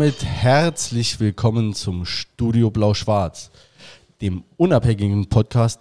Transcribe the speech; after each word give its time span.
damit 0.00 0.24
herzlich 0.24 1.20
willkommen 1.20 1.74
zum 1.74 2.06
Studio 2.06 2.70
Blau-Schwarz, 2.70 3.50
dem 4.22 4.44
unabhängigen 4.56 5.28
Podcast 5.28 5.78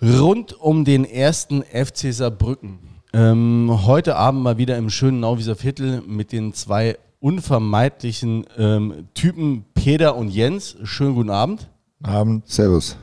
rund 0.00 0.58
um 0.58 0.86
den 0.86 1.04
ersten 1.04 1.62
FC 1.62 2.14
Saarbrücken. 2.14 2.78
Ähm, 3.12 3.70
heute 3.84 4.16
Abend 4.16 4.42
mal 4.42 4.56
wieder 4.56 4.78
im 4.78 4.88
schönen 4.88 5.20
Nauwieser 5.20 5.54
Viertel 5.54 6.00
mit 6.00 6.32
den 6.32 6.54
zwei 6.54 6.96
unvermeidlichen 7.20 8.46
ähm, 8.56 9.06
Typen 9.12 9.66
Peter 9.74 10.16
und 10.16 10.30
Jens. 10.30 10.78
Schönen 10.84 11.14
guten 11.14 11.28
Abend. 11.28 11.68
Abend. 12.02 12.48
Servus. 12.48 12.96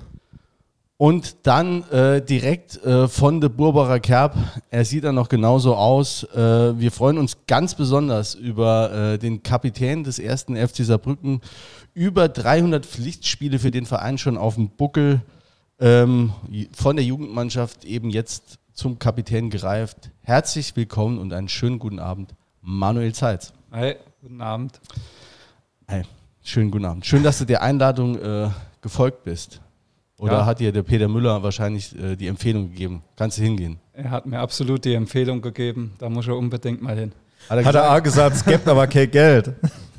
Und 0.97 1.45
dann 1.45 1.83
äh, 1.89 2.21
direkt 2.21 2.81
äh, 2.85 3.09
von 3.09 3.41
der 3.41 3.49
Burbacher 3.49 3.99
Kerb. 3.99 4.37
Er 4.69 4.85
sieht 4.85 5.03
dann 5.03 5.15
noch 5.15 5.27
genauso 5.27 5.75
aus. 5.75 6.23
Äh, 6.33 6.79
wir 6.79 6.89
freuen 6.89 7.17
uns 7.17 7.37
ganz 7.47 7.75
besonders 7.75 8.33
über 8.33 8.93
äh, 8.93 9.17
den 9.17 9.43
Kapitän 9.43 10.05
des 10.05 10.19
ersten 10.19 10.55
FC 10.55 10.85
Saarbrücken. 10.85 11.41
Über 11.93 12.29
300 12.29 12.85
Pflichtspiele 12.85 13.59
für 13.59 13.71
den 13.71 13.85
Verein 13.85 14.17
schon 14.17 14.37
auf 14.37 14.55
dem 14.55 14.69
Buckel. 14.69 15.21
Ähm, 15.81 16.31
von 16.73 16.95
der 16.95 17.03
Jugendmannschaft 17.03 17.83
eben 17.83 18.09
jetzt 18.09 18.59
zum 18.71 18.97
Kapitän 18.97 19.49
gereift. 19.49 20.11
Herzlich 20.21 20.77
willkommen 20.77 21.19
und 21.19 21.33
einen 21.33 21.49
schönen 21.49 21.79
guten 21.79 21.99
Abend, 21.99 22.33
Manuel 22.61 23.13
Zeitz. 23.13 23.51
Hi, 23.71 23.95
guten 24.21 24.39
Abend. 24.39 24.79
Hi, 25.89 26.03
schönen 26.41 26.71
guten 26.71 26.85
Abend. 26.85 27.05
Schön, 27.05 27.23
dass 27.23 27.39
du 27.39 27.45
der 27.45 27.61
Einladung 27.61 28.17
äh, 28.17 28.49
gefolgt 28.79 29.25
bist. 29.25 29.59
Oder 30.17 30.39
ja. 30.39 30.45
hat 30.45 30.59
dir 30.59 30.71
der 30.71 30.83
Peter 30.83 31.07
Müller 31.07 31.43
wahrscheinlich 31.43 31.97
äh, 31.99 32.15
die 32.15 32.27
Empfehlung 32.27 32.69
gegeben? 32.69 33.03
Kannst 33.15 33.37
du 33.37 33.41
hingehen? 33.41 33.79
Er 33.93 34.11
hat 34.11 34.25
mir 34.25 34.39
absolut 34.39 34.85
die 34.85 34.93
Empfehlung 34.93 35.41
gegeben. 35.41 35.93
Da 35.97 36.09
muss 36.09 36.27
er 36.27 36.37
unbedingt 36.37 36.81
mal 36.81 36.97
hin. 36.97 37.11
Hat 37.49 37.57
er, 37.59 37.65
hat 37.65 37.75
er 37.75 37.89
A 37.91 37.99
gesagt, 37.99 38.35
es 38.37 38.45
gibt 38.45 38.67
aber 38.67 38.87
kein 38.87 39.11
Geld. 39.11 39.53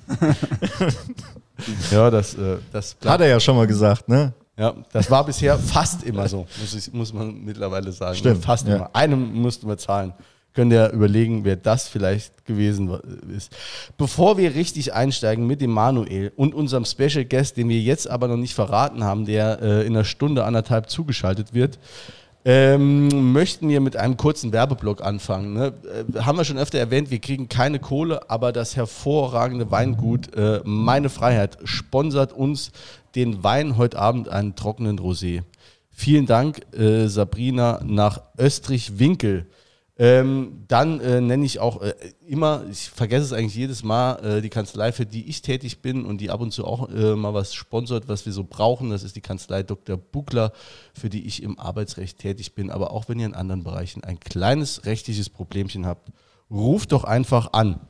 ja, 1.91 2.11
das, 2.11 2.35
äh, 2.35 2.57
das 2.73 2.97
hat 3.05 3.21
er 3.21 3.29
ja 3.29 3.41
schon 3.41 3.57
mal 3.57 3.67
gesagt, 3.67 4.09
ne? 4.09 4.33
Ja, 4.59 4.75
das 4.91 5.11
war 5.11 5.25
bisher 5.25 5.59
fast 5.59 6.03
immer 6.03 6.27
so, 6.29 6.47
muss, 6.59 6.75
ich, 6.75 6.91
muss 6.93 7.13
man 7.13 7.45
mittlerweile 7.45 7.93
sagen. 7.93 8.17
Stimmt. 8.17 8.43
Fast 8.43 8.67
ja. 8.67 8.77
immer. 8.77 8.91
Einem 8.95 9.35
mussten 9.35 9.69
wir 9.69 9.77
zahlen 9.77 10.15
könnt 10.57 10.73
ihr 10.73 10.91
überlegen, 10.91 11.45
wer 11.45 11.55
das 11.55 11.87
vielleicht 11.87 12.47
gewesen 12.47 12.91
ist. 13.37 13.55
Bevor 13.99 14.39
wir 14.39 14.55
richtig 14.55 14.95
einsteigen 14.95 15.47
mit 15.47 15.61
dem 15.61 15.71
Manuel 15.71 16.33
und 16.35 16.55
unserem 16.55 16.87
Special 16.87 17.27
Guest, 17.27 17.59
den 17.59 17.69
wir 17.69 17.79
jetzt 17.79 18.09
aber 18.09 18.27
noch 18.27 18.39
nicht 18.39 18.55
verraten 18.55 19.05
haben, 19.05 19.27
der 19.27 19.61
äh, 19.61 19.87
in 19.87 19.95
einer 19.95 20.05
Stunde, 20.05 20.45
anderthalb 20.45 20.89
zugeschaltet 20.89 21.53
wird, 21.53 21.79
ähm, 22.47 23.33
möchten 23.33 23.69
wir 23.69 23.81
mit 23.81 23.97
einem 23.97 24.17
kurzen 24.17 24.53
Werbeblock 24.53 25.03
anfangen. 25.03 25.53
Ne? 25.53 25.75
Äh, 26.15 26.21
haben 26.21 26.39
wir 26.39 26.45
schon 26.45 26.59
öfter 26.59 26.79
erwähnt, 26.79 27.11
wir 27.11 27.19
kriegen 27.19 27.51
keine 27.51 27.79
Kohle, 27.79 28.31
aber 28.31 28.53
das 28.53 28.77
hervorragende 28.77 29.71
Weingut 29.71 30.35
äh, 30.35 30.61
Meine 30.65 31.11
Freiheit 31.11 31.59
sponsert 31.65 32.33
uns 32.33 32.73
den 33.15 33.45
Wein 33.45 33.77
heute 33.77 33.99
Abend, 33.99 34.31
einen 34.31 34.55
trockenen 34.55 34.99
Rosé. 34.99 35.43
Vielen 35.91 36.25
Dank, 36.25 36.61
äh, 36.75 37.09
Sabrina, 37.09 37.81
nach 37.85 38.23
Österreich-Winkel. 38.39 39.47
Ähm, 39.99 40.65
dann 40.69 41.01
äh, 41.01 41.23
nenne 41.23 41.47
ich 41.47 41.59
auch 41.59 41.81
äh, 41.81 41.95
immer, 42.27 42.65
ich 42.71 42.91
vergesse 42.91 43.25
es 43.25 43.33
eigentlich 43.33 43.55
jedes 43.55 43.83
Mal, 43.83 44.17
äh, 44.17 44.43
die 44.43 44.51
Kanzlei, 44.51 44.93
für 44.93 45.07
die 45.07 45.27
ich 45.27 45.41
tätig 45.41 45.81
bin 45.81 46.05
und 46.05 46.21
die 46.21 46.31
ab 46.31 46.43
und 46.43 46.53
zu 46.53 46.67
auch 46.67 46.91
äh, 46.91 47.17
mal 47.17 47.33
was 47.33 47.55
sponsert, 47.55 48.07
was 48.07 48.27
wir 48.27 48.35
so 48.35 48.45
brauchen. 48.45 48.91
Das 48.91 49.03
ist 49.03 49.17
die 49.17 49.23
Kanzlei 49.23 49.63
Dr. 49.63 49.97
Buckler, 49.97 50.53
für 50.93 51.09
die 51.09 51.27
ich 51.27 51.43
im 51.43 51.59
Arbeitsrecht 51.59 52.19
tätig 52.19 52.55
bin. 52.55 52.71
Aber 52.71 52.91
auch 52.91 53.09
wenn 53.09 53.19
ihr 53.19 53.25
in 53.25 53.35
anderen 53.35 53.65
Bereichen 53.65 54.05
ein 54.05 54.21
kleines 54.21 54.85
rechtliches 54.85 55.31
Problemchen 55.31 55.87
habt, 55.87 56.11
ruft 56.51 56.93
doch 56.93 57.05
einfach 57.05 57.55
an. 57.55 57.81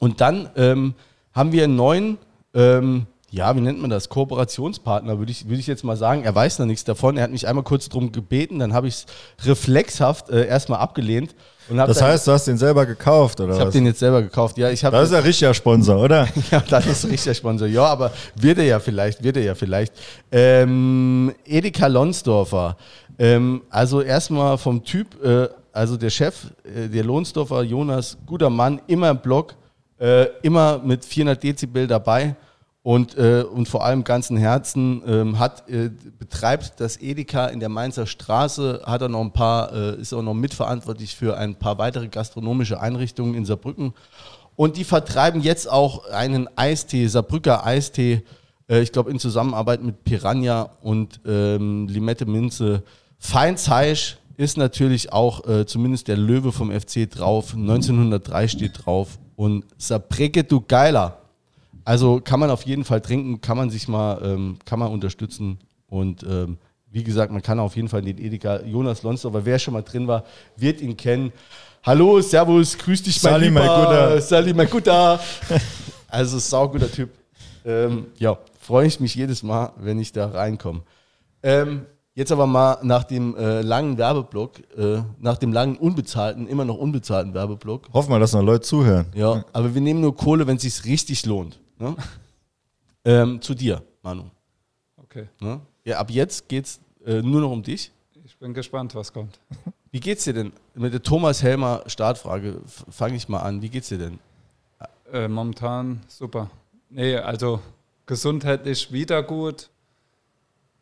Und 0.00 0.22
dann 0.22 0.48
ähm, 0.56 0.94
haben 1.34 1.52
wir 1.52 1.64
einen 1.64 1.76
neuen 1.76 2.18
ähm, 2.54 3.06
ja, 3.34 3.56
wie 3.56 3.60
nennt 3.60 3.80
man 3.80 3.90
das? 3.90 4.08
Kooperationspartner, 4.08 5.18
würde 5.18 5.32
ich, 5.32 5.48
würd 5.48 5.58
ich 5.58 5.66
jetzt 5.66 5.82
mal 5.82 5.96
sagen. 5.96 6.22
Er 6.22 6.34
weiß 6.34 6.60
noch 6.60 6.66
nichts 6.66 6.84
davon. 6.84 7.16
Er 7.16 7.24
hat 7.24 7.32
mich 7.32 7.48
einmal 7.48 7.64
kurz 7.64 7.88
darum 7.88 8.12
gebeten, 8.12 8.60
dann 8.60 8.72
habe 8.72 8.86
ich 8.86 8.94
es 8.94 9.06
reflexhaft 9.44 10.30
äh, 10.30 10.46
erstmal 10.46 10.78
abgelehnt. 10.78 11.34
das 11.68 12.00
heißt, 12.00 12.28
du 12.28 12.32
hast 12.32 12.46
den 12.46 12.58
selber 12.58 12.86
gekauft, 12.86 13.40
oder? 13.40 13.54
Ich 13.54 13.60
habe 13.60 13.72
den 13.72 13.86
jetzt 13.86 13.98
selber 13.98 14.22
gekauft, 14.22 14.56
ja. 14.56 14.70
Ich 14.70 14.82
das 14.82 15.08
ist 15.08 15.12
ja 15.12 15.18
richtiger 15.18 15.52
Sponsor, 15.52 16.00
oder? 16.00 16.28
ja, 16.52 16.62
das 16.68 16.86
ist 16.86 17.08
richtiger 17.08 17.34
Sponsor. 17.34 17.66
Ja, 17.66 17.86
aber 17.86 18.12
wird 18.36 18.58
er 18.58 18.64
ja 18.64 18.78
vielleicht, 18.78 19.24
wird 19.24 19.36
er 19.36 19.42
ja 19.42 19.54
vielleicht. 19.56 19.92
Ähm, 20.30 21.34
Edeka 21.44 21.88
Lonsdorfer. 21.88 22.76
Ähm, 23.18 23.62
also 23.68 24.00
erstmal 24.00 24.58
vom 24.58 24.84
Typ, 24.84 25.22
äh, 25.24 25.48
also 25.72 25.96
der 25.96 26.10
Chef, 26.10 26.34
äh, 26.64 26.88
der 26.88 27.02
Lohnsdorfer, 27.02 27.62
Jonas, 27.62 28.16
guter 28.26 28.50
Mann, 28.50 28.80
immer 28.86 29.10
im 29.10 29.18
Blog, 29.18 29.56
äh, 29.98 30.26
immer 30.42 30.78
mit 30.78 31.04
400 31.04 31.42
Dezibel 31.42 31.88
dabei 31.88 32.36
und, 32.84 33.16
äh, 33.16 33.42
und 33.50 33.66
vor 33.66 33.82
allem 33.82 34.04
ganzen 34.04 34.36
Herzen 34.36 35.02
ähm, 35.06 35.38
hat, 35.38 35.66
äh, 35.70 35.90
betreibt 36.18 36.74
das 36.80 37.00
Edeka 37.00 37.46
in 37.46 37.58
der 37.58 37.70
Mainzer 37.70 38.06
Straße, 38.06 38.82
hat 38.84 39.00
er 39.00 39.08
noch 39.08 39.22
ein 39.22 39.32
paar, 39.32 39.72
äh, 39.72 39.98
ist 39.98 40.12
auch 40.12 40.20
noch 40.20 40.34
mitverantwortlich 40.34 41.16
für 41.16 41.38
ein 41.38 41.54
paar 41.54 41.78
weitere 41.78 42.08
gastronomische 42.08 42.78
Einrichtungen 42.78 43.34
in 43.36 43.46
Saarbrücken. 43.46 43.94
Und 44.54 44.76
die 44.76 44.84
vertreiben 44.84 45.40
jetzt 45.40 45.66
auch 45.68 46.10
einen 46.10 46.46
Eistee, 46.56 47.06
Saarbrücker 47.06 47.64
Eistee, 47.64 48.22
äh, 48.68 48.82
ich 48.82 48.92
glaube 48.92 49.10
in 49.10 49.18
Zusammenarbeit 49.18 49.82
mit 49.82 50.04
Piranha 50.04 50.68
und 50.82 51.20
ähm, 51.24 51.88
Limette 51.88 52.26
Minze. 52.26 52.82
Feinzeisch 53.18 54.18
ist 54.36 54.58
natürlich 54.58 55.10
auch 55.10 55.48
äh, 55.48 55.64
zumindest 55.64 56.08
der 56.08 56.18
Löwe 56.18 56.52
vom 56.52 56.70
FC 56.70 57.10
drauf, 57.10 57.54
1903 57.54 58.48
steht 58.48 58.84
drauf 58.84 59.18
und 59.36 59.64
Saarbrücke 59.78 60.44
du 60.44 60.60
Geiler 60.60 61.23
also 61.84 62.20
kann 62.20 62.40
man 62.40 62.50
auf 62.50 62.62
jeden 62.62 62.84
Fall 62.84 63.00
trinken, 63.00 63.40
kann 63.40 63.56
man 63.56 63.70
sich 63.70 63.88
mal, 63.88 64.20
ähm, 64.22 64.58
kann 64.64 64.78
man 64.78 64.90
unterstützen 64.90 65.58
und 65.88 66.22
ähm, 66.22 66.58
wie 66.90 67.02
gesagt, 67.02 67.32
man 67.32 67.42
kann 67.42 67.58
auf 67.58 67.74
jeden 67.74 67.88
Fall 67.88 68.02
den 68.02 68.18
Edeka 68.18 68.62
Jonas 68.62 69.02
Lonsdorfer, 69.02 69.44
wer 69.44 69.58
schon 69.58 69.74
mal 69.74 69.82
drin 69.82 70.06
war, 70.06 70.22
wird 70.56 70.80
ihn 70.80 70.96
kennen. 70.96 71.32
Hallo, 71.82 72.20
Servus, 72.20 72.78
grüß 72.78 73.02
dich, 73.02 73.20
mein 73.22 73.32
Sali 73.32 73.48
Lieber. 73.48 74.20
Sali 74.20 74.54
Maguda. 74.54 75.20
also, 76.08 76.38
sauguter 76.38 76.90
Typ. 76.90 77.10
Ähm, 77.64 78.06
ja, 78.16 78.38
freue 78.60 78.86
ich 78.86 79.00
mich 79.00 79.14
jedes 79.14 79.42
Mal, 79.42 79.72
wenn 79.76 79.98
ich 79.98 80.12
da 80.12 80.28
reinkomme. 80.28 80.82
Ähm, 81.42 81.86
jetzt 82.14 82.30
aber 82.30 82.46
mal 82.46 82.78
nach 82.82 83.02
dem 83.02 83.36
äh, 83.36 83.60
langen 83.60 83.98
Werbeblock, 83.98 84.60
äh, 84.78 85.02
nach 85.18 85.36
dem 85.36 85.52
langen 85.52 85.76
unbezahlten, 85.76 86.46
immer 86.46 86.64
noch 86.64 86.78
unbezahlten 86.78 87.34
Werbeblock. 87.34 87.88
Hoffen 87.92 88.10
wir, 88.10 88.20
dass 88.20 88.32
noch 88.32 88.42
Leute 88.42 88.62
zuhören. 88.62 89.06
Ja, 89.14 89.44
aber 89.52 89.74
wir 89.74 89.80
nehmen 89.80 90.00
nur 90.00 90.16
Kohle, 90.16 90.46
wenn 90.46 90.56
es 90.56 90.62
sich 90.62 90.84
richtig 90.84 91.26
lohnt. 91.26 91.58
Ne? 91.78 91.96
ähm, 93.04 93.40
zu 93.40 93.54
dir, 93.54 93.82
Manu. 94.02 94.30
Okay. 94.96 95.28
Ne? 95.40 95.60
Ja, 95.84 95.98
ab 95.98 96.10
jetzt 96.10 96.48
geht's 96.48 96.80
äh, 97.04 97.22
nur 97.22 97.40
noch 97.40 97.50
um 97.50 97.62
dich. 97.62 97.92
Ich 98.24 98.36
bin 98.38 98.54
gespannt, 98.54 98.94
was 98.94 99.12
kommt. 99.12 99.38
Wie 99.90 100.00
geht's 100.00 100.24
dir 100.24 100.32
denn? 100.32 100.52
Mit 100.74 100.92
der 100.92 101.02
Thomas 101.02 101.42
Helmer 101.42 101.84
Startfrage 101.86 102.60
fange 102.66 103.16
ich 103.16 103.28
mal 103.28 103.40
an. 103.40 103.62
Wie 103.62 103.68
geht's 103.68 103.88
dir 103.88 103.98
denn? 103.98 104.18
Äh, 105.12 105.28
momentan 105.28 106.00
super. 106.08 106.50
Nee, 106.88 107.16
also 107.16 107.60
gesundheitlich 108.06 108.90
wieder 108.92 109.22
gut. 109.22 109.70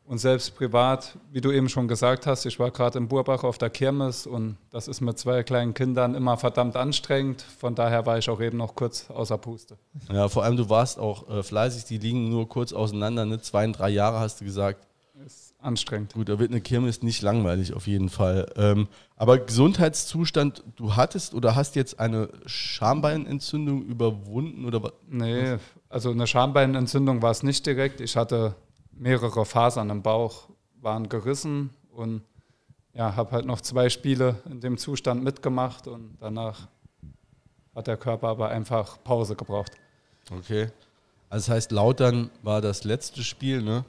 Und 0.04 0.18
selbst 0.18 0.56
privat, 0.56 1.16
wie 1.30 1.40
du 1.40 1.52
eben 1.52 1.68
schon 1.68 1.88
gesagt 1.88 2.26
hast, 2.26 2.44
ich 2.44 2.58
war 2.58 2.70
gerade 2.70 2.98
in 2.98 3.08
Burbach 3.08 3.44
auf 3.44 3.56
der 3.56 3.70
Kirmes 3.70 4.26
und 4.26 4.56
das 4.70 4.88
ist 4.88 5.00
mit 5.00 5.18
zwei 5.18 5.42
kleinen 5.42 5.74
Kindern 5.74 6.14
immer 6.14 6.36
verdammt 6.36 6.76
anstrengend. 6.76 7.42
Von 7.42 7.74
daher 7.74 8.04
war 8.04 8.18
ich 8.18 8.28
auch 8.28 8.40
eben 8.40 8.58
noch 8.58 8.74
kurz 8.74 9.08
außer 9.10 9.38
Puste. 9.38 9.78
Ja, 10.12 10.28
vor 10.28 10.44
allem 10.44 10.56
du 10.56 10.68
warst 10.68 10.98
auch 10.98 11.28
äh, 11.30 11.42
fleißig, 11.42 11.84
die 11.84 11.98
liegen 11.98 12.28
nur 12.28 12.48
kurz 12.48 12.72
auseinander, 12.72 13.24
ne? 13.24 13.40
zwei 13.40 13.64
und 13.64 13.78
drei 13.78 13.90
Jahre 13.90 14.18
hast 14.18 14.40
du 14.40 14.44
gesagt. 14.44 14.86
Ist 15.24 15.54
anstrengend. 15.60 16.14
Gut, 16.14 16.28
da 16.28 16.38
wird 16.38 16.50
eine 16.50 16.60
Kirmes 16.60 17.02
nicht 17.02 17.22
langweilig 17.22 17.74
auf 17.74 17.86
jeden 17.86 18.08
Fall. 18.08 18.50
Ähm, 18.56 18.88
aber 19.16 19.38
Gesundheitszustand, 19.38 20.64
du 20.76 20.96
hattest 20.96 21.34
oder 21.34 21.54
hast 21.54 21.76
jetzt 21.76 22.00
eine 22.00 22.28
Schambeinentzündung 22.46 23.82
überwunden 23.82 24.64
oder 24.64 24.82
was? 24.82 24.92
Nee, 25.08 25.58
also 25.88 26.10
eine 26.10 26.26
Schambeinentzündung 26.26 27.22
war 27.22 27.30
es 27.30 27.42
nicht 27.42 27.64
direkt. 27.66 28.00
Ich 28.00 28.16
hatte 28.16 28.56
mehrere 28.92 29.44
Fasern 29.44 29.90
im 29.90 30.02
Bauch 30.02 30.48
waren 30.80 31.08
gerissen 31.08 31.70
und 31.92 32.22
ja, 32.94 33.16
habe 33.16 33.32
halt 33.32 33.46
noch 33.46 33.60
zwei 33.60 33.88
Spiele 33.88 34.36
in 34.50 34.60
dem 34.60 34.76
Zustand 34.76 35.22
mitgemacht 35.22 35.86
und 35.86 36.16
danach 36.20 36.68
hat 37.74 37.86
der 37.86 37.96
Körper 37.96 38.28
aber 38.28 38.48
einfach 38.48 39.02
Pause 39.02 39.34
gebraucht. 39.34 39.72
Okay. 40.30 40.68
Also 41.30 41.46
das 41.46 41.48
heißt, 41.48 41.72
Lautern 41.72 42.30
war 42.42 42.60
das 42.60 42.84
letzte 42.84 43.22
Spiel, 43.22 43.62
ne? 43.62 43.84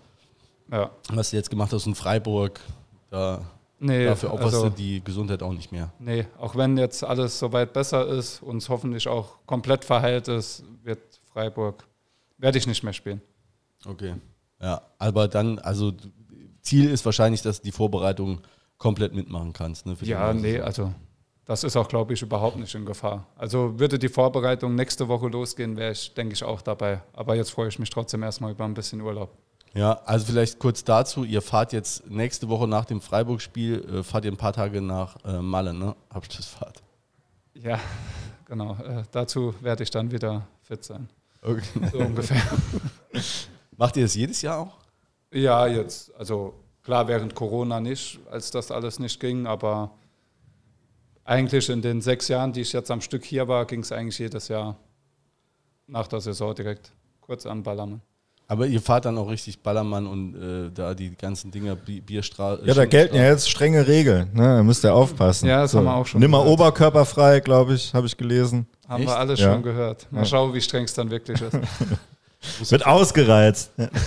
Ja. 0.71 0.91
Was 1.09 1.31
du 1.31 1.35
jetzt 1.35 1.49
gemacht 1.49 1.73
hast 1.73 1.85
in 1.85 1.95
Freiburg, 1.95 2.61
da 3.09 3.41
nee, 3.79 4.06
dafür 4.06 4.33
opferst 4.33 4.56
also, 4.56 4.69
du 4.69 4.75
die 4.75 5.03
Gesundheit 5.03 5.44
auch 5.44 5.51
nicht 5.51 5.71
mehr. 5.71 5.91
Nee, 5.99 6.25
auch 6.38 6.56
wenn 6.56 6.77
jetzt 6.77 7.03
alles 7.03 7.38
soweit 7.38 7.73
besser 7.73 8.07
ist 8.07 8.41
und 8.41 8.57
es 8.57 8.69
hoffentlich 8.69 9.07
auch 9.09 9.45
komplett 9.45 9.83
verheilt 9.83 10.29
ist, 10.29 10.63
wird 10.83 11.01
Freiburg, 11.25 11.85
werde 12.38 12.57
ich 12.57 12.65
nicht 12.65 12.83
mehr 12.83 12.94
spielen. 12.94 13.21
Okay. 13.85 14.15
Ja, 14.63 14.81
aber 14.98 15.27
dann, 15.27 15.60
also 15.60 15.92
Ziel 16.62 16.89
ist 16.89 17.04
wahrscheinlich, 17.04 17.42
dass 17.42 17.60
du 17.60 17.65
die 17.65 17.74
Vorbereitung 17.74 18.39
komplett 18.77 19.13
mitmachen 19.13 19.51
kannst. 19.51 19.86
Ne, 19.86 19.98
ja, 20.01 20.33
nee, 20.33 20.60
also 20.60 20.94
das 21.45 21.65
ist 21.65 21.75
auch, 21.75 21.89
glaube 21.89 22.13
ich, 22.13 22.21
überhaupt 22.21 22.56
nicht 22.56 22.74
in 22.74 22.86
Gefahr. 22.86 23.27
Also 23.36 23.77
würde 23.77 24.00
die 24.00 24.07
Vorbereitung 24.07 24.75
nächste 24.75 25.10
Woche 25.10 25.27
losgehen, 25.27 25.75
wäre 25.75 25.92
ich, 25.92 26.13
denke 26.13 26.33
ich, 26.33 26.45
auch 26.45 26.62
dabei. 26.62 27.01
Aber 27.12 27.36
jetzt 27.36 27.51
freue 27.51 27.68
ich 27.68 27.77
mich 27.77 27.89
trotzdem 27.89 28.24
erstmal 28.24 28.51
über 28.51 28.63
ein 28.63 28.74
bisschen 28.74 29.01
Urlaub. 29.01 29.38
Ja, 29.74 30.00
also 30.06 30.27
vielleicht 30.27 30.60
kurz 30.60 30.86
dazu, 30.86 31.25
ihr 31.25 31.42
fahrt 31.42 31.74
jetzt 31.74 32.09
nächste 32.09 32.48
Woche 32.48 32.68
nach 32.68 32.86
dem 32.86 33.01
Freiburg-Spiel, 33.01 34.00
äh, 34.00 34.04
fahrt 34.04 34.24
ihr 34.24 34.31
ein 34.31 34.38
paar 34.38 34.54
Tage 34.54 34.81
nach 34.81 35.18
äh, 35.25 35.42
Malle, 35.42 35.74
ne? 35.74 35.95
Abschlussfahrt. 36.09 36.81
Ja, 37.56 37.80
genau. 38.45 38.75
Äh, 38.75 39.04
dazu 39.12 39.54
werde 39.59 39.83
ich 39.83 39.89
dann 39.89 40.12
wieder 40.12 40.48
fit 40.62 40.86
sein. 40.86 41.09
Okay. 41.42 41.63
So 41.92 41.98
ungefähr. 41.98 42.42
Macht 43.77 43.97
ihr 43.97 44.03
das 44.03 44.15
jedes 44.15 44.41
Jahr 44.41 44.59
auch? 44.59 44.77
Ja, 45.31 45.65
jetzt, 45.67 46.13
also 46.15 46.53
klar, 46.83 47.07
während 47.07 47.33
Corona 47.35 47.79
nicht, 47.79 48.19
als 48.29 48.51
das 48.51 48.71
alles 48.71 48.99
nicht 48.99 49.19
ging, 49.19 49.47
aber 49.47 49.91
eigentlich 51.25 51.69
in 51.69 51.81
den 51.81 52.01
sechs 52.01 52.27
Jahren, 52.27 52.51
die 52.53 52.61
ich 52.61 52.73
jetzt 52.73 52.91
am 52.91 53.01
Stück 53.01 53.23
hier 53.23 53.47
war, 53.47 53.65
ging 53.65 53.79
es 53.81 53.91
eigentlich 53.91 54.19
jedes 54.19 54.47
Jahr 54.47 54.75
nach 55.87 56.07
der 56.07 56.19
Saison 56.21 56.53
direkt 56.53 56.91
kurz 57.21 57.45
an 57.45 57.63
Ballermann. 57.63 58.01
Aber 58.47 58.67
ihr 58.67 58.81
fahrt 58.81 59.05
dann 59.05 59.17
auch 59.17 59.29
richtig 59.29 59.61
Ballermann 59.63 60.05
und 60.05 60.35
äh, 60.35 60.69
da 60.71 60.93
die 60.93 61.15
ganzen 61.15 61.49
Dinger, 61.49 61.75
Bi- 61.75 62.01
Bierstraße. 62.01 62.63
Ja, 62.65 62.73
da 62.73 62.85
gelten 62.85 63.15
ja 63.15 63.23
jetzt 63.23 63.49
strenge 63.49 63.87
Regeln. 63.87 64.29
Ne? 64.33 64.57
Da 64.57 64.63
müsst 64.63 64.83
ihr 64.83 64.93
aufpassen. 64.93 65.47
Ja, 65.47 65.61
das 65.61 65.73
haben 65.73 65.85
wir 65.85 65.95
auch 65.95 66.05
schon 66.05 66.19
Nimmer 66.19 66.39
gehört. 66.39 66.59
oberkörperfrei, 66.59 67.39
glaube 67.39 67.73
ich, 67.75 67.93
habe 67.93 68.05
ich 68.05 68.17
gelesen. 68.17 68.67
Haben 68.87 69.03
Echt? 69.03 69.11
wir 69.11 69.17
alles 69.17 69.39
Ja. 69.39 69.53
schon 69.53 69.63
gehört. 69.63 70.11
Mal 70.11 70.19
Ja. 70.19 70.25
schauen, 70.25 70.53
wie 70.53 70.61
streng 70.61 70.83
es 70.83 70.93
dann 70.93 71.09
wirklich 71.09 71.41
ist. 71.41 71.53
Wird 72.69 72.86
ausgereizt. 72.86 73.72
Ja. 73.78 73.90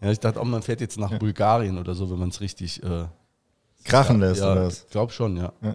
Ja, 0.00 0.12
ich 0.12 0.20
dachte 0.20 0.40
auch, 0.40 0.44
man 0.44 0.62
fährt 0.62 0.80
jetzt 0.80 0.96
nach 0.96 1.18
Bulgarien 1.18 1.76
oder 1.76 1.94
so, 1.96 2.08
wenn 2.08 2.20
man 2.20 2.28
es 2.28 2.40
richtig 2.40 2.80
äh, 2.84 3.06
Krachen 3.84 4.20
lässt 4.20 4.40
ja, 4.40 4.52
oder 4.52 4.66
was? 4.66 4.84
Ich 4.84 4.90
glaube 4.90 5.12
schon, 5.12 5.36
ja. 5.36 5.52
Ja. 5.60 5.74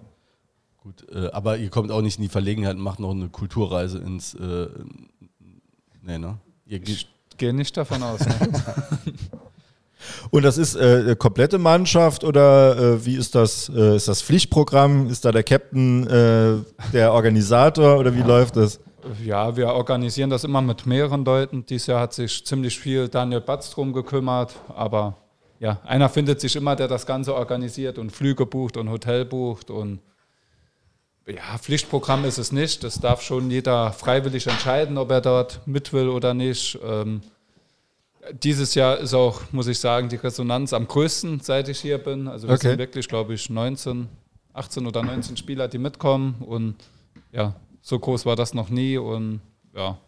Gut, 0.82 1.06
äh, 1.10 1.30
aber 1.30 1.58
ihr 1.58 1.70
kommt 1.70 1.90
auch 1.90 2.00
nicht 2.00 2.18
in 2.18 2.22
die 2.22 2.28
Verlegenheit 2.28 2.76
und 2.76 2.82
macht 2.82 3.00
noch 3.00 3.10
eine 3.10 3.28
Kulturreise 3.28 3.98
ins. 3.98 4.34
Äh, 4.34 4.68
nee, 6.02 6.18
ne? 6.18 6.38
Ihr 6.66 6.82
Ich 6.86 7.08
gehe 7.36 7.52
nicht 7.52 7.76
davon 7.76 8.02
aus. 8.02 8.20
Ne? 8.20 8.34
Und 10.30 10.44
das 10.44 10.58
ist 10.58 10.76
äh, 10.76 11.00
eine 11.02 11.16
komplette 11.16 11.58
Mannschaft 11.58 12.24
oder 12.24 12.76
äh, 12.76 13.06
wie 13.06 13.16
ist 13.16 13.34
das? 13.34 13.70
Äh, 13.74 13.96
ist 13.96 14.08
das 14.08 14.22
Pflichtprogramm? 14.22 15.08
Ist 15.08 15.24
da 15.24 15.32
der 15.32 15.42
Captain 15.42 16.06
äh, 16.06 16.56
der 16.92 17.12
Organisator 17.12 17.98
oder 17.98 18.14
wie 18.14 18.22
läuft 18.22 18.56
das? 18.56 18.80
Ja, 19.22 19.54
wir 19.56 19.68
organisieren 19.68 20.30
das 20.30 20.44
immer 20.44 20.62
mit 20.62 20.86
mehreren 20.86 21.24
Leuten. 21.24 21.66
Dieses 21.66 21.88
Jahr 21.88 22.00
hat 22.00 22.14
sich 22.14 22.44
ziemlich 22.46 22.78
viel 22.78 23.08
Daniel 23.08 23.40
Batz 23.40 23.70
drum 23.70 23.92
gekümmert, 23.92 24.54
aber 24.74 25.16
ja, 25.60 25.80
einer 25.84 26.08
findet 26.08 26.40
sich 26.40 26.56
immer, 26.56 26.74
der 26.74 26.88
das 26.88 27.06
Ganze 27.06 27.34
organisiert 27.34 27.98
und 27.98 28.10
Flüge 28.10 28.46
bucht 28.46 28.76
und 28.76 28.90
Hotel 28.90 29.24
bucht 29.24 29.70
und 29.70 30.00
ja, 31.26 31.56
Pflichtprogramm 31.58 32.24
ist 32.24 32.38
es 32.38 32.52
nicht. 32.52 32.84
Das 32.84 33.00
darf 33.00 33.22
schon 33.22 33.50
jeder 33.50 33.92
freiwillig 33.92 34.46
entscheiden, 34.46 34.98
ob 34.98 35.10
er 35.10 35.22
dort 35.22 35.60
mit 35.66 35.92
will 35.92 36.08
oder 36.08 36.34
nicht. 36.34 36.78
Ähm, 36.84 37.22
dieses 38.42 38.74
Jahr 38.74 38.98
ist 38.98 39.14
auch, 39.14 39.42
muss 39.52 39.66
ich 39.66 39.78
sagen, 39.78 40.08
die 40.08 40.16
Resonanz 40.16 40.72
am 40.72 40.86
größten, 40.88 41.40
seit 41.40 41.68
ich 41.68 41.80
hier 41.80 41.98
bin. 41.98 42.28
Also 42.28 42.48
wir 42.48 42.54
Okay. 42.54 42.68
sind 42.70 42.78
wirklich, 42.78 43.08
glaube 43.08 43.34
ich, 43.34 43.50
19, 43.50 44.08
18 44.52 44.86
oder 44.86 45.02
19 45.02 45.36
Spieler, 45.36 45.68
die 45.68 45.78
mitkommen 45.78 46.36
und 46.40 46.76
ja, 47.32 47.54
so 47.82 47.98
groß 47.98 48.24
war 48.26 48.36
das 48.36 48.54
noch 48.54 48.70
nie 48.70 48.96
und 48.96 49.40
ja, 49.76 49.98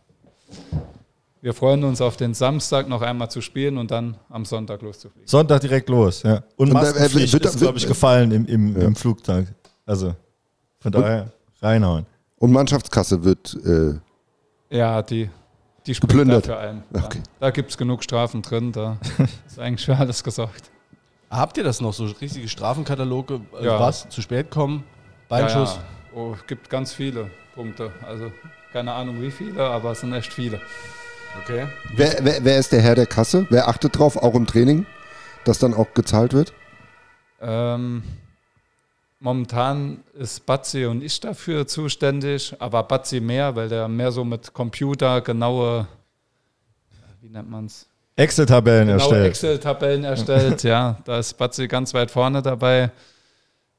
wir 1.42 1.52
freuen 1.54 1.84
uns 1.84 2.00
auf 2.00 2.16
den 2.16 2.34
Samstag 2.34 2.88
noch 2.88 3.02
einmal 3.02 3.30
zu 3.30 3.40
spielen 3.40 3.78
und 3.78 3.90
dann 3.90 4.16
am 4.30 4.44
Sonntag 4.44 4.82
loszufliegen. 4.82 5.28
Sonntag 5.28 5.60
direkt 5.60 5.88
los, 5.88 6.22
ja. 6.22 6.36
Und 6.56 6.70
Und, 6.70 6.70
äh, 6.70 6.72
Maskenpflicht 6.74 7.32
wird- 7.32 7.44
ist, 7.44 7.58
glaube 7.58 7.78
ich, 7.78 7.86
gefallen 7.86 8.32
im, 8.32 8.46
im, 8.46 8.76
im 8.80 8.96
Flugtag. 8.96 9.46
Also 9.84 10.14
von 10.80 10.92
daher 10.92 11.30
reinhauen. 11.60 12.06
Und 12.38 12.52
Mannschaftskasse 12.52 13.22
wird. 13.22 13.54
Äh, 13.64 13.94
Ja, 14.76 15.00
die, 15.02 15.30
die 15.86 15.94
Geplündert. 15.94 16.48
dafür 16.48 16.58
ein. 16.58 16.82
Ja. 16.94 17.04
Okay. 17.04 17.22
Da 17.40 17.50
gibt 17.50 17.70
es 17.70 17.78
genug 17.78 18.02
Strafen 18.04 18.42
drin, 18.42 18.72
da 18.72 18.98
ist 19.46 19.58
eigentlich 19.58 19.84
für 19.86 19.96
alles 19.96 20.22
gesorgt. 20.24 20.70
habt 21.30 21.56
ihr 21.58 21.64
das 21.64 21.80
noch, 21.80 21.92
so 21.92 22.04
richtige 22.06 22.48
Strafenkataloge? 22.48 23.40
Äh, 23.60 23.64
Ja. 23.66 23.80
Was? 23.80 24.08
Zu 24.08 24.22
spät 24.22 24.50
kommen? 24.50 24.84
Beinschuss? 25.28 25.76
Ja, 25.76 25.80
ja. 25.80 26.22
Oh, 26.22 26.36
gibt 26.46 26.70
ganz 26.70 26.92
viele 26.92 27.30
Punkte. 27.54 27.92
Also 28.06 28.32
keine 28.72 28.92
Ahnung 28.92 29.20
wie 29.20 29.30
viele, 29.30 29.62
aber 29.64 29.92
es 29.92 30.00
sind 30.00 30.12
echt 30.12 30.32
viele. 30.32 30.60
Okay. 31.42 31.66
wer, 31.94 32.16
wer, 32.22 32.44
wer 32.44 32.58
ist 32.58 32.72
der 32.72 32.80
Herr 32.80 32.94
der 32.94 33.06
Kasse? 33.06 33.46
Wer 33.50 33.68
achtet 33.68 33.98
drauf, 33.98 34.16
auch 34.16 34.34
im 34.34 34.46
Training, 34.46 34.86
dass 35.44 35.58
dann 35.58 35.74
auch 35.74 35.92
gezahlt 35.92 36.32
wird? 36.32 36.52
Ähm, 37.40 38.02
momentan 39.20 40.02
ist 40.14 40.44
Batzi 40.46 40.86
und 40.86 41.02
ich 41.02 41.20
dafür 41.20 41.66
zuständig, 41.66 42.54
aber 42.58 42.82
Batzi 42.82 43.20
mehr, 43.20 43.54
weil 43.56 43.68
der 43.68 43.88
mehr 43.88 44.12
so 44.12 44.24
mit 44.24 44.52
Computer 44.52 45.20
genaue, 45.20 45.86
wie 47.20 47.28
nennt 47.28 47.50
man 47.50 47.66
es? 47.66 47.86
Excel-Tabellen 48.16 48.88
Genaue 48.88 49.00
erstellt. 49.00 49.26
Excel-Tabellen 49.26 50.04
erstellt. 50.04 50.62
ja, 50.62 50.98
da 51.04 51.18
ist 51.18 51.34
Batzi 51.34 51.68
ganz 51.68 51.92
weit 51.92 52.10
vorne 52.10 52.40
dabei. 52.40 52.90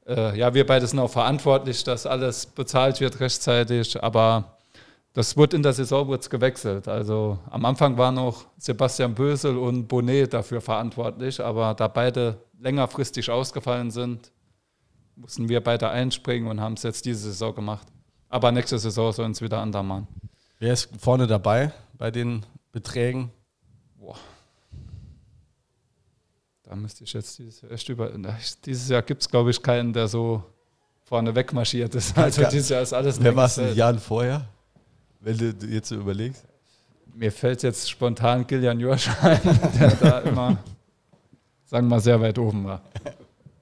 Äh, 0.06 0.38
ja, 0.38 0.54
wir 0.54 0.64
beide 0.64 0.86
sind 0.86 0.98
auch 1.00 1.10
verantwortlich, 1.10 1.82
dass 1.82 2.06
alles 2.06 2.46
bezahlt 2.46 3.00
wird 3.00 3.18
rechtzeitig, 3.20 4.00
aber 4.02 4.56
das 5.12 5.36
wird 5.36 5.54
in 5.54 5.62
der 5.62 5.72
Saison 5.72 6.08
wird's 6.08 6.30
gewechselt. 6.30 6.86
Also 6.86 7.38
am 7.50 7.64
Anfang 7.64 7.98
waren 7.98 8.14
noch 8.14 8.46
Sebastian 8.58 9.14
Bösel 9.14 9.56
und 9.56 9.88
Bonnet 9.88 10.32
dafür 10.32 10.60
verantwortlich, 10.60 11.40
aber 11.40 11.74
da 11.74 11.88
beide 11.88 12.36
längerfristig 12.60 13.28
ausgefallen 13.28 13.90
sind, 13.90 14.30
mussten 15.18 15.48
wir 15.48 15.60
beide 15.62 15.90
einspringen 15.90 16.48
und 16.48 16.60
haben 16.60 16.74
es 16.74 16.82
jetzt 16.84 17.04
diese 17.04 17.20
Saison 17.30 17.54
gemacht. 17.54 17.86
Aber 18.28 18.52
nächste 18.52 18.78
Saison 18.78 19.12
sollen 19.12 19.32
es 19.32 19.42
wieder 19.42 19.58
anderer 19.58 19.82
machen. 19.82 20.06
Wer 20.58 20.72
ist 20.72 20.88
vorne 20.98 21.26
dabei 21.26 21.72
bei 21.96 22.10
den 22.10 22.44
Beträgen? 22.72 23.30
Da 26.62 26.76
müsste 26.76 27.04
ich 27.04 27.12
jetzt 27.14 27.38
dieses 27.38 27.62
Jahr 27.62 27.72
echt 27.72 27.88
über. 27.88 28.10
Dieses 28.66 28.88
Jahr 28.88 29.00
gibt 29.02 29.22
es, 29.22 29.28
glaube 29.30 29.50
ich, 29.50 29.62
keinen, 29.62 29.92
der 29.92 30.06
so 30.06 30.42
vorne 31.04 31.34
wegmarschiert 31.34 31.94
ist. 31.94 32.16
Also 32.18 32.42
Ja. 32.42 32.50
dieses 32.50 32.68
Jahr 32.68 32.82
ist 32.82 32.92
alles 32.92 33.22
Wer 33.22 33.34
war 33.34 33.46
es 33.46 33.56
in 33.56 33.74
Jahren 33.74 33.98
vorher? 33.98 34.46
Wenn 35.20 35.38
du 35.38 35.54
du 35.54 35.66
jetzt 35.66 35.88
so 35.88 35.96
überlegst. 35.96 36.44
Mir 37.14 37.32
fällt 37.32 37.62
jetzt 37.62 37.90
spontan 37.90 38.46
Gillian 38.46 38.78
Jörsch 38.78 39.08
ein, 39.22 39.40
der 39.80 39.90
da 39.96 40.18
immer, 40.20 40.58
sagen 41.64 41.86
wir 41.86 41.96
mal, 41.96 42.00
sehr 42.00 42.20
weit 42.20 42.38
oben 42.38 42.64
war. 42.66 42.82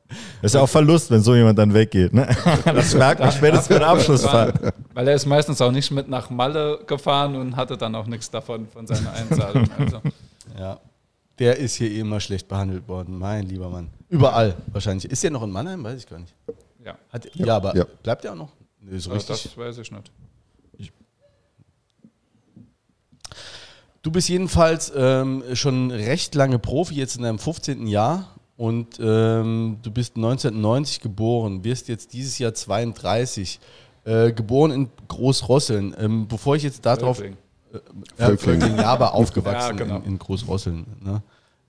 Das 0.09 0.51
ist 0.51 0.55
ja 0.55 0.61
auch 0.61 0.69
Verlust, 0.69 1.11
wenn 1.11 1.21
so 1.21 1.35
jemand 1.35 1.59
dann 1.59 1.75
weggeht. 1.75 2.13
Ne? 2.13 2.29
Das 2.65 2.95
merkt 2.95 3.21
man 3.21 3.33
spätestens 3.33 3.69
bei 3.69 3.79
der 3.79 3.89
Abschlussfahrt. 3.89 4.75
Weil 4.95 5.09
er 5.09 5.15
ist 5.15 5.27
meistens 5.27 5.61
auch 5.61 5.73
nicht 5.73 5.91
mit 5.91 6.09
nach 6.09 6.31
Malle 6.31 6.81
gefahren 6.87 7.35
und 7.37 7.57
hatte 7.57 7.77
dann 7.77 7.95
auch 7.95 8.07
nichts 8.07 8.31
davon, 8.31 8.69
von 8.69 8.87
seiner 8.87 9.13
Einzahlung. 9.13 9.69
Also, 9.79 10.01
Ja. 10.59 10.81
Der 11.39 11.59
ist 11.59 11.75
hier 11.75 11.91
eh 11.91 12.01
immer 12.01 12.21
schlecht 12.21 12.49
behandelt 12.49 12.89
worden, 12.89 13.19
mein 13.19 13.45
lieber 13.45 13.69
Mann. 13.69 13.91
Überall 14.09 14.57
wahrscheinlich. 14.69 15.11
Ist 15.11 15.23
der 15.23 15.31
noch 15.31 15.43
in 15.43 15.51
Mannheim? 15.51 15.85
Weiß 15.85 15.99
ich 15.99 16.09
gar 16.09 16.19
nicht. 16.19 16.35
ja, 16.85 16.97
Hat, 17.13 17.29
ja, 17.35 17.57
aber 17.57 17.77
ja. 17.77 17.85
bleibt 18.03 18.25
der 18.25 18.33
auch 18.33 18.37
noch? 18.37 18.53
Nee, 18.81 18.99
so 18.99 19.11
also 19.11 19.33
richtig. 19.33 19.53
das 19.53 19.59
weiß 19.59 19.79
ich 19.79 19.91
nicht. 19.91 20.11
Du 24.07 24.13
bist 24.13 24.29
jedenfalls 24.29 24.93
ähm, 24.95 25.43
schon 25.55 25.91
recht 25.91 26.37
lange 26.37 26.61
Profi, 26.61 26.95
jetzt 26.95 27.17
in 27.17 27.25
deinem 27.25 27.41
15. 27.41 27.89
Jahr. 27.89 28.36
Und 28.57 28.99
ähm, 29.01 29.79
du 29.83 29.91
bist 29.91 30.17
1990 30.17 31.01
geboren, 31.01 31.63
wirst 31.63 31.89
jetzt 31.89 32.13
dieses 32.13 32.39
Jahr 32.39 32.55
32. 32.55 33.61
Äh, 34.05 34.33
geboren 34.33 34.71
in 34.71 34.89
Großrosseln. 35.09 35.95
Ähm, 35.99 36.29
bevor 36.29 36.57
ich 36.57 36.63
jetzt 36.63 36.87
darauf. 36.87 37.19
Völkling. 37.19 37.37
Ja, 37.73 38.27
Völkling. 38.27 38.61
Völkling, 38.61 38.79
ja, 38.79 38.85
aber 38.87 39.15
aufgewachsen 39.15 39.77
Ja, 39.79 39.85
genau. 39.85 39.97
in, 39.99 40.05
in 40.05 40.19
Großrosseln. 40.19 40.87
Ne? 41.03 41.23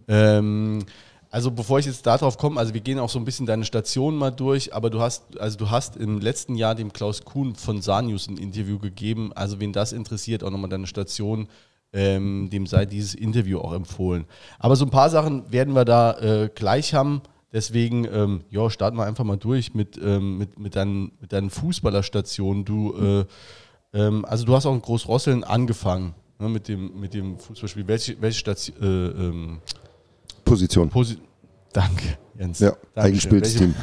Ähm, 0.08 0.86
also 1.30 1.52
bevor 1.52 1.80
ich 1.80 1.86
jetzt 1.86 2.06
darauf 2.06 2.38
komme, 2.38 2.60
also 2.60 2.74
wir 2.74 2.82
gehen 2.82 3.00
auch 3.00 3.10
so 3.10 3.20
ein 3.20 3.26
bisschen 3.26 3.46
deine 3.46 3.66
Station 3.66 4.16
mal 4.16 4.32
durch, 4.32 4.74
aber 4.74 4.90
du 4.90 5.02
hast, 5.02 5.40
also 5.40 5.58
du 5.58 5.70
hast 5.70 5.98
im 5.98 6.20
letzten 6.20 6.56
Jahr 6.56 6.76
dem 6.76 6.94
Klaus 6.94 7.24
Kuhn 7.24 7.56
von 7.56 7.82
Sanius 7.82 8.28
ein 8.28 8.38
Interview 8.38 8.80
gegeben. 8.80 9.32
Also 9.34 9.60
wen 9.60 9.74
das 9.74 9.92
interessiert, 9.92 10.44
auch 10.44 10.52
nochmal 10.52 10.70
deine 10.70 10.88
Station, 10.88 11.48
ähm, 11.98 12.50
dem 12.52 12.68
sei 12.68 12.86
dieses 12.86 13.16
Interview 13.16 13.58
auch 13.60 13.74
empfohlen. 13.74 14.26
Aber 14.60 14.76
so 14.76 14.86
ein 14.86 14.92
paar 14.92 15.10
Sachen 15.10 15.52
werden 15.52 15.74
wir 15.74 15.84
da 15.84 16.14
äh, 16.20 16.50
gleich 16.54 16.94
haben. 16.94 17.22
Deswegen, 17.52 18.06
ähm, 18.06 18.42
ja, 18.52 18.70
starten 18.70 18.98
wir 18.98 19.06
einfach 19.06 19.24
mal 19.24 19.38
durch 19.38 19.74
mit, 19.74 20.00
ähm, 20.02 20.38
mit, 20.38 20.60
mit, 20.60 20.76
deinen, 20.76 21.12
mit 21.20 21.34
deinen 21.34 21.50
Fußballerstationen. 21.50 22.66
Du, 22.66 22.94
äh, 22.94 23.26
ähm, 23.94 24.26
also 24.26 24.46
du 24.46 24.56
hast 24.56 24.68
auch 24.68 24.76
in 24.76 24.82
Großrosseln 24.82 25.44
angefangen 25.44 26.14
ne, 26.38 26.50
mit, 26.50 26.68
dem, 26.68 27.00
mit 27.00 27.16
dem 27.16 27.40
Fußballspiel. 27.40 27.88
Welche, 27.88 28.22
welche 28.22 28.40
Station? 28.40 28.78
Äh, 28.80 28.86
ähm, 28.86 29.62
Position. 30.46 30.90
Posi 30.90 31.18
Danke, 31.74 32.18
Jens. 32.38 32.60
Ja, 32.60 32.70
Dankeschön. 32.70 33.04
eingespieltes 33.04 33.60
welche, 33.60 33.74
Team. 33.74 33.76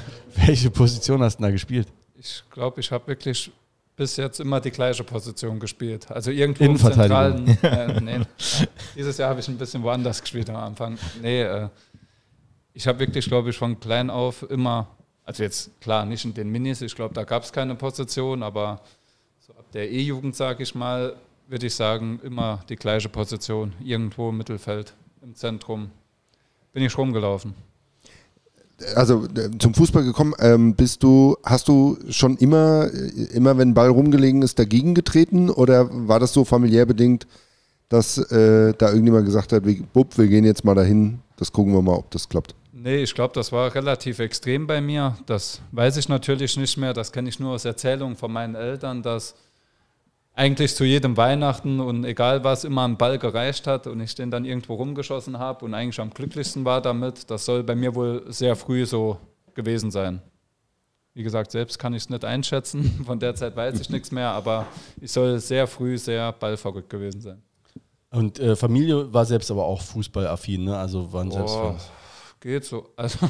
welche 0.47 0.71
Position 0.71 1.23
hast 1.23 1.39
du 1.39 1.43
da 1.43 1.51
gespielt? 1.51 1.89
Ich 2.15 2.45
glaube, 2.51 2.81
ich 2.81 2.91
habe 2.93 3.07
wirklich 3.09 3.51
bis 3.97 4.17
jetzt 4.17 4.41
immer 4.41 4.61
die 4.61 4.71
gleiche 4.71 5.05
Position 5.05 5.61
gespielt. 5.61 6.11
Also 6.11 6.31
irgendwo 6.31 6.65
im 6.65 6.77
zentralen. 6.77 7.47
Äh, 7.63 8.01
nee, 8.01 8.21
dieses 8.97 9.19
Jahr 9.19 9.31
habe 9.31 9.41
ich 9.41 9.49
ein 9.49 9.57
bisschen 9.57 9.83
woanders 9.83 10.21
gespielt 10.21 10.51
am 10.51 10.57
Anfang. 10.57 10.99
Nee, 11.23 11.43
äh, 11.43 11.69
ich 12.73 12.87
habe 12.87 12.99
wirklich, 12.99 13.27
glaube 13.27 13.51
ich, 13.51 13.57
von 13.57 13.79
klein 13.79 14.11
auf 14.11 14.49
immer 14.51 14.89
Also 15.25 15.43
jetzt 15.43 15.81
klar, 15.81 16.05
nicht 16.05 16.25
in 16.25 16.35
den 16.35 16.51
Minis, 16.51 16.83
ich 16.83 16.95
glaube, 16.95 17.15
da 17.15 17.25
gab 17.25 17.45
es 17.45 17.53
keine 17.53 17.77
Position, 17.77 18.43
aber 18.43 18.81
so 19.39 19.53
ab 19.55 19.71
der 19.73 19.91
E-Jugend, 19.91 20.35
sage 20.35 20.63
ich 20.63 20.75
mal, 20.75 21.17
würde 21.47 21.67
ich 21.67 21.75
sagen, 21.75 22.21
immer 22.23 22.65
die 22.69 22.77
gleiche 22.77 23.09
Position, 23.09 23.73
irgendwo 23.83 24.31
im 24.31 24.39
Mittelfeld, 24.39 24.95
im 25.23 25.35
Zentrum. 25.35 25.91
Bin 26.73 26.83
ich 26.83 26.99
rumgelaufen. 26.99 27.55
Also 28.97 29.27
äh, 29.37 29.51
zum 29.59 29.75
Fußball 29.75 30.05
gekommen, 30.05 30.35
ähm, 30.39 30.75
bist 30.75 31.03
du, 31.03 31.37
hast 31.45 31.69
du 31.69 31.99
schon 32.09 32.37
immer, 32.37 32.89
äh, 32.93 33.35
immer 33.35 33.57
wenn 33.57 33.75
Ball 33.75 33.89
rumgelegen 33.89 34.43
ist, 34.43 34.59
dagegen 34.59 34.95
getreten 34.95 35.49
oder 35.49 35.89
war 35.91 36.21
das 36.21 36.33
so 36.33 36.45
familiär 36.45 36.85
bedingt, 36.85 37.27
dass 37.89 38.19
äh, 38.19 38.75
da 38.77 38.89
irgendjemand 38.89 39.27
gesagt 39.27 39.53
hat, 39.53 39.65
wir, 39.65 39.83
Bub, 39.93 40.19
wir 40.19 40.27
gehen 40.27 40.45
jetzt 40.45 40.65
mal 40.65 40.75
dahin, 40.75 41.21
das 41.37 41.53
gucken 41.53 41.73
wir 41.73 41.83
mal, 41.83 41.95
ob 41.95 42.11
das 42.11 42.29
klappt? 42.29 42.55
Nee, 42.73 43.03
ich 43.03 43.15
glaube, 43.15 43.33
das 43.35 43.51
war 43.51 43.75
relativ 43.75 44.19
extrem 44.19 44.67
bei 44.67 44.81
mir. 44.81 45.17
Das 45.25 45.63
weiß 45.73 45.97
ich 45.97 46.09
natürlich 46.09 46.57
nicht 46.59 46.77
mehr. 46.77 46.93
Das 46.93 47.13
kenne 47.13 47.31
ich 47.31 47.41
nur 47.41 47.53
aus 47.53 47.65
Erzählungen 47.65 48.15
von 48.15 48.31
meinen 48.31 48.55
Eltern, 48.55 49.03
dass 49.03 49.35
eigentlich 50.35 50.75
zu 50.75 50.85
jedem 50.85 51.17
Weihnachten 51.17 51.81
und 51.81 52.05
egal 52.05 52.43
was 52.43 52.65
immer 52.65 52.87
ein 52.87 52.99
Ball 52.99 53.19
gereicht 53.19 53.67
hat 53.67 53.87
und 53.87 54.01
ich 54.01 54.15
den 54.15 54.31
dann 54.31 54.45
irgendwo 54.45 54.75
rumgeschossen 54.75 55.39
habe 55.39 55.65
und 55.65 55.75
eigentlich 55.75 56.01
am 56.01 56.11
glücklichsten 56.11 56.65
war 56.65 56.81
damit. 56.83 57.31
Das 57.31 57.45
soll 57.45 57.63
bei 57.63 57.77
mir 57.77 57.95
wohl 57.95 58.25
sehr 58.33 58.57
früh 58.57 58.85
so 58.85 59.19
gewesen 59.55 59.91
sein. 59.91 60.21
Wie 61.15 61.23
gesagt, 61.23 61.53
selbst 61.53 61.79
kann 61.79 61.95
ich 61.95 62.03
es 62.03 62.11
nicht 62.11 62.25
einschätzen. 62.25 63.03
Von 63.07 63.21
der 63.21 63.37
Zeit 63.37 63.55
weiß 63.55 63.81
ich 63.81 63.89
nichts 63.89 64.11
mehr, 64.11 64.31
aber 64.31 64.67
ich 65.01 65.13
soll 65.13 65.39
sehr 65.39 65.69
früh 65.69 65.97
sehr 65.97 66.33
ballverrückt 66.33 66.91
gewesen 66.91 67.21
sein. 67.21 67.43
Und 68.11 68.41
äh, 68.41 68.57
Familie 68.57 69.13
war 69.13 69.25
selbst 69.25 69.51
aber 69.51 69.65
auch 69.65 69.81
fußballaffin, 69.81 70.65
ne? 70.65 70.77
Also 70.77 71.13
waren 71.13 71.31
selbst 71.31 71.55
Boah, 71.55 71.73
Fans. 71.73 71.91
geht 72.41 72.65
so. 72.65 72.89
Also, 72.97 73.29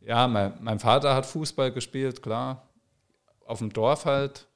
ja, 0.00 0.26
mein, 0.26 0.54
mein 0.60 0.80
Vater 0.80 1.14
hat 1.14 1.26
Fußball 1.26 1.70
gespielt, 1.70 2.20
klar. 2.20 2.68
Auf 3.46 3.58
dem 3.58 3.72
Dorf 3.72 4.04
halt. 4.04 4.48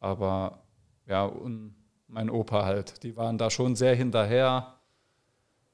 Aber 0.00 0.63
ja, 1.06 1.24
und 1.24 1.74
mein 2.08 2.30
Opa 2.30 2.64
halt. 2.64 3.02
Die 3.02 3.16
waren 3.16 3.38
da 3.38 3.50
schon 3.50 3.76
sehr 3.76 3.94
hinterher. 3.94 4.74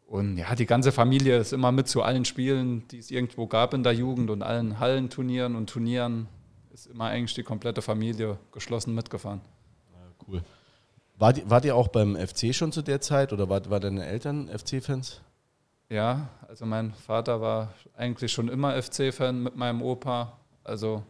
Und 0.06 0.38
ja, 0.38 0.54
die 0.54 0.66
ganze 0.66 0.90
Familie 0.90 1.38
ist 1.38 1.52
immer 1.52 1.70
mit 1.70 1.86
zu 1.86 2.02
allen 2.02 2.24
Spielen, 2.24 2.86
die 2.88 2.98
es 2.98 3.10
irgendwo 3.10 3.46
gab 3.46 3.74
in 3.74 3.82
der 3.82 3.92
Jugend 3.92 4.30
und 4.30 4.42
allen 4.42 4.80
Hallenturnieren 4.80 5.54
und 5.54 5.70
Turnieren. 5.70 6.28
Ist 6.72 6.86
immer 6.86 7.06
eigentlich 7.06 7.34
die 7.34 7.42
komplette 7.42 7.82
Familie 7.82 8.38
geschlossen 8.52 8.94
mitgefahren. 8.94 9.40
Cool. 10.26 10.42
Wart, 11.18 11.38
ihr- 11.38 11.50
wart 11.50 11.64
ihr 11.64 11.76
auch 11.76 11.88
beim 11.88 12.16
FC 12.16 12.54
schon 12.54 12.72
zu 12.72 12.82
der 12.82 13.00
Zeit 13.00 13.32
oder 13.32 13.48
war, 13.48 13.68
war 13.70 13.80
deine 13.80 14.06
Eltern 14.06 14.48
FC-Fans? 14.48 15.20
Ja, 15.88 16.28
also 16.48 16.64
mein 16.66 16.92
Vater 16.94 17.40
war 17.40 17.74
eigentlich 17.96 18.32
schon 18.32 18.48
immer 18.48 18.80
FC-Fan 18.80 19.42
mit 19.42 19.56
meinem 19.56 19.82
Opa. 19.82 20.38
Also 20.64 21.02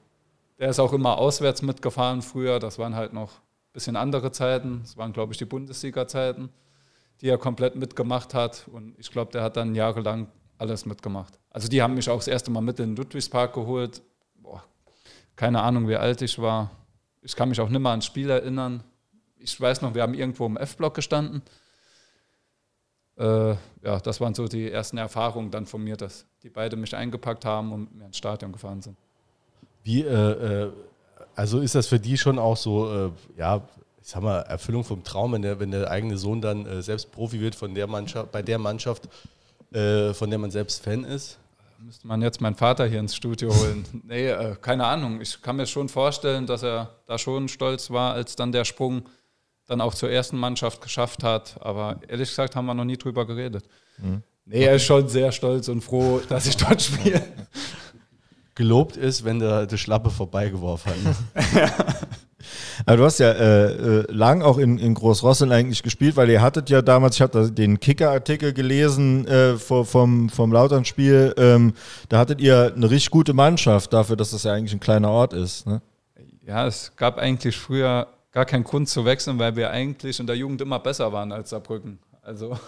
der 0.58 0.70
ist 0.70 0.80
auch 0.80 0.92
immer 0.92 1.18
auswärts 1.18 1.62
mitgefahren 1.62 2.22
früher. 2.22 2.58
Das 2.58 2.78
waren 2.78 2.94
halt 2.96 3.12
noch 3.12 3.30
bisschen 3.72 3.96
andere 3.96 4.32
Zeiten. 4.32 4.80
Das 4.82 4.96
waren, 4.96 5.12
glaube 5.12 5.32
ich, 5.32 5.38
die 5.38 5.44
Bundesliga-Zeiten, 5.44 6.50
die 7.20 7.28
er 7.28 7.38
komplett 7.38 7.76
mitgemacht 7.76 8.34
hat. 8.34 8.68
Und 8.72 8.98
ich 8.98 9.10
glaube, 9.10 9.32
der 9.32 9.42
hat 9.42 9.56
dann 9.56 9.74
jahrelang 9.74 10.28
alles 10.58 10.86
mitgemacht. 10.86 11.38
Also 11.50 11.68
die 11.68 11.82
haben 11.82 11.94
mich 11.94 12.08
auch 12.08 12.18
das 12.18 12.28
erste 12.28 12.50
Mal 12.50 12.60
mit 12.60 12.78
in 12.80 12.90
den 12.90 12.96
Ludwigspark 12.96 13.54
geholt. 13.54 14.02
Boah, 14.34 14.62
keine 15.36 15.62
Ahnung, 15.62 15.88
wie 15.88 15.96
alt 15.96 16.22
ich 16.22 16.38
war. 16.38 16.70
Ich 17.22 17.34
kann 17.36 17.48
mich 17.48 17.60
auch 17.60 17.68
nicht 17.68 17.80
mehr 17.80 17.90
ans 17.90 18.06
Spiel 18.06 18.30
erinnern. 18.30 18.82
Ich 19.38 19.58
weiß 19.58 19.82
noch, 19.82 19.94
wir 19.94 20.02
haben 20.02 20.14
irgendwo 20.14 20.46
im 20.46 20.56
F-Block 20.56 20.94
gestanden. 20.94 21.42
Äh, 23.16 23.50
ja, 23.82 24.00
das 24.02 24.20
waren 24.20 24.34
so 24.34 24.48
die 24.48 24.70
ersten 24.70 24.96
Erfahrungen 24.96 25.50
dann 25.50 25.66
von 25.66 25.82
mir, 25.82 25.96
dass 25.96 26.26
die 26.42 26.50
beide 26.50 26.76
mich 26.76 26.94
eingepackt 26.94 27.44
haben 27.44 27.72
und 27.72 27.94
mir 27.94 28.06
ins 28.06 28.16
Stadion 28.16 28.52
gefahren 28.52 28.80
sind. 28.80 28.96
Wie, 29.82 30.02
äh, 30.02 30.66
äh, 30.66 30.72
also 31.40 31.60
ist 31.60 31.74
das 31.74 31.86
für 31.86 31.98
die 31.98 32.18
schon 32.18 32.38
auch 32.38 32.58
so, 32.58 32.92
äh, 32.92 33.10
ja, 33.38 33.66
ich 34.02 34.08
sag 34.08 34.22
mal, 34.22 34.40
Erfüllung 34.40 34.84
vom 34.84 35.02
Traum, 35.04 35.32
wenn 35.32 35.40
der, 35.40 35.58
wenn 35.58 35.70
der 35.70 35.90
eigene 35.90 36.18
Sohn 36.18 36.42
dann 36.42 36.66
äh, 36.66 36.82
selbst 36.82 37.10
Profi 37.12 37.40
wird 37.40 37.54
von 37.54 37.74
der 37.74 37.86
Mannschaft, 37.86 38.30
bei 38.30 38.42
der 38.42 38.58
Mannschaft, 38.58 39.08
äh, 39.72 40.12
von 40.12 40.28
der 40.28 40.38
man 40.38 40.50
selbst 40.50 40.84
Fan 40.84 41.02
ist? 41.02 41.38
Müsste 41.78 42.06
man 42.06 42.20
jetzt 42.20 42.42
meinen 42.42 42.56
Vater 42.56 42.84
hier 42.86 43.00
ins 43.00 43.16
Studio 43.16 43.54
holen? 43.54 43.86
nee, 44.06 44.28
äh, 44.28 44.54
keine 44.60 44.84
Ahnung. 44.84 45.22
Ich 45.22 45.40
kann 45.40 45.56
mir 45.56 45.66
schon 45.66 45.88
vorstellen, 45.88 46.46
dass 46.46 46.62
er 46.62 46.90
da 47.06 47.16
schon 47.16 47.48
stolz 47.48 47.90
war, 47.90 48.12
als 48.12 48.36
dann 48.36 48.52
der 48.52 48.66
Sprung 48.66 49.04
dann 49.66 49.80
auch 49.80 49.94
zur 49.94 50.10
ersten 50.10 50.36
Mannschaft 50.36 50.82
geschafft 50.82 51.22
hat. 51.22 51.56
Aber 51.62 52.00
ehrlich 52.06 52.28
gesagt 52.28 52.54
haben 52.54 52.66
wir 52.66 52.74
noch 52.74 52.84
nie 52.84 52.98
drüber 52.98 53.26
geredet. 53.26 53.64
Nee, 54.44 54.64
er 54.64 54.74
ist 54.74 54.84
schon 54.84 55.08
sehr 55.08 55.32
stolz 55.32 55.68
und 55.68 55.80
froh, 55.80 56.20
dass 56.28 56.46
ich 56.46 56.58
dort 56.58 56.82
spiele. 56.82 57.22
Gelobt 58.60 58.98
ist, 58.98 59.24
wenn 59.24 59.38
der 59.38 59.64
die 59.64 59.78
Schlappe 59.78 60.10
vorbeigeworfen 60.10 60.92
hat. 60.92 61.16
Aber 62.84 62.96
du 62.98 63.04
hast 63.04 63.18
ja 63.18 63.30
äh, 63.30 63.72
äh, 63.72 64.12
lang 64.12 64.42
auch 64.42 64.58
in, 64.58 64.76
in 64.76 64.92
Großrossel 64.92 65.50
eigentlich 65.50 65.82
gespielt, 65.82 66.14
weil 66.14 66.28
ihr 66.28 66.42
hattet 66.42 66.68
ja 66.68 66.82
damals, 66.82 67.14
ich 67.14 67.22
habe 67.22 67.50
den 67.50 67.80
Kicker-Artikel 67.80 68.52
gelesen 68.52 69.26
äh, 69.26 69.56
vor, 69.56 69.86
vom, 69.86 70.28
vom 70.28 70.52
Lautern-Spiel, 70.52 71.32
ähm, 71.38 71.72
da 72.10 72.18
hattet 72.18 72.42
ihr 72.42 72.74
eine 72.76 72.90
richtig 72.90 73.10
gute 73.10 73.32
Mannschaft 73.32 73.94
dafür, 73.94 74.16
dass 74.16 74.32
das 74.32 74.42
ja 74.42 74.52
eigentlich 74.52 74.74
ein 74.74 74.80
kleiner 74.80 75.08
Ort 75.08 75.32
ist. 75.32 75.66
Ne? 75.66 75.80
Ja, 76.46 76.66
es 76.66 76.92
gab 76.96 77.16
eigentlich 77.16 77.56
früher 77.56 78.08
gar 78.30 78.44
keinen 78.44 78.64
Grund 78.64 78.90
zu 78.90 79.06
wechseln, 79.06 79.38
weil 79.38 79.56
wir 79.56 79.70
eigentlich 79.70 80.20
in 80.20 80.26
der 80.26 80.36
Jugend 80.36 80.60
immer 80.60 80.80
besser 80.80 81.14
waren 81.14 81.32
als 81.32 81.48
Saarbrücken. 81.48 81.98
Also, 82.20 82.58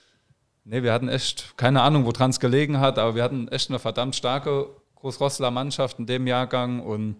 nee, 0.64 0.82
wir 0.82 0.92
hatten 0.92 1.08
echt, 1.08 1.56
keine 1.56 1.80
Ahnung, 1.80 2.04
woran 2.04 2.28
es 2.28 2.40
gelegen 2.40 2.78
hat, 2.78 2.98
aber 2.98 3.14
wir 3.14 3.22
hatten 3.22 3.48
echt 3.48 3.70
eine 3.70 3.78
verdammt 3.78 4.14
starke 4.14 4.66
Großrosseler 5.00 5.50
Mannschaft 5.50 5.98
in 5.98 6.06
dem 6.06 6.26
Jahrgang 6.26 6.80
und 6.80 7.16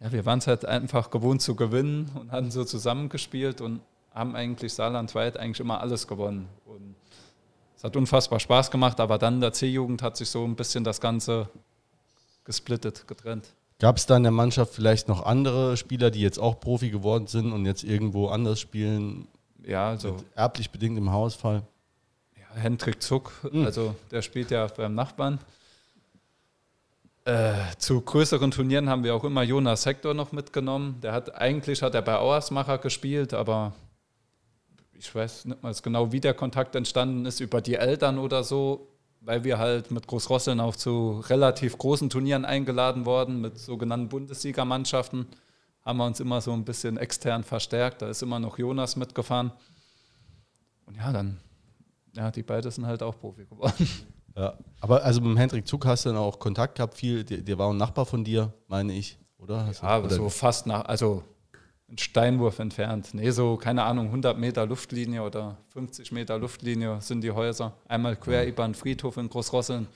ja, 0.00 0.12
wir 0.12 0.24
waren 0.26 0.38
es 0.38 0.46
halt 0.46 0.64
einfach 0.64 1.10
gewohnt 1.10 1.42
zu 1.42 1.56
gewinnen 1.56 2.10
und 2.14 2.30
hatten 2.30 2.50
so 2.50 2.64
zusammengespielt 2.64 3.60
und 3.60 3.80
haben 4.14 4.36
eigentlich 4.36 4.72
saarlandweit 4.74 5.36
eigentlich 5.36 5.60
immer 5.60 5.80
alles 5.80 6.06
gewonnen. 6.06 6.48
Und 6.66 6.94
es 7.76 7.82
hat 7.84 7.96
unfassbar 7.96 8.38
Spaß 8.38 8.70
gemacht, 8.70 9.00
aber 9.00 9.18
dann 9.18 9.34
in 9.34 9.40
der 9.40 9.52
C-Jugend 9.52 10.02
hat 10.02 10.16
sich 10.16 10.28
so 10.28 10.44
ein 10.44 10.54
bisschen 10.56 10.84
das 10.84 11.00
Ganze 11.00 11.48
gesplittet, 12.44 13.06
getrennt. 13.08 13.54
Gab 13.80 13.96
es 13.96 14.06
da 14.06 14.16
in 14.16 14.24
der 14.24 14.32
Mannschaft 14.32 14.74
vielleicht 14.74 15.08
noch 15.08 15.24
andere 15.24 15.76
Spieler, 15.76 16.10
die 16.10 16.20
jetzt 16.20 16.38
auch 16.38 16.58
Profi 16.60 16.90
geworden 16.90 17.26
sind 17.26 17.52
und 17.52 17.64
jetzt 17.66 17.84
irgendwo 17.84 18.28
anders 18.28 18.60
spielen, 18.60 19.28
Ja, 19.64 19.88
also 19.90 20.16
erblich 20.34 20.70
bedingt 20.70 20.96
im 20.98 21.12
Hausfall? 21.12 21.62
Ja, 22.36 22.60
Hendrik 22.60 23.02
Zuck, 23.02 23.32
Hm. 23.42 23.64
also 23.64 23.94
der 24.10 24.22
spielt 24.22 24.50
ja 24.50 24.66
beim 24.66 24.94
Nachbarn. 24.94 25.38
Äh, 27.28 27.76
zu 27.76 28.00
größeren 28.00 28.50
Turnieren 28.50 28.88
haben 28.88 29.04
wir 29.04 29.14
auch 29.14 29.22
immer 29.22 29.42
Jonas 29.42 29.84
Hector 29.84 30.14
noch 30.14 30.32
mitgenommen. 30.32 30.98
Der 31.02 31.12
hat 31.12 31.34
eigentlich 31.34 31.82
hat 31.82 31.94
er 31.94 32.00
bei 32.00 32.16
Auersmacher 32.16 32.78
gespielt, 32.78 33.34
aber 33.34 33.74
ich 34.94 35.14
weiß 35.14 35.44
nicht 35.44 35.62
mal 35.62 35.74
genau, 35.82 36.10
wie 36.10 36.20
der 36.20 36.32
Kontakt 36.32 36.74
entstanden 36.74 37.26
ist 37.26 37.40
über 37.40 37.60
die 37.60 37.74
Eltern 37.74 38.18
oder 38.18 38.44
so, 38.44 38.88
weil 39.20 39.44
wir 39.44 39.58
halt 39.58 39.90
mit 39.90 40.06
Großrosseln 40.06 40.58
auch 40.58 40.74
zu 40.74 41.22
relativ 41.28 41.76
großen 41.76 42.08
Turnieren 42.08 42.46
eingeladen 42.46 43.04
worden 43.04 43.42
mit 43.42 43.58
sogenannten 43.58 44.08
Bundesligamannschaften. 44.08 45.26
Haben 45.84 45.98
wir 45.98 46.06
uns 46.06 46.20
immer 46.20 46.40
so 46.40 46.54
ein 46.54 46.64
bisschen 46.64 46.96
extern 46.96 47.44
verstärkt. 47.44 48.00
Da 48.00 48.08
ist 48.08 48.22
immer 48.22 48.38
noch 48.38 48.56
Jonas 48.56 48.96
mitgefahren. 48.96 49.52
Und 50.86 50.96
ja, 50.96 51.12
dann 51.12 51.38
ja, 52.16 52.30
die 52.30 52.42
beiden 52.42 52.70
sind 52.70 52.86
halt 52.86 53.02
auch 53.02 53.20
Profi 53.20 53.44
geworden. 53.44 53.86
Ja. 54.38 54.54
Aber 54.80 55.02
also 55.02 55.20
mit 55.20 55.30
dem 55.30 55.36
Hendrik 55.36 55.66
Zug 55.66 55.84
hast 55.84 56.04
du 56.04 56.10
dann 56.10 56.18
auch 56.18 56.38
Kontakt 56.38 56.76
gehabt, 56.76 56.96
viel. 56.96 57.24
Der, 57.24 57.38
der 57.38 57.58
war 57.58 57.70
ein 57.70 57.76
Nachbar 57.76 58.06
von 58.06 58.22
dir, 58.22 58.52
meine 58.68 58.92
ich, 58.92 59.18
oder? 59.38 59.66
Hast 59.66 59.82
Ja, 59.82 59.88
aber 59.88 60.10
so 60.10 60.28
fast 60.28 60.66
nach, 60.66 60.84
also 60.84 61.24
ein 61.90 61.98
Steinwurf 61.98 62.60
entfernt. 62.60 63.10
Nee, 63.14 63.30
so, 63.30 63.56
keine 63.56 63.82
Ahnung, 63.82 64.06
100 64.06 64.38
Meter 64.38 64.64
Luftlinie 64.66 65.22
oder 65.22 65.56
50 65.70 66.12
Meter 66.12 66.38
Luftlinie 66.38 67.00
sind 67.00 67.22
die 67.22 67.32
Häuser. 67.32 67.72
Einmal 67.88 68.14
quer 68.14 68.46
über 68.46 68.64
den 68.64 68.74
Friedhof 68.74 69.16
in 69.16 69.28
Großrosseln. 69.28 69.88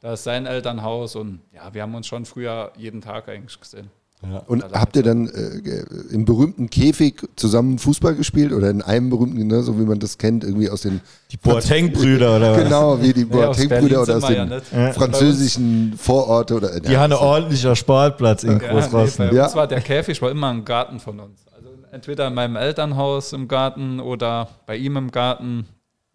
Da 0.00 0.14
ist 0.14 0.24
sein 0.24 0.46
Elternhaus 0.46 1.14
und 1.14 1.40
ja, 1.52 1.72
wir 1.72 1.82
haben 1.82 1.94
uns 1.94 2.06
schon 2.06 2.24
früher 2.24 2.72
jeden 2.76 3.00
Tag 3.00 3.28
eigentlich 3.28 3.60
gesehen. 3.60 3.90
Ja. 4.22 4.38
Und 4.46 4.64
habt 4.72 4.96
ihr 4.96 5.02
dann 5.02 5.28
äh, 5.28 5.84
im 6.10 6.24
berühmten 6.24 6.70
Käfig 6.70 7.22
zusammen 7.36 7.78
Fußball 7.78 8.14
gespielt 8.14 8.52
oder 8.52 8.70
in 8.70 8.80
einem 8.82 9.10
berühmten, 9.10 9.46
ne, 9.46 9.62
so 9.62 9.78
wie 9.78 9.84
man 9.84 9.98
das 10.00 10.16
kennt, 10.18 10.42
irgendwie 10.42 10.70
aus 10.70 10.80
den 10.82 11.00
Die 11.30 11.36
Boateng-Brüder 11.36 12.36
oder 12.36 12.52
was? 12.56 12.62
Genau, 12.64 13.00
wie 13.02 13.12
die 13.12 13.24
Nee, 13.24 13.30
Boateng-Brüder 13.30 14.02
oder 14.02 14.20
sind 14.20 14.24
aus 14.24 14.30
ja 14.30 14.44
den. 14.46 14.62
Ja. 14.72 14.92
französischen 14.92 15.94
Vororte 15.98 16.54
oder 16.54 16.80
Die 16.80 16.96
haben 16.96 17.12
einen 17.12 17.20
ordentlicher 17.20 17.76
Sportplatz 17.76 18.42
in 18.42 18.52
Ja, 18.52 18.58
nee, 18.58 18.68
Großrossen. 18.68 19.34
Ja. 19.34 19.44
uns 19.44 19.54
war 19.54 19.66
der 19.68 19.80
Käfig 19.82 20.20
war 20.22 20.30
immer 20.30 20.48
ein 20.50 20.64
Garten 20.64 20.98
von 20.98 21.20
uns. 21.20 21.44
Also 21.54 21.68
entweder 21.92 22.26
in 22.28 22.34
meinem 22.34 22.56
Elternhaus 22.56 23.32
im 23.34 23.48
Garten 23.48 24.00
oder 24.00 24.48
bei 24.66 24.76
ihm 24.76 24.96
im 24.96 25.10
Garten. 25.10 25.66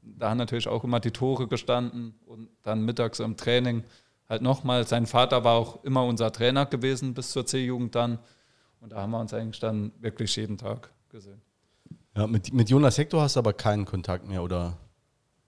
Da 0.02 0.32
haben 0.32 0.38
natürlich 0.38 0.68
auch 0.68 0.84
immer 0.84 1.00
die 1.00 1.12
Tore 1.12 1.48
gestanden 1.48 2.16
und 2.26 2.50
dann 2.64 2.84
mittags 2.84 3.20
im 3.20 3.38
Training 3.38 3.84
halt 4.32 4.42
nochmal. 4.42 4.88
Sein 4.88 5.06
Vater 5.06 5.44
war 5.44 5.54
auch 5.54 5.84
immer 5.84 6.06
unser 6.06 6.32
Trainer 6.32 6.66
gewesen 6.66 7.14
bis 7.14 7.32
zur 7.32 7.46
C-Jugend 7.46 7.94
dann. 7.94 8.18
Und 8.80 8.94
da 8.94 9.02
haben 9.02 9.12
wir 9.12 9.20
uns 9.20 9.34
eigentlich 9.34 9.60
dann 9.60 9.92
wirklich 10.00 10.36
jeden 10.38 10.58
Tag 10.58 10.90
gesehen. 11.10 11.42
Ja, 12.16 12.26
mit, 12.26 12.52
mit 12.52 12.70
Jonas 12.70 12.98
Hector 12.98 13.22
hast 13.22 13.36
du 13.36 13.40
aber 13.40 13.54
keinen 13.54 13.86
Kontakt 13.86 14.28
mehr, 14.28 14.42
oder? 14.42 14.78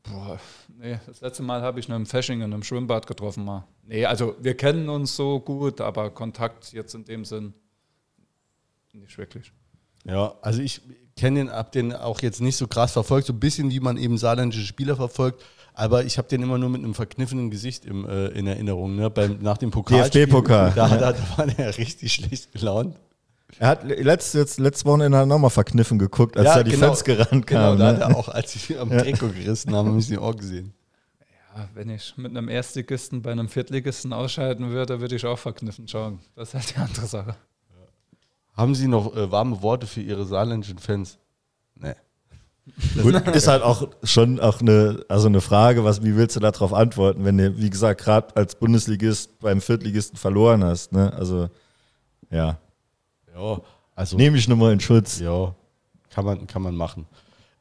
Boah, 0.03 0.37
nee, 0.77 0.99
das 1.07 1.21
letzte 1.21 1.43
Mal 1.43 1.61
habe 1.61 1.79
ich 1.79 1.87
nur 1.87 1.95
im 1.95 2.05
Faschingen 2.05 2.51
im 2.51 2.61
Schwimmbad 2.61 3.07
getroffen 3.07 3.45
mal. 3.45 3.65
Nee, 3.83 4.05
also 4.05 4.35
wir 4.39 4.55
kennen 4.55 4.89
uns 4.89 5.15
so 5.15 5.39
gut, 5.39 5.79
aber 5.79 6.09
Kontakt 6.09 6.73
jetzt 6.73 6.93
in 6.93 7.05
dem 7.05 7.23
Sinn 7.25 7.53
nicht 8.91 9.17
wirklich. 9.17 9.51
Ja, 10.05 10.35
also 10.41 10.61
ich 10.61 10.81
kenne 11.15 11.39
den, 11.39 11.51
hab 11.51 11.71
den 11.71 11.93
auch 11.93 12.21
jetzt 12.21 12.41
nicht 12.41 12.57
so 12.57 12.67
krass 12.67 12.91
verfolgt, 12.91 13.27
so 13.27 13.33
ein 13.33 13.39
bisschen 13.39 13.71
wie 13.71 13.79
man 13.79 13.95
eben 13.95 14.17
saarländische 14.17 14.65
Spieler 14.65 14.97
verfolgt, 14.97 15.41
aber 15.73 16.05
ich 16.05 16.17
habe 16.17 16.27
den 16.27 16.41
immer 16.43 16.57
nur 16.57 16.69
mit 16.69 16.83
einem 16.83 16.93
verkniffenen 16.93 17.49
Gesicht 17.49 17.85
im, 17.85 18.07
äh, 18.07 18.27
in 18.27 18.47
Erinnerung. 18.47 18.95
Ne? 18.95 19.09
Beim, 19.09 19.39
nach 19.41 19.57
dem 19.57 19.71
Pokal. 19.71 20.09
DFB-Pokal. 20.09 20.73
Da, 20.75 20.87
da, 20.87 21.11
da 21.13 21.37
war 21.37 21.47
der 21.47 21.77
richtig 21.77 22.13
schlecht 22.13 22.51
gelaunt. 22.51 22.95
Er 23.59 23.67
hat 23.67 23.83
letztes, 23.83 24.33
jetzt, 24.33 24.59
letztes 24.59 24.85
Wochenende 24.85 25.25
nochmal 25.27 25.51
verkniffen 25.51 25.99
geguckt, 25.99 26.37
als 26.37 26.45
Ja, 26.47 26.55
da 26.57 26.63
die 26.63 26.71
genau. 26.71 26.87
Fans 26.87 27.03
gerannt 27.03 27.45
Genau, 27.45 27.61
kamen. 27.75 27.79
da 27.79 27.91
ne? 27.93 27.99
hat 27.99 28.09
er 28.11 28.17
auch, 28.17 28.29
als 28.29 28.53
sie 28.53 28.77
am 28.77 28.89
Trikot 28.89 29.29
gerissen 29.29 29.75
haben, 29.75 29.89
haben 29.89 30.01
sie 30.01 30.13
ihn 30.15 30.19
auch 30.19 30.35
gesehen. 30.35 30.73
Ja, 31.55 31.67
wenn 31.75 31.89
ich 31.89 32.15
mit 32.17 32.31
einem 32.35 32.49
Erstligisten 32.49 33.21
bei 33.21 33.31
einem 33.31 33.47
Viertligisten 33.47 34.11
ausscheiden 34.11 34.71
würde, 34.71 34.99
würde 35.01 35.15
ich 35.15 35.25
auch 35.25 35.37
verkniffen 35.37 35.87
schauen. 35.87 36.19
Das 36.35 36.49
ist 36.49 36.53
halt 36.55 36.75
die 36.75 36.79
andere 36.79 37.05
Sache. 37.05 37.35
Haben 38.55 38.73
Sie 38.75 38.87
noch 38.87 39.15
äh, 39.15 39.31
warme 39.31 39.61
Worte 39.61 39.85
für 39.87 40.01
Ihre 40.01 40.25
saarländischen 40.25 40.79
Fans? 40.79 41.17
Nee. 41.75 41.93
Gut, 43.01 43.15
ist 43.27 43.47
halt 43.47 43.61
auch 43.61 43.89
schon 44.03 44.39
auch 44.39 44.61
eine, 44.61 45.03
also 45.09 45.27
eine 45.27 45.41
Frage, 45.41 45.83
was, 45.83 46.03
wie 46.03 46.15
willst 46.15 46.35
du 46.37 46.39
darauf 46.39 46.73
antworten, 46.73 47.25
wenn 47.25 47.37
du, 47.37 47.57
wie 47.57 47.69
gesagt, 47.69 48.01
gerade 48.01 48.33
als 48.35 48.55
Bundesligist 48.55 49.37
beim 49.39 49.59
Viertligisten 49.59 50.17
verloren 50.17 50.63
hast. 50.63 50.93
Ne? 50.93 51.11
Also, 51.13 51.49
ja. 52.29 52.57
Ja, 53.35 53.61
also. 53.95 54.15
Nehme 54.15 54.37
ich 54.37 54.47
nur 54.47 54.57
mal 54.57 54.71
in 54.71 54.79
Schutz. 54.79 55.19
Ja, 55.19 55.53
kann 56.09 56.23
man, 56.23 56.47
kann 56.47 56.61
man 56.61 56.75
machen. 56.75 57.05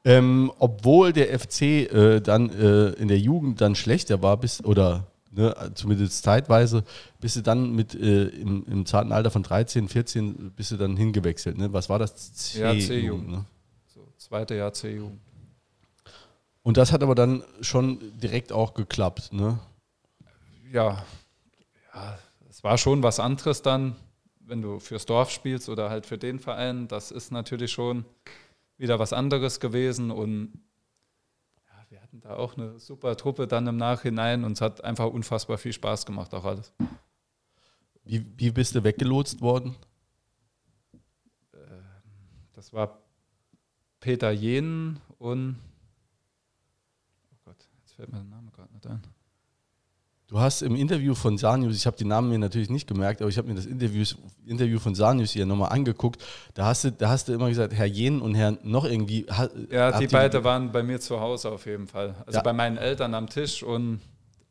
Ähm, 0.04 0.52
obwohl 0.58 1.12
der 1.12 1.38
FC 1.38 1.62
äh, 1.62 2.20
dann 2.20 2.50
äh, 2.50 2.90
in 2.90 3.08
der 3.08 3.18
Jugend 3.18 3.60
dann 3.60 3.74
schlechter 3.74 4.22
war, 4.22 4.36
bis, 4.36 4.62
oder 4.64 5.06
ne, 5.32 5.54
zumindest 5.74 6.22
zeitweise, 6.22 6.84
bist 7.20 7.36
du 7.36 7.40
dann 7.40 7.74
mit 7.74 7.94
äh, 7.94 8.24
im, 8.24 8.64
im 8.66 8.86
zarten 8.86 9.12
Alter 9.12 9.30
von 9.30 9.42
13, 9.42 9.88
14 9.88 10.52
bist 10.56 10.70
du 10.70 10.76
dann 10.76 10.96
hingewechselt. 10.96 11.58
Ne? 11.58 11.72
Was 11.72 11.88
war 11.88 11.98
das? 11.98 12.32
C 12.34 12.60
Ja, 12.60 12.78
C-Jugend. 12.78 13.30
Ne? 13.30 13.44
Zweite 14.32 14.54
Jahr 14.54 14.72
C-Jugend. 14.72 15.20
Und 16.62 16.78
das 16.78 16.90
hat 16.90 17.02
aber 17.02 17.14
dann 17.14 17.44
schon 17.60 18.18
direkt 18.18 18.50
auch 18.50 18.72
geklappt. 18.72 19.30
Ne? 19.30 19.58
Ja, 20.72 21.04
ja, 21.92 22.18
es 22.48 22.64
war 22.64 22.78
schon 22.78 23.02
was 23.02 23.20
anderes 23.20 23.60
dann, 23.60 23.94
wenn 24.40 24.62
du 24.62 24.78
fürs 24.80 25.04
Dorf 25.04 25.30
spielst 25.30 25.68
oder 25.68 25.90
halt 25.90 26.06
für 26.06 26.16
den 26.16 26.38
Verein. 26.38 26.88
Das 26.88 27.10
ist 27.10 27.30
natürlich 27.30 27.72
schon 27.72 28.06
wieder 28.78 28.98
was 28.98 29.12
anderes 29.12 29.60
gewesen 29.60 30.10
und 30.10 30.54
ja, 31.66 31.84
wir 31.90 32.00
hatten 32.00 32.22
da 32.22 32.36
auch 32.36 32.56
eine 32.56 32.78
super 32.78 33.18
Truppe 33.18 33.46
dann 33.46 33.66
im 33.66 33.76
Nachhinein 33.76 34.44
und 34.44 34.52
es 34.52 34.62
hat 34.62 34.82
einfach 34.82 35.08
unfassbar 35.08 35.58
viel 35.58 35.74
Spaß 35.74 36.06
gemacht, 36.06 36.32
auch 36.32 36.46
alles. 36.46 36.72
Wie, 38.02 38.24
wie 38.38 38.50
bist 38.50 38.74
du 38.74 38.82
weggelotst 38.82 39.42
worden? 39.42 39.76
Das 42.54 42.72
war 42.72 43.01
Peter 44.02 44.32
Jehn 44.32 44.98
und 45.18 45.56
oh 47.32 47.36
Gott, 47.44 47.56
jetzt 47.80 47.94
fällt 47.94 48.10
mir 48.12 48.18
der 48.18 48.26
Name 48.26 48.50
gerade 48.50 48.72
nicht 48.74 48.86
ein. 48.86 49.00
Du 50.26 50.40
hast 50.40 50.62
im 50.62 50.74
Interview 50.74 51.14
von 51.14 51.38
Sanius, 51.38 51.76
ich 51.76 51.86
habe 51.86 51.96
die 51.96 52.04
Namen 52.04 52.28
mir 52.28 52.38
natürlich 52.38 52.68
nicht 52.68 52.88
gemerkt, 52.88 53.20
aber 53.20 53.28
ich 53.30 53.38
habe 53.38 53.46
mir 53.48 53.54
das 53.54 53.66
Interview, 53.66 54.04
Interview 54.44 54.80
von 54.80 54.94
Sanius 54.96 55.30
hier 55.30 55.46
nochmal 55.46 55.70
angeguckt. 55.70 56.20
Da 56.54 56.64
hast, 56.66 56.84
du, 56.84 56.90
da 56.90 57.10
hast 57.10 57.28
du 57.28 57.32
immer 57.32 57.48
gesagt, 57.48 57.74
Herr 57.74 57.86
Jen 57.86 58.20
und 58.20 58.34
Herr 58.34 58.58
noch 58.64 58.84
irgendwie. 58.84 59.24
Ja, 59.70 59.96
die 59.98 60.08
beiden 60.08 60.42
waren 60.42 60.72
bei 60.72 60.82
mir 60.82 60.98
zu 61.00 61.20
Hause 61.20 61.52
auf 61.52 61.66
jeden 61.66 61.86
Fall. 61.86 62.16
Also 62.26 62.38
Ja. 62.38 62.42
bei 62.42 62.52
meinen 62.52 62.78
Eltern 62.78 63.14
am 63.14 63.28
Tisch 63.28 63.62
und 63.62 64.00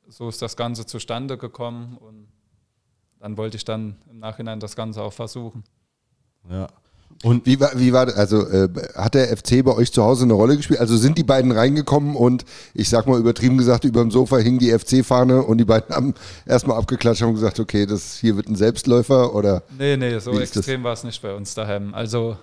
so 0.08 0.30
ist 0.30 0.42
das 0.42 0.56
Ganze 0.56 0.86
zustande 0.86 1.38
gekommen 1.38 1.98
und 1.98 2.28
dann 3.20 3.36
wollte 3.36 3.58
ich 3.58 3.66
dann 3.66 3.98
im 4.10 4.20
Nachhinein 4.20 4.62
das 4.62 4.76
Ganze 4.78 5.02
auch 5.02 5.14
versuchen. 5.14 5.64
Ja. 6.50 6.68
Und 7.24 7.46
Wie 7.46 7.60
war, 7.60 7.72
wie 7.76 7.94
war 7.94 8.08
also 8.16 8.48
äh, 8.48 8.70
hat 8.96 9.14
der 9.14 9.36
FC 9.36 9.64
bei 9.64 9.76
euch 9.76 9.92
zu 9.92 10.04
Hause 10.04 10.24
eine 10.24 10.34
Rolle 10.34 10.58
gespielt? 10.58 10.80
Also 10.80 10.98
sind 10.98 11.18
die 11.18 11.24
beiden 11.24 11.52
reingekommen 11.52 12.16
und 12.16 12.46
ich 12.74 12.90
sag 12.90 13.08
mal 13.08 13.20
übertrieben 13.20 13.58
gesagt, 13.58 13.84
über 13.84 14.02
dem 14.02 14.12
Sofa 14.12 14.38
hing 14.38 14.60
die 14.60 14.72
FC-Fahne 14.72 15.44
und 15.44 15.58
die 15.58 15.66
beiden 15.66 15.96
haben 15.96 16.14
erstmal 16.46 16.78
abgeklatscht 16.78 17.22
und 17.22 17.36
gesagt, 17.36 17.60
okay, 17.60 17.86
das 17.86 18.18
hier 18.18 18.36
wird 18.36 18.48
ein 18.48 18.56
Selbstläufer 18.56 19.36
oder 19.36 19.64
Nee, 19.78 19.98
nee, 19.98 20.18
so 20.20 20.40
extrem 20.40 20.84
war 20.84 20.94
es 20.94 21.04
nicht 21.04 21.22
bei 21.22 21.34
uns 21.34 21.54
daheim. 21.54 21.94
Also 21.94 22.38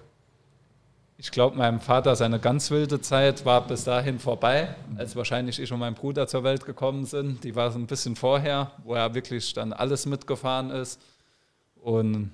ich 1.20 1.33
glaube, 1.33 1.57
meinem 1.57 1.81
Vater 1.81 2.14
seine 2.14 2.38
ganz 2.38 2.70
wilde 2.70 3.00
Zeit 3.00 3.44
war 3.44 3.66
bis 3.66 3.83
dahin 3.83 4.20
vorbei, 4.20 4.76
als 4.96 5.16
wahrscheinlich 5.16 5.59
ich 5.59 5.72
und 5.72 5.81
mein 5.81 5.94
Bruder 5.94 6.28
zur 6.28 6.44
Welt 6.44 6.64
gekommen 6.64 7.07
sind. 7.07 7.42
Die 7.42 7.57
war 7.57 7.72
so 7.72 7.78
ein 7.81 7.88
bisschen 7.88 8.14
vorher, 8.14 8.70
wo 8.85 8.94
er 8.94 9.14
wirklich 9.14 9.52
dann 9.52 9.72
alles 9.72 10.07
mitgefahren 10.07 10.70
ist. 10.70 11.00
Und 11.83 12.31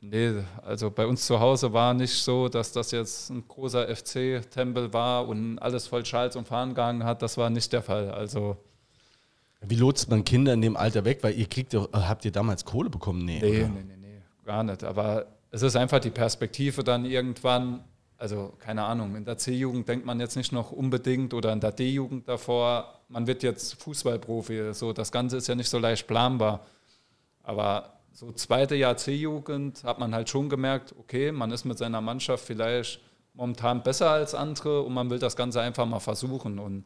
nee, 0.00 0.42
also 0.62 0.90
bei 0.90 1.06
uns 1.06 1.26
zu 1.26 1.40
Hause 1.40 1.72
war 1.72 1.94
nicht 1.94 2.14
so, 2.14 2.48
dass 2.48 2.72
das 2.72 2.90
jetzt 2.90 3.30
ein 3.30 3.46
großer 3.46 3.94
FC-Tempel 3.94 4.92
war 4.92 5.28
und 5.28 5.58
alles 5.58 5.86
voll 5.86 6.04
Schals 6.04 6.36
und 6.36 6.48
Fahnen 6.48 6.74
gehangen 6.74 7.04
hat. 7.04 7.22
Das 7.22 7.36
war 7.36 7.50
nicht 7.50 7.72
der 7.72 7.82
Fall. 7.82 8.10
Also 8.10 8.56
wie 9.62 9.74
lotst 9.74 10.08
man 10.08 10.24
Kinder 10.24 10.54
in 10.54 10.62
dem 10.62 10.76
Alter 10.76 11.04
weg? 11.04 11.18
Weil 11.22 11.34
ihr 11.34 11.46
kriegt 11.46 11.72
ja, 11.72 11.86
habt 11.92 12.24
ihr 12.24 12.32
damals 12.32 12.64
Kohle 12.64 12.88
bekommen? 12.88 13.24
Nee. 13.24 13.40
Nee, 13.42 13.68
nee, 13.68 13.84
nee, 13.86 13.96
nee, 13.96 14.22
gar 14.44 14.64
nicht. 14.64 14.84
Aber 14.84 15.26
es 15.50 15.62
ist 15.62 15.76
einfach 15.76 16.00
die 16.00 16.10
Perspektive 16.10 16.82
dann 16.82 17.04
irgendwann, 17.04 17.84
also 18.16 18.54
keine 18.58 18.84
Ahnung, 18.84 19.16
in 19.16 19.24
der 19.24 19.36
C-Jugend 19.36 19.86
denkt 19.88 20.06
man 20.06 20.18
jetzt 20.18 20.36
nicht 20.36 20.52
noch 20.52 20.72
unbedingt 20.72 21.34
oder 21.34 21.52
in 21.52 21.60
der 21.60 21.72
D-Jugend 21.72 22.26
davor, 22.26 23.00
man 23.08 23.26
wird 23.26 23.42
jetzt 23.42 23.74
Fußballprofi. 23.82 24.72
So, 24.72 24.92
das 24.92 25.12
Ganze 25.12 25.36
ist 25.36 25.48
ja 25.48 25.54
nicht 25.54 25.68
so 25.68 25.78
leicht 25.78 26.06
planbar. 26.06 26.64
Aber 27.42 27.99
so 28.12 28.32
zweite 28.32 28.74
Jahr 28.74 28.96
C-Jugend 28.96 29.84
hat 29.84 29.98
man 29.98 30.14
halt 30.14 30.28
schon 30.28 30.48
gemerkt, 30.48 30.94
okay, 30.98 31.32
man 31.32 31.50
ist 31.50 31.64
mit 31.64 31.78
seiner 31.78 32.00
Mannschaft 32.00 32.44
vielleicht 32.44 33.00
momentan 33.34 33.82
besser 33.82 34.10
als 34.10 34.34
andere 34.34 34.82
und 34.82 34.92
man 34.92 35.10
will 35.10 35.18
das 35.18 35.36
Ganze 35.36 35.60
einfach 35.60 35.86
mal 35.86 36.00
versuchen. 36.00 36.58
Und 36.58 36.84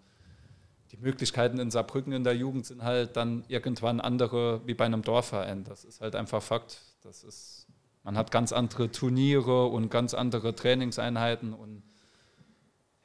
die 0.93 0.97
Möglichkeiten 0.99 1.59
in 1.59 1.71
Saarbrücken 1.71 2.13
in 2.13 2.25
der 2.25 2.37
Jugend 2.37 2.67
sind 2.67 2.83
halt 2.83 3.17
dann 3.17 3.45
irgendwann 3.49 4.01
andere 4.01 4.61
wie 4.67 4.75
bei 4.75 4.85
einem 4.85 5.03
Dorfverein. 5.03 5.65
Das 5.65 5.85
ist 5.85 6.01
halt 6.01 6.15
einfach 6.15 6.43
Fakt. 6.43 6.81
Das 7.03 7.25
ist, 7.25 7.67
man 8.03 8.17
hat 8.17 8.31
ganz 8.31 8.53
andere 8.53 8.91
Turniere 8.91 9.67
und 9.67 9.91
ganz 9.91 10.15
andere 10.15 10.55
Trainingseinheiten 10.55 11.53
und 11.53 11.83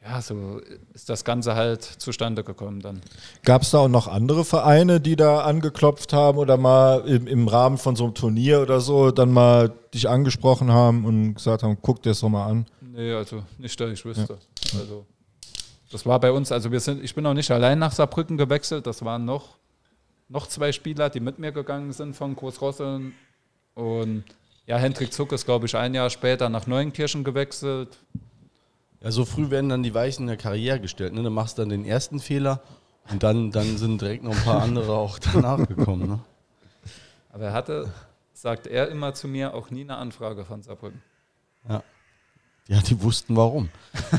ja, 0.02 0.22
so 0.22 0.62
ist 0.94 1.10
das 1.10 1.26
Ganze 1.26 1.56
halt 1.56 1.84
zustande 1.84 2.44
gekommen 2.44 2.80
dann. 2.82 3.02
Gab 3.44 3.64
es 3.64 3.72
da 3.72 3.80
auch 3.80 3.90
noch 3.90 4.08
andere 4.08 4.46
Vereine, 4.46 5.02
die 5.02 5.16
da 5.16 5.42
angeklopft 5.42 6.14
haben 6.14 6.38
oder 6.38 6.58
mal 6.58 7.02
im, 7.02 7.28
im 7.28 7.48
Rahmen 7.48 7.78
von 7.78 7.96
so 7.96 8.06
einem 8.06 8.14
Turnier 8.14 8.62
oder 8.62 8.80
so 8.80 9.12
dann 9.12 9.32
mal 9.32 9.74
dich 9.94 10.08
angesprochen 10.08 10.72
haben 10.72 11.06
und 11.06 11.36
gesagt 11.36 11.64
haben, 11.64 11.78
guck 11.82 12.02
dir 12.02 12.10
das 12.10 12.22
doch 12.22 12.30
mal 12.30 12.46
an? 12.46 12.66
Nee, 12.82 13.12
also 13.14 13.44
nicht, 13.58 13.80
dass 13.80 13.92
ich 13.92 14.06
wüsste. 14.06 14.38
Also 14.74 15.06
das 15.92 16.06
war 16.06 16.20
bei 16.20 16.32
uns, 16.32 16.52
also 16.52 16.72
wir 16.72 16.80
sind, 16.80 17.04
ich 17.04 17.14
bin 17.14 17.26
auch 17.26 17.34
nicht 17.34 17.52
allein 17.52 17.80
nach 17.80 17.92
Saarbrücken 17.92 18.38
gewechselt, 18.38 18.88
das 18.88 19.04
waren 19.04 19.26
noch, 19.26 19.58
noch 20.30 20.48
zwei 20.48 20.72
Spieler, 20.72 21.10
die 21.10 21.20
mit 21.20 21.40
mir 21.40 21.52
gegangen 21.52 21.92
sind 21.92 22.16
von 22.16 22.36
Großrosseln 22.36 23.14
und 23.74 24.24
ja, 24.66 24.78
Hendrik 24.78 25.12
Zuck 25.12 25.32
ist, 25.32 25.46
glaube 25.46 25.66
ich, 25.66 25.76
ein 25.76 25.96
Jahr 25.96 26.12
später 26.12 26.48
nach 26.48 26.68
Neuenkirchen 26.68 27.24
gewechselt. 27.24 27.98
Ja, 29.02 29.12
so 29.12 29.24
früh 29.24 29.50
werden 29.50 29.70
dann 29.70 29.82
die 29.82 29.94
Weichen 29.94 30.24
in 30.24 30.28
der 30.28 30.38
Karriere 30.38 30.80
gestellt. 30.80 31.14
Ne? 31.14 31.24
Du 31.24 31.30
machst 31.30 31.58
dann 31.58 31.70
den 31.70 31.86
ersten 31.86 32.20
Fehler 32.20 32.62
und 33.10 33.24
dann, 33.24 33.52
dann 33.52 33.78
sind 33.78 34.02
direkt 34.02 34.24
noch 34.24 34.36
ein 34.36 34.44
paar 34.44 34.62
andere 34.62 34.94
auch 34.94 35.20
danach 35.20 35.66
gekommen. 35.68 36.08
Ne? 36.08 36.20
Aber 37.32 37.46
er 37.46 37.54
hatte, 37.54 37.94
sagt 38.34 38.68
er 38.68 38.90
immer 38.90 39.14
zu 39.14 39.28
mir, 39.28 39.54
auch 39.54 39.70
nie 39.70 39.82
eine 39.82 39.98
Anfrage 39.98 40.44
von 40.44 40.62
Saarbrücken. 40.62 41.02
Ja. 41.68 41.84
ja, 42.68 42.82
die 42.82 43.02
wussten 43.02 43.38
warum. 43.38 43.70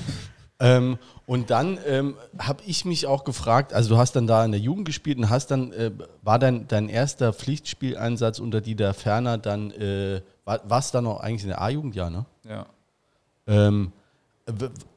ähm, 0.61 0.99
und 1.27 1.51
dann 1.51 1.79
ähm, 1.87 2.17
habe 2.39 2.63
ich 2.67 2.87
mich 2.87 3.07
auch 3.07 3.25
gefragt, 3.25 3.75
also 3.75 3.91
du 3.91 3.99
hast 3.99 4.13
dann 4.17 4.27
da 4.27 4.45
in 4.45 4.53
der 4.53 4.61
Jugend 4.61 4.87
gespielt 4.87 5.19
und 5.19 5.29
hast 5.29 5.51
dann, 5.51 5.73
äh, 5.73 5.91
war 6.23 6.39
dein, 6.39 6.69
dein 6.69 6.89
erster 6.89 7.35
Pflichtspieleinsatz 7.35 8.39
unter 8.39 8.63
Dieter 8.63 8.95
Ferner 8.95 9.37
dann, 9.37 9.73
äh, 9.73 10.23
war, 10.47 10.61
warst 10.65 10.95
dann 10.95 11.05
noch 11.05 11.21
eigentlich 11.21 11.43
in 11.43 11.49
der 11.51 11.61
A-Jugend, 11.61 11.95
ja, 11.95 12.09
ne? 12.09 12.25
Ja. 12.45 12.67
Ähm, 13.47 13.93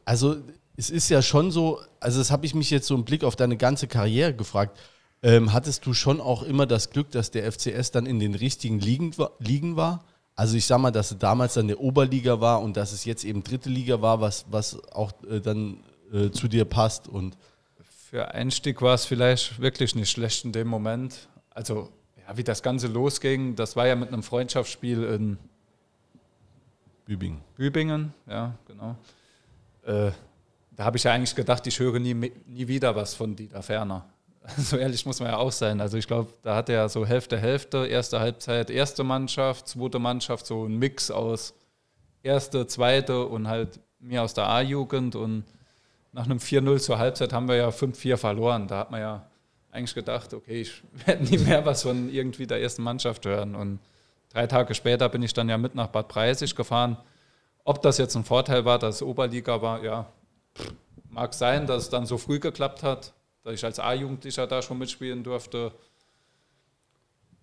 also 0.06 0.38
es 0.76 0.90
ist 0.90 1.10
ja 1.10 1.22
schon 1.22 1.52
so, 1.52 1.80
also 2.00 2.20
das 2.20 2.32
habe 2.32 2.46
ich 2.46 2.56
mich 2.56 2.70
jetzt 2.70 2.88
so 2.88 2.96
im 2.96 3.06
Blick 3.06 3.24
auf 3.24 3.36
deine 3.36 3.58
ganze 3.58 3.88
Karriere 3.88 4.34
gefragt. 4.34 4.80
Ähm, 5.22 5.54
hattest 5.54 5.86
du 5.86 5.94
schon 5.94 6.20
auch 6.20 6.44
immer 6.44 6.66
das 6.66 6.90
Glück, 6.90 7.12
dass 7.12 7.32
der 7.32 7.50
FCS 7.52 7.92
dann 7.92 8.06
in 8.06 8.20
den 8.20 8.36
richtigen 8.36 8.80
Ligen, 8.80 9.14
Ligen 9.40 9.76
war? 9.76 10.04
Also 10.36 10.58
ich 10.58 10.66
sag 10.66 10.80
mal, 10.80 10.92
dass 10.92 11.12
es 11.12 11.20
damals 11.20 11.54
dann 11.54 11.68
der 11.68 11.80
Oberliga 11.80 12.42
war 12.42 12.62
und 12.62 12.76
dass 12.76 12.92
es 12.92 13.06
jetzt 13.06 13.24
eben 13.24 13.44
dritte 13.44 13.70
Liga 13.70 14.02
war, 14.02 14.20
was, 14.20 14.46
was 14.50 14.84
auch 14.92 15.12
äh, 15.30 15.40
dann 15.40 15.78
äh, 16.12 16.32
zu 16.32 16.48
dir 16.48 16.66
passt 16.66 17.08
und 17.08 17.38
Für 18.10 18.34
Einstieg 18.34 18.82
war 18.82 18.96
es 18.96 19.06
vielleicht 19.06 19.60
wirklich 19.60 19.96
nicht 19.96 20.10
schlecht 20.10 20.44
in 20.44 20.52
dem 20.52 20.68
Moment. 20.68 21.28
Also, 21.52 21.90
ja, 22.28 22.36
wie 22.36 22.44
das 22.44 22.64
Ganze 22.64 22.88
losging, 22.88 23.56
das 23.56 23.76
war 23.76 23.88
ja 23.88 23.96
mit 23.96 24.10
einem 24.10 24.24
Freundschaftsspiel 24.24 25.04
in 25.04 25.38
Bübingen. 27.06 27.42
Bübingen, 27.56 28.14
ja, 28.28 28.56
genau. 28.68 28.96
Äh, 29.86 30.12
da 30.76 30.86
habe 30.86 30.98
ich 30.98 31.04
ja 31.04 31.14
eigentlich 31.14 31.36
gedacht, 31.36 31.66
ich 31.68 31.80
höre 31.80 32.00
nie, 32.00 32.14
nie 32.14 32.68
wieder 32.68 32.96
was 32.96 33.14
von 33.14 33.36
Dieter 33.36 33.62
Ferner. 33.62 34.06
So 34.58 34.76
ehrlich 34.76 35.06
muss 35.06 35.22
man 35.22 35.30
ja 35.30 35.38
auch 35.38 35.54
sein. 35.54 35.80
Also 35.80 35.98
ich 35.98 36.06
glaube, 36.06 36.34
da 36.42 36.56
hat 36.56 36.68
er 36.68 36.90
so 36.90 37.06
Hälfte, 37.06 37.38
Hälfte, 37.38 37.88
erste 37.88 38.20
Halbzeit, 38.20 38.70
erste 38.70 39.04
Mannschaft, 39.04 39.70
zweite 39.70 40.00
Mannschaft, 40.00 40.46
so 40.46 40.66
ein 40.66 40.78
Mix 40.78 41.10
aus 41.10 41.54
erste, 42.24 42.68
zweite 42.68 43.26
und 43.26 43.48
halt 43.48 43.80
mir 44.00 44.22
aus 44.22 44.34
der 44.34 44.50
A-Jugend. 44.50 45.16
Und 45.16 45.46
nach 46.12 46.26
einem 46.26 46.40
4-0 46.40 46.80
zur 46.80 46.98
Halbzeit 47.00 47.32
haben 47.32 47.48
wir 47.48 47.56
ja 47.56 47.70
5-4 47.70 48.18
verloren. 48.18 48.68
Da 48.68 48.80
hat 48.80 48.92
man 48.92 49.00
ja 49.00 49.26
eigentlich 49.72 49.96
gedacht, 49.96 50.34
okay, 50.34 50.62
ich 50.62 50.84
werde 51.06 51.24
nie 51.24 51.38
mehr 51.38 51.66
was 51.66 51.84
von 51.84 52.10
irgendwie 52.10 52.48
der 52.48 52.62
ersten 52.62 52.84
Mannschaft 52.84 53.26
hören. 53.26 53.56
Und 53.56 53.80
drei 54.30 54.48
Tage 54.48 54.74
später 54.76 55.10
bin 55.10 55.24
ich 55.24 55.34
dann 55.34 55.50
ja 55.50 55.58
mit 55.58 55.76
nach 55.76 55.88
Bad 55.88 56.08
Preisig 56.08 56.56
gefahren. 56.56 56.98
Ob 57.64 57.82
das 57.82 57.98
jetzt 57.98 58.16
ein 58.16 58.26
Vorteil 58.26 58.66
war, 58.66 58.78
dass 58.78 58.96
es 58.96 59.02
Oberliga 59.04 59.62
war, 59.62 59.84
ja, 59.84 60.06
mag 61.10 61.34
sein, 61.34 61.66
dass 61.66 61.84
es 61.84 61.90
dann 61.90 62.06
so 62.06 62.18
früh 62.18 62.40
geklappt 62.40 62.84
hat, 62.84 63.14
dass 63.44 63.54
ich 63.54 63.64
als 63.64 63.80
A-Jugendlicher 63.80 64.48
da 64.48 64.62
schon 64.62 64.78
mitspielen 64.78 65.24
durfte. 65.24 65.72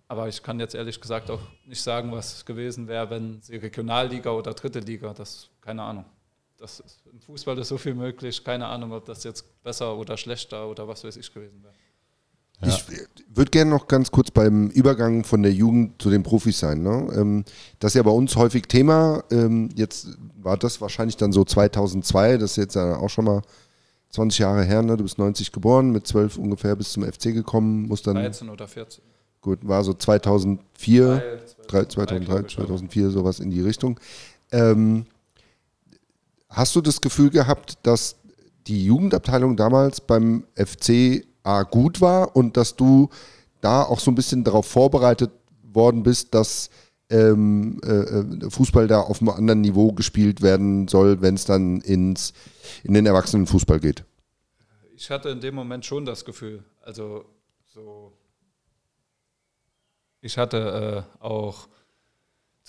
Aber 0.07 0.27
ich 0.27 0.43
kann 0.43 0.59
jetzt 0.59 0.75
ehrlich 0.75 0.99
gesagt 0.99 1.31
auch 1.31 1.39
nicht 1.65 1.81
sagen, 1.81 2.11
was 2.11 2.45
gewesen 2.45 2.87
wäre, 2.87 3.09
wenn 3.09 3.41
sie 3.41 3.55
Regionalliga 3.55 4.31
oder 4.31 4.53
dritte 4.53 4.79
Liga, 4.79 5.13
das 5.13 5.49
keine 5.61 5.83
Ahnung. 5.83 6.05
Das 6.57 6.79
ist, 6.79 6.99
Im 7.11 7.19
Fußball 7.19 7.57
ist 7.57 7.69
so 7.69 7.77
viel 7.77 7.95
möglich, 7.95 8.43
keine 8.43 8.67
Ahnung, 8.67 8.91
ob 8.91 9.05
das 9.05 9.23
jetzt 9.23 9.63
besser 9.63 9.97
oder 9.97 10.17
schlechter 10.17 10.67
oder 10.67 10.87
was 10.87 11.03
weiß 11.03 11.15
ich 11.17 11.33
gewesen 11.33 11.63
wäre. 11.63 11.73
Ja. 12.63 12.67
Ich 12.67 12.85
würde 13.33 13.51
gerne 13.51 13.71
noch 13.71 13.87
ganz 13.87 14.11
kurz 14.11 14.29
beim 14.31 14.67
Übergang 14.67 15.23
von 15.23 15.41
der 15.41 15.53
Jugend 15.53 16.01
zu 16.01 16.09
den 16.09 16.23
Profis 16.23 16.59
sein. 16.59 16.83
Ne? 16.83 17.07
Ähm, 17.15 17.45
das 17.79 17.91
ist 17.91 17.95
ja 17.95 18.03
bei 18.03 18.11
uns 18.11 18.35
häufig 18.35 18.67
Thema. 18.67 19.23
Ähm, 19.31 19.69
jetzt 19.75 20.17
war 20.41 20.57
das 20.57 20.81
wahrscheinlich 20.81 21.17
dann 21.17 21.31
so 21.31 21.43
2002, 21.43 22.37
das 22.37 22.51
ist 22.51 22.57
jetzt 22.57 22.77
auch 22.77 23.09
schon 23.09 23.25
mal 23.25 23.41
20 24.09 24.39
Jahre 24.39 24.63
her. 24.63 24.81
Ne? 24.81 24.97
Du 24.97 25.03
bist 25.03 25.17
90 25.17 25.51
geboren, 25.51 25.91
mit 25.91 26.05
12 26.05 26.37
ungefähr 26.37 26.75
bis 26.75 26.91
zum 26.91 27.03
FC 27.03 27.33
gekommen. 27.33 27.87
Muss 27.87 28.01
dann, 28.01 28.15
13 28.15 28.49
oder 28.49 28.67
14. 28.67 29.03
Gut, 29.41 29.67
war 29.67 29.83
so 29.83 29.93
2004, 29.93 31.39
3, 31.67 31.85
2003, 31.85 32.43
2004, 32.43 33.09
sowas 33.09 33.39
in 33.39 33.49
die 33.49 33.61
Richtung. 33.61 33.99
Ähm, 34.51 35.05
hast 36.47 36.75
du 36.75 36.81
das 36.81 37.01
Gefühl 37.01 37.31
gehabt, 37.31 37.79
dass 37.83 38.17
die 38.67 38.85
Jugendabteilung 38.85 39.57
damals 39.57 40.01
beim 40.01 40.43
FC 40.55 41.25
A 41.43 41.63
gut 41.63 42.01
war 42.01 42.35
und 42.35 42.57
dass 42.57 42.75
du 42.75 43.09
da 43.61 43.83
auch 43.83 43.99
so 43.99 44.11
ein 44.11 44.15
bisschen 44.15 44.43
darauf 44.43 44.65
vorbereitet 44.67 45.31
worden 45.63 46.03
bist, 46.03 46.33
dass 46.33 46.69
ähm, 47.09 47.79
äh, 47.83 47.89
äh 47.89 48.49
Fußball 48.49 48.87
da 48.87 49.01
auf 49.01 49.21
einem 49.21 49.29
anderen 49.29 49.61
Niveau 49.61 49.91
gespielt 49.91 50.41
werden 50.41 50.87
soll, 50.87 51.21
wenn 51.21 51.35
es 51.35 51.45
dann 51.45 51.81
ins, 51.81 52.33
in 52.83 52.93
den 52.93 53.05
Erwachsenenfußball 53.05 53.79
geht? 53.79 54.03
Ich 54.95 55.09
hatte 55.09 55.29
in 55.29 55.41
dem 55.41 55.55
Moment 55.55 55.85
schon 55.85 56.05
das 56.05 56.25
Gefühl, 56.25 56.63
also 56.81 57.25
so, 57.65 58.13
ich 60.21 60.37
hatte 60.37 61.07
äh, 61.19 61.23
auch 61.23 61.67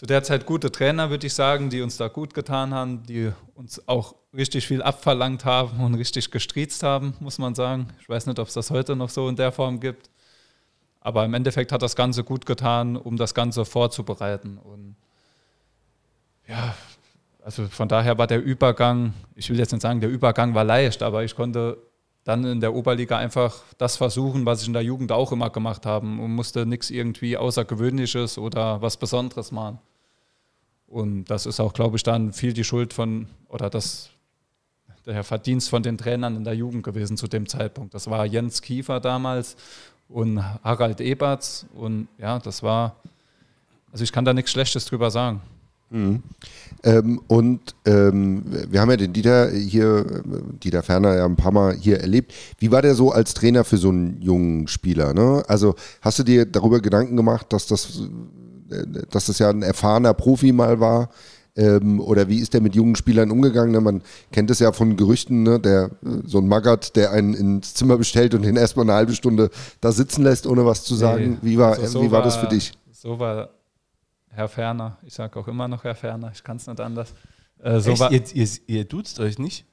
zu 0.02 0.06
der 0.06 0.24
Zeit 0.24 0.46
gute 0.46 0.72
Trainer, 0.72 1.10
würde 1.10 1.28
ich 1.28 1.32
sagen, 1.32 1.70
die 1.70 1.80
uns 1.80 1.96
da 1.96 2.08
gut 2.08 2.34
getan 2.34 2.74
haben, 2.74 3.04
die 3.04 3.30
uns 3.54 3.86
auch 3.86 4.16
richtig 4.36 4.66
viel 4.66 4.82
abverlangt 4.82 5.44
haben 5.44 5.78
und 5.78 5.94
richtig 5.94 6.32
gestriezt 6.32 6.82
haben, 6.82 7.14
muss 7.20 7.38
man 7.38 7.54
sagen. 7.54 7.86
Ich 8.00 8.08
weiß 8.08 8.26
nicht, 8.26 8.40
ob 8.40 8.48
es 8.48 8.54
das 8.54 8.72
heute 8.72 8.96
noch 8.96 9.10
so 9.10 9.28
in 9.28 9.36
der 9.36 9.52
Form 9.52 9.78
gibt. 9.78 10.10
Aber 11.02 11.24
im 11.24 11.34
Endeffekt 11.34 11.70
hat 11.70 11.82
das 11.82 11.94
Ganze 11.94 12.24
gut 12.24 12.46
getan, 12.46 12.96
um 12.96 13.16
das 13.16 13.32
Ganze 13.32 13.64
vorzubereiten. 13.64 14.58
Und 14.58 14.96
ja, 16.48 16.74
also 17.44 17.68
von 17.68 17.86
daher 17.86 18.18
war 18.18 18.26
der 18.26 18.42
Übergang, 18.42 19.14
ich 19.36 19.50
will 19.50 19.58
jetzt 19.60 19.70
nicht 19.70 19.82
sagen, 19.82 20.00
der 20.00 20.10
Übergang 20.10 20.52
war 20.52 20.64
leicht, 20.64 21.04
aber 21.04 21.22
ich 21.22 21.36
konnte 21.36 21.78
dann 22.24 22.44
in 22.44 22.60
der 22.60 22.74
Oberliga 22.74 23.18
einfach 23.18 23.60
das 23.78 23.98
versuchen, 23.98 24.46
was 24.46 24.62
ich 24.62 24.66
in 24.66 24.72
der 24.72 24.82
Jugend 24.82 25.12
auch 25.12 25.30
immer 25.30 25.50
gemacht 25.50 25.86
habe 25.86 26.06
und 26.06 26.34
musste 26.34 26.66
nichts 26.66 26.90
irgendwie 26.90 27.36
Außergewöhnliches 27.36 28.36
oder 28.36 28.82
was 28.82 28.96
Besonderes 28.96 29.52
machen. 29.52 29.78
Und 30.92 31.24
das 31.24 31.46
ist 31.46 31.58
auch, 31.58 31.72
glaube 31.72 31.96
ich, 31.96 32.02
dann 32.02 32.34
viel 32.34 32.52
die 32.52 32.64
Schuld 32.64 32.92
von, 32.92 33.26
oder 33.48 33.70
das, 33.70 34.10
der 35.06 35.24
Verdienst 35.24 35.70
von 35.70 35.82
den 35.82 35.96
Trainern 35.96 36.36
in 36.36 36.44
der 36.44 36.54
Jugend 36.54 36.82
gewesen 36.82 37.16
zu 37.16 37.28
dem 37.28 37.48
Zeitpunkt. 37.48 37.94
Das 37.94 38.10
war 38.10 38.26
Jens 38.26 38.60
Kiefer 38.60 39.00
damals 39.00 39.56
und 40.10 40.44
Harald 40.62 41.00
Eberts. 41.00 41.64
Und 41.72 42.08
ja, 42.18 42.38
das 42.38 42.62
war, 42.62 42.96
also 43.90 44.04
ich 44.04 44.12
kann 44.12 44.26
da 44.26 44.34
nichts 44.34 44.50
Schlechtes 44.50 44.84
drüber 44.84 45.10
sagen. 45.10 45.40
Mhm. 45.88 46.22
Ähm, 46.82 47.22
und 47.26 47.74
ähm, 47.86 48.42
wir 48.68 48.82
haben 48.82 48.90
ja 48.90 48.98
den 48.98 49.14
Dieter 49.14 49.50
hier, 49.50 50.22
Dieter 50.62 50.82
Ferner 50.82 51.16
ja 51.16 51.24
ein 51.24 51.36
paar 51.36 51.52
Mal 51.52 51.74
hier 51.74 52.00
erlebt. 52.00 52.34
Wie 52.58 52.70
war 52.70 52.82
der 52.82 52.94
so 52.94 53.12
als 53.12 53.32
Trainer 53.32 53.64
für 53.64 53.78
so 53.78 53.88
einen 53.88 54.20
jungen 54.20 54.68
Spieler? 54.68 55.14
Ne? 55.14 55.42
Also 55.48 55.74
hast 56.02 56.18
du 56.18 56.22
dir 56.22 56.44
darüber 56.44 56.80
Gedanken 56.80 57.16
gemacht, 57.16 57.50
dass 57.50 57.66
das 57.66 58.10
dass 59.10 59.26
das 59.26 59.38
ja 59.38 59.50
ein 59.50 59.62
erfahrener 59.62 60.14
Profi 60.14 60.52
mal 60.52 60.80
war. 60.80 61.10
Ähm, 61.54 62.00
oder 62.00 62.28
wie 62.28 62.38
ist 62.38 62.54
der 62.54 62.62
mit 62.62 62.74
jungen 62.74 62.96
Spielern 62.96 63.30
umgegangen? 63.30 63.72
Ne? 63.72 63.80
Man 63.80 64.02
kennt 64.30 64.50
es 64.50 64.58
ja 64.58 64.72
von 64.72 64.96
Gerüchten, 64.96 65.42
ne? 65.42 65.60
der, 65.60 65.90
so 66.24 66.38
ein 66.38 66.48
Maggard, 66.48 66.96
der 66.96 67.10
einen 67.10 67.34
ins 67.34 67.74
Zimmer 67.74 67.98
bestellt 67.98 68.34
und 68.34 68.42
den 68.42 68.56
erstmal 68.56 68.86
eine 68.86 68.94
halbe 68.94 69.14
Stunde 69.14 69.50
da 69.80 69.92
sitzen 69.92 70.22
lässt, 70.22 70.46
ohne 70.46 70.64
was 70.64 70.84
zu 70.84 70.94
sagen. 70.94 71.38
Nee, 71.42 71.50
wie 71.50 71.58
war, 71.58 71.72
also 71.72 71.86
so 71.86 72.02
wie 72.02 72.10
war, 72.10 72.20
war 72.20 72.22
das 72.22 72.36
für 72.36 72.46
dich? 72.46 72.72
So 72.90 73.18
war 73.18 73.50
Herr 74.30 74.48
Ferner, 74.48 74.96
ich 75.02 75.12
sage 75.12 75.38
auch 75.38 75.46
immer 75.46 75.68
noch 75.68 75.84
Herr 75.84 75.94
Ferner, 75.94 76.30
ich 76.34 76.42
kann 76.42 76.56
es 76.56 76.66
nicht 76.66 76.80
anders. 76.80 77.12
Äh, 77.62 77.80
so 77.80 77.98
war, 77.98 78.10
ihr, 78.10 78.22
ihr, 78.32 78.48
ihr 78.66 78.84
duzt 78.84 79.20
euch 79.20 79.38
nicht? 79.38 79.66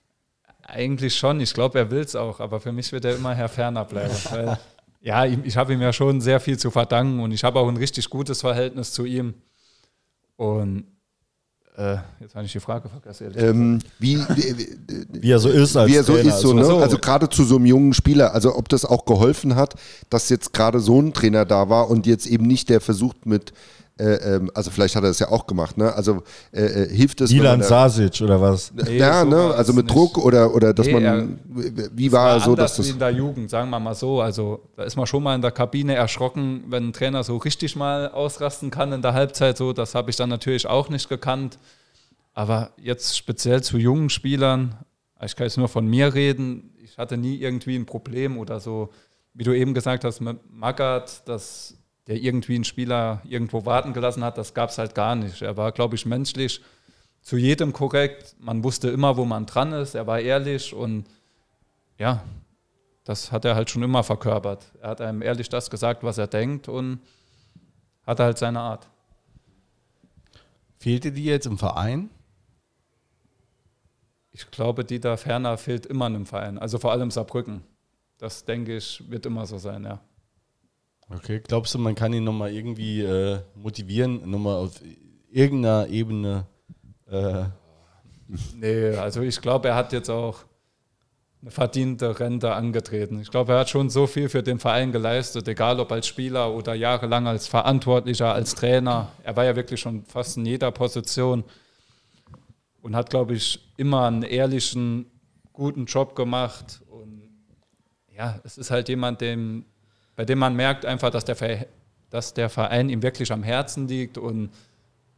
Eigentlich 0.64 1.16
schon, 1.16 1.40
ich 1.40 1.54
glaube, 1.54 1.80
er 1.80 1.90
will 1.90 2.02
es 2.02 2.16
auch, 2.16 2.42
aber 2.42 2.60
für 2.60 2.74
mich 2.74 2.92
wird 2.92 3.06
er 3.06 3.16
immer 3.16 3.34
Herr 3.34 3.48
Ferner 3.48 3.86
bleiben. 3.86 4.14
weil 4.32 4.60
ja, 5.02 5.26
ich 5.26 5.58
habe 5.58 5.74
ihm 5.74 5.82
ja 5.82 5.94
schon 5.94 6.22
sehr 6.22 6.40
viel 6.40 6.58
zu 6.58 6.72
verdanken 6.72 7.20
und 7.22 7.32
ich 7.32 7.44
habe 7.44 7.60
auch 7.60 7.68
ein 7.68 7.78
richtig 7.78 8.10
gutes 8.10 8.42
Verhältnis 8.42 8.92
zu 8.92 9.06
ihm. 9.06 9.34
Und 10.36 10.86
äh, 11.78 11.98
jetzt 12.20 12.36
habe 12.36 12.46
ich 12.46 12.52
die 12.52 12.60
Frage 12.60 12.90
vergessen. 12.90 13.32
Ähm, 13.36 13.80
wie, 14.00 14.18
wie, 14.36 14.78
wie, 15.10 15.32
er 15.32 15.40
so 15.40 15.50
ist 15.50 15.78
als 15.78 15.90
Wie 15.90 15.96
er 15.96 16.04
so 16.04 16.14
Trainer. 16.14 16.30
ist, 16.30 16.42
so, 16.42 16.54
ne? 16.54 16.66
also 16.66 16.98
gerade 16.98 17.30
zu 17.30 17.46
so 17.46 17.56
einem 17.56 17.66
jungen 17.66 17.94
Spieler, 17.94 18.34
also 18.34 18.56
ob 18.56 18.68
das 18.68 18.84
auch 18.84 19.06
geholfen 19.06 19.56
hat, 19.56 19.76
dass 20.10 20.28
jetzt 20.28 20.54
gerade 20.54 20.82
so 20.82 21.02
ein 21.02 21.14
Trainer 21.14 21.46
da 21.46 21.70
war 21.70 21.90
und 21.90 22.06
jetzt 22.06 22.28
eben 22.28 22.46
nicht 22.46 22.70
der 22.70 22.82
versucht 22.82 23.26
mit 23.26 23.54
äh, 24.00 24.36
ähm, 24.36 24.50
also 24.54 24.72
vielleicht 24.72 24.96
hat 24.96 25.04
er 25.04 25.10
das 25.10 25.20
ja 25.20 25.30
auch 25.30 25.46
gemacht, 25.46 25.78
ne? 25.78 25.94
Also 25.94 26.24
äh, 26.52 26.62
äh 26.62 26.90
hilft 26.90 27.20
es. 27.22 27.32
Milan 27.32 27.62
Sasic 27.62 28.22
oder 28.22 28.40
was? 28.40 28.72
Nee, 28.74 28.98
ja, 28.98 29.22
so 29.22 29.28
ne? 29.28 29.54
Also 29.54 29.74
mit 29.74 29.86
nicht. 29.86 29.96
Druck 29.96 30.18
oder, 30.18 30.56
oder 30.56 30.74
dass 30.74 30.88
nee, 30.88 30.94
man. 30.94 31.04
Er, 31.04 31.28
wie 31.94 32.12
war, 32.12 32.36
war 32.36 32.40
so, 32.40 32.56
dass 32.56 32.78
das. 32.78 32.88
Wie 32.88 32.92
in 32.92 33.00
der 33.00 33.12
Jugend, 33.12 33.50
sagen 33.50 33.70
wir 33.70 33.80
mal 33.80 33.96
so. 33.96 34.22
Also 34.22 34.62
da 34.78 34.84
ist 34.84 34.96
man 34.96 35.06
schon 35.06 35.22
mal 35.22 35.36
in 35.36 35.42
der 35.42 35.52
Kabine 35.52 35.96
erschrocken, 35.96 36.64
wenn 36.70 36.90
ein 36.90 36.94
Trainer 36.94 37.24
so 37.24 37.38
richtig 37.38 37.76
mal 37.76 38.10
ausrasten 38.10 38.72
kann 38.72 38.94
in 38.94 39.02
der 39.02 39.14
Halbzeit. 39.14 39.58
So, 39.58 39.74
das 39.74 39.96
habe 39.96 40.10
ich 40.10 40.16
dann 40.16 40.30
natürlich 40.30 40.66
auch 40.66 40.90
nicht 40.90 41.10
gekannt. 41.10 41.60
Aber 42.34 42.72
jetzt 42.78 43.18
speziell 43.18 43.62
zu 43.62 43.78
jungen 43.78 44.10
Spielern, 44.10 44.76
ich 45.26 45.36
kann 45.36 45.46
jetzt 45.46 45.58
nur 45.58 45.68
von 45.68 45.86
mir 45.86 46.14
reden, 46.14 46.74
ich 46.82 46.98
hatte 46.98 47.18
nie 47.18 47.36
irgendwie 47.36 47.76
ein 47.76 47.86
Problem 47.86 48.38
oder 48.38 48.62
so, 48.62 48.92
wie 49.34 49.44
du 49.44 49.52
eben 49.54 49.74
gesagt 49.74 50.06
hast, 50.06 50.22
mit 50.22 50.38
Magath, 50.50 51.24
das 51.26 51.76
der 52.10 52.18
irgendwie 52.18 52.56
einen 52.56 52.64
Spieler 52.64 53.22
irgendwo 53.24 53.68
warten 53.68 53.94
gelassen 53.94 54.24
hat, 54.24 54.40
das 54.40 54.56
gab 54.56 54.72
es 54.72 54.80
halt 54.80 54.96
gar 54.96 55.16
nicht. 55.16 55.44
Er 55.44 55.58
war, 55.58 55.72
glaube 55.72 55.94
ich, 55.94 56.08
menschlich 56.08 56.60
zu 57.22 57.38
jedem 57.38 57.72
korrekt. 57.72 58.36
Man 58.40 58.64
wusste 58.64 58.90
immer, 58.90 59.16
wo 59.16 59.26
man 59.26 59.46
dran 59.46 59.74
ist. 59.74 59.94
Er 59.94 60.08
war 60.08 60.20
ehrlich 60.20 60.74
und 60.74 61.06
ja, 62.00 62.24
das 63.04 63.32
hat 63.32 63.46
er 63.46 63.54
halt 63.54 63.70
schon 63.70 63.84
immer 63.84 64.04
verkörpert. 64.04 64.66
Er 64.82 64.90
hat 64.90 65.02
einem 65.02 65.22
ehrlich 65.22 65.50
das 65.50 65.70
gesagt, 65.70 66.02
was 66.02 66.18
er 66.18 66.26
denkt 66.26 66.68
und 66.68 67.00
hatte 68.08 68.24
halt 68.24 68.40
seine 68.40 68.60
Art. 68.60 68.88
Fehlte 70.80 71.12
die 71.12 71.26
jetzt 71.26 71.46
im 71.46 71.60
Verein? 71.60 72.10
Ich 74.32 74.50
glaube, 74.50 74.84
Dieter 74.84 75.16
Ferner 75.16 75.60
fehlt 75.60 75.86
immer 75.86 76.08
im 76.08 76.26
Verein, 76.26 76.58
also 76.58 76.80
vor 76.80 76.92
allem 76.92 77.12
Saarbrücken. 77.12 77.62
Das 78.18 78.46
denke 78.46 78.78
ich, 78.78 79.04
wird 79.12 79.28
immer 79.28 79.46
so 79.46 79.60
sein, 79.60 79.84
ja. 79.84 80.00
Okay, 81.10 81.42
glaubst 81.46 81.74
du, 81.74 81.80
man 81.80 81.96
kann 81.96 82.14
ihn 82.14 82.24
nochmal 82.24 82.52
irgendwie 82.52 83.02
äh, 83.02 83.40
motivieren, 83.56 84.30
nochmal 84.30 84.58
auf 84.58 84.80
irgendeiner 85.32 85.88
Ebene? 85.88 86.46
Äh 87.10 87.46
nee, 88.56 88.90
also 88.96 89.22
ich 89.22 89.42
glaube, 89.42 89.70
er 89.70 89.76
hat 89.76 89.92
jetzt 89.92 90.10
auch 90.10 90.46
eine 91.42 91.52
verdiente 91.52 92.20
Rente 92.20 92.54
angetreten. 92.54 93.20
Ich 93.22 93.32
glaube, 93.32 93.54
er 93.54 93.60
hat 93.60 93.70
schon 93.70 93.90
so 93.90 94.08
viel 94.08 94.30
für 94.30 94.44
den 94.44 94.60
Verein 94.60 94.92
geleistet, 94.92 95.48
egal 95.48 95.80
ob 95.80 95.92
als 95.92 96.06
Spieler 96.06 96.54
oder 96.54 96.76
jahrelang 96.76 97.28
als 97.28 97.48
Verantwortlicher, 97.48 98.34
als 98.34 98.56
Trainer. 98.56 99.12
Er 99.24 99.36
war 99.36 99.46
ja 99.46 99.56
wirklich 99.56 99.80
schon 99.80 100.04
fast 100.04 100.38
in 100.38 100.46
jeder 100.46 100.72
Position 100.72 101.44
und 102.82 102.96
hat, 102.96 103.10
glaube 103.10 103.34
ich, 103.34 103.60
immer 103.78 104.06
einen 104.06 104.24
ehrlichen, 104.24 105.06
guten 105.54 105.86
Job 105.86 106.16
gemacht. 106.16 106.82
Und 106.90 107.24
ja, 108.16 108.40
es 108.44 108.58
ist 108.58 108.70
halt 108.70 108.90
jemand, 108.90 109.22
dem 109.22 109.66
bei 110.20 110.26
dem 110.26 110.38
man 110.38 110.54
merkt 110.54 110.86
einfach, 110.86 111.12
dass 111.12 111.24
der, 111.24 111.38
Verein, 111.38 111.66
dass 112.10 112.34
der 112.34 112.50
Verein 112.50 112.90
ihm 112.90 113.02
wirklich 113.02 113.32
am 113.32 113.42
Herzen 113.42 113.88
liegt 113.88 114.18
und 114.18 114.50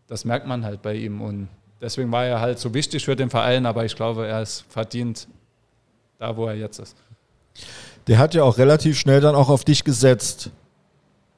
das 0.06 0.26
merkt 0.26 0.46
man 0.46 0.64
halt 0.64 0.84
bei 0.84 0.94
ihm 0.94 1.22
und 1.22 1.48
deswegen 1.82 2.12
war 2.12 2.24
er 2.24 2.40
halt 2.40 2.60
so 2.60 2.76
wichtig 2.76 3.04
für 3.04 3.16
den 3.16 3.32
Verein, 3.32 3.66
aber 3.66 3.84
ich 3.84 3.96
glaube, 3.96 4.28
er 4.28 4.44
ist 4.44 4.64
verdient 4.70 5.28
da, 6.20 6.38
wo 6.38 6.46
er 6.46 6.54
jetzt 6.54 6.78
ist. 6.78 6.96
Der 8.06 8.20
hat 8.20 8.36
ja 8.36 8.44
auch 8.44 8.60
relativ 8.60 9.00
schnell 9.00 9.22
dann 9.22 9.34
auch 9.34 9.50
auf 9.50 9.66
dich 9.66 9.84
gesetzt 9.84 10.52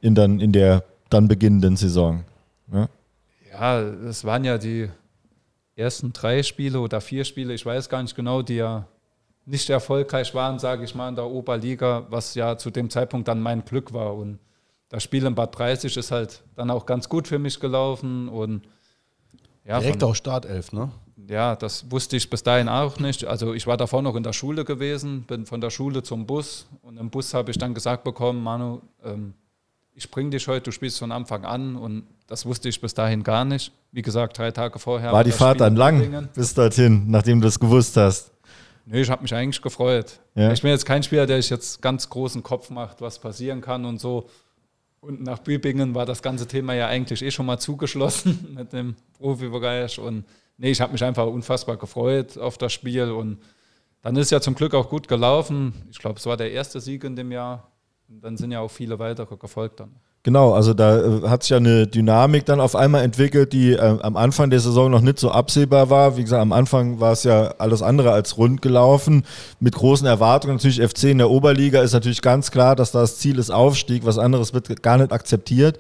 in, 0.02 0.14
dann, 0.14 0.42
in 0.42 0.52
der 0.52 0.84
dann 1.10 1.30
beginnenden 1.30 1.78
Saison. 1.78 2.26
Ja? 2.70 2.90
Ja, 3.50 3.80
es 3.80 4.26
waren 4.26 4.44
ja 4.44 4.58
die 4.58 4.90
ersten 5.78 6.12
drei 6.12 6.44
Spiele 6.44 6.82
oder 6.82 7.00
vier 7.00 7.24
Spiele, 7.24 7.54
ich 7.54 7.66
weiß 7.66 7.88
gar 7.88 8.04
nicht 8.04 8.14
genau, 8.18 8.42
die 8.42 8.56
ja 8.56 8.88
nicht 9.46 9.70
erfolgreich 9.70 10.34
waren, 10.34 10.60
sage 10.60 10.84
ich 10.84 10.96
mal, 10.96 11.10
in 11.10 11.16
der 11.16 11.26
Oberliga, 11.26 12.06
was 12.10 12.36
ja 12.36 12.58
zu 12.58 12.72
dem 12.72 12.90
Zeitpunkt 12.90 13.28
dann 13.28 13.42
mein 13.42 13.66
Glück 13.66 13.94
war. 13.94 14.16
Und 14.16 14.40
das 14.90 15.04
Spiel 15.04 15.26
in 15.26 15.36
Bad 15.36 15.52
Preisig 15.52 15.98
ist 15.98 16.12
halt 16.12 16.44
dann 16.56 16.70
auch 16.70 16.86
ganz 16.86 17.10
gut 17.10 17.28
für 17.28 17.40
mich 17.40 17.60
gelaufen 17.60 18.30
und 18.30 18.64
ja, 19.66 19.80
Direkt 19.80 20.02
von, 20.02 20.12
auch 20.12 20.16
Startelf, 20.16 20.74
ne? 20.74 20.92
Ja, 21.30 21.56
das 21.56 21.90
wusste 21.90 22.18
ich 22.18 22.30
bis 22.30 22.44
dahin 22.44 22.68
auch 22.68 23.00
nicht. 23.00 23.24
Also 23.26 23.54
ich 23.54 23.66
war 23.66 23.78
davor 23.78 24.02
noch 24.02 24.16
in 24.16 24.24
der 24.24 24.34
Schule 24.34 24.66
gewesen, 24.66 25.24
bin 25.24 25.46
von 25.46 25.62
der 25.62 25.70
Schule 25.70 26.04
zum 26.04 26.26
Bus 26.26 26.68
und 26.82 26.98
im 26.98 27.10
Bus 27.10 27.34
habe 27.34 27.52
ich 27.52 27.58
dann 27.58 27.74
gesagt 27.74 28.04
bekommen, 28.04 28.44
Manu, 28.44 28.82
ähm, 29.04 29.34
ich 29.96 30.10
bringe 30.10 30.32
dich 30.32 30.48
heute, 30.48 30.64
du 30.64 30.72
spielst 30.72 31.00
von 31.00 31.12
Anfang 31.12 31.46
an 31.46 31.76
und 31.76 32.04
das 32.28 32.46
wusste 32.46 32.68
ich 32.68 32.82
bis 32.82 32.94
dahin 32.94 33.24
gar 33.24 33.46
nicht. 33.46 33.72
Wie 33.92 34.02
gesagt, 34.02 34.38
drei 34.38 34.52
Tage 34.52 34.80
vorher. 34.80 35.12
War 35.14 35.24
die 35.24 35.32
Fahrt 35.32 35.62
dann 35.62 35.76
lang 35.76 36.30
bis 36.36 36.54
dorthin, 36.54 37.10
nachdem 37.10 37.40
du 37.40 37.48
es 37.48 37.60
gewusst 37.60 37.96
hast? 37.96 38.33
Nee, 38.86 39.02
ich 39.02 39.10
habe 39.10 39.22
mich 39.22 39.34
eigentlich 39.34 39.62
gefreut. 39.62 40.20
Ja. 40.36 40.52
Ich 40.52 40.62
bin 40.62 40.72
jetzt 40.72 40.86
kein 40.86 41.04
Spieler, 41.04 41.26
der 41.26 41.42
sich 41.42 41.50
jetzt 41.50 41.82
ganz 41.82 42.10
großen 42.10 42.44
Kopf 42.44 42.70
macht, 42.70 43.02
was 43.02 43.20
passieren 43.20 43.62
kann 43.62 43.86
und 43.86 44.00
so. 44.00 44.30
Und 45.00 45.22
nach 45.22 45.40
Bübingen 45.40 45.96
war 45.96 46.06
das 46.06 46.22
ganze 46.22 46.48
Thema 46.48 46.74
ja 46.74 46.88
eigentlich 46.88 47.22
eh 47.22 47.32
schon 47.32 47.46
mal 47.46 47.60
zugeschlossen 47.60 48.54
mit 48.56 48.74
dem 48.74 48.96
Profibereich. 49.18 50.00
Und 50.00 50.26
nee, 50.58 50.72
ich 50.72 50.82
habe 50.82 50.94
mich 50.94 51.04
einfach 51.04 51.28
unfassbar 51.28 51.78
gefreut 51.78 52.38
auf 52.38 52.58
das 52.58 52.74
Spiel. 52.74 53.12
Und 53.12 53.40
dann 54.02 54.16
ist 54.16 54.32
ja 54.32 54.42
zum 54.42 54.56
Glück 54.56 54.74
auch 54.74 54.90
gut 54.90 55.08
gelaufen. 55.08 55.74
Ich 55.92 56.00
glaube, 56.00 56.20
es 56.20 56.26
war 56.26 56.38
der 56.38 56.52
erste 56.52 56.82
Sieg 56.82 57.04
in 57.04 57.16
dem 57.16 57.32
Jahr. 57.32 57.72
Und 58.10 58.22
dann 58.22 58.38
sind 58.38 58.52
ja 58.52 58.60
auch 58.60 58.72
viele 58.72 59.00
weitere 59.00 59.38
gefolgt 59.38 59.80
dann. 59.80 59.96
Genau, 60.26 60.54
also 60.54 60.74
da 60.74 61.00
äh, 61.00 61.28
hat 61.28 61.44
sich 61.44 61.50
ja 61.50 61.58
eine 61.58 61.86
Dynamik 61.86 62.46
dann 62.46 62.62
auf 62.62 62.78
einmal 62.78 63.04
entwickelt, 63.04 63.52
die 63.52 63.74
äh, 63.74 64.00
am 64.02 64.16
Anfang 64.16 64.50
der 64.50 64.62
Saison 64.62 64.90
noch 64.90 65.02
nicht 65.02 65.20
so 65.20 65.30
absehbar 65.30 65.90
war. 65.90 66.16
Wie 66.16 66.24
gesagt, 66.24 66.42
am 66.42 66.54
Anfang 66.54 67.02
war 67.02 67.12
es 67.12 67.24
ja 67.24 67.54
alles 67.58 67.82
andere 67.82 68.14
als 68.14 68.38
rund 68.38 68.62
gelaufen. 68.62 69.26
Mit 69.60 69.76
großen 69.76 70.08
Erwartungen. 70.08 70.56
Natürlich 70.56 70.82
FC 70.82 71.06
in 71.06 71.18
der 71.18 71.30
Oberliga 71.30 71.82
ist 71.82 71.92
natürlich 71.92 72.22
ganz 72.22 72.52
klar, 72.52 72.78
dass 72.78 72.94
das 72.94 73.20
Ziel 73.20 73.38
ist 73.38 73.50
Aufstieg. 73.50 74.06
Was 74.06 74.18
anderes 74.18 74.54
wird 74.54 74.82
gar 74.82 74.98
nicht 74.98 75.12
akzeptiert. 75.12 75.78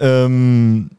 Ähm, 0.00 0.90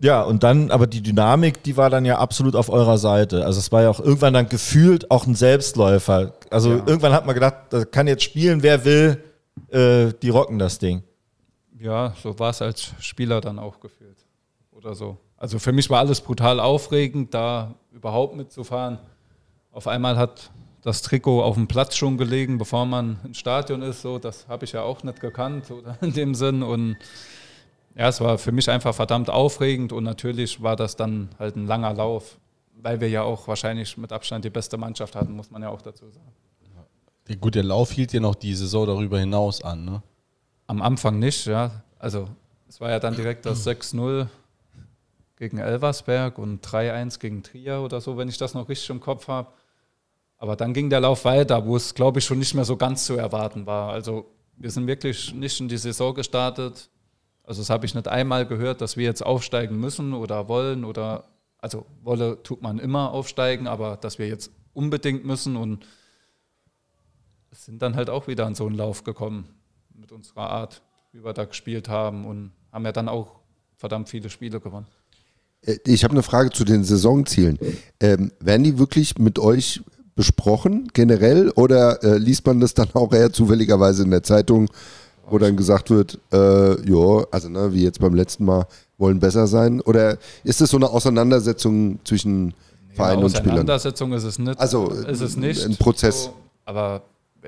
ja, 0.00 0.22
und 0.22 0.42
dann, 0.44 0.70
aber 0.70 0.86
die 0.86 1.02
Dynamik, 1.02 1.62
die 1.62 1.76
war 1.76 1.90
dann 1.90 2.06
ja 2.06 2.16
absolut 2.16 2.56
auf 2.56 2.70
eurer 2.70 2.96
Seite. 2.96 3.44
Also 3.44 3.58
es 3.58 3.70
war 3.70 3.82
ja 3.82 3.90
auch 3.90 4.00
irgendwann 4.00 4.32
dann 4.32 4.48
gefühlt 4.48 5.10
auch 5.10 5.26
ein 5.26 5.34
Selbstläufer. 5.34 6.32
Also 6.48 6.70
ja. 6.70 6.82
irgendwann 6.86 7.12
hat 7.12 7.26
man 7.26 7.34
gedacht, 7.34 7.54
da 7.68 7.84
kann 7.84 8.06
jetzt 8.06 8.22
spielen, 8.22 8.62
wer 8.62 8.86
will, 8.86 9.22
äh, 9.70 10.14
die 10.22 10.30
rocken 10.30 10.58
das 10.58 10.78
Ding. 10.78 11.02
Ja, 11.82 12.14
so 12.22 12.38
war 12.38 12.50
es 12.50 12.62
als 12.62 12.92
Spieler 13.00 13.40
dann 13.40 13.58
auch 13.58 13.80
gefühlt. 13.80 14.16
Oder 14.70 14.94
so. 14.94 15.18
Also 15.36 15.58
für 15.58 15.72
mich 15.72 15.90
war 15.90 15.98
alles 15.98 16.20
brutal 16.20 16.60
aufregend, 16.60 17.34
da 17.34 17.74
überhaupt 17.90 18.36
mitzufahren. 18.36 18.98
Auf 19.72 19.88
einmal 19.88 20.16
hat 20.16 20.52
das 20.82 21.02
Trikot 21.02 21.42
auf 21.42 21.56
dem 21.56 21.66
Platz 21.66 21.96
schon 21.96 22.18
gelegen, 22.18 22.56
bevor 22.56 22.86
man 22.86 23.18
ins 23.24 23.38
Stadion 23.38 23.82
ist. 23.82 24.00
So, 24.00 24.20
das 24.20 24.46
habe 24.46 24.64
ich 24.64 24.72
ja 24.72 24.82
auch 24.82 25.02
nicht 25.02 25.18
gekannt 25.18 25.72
oder 25.72 25.98
in 26.02 26.12
dem 26.12 26.36
Sinn. 26.36 26.62
Und 26.62 26.96
ja, 27.96 28.08
es 28.08 28.20
war 28.20 28.38
für 28.38 28.52
mich 28.52 28.70
einfach 28.70 28.94
verdammt 28.94 29.28
aufregend 29.28 29.92
und 29.92 30.04
natürlich 30.04 30.62
war 30.62 30.76
das 30.76 30.94
dann 30.94 31.30
halt 31.40 31.56
ein 31.56 31.66
langer 31.66 31.94
Lauf, 31.94 32.38
weil 32.80 33.00
wir 33.00 33.08
ja 33.08 33.22
auch 33.22 33.48
wahrscheinlich 33.48 33.96
mit 33.96 34.12
Abstand 34.12 34.44
die 34.44 34.50
beste 34.50 34.78
Mannschaft 34.78 35.16
hatten, 35.16 35.32
muss 35.32 35.50
man 35.50 35.62
ja 35.62 35.68
auch 35.70 35.82
dazu 35.82 36.08
sagen. 36.10 36.32
Gut, 37.40 37.56
der 37.56 37.64
Lauf 37.64 37.90
hielt 37.90 38.12
ja 38.12 38.20
noch 38.20 38.36
die 38.36 38.54
Saison 38.54 38.86
darüber 38.86 39.18
hinaus 39.18 39.62
an, 39.62 39.84
ne? 39.84 40.02
Am 40.72 40.80
Anfang 40.80 41.18
nicht, 41.18 41.44
ja. 41.44 41.70
Also 41.98 42.30
es 42.66 42.80
war 42.80 42.88
ja 42.88 42.98
dann 42.98 43.14
direkt 43.14 43.44
das 43.44 43.66
6-0 43.66 44.26
gegen 45.36 45.58
Elversberg 45.58 46.38
und 46.38 46.66
3-1 46.66 47.20
gegen 47.20 47.42
Trier 47.42 47.82
oder 47.82 48.00
so, 48.00 48.16
wenn 48.16 48.30
ich 48.30 48.38
das 48.38 48.54
noch 48.54 48.70
richtig 48.70 48.88
im 48.88 48.98
Kopf 48.98 49.28
habe. 49.28 49.52
Aber 50.38 50.56
dann 50.56 50.72
ging 50.72 50.88
der 50.88 51.00
Lauf 51.00 51.26
weiter, 51.26 51.66
wo 51.66 51.76
es, 51.76 51.92
glaube 51.92 52.20
ich, 52.20 52.24
schon 52.24 52.38
nicht 52.38 52.54
mehr 52.54 52.64
so 52.64 52.78
ganz 52.78 53.04
zu 53.04 53.16
erwarten 53.16 53.66
war. 53.66 53.92
Also 53.92 54.32
wir 54.56 54.70
sind 54.70 54.86
wirklich 54.86 55.34
nicht 55.34 55.60
in 55.60 55.68
die 55.68 55.76
Saison 55.76 56.14
gestartet. 56.14 56.88
Also 57.44 57.60
das 57.60 57.68
habe 57.68 57.84
ich 57.84 57.94
nicht 57.94 58.08
einmal 58.08 58.46
gehört, 58.46 58.80
dass 58.80 58.96
wir 58.96 59.04
jetzt 59.04 59.20
aufsteigen 59.20 59.78
müssen 59.78 60.14
oder 60.14 60.48
wollen 60.48 60.86
oder 60.86 61.24
also 61.58 61.84
wolle 62.02 62.42
tut 62.42 62.62
man 62.62 62.78
immer 62.78 63.10
aufsteigen, 63.10 63.66
aber 63.66 63.98
dass 63.98 64.18
wir 64.18 64.26
jetzt 64.26 64.50
unbedingt 64.72 65.26
müssen 65.26 65.54
und 65.54 65.84
sind 67.50 67.82
dann 67.82 67.94
halt 67.94 68.08
auch 68.08 68.26
wieder 68.26 68.46
an 68.46 68.54
so 68.54 68.64
einen 68.64 68.76
Lauf 68.76 69.04
gekommen 69.04 69.50
mit 70.02 70.10
unserer 70.10 70.50
Art, 70.50 70.82
wie 71.12 71.24
wir 71.24 71.32
da 71.32 71.44
gespielt 71.44 71.88
haben 71.88 72.26
und 72.26 72.50
haben 72.72 72.84
ja 72.84 72.90
dann 72.90 73.08
auch 73.08 73.36
verdammt 73.76 74.08
viele 74.08 74.30
Spiele 74.30 74.60
gewonnen. 74.60 74.86
Äh, 75.64 75.76
ich 75.86 76.02
habe 76.02 76.12
eine 76.12 76.24
Frage 76.24 76.50
zu 76.50 76.64
den 76.64 76.82
Saisonzielen. 76.82 77.56
Ähm, 78.00 78.32
werden 78.40 78.64
die 78.64 78.78
wirklich 78.80 79.16
mit 79.18 79.38
euch 79.38 79.80
besprochen, 80.16 80.88
generell, 80.92 81.50
oder 81.50 82.02
äh, 82.02 82.18
liest 82.18 82.44
man 82.44 82.58
das 82.58 82.74
dann 82.74 82.88
auch 82.94 83.12
eher 83.12 83.32
zufälligerweise 83.32 84.02
in 84.02 84.10
der 84.10 84.24
Zeitung, 84.24 84.68
wo 85.30 85.38
dann 85.38 85.56
gesagt 85.56 85.88
wird, 85.88 86.18
äh, 86.32 86.90
ja, 86.90 87.24
also 87.30 87.48
ne, 87.48 87.72
wie 87.72 87.84
jetzt 87.84 88.00
beim 88.00 88.14
letzten 88.14 88.44
Mal, 88.44 88.66
wollen 88.98 89.20
besser 89.20 89.46
sein? 89.46 89.80
Oder 89.80 90.18
ist 90.42 90.60
das 90.60 90.70
so 90.70 90.78
eine 90.78 90.90
Auseinandersetzung 90.90 92.00
zwischen 92.04 92.54
Verein 92.92 93.18
nee, 93.18 93.24
und 93.26 93.30
Spielern? 93.30 93.50
Auseinandersetzung 93.50 94.12
ist 94.14 94.24
es 94.24 94.38
nicht. 94.40 94.58
Also 94.58 94.90
ist 94.90 95.20
es 95.20 95.36
nicht. 95.36 95.64
Ein 95.64 95.76
Prozess. 95.76 96.24
So, 96.24 96.34
aber 96.64 97.02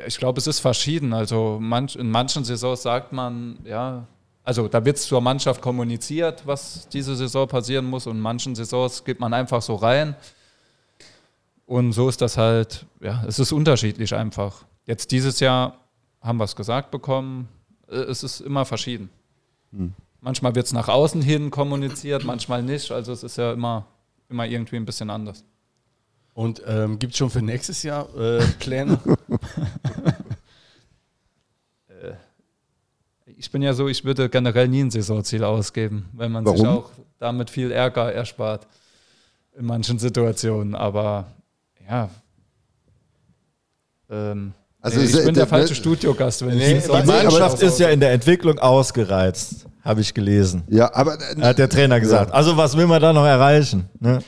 ich 0.07 0.18
glaube, 0.18 0.38
es 0.38 0.46
ist 0.46 0.61
verschieden. 0.61 1.12
Also 1.12 1.59
manch, 1.61 1.96
in 1.96 2.11
manchen 2.11 2.44
Saisons 2.44 2.83
sagt 2.83 3.12
man, 3.12 3.59
ja, 3.64 4.07
also 4.42 4.68
da 4.68 4.85
wird 4.85 4.96
es 4.96 5.07
zur 5.07 5.20
Mannschaft 5.20 5.62
kommuniziert, 5.62 6.46
was 6.46 6.88
diese 6.88 7.16
Saison 7.16 7.48
passieren 7.48 7.87
muss 7.87 8.07
und 8.07 8.16
in 8.16 8.22
manchen 8.22 8.54
Saisons 8.54 9.04
geht 9.04 9.20
man 9.20 9.33
einfach 9.33 9.62
so 9.62 9.74
rein. 9.74 10.16
Und 11.66 11.92
so 11.92 12.09
ist 12.09 12.20
das 12.20 12.37
halt, 12.37 12.85
ja, 13.00 13.24
es 13.26 13.38
ist 13.38 13.52
unterschiedlich 13.52 14.14
einfach. 14.14 14.64
Jetzt 14.85 15.12
dieses 15.12 15.40
Jahr 15.40 15.78
haben 16.20 16.37
wir 16.37 16.44
es 16.44 16.57
gesagt 16.57 16.90
bekommen, 16.90 17.48
äh, 17.88 17.96
es 17.96 18.22
ist 18.22 18.40
immer 18.40 18.66
verschieden. 18.66 19.09
Hm. 19.72 19.94
Manchmal 20.20 20.54
wird 20.54 20.66
es 20.66 20.72
nach 20.72 20.88
außen 20.88 21.22
hin 21.22 21.50
kommuniziert, 21.50 22.24
manchmal 22.24 22.62
nicht. 22.62 22.90
Also 22.90 23.12
es 23.12 23.22
ist 23.22 23.38
ja 23.38 23.52
immer, 23.52 23.87
immer 24.28 24.46
irgendwie 24.46 24.76
ein 24.76 24.85
bisschen 24.85 25.09
anders. 25.11 25.44
Und 26.35 26.62
ähm, 26.66 26.99
gibt 26.99 27.12
es 27.12 27.18
schon 27.18 27.31
für 27.31 27.42
nächstes 27.42 27.83
Jahr 27.85 28.09
äh, 28.16 28.44
Pläne? 28.59 28.99
Äh, 31.88 32.12
ich 33.37 33.51
bin 33.51 33.62
ja 33.62 33.73
so, 33.73 33.88
ich 33.88 34.05
würde 34.05 34.29
generell 34.29 34.68
nie 34.68 34.83
ein 34.83 34.90
Saisonziel 34.90 35.44
ausgeben, 35.44 36.09
weil 36.12 36.29
man 36.29 36.44
Warum? 36.44 36.59
sich 36.59 36.66
auch 36.66 36.90
damit 37.20 37.51
viel 37.51 37.70
Ärger 37.70 38.12
erspart 38.12 38.66
in 39.57 39.64
manchen 39.64 40.01
Situationen. 40.01 40.75
Aber 40.75 41.29
ja. 41.88 42.11
Ähm, 44.11 44.55
also 44.81 44.99
nee, 44.99 45.07
ich 45.07 45.25
bin 45.25 45.35
der 45.35 45.47
falsche 45.47 45.77
Studiogast. 45.77 46.44
Wenn 46.44 46.59
nee, 46.59 46.79
ich 46.79 46.85
die 46.85 46.90
Mannschaft 46.90 47.62
ist 47.62 47.79
ja 47.79 47.88
in 47.90 48.01
der 48.01 48.12
Entwicklung 48.12 48.59
ausgereizt 48.59 49.66
habe 49.85 50.01
ich 50.01 50.14
gelesen. 50.14 50.62
Ja, 50.68 50.94
aber. 50.94 51.18
Äh, 51.20 51.40
hat 51.42 51.59
der 51.59 51.68
Trainer 51.68 52.01
gesagt. 52.01 52.31
Ja. 52.31 52.35
Also, 52.35 52.57
was 52.57 52.77
will 52.77 52.87
man 52.87 53.03
da 53.03 53.12
noch 53.12 53.27
erreichen? 53.27 53.85
Ne? 54.01 54.20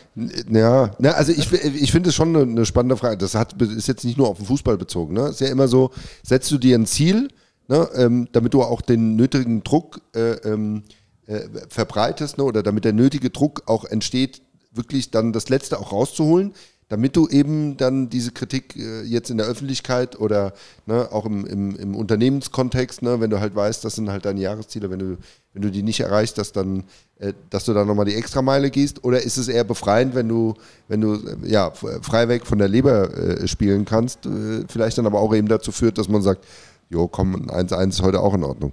Ja, 0.50 0.90
ne, 0.98 1.14
also 1.14 1.32
ich, 1.32 1.50
ich 1.50 1.90
finde 1.90 2.10
es 2.10 2.14
schon 2.14 2.36
eine, 2.36 2.42
eine, 2.42 2.66
spannende 2.66 2.96
Frage. 2.96 3.16
Das 3.16 3.34
hat, 3.34 3.60
ist 3.60 3.88
jetzt 3.88 4.04
nicht 4.04 4.18
nur 4.18 4.28
auf 4.28 4.36
den 4.36 4.46
Fußball 4.46 4.76
bezogen. 4.76 5.14
Ne? 5.14 5.28
Ist 5.28 5.40
ja 5.40 5.48
immer 5.48 5.66
so, 5.66 5.90
setzt 6.22 6.50
du 6.50 6.58
dir 6.58 6.76
ein 6.78 6.86
Ziel, 6.86 7.28
ne, 7.68 7.88
ähm, 7.94 8.28
damit 8.32 8.52
du 8.52 8.62
auch 8.62 8.82
den 8.82 9.16
nötigen 9.16 9.64
Druck 9.64 10.02
äh, 10.14 10.32
ähm, 10.48 10.82
äh, 11.26 11.40
verbreitest 11.70 12.36
ne, 12.36 12.44
oder 12.44 12.62
damit 12.62 12.84
der 12.84 12.92
nötige 12.92 13.30
Druck 13.30 13.62
auch 13.66 13.86
entsteht, 13.86 14.42
wirklich 14.72 15.10
dann 15.10 15.32
das 15.32 15.48
Letzte 15.48 15.80
auch 15.80 15.90
rauszuholen 15.90 16.52
damit 16.88 17.16
du 17.16 17.28
eben 17.28 17.76
dann 17.76 18.08
diese 18.08 18.30
Kritik 18.30 18.76
äh, 18.76 19.02
jetzt 19.02 19.30
in 19.30 19.38
der 19.38 19.46
Öffentlichkeit 19.46 20.18
oder 20.20 20.52
ne, 20.86 21.08
auch 21.10 21.26
im, 21.26 21.44
im, 21.44 21.74
im 21.76 21.96
Unternehmenskontext, 21.96 23.02
ne, 23.02 23.20
wenn 23.20 23.30
du 23.30 23.40
halt 23.40 23.56
weißt, 23.56 23.84
das 23.84 23.96
sind 23.96 24.08
halt 24.10 24.24
deine 24.24 24.40
Jahresziele, 24.40 24.88
wenn 24.90 25.00
du, 25.00 25.18
wenn 25.52 25.62
du 25.62 25.70
die 25.70 25.82
nicht 25.82 26.00
erreichst, 26.00 26.38
dass 26.38 26.52
dann, 26.52 26.84
äh, 27.18 27.32
dass 27.50 27.64
du 27.64 27.74
dann 27.74 27.88
nochmal 27.88 28.06
die 28.06 28.14
Extrameile 28.14 28.70
gehst, 28.70 29.02
oder 29.02 29.20
ist 29.20 29.36
es 29.36 29.48
eher 29.48 29.64
befreiend, 29.64 30.14
wenn 30.14 30.28
du, 30.28 30.54
wenn 30.86 31.00
du 31.00 31.14
äh, 31.14 31.36
ja, 31.44 31.72
frei 31.72 32.40
von 32.40 32.58
der 32.58 32.68
Leber 32.68 33.12
äh, 33.16 33.48
spielen 33.48 33.84
kannst, 33.84 34.26
äh, 34.26 34.64
vielleicht 34.68 34.98
dann 34.98 35.06
aber 35.06 35.20
auch 35.20 35.34
eben 35.34 35.48
dazu 35.48 35.72
führt, 35.72 35.98
dass 35.98 36.08
man 36.08 36.22
sagt, 36.22 36.44
jo, 36.88 37.08
komm, 37.08 37.34
1-1 37.50 37.88
ist 37.88 38.02
heute 38.02 38.20
auch 38.20 38.34
in 38.34 38.44
Ordnung. 38.44 38.72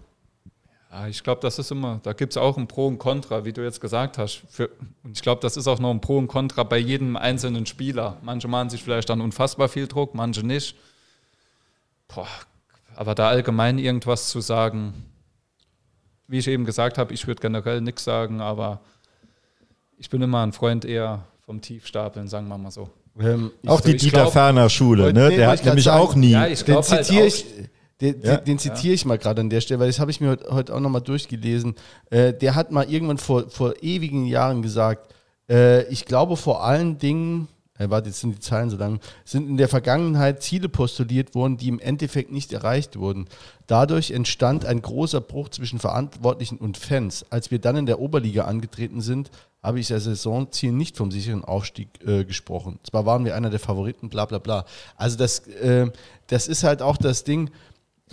Ja, 0.96 1.08
ich 1.08 1.24
glaube, 1.24 1.42
das 1.42 1.58
ist 1.58 1.72
immer, 1.72 2.00
da 2.04 2.14
gibt 2.14 2.34
es 2.34 2.38
auch 2.38 2.56
ein 2.56 2.68
Pro 2.68 2.86
und 2.86 3.00
Contra, 3.00 3.46
wie 3.46 3.52
du 3.52 3.64
jetzt 3.64 3.82
gesagt 3.82 4.20
hast. 4.20 4.44
Für, 4.48 4.70
und 5.04 5.14
ich 5.18 5.24
glaube, 5.24 5.42
das 5.42 5.58
ist 5.58 5.68
auch 5.68 5.80
noch 5.80 5.90
ein 5.90 6.02
Pro 6.02 6.20
und 6.20 6.28
Contra 6.28 6.62
bei 6.62 6.78
jedem 6.78 7.16
einzelnen 7.18 7.66
Spieler. 7.66 8.18
Manche 8.22 8.48
machen 8.48 8.70
sich 8.70 8.84
vielleicht 8.84 9.10
dann 9.10 9.20
unfassbar 9.20 9.70
viel 9.70 9.88
Druck, 9.88 10.14
manche 10.14 10.46
nicht. 10.46 10.76
Boah, 12.14 12.28
aber 12.96 13.16
da 13.16 13.28
allgemein 13.30 13.80
irgendwas 13.80 14.30
zu 14.30 14.40
sagen, 14.40 14.94
wie 16.28 16.38
ich 16.38 16.48
eben 16.48 16.64
gesagt 16.64 17.00
habe, 17.00 17.12
ich 17.12 17.26
würde 17.26 17.42
generell 17.42 17.82
nichts 17.82 18.04
sagen, 18.04 18.40
aber 18.40 18.80
ich 19.98 20.12
bin 20.12 20.22
immer 20.22 20.44
ein 20.46 20.54
Freund 20.54 20.86
eher 20.86 21.24
vom 21.44 21.60
Tiefstapeln, 21.60 22.28
sagen 22.28 22.48
wir 22.48 22.58
mal 22.60 22.70
so. 22.70 22.90
Ähm, 23.20 23.52
Auch 23.66 23.82
die 23.82 23.96
ich 23.96 24.02
Dieter 24.04 24.22
glaub- 24.22 24.34
Ferner 24.34 24.70
Schule, 24.70 25.12
ne? 25.12 25.30
nee, 25.30 25.38
Der 25.38 25.50
hat 25.50 25.66
nämlich 25.66 25.86
sagen. 25.86 26.02
auch 26.02 26.14
nie. 26.16 26.32
Ja, 26.32 26.46
ich 26.48 26.60
Den 26.60 26.66
glaube 26.76 26.88
halt 26.88 27.06
zitiere 27.06 27.24
auch, 27.24 27.28
ich, 27.28 27.46
den, 28.04 28.22
Ja. 28.22 28.38
den, 28.38 28.60
zitiere 28.60 28.94
ich 28.94 29.06
mal 29.06 29.18
gerade 29.18 29.42
an 29.42 29.50
der 29.50 29.62
Stelle, 29.62 29.80
weil 29.80 29.88
das 29.88 30.00
habe 30.00 30.12
ich 30.12 30.22
mir 30.22 30.30
heute, 30.30 30.50
heute 30.52 30.76
auch 30.76 30.80
nochmal 30.80 31.02
durchgelesen. 31.02 31.76
Äh, 32.10 32.34
der 32.34 32.56
hat 32.56 32.72
mal 32.72 32.90
irgendwann 32.90 33.18
vor, 33.18 33.50
vor 33.50 33.82
ewigen 33.82 34.26
Jahren 34.26 34.62
gesagt, 34.62 35.14
äh, 35.50 35.84
ich 35.88 36.06
glaube 36.06 36.38
vor 36.38 36.64
allen 36.64 36.98
Dingen, 36.98 37.48
äh, 37.80 37.90
warte, 37.90 38.10
jetzt 38.10 38.20
sind 38.20 38.36
die 38.36 38.40
Zahlen 38.40 38.70
so 38.70 38.78
lang, 38.78 39.00
sind 39.26 39.48
in 39.50 39.58
der 39.58 39.68
Vergangenheit 39.70 40.44
Ziele 40.44 40.70
postuliert 40.70 41.34
worden, 41.34 41.58
die 41.58 41.70
im 41.70 41.80
Endeffekt 41.80 42.32
nicht 42.32 42.54
erreicht 42.54 42.98
wurden. 42.98 43.26
Dadurch 43.68 44.12
entstand 44.12 44.66
ein 44.66 44.82
großer 44.82 45.22
Bruch 45.22 45.50
zwischen 45.50 45.80
Verantwortlichen 45.80 46.58
und 46.58 46.78
Fans. 46.78 47.26
Als 47.30 47.52
wir 47.52 47.60
dann 47.60 47.78
in 47.78 47.86
der 47.86 48.00
Oberliga 48.00 48.44
angetreten 48.46 49.02
sind, 49.02 49.32
habe 49.64 49.80
ich 49.80 49.92
als 49.94 50.04
Saisonziel 50.04 50.74
nicht 50.74 50.98
vom 50.98 51.10
sicheren 51.10 51.46
Aufstieg 51.46 51.88
äh, 52.06 52.26
gesprochen. 52.26 52.80
Zwar 52.84 53.06
waren 53.06 53.24
wir 53.24 53.34
einer 53.34 53.50
der 53.50 53.62
Favoriten, 53.62 54.10
bla 54.10 54.26
bla 54.26 54.38
bla. 54.40 54.66
Also 54.98 55.18
das, 55.18 55.48
äh, 55.48 55.90
das 56.28 56.48
ist 56.50 56.64
halt 56.64 56.82
auch 56.82 56.98
das 56.98 57.24
Ding. 57.24 57.50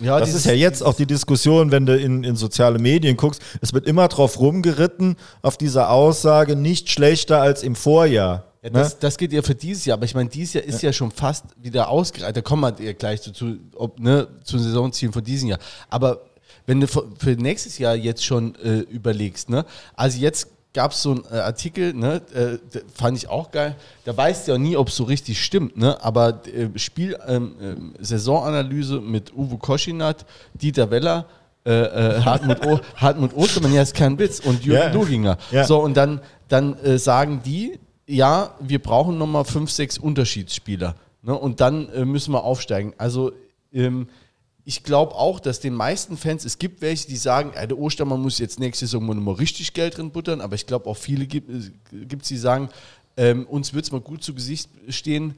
Ja, 0.01 0.19
Das 0.19 0.33
ist 0.33 0.45
ja 0.45 0.53
jetzt 0.53 0.83
auch 0.83 0.95
die 0.95 1.05
Diskussion, 1.05 1.71
wenn 1.71 1.85
du 1.85 1.95
in, 1.95 2.23
in 2.23 2.35
soziale 2.35 2.79
Medien 2.79 3.17
guckst. 3.17 3.41
Es 3.61 3.73
wird 3.73 3.85
immer 3.85 4.07
drauf 4.07 4.39
rumgeritten, 4.39 5.15
auf 5.41 5.57
dieser 5.57 5.89
Aussage, 5.89 6.55
nicht 6.55 6.89
schlechter 6.89 7.41
als 7.41 7.63
im 7.63 7.75
Vorjahr. 7.75 8.45
Ja, 8.63 8.69
ne? 8.69 8.79
das, 8.79 8.99
das 8.99 9.17
geht 9.17 9.33
ja 9.33 9.41
für 9.41 9.55
dieses 9.55 9.85
Jahr, 9.85 9.97
aber 9.97 10.05
ich 10.05 10.13
meine, 10.15 10.29
dieses 10.29 10.53
Jahr 10.53 10.63
ist 10.63 10.81
ja, 10.81 10.93
schon 10.93 11.11
fast 11.11 11.45
wieder 11.57 11.89
ausgereizt. 11.89 12.35
Da 12.37 12.41
kommen 12.41 12.61
wir 12.61 12.85
ja 12.85 12.93
gleich 12.93 13.21
zu, 13.21 13.31
zu, 13.31 13.57
ob, 13.75 13.99
ne, 13.99 14.27
zu 14.43 14.57
Saisonzielen 14.59 15.13
von 15.13 15.23
diesem 15.23 15.49
Jahr. 15.49 15.59
Aber 15.89 16.21
wenn 16.65 16.79
du 16.79 16.87
für, 16.87 17.07
für 17.17 17.31
nächstes 17.31 17.77
Jahr 17.77 17.95
jetzt 17.95 18.23
schon 18.23 18.55
äh, 18.55 18.79
überlegst, 18.79 19.49
ne, 19.49 19.65
also 19.95 20.19
jetzt 20.19 20.47
gab 20.73 20.91
es 20.91 21.01
so 21.01 21.11
einen 21.11 21.25
äh, 21.31 21.35
Artikel, 21.37 21.93
ne, 21.93 22.21
äh, 22.33 22.57
fand 22.93 23.17
ich 23.17 23.27
auch 23.27 23.51
geil. 23.51 23.75
Da 24.05 24.15
weißt 24.15 24.47
du 24.47 24.53
ja 24.53 24.57
nie, 24.57 24.77
ob 24.77 24.87
es 24.87 24.95
so 24.95 25.03
richtig 25.03 25.43
stimmt, 25.43 25.77
ne, 25.77 26.01
aber 26.03 26.41
äh, 26.47 26.69
Spiel, 26.77 27.17
ähm, 27.27 27.55
ähm, 27.61 27.93
Saisonanalyse 27.99 29.01
mit 29.01 29.33
Uwe 29.35 29.57
Koschinat, 29.57 30.25
Dieter 30.53 30.89
Weller, 30.89 31.25
äh, 31.65 31.71
äh, 31.71 32.21
Hartmut, 32.21 32.65
o 32.65 32.79
Hartmut 32.95 33.35
Ostermann, 33.35 33.73
ja, 33.73 33.81
ist 33.81 33.95
kein 33.95 34.17
Witz, 34.17 34.39
und 34.39 34.63
Jürgen 34.63 34.81
Ja. 34.81 34.93
Luginger. 34.93 35.37
Ja. 35.51 35.65
So, 35.65 35.79
und 35.79 35.95
dann, 35.97 36.21
dann 36.47 36.77
äh, 36.79 36.97
sagen 36.97 37.41
die, 37.45 37.77
ja, 38.07 38.55
wir 38.59 38.79
brauchen 38.79 39.17
nochmal 39.17 39.45
fünf, 39.45 39.71
sechs 39.71 39.97
Unterschiedsspieler. 39.97 40.95
Ne? 41.21 41.37
Und 41.37 41.61
dann 41.61 41.87
müssen 42.09 42.33
wir 42.33 42.43
aufsteigen. 42.43 42.93
Also 42.97 43.31
ähm, 43.71 44.07
ich 44.63 44.83
glaube 44.83 45.15
auch, 45.15 45.39
dass 45.39 45.59
den 45.59 45.73
meisten 45.73 46.17
Fans, 46.17 46.45
es 46.45 46.59
gibt 46.59 46.81
welche, 46.81 47.07
die 47.07 47.17
sagen, 47.17 47.53
äh, 47.53 47.67
der 47.67 47.77
Ostermann 47.77 48.21
muss 48.21 48.37
jetzt 48.39 48.59
nächste 48.59 48.85
Saison 48.85 49.23
mal 49.23 49.33
richtig 49.33 49.73
Geld 49.73 49.97
drin 49.97 50.11
buttern, 50.11 50.41
aber 50.41 50.55
ich 50.55 50.67
glaube 50.67 50.87
auch 50.87 50.97
viele 50.97 51.25
gibt 51.25 51.49
es, 51.49 52.27
die 52.27 52.37
sagen, 52.37 52.69
ähm, 53.17 53.45
uns 53.47 53.73
wird 53.73 53.85
es 53.85 53.91
mal 53.91 54.01
gut 54.01 54.23
zu 54.23 54.33
Gesicht 54.33 54.69
stehen, 54.89 55.35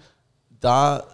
da 0.59 1.05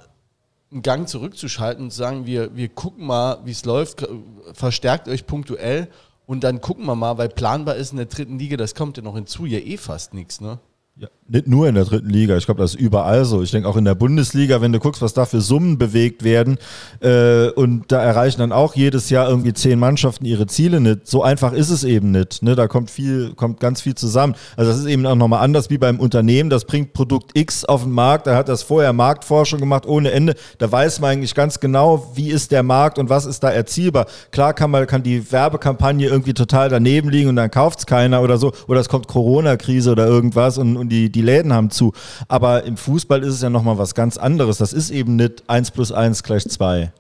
einen 0.72 0.82
Gang 0.82 1.08
zurückzuschalten 1.08 1.86
und 1.86 1.92
zu 1.92 1.98
sagen, 1.98 2.26
wir, 2.26 2.56
wir 2.56 2.70
gucken 2.70 3.06
mal, 3.06 3.40
wie 3.46 3.52
es 3.52 3.66
läuft, 3.66 4.08
verstärkt 4.54 5.08
euch 5.08 5.26
punktuell 5.26 5.88
und 6.26 6.44
dann 6.44 6.62
gucken 6.62 6.86
wir 6.86 6.96
mal, 6.96 7.18
weil 7.18 7.30
planbar 7.30 7.76
ist 7.76 7.92
in 7.92 7.98
der 7.98 8.06
dritten 8.06 8.38
Liga, 8.38 8.58
das 8.58 8.76
kommt 8.76 8.98
ja 8.98 9.04
noch 9.04 9.16
hinzu, 9.16 9.46
ja 9.46 9.60
eh 9.60 9.78
fast 9.78 10.14
nichts, 10.14 10.42
ne? 10.42 10.60
Ja, 10.96 11.08
nicht 11.30 11.48
nur 11.48 11.68
in 11.68 11.76
der 11.76 11.86
dritten 11.86 12.10
Liga, 12.10 12.36
ich 12.38 12.46
glaube, 12.46 12.62
das 12.62 12.74
ist 12.74 12.80
überall 12.80 13.24
so. 13.26 13.42
Ich 13.42 13.52
denke 13.52 13.70
auch 13.70 13.78
in 13.78 13.86
der 13.86 13.96
Bundesliga, 13.96 14.62
wenn 14.62 14.72
du 14.72 14.80
guckst, 14.80 15.02
was 15.02 15.14
da 15.14 15.26
für 15.26 15.42
Summen 15.42 15.78
bewegt 15.78 16.24
werden 16.24 16.58
äh, 17.02 17.50
und 17.50 17.92
da 17.92 18.02
erreichen 18.02 18.40
dann 18.40 18.52
auch 18.52 18.76
jedes 18.76 19.10
Jahr 19.10 19.30
irgendwie 19.30 19.54
zehn 19.54 19.80
Mannschaften 19.80 20.26
ihre 20.26 20.48
Ziele 20.48 20.82
nicht. 20.82 21.08
So 21.08 21.24
einfach 21.24 21.54
ist 21.54 21.70
es 21.70 21.84
eben 21.84 22.12
nicht. 22.12 22.42
Ne? 22.42 22.56
Da 22.56 22.68
kommt 22.68 22.90
viel, 22.90 23.34
kommt 23.36 23.60
ganz 23.60 23.82
viel 23.82 23.96
zusammen. 23.96 24.36
Also 24.58 24.72
das 24.72 24.80
ist 24.80 24.88
eben 24.88 25.06
auch 25.06 25.16
nochmal 25.16 25.44
anders 25.44 25.70
wie 25.70 25.78
beim 25.78 26.00
Unternehmen. 26.00 26.50
Das 26.50 26.66
bringt 26.66 26.94
Produkt 26.94 27.38
X 27.38 27.64
auf 27.66 27.84
den 27.84 27.92
Markt, 27.92 28.28
da 28.28 28.36
hat 28.36 28.50
das 28.50 28.64
vorher 28.64 28.94
Marktforschung 28.94 29.60
gemacht 29.60 29.86
ohne 29.86 30.12
Ende. 30.12 30.36
Da 30.58 30.72
weiß 30.72 31.00
man 31.00 31.12
eigentlich 31.12 31.36
ganz 31.36 31.60
genau, 31.60 32.12
wie 32.16 32.30
ist 32.30 32.52
der 32.52 32.64
Markt 32.64 32.98
und 32.98 33.10
was 33.10 33.26
ist 33.26 33.44
da 33.44 33.50
erzielbar. 33.50 34.08
Klar 34.32 34.54
kann 34.54 34.72
man, 34.72 34.88
kann 34.88 35.04
die 35.04 35.32
Werbekampagne 35.32 36.08
irgendwie 36.08 36.34
total 36.34 36.70
daneben 36.70 37.10
liegen 37.10 37.30
und 37.30 37.36
dann 37.36 37.52
kauft 37.52 37.80
es 37.80 37.86
keiner 37.86 38.22
oder 38.22 38.38
so. 38.38 38.52
Oder 38.68 38.80
es 38.80 38.90
kommt 38.90 39.08
Corona-Krise 39.08 39.92
oder 39.92 40.08
irgendwas 40.08 40.58
und, 40.58 40.76
und 40.76 40.90
die, 40.90 41.12
die 41.12 41.19
Läden 41.22 41.54
haben 41.54 41.70
zu. 41.70 41.94
Aber 42.28 42.64
im 42.64 42.78
Fußball 42.78 43.24
ist 43.24 43.36
es 43.36 43.42
ja 43.42 43.50
nochmal 43.50 43.78
was 43.78 43.96
ganz 43.96 44.18
anderes. 44.18 44.58
Das 44.58 44.74
ist 44.74 44.90
eben 44.92 45.16
nicht 45.16 45.44
1 45.48 45.72
plus 45.72 45.92
1 45.92 46.24
gleich 46.24 46.48
2. 46.48 46.92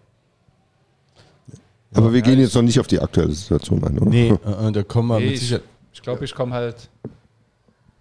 Aber 1.93 2.13
wir 2.13 2.21
gehen 2.21 2.39
jetzt 2.39 2.53
noch 2.55 2.61
nicht 2.61 2.79
auf 2.79 2.87
die 2.87 2.99
aktuelle 2.99 3.31
Situation 3.33 3.83
ein, 3.83 3.97
oder? 3.97 4.09
Nee, 4.09 4.29
äh, 4.45 4.67
äh, 4.67 4.71
da 4.71 4.83
kommen 4.83 5.07
wir 5.09 5.19
Nee, 5.19 5.25
mit 5.25 5.33
ich 5.35 5.39
Sicherheit. 5.41 5.63
ich 5.91 6.01
glaube, 6.01 6.23
ich 6.25 6.35
komme 6.35 6.53
halt 6.53 6.89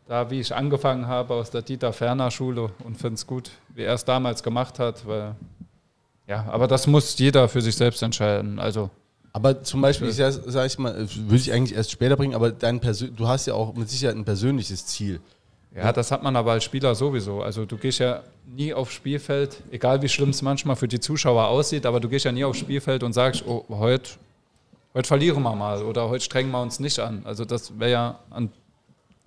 da, 0.06 0.30
wie 0.30 0.40
ich 0.40 0.54
angefangen 0.54 1.06
habe, 1.06 1.34
aus 1.34 1.50
der 1.50 1.62
Dieter 1.62 1.92
Ferner 1.92 2.30
Schule 2.30 2.70
und 2.84 2.96
finde 2.98 3.14
es 3.14 3.26
gut, 3.26 3.50
wie 3.74 3.82
er 3.82 3.94
es 3.94 4.04
damals 4.04 4.42
gemacht 4.42 4.78
hat, 4.78 5.06
weil 5.06 5.34
ja, 6.26 6.44
aber 6.50 6.66
das 6.66 6.86
muss 6.86 7.18
jeder 7.18 7.48
für 7.48 7.62
sich 7.62 7.74
selbst 7.76 8.02
entscheiden. 8.02 8.58
Also 8.58 8.90
Aber 9.32 9.62
zum 9.62 9.80
Beispiel, 9.80 10.08
ich 10.08 10.16
sag, 10.16 10.34
sag 10.46 10.66
ich 10.66 10.78
mal, 10.78 10.94
äh, 10.94 11.06
würde 11.16 11.36
ich 11.36 11.52
eigentlich 11.52 11.74
erst 11.76 11.90
später 11.90 12.16
bringen, 12.16 12.34
aber 12.34 12.50
dein 12.50 12.80
Persön 12.80 13.16
du 13.16 13.26
hast 13.26 13.46
ja 13.46 13.54
auch 13.54 13.74
mit 13.74 13.88
Sicherheit 13.88 14.16
ein 14.16 14.24
persönliches 14.26 14.84
Ziel. 14.84 15.20
Ja, 15.78 15.92
das 15.92 16.10
hat 16.10 16.22
man 16.22 16.34
aber 16.34 16.52
als 16.52 16.64
Spieler 16.64 16.94
sowieso. 16.94 17.42
Also 17.42 17.64
du 17.64 17.76
gehst 17.76 18.00
ja 18.00 18.22
nie 18.46 18.74
aufs 18.74 18.92
Spielfeld, 18.92 19.62
egal 19.70 20.02
wie 20.02 20.08
schlimm 20.08 20.30
es 20.30 20.42
manchmal 20.42 20.76
für 20.76 20.88
die 20.88 21.00
Zuschauer 21.00 21.46
aussieht, 21.46 21.86
aber 21.86 22.00
du 22.00 22.08
gehst 22.08 22.24
ja 22.24 22.32
nie 22.32 22.44
aufs 22.44 22.58
Spielfeld 22.58 23.02
und 23.02 23.12
sagst, 23.12 23.44
oh, 23.46 23.64
heute, 23.68 24.10
heute 24.94 25.06
verlieren 25.06 25.42
wir 25.42 25.54
mal 25.54 25.82
oder 25.82 26.08
heute 26.08 26.24
strengen 26.24 26.50
wir 26.50 26.60
uns 26.60 26.80
nicht 26.80 26.98
an. 26.98 27.22
Also 27.24 27.44
das 27.44 27.78
wäre 27.78 27.90
ja, 27.90 28.18
an 28.30 28.50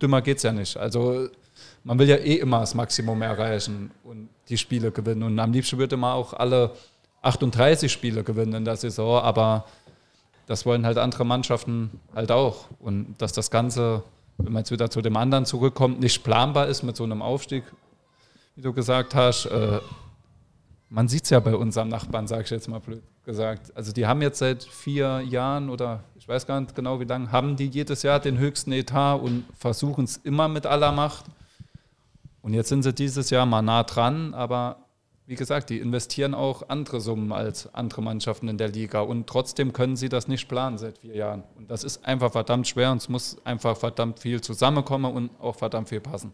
dümmer 0.02 0.22
geht 0.22 0.38
es 0.38 0.44
ja 0.44 0.52
nicht. 0.52 0.76
Also 0.78 1.30
man 1.84 1.98
will 2.00 2.10
ja 2.10 2.18
eh 2.18 2.36
immer 2.36 2.60
das 2.60 2.76
Maximum 2.76 3.22
erreichen 3.22 3.92
und 4.04 4.30
die 4.50 4.58
Spiele 4.58 4.92
gewinnen. 4.92 5.24
Und 5.24 5.40
am 5.40 5.54
liebsten 5.54 5.78
würde 5.78 5.98
man 5.98 6.14
auch 6.14 6.34
alle 6.34 6.72
38 7.22 7.92
Spiele 7.92 8.24
gewinnen 8.24 8.54
in 8.54 8.66
der 8.66 8.76
Saison, 8.76 9.22
aber 9.22 9.66
das 10.48 10.66
wollen 10.66 10.86
halt 10.86 10.98
andere 10.98 11.26
Mannschaften 11.26 11.92
halt 12.14 12.32
auch. 12.32 12.66
Und 12.80 13.16
dass 13.20 13.32
das 13.32 13.52
Ganze, 13.52 14.04
wenn 14.44 14.54
man 14.54 14.62
jetzt 14.62 14.72
wieder 14.72 14.90
zu 14.90 15.02
dem 15.02 15.18
anderen 15.18 15.46
zurückkommt, 15.46 16.00
nicht 16.00 16.24
planbar 16.24 16.68
ist 16.68 16.84
mit 16.84 16.96
so 16.96 17.04
einem 17.04 17.22
Aufstieg, 17.22 17.64
wie 18.56 18.62
du 18.62 18.74
gesagt 18.74 19.16
hast. 19.16 19.46
Äh, 19.46 19.80
man 20.90 21.08
sieht 21.08 21.24
es 21.24 21.30
ja 21.30 21.40
bei 21.40 21.56
unserem 21.56 21.90
Nachbarn, 21.90 22.28
sage 22.28 22.44
ich 22.44 22.50
jetzt 22.50 22.68
mal 22.68 22.80
blöd 22.80 23.02
gesagt. 23.24 23.76
Also 23.76 23.92
die 23.92 24.06
haben 24.06 24.22
jetzt 24.22 24.40
seit 24.40 24.64
vier 24.64 25.22
Jahren 25.22 25.70
oder 25.70 26.04
ich 26.16 26.28
weiß 26.28 26.46
gar 26.48 26.60
nicht 26.60 26.76
genau 26.76 27.00
wie 27.00 27.06
lange, 27.06 27.32
haben 27.32 27.56
die 27.56 27.68
jedes 27.68 28.04
Jahr 28.04 28.20
den 28.20 28.38
höchsten 28.38 28.72
Etat 28.72 29.16
und 29.16 29.46
versuchen 29.58 30.04
es 30.04 30.18
immer 30.18 30.48
mit 30.48 30.66
aller 30.66 30.92
Macht. 30.92 31.26
Und 32.42 32.54
jetzt 32.54 32.70
sind 32.70 32.84
sie 32.84 32.94
dieses 32.94 33.30
Jahr 33.30 33.46
mal 33.46 33.62
nah 33.62 33.84
dran, 33.84 34.34
aber 34.34 34.81
wie 35.32 35.36
gesagt, 35.36 35.70
die 35.70 35.78
investieren 35.78 36.34
auch 36.34 36.68
andere 36.68 37.00
Summen 37.00 37.32
als 37.32 37.74
andere 37.74 38.02
Mannschaften 38.02 38.50
in 38.50 38.58
der 38.58 38.68
Liga 38.68 39.00
und 39.00 39.28
trotzdem 39.28 39.72
können 39.72 39.96
sie 39.96 40.10
das 40.10 40.28
nicht 40.28 40.50
planen 40.50 40.78
seit 40.78 40.98
vier 40.98 41.16
Jahren. 41.16 41.44
Und 41.58 41.72
das 41.72 41.86
ist 41.86 42.04
einfach 42.04 42.34
verdammt 42.34 42.68
schwer 42.68 42.92
und 42.92 42.98
es 42.98 43.08
muss 43.08 43.38
einfach 43.46 43.78
verdammt 43.78 44.20
viel 44.20 44.42
zusammenkommen 44.42 45.10
und 45.10 45.32
auch 45.40 45.56
verdammt 45.56 45.88
viel 45.88 46.02
passen. 46.02 46.34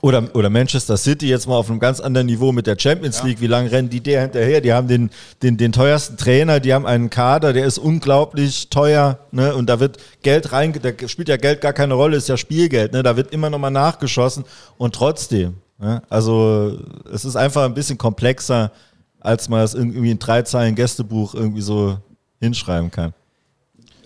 Oder, 0.00 0.34
oder 0.34 0.48
Manchester 0.48 0.96
City 0.96 1.28
jetzt 1.28 1.48
mal 1.48 1.56
auf 1.56 1.68
einem 1.68 1.80
ganz 1.80 2.00
anderen 2.00 2.28
Niveau 2.28 2.50
mit 2.50 2.66
der 2.66 2.78
Champions 2.78 3.22
League. 3.22 3.42
Wie 3.42 3.46
lange 3.46 3.70
rennen 3.70 3.90
die 3.90 4.00
der 4.00 4.22
hinterher? 4.22 4.62
Die 4.62 4.72
haben 4.72 4.88
den, 4.88 5.10
den, 5.42 5.58
den 5.58 5.72
teuersten 5.72 6.16
Trainer, 6.16 6.60
die 6.60 6.72
haben 6.72 6.86
einen 6.86 7.10
Kader, 7.10 7.52
der 7.52 7.66
ist 7.66 7.76
unglaublich 7.76 8.70
teuer. 8.70 9.18
Ne? 9.32 9.54
Und 9.54 9.66
da 9.66 9.80
wird 9.80 9.98
Geld 10.22 10.52
rein, 10.52 10.72
da 10.80 11.08
spielt 11.08 11.28
ja 11.28 11.36
Geld 11.36 11.60
gar 11.60 11.74
keine 11.74 11.92
Rolle, 11.92 12.16
ist 12.16 12.30
ja 12.30 12.38
Spielgeld. 12.38 12.94
Ne? 12.94 13.02
Da 13.02 13.18
wird 13.18 13.34
immer 13.34 13.50
nochmal 13.50 13.70
nachgeschossen. 13.70 14.46
Und 14.78 14.94
trotzdem, 14.94 15.56
ne? 15.80 16.02
also 16.08 16.78
es 17.12 17.24
ist 17.24 17.36
einfach 17.36 17.64
ein 17.64 17.74
bisschen 17.74 17.98
komplexer, 17.98 18.72
als 19.20 19.48
man 19.48 19.62
es 19.62 19.74
irgendwie 19.74 20.10
in 20.10 20.18
drei 20.18 20.42
Zeilen 20.42 20.74
Gästebuch 20.74 21.34
irgendwie 21.34 21.62
so 21.62 21.98
hinschreiben 22.40 22.90
kann. 22.90 23.12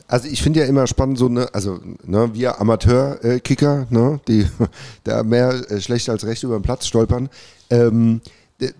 Also 0.06 0.28
ich 0.28 0.42
finde 0.42 0.60
ja 0.60 0.66
immer 0.66 0.86
spannend, 0.86 1.18
so 1.18 1.28
ne, 1.28 1.48
also 1.52 1.80
ne, 2.04 2.30
wir 2.34 2.60
Amateur-Kicker, 2.60 3.86
ne, 3.90 4.20
die 4.28 4.46
da 5.04 5.22
mehr 5.22 5.70
äh, 5.70 5.80
schlecht 5.80 6.08
als 6.10 6.26
recht 6.26 6.42
über 6.42 6.58
den 6.58 6.62
Platz 6.62 6.86
stolpern. 6.86 7.30
Ähm, 7.70 8.20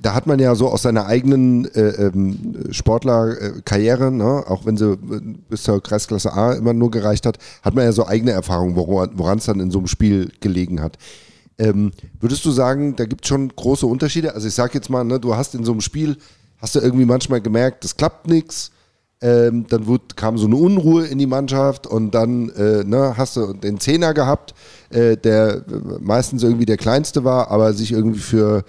da 0.03 0.15
hat 0.15 0.27
man 0.27 0.39
ja 0.39 0.55
so 0.55 0.69
aus 0.69 0.83
seiner 0.83 1.07
eigenen 1.07 1.65
äh, 1.75 2.07
ähm, 2.07 2.55
Sportlerkarriere, 2.71 4.13
ne, 4.13 4.45
auch 4.47 4.67
wenn 4.67 4.77
sie 4.77 4.93
äh, 4.93 5.21
bis 5.49 5.63
zur 5.63 5.83
Kreisklasse 5.83 6.33
A 6.33 6.53
immer 6.53 6.75
nur 6.75 6.91
gereicht 6.91 7.27
hat, 7.27 7.39
hat 7.63 7.75
man 7.75 7.85
ja 7.85 7.93
so 7.93 8.07
eigene 8.07 8.33
Erfahrungen, 8.33 8.77
woran 8.77 9.39
es 9.39 9.47
dann 9.47 9.61
in 9.61 9.71
so 9.71 9.79
einem 9.79 9.89
Spiel 9.89 10.31
gelegen 10.41 10.81
hat. 10.81 10.99
Ähm, 11.59 11.93
würdest 12.21 12.45
du 12.45 12.51
sagen, 12.51 12.97
da 12.97 13.05
gibt 13.05 13.25
es 13.25 13.29
schon 13.29 13.49
große 13.49 13.87
Unterschiede? 13.87 14.35
Also 14.35 14.49
ich 14.49 14.55
sag 14.55 14.75
jetzt 14.75 14.91
mal, 14.91 15.05
ne, 15.05 15.21
du 15.21 15.37
hast 15.37 15.55
in 15.55 15.65
so 15.65 15.73
einem 15.73 15.81
Spiel, 15.81 16.17
hast 16.59 16.75
du 16.75 16.81
irgendwie 16.81 17.05
manchmal 17.05 17.41
gemerkt, 17.41 17.85
das 17.85 17.97
klappt 17.97 18.27
nichts, 18.29 18.71
ähm, 19.21 19.67
dann 19.69 19.87
wurde, 19.87 20.05
kam 20.17 20.37
so 20.37 20.47
eine 20.47 20.57
Unruhe 20.57 21.07
in 21.07 21.19
die 21.19 21.27
Mannschaft 21.27 21.87
und 21.87 22.11
dann 22.11 22.51
äh, 22.51 22.85
ne, 22.85 23.15
hast 23.17 23.37
du 23.37 23.53
den 23.53 23.79
Zehner 23.79 24.13
gehabt, 24.13 24.55
äh, 24.91 25.17
der 25.17 25.57
äh, 25.57 25.61
meistens 26.01 26.43
irgendwie 26.43 26.67
der 26.67 26.77
kleinste 26.77 27.25
war, 27.25 27.51
aber 27.51 27.73
sich 27.73 27.93
irgendwie 27.93 28.21
für 28.21 28.65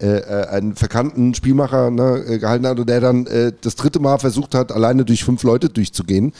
äh, 0.00 0.18
äh, 0.18 0.46
einen 0.46 0.76
verkannten 0.76 1.34
Spielmacher 1.34 1.90
ne, 1.90 2.24
äh, 2.26 2.38
gehalten 2.38 2.66
hat 2.66 2.78
und 2.78 2.88
der 2.88 3.00
dann 3.00 3.26
das 3.60 3.74
dritte 3.74 3.98
Mal 3.98 4.18
versucht 4.18 4.54
hat, 4.54 4.70
alleine 4.70 5.04
durch 5.04 5.24
fünf 5.24 5.42
Leute 5.42 5.68
durchzugehen. 5.68 6.32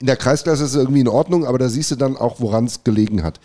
In 0.00 0.06
der 0.06 0.16
Kreisklasse 0.16 0.64
ist 0.64 0.70
es 0.70 0.76
irgendwie 0.76 1.00
in 1.00 1.08
Ordnung, 1.08 1.46
aber 1.46 1.58
da 1.58 1.68
siehst 1.68 1.92
du 1.92 1.96
dann 1.96 2.16
auch, 2.16 2.40
woran 2.40 2.64
es 2.64 2.82
gelegen 2.82 3.22
hat. 3.22 3.38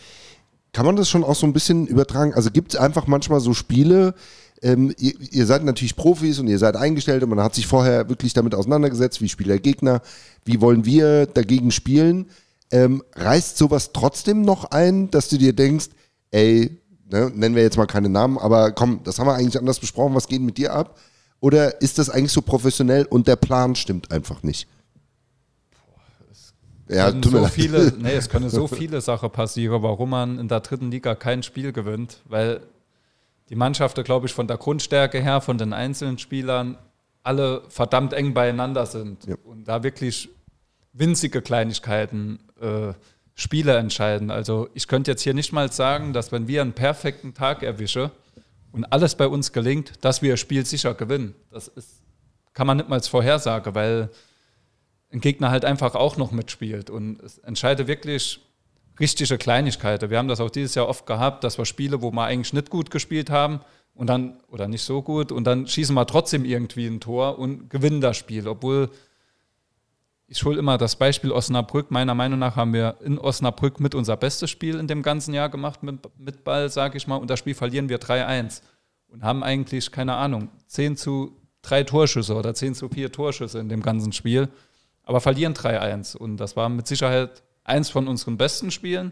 Kann 0.72 0.86
man 0.86 0.96
das 0.96 1.10
schon 1.10 1.24
auch 1.24 1.36
so 1.36 1.48
ein 1.48 1.54
bisschen 1.54 1.88
übertragen? 1.88 2.34
Also 2.34 2.52
gibt 2.52 2.74
es 2.74 2.80
einfach 2.80 3.08
manchmal 3.08 3.40
so 3.40 3.54
Spiele, 3.54 4.14
ähm, 4.62 4.94
ihr, 5.00 5.14
ihr 5.32 5.46
seid 5.46 5.64
natürlich 5.64 5.96
Profis 5.96 6.40
und 6.40 6.48
ihr 6.48 6.60
seid 6.60 6.76
eingestellt 6.76 7.24
und 7.24 7.30
man 7.30 7.42
hat 7.42 7.56
sich 7.56 7.68
vorher 7.68 8.10
wirklich 8.10 8.34
damit 8.34 8.54
auseinandergesetzt, 8.54 9.22
wie 9.22 9.30
spielt 9.30 9.50
der 9.50 9.60
Gegner, 9.60 10.02
wie 10.46 10.62
wollen 10.62 10.86
wir 10.86 11.26
dagegen 11.26 11.72
spielen. 11.72 12.28
Ähm, 12.72 13.04
reißt 13.16 13.58
sowas 13.58 13.92
trotzdem 13.94 14.42
noch 14.42 14.66
ein, 14.66 15.10
dass 15.12 15.30
du 15.30 15.38
dir 15.38 15.54
denkst, 15.54 15.88
ey, 16.32 16.78
ne, 17.10 17.32
nennen 17.34 17.56
wir 17.56 17.64
jetzt 17.64 17.78
mal 17.78 17.88
keine 17.88 18.10
Namen, 18.10 18.38
aber 18.38 18.72
komm, 18.72 19.02
das 19.04 19.18
haben 19.18 19.28
wir 19.28 19.34
eigentlich 19.34 19.58
anders 19.58 19.80
besprochen, 19.80 20.14
was 20.14 20.28
geht 20.28 20.42
mit 20.42 20.58
dir 20.58 20.74
ab? 20.74 21.00
Oder 21.40 21.82
ist 21.82 21.98
das 21.98 22.10
eigentlich 22.10 22.34
so 22.34 22.42
professionell 22.42 23.06
und 23.06 23.28
der 23.28 23.38
Plan 23.38 23.76
stimmt 23.76 24.12
einfach 24.12 24.44
nicht? 24.44 24.68
Ja, 26.90 27.12
tut 27.12 27.32
so 27.32 27.46
viele, 27.46 27.94
nee, 28.00 28.14
es 28.14 28.30
können 28.30 28.50
so 28.50 28.68
viele 28.68 29.00
Sachen 29.02 29.30
passieren, 29.30 29.84
warum 29.84 30.10
man 30.10 30.40
in 30.40 30.48
der 30.48 30.62
dritten 30.62 30.90
Liga 30.90 31.14
kein 31.16 31.44
Spiel 31.44 31.72
gewinnt, 31.72 32.22
weil 32.26 32.62
die 33.50 33.56
Mannschaften, 33.56 34.04
glaube 34.04 34.26
ich, 34.26 34.34
von 34.34 34.48
der 34.48 34.58
Grundstärke 34.58 35.22
her, 35.22 35.42
von 35.42 35.58
den 35.58 35.74
einzelnen 35.74 36.18
Spielern, 36.18 36.78
alle 37.24 37.62
verdammt 37.70 38.14
eng 38.14 38.34
beieinander 38.34 38.86
sind 38.86 39.26
ja. 39.26 39.36
und 39.44 39.68
da 39.68 39.84
wirklich 39.84 40.30
winzige 40.94 41.42
Kleinigkeiten 41.42 42.40
äh, 42.60 42.94
Spiele 43.36 43.78
entscheiden. 43.78 44.32
Also 44.32 44.70
ich 44.74 44.88
könnte 44.88 45.12
jetzt 45.12 45.22
hier 45.22 45.34
nicht 45.34 45.54
mal 45.54 45.72
sagen, 45.72 46.14
dass 46.14 46.32
wenn 46.32 46.48
wir 46.48 46.62
einen 46.62 46.74
perfekten 46.74 47.34
Tag 47.34 47.62
erwischen 47.62 48.10
und 48.72 48.86
alles 48.86 49.16
bei 49.16 49.28
uns 49.28 49.52
gelingt, 49.52 49.94
dass 50.02 50.22
wir 50.22 50.32
das 50.32 50.40
Spiel 50.40 50.66
sicher 50.66 50.94
gewinnen. 50.94 51.36
Das 51.52 51.68
ist, 51.68 52.02
kann 52.54 52.68
man 52.68 52.78
nicht 52.78 52.90
mal 52.90 53.02
vorhersagen, 53.02 53.76
weil 53.76 54.10
ein 55.12 55.22
Gegner 55.22 55.50
halt 55.50 55.66
einfach 55.66 55.96
auch 55.96 56.18
noch 56.18 56.32
mitspielt. 56.32 56.90
Und 56.90 57.22
es 57.22 57.40
entscheidet 57.40 57.88
wirklich 57.88 58.42
richtige 59.00 59.38
Kleinigkeiten. 59.38 60.10
Wir 60.10 60.18
haben 60.18 60.28
das 60.28 60.42
auch 60.42 60.50
dieses 60.50 60.76
Jahr 60.76 60.88
oft 60.88 61.06
gehabt, 61.06 61.44
dass 61.44 61.58
wir 61.58 61.66
Spiele, 61.66 62.02
wo 62.02 62.12
wir 62.12 62.24
eigentlich 62.24 62.54
nicht 62.54 62.70
gut 62.70 62.92
gespielt 62.92 63.30
haben 63.30 63.62
und 63.94 64.08
dann, 64.08 64.40
oder 64.50 64.68
nicht 64.68 64.84
so 64.84 65.02
gut, 65.02 65.32
und 65.32 65.46
dann 65.46 65.68
schießen 65.68 65.96
wir 65.96 66.06
trotzdem 66.06 66.46
irgendwie 66.46 66.88
ein 66.88 67.00
Tor 67.00 67.40
und 67.40 67.70
gewinnen 67.70 68.02
das 68.02 68.18
Spiel. 68.18 68.48
Obwohl, 68.48 68.90
ich 70.28 70.44
hole 70.44 70.60
immer 70.60 70.78
das 70.78 70.96
Beispiel 70.96 71.32
Osnabrück. 71.32 71.90
Meiner 71.90 72.14
Meinung 72.14 72.40
nach 72.40 72.56
haben 72.56 72.74
wir 72.74 72.98
in 73.04 73.18
Osnabrück 73.18 73.80
mit 73.80 73.96
unser 73.96 74.16
bestes 74.16 74.50
Spiel 74.50 74.78
in 74.78 74.88
dem 74.88 75.02
ganzen 75.02 75.34
Jahr 75.34 75.50
gemacht 75.50 75.82
mit, 75.82 75.98
mit 76.20 76.44
Ball, 76.44 76.70
sage 76.70 76.98
ich 76.98 77.08
mal, 77.08 77.16
und 77.16 77.30
das 77.30 77.40
Spiel 77.40 77.56
verlieren 77.56 77.90
wir 77.90 78.00
3-1 78.00 78.62
und 79.08 79.24
haben 79.24 79.44
eigentlich, 79.44 79.92
keine 79.92 80.16
Ahnung, 80.16 80.50
10 80.68 80.98
zu 80.98 81.36
3 81.64 81.84
Torschüsse 81.84 82.36
oder 82.36 82.54
10 82.54 82.76
zu 82.76 82.90
4 82.90 83.12
Torschüsse 83.12 83.60
in 83.60 83.70
dem 83.70 83.82
ganzen 83.82 84.14
Spiel 84.14 84.50
aber 85.10 85.22
verlieren 85.22 85.56
3-1. 85.56 86.16
Und 86.16 86.38
das 86.38 86.56
war 86.56 86.70
mit 86.70 86.86
Sicherheit 86.86 87.42
eins 87.64 87.90
von 87.90 88.08
unseren 88.08 88.38
besten 88.38 88.70
Spielen, 88.70 89.12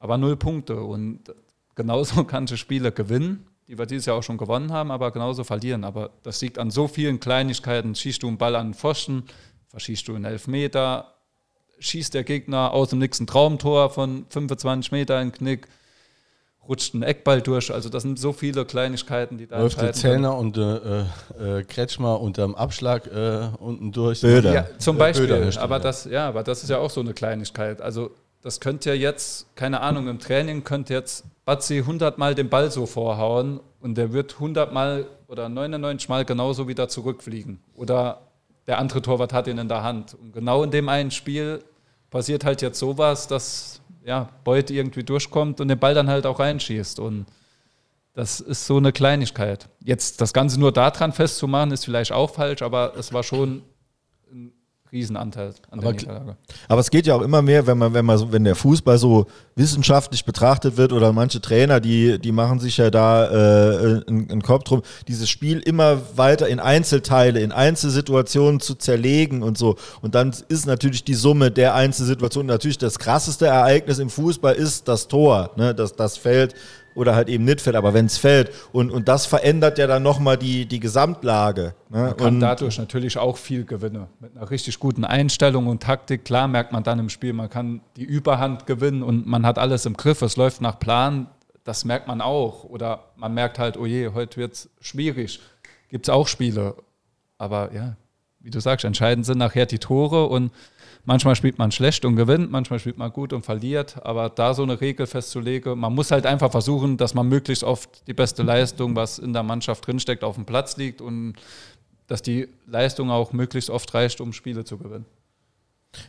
aber 0.00 0.18
null 0.18 0.36
Punkte. 0.36 0.80
Und 0.80 1.32
genauso 1.76 2.24
kannst 2.24 2.52
du 2.52 2.56
Spiele 2.56 2.90
gewinnen, 2.90 3.46
die 3.68 3.78
wir 3.78 3.86
dieses 3.86 4.06
Jahr 4.06 4.16
auch 4.16 4.24
schon 4.24 4.36
gewonnen 4.36 4.72
haben, 4.72 4.90
aber 4.90 5.12
genauso 5.12 5.44
verlieren. 5.44 5.84
Aber 5.84 6.10
das 6.24 6.42
liegt 6.42 6.58
an 6.58 6.72
so 6.72 6.88
vielen 6.88 7.20
Kleinigkeiten. 7.20 7.94
Schießt 7.94 8.24
du 8.24 8.26
einen 8.26 8.36
Ball 8.36 8.56
an 8.56 8.70
den 8.70 8.74
Pfosten, 8.74 9.22
verschießt 9.68 10.08
du 10.08 10.16
einen 10.16 10.24
Elfmeter, 10.24 11.14
schießt 11.78 12.12
der 12.12 12.24
Gegner 12.24 12.72
aus 12.72 12.90
dem 12.90 12.98
nächsten 12.98 13.28
Traumtor 13.28 13.90
von 13.90 14.26
25 14.30 14.90
Meter 14.90 15.22
in 15.22 15.28
den 15.28 15.38
Knick 15.38 15.68
rutscht 16.68 16.94
ein 16.94 17.02
Eckball 17.02 17.40
durch. 17.42 17.72
Also 17.72 17.88
das 17.88 18.02
sind 18.02 18.18
so 18.18 18.32
viele 18.32 18.64
Kleinigkeiten, 18.64 19.38
die 19.38 19.46
da 19.46 19.58
Läuft 19.58 19.80
der 19.80 19.92
Zellner 19.92 20.36
und 20.36 20.56
äh, 20.56 21.00
äh, 21.00 21.64
Kretschmer 21.64 22.20
unterm 22.20 22.54
Abschlag 22.54 23.06
äh, 23.06 23.48
unten 23.58 23.92
durch. 23.92 24.20
Böder. 24.20 24.52
Ja, 24.52 24.66
zum 24.78 24.98
Beispiel. 24.98 25.26
Böder, 25.26 25.60
aber, 25.60 25.78
das, 25.78 26.04
ja, 26.04 26.28
aber 26.28 26.42
das 26.42 26.62
ist 26.62 26.70
ja 26.70 26.78
auch 26.78 26.90
so 26.90 27.00
eine 27.00 27.14
Kleinigkeit. 27.14 27.80
Also 27.80 28.10
das 28.42 28.60
könnte 28.60 28.90
ja 28.90 28.94
jetzt, 28.94 29.54
keine 29.56 29.80
Ahnung, 29.80 30.08
im 30.08 30.18
Training 30.18 30.64
könnte 30.64 30.92
jetzt 30.92 31.24
Batzi 31.44 31.78
100 31.78 32.18
Mal 32.18 32.34
den 32.34 32.48
Ball 32.48 32.70
so 32.70 32.86
vorhauen 32.86 33.60
und 33.80 33.96
der 33.96 34.12
wird 34.12 34.34
100 34.34 34.72
Mal 34.72 35.06
oder 35.28 35.48
99 35.48 36.08
Mal 36.08 36.24
genauso 36.24 36.68
wieder 36.68 36.88
zurückfliegen. 36.88 37.60
Oder 37.74 38.20
der 38.66 38.78
andere 38.78 39.02
Torwart 39.02 39.32
hat 39.32 39.46
ihn 39.46 39.58
in 39.58 39.68
der 39.68 39.82
Hand. 39.82 40.14
Und 40.14 40.32
genau 40.32 40.62
in 40.62 40.70
dem 40.70 40.88
einen 40.88 41.10
Spiel 41.10 41.62
passiert 42.10 42.44
halt 42.44 42.62
jetzt 42.62 42.78
sowas, 42.78 43.26
dass 43.26 43.73
ja, 44.04 44.28
Beut 44.44 44.70
irgendwie 44.70 45.02
durchkommt 45.02 45.60
und 45.60 45.68
den 45.68 45.78
Ball 45.78 45.94
dann 45.94 46.08
halt 46.08 46.26
auch 46.26 46.38
reinschießt. 46.38 47.00
Und 47.00 47.26
das 48.12 48.40
ist 48.40 48.66
so 48.66 48.76
eine 48.76 48.92
Kleinigkeit. 48.92 49.68
Jetzt 49.82 50.20
das 50.20 50.32
Ganze 50.32 50.60
nur 50.60 50.72
daran 50.72 51.12
festzumachen, 51.12 51.72
ist 51.72 51.84
vielleicht 51.84 52.12
auch 52.12 52.30
falsch, 52.30 52.62
aber 52.62 52.94
es 52.96 53.12
war 53.12 53.22
schon 53.22 53.62
Riesenanteil 54.94 55.52
an 55.70 55.80
aber, 55.80 55.92
der 55.92 56.00
Niederlage. 56.00 56.36
Aber 56.68 56.80
es 56.80 56.90
geht 56.90 57.06
ja 57.06 57.16
auch 57.16 57.20
immer 57.20 57.42
mehr, 57.42 57.66
wenn 57.66 57.76
man, 57.76 57.92
wenn 57.92 58.06
man, 58.06 58.32
wenn 58.32 58.44
der 58.44 58.54
Fußball 58.54 58.96
so 58.96 59.26
wissenschaftlich 59.56 60.24
betrachtet 60.24 60.76
wird 60.76 60.92
oder 60.92 61.12
manche 61.12 61.40
Trainer, 61.40 61.80
die, 61.80 62.18
die 62.18 62.32
machen 62.32 62.60
sich 62.60 62.76
ja 62.76 62.90
da 62.90 63.26
äh, 63.26 64.02
einen, 64.06 64.30
einen 64.30 64.42
Kopf 64.42 64.64
drum, 64.64 64.82
dieses 65.08 65.28
Spiel 65.28 65.58
immer 65.58 66.00
weiter 66.16 66.48
in 66.48 66.60
Einzelteile, 66.60 67.40
in 67.40 67.52
Einzelsituationen 67.52 68.60
zu 68.60 68.76
zerlegen 68.76 69.42
und 69.42 69.58
so. 69.58 69.76
Und 70.00 70.14
dann 70.14 70.32
ist 70.48 70.66
natürlich 70.66 71.04
die 71.04 71.14
Summe 71.14 71.50
der 71.50 71.74
Einzelsituationen 71.74 72.46
natürlich 72.46 72.78
das 72.78 72.98
krasseste 72.98 73.46
Ereignis 73.46 73.98
im 73.98 74.10
Fußball 74.10 74.54
ist 74.54 74.86
das 74.86 75.08
Tor, 75.08 75.50
ne, 75.56 75.74
das, 75.74 75.94
das 75.94 76.16
Feld 76.16 76.54
oder 76.94 77.14
halt 77.14 77.28
eben 77.28 77.44
nicht 77.44 77.60
fällt, 77.60 77.76
aber 77.76 77.94
wenn 77.94 78.06
es 78.06 78.18
fällt. 78.18 78.52
Und, 78.72 78.90
und 78.90 79.08
das 79.08 79.26
verändert 79.26 79.78
ja 79.78 79.86
dann 79.86 80.02
nochmal 80.02 80.36
die, 80.36 80.66
die 80.66 80.80
Gesamtlage. 80.80 81.74
Ne? 81.90 81.98
Man 81.98 82.16
kann 82.16 82.26
und 82.34 82.40
dadurch 82.40 82.78
natürlich 82.78 83.18
auch 83.18 83.36
viel 83.36 83.64
gewinnen. 83.64 84.06
Mit 84.20 84.36
einer 84.36 84.50
richtig 84.50 84.78
guten 84.78 85.04
Einstellung 85.04 85.66
und 85.66 85.82
Taktik, 85.82 86.24
klar 86.24 86.48
merkt 86.48 86.72
man 86.72 86.82
dann 86.82 86.98
im 86.98 87.08
Spiel, 87.08 87.32
man 87.32 87.50
kann 87.50 87.80
die 87.96 88.04
Überhand 88.04 88.66
gewinnen 88.66 89.02
und 89.02 89.26
man 89.26 89.44
hat 89.46 89.58
alles 89.58 89.86
im 89.86 89.96
Griff, 89.96 90.22
es 90.22 90.36
läuft 90.36 90.60
nach 90.60 90.78
Plan, 90.78 91.28
das 91.64 91.84
merkt 91.84 92.06
man 92.06 92.20
auch. 92.20 92.64
Oder 92.64 93.04
man 93.16 93.34
merkt 93.34 93.58
halt, 93.58 93.76
oh 93.76 93.86
je, 93.86 94.10
heute 94.14 94.36
wird 94.36 94.52
es 94.52 94.70
schwierig. 94.80 95.40
Gibt 95.88 96.06
es 96.06 96.14
auch 96.14 96.28
Spiele. 96.28 96.74
Aber 97.38 97.72
ja, 97.72 97.96
wie 98.40 98.50
du 98.50 98.60
sagst, 98.60 98.84
entscheidend 98.84 99.24
sind 99.24 99.38
nachher 99.38 99.66
die 99.66 99.78
Tore 99.78 100.26
und 100.26 100.52
Manchmal 101.06 101.36
spielt 101.36 101.58
man 101.58 101.70
schlecht 101.70 102.06
und 102.06 102.16
gewinnt, 102.16 102.50
manchmal 102.50 102.78
spielt 102.78 102.96
man 102.96 103.12
gut 103.12 103.34
und 103.34 103.44
verliert. 103.44 104.04
Aber 104.04 104.30
da 104.30 104.54
so 104.54 104.62
eine 104.62 104.80
Regel 104.80 105.06
festzulegen, 105.06 105.78
man 105.78 105.94
muss 105.94 106.10
halt 106.10 106.24
einfach 106.24 106.50
versuchen, 106.50 106.96
dass 106.96 107.12
man 107.12 107.28
möglichst 107.28 107.62
oft 107.62 108.06
die 108.06 108.14
beste 108.14 108.42
Leistung, 108.42 108.96
was 108.96 109.18
in 109.18 109.34
der 109.34 109.42
Mannschaft 109.42 109.86
drinsteckt, 109.86 110.24
auf 110.24 110.36
dem 110.36 110.46
Platz 110.46 110.78
liegt 110.78 111.02
und 111.02 111.34
dass 112.06 112.22
die 112.22 112.48
Leistung 112.66 113.10
auch 113.10 113.32
möglichst 113.32 113.68
oft 113.68 113.92
reicht, 113.92 114.20
um 114.20 114.32
Spiele 114.32 114.64
zu 114.64 114.78
gewinnen. 114.78 115.04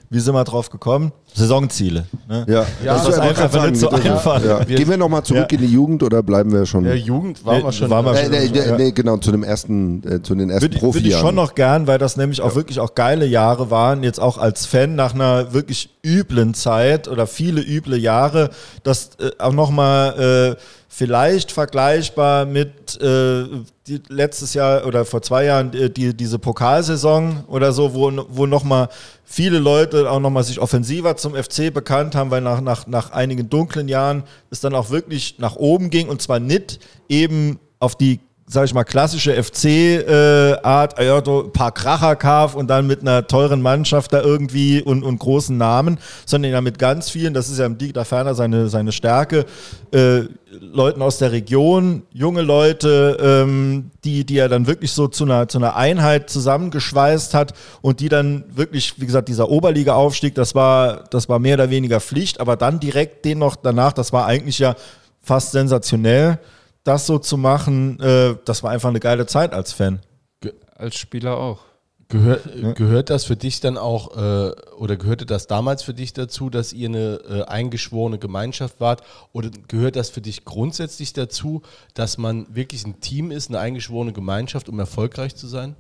Wie 0.10 0.20
sind 0.20 0.34
wir 0.34 0.44
drauf 0.44 0.70
gekommen? 0.70 1.12
Saisonziele. 1.34 2.06
Ne? 2.30 2.46
Ja, 2.48 2.66
ja, 2.84 2.94
das, 2.94 3.10
ist 3.10 3.20
einfach 3.20 3.52
sagen, 3.52 3.72
nicht 3.72 3.82
so 3.82 3.90
einfach. 3.90 4.44
Ja. 4.44 4.64
Gehen 4.64 4.88
wir 4.88 4.98
nochmal 4.98 5.24
zurück 5.24 5.52
ja. 5.52 5.58
in 5.58 5.66
die 5.66 5.74
Jugend 5.74 6.04
oder 6.04 6.24
bleiben 6.24 6.52
wir 6.52 6.66
schon? 6.66 6.86
Ja, 6.86 6.94
Jugend 6.94 7.46
waren 7.46 7.64
wir 7.64 7.72
schon. 7.72 7.90
Waren 7.90 8.06
wir 8.06 8.16
schon 8.16 8.32
nee, 8.32 8.50
nee, 8.52 8.72
nee, 8.78 8.92
genau, 8.92 9.18
zu, 9.18 9.32
dem 9.32 9.44
ersten, 9.44 10.02
äh, 10.08 10.22
zu 10.22 10.36
den 10.36 10.50
ersten 10.50 10.72
Profi. 10.72 11.00
Würde 11.00 11.10
ich 11.10 11.18
schon 11.18 11.36
noch 11.36 11.56
gern, 11.56 11.88
weil 11.88 11.98
das 11.98 12.16
nämlich 12.16 12.42
auch 12.42 12.56
wirklich 12.56 12.80
auch 12.80 12.96
geile 12.96 13.26
Jahre 13.26 13.72
waren, 13.72 14.04
jetzt 14.04 14.20
auch 14.20 14.38
als 14.38 14.66
Fan 14.66 14.96
nach 14.96 15.14
einer 15.14 15.54
wirklich 15.54 15.90
üblen 16.06 16.54
Zeit 16.54 17.08
oder 17.08 17.28
viele 17.28 17.62
üble 17.62 17.98
Jahre, 17.98 18.52
das 18.84 19.12
äh, 19.20 19.32
auch 19.40 19.54
nochmal 19.54 20.56
äh, 20.56 20.62
vielleicht 20.88 21.52
vergleichbar 21.52 22.46
mit 22.46 23.00
äh, 23.02 23.44
die, 23.88 24.02
letztes 24.08 24.54
Jahr 24.54 24.86
oder 24.86 25.06
vor 25.06 25.22
zwei 25.22 25.46
Jahren 25.46 25.72
die, 25.72 25.94
die, 25.94 26.16
diese 26.16 26.40
Pokalsaison 26.40 27.44
oder 27.48 27.72
so, 27.72 27.94
wo, 27.94 28.12
wo 28.30 28.46
nochmal 28.46 28.90
viele 29.24 29.60
Leute 29.60 30.10
auch 30.10 30.20
nochmal 30.20 30.44
sich 30.44 30.60
offensiver 30.60 31.18
zum 31.18 31.36
FC 31.36 31.74
bekannt 31.74 32.16
haben, 32.16 32.32
weil 32.32 32.42
nach, 32.42 32.62
nach, 32.62 32.88
nach 32.88 33.12
einigen 33.12 33.50
dunklen 33.50 33.88
Jahren 33.88 34.24
es 34.50 34.60
dann 34.60 34.74
auch 34.74 34.90
wirklich 34.90 35.36
nach 35.38 35.56
oben 35.56 35.90
ging 35.90 36.10
und 36.10 36.22
zwar 36.22 36.40
nicht 36.40 36.80
eben 37.10 37.60
auf 37.80 37.96
die 37.96 38.20
sag 38.48 38.66
ich 38.66 38.76
mal, 38.76 38.84
klassische 38.84 39.32
FC-Art, 39.32 41.00
äh, 41.00 41.06
ja, 41.08 41.18
ein 41.18 41.52
paar 41.52 41.72
Kracher 41.72 42.16
kauf 42.16 42.54
und 42.54 42.68
dann 42.68 42.86
mit 42.86 43.02
einer 43.02 43.26
teuren 43.26 43.60
Mannschaft 43.60 44.14
da 44.14 44.22
irgendwie 44.22 44.84
und, 44.84 45.04
und 45.04 45.18
großen 45.18 45.58
Namen, 45.58 45.98
sondern 46.28 46.52
ja 46.52 46.62
mit 46.62 46.78
ganz 46.78 47.10
vielen, 47.10 47.34
das 47.34 47.50
ist 47.50 47.58
ja 47.58 47.66
im 47.66 47.80
Dieter 47.80 48.06
Ferner 48.06 48.36
seine, 48.36 48.70
seine 48.70 48.92
Stärke, 48.92 49.46
äh, 49.92 50.22
Leuten 50.62 51.02
aus 51.02 51.18
der 51.18 51.32
Region, 51.32 52.04
junge 52.14 52.44
Leute, 52.44 53.18
ähm, 53.20 53.90
die, 54.04 54.26
die 54.26 54.38
er 54.38 54.48
dann 54.48 54.68
wirklich 54.68 54.92
so 54.92 55.08
zu 55.08 55.24
einer, 55.24 55.48
zu 55.48 55.58
einer 55.58 55.76
Einheit 55.76 56.30
zusammengeschweißt 56.30 57.34
hat 57.34 57.54
und 57.82 58.00
die 58.00 58.10
dann 58.10 58.44
wirklich, 58.54 59.02
wie 59.02 59.08
gesagt, 59.08 59.28
dieser 59.28 59.50
Oberliga-Aufstieg, 59.50 60.36
das 60.36 60.54
war, 60.54 61.06
das 61.10 61.30
war 61.30 61.40
mehr 61.40 61.56
oder 61.56 61.72
weniger 61.72 62.00
Pflicht, 62.00 62.40
aber 62.40 62.58
dann 62.58 62.80
direkt 62.80 63.26
den 63.26 63.40
noch 63.40 63.56
danach, 63.56 63.92
das 63.92 64.14
war 64.14 64.28
eigentlich 64.28 64.60
ja 64.60 64.76
fast 65.24 65.52
sensationell 65.52 66.38
das 66.86 67.06
so 67.06 67.20
zu 67.20 67.36
machen, 67.36 68.00
äh, 68.00 68.38
das 68.46 68.64
war 68.64 68.72
einfach 68.72 68.90
eine 68.90 69.02
geile 69.02 69.26
Zeit 69.26 69.54
als 69.54 69.74
Fan. 69.74 70.00
Ge 70.40 70.54
als 70.76 70.96
Spieler 70.96 71.38
auch. 71.38 71.60
Gehör, 72.08 72.40
ja. 72.56 72.74
Gehört 72.74 73.10
das 73.10 73.26
für 73.26 73.36
dich 73.36 73.60
dann 73.62 73.80
auch, 73.80 74.16
äh, 74.16 74.52
oder 74.78 74.96
gehörte 74.96 75.26
das 75.26 75.48
damals 75.48 75.82
für 75.82 75.96
dich 75.96 76.14
dazu, 76.14 76.52
dass 76.52 76.72
ihr 76.72 76.88
eine 76.88 77.20
äh, 77.28 77.44
eingeschworene 77.46 78.20
Gemeinschaft 78.20 78.80
wart? 78.80 79.02
Oder 79.34 79.50
gehört 79.68 79.96
das 79.96 80.12
für 80.12 80.22
dich 80.22 80.46
grundsätzlich 80.46 81.14
dazu, 81.14 81.64
dass 81.96 82.20
man 82.20 82.46
wirklich 82.54 82.86
ein 82.86 83.00
Team 83.00 83.32
ist, 83.32 83.50
eine 83.50 83.60
eingeschworene 83.60 84.14
Gemeinschaft, 84.14 84.70
um 84.70 84.78
erfolgreich 84.78 85.36
zu 85.36 85.48
sein? 85.48 85.76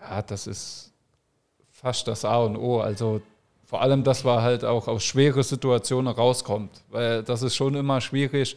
Ja, 0.00 0.22
das 0.22 0.46
ist 0.46 0.94
fast 1.70 2.08
das 2.08 2.24
A 2.24 2.38
und 2.38 2.56
O. 2.56 2.80
Also 2.80 3.20
vor 3.66 3.82
allem, 3.82 4.04
dass 4.04 4.24
man 4.24 4.40
halt 4.40 4.64
auch 4.64 4.88
aus 4.88 5.04
schweren 5.04 5.42
Situationen 5.42 6.10
rauskommt. 6.10 6.70
Weil 6.88 7.22
das 7.22 7.42
ist 7.42 7.54
schon 7.54 7.74
immer 7.74 8.00
schwierig 8.00 8.56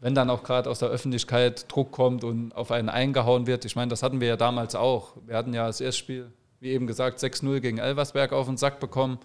wenn 0.00 0.14
dann 0.14 0.30
auch 0.30 0.42
gerade 0.42 0.68
aus 0.68 0.78
der 0.78 0.88
Öffentlichkeit 0.88 1.70
Druck 1.70 1.92
kommt 1.92 2.24
und 2.24 2.52
auf 2.52 2.70
einen 2.70 2.88
eingehauen 2.88 3.46
wird. 3.46 3.64
Ich 3.64 3.76
meine, 3.76 3.90
das 3.90 4.02
hatten 4.02 4.20
wir 4.20 4.28
ja 4.28 4.36
damals 4.36 4.74
auch. 4.74 5.16
Wir 5.26 5.36
hatten 5.36 5.52
ja 5.54 5.66
das 5.66 5.80
erste 5.80 5.98
Spiel, 5.98 6.32
wie 6.58 6.70
eben 6.70 6.86
gesagt, 6.86 7.18
6-0 7.18 7.60
gegen 7.60 7.78
Elversberg 7.78 8.32
auf 8.32 8.46
den 8.46 8.56
Sack 8.56 8.80
bekommen. 8.80 9.18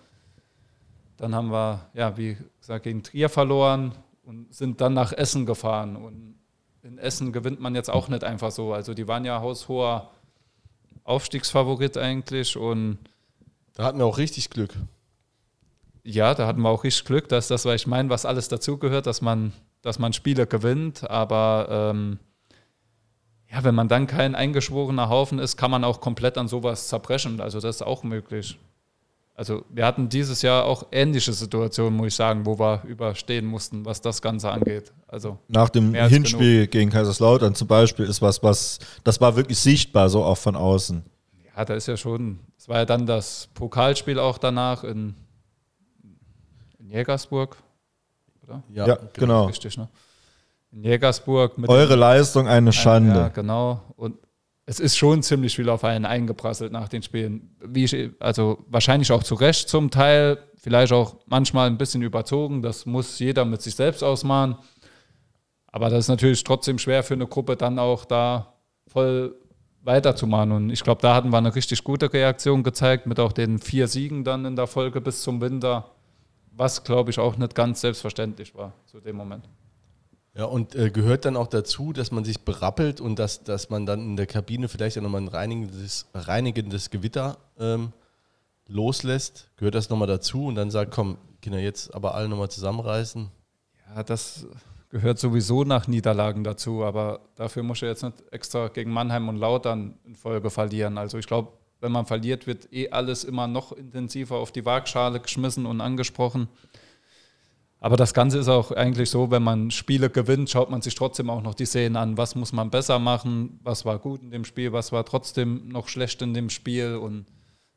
Dann 1.17 1.33
haben 1.33 1.49
wir, 1.49 1.89
ja, 1.93 2.17
wie 2.17 2.37
gesagt, 2.59 2.83
gegen 2.83 3.03
Trier 3.03 3.29
verloren 3.29 3.93
und 4.23 4.53
sind 4.53 4.81
dann 4.81 4.93
nach 4.93 5.13
Essen 5.13 5.45
gefahren. 5.45 5.95
Und 5.95 6.35
in 6.83 6.97
Essen 6.97 7.31
gewinnt 7.31 7.61
man 7.61 7.73
jetzt 7.73 7.89
auch 7.89 8.09
nicht 8.09 8.23
einfach 8.23 8.51
so. 8.51 8.73
Also 8.73 8.93
die 8.93 9.07
waren 9.07 9.23
ja 9.23 9.39
haushoher 9.39 10.11
Aufstiegsfavorit 11.05 11.97
eigentlich 11.97 12.57
und 12.57 12.97
Da 13.75 13.83
hatten 13.83 13.99
wir 13.99 14.05
auch 14.05 14.17
richtig 14.17 14.49
Glück. 14.49 14.73
ja, 16.03 16.33
da 16.33 16.47
hatten 16.47 16.61
wir 16.61 16.69
auch 16.69 16.83
richtig 16.83 17.05
Glück, 17.05 17.29
dass 17.29 17.47
das, 17.47 17.65
was 17.65 17.75
ich 17.75 17.87
meine, 17.87 18.09
was 18.09 18.25
alles 18.25 18.47
dazugehört, 18.47 19.05
dass 19.07 19.21
man, 19.21 19.53
dass 19.85 19.99
man 19.99 20.13
Spiele 20.13 20.47
gewinnt. 20.47 21.09
Aber 21.09 21.67
ähm, 21.69 22.19
ja, 23.51 23.63
wenn 23.63 23.75
man 23.75 23.87
dann 23.87 24.07
kein 24.07 24.33
eingeschworener 24.33 25.09
Haufen 25.09 25.37
ist, 25.37 25.57
kann 25.57 25.69
man 25.69 25.83
auch 25.83 26.01
komplett 26.01 26.37
an 26.37 26.47
sowas 26.47 26.87
zerbrechen. 26.87 27.39
Also 27.39 27.59
das 27.59 27.77
ist 27.77 27.81
auch 27.83 28.03
möglich. 28.03 28.57
Also 29.35 29.63
wir 29.69 29.85
hatten 29.85 30.09
dieses 30.09 30.41
Jahr 30.41 30.65
auch 30.65 30.87
ähnliche 30.91 31.33
Situationen, 31.33 31.97
muss 31.97 32.07
ich 32.07 32.15
sagen, 32.15 32.45
wo 32.45 32.57
wir 32.57 32.83
überstehen 32.85 33.45
mussten, 33.45 33.85
was 33.85 34.01
das 34.01 34.21
Ganze 34.21 34.49
angeht. 34.49 34.91
Also 35.07 35.37
Nach 35.49 35.69
dem 35.69 35.93
Hinspiel 35.93 36.67
gegen 36.67 36.89
Kaiserslautern 36.89 37.53
zum 37.53 37.67
Beispiel 37.67 38.05
ist 38.05 38.21
was, 38.21 38.41
was, 38.41 38.79
das 39.03 39.21
war 39.21 39.35
wirklich 39.35 39.59
sichtbar, 39.59 40.09
so 40.09 40.23
auch 40.23 40.37
von 40.37 40.55
außen. 40.55 41.03
ja, 41.55 41.65
da 41.65 41.75
ist 41.75 41.87
ja 41.87 41.97
schon, 41.97 42.39
es 42.57 42.67
war 42.69 42.77
ja 42.77 42.85
dann 42.85 43.05
das 43.05 43.49
Pokalspiel 43.53 44.19
auch 44.19 44.37
danach 44.37 44.83
in, 44.83 45.15
in 46.79 46.89
Jägersburg, 46.89 47.57
oder? 48.47 48.63
Ja, 48.69 48.97
genau. 49.13 49.45
Richtig, 49.45 49.77
ne? 49.77 49.89
In 50.71 50.83
Jägersburg 50.83 51.57
mit 51.57 51.69
Eure 51.69 51.95
Leistung 51.95 52.47
eine 52.47 52.73
Schande. 52.73 53.15
Ja, 53.15 53.27
genau. 53.29 53.81
Und 53.95 54.17
es 54.65 54.79
ist 54.79 54.97
schon 54.97 55.21
ziemlich 55.21 55.55
viel 55.55 55.69
auf 55.69 55.83
einen 55.83 56.05
eingeprasselt 56.05 56.71
nach 56.71 56.89
den 56.89 57.03
Spielen. 57.03 57.55
Wie 57.63 57.85
ich, 57.85 58.11
also 58.19 58.65
wahrscheinlich 58.67 59.11
auch 59.11 59.23
zu 59.23 59.35
Recht 59.35 59.69
zum 59.69 59.91
Teil, 59.91 60.39
vielleicht 60.57 60.91
auch 60.91 61.17
manchmal 61.27 61.67
ein 61.67 61.77
bisschen 61.77 62.01
überzogen. 62.01 62.61
Das 62.61 62.85
muss 62.85 63.19
jeder 63.19 63.45
mit 63.45 63.61
sich 63.61 63.75
selbst 63.75 64.03
ausmachen. 64.03 64.57
Aber 65.67 65.89
das 65.89 66.05
ist 66.05 66.07
natürlich 66.07 66.43
trotzdem 66.43 66.79
schwer 66.79 67.03
für 67.03 67.13
eine 67.13 67.27
Gruppe, 67.27 67.55
dann 67.55 67.79
auch 67.79 68.05
da 68.05 68.53
voll 68.87 69.35
weiterzumachen. 69.83 70.51
Und 70.51 70.69
ich 70.71 70.83
glaube, 70.83 71.01
da 71.01 71.13
hatten 71.13 71.29
wir 71.29 71.37
eine 71.37 71.53
richtig 71.53 71.83
gute 71.83 72.11
Reaktion 72.11 72.63
gezeigt, 72.63 73.05
mit 73.05 73.19
auch 73.19 73.33
den 73.33 73.59
vier 73.59 73.87
Siegen 73.87 74.23
dann 74.23 74.45
in 74.45 74.55
der 74.55 74.67
Folge 74.67 74.99
bis 74.99 75.21
zum 75.21 75.41
Winter, 75.41 75.91
was, 76.55 76.83
glaube 76.83 77.11
ich, 77.11 77.19
auch 77.19 77.37
nicht 77.37 77.55
ganz 77.55 77.81
selbstverständlich 77.81 78.55
war 78.55 78.73
zu 78.85 78.99
dem 78.99 79.15
Moment. 79.15 79.47
Ja, 80.37 80.45
und 80.45 80.75
äh, 80.75 80.89
gehört 80.89 81.23
dann 81.23 81.37
auch 81.37 81.47
dazu, 81.47 81.93
dass 81.93 82.11
man 82.11 82.25
sich 82.25 82.41
berappelt 82.41 82.99
und 82.99 83.19
dass, 83.19 83.43
dass 83.43 83.69
man 83.69 83.85
dann 83.85 84.01
in 84.01 84.17
der 84.17 84.27
Kabine 84.27 84.67
vielleicht 84.67 84.97
auch 84.97 85.01
nochmal 85.01 85.21
ein 85.21 85.29
reinigendes, 85.29 86.07
reinigendes 86.13 86.89
Gewitter 86.89 87.37
ähm, 87.57 87.93
loslässt. 88.67 89.49
Gehört 89.55 89.75
das 89.75 89.89
nochmal 89.89 90.09
dazu 90.09 90.47
und 90.47 90.55
dann 90.55 90.71
sagt, 90.71 90.91
komm, 90.91 91.17
Kinder, 91.41 91.59
jetzt 91.59 91.93
aber 91.93 92.15
alle 92.15 92.27
nochmal 92.27 92.49
zusammenreißen. 92.49 93.29
Ja, 93.95 94.03
das 94.03 94.45
gehört 94.89 95.19
sowieso 95.19 95.63
nach 95.63 95.87
Niederlagen 95.87 96.43
dazu, 96.43 96.83
aber 96.83 97.21
dafür 97.35 97.63
muss 97.63 97.81
er 97.81 97.89
jetzt 97.89 98.03
nicht 98.03 98.23
extra 98.31 98.67
gegen 98.67 98.91
Mannheim 98.91 99.29
und 99.29 99.37
Lautern 99.37 99.97
in 100.05 100.15
Folge 100.15 100.49
verlieren. 100.49 100.97
Also 100.97 101.17
ich 101.17 101.27
glaube, 101.27 101.53
wenn 101.85 101.91
man 101.91 102.07
verliert, 102.07 102.47
wird 102.47 102.73
eh 102.73 102.89
alles 102.89 103.23
immer 103.23 103.45
noch 103.45 103.71
intensiver 103.71 104.37
auf 104.37 104.51
die 104.51 104.65
Waagschale 104.65 105.19
geschmissen 105.19 105.67
und 105.67 105.81
angesprochen. 105.81 106.49
Aber 107.79 107.95
das 107.95 108.15
Ganze 108.15 108.39
ist 108.39 108.47
auch 108.47 108.71
eigentlich 108.71 109.11
so, 109.11 109.29
wenn 109.29 109.43
man 109.43 109.69
Spiele 109.69 110.09
gewinnt, 110.09 110.49
schaut 110.49 110.71
man 110.71 110.81
sich 110.81 110.95
trotzdem 110.95 111.29
auch 111.29 111.43
noch 111.43 111.53
die 111.53 111.67
Szenen 111.67 111.95
an. 111.95 112.17
Was 112.17 112.33
muss 112.33 112.53
man 112.53 112.71
besser 112.71 112.97
machen? 112.97 113.59
Was 113.61 113.85
war 113.85 113.99
gut 113.99 114.23
in 114.23 114.31
dem 114.31 114.45
Spiel? 114.45 114.73
Was 114.73 114.91
war 114.91 115.05
trotzdem 115.05 115.67
noch 115.67 115.87
schlecht 115.87 116.23
in 116.23 116.33
dem 116.33 116.49
Spiel? 116.49 116.95
Und 116.95 117.27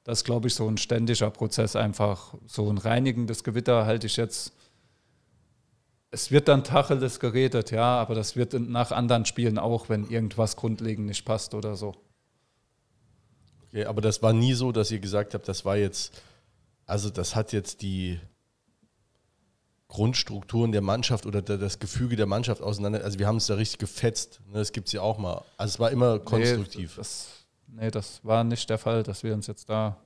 das 0.05 0.21
ist, 0.21 0.25
glaube 0.25 0.49
ich, 0.49 0.55
so 0.55 0.67
ein 0.67 0.79
ständiger 0.79 1.29
Prozess 1.29 1.77
einfach. 1.77 2.33
So 2.47 2.71
ein 2.71 2.79
reinigendes 2.79 3.45
Gewitter 3.45 3.85
halte 3.85 4.07
ich 4.07 4.17
jetzt 4.17 4.55
es 6.11 6.31
wird 6.31 6.49
dann 6.49 6.65
Tacheles 6.65 7.21
geredet, 7.21 7.71
ja, 7.71 8.01
aber 8.01 8.15
das 8.15 8.35
wird 8.35 8.55
nach 8.55 8.93
anderen 8.93 9.27
Spielen 9.27 9.59
auch, 9.59 9.91
wenn 9.91 10.09
irgendwas 10.09 10.57
grundlegend 10.57 11.07
nicht 11.07 11.27
passt 11.27 11.55
oder 11.55 11.77
so. 11.77 11.95
Okay, 13.69 13.85
aber 13.85 14.01
das 14.01 14.23
war 14.23 14.33
nie 14.33 14.55
so, 14.55 14.73
dass 14.73 14.91
ihr 14.91 14.99
gesagt 14.99 15.35
habt, 15.35 15.47
das 15.47 15.65
war 15.65 15.77
jetzt, 15.77 16.23
also 16.87 17.11
das 17.11 17.37
hat 17.37 17.53
jetzt 17.53 17.83
die 17.83 18.19
Grundstrukturen 19.89 20.73
der 20.73 20.83
Mannschaft 20.83 21.27
oder 21.27 21.43
der, 21.43 21.59
das 21.59 21.79
Gefüge 21.79 22.17
der 22.17 22.27
Mannschaft 22.27 22.63
auseinander, 22.63 23.03
also 23.05 23.19
wir 23.19 23.27
haben 23.27 23.37
es 23.37 23.47
da 23.47 23.55
richtig 23.55 23.79
gefetzt. 23.79 24.41
Ne? 24.47 24.59
Das 24.59 24.73
gibt 24.73 24.89
es 24.89 24.93
ja 24.93 25.01
auch 25.01 25.19
mal. 25.19 25.43
Also 25.57 25.73
es 25.73 25.81
war 25.81 25.91
immer 25.91 26.19
konstruktiv. 26.19 26.91
Nee 26.91 26.97
das, 26.97 27.29
nee, 27.67 27.91
das 27.91 28.25
war 28.25 28.45
nicht 28.45 28.69
der 28.69 28.79
Fall, 28.79 29.03
dass 29.03 29.23
wir 29.23 29.35
uns 29.35 29.47
jetzt 29.47 29.69
da 29.69 29.97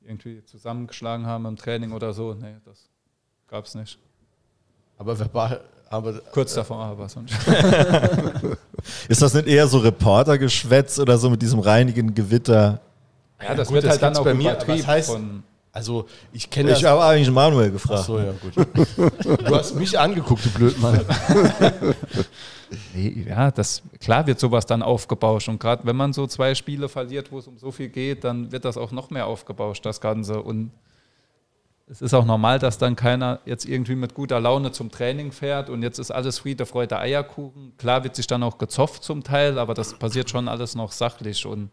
irgendwie 0.00 0.42
zusammengeschlagen 0.44 1.26
haben 1.26 1.46
im 1.46 1.56
Training 1.56 1.92
oder 1.92 2.12
so. 2.12 2.34
Nee, 2.34 2.56
das 2.64 2.88
gab 3.46 3.66
es 3.66 3.74
nicht. 3.74 3.98
aber 4.98 5.18
verbal, 5.18 5.62
aber 5.90 6.18
Kurz 6.32 6.54
davor, 6.54 6.78
aber 6.78 7.08
sonst. 7.08 7.34
Ist 9.08 9.22
das 9.22 9.34
nicht 9.34 9.46
eher 9.46 9.66
so 9.66 9.78
Reportergeschwätz 9.78 10.98
oder 10.98 11.18
so 11.18 11.30
mit 11.30 11.42
diesem 11.42 11.60
reinigen 11.60 12.14
Gewitter? 12.14 12.80
Ja, 13.42 13.54
das 13.54 13.68
gut, 13.68 13.74
wird 13.76 13.84
das 13.84 13.92
halt 13.92 14.02
dann 14.02 14.08
gibt's 14.12 14.20
auch 14.20 14.24
bei 14.24 14.34
mir, 14.34 14.56
was 14.66 14.86
heißt- 14.86 15.06
von, 15.12 15.42
also 15.72 16.06
ich 16.32 16.50
kenne 16.50 16.70
das. 16.70 16.80
Ich 16.80 16.84
habe 16.84 17.02
eigentlich 17.02 17.30
Manuel 17.30 17.70
gefragt. 17.70 18.00
Ach 18.02 18.06
so, 18.06 18.18
ja, 18.18 18.32
gut. 18.32 18.54
Du 19.46 19.56
hast 19.56 19.74
mich 19.74 19.98
angeguckt, 19.98 20.44
du 20.44 20.50
Blödmann. 20.50 21.00
Nee, 22.94 23.26
ja, 23.28 23.50
das, 23.50 23.82
klar 24.00 24.26
wird 24.26 24.40
sowas 24.40 24.64
dann 24.64 24.82
aufgebauscht. 24.82 25.48
Und 25.48 25.60
gerade 25.60 25.84
wenn 25.84 25.96
man 25.96 26.12
so 26.14 26.26
zwei 26.26 26.54
Spiele 26.54 26.88
verliert, 26.88 27.30
wo 27.30 27.38
es 27.38 27.46
um 27.46 27.58
so 27.58 27.70
viel 27.70 27.88
geht, 27.88 28.24
dann 28.24 28.50
wird 28.50 28.64
das 28.64 28.76
auch 28.78 28.92
noch 28.92 29.10
mehr 29.10 29.26
aufgebauscht, 29.26 29.84
das 29.84 30.00
Ganze. 30.00 30.40
Und 30.40 30.70
es 31.88 32.00
ist 32.00 32.14
auch 32.14 32.24
normal, 32.24 32.58
dass 32.58 32.78
dann 32.78 32.96
keiner 32.96 33.40
jetzt 33.44 33.64
irgendwie 33.66 33.96
mit 33.96 34.14
guter 34.14 34.40
Laune 34.40 34.72
zum 34.72 34.90
Training 34.90 35.32
fährt 35.32 35.68
und 35.68 35.82
jetzt 35.82 35.98
ist 35.98 36.10
alles 36.10 36.38
Friede, 36.38 36.64
Freude, 36.64 36.98
Eierkuchen. 36.98 37.72
Klar 37.76 38.04
wird 38.04 38.16
sich 38.16 38.26
dann 38.26 38.42
auch 38.42 38.58
gezofft 38.58 39.04
zum 39.04 39.24
Teil, 39.24 39.58
aber 39.58 39.74
das 39.74 39.94
passiert 39.94 40.30
schon 40.30 40.48
alles 40.48 40.74
noch 40.74 40.92
sachlich 40.92 41.44
und 41.44 41.70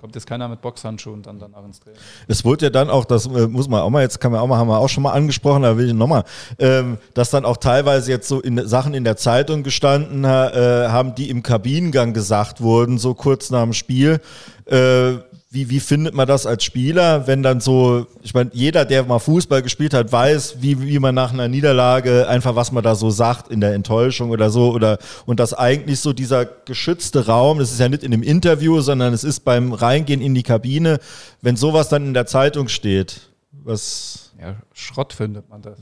kommt 0.00 0.14
jetzt 0.14 0.26
keiner 0.26 0.48
mit 0.48 0.60
Boxhandschuhen 0.60 1.22
dann 1.22 1.38
danach 1.38 1.64
ins 1.64 1.80
Training. 1.80 2.00
Es 2.28 2.44
wurde 2.44 2.66
ja 2.66 2.70
dann 2.70 2.88
auch, 2.88 3.04
das 3.04 3.26
äh, 3.26 3.46
muss 3.48 3.68
man 3.68 3.80
auch 3.82 3.90
mal, 3.90 4.02
jetzt 4.02 4.20
kann 4.20 4.32
man 4.32 4.40
auch 4.40 4.46
mal, 4.46 4.56
haben 4.56 4.68
wir 4.68 4.78
auch 4.78 4.88
schon 4.88 5.02
mal 5.02 5.12
angesprochen, 5.12 5.62
da 5.62 5.76
will 5.76 5.88
ich 5.88 5.94
nochmal, 5.94 6.24
ähm, 6.58 6.98
dass 7.14 7.30
dann 7.30 7.44
auch 7.44 7.56
teilweise 7.56 8.10
jetzt 8.10 8.28
so 8.28 8.40
in, 8.40 8.66
Sachen 8.66 8.94
in 8.94 9.04
der 9.04 9.16
Zeitung 9.16 9.62
gestanden 9.62 10.24
äh, 10.24 10.28
haben, 10.28 11.14
die 11.14 11.30
im 11.30 11.42
Kabinengang 11.42 12.12
gesagt 12.12 12.60
wurden, 12.60 12.98
so 12.98 13.14
kurz 13.14 13.50
nach 13.50 13.62
dem 13.62 13.72
Spiel. 13.72 14.20
Äh, 14.66 15.18
wie, 15.50 15.70
wie 15.70 15.80
findet 15.80 16.14
man 16.14 16.28
das 16.28 16.44
als 16.44 16.62
Spieler, 16.62 17.26
wenn 17.26 17.42
dann 17.42 17.60
so, 17.60 18.06
ich 18.22 18.34
meine, 18.34 18.50
jeder, 18.52 18.84
der 18.84 19.04
mal 19.04 19.18
Fußball 19.18 19.62
gespielt 19.62 19.94
hat, 19.94 20.12
weiß, 20.12 20.56
wie, 20.60 20.82
wie 20.82 20.98
man 20.98 21.14
nach 21.14 21.32
einer 21.32 21.48
Niederlage 21.48 22.28
einfach, 22.28 22.54
was 22.54 22.70
man 22.70 22.84
da 22.84 22.94
so 22.94 23.08
sagt 23.08 23.50
in 23.50 23.62
der 23.62 23.72
Enttäuschung 23.72 24.28
oder 24.28 24.50
so, 24.50 24.70
oder 24.72 24.98
und 25.24 25.40
dass 25.40 25.54
eigentlich 25.54 26.00
so 26.00 26.12
dieser 26.12 26.44
geschützte 26.44 27.26
Raum, 27.26 27.60
das 27.60 27.72
ist 27.72 27.80
ja 27.80 27.88
nicht 27.88 28.02
in 28.02 28.10
dem 28.10 28.22
Interview, 28.22 28.80
sondern 28.82 29.14
es 29.14 29.24
ist 29.24 29.40
beim 29.40 29.72
Reingehen 29.72 30.20
in 30.20 30.34
die 30.34 30.42
Kabine, 30.42 30.98
wenn 31.40 31.56
sowas 31.56 31.88
dann 31.88 32.06
in 32.08 32.14
der 32.14 32.26
Zeitung 32.26 32.68
steht, 32.68 33.30
was 33.50 34.34
Ja, 34.38 34.54
Schrott 34.74 35.14
findet 35.14 35.48
man 35.48 35.62
das. 35.62 35.78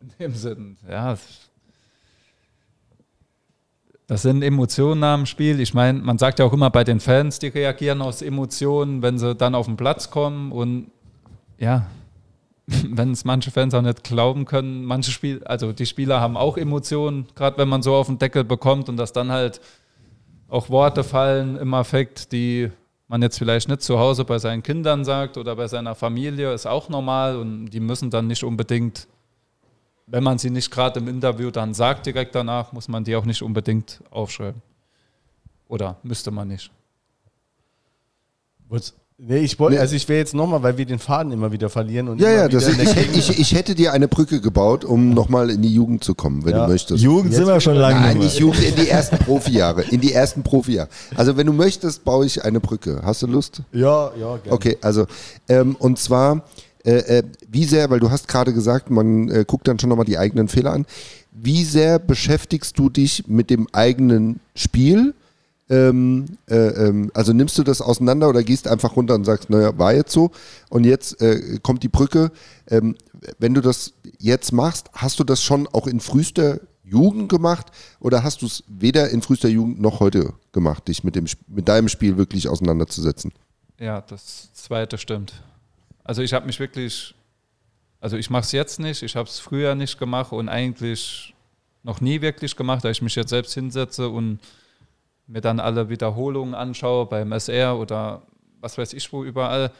In 0.00 0.10
dem 0.18 0.34
Sinn, 0.34 0.76
ja. 0.88 1.18
Das 4.06 4.22
sind 4.22 4.42
Emotionen 4.42 5.00
dem 5.00 5.26
Spiel. 5.26 5.60
Ich 5.60 5.72
meine, 5.72 5.98
man 5.98 6.18
sagt 6.18 6.38
ja 6.38 6.44
auch 6.44 6.52
immer 6.52 6.70
bei 6.70 6.84
den 6.84 7.00
Fans, 7.00 7.38
die 7.38 7.48
reagieren 7.48 8.02
aus 8.02 8.20
Emotionen, 8.20 9.00
wenn 9.00 9.18
sie 9.18 9.34
dann 9.34 9.54
auf 9.54 9.66
den 9.66 9.76
Platz 9.76 10.10
kommen. 10.10 10.52
Und 10.52 10.90
ja, 11.58 11.86
wenn 12.66 13.12
es 13.12 13.24
manche 13.24 13.50
Fans 13.50 13.72
auch 13.72 13.82
nicht 13.82 14.04
glauben 14.04 14.44
können, 14.44 14.84
manche 14.84 15.10
Spiel, 15.10 15.42
also 15.44 15.72
die 15.72 15.86
Spieler 15.86 16.20
haben 16.20 16.36
auch 16.36 16.58
Emotionen, 16.58 17.26
gerade 17.34 17.56
wenn 17.58 17.68
man 17.68 17.82
so 17.82 17.94
auf 17.94 18.06
den 18.06 18.18
Deckel 18.18 18.44
bekommt 18.44 18.88
und 18.88 18.98
dass 18.98 19.12
dann 19.12 19.30
halt 19.30 19.60
auch 20.48 20.68
Worte 20.68 21.02
fallen 21.02 21.56
im 21.56 21.72
Affekt, 21.72 22.32
die 22.32 22.70
man 23.08 23.22
jetzt 23.22 23.38
vielleicht 23.38 23.68
nicht 23.68 23.82
zu 23.82 23.98
Hause 23.98 24.24
bei 24.24 24.38
seinen 24.38 24.62
Kindern 24.62 25.04
sagt 25.04 25.36
oder 25.36 25.56
bei 25.56 25.66
seiner 25.66 25.94
Familie, 25.94 26.52
ist 26.52 26.66
auch 26.66 26.88
normal 26.88 27.36
und 27.36 27.70
die 27.70 27.80
müssen 27.80 28.10
dann 28.10 28.26
nicht 28.26 28.44
unbedingt, 28.44 29.08
wenn 30.06 30.22
man 30.22 30.38
sie 30.38 30.50
nicht 30.50 30.70
gerade 30.70 31.00
im 31.00 31.08
Interview 31.08 31.50
dann 31.50 31.74
sagt 31.74 32.06
direkt 32.06 32.34
danach, 32.34 32.72
muss 32.72 32.88
man 32.88 33.04
die 33.04 33.16
auch 33.16 33.24
nicht 33.24 33.42
unbedingt 33.42 34.00
aufschreiben. 34.10 34.60
Oder 35.68 35.96
müsste 36.02 36.30
man 36.30 36.48
nicht. 36.48 36.70
Was? 38.68 38.94
Nee, 39.16 39.38
ich 39.38 39.58
wollte, 39.60 39.78
also 39.78 39.94
ich 39.94 40.08
wäre 40.08 40.18
jetzt 40.18 40.34
nochmal, 40.34 40.60
weil 40.64 40.76
wir 40.76 40.84
den 40.84 40.98
Faden 40.98 41.30
immer 41.30 41.52
wieder 41.52 41.70
verlieren 41.70 42.08
und 42.08 42.20
Ja, 42.20 42.28
immer 42.30 42.36
ja, 42.36 42.48
wieder 42.48 42.58
das, 42.60 42.76
der 42.76 42.84
ich, 42.84 42.96
hätte- 42.96 43.18
ich, 43.18 43.38
ich 43.38 43.54
hätte 43.54 43.74
dir 43.76 43.92
eine 43.92 44.08
Brücke 44.08 44.40
gebaut, 44.40 44.84
um 44.84 45.10
nochmal 45.10 45.50
in 45.50 45.62
die 45.62 45.72
Jugend 45.72 46.02
zu 46.02 46.16
kommen, 46.16 46.44
wenn 46.44 46.50
Ja. 46.56 46.66
du 46.66 46.72
möchtest. 46.72 47.02
Jugend 47.02 47.32
sind 47.32 47.46
wir 47.46 47.60
schon 47.60 47.76
lange 47.76 48.00
Nein, 48.00 48.18
nicht 48.18 48.24
nicht 48.24 48.40
Jugend, 48.40 48.64
in 48.64 48.74
die 48.74 48.88
ersten 48.88 49.16
Profijahre. 49.18 49.82
In 49.82 50.00
die 50.00 50.12
ersten 50.12 50.42
Profijahre. 50.42 50.88
Also 51.14 51.36
wenn 51.36 51.46
du 51.46 51.52
möchtest, 51.52 52.04
baue 52.04 52.26
ich 52.26 52.44
eine 52.44 52.58
Brücke. 52.58 53.00
Hast 53.04 53.22
du 53.22 53.28
Lust? 53.28 53.62
Ja, 53.72 54.10
ja, 54.18 54.36
gerne. 54.36 54.52
Okay, 54.52 54.78
also 54.80 55.06
ähm, 55.48 55.76
und 55.78 55.96
zwar 56.00 56.42
Äh, 56.84 57.18
äh, 57.18 57.22
wie 57.48 57.64
sehr, 57.64 57.88
weil 57.90 58.00
du 58.00 58.10
hast 58.10 58.28
gerade 58.28 58.52
gesagt, 58.52 58.90
man 58.90 59.28
äh, 59.30 59.44
guckt 59.46 59.66
dann 59.66 59.78
schon 59.78 59.88
nochmal 59.88 60.04
die 60.04 60.18
eigenen 60.18 60.48
Fehler 60.48 60.72
an. 60.72 60.86
Wie 61.32 61.64
sehr 61.64 61.98
beschäftigst 61.98 62.78
du 62.78 62.90
dich 62.90 63.26
mit 63.26 63.50
dem 63.50 63.68
eigenen 63.72 64.40
Spiel? 64.54 65.14
Ähm, 65.70 66.26
äh, 66.46 66.56
ähm, 66.56 67.10
also 67.14 67.32
nimmst 67.32 67.56
du 67.56 67.62
das 67.62 67.80
auseinander 67.80 68.28
oder 68.28 68.42
gehst 68.42 68.68
einfach 68.68 68.96
runter 68.96 69.14
und 69.14 69.24
sagst, 69.24 69.48
naja, 69.48 69.78
war 69.78 69.94
jetzt 69.94 70.12
so 70.12 70.30
und 70.68 70.84
jetzt 70.84 71.22
äh, 71.22 71.58
kommt 71.62 71.82
die 71.82 71.88
Brücke. 71.88 72.30
Ähm, 72.68 72.96
wenn 73.38 73.54
du 73.54 73.62
das 73.62 73.94
jetzt 74.18 74.52
machst, 74.52 74.90
hast 74.92 75.18
du 75.18 75.24
das 75.24 75.42
schon 75.42 75.66
auch 75.68 75.86
in 75.86 76.00
frühester 76.00 76.60
Jugend 76.82 77.30
gemacht 77.30 77.68
oder 77.98 78.22
hast 78.22 78.42
du 78.42 78.46
es 78.46 78.62
weder 78.68 79.08
in 79.08 79.22
frühester 79.22 79.48
Jugend 79.48 79.80
noch 79.80 80.00
heute 80.00 80.34
gemacht, 80.52 80.86
dich 80.88 81.02
mit, 81.02 81.16
dem, 81.16 81.24
mit 81.46 81.66
deinem 81.66 81.88
Spiel 81.88 82.18
wirklich 82.18 82.46
auseinanderzusetzen? 82.46 83.32
Ja, 83.80 84.02
das 84.02 84.52
zweite 84.52 84.98
stimmt. 84.98 85.42
Also 86.04 86.22
ich 86.22 86.34
habe 86.34 86.46
mich 86.46 86.60
wirklich, 86.60 87.14
also 88.00 88.16
ich 88.16 88.30
mache 88.30 88.42
es 88.42 88.52
jetzt 88.52 88.78
nicht, 88.78 89.02
ich 89.02 89.16
habe 89.16 89.28
es 89.28 89.40
früher 89.40 89.74
nicht 89.74 89.98
gemacht 89.98 90.32
und 90.32 90.48
eigentlich 90.48 91.34
noch 91.82 92.00
nie 92.00 92.20
wirklich 92.20 92.56
gemacht, 92.56 92.84
da 92.84 92.90
ich 92.90 93.02
mich 93.02 93.14
jetzt 93.16 93.30
selbst 93.30 93.54
hinsetze 93.54 94.08
und 94.08 94.38
mir 95.26 95.40
dann 95.40 95.60
alle 95.60 95.88
Wiederholungen 95.88 96.54
anschaue 96.54 97.06
beim 97.06 97.32
SR 97.32 97.78
oder 97.78 98.22
was 98.60 98.76
weiß 98.76 98.92
ich 98.92 99.10
wo 99.12 99.24
überall. 99.24 99.72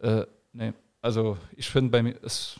Äh, 0.00 0.24
nee, 0.52 0.72
also 1.02 1.36
ich 1.56 1.68
finde 1.68 1.90
bei 1.90 2.02
mir, 2.02 2.16
es 2.22 2.58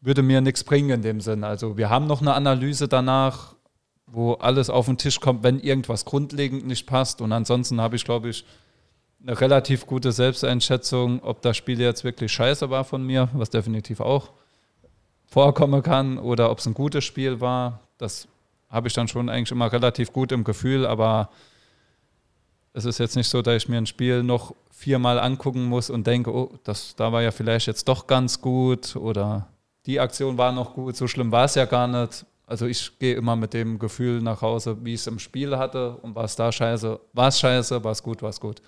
würde 0.00 0.22
mir 0.22 0.40
nichts 0.40 0.64
bringen 0.64 0.90
in 0.90 1.02
dem 1.02 1.20
Sinn. 1.20 1.44
Also 1.44 1.76
wir 1.76 1.88
haben 1.88 2.06
noch 2.06 2.20
eine 2.20 2.34
Analyse 2.34 2.88
danach, 2.88 3.54
wo 4.06 4.34
alles 4.34 4.68
auf 4.68 4.86
den 4.86 4.98
Tisch 4.98 5.20
kommt, 5.20 5.42
wenn 5.42 5.60
irgendwas 5.60 6.04
grundlegend 6.04 6.66
nicht 6.66 6.86
passt. 6.86 7.20
Und 7.20 7.32
ansonsten 7.32 7.80
habe 7.80 7.96
ich, 7.96 8.04
glaube 8.04 8.28
ich, 8.28 8.44
eine 9.24 9.40
relativ 9.40 9.86
gute 9.86 10.12
Selbsteinschätzung, 10.12 11.22
ob 11.22 11.42
das 11.42 11.56
Spiel 11.56 11.80
jetzt 11.80 12.04
wirklich 12.04 12.32
scheiße 12.32 12.70
war 12.70 12.84
von 12.84 13.04
mir, 13.04 13.28
was 13.32 13.50
definitiv 13.50 14.00
auch 14.00 14.30
vorkommen 15.26 15.82
kann, 15.82 16.18
oder 16.18 16.50
ob 16.50 16.58
es 16.58 16.66
ein 16.66 16.74
gutes 16.74 17.04
Spiel 17.04 17.40
war. 17.40 17.80
Das 17.98 18.28
habe 18.68 18.88
ich 18.88 18.94
dann 18.94 19.08
schon 19.08 19.28
eigentlich 19.28 19.52
immer 19.52 19.72
relativ 19.72 20.12
gut 20.12 20.32
im 20.32 20.44
Gefühl, 20.44 20.86
aber 20.86 21.30
es 22.72 22.84
ist 22.84 22.98
jetzt 22.98 23.16
nicht 23.16 23.28
so, 23.28 23.42
dass 23.42 23.56
ich 23.56 23.68
mir 23.68 23.78
ein 23.78 23.86
Spiel 23.86 24.22
noch 24.22 24.54
viermal 24.70 25.18
angucken 25.18 25.66
muss 25.66 25.90
und 25.90 26.06
denke, 26.06 26.34
oh, 26.34 26.50
das, 26.64 26.96
da 26.96 27.12
war 27.12 27.22
ja 27.22 27.30
vielleicht 27.30 27.66
jetzt 27.66 27.86
doch 27.86 28.06
ganz 28.06 28.40
gut 28.40 28.96
oder 28.96 29.46
die 29.86 30.00
Aktion 30.00 30.38
war 30.38 30.52
noch 30.52 30.74
gut, 30.74 30.96
so 30.96 31.06
schlimm 31.06 31.30
war 31.30 31.44
es 31.44 31.54
ja 31.54 31.64
gar 31.66 31.86
nicht. 31.86 32.24
Also 32.46 32.66
ich 32.66 32.98
gehe 32.98 33.14
immer 33.14 33.36
mit 33.36 33.54
dem 33.54 33.78
Gefühl 33.78 34.20
nach 34.20 34.42
Hause, 34.42 34.76
wie 34.84 34.94
ich 34.94 35.00
es 35.00 35.06
im 35.06 35.18
Spiel 35.18 35.56
hatte 35.56 35.96
und 36.02 36.14
war 36.14 36.24
es 36.24 36.36
da 36.36 36.50
scheiße, 36.50 36.98
war 37.12 37.28
es 37.28 37.38
scheiße, 37.38 37.82
war 37.84 37.92
es 37.92 38.02
gut, 38.02 38.22
war 38.22 38.30
es 38.30 38.40
gut. 38.40 38.60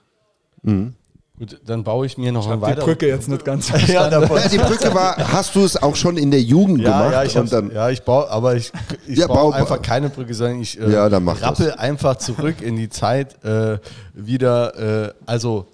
Mhm. 0.64 0.94
Gut, 1.36 1.60
dann 1.66 1.82
baue 1.82 2.06
ich 2.06 2.16
mir 2.16 2.30
noch 2.30 2.46
ich 2.46 2.52
ein 2.52 2.60
weiter. 2.60 2.80
Die 2.82 2.86
Brücke 2.86 3.08
jetzt 3.08 3.28
nicht 3.28 3.44
ganz 3.44 3.68
ja, 3.88 4.08
ja, 4.08 4.20
die 4.48 4.56
Brücke 4.58 4.94
war, 4.94 5.16
hast 5.32 5.56
du 5.56 5.64
es 5.64 5.76
auch 5.82 5.96
schon 5.96 6.16
in 6.16 6.30
der 6.30 6.40
Jugend 6.40 6.80
ja, 6.80 6.90
gemacht? 6.98 7.12
Ja, 7.12 7.24
ich, 7.24 7.36
und 7.36 7.52
dann, 7.52 7.70
ja, 7.72 7.90
ich 7.90 8.02
baue, 8.02 8.30
aber 8.30 8.54
ich, 8.54 8.70
ich 9.08 9.18
Ja, 9.18 9.26
baue 9.26 9.50
bau- 9.50 9.56
einfach 9.56 9.82
keine 9.82 10.10
Brücke, 10.10 10.32
sondern 10.32 10.60
ich 10.60 10.78
äh, 10.80 10.92
Ja, 10.92 11.08
dann 11.08 11.24
mach 11.24 11.42
rappel 11.42 11.66
das. 11.66 11.78
einfach 11.78 12.16
zurück 12.18 12.60
in 12.60 12.76
die 12.76 12.88
Zeit 12.88 13.42
äh, 13.44 13.78
wieder, 14.14 15.06
äh, 15.08 15.14
also 15.26 15.66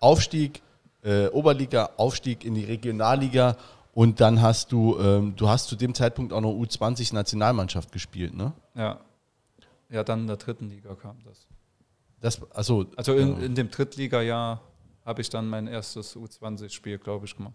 Aufstieg, 0.00 0.62
äh, 1.04 1.28
Oberliga, 1.28 1.90
Aufstieg 1.96 2.44
in 2.44 2.56
die 2.56 2.64
Regionalliga 2.64 3.56
und 3.92 4.20
dann 4.20 4.42
hast 4.42 4.72
du, 4.72 4.98
ähm, 4.98 5.34
du 5.36 5.48
hast 5.48 5.68
zu 5.68 5.76
dem 5.76 5.94
Zeitpunkt 5.94 6.32
auch 6.32 6.40
noch 6.40 6.50
U20 6.50 7.14
Nationalmannschaft 7.14 7.92
gespielt, 7.92 8.34
ne? 8.34 8.52
Ja. 8.74 8.98
Ja, 9.90 10.02
dann 10.02 10.22
in 10.22 10.26
der 10.26 10.38
dritten 10.38 10.68
Liga 10.70 10.96
kam 11.00 11.18
das. 11.24 11.46
Das, 12.24 12.40
also, 12.52 12.86
Also 12.96 13.12
in, 13.14 13.38
ja. 13.38 13.44
in 13.44 13.54
dem 13.54 13.70
Drittliga-Jahr 13.70 14.62
habe 15.04 15.20
ich 15.20 15.28
dann 15.28 15.46
mein 15.46 15.66
erstes 15.66 16.16
U20-Spiel, 16.16 16.96
glaube 16.98 17.26
ich, 17.26 17.36
gemacht. 17.36 17.52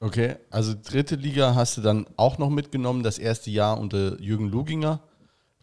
Okay, 0.00 0.34
also 0.50 0.74
dritte 0.74 1.14
Liga 1.14 1.54
hast 1.54 1.76
du 1.76 1.80
dann 1.80 2.06
auch 2.16 2.38
noch 2.38 2.50
mitgenommen, 2.50 3.04
das 3.04 3.18
erste 3.18 3.50
Jahr 3.50 3.78
unter 3.78 4.20
Jürgen 4.20 4.48
Luginger. 4.48 5.00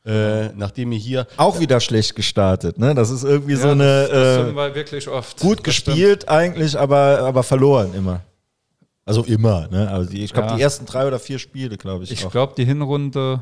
Äh, 0.05 0.49
nachdem 0.55 0.91
ihr 0.91 0.99
hier 0.99 1.27
Auch 1.35 1.59
wieder 1.59 1.79
schlecht 1.79 2.15
gestartet, 2.15 2.77
ne? 2.77 2.93
Das 2.93 3.09
ist 3.09 3.23
irgendwie 3.23 3.55
so 3.55 3.67
Ja, 3.67 3.71
eine 3.73 4.01
das, 4.07 4.09
das 4.11 4.47
äh, 4.49 4.55
wir 4.55 4.75
wirklich 4.75 5.07
oft. 5.09 5.39
gut 5.39 5.57
Das 5.57 5.63
gespielt 5.65 6.29
eigentlich, 6.29 6.77
aber, 6.79 7.19
aber 7.19 7.41
verloren 7.43 7.93
immer. 7.95 8.21
Also 9.03 9.23
immer, 9.23 9.67
ne? 9.67 9.89
Also 9.89 10.09
die, 10.11 10.23
ich 10.23 10.31
glaube, 10.31 10.49
Ja. 10.49 10.55
die 10.55 10.61
ersten 10.61 10.85
drei 10.85 11.07
oder 11.07 11.17
vier 11.19 11.39
Spiele, 11.39 11.75
glaube 11.77 12.03
ich. 12.03 12.11
Ich 12.11 12.29
glaube, 12.29 12.53
die 12.55 12.65
Hinrunde, 12.65 13.41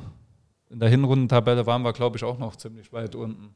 in 0.69 0.79
der 0.79 0.89
Hinrundentabelle 0.89 1.65
waren 1.67 1.81
wir, 1.83 1.91
glaube 1.93 2.17
ich, 2.17 2.23
auch 2.23 2.39
noch 2.39 2.55
ziemlich 2.55 2.91
weit 2.93 3.13
unten. 3.13 3.53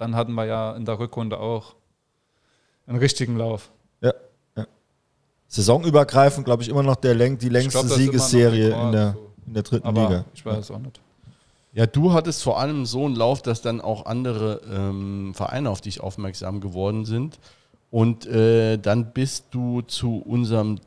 Dann 0.00 0.16
hatten 0.16 0.32
wir 0.32 0.46
ja 0.46 0.74
in 0.76 0.86
der 0.86 0.98
Rückrunde 0.98 1.38
auch 1.38 1.74
einen 2.86 2.96
richtigen 2.96 3.36
Lauf. 3.36 3.70
Ja, 4.00 4.14
ja. 4.56 4.66
Saisonübergreifend, 5.46 6.46
glaube 6.46 6.62
ich, 6.62 6.70
immer 6.70 6.82
noch 6.82 6.96
der 6.96 7.14
läng 7.14 7.36
die 7.36 7.50
längste 7.50 7.84
glaub, 7.84 7.98
Siegesserie 7.98 8.70
in, 8.70 8.92
der, 8.92 9.12
so. 9.12 9.30
in 9.46 9.52
der 9.52 9.62
dritten 9.62 9.86
Aber 9.86 10.02
Liga. 10.08 10.24
ich 10.32 10.46
weiß 10.46 10.70
auch 10.70 10.78
nicht. 10.78 10.98
Ja, 11.74 11.86
du 11.86 12.14
hattest 12.14 12.42
vor 12.42 12.58
allem 12.58 12.86
so 12.86 13.04
einen 13.04 13.14
Lauf, 13.14 13.42
dass 13.42 13.60
dann 13.60 13.82
auch 13.82 14.06
andere 14.06 14.62
ähm, 14.72 15.34
Vereine 15.34 15.68
auf 15.68 15.82
dich 15.82 16.00
aufmerksam 16.00 16.62
geworden 16.62 17.04
sind. 17.04 17.38
Und 17.90 18.24
äh, 18.24 18.78
dann 18.78 19.12
bist 19.12 19.48
du 19.50 19.82
zu 19.82 20.16
unserem 20.16 20.78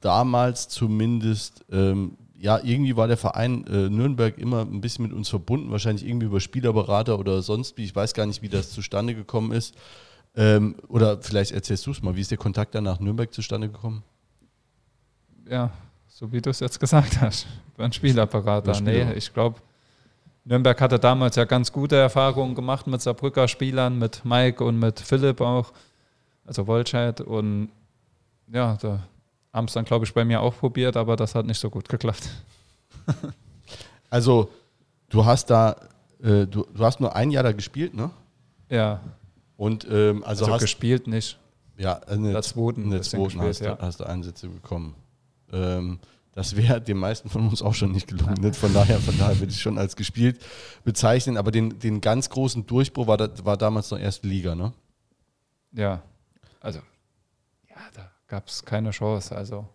damals 0.00 0.68
zumindest, 0.68 1.64
ähm, 1.70 2.16
ja, 2.40 2.58
irgendwie 2.62 2.96
war 2.96 3.06
der 3.06 3.18
Verein 3.18 3.66
äh, 3.66 3.90
Nürnberg 3.90 4.38
immer 4.38 4.62
ein 4.62 4.80
bisschen 4.80 5.04
mit 5.04 5.12
uns 5.12 5.28
verbunden, 5.28 5.70
wahrscheinlich 5.70 6.06
irgendwie 6.06 6.26
über 6.26 6.40
Spielerberater 6.40 7.18
oder 7.18 7.42
sonst 7.42 7.76
wie. 7.76 7.84
Ich 7.84 7.94
weiß 7.94 8.14
gar 8.14 8.24
nicht, 8.24 8.40
wie 8.40 8.48
das 8.48 8.70
zustande 8.70 9.14
gekommen 9.14 9.52
ist. 9.52 9.74
Ähm, 10.34 10.76
oder 10.88 11.20
vielleicht 11.20 11.52
erzählst 11.52 11.86
du 11.86 11.90
es 11.90 12.02
mal, 12.02 12.16
wie 12.16 12.22
ist 12.22 12.30
der 12.30 12.38
Kontakt 12.38 12.74
dann 12.74 12.84
nach 12.84 12.98
Nürnberg 12.98 13.30
zustande 13.32 13.68
gekommen? 13.68 14.02
Ja, 15.50 15.70
so 16.08 16.32
wie 16.32 16.40
du 16.40 16.48
es 16.48 16.60
jetzt 16.60 16.80
gesagt 16.80 17.20
hast. 17.20 17.46
Über 17.74 17.84
einen 17.84 17.92
Spielerberater. 17.92 18.70
Über 18.70 18.80
Nee, 18.80 19.12
ich 19.12 19.34
glaube, 19.34 19.60
Nürnberg 20.44 20.80
hatte 20.80 20.98
damals 20.98 21.36
ja 21.36 21.44
ganz 21.44 21.70
gute 21.70 21.96
Erfahrungen 21.96 22.54
gemacht 22.54 22.86
mit 22.86 23.02
Saarbrücker 23.02 23.48
Spielern, 23.48 23.98
mit 23.98 24.24
Mike 24.24 24.64
und 24.64 24.78
mit 24.78 24.98
Philipp 24.98 25.42
auch, 25.42 25.72
also 26.46 26.66
Wolscheid. 26.66 27.20
Und 27.20 27.68
ja, 28.50 28.78
da 28.80 29.00
haben 29.52 29.66
es 29.66 29.72
dann, 29.72 29.84
glaube 29.84 30.04
ich, 30.04 30.14
bei 30.14 30.24
mir 30.24 30.40
auch 30.40 30.56
probiert, 30.56 30.96
aber 30.96 31.16
das 31.16 31.34
hat 31.34 31.46
nicht 31.46 31.58
so 31.58 31.70
gut 31.70 31.88
geklappt. 31.88 32.28
Also, 34.12 34.50
du 35.08 35.24
hast 35.24 35.50
da, 35.50 35.76
äh, 36.20 36.44
du, 36.44 36.66
du 36.74 36.84
hast 36.84 36.98
nur 36.98 37.14
ein 37.14 37.30
Jahr 37.30 37.44
da 37.44 37.52
gespielt, 37.52 37.94
ne? 37.94 38.10
Ja, 38.68 39.00
Und 39.56 39.86
ähm, 39.88 40.24
also, 40.24 40.46
also, 40.46 40.54
hast 40.54 40.62
gespielt 40.62 41.06
nicht. 41.06 41.38
Ja, 41.78 41.94
in 42.10 42.24
der 42.24 42.42
zweiten 42.42 42.82
in 42.82 42.90
der 42.90 42.98
bisschen 42.98 43.30
zweiten 43.30 43.40
hast, 43.40 43.60
ja. 43.60 43.78
hast 43.80 44.00
du 44.00 44.04
Einsätze 44.04 44.48
bekommen. 44.48 44.96
Ähm, 45.52 46.00
das 46.32 46.56
wäre 46.56 46.80
den 46.80 46.98
meisten 46.98 47.28
von 47.28 47.48
uns 47.48 47.62
auch 47.62 47.74
schon 47.74 47.92
nicht 47.92 48.08
gelungen. 48.08 48.34
Nicht? 48.40 48.56
Von 48.56 48.74
daher, 48.74 48.98
von 48.98 49.16
daher 49.16 49.38
würde 49.38 49.52
ich 49.52 49.60
schon 49.60 49.78
als 49.78 49.94
gespielt 49.94 50.40
bezeichnen. 50.84 51.36
Aber 51.36 51.50
den, 51.50 51.78
den 51.78 52.00
ganz 52.00 52.30
großen 52.30 52.66
Durchbruch 52.66 53.06
war, 53.06 53.16
da, 53.16 53.28
war 53.44 53.56
damals 53.56 53.90
noch 53.90 53.98
erste 53.98 54.26
Liga, 54.26 54.54
ne? 54.54 54.72
Ja, 55.72 56.02
also, 56.60 56.80
ja, 57.68 57.76
da 57.94 58.09
gab 58.30 58.46
es 58.46 58.64
keine 58.64 58.90
Chance. 58.90 59.36
Also, 59.36 59.66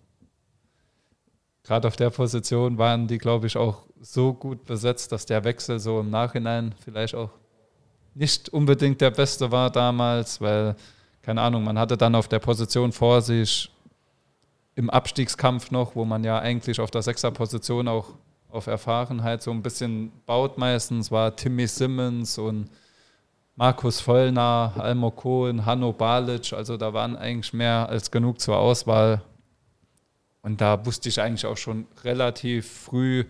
gerade 1.64 1.88
auf 1.88 1.98
der 1.98 2.10
Position 2.10 2.78
waren 2.78 3.06
die, 3.08 3.18
glaube 3.18 3.48
ich, 3.48 3.58
auch 3.58 3.84
so 4.00 4.34
gut 4.34 4.66
besetzt, 4.66 5.12
dass 5.12 5.26
der 5.26 5.44
Wechsel 5.44 5.80
so 5.80 6.00
im 6.00 6.10
Nachhinein 6.10 6.74
vielleicht 6.84 7.16
auch 7.16 7.32
nicht 8.14 8.50
unbedingt 8.50 9.02
der 9.02 9.12
beste 9.12 9.52
war 9.52 9.70
damals, 9.70 10.40
weil, 10.40 10.76
keine 11.22 11.42
Ahnung, 11.42 11.66
man 11.66 11.78
hatte 11.78 11.98
dann 11.98 12.16
auf 12.16 12.30
der 12.30 12.40
Position 12.40 12.94
vor 12.94 13.22
sich 13.22 13.70
im 14.76 14.90
Abstiegskampf 14.90 15.72
noch, 15.72 15.96
wo 15.96 16.06
man 16.06 16.24
ja 16.24 16.40
eigentlich 16.40 16.80
auf 16.80 16.92
der 16.92 17.02
Sechserposition 17.02 17.90
auch 17.90 18.14
auf 18.50 18.68
Erfahrenheit 18.68 19.44
so 19.44 19.52
ein 19.52 19.62
bisschen 19.62 20.14
baut 20.26 20.58
meistens, 20.58 21.12
war 21.12 21.36
Timmy 21.36 21.68
Simmons 21.68 22.38
und 22.38 22.70
Markus 23.56 24.02
Vollner, 24.02 24.74
Almo 24.78 25.12
Kohn, 25.12 25.66
Hanno 25.66 25.94
Balic, 25.94 26.52
also 26.54 26.76
da 26.76 26.94
waren 26.94 27.16
eigentlich 27.16 27.54
mehr 27.54 27.88
als 27.88 28.12
genug 28.12 28.42
zur 28.42 28.58
Auswahl. 28.58 29.22
Und 30.42 30.62
da 30.62 30.86
wusste 30.86 31.10
ich 31.10 31.22
eigentlich 31.22 31.46
auch 31.46 31.58
schon 31.58 31.88
relativ 32.04 32.70
früh, 32.70 33.26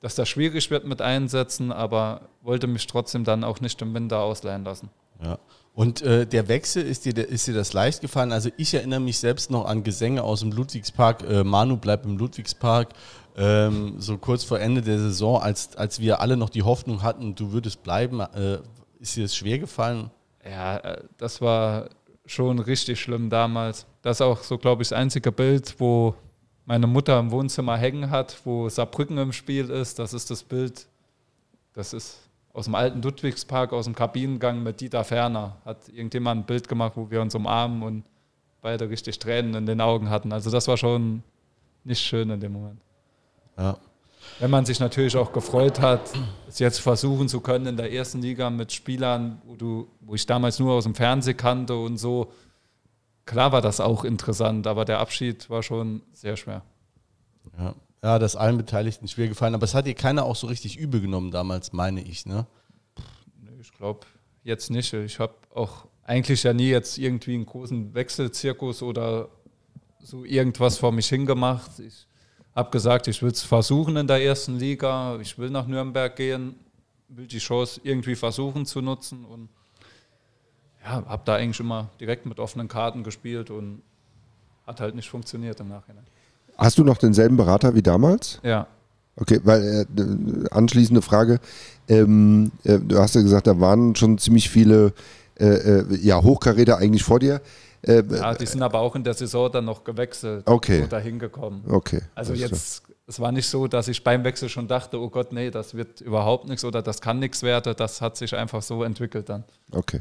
dass 0.00 0.14
das 0.14 0.28
schwierig 0.28 0.70
wird 0.70 0.86
mit 0.86 1.02
Einsätzen, 1.02 1.72
aber 1.72 2.22
wollte 2.40 2.66
mich 2.66 2.86
trotzdem 2.86 3.24
dann 3.24 3.44
auch 3.44 3.60
nicht 3.60 3.82
im 3.82 3.92
Winter 3.94 4.20
ausleihen 4.20 4.64
lassen. 4.64 4.90
Ja. 5.22 5.38
Und 5.74 6.02
äh, 6.02 6.26
der 6.26 6.48
Wechsel, 6.48 6.82
ist 6.82 7.04
dir, 7.04 7.16
ist 7.16 7.46
dir 7.46 7.54
das 7.54 7.72
leicht 7.72 8.00
gefallen? 8.00 8.32
Also 8.32 8.50
ich 8.56 8.74
erinnere 8.74 9.00
mich 9.00 9.18
selbst 9.18 9.50
noch 9.50 9.64
an 9.64 9.82
Gesänge 9.82 10.22
aus 10.22 10.40
dem 10.40 10.52
Ludwigspark. 10.52 11.22
Äh, 11.28 11.44
Manu 11.44 11.76
bleibt 11.76 12.04
im 12.04 12.18
Ludwigspark. 12.18 12.90
Ähm, 13.36 13.94
so 13.98 14.18
kurz 14.18 14.44
vor 14.44 14.60
Ende 14.60 14.82
der 14.82 14.98
Saison, 14.98 15.40
als, 15.40 15.74
als 15.76 16.00
wir 16.00 16.20
alle 16.20 16.36
noch 16.36 16.50
die 16.50 16.62
Hoffnung 16.62 17.02
hatten, 17.02 17.34
du 17.34 17.52
würdest 17.52 17.82
bleiben. 17.82 18.20
Äh, 18.20 18.58
ist 19.02 19.16
dir 19.16 19.22
das 19.22 19.36
schwer 19.36 19.58
gefallen? 19.58 20.10
Ja, 20.44 20.76
äh, 20.78 21.02
das 21.18 21.40
war 21.40 21.90
schon 22.24 22.58
richtig 22.60 23.00
schlimm 23.00 23.28
damals. 23.28 23.86
Das 24.00 24.18
ist 24.18 24.22
auch 24.22 24.42
so, 24.42 24.56
glaube 24.58 24.82
ich, 24.82 24.88
das 24.88 24.98
einzige 24.98 25.32
Bild, 25.32 25.74
wo 25.78 26.14
meine 26.64 26.86
Mutter 26.86 27.18
im 27.18 27.30
Wohnzimmer 27.32 27.76
hängen 27.76 28.10
hat, 28.10 28.40
wo 28.44 28.68
Saarbrücken 28.68 29.18
im 29.18 29.32
Spiel 29.32 29.68
ist. 29.70 29.98
Das 29.98 30.14
ist 30.14 30.30
das 30.30 30.44
Bild, 30.44 30.86
das 31.72 31.92
ist 31.92 32.20
aus 32.52 32.66
dem 32.66 32.74
alten 32.76 33.02
Ludwigspark, 33.02 33.72
aus 33.72 33.86
dem 33.86 33.94
Kabinengang 33.94 34.62
mit 34.62 34.80
Dieter 34.80 35.04
Ferner. 35.04 35.56
Hat 35.64 35.88
irgendjemand 35.88 36.42
ein 36.42 36.46
Bild 36.46 36.68
gemacht, 36.68 36.92
wo 36.94 37.10
wir 37.10 37.20
uns 37.20 37.34
umarmen 37.34 37.82
und 37.82 38.04
beide 38.60 38.88
richtig 38.88 39.18
Tränen 39.18 39.54
in 39.54 39.66
den 39.66 39.80
Augen 39.80 40.10
hatten. 40.10 40.32
Also 40.32 40.50
das 40.50 40.68
war 40.68 40.76
schon 40.76 41.24
nicht 41.82 42.00
schön 42.00 42.30
in 42.30 42.38
dem 42.38 42.52
Moment. 42.52 42.80
Ja. 43.58 43.76
Wenn 44.42 44.50
man 44.50 44.66
sich 44.66 44.80
natürlich 44.80 45.16
auch 45.16 45.32
gefreut 45.32 45.78
hat, 45.78 46.00
es 46.48 46.58
jetzt 46.58 46.80
versuchen 46.80 47.28
zu 47.28 47.40
können 47.40 47.64
in 47.66 47.76
der 47.76 47.92
ersten 47.92 48.20
Liga 48.20 48.50
mit 48.50 48.72
Spielern, 48.72 49.40
wo, 49.44 49.54
du, 49.54 49.86
wo 50.00 50.16
ich 50.16 50.26
damals 50.26 50.58
nur 50.58 50.72
aus 50.72 50.82
dem 50.82 50.96
Fernsehen 50.96 51.36
kannte 51.36 51.76
und 51.76 51.96
so. 51.96 52.32
Klar 53.24 53.52
war 53.52 53.60
das 53.60 53.78
auch 53.78 54.02
interessant, 54.02 54.66
aber 54.66 54.84
der 54.84 54.98
Abschied 54.98 55.48
war 55.48 55.62
schon 55.62 56.02
sehr 56.12 56.36
schwer. 56.36 56.62
Ja. 57.56 57.76
ja, 58.02 58.18
das 58.18 58.34
allen 58.34 58.56
Beteiligten 58.56 59.06
schwer 59.06 59.28
gefallen, 59.28 59.54
aber 59.54 59.62
es 59.62 59.76
hat 59.76 59.86
dir 59.86 59.94
keiner 59.94 60.24
auch 60.24 60.34
so 60.34 60.48
richtig 60.48 60.76
übel 60.76 61.00
genommen 61.00 61.30
damals, 61.30 61.72
meine 61.72 62.02
ich, 62.02 62.26
ne? 62.26 62.48
Ich 63.60 63.72
glaube 63.72 64.00
jetzt 64.42 64.72
nicht. 64.72 64.92
Ich 64.92 65.20
habe 65.20 65.34
auch 65.54 65.86
eigentlich 66.02 66.42
ja 66.42 66.52
nie 66.52 66.68
jetzt 66.68 66.98
irgendwie 66.98 67.34
einen 67.34 67.46
großen 67.46 67.94
Wechselzirkus 67.94 68.82
oder 68.82 69.28
so 70.00 70.24
irgendwas 70.24 70.78
vor 70.78 70.90
mich 70.90 71.08
hingemacht. 71.08 71.78
Ich 71.78 72.08
habe 72.54 72.70
gesagt, 72.70 73.08
ich 73.08 73.22
will 73.22 73.30
es 73.30 73.42
versuchen 73.42 73.96
in 73.96 74.06
der 74.06 74.22
ersten 74.22 74.58
Liga, 74.58 75.18
ich 75.20 75.38
will 75.38 75.50
nach 75.50 75.66
Nürnberg 75.66 76.14
gehen, 76.14 76.54
will 77.08 77.26
die 77.26 77.38
Chance 77.38 77.80
irgendwie 77.84 78.14
versuchen 78.14 78.66
zu 78.66 78.80
nutzen 78.80 79.24
und 79.24 79.48
ja, 80.84 81.04
habe 81.06 81.22
da 81.24 81.36
eigentlich 81.36 81.60
immer 81.60 81.88
direkt 82.00 82.26
mit 82.26 82.40
offenen 82.40 82.68
Karten 82.68 83.04
gespielt 83.04 83.50
und 83.50 83.82
hat 84.66 84.80
halt 84.80 84.94
nicht 84.94 85.08
funktioniert 85.08 85.60
im 85.60 85.68
Nachhinein. 85.68 86.04
Hast 86.58 86.78
du 86.78 86.84
noch 86.84 86.98
denselben 86.98 87.36
Berater 87.36 87.74
wie 87.74 87.82
damals? 87.82 88.40
Ja. 88.42 88.66
Okay, 89.16 89.40
weil 89.44 89.86
äh, 89.86 90.48
anschließende 90.50 91.02
Frage, 91.02 91.38
ähm, 91.88 92.50
äh, 92.64 92.78
du 92.78 92.98
hast 92.98 93.14
ja 93.14 93.22
gesagt, 93.22 93.46
da 93.46 93.60
waren 93.60 93.94
schon 93.94 94.16
ziemlich 94.18 94.48
viele 94.48 94.94
äh, 95.38 95.46
äh 95.46 95.96
ja, 95.96 96.22
Hochkaräter 96.22 96.78
eigentlich 96.78 97.04
vor 97.04 97.20
dir. 97.20 97.40
Äh, 97.82 98.04
ja, 98.08 98.34
die 98.34 98.46
sind 98.46 98.62
aber 98.62 98.78
auch 98.78 98.94
in 98.94 99.02
der 99.02 99.14
Saison 99.14 99.50
dann 99.50 99.64
noch 99.64 99.82
gewechselt 99.82 100.46
okay. 100.46 100.82
und 100.82 100.92
dahin 100.92 101.18
gekommen. 101.18 101.64
Okay. 101.68 102.00
Also 102.14 102.32
jetzt, 102.32 102.84
es 103.06 103.18
war 103.18 103.32
nicht 103.32 103.48
so, 103.48 103.66
dass 103.66 103.88
ich 103.88 104.04
beim 104.04 104.22
Wechsel 104.22 104.48
schon 104.48 104.68
dachte, 104.68 105.00
oh 105.00 105.08
Gott, 105.08 105.32
nee, 105.32 105.50
das 105.50 105.74
wird 105.74 106.00
überhaupt 106.00 106.46
nichts 106.46 106.64
oder 106.64 106.80
das 106.80 107.00
kann 107.00 107.18
nichts 107.18 107.42
werden. 107.42 107.74
Das 107.76 108.00
hat 108.00 108.16
sich 108.16 108.36
einfach 108.36 108.62
so 108.62 108.84
entwickelt 108.84 109.28
dann. 109.28 109.44
Okay. 109.72 109.98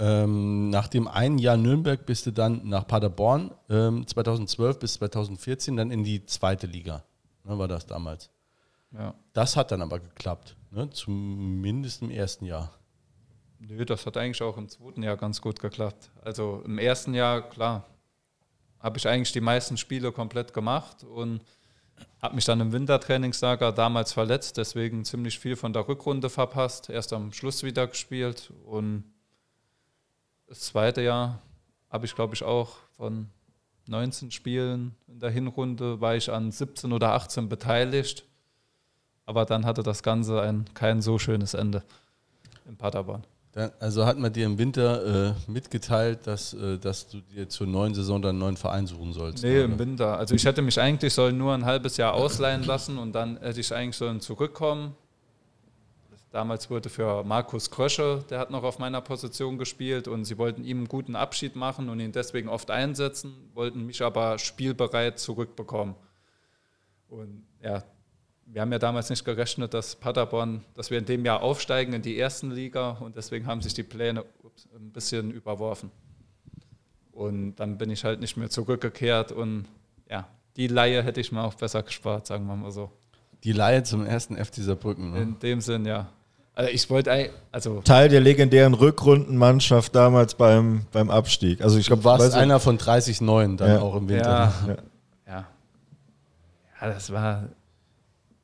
Ähm, 0.00 0.70
nach 0.70 0.86
dem 0.86 1.08
einen 1.08 1.38
Jahr 1.38 1.56
Nürnberg 1.56 2.06
bist 2.06 2.26
du 2.26 2.30
dann 2.30 2.68
nach 2.68 2.86
Paderborn, 2.86 3.50
ähm, 3.68 4.06
2012 4.06 4.78
bis 4.78 4.94
2014, 4.94 5.76
dann 5.76 5.90
in 5.90 6.04
die 6.04 6.24
zweite 6.24 6.68
Liga. 6.68 7.02
Ne, 7.42 7.58
war 7.58 7.66
das 7.66 7.84
damals. 7.84 8.30
Ja. 8.92 9.14
Das 9.32 9.56
hat 9.56 9.72
dann 9.72 9.82
aber 9.82 9.98
geklappt, 9.98 10.56
ne? 10.70 10.88
zumindest 10.90 12.02
im 12.02 12.10
ersten 12.10 12.44
Jahr. 12.44 12.77
Nö, 13.60 13.84
das 13.84 14.06
hat 14.06 14.16
eigentlich 14.16 14.42
auch 14.42 14.56
im 14.56 14.68
zweiten 14.68 15.02
Jahr 15.02 15.16
ganz 15.16 15.40
gut 15.40 15.60
geklappt. 15.60 16.10
Also 16.22 16.62
im 16.64 16.78
ersten 16.78 17.14
Jahr, 17.14 17.42
klar, 17.42 17.84
habe 18.80 18.98
ich 18.98 19.08
eigentlich 19.08 19.32
die 19.32 19.40
meisten 19.40 19.76
Spiele 19.76 20.12
komplett 20.12 20.54
gemacht 20.54 21.04
und 21.04 21.42
habe 22.22 22.36
mich 22.36 22.44
dann 22.44 22.60
im 22.60 22.72
Wintertrainingslager 22.72 23.72
damals 23.72 24.12
verletzt, 24.12 24.56
deswegen 24.56 25.04
ziemlich 25.04 25.38
viel 25.38 25.56
von 25.56 25.72
der 25.72 25.88
Rückrunde 25.88 26.30
verpasst, 26.30 26.88
erst 26.90 27.12
am 27.12 27.32
Schluss 27.32 27.64
wieder 27.64 27.88
gespielt 27.88 28.52
und 28.64 29.04
das 30.46 30.60
zweite 30.60 31.02
Jahr 31.02 31.42
habe 31.90 32.06
ich, 32.06 32.14
glaube 32.14 32.34
ich, 32.34 32.42
auch 32.42 32.76
von 32.96 33.28
19 33.86 34.30
Spielen 34.30 34.94
in 35.06 35.18
der 35.18 35.30
Hinrunde 35.30 36.00
war 36.00 36.14
ich 36.14 36.30
an 36.30 36.52
17 36.52 36.92
oder 36.92 37.12
18 37.12 37.48
beteiligt. 37.48 38.24
Aber 39.24 39.44
dann 39.44 39.66
hatte 39.66 39.82
das 39.82 40.02
Ganze 40.02 40.40
ein 40.40 40.66
kein 40.74 41.02
so 41.02 41.18
schönes 41.18 41.54
Ende 41.54 41.82
in 42.66 42.76
Paderborn. 42.76 43.24
Also 43.80 44.06
hat 44.06 44.18
man 44.18 44.32
dir 44.32 44.46
im 44.46 44.56
Winter 44.56 45.30
äh, 45.30 45.34
mitgeteilt, 45.50 46.26
dass, 46.26 46.54
äh, 46.54 46.78
dass 46.78 47.08
du 47.08 47.20
dir 47.20 47.48
zur 47.48 47.66
neuen 47.66 47.92
Saison 47.92 48.22
dann 48.22 48.30
einen 48.30 48.38
neuen 48.38 48.56
Verein 48.56 48.86
suchen 48.86 49.12
sollst? 49.12 49.42
Nee, 49.42 49.56
oder? 49.56 49.64
im 49.64 49.78
Winter. 49.78 50.16
Also 50.16 50.34
ich 50.34 50.44
hätte 50.44 50.62
mich 50.62 50.80
eigentlich 50.80 51.12
sollen 51.12 51.36
nur 51.36 51.54
ein 51.54 51.64
halbes 51.64 51.96
Jahr 51.96 52.14
ausleihen 52.14 52.62
lassen 52.62 52.98
und 52.98 53.12
dann 53.12 53.36
hätte 53.40 53.58
ich 53.58 53.74
eigentlich 53.74 53.96
sollen 53.96 54.20
zurückkommen. 54.20 54.94
Damals 56.30 56.68
wurde 56.70 56.88
für 56.88 57.24
Markus 57.24 57.70
Krösche, 57.70 58.22
der 58.30 58.38
hat 58.38 58.50
noch 58.50 58.62
auf 58.62 58.78
meiner 58.78 59.00
Position 59.00 59.58
gespielt 59.58 60.06
und 60.06 60.24
sie 60.24 60.36
wollten 60.38 60.62
ihm 60.62 60.78
einen 60.78 60.88
guten 60.88 61.16
Abschied 61.16 61.56
machen 61.56 61.88
und 61.88 62.00
ihn 62.00 62.12
deswegen 62.12 62.48
oft 62.48 62.70
einsetzen, 62.70 63.34
wollten 63.54 63.86
mich 63.86 64.02
aber 64.02 64.38
spielbereit 64.38 65.18
zurückbekommen. 65.18 65.94
Und 67.08 67.44
ja, 67.62 67.82
wir 68.52 68.62
haben 68.62 68.72
ja 68.72 68.78
damals 68.78 69.10
nicht 69.10 69.24
gerechnet, 69.24 69.74
dass 69.74 69.96
Paderborn, 69.96 70.64
dass 70.74 70.90
wir 70.90 70.98
in 70.98 71.04
dem 71.04 71.24
Jahr 71.24 71.42
aufsteigen 71.42 71.92
in 71.92 72.02
die 72.02 72.18
ersten 72.18 72.50
Liga 72.50 72.90
und 73.00 73.16
deswegen 73.16 73.46
haben 73.46 73.60
sich 73.60 73.74
die 73.74 73.82
Pläne 73.82 74.24
ein 74.74 74.90
bisschen 74.90 75.30
überworfen. 75.30 75.90
Und 77.12 77.56
dann 77.56 77.78
bin 77.78 77.90
ich 77.90 78.04
halt 78.04 78.20
nicht 78.20 78.36
mehr 78.36 78.48
zurückgekehrt 78.48 79.32
und 79.32 79.66
ja, 80.10 80.28
die 80.56 80.68
Laie 80.68 81.02
hätte 81.02 81.20
ich 81.20 81.32
mir 81.32 81.42
auch 81.42 81.54
besser 81.54 81.82
gespart, 81.82 82.26
sagen 82.26 82.46
wir 82.46 82.56
mal 82.56 82.70
so. 82.70 82.90
Die 83.44 83.52
Laie 83.52 83.82
zum 83.82 84.06
ersten 84.06 84.36
F 84.36 84.50
dieser 84.50 84.76
Brücken, 84.76 85.12
ne? 85.12 85.22
In 85.22 85.38
dem 85.38 85.60
Sinn, 85.60 85.84
ja. 85.84 86.08
Also 86.54 86.72
ich 86.72 86.90
wollte 86.90 87.30
also 87.52 87.82
Teil 87.82 88.08
der 88.08 88.20
legendären 88.20 88.74
Rückrundenmannschaft 88.74 89.94
damals 89.94 90.34
beim, 90.34 90.86
beim 90.90 91.08
Abstieg. 91.08 91.60
Also 91.60 91.78
ich 91.78 91.86
glaube, 91.86 92.02
du 92.02 92.08
warst 92.08 92.34
einer 92.34 92.58
von 92.58 92.78
30 92.78 93.20
Neuen 93.20 93.56
dann 93.56 93.70
ja. 93.70 93.80
auch 93.80 93.94
im 93.94 94.08
Winter. 94.08 94.28
Ja, 94.28 94.54
ja. 94.66 94.76
ja. 95.26 95.46
ja. 96.80 96.88
das 96.88 97.12
war. 97.12 97.44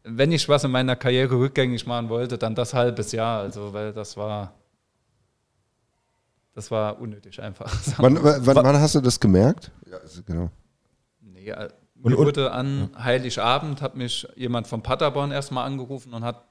Wenn 0.05 0.33
ich 0.33 0.49
was 0.49 0.65
in 0.65 0.71
meiner 0.71 0.97
Karriere 0.97 1.35
rückgängig 1.37 1.87
machen 1.87 2.09
wollte, 2.09 2.39
dann 2.39 2.55
das 2.55 2.75
halbes 2.75 3.13
Jahr. 3.13 3.41
Also, 3.41 3.73
weil 3.73 3.93
das 3.93 4.17
war. 4.17 4.55
Das 6.55 6.71
war 6.71 7.01
unnötig 7.01 7.43
einfach. 7.43 7.73
Wann, 7.97 8.23
wann, 8.23 8.57
wann 8.57 8.79
hast 8.79 8.95
du 8.95 9.01
das 9.01 9.19
gemerkt? 9.19 9.73
Ja, 9.91 9.97
also 9.97 10.23
genau. 10.23 10.51
Nee, 11.21 11.51
äh, 11.51 11.69
mir 11.97 12.17
wurde 12.17 12.53
an 12.53 12.91
Heiligabend, 12.97 13.83
hat 13.83 13.97
mich 13.97 14.29
jemand 14.37 14.69
von 14.69 14.81
Paderborn 14.81 15.33
erstmal 15.33 15.67
angerufen 15.67 16.15
und 16.15 16.23
hat 16.23 16.45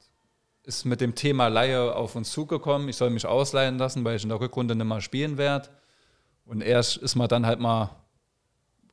ist 0.66 0.86
mit 0.86 1.02
dem 1.02 1.14
Thema 1.14 1.48
Laie 1.48 1.94
auf 1.94 2.16
uns 2.16 2.32
zugekommen. 2.32 2.88
Ich 2.88 2.96
soll 2.96 3.10
mich 3.10 3.26
ausleihen 3.26 3.78
lassen, 3.78 4.04
weil 4.06 4.16
ich 4.16 4.24
in 4.24 4.30
der 4.30 4.40
Rückrunde 4.40 4.76
nicht 4.76 4.86
mehr 4.86 5.02
spielen 5.02 5.38
werde. 5.38 5.70
Und 6.46 6.62
erst 6.62 6.98
ist 6.98 7.16
man 7.16 7.28
dann 7.28 7.46
halt 7.46 7.60
mal 7.60 7.90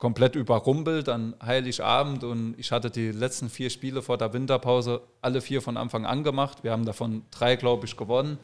komplett 0.01 0.34
überrumpelt 0.34 1.11
an 1.11 1.36
Heiligabend 1.44 2.24
und 2.24 2.55
ich 2.59 2.72
hatte 2.72 2.90
die 2.90 3.12
letzten 3.12 3.51
vier 3.51 3.68
Spiele 3.68 4.01
vor 4.01 4.16
der 4.16 4.32
Winterpause 4.32 5.03
alle 5.20 5.42
vier 5.42 5.61
von 5.61 5.76
Anfang 5.76 6.07
an 6.07 6.24
gemacht. 6.24 6.64
Wir 6.64 6.72
haben 6.72 6.86
davon 6.86 7.22
drei, 7.30 7.55
glaube 7.55 7.86
ich, 7.86 7.98
gewonnen. 7.98 8.38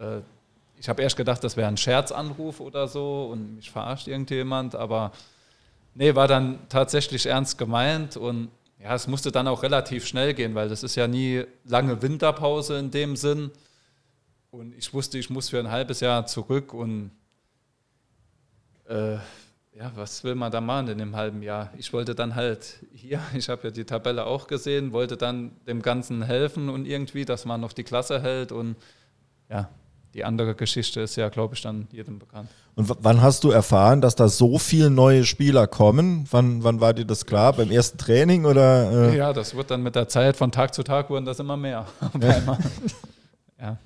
Äh, 0.00 0.20
ich 0.78 0.88
habe 0.88 1.02
erst 1.02 1.16
gedacht, 1.16 1.42
das 1.42 1.56
wäre 1.56 1.66
ein 1.66 1.76
Scherzanruf 1.76 2.60
oder 2.60 2.86
so 2.86 3.28
und 3.32 3.56
mich 3.56 3.70
verarscht 3.70 4.06
irgendjemand, 4.06 4.76
aber 4.76 5.10
nee, 5.94 6.14
war 6.14 6.28
dann 6.28 6.60
tatsächlich 6.68 7.26
ernst 7.26 7.58
gemeint 7.58 8.16
und 8.16 8.48
ja, 8.78 8.94
es 8.94 9.08
musste 9.08 9.32
dann 9.32 9.48
auch 9.48 9.64
relativ 9.64 10.06
schnell 10.06 10.34
gehen, 10.34 10.54
weil 10.54 10.68
das 10.68 10.84
ist 10.84 10.94
ja 10.94 11.08
nie 11.08 11.44
lange 11.64 12.00
Winterpause 12.00 12.78
in 12.78 12.92
dem 12.92 13.16
Sinn. 13.16 13.50
Und 14.52 14.72
ich 14.76 14.94
wusste, 14.94 15.18
ich 15.18 15.30
muss 15.30 15.48
für 15.48 15.58
ein 15.58 15.70
halbes 15.70 15.98
Jahr 15.98 16.26
zurück 16.26 16.72
und 16.72 17.10
äh, 18.88 19.16
ja, 19.78 19.92
was 19.94 20.24
will 20.24 20.34
man 20.34 20.50
da 20.50 20.60
machen 20.60 20.88
in 20.88 20.98
dem 20.98 21.14
halben 21.14 21.42
Jahr? 21.42 21.70
Ich 21.76 21.92
wollte 21.92 22.14
dann 22.14 22.34
halt 22.34 22.80
hier, 22.94 23.20
ich 23.34 23.48
habe 23.48 23.64
ja 23.64 23.70
die 23.70 23.84
Tabelle 23.84 24.26
auch 24.26 24.46
gesehen, 24.46 24.92
wollte 24.92 25.16
dann 25.16 25.52
dem 25.66 25.82
Ganzen 25.82 26.22
helfen 26.22 26.68
und 26.68 26.86
irgendwie, 26.86 27.24
dass 27.24 27.44
man 27.44 27.60
noch 27.60 27.72
die 27.72 27.84
Klasse 27.84 28.22
hält 28.22 28.52
und 28.52 28.76
ja, 29.50 29.68
die 30.14 30.24
andere 30.24 30.54
Geschichte 30.54 31.02
ist 31.02 31.16
ja, 31.16 31.28
glaube 31.28 31.54
ich, 31.54 31.60
dann 31.60 31.88
jedem 31.92 32.18
bekannt. 32.18 32.48
Und 32.74 32.90
wann 33.00 33.20
hast 33.20 33.44
du 33.44 33.50
erfahren, 33.50 34.00
dass 34.00 34.14
da 34.16 34.28
so 34.28 34.58
viele 34.58 34.88
neue 34.88 35.24
Spieler 35.24 35.66
kommen? 35.66 36.26
Wann, 36.30 36.64
wann 36.64 36.80
war 36.80 36.94
dir 36.94 37.04
das 37.04 37.26
klar? 37.26 37.52
Beim 37.52 37.70
ersten 37.70 37.98
Training 37.98 38.46
oder? 38.46 39.10
Äh? 39.10 39.16
Ja, 39.16 39.32
das 39.32 39.54
wird 39.54 39.70
dann 39.70 39.82
mit 39.82 39.94
der 39.94 40.08
Zeit 40.08 40.36
von 40.36 40.52
Tag 40.52 40.74
zu 40.74 40.82
Tag 40.82 41.10
wurden 41.10 41.26
das 41.26 41.38
immer 41.38 41.56
mehr. 41.56 41.86
ja. 42.20 42.56
ja. 43.60 43.78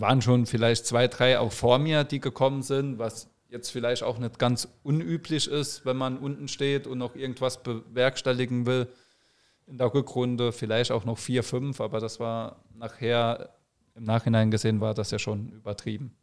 Waren 0.00 0.22
schon 0.22 0.46
vielleicht 0.46 0.86
zwei, 0.86 1.08
drei 1.08 1.38
auch 1.38 1.52
vor 1.52 1.78
mir, 1.78 2.04
die 2.04 2.20
gekommen 2.20 2.62
sind, 2.62 2.98
was 2.98 3.28
jetzt 3.48 3.70
vielleicht 3.70 4.02
auch 4.02 4.18
nicht 4.18 4.38
ganz 4.38 4.68
unüblich 4.82 5.48
ist, 5.48 5.84
wenn 5.86 5.96
man 5.96 6.18
unten 6.18 6.48
steht 6.48 6.86
und 6.86 6.98
noch 6.98 7.16
irgendwas 7.16 7.62
bewerkstelligen 7.62 8.66
will 8.66 8.88
in 9.66 9.78
der 9.78 9.92
Rückrunde. 9.92 10.52
Vielleicht 10.52 10.90
auch 10.90 11.04
noch 11.04 11.18
vier, 11.18 11.42
fünf, 11.42 11.80
aber 11.80 12.00
das 12.00 12.20
war 12.20 12.64
nachher 12.74 13.50
im 13.94 14.04
Nachhinein 14.04 14.50
gesehen 14.50 14.80
war 14.80 14.94
das 14.94 15.10
ja 15.10 15.18
schon 15.18 15.50
übertrieben. 15.50 16.14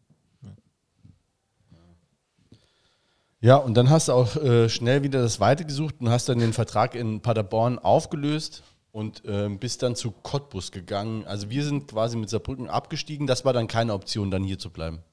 Ja, 3.42 3.58
und 3.58 3.76
dann 3.76 3.90
hast 3.90 4.08
du 4.08 4.14
auch 4.14 4.36
äh, 4.38 4.70
schnell 4.70 5.04
wieder 5.04 5.22
das 5.22 5.40
Weite 5.40 5.66
gesucht 5.66 5.96
und 6.00 6.10
hast 6.10 6.30
dann 6.30 6.40
den 6.40 6.54
Vertrag 6.54 6.96
in 6.96 7.22
Paderborn 7.22 7.78
aufgelöst 7.78 8.64
und 8.92 9.24
äh, 9.26 9.50
bist 9.50 9.84
dann 9.84 9.96
zu 9.96 10.12
Cottbus 10.12 10.72
gegangen. 10.72 11.26
Also 11.26 11.50
wir 11.50 11.64
sind 11.64 11.90
quasi 11.90 12.18
mit 12.18 12.30
Saarbrücken 12.30 12.70
abgestiegen. 12.70 13.28
Das 13.28 13.46
war 13.46 13.54
dann 13.54 13.68
keine 13.68 13.94
Option, 13.94 14.32
dann 14.32 14.44
hier 14.44 14.58
zu 14.58 14.72
bleiben. 14.72 15.04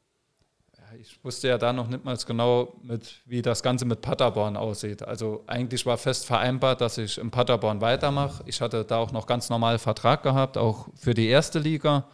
Ich 1.02 1.24
wusste 1.24 1.48
ja 1.48 1.58
da 1.58 1.72
noch 1.72 1.88
nicht 1.88 2.04
mal 2.04 2.16
genau, 2.16 2.74
mit, 2.82 3.22
wie 3.26 3.42
das 3.42 3.62
Ganze 3.62 3.84
mit 3.84 4.02
Paderborn 4.02 4.56
aussieht. 4.56 5.02
Also 5.02 5.42
eigentlich 5.48 5.84
war 5.84 5.98
fest 5.98 6.26
vereinbart, 6.26 6.80
dass 6.80 6.96
ich 6.96 7.18
in 7.18 7.30
Paderborn 7.30 7.80
weitermache. 7.80 8.44
Ich 8.46 8.60
hatte 8.60 8.84
da 8.84 8.98
auch 8.98 9.10
noch 9.10 9.26
ganz 9.26 9.50
normal 9.50 9.78
Vertrag 9.78 10.22
gehabt, 10.22 10.56
auch 10.56 10.88
für 10.94 11.12
die 11.12 11.26
erste 11.26 11.58
Liga. 11.58 12.04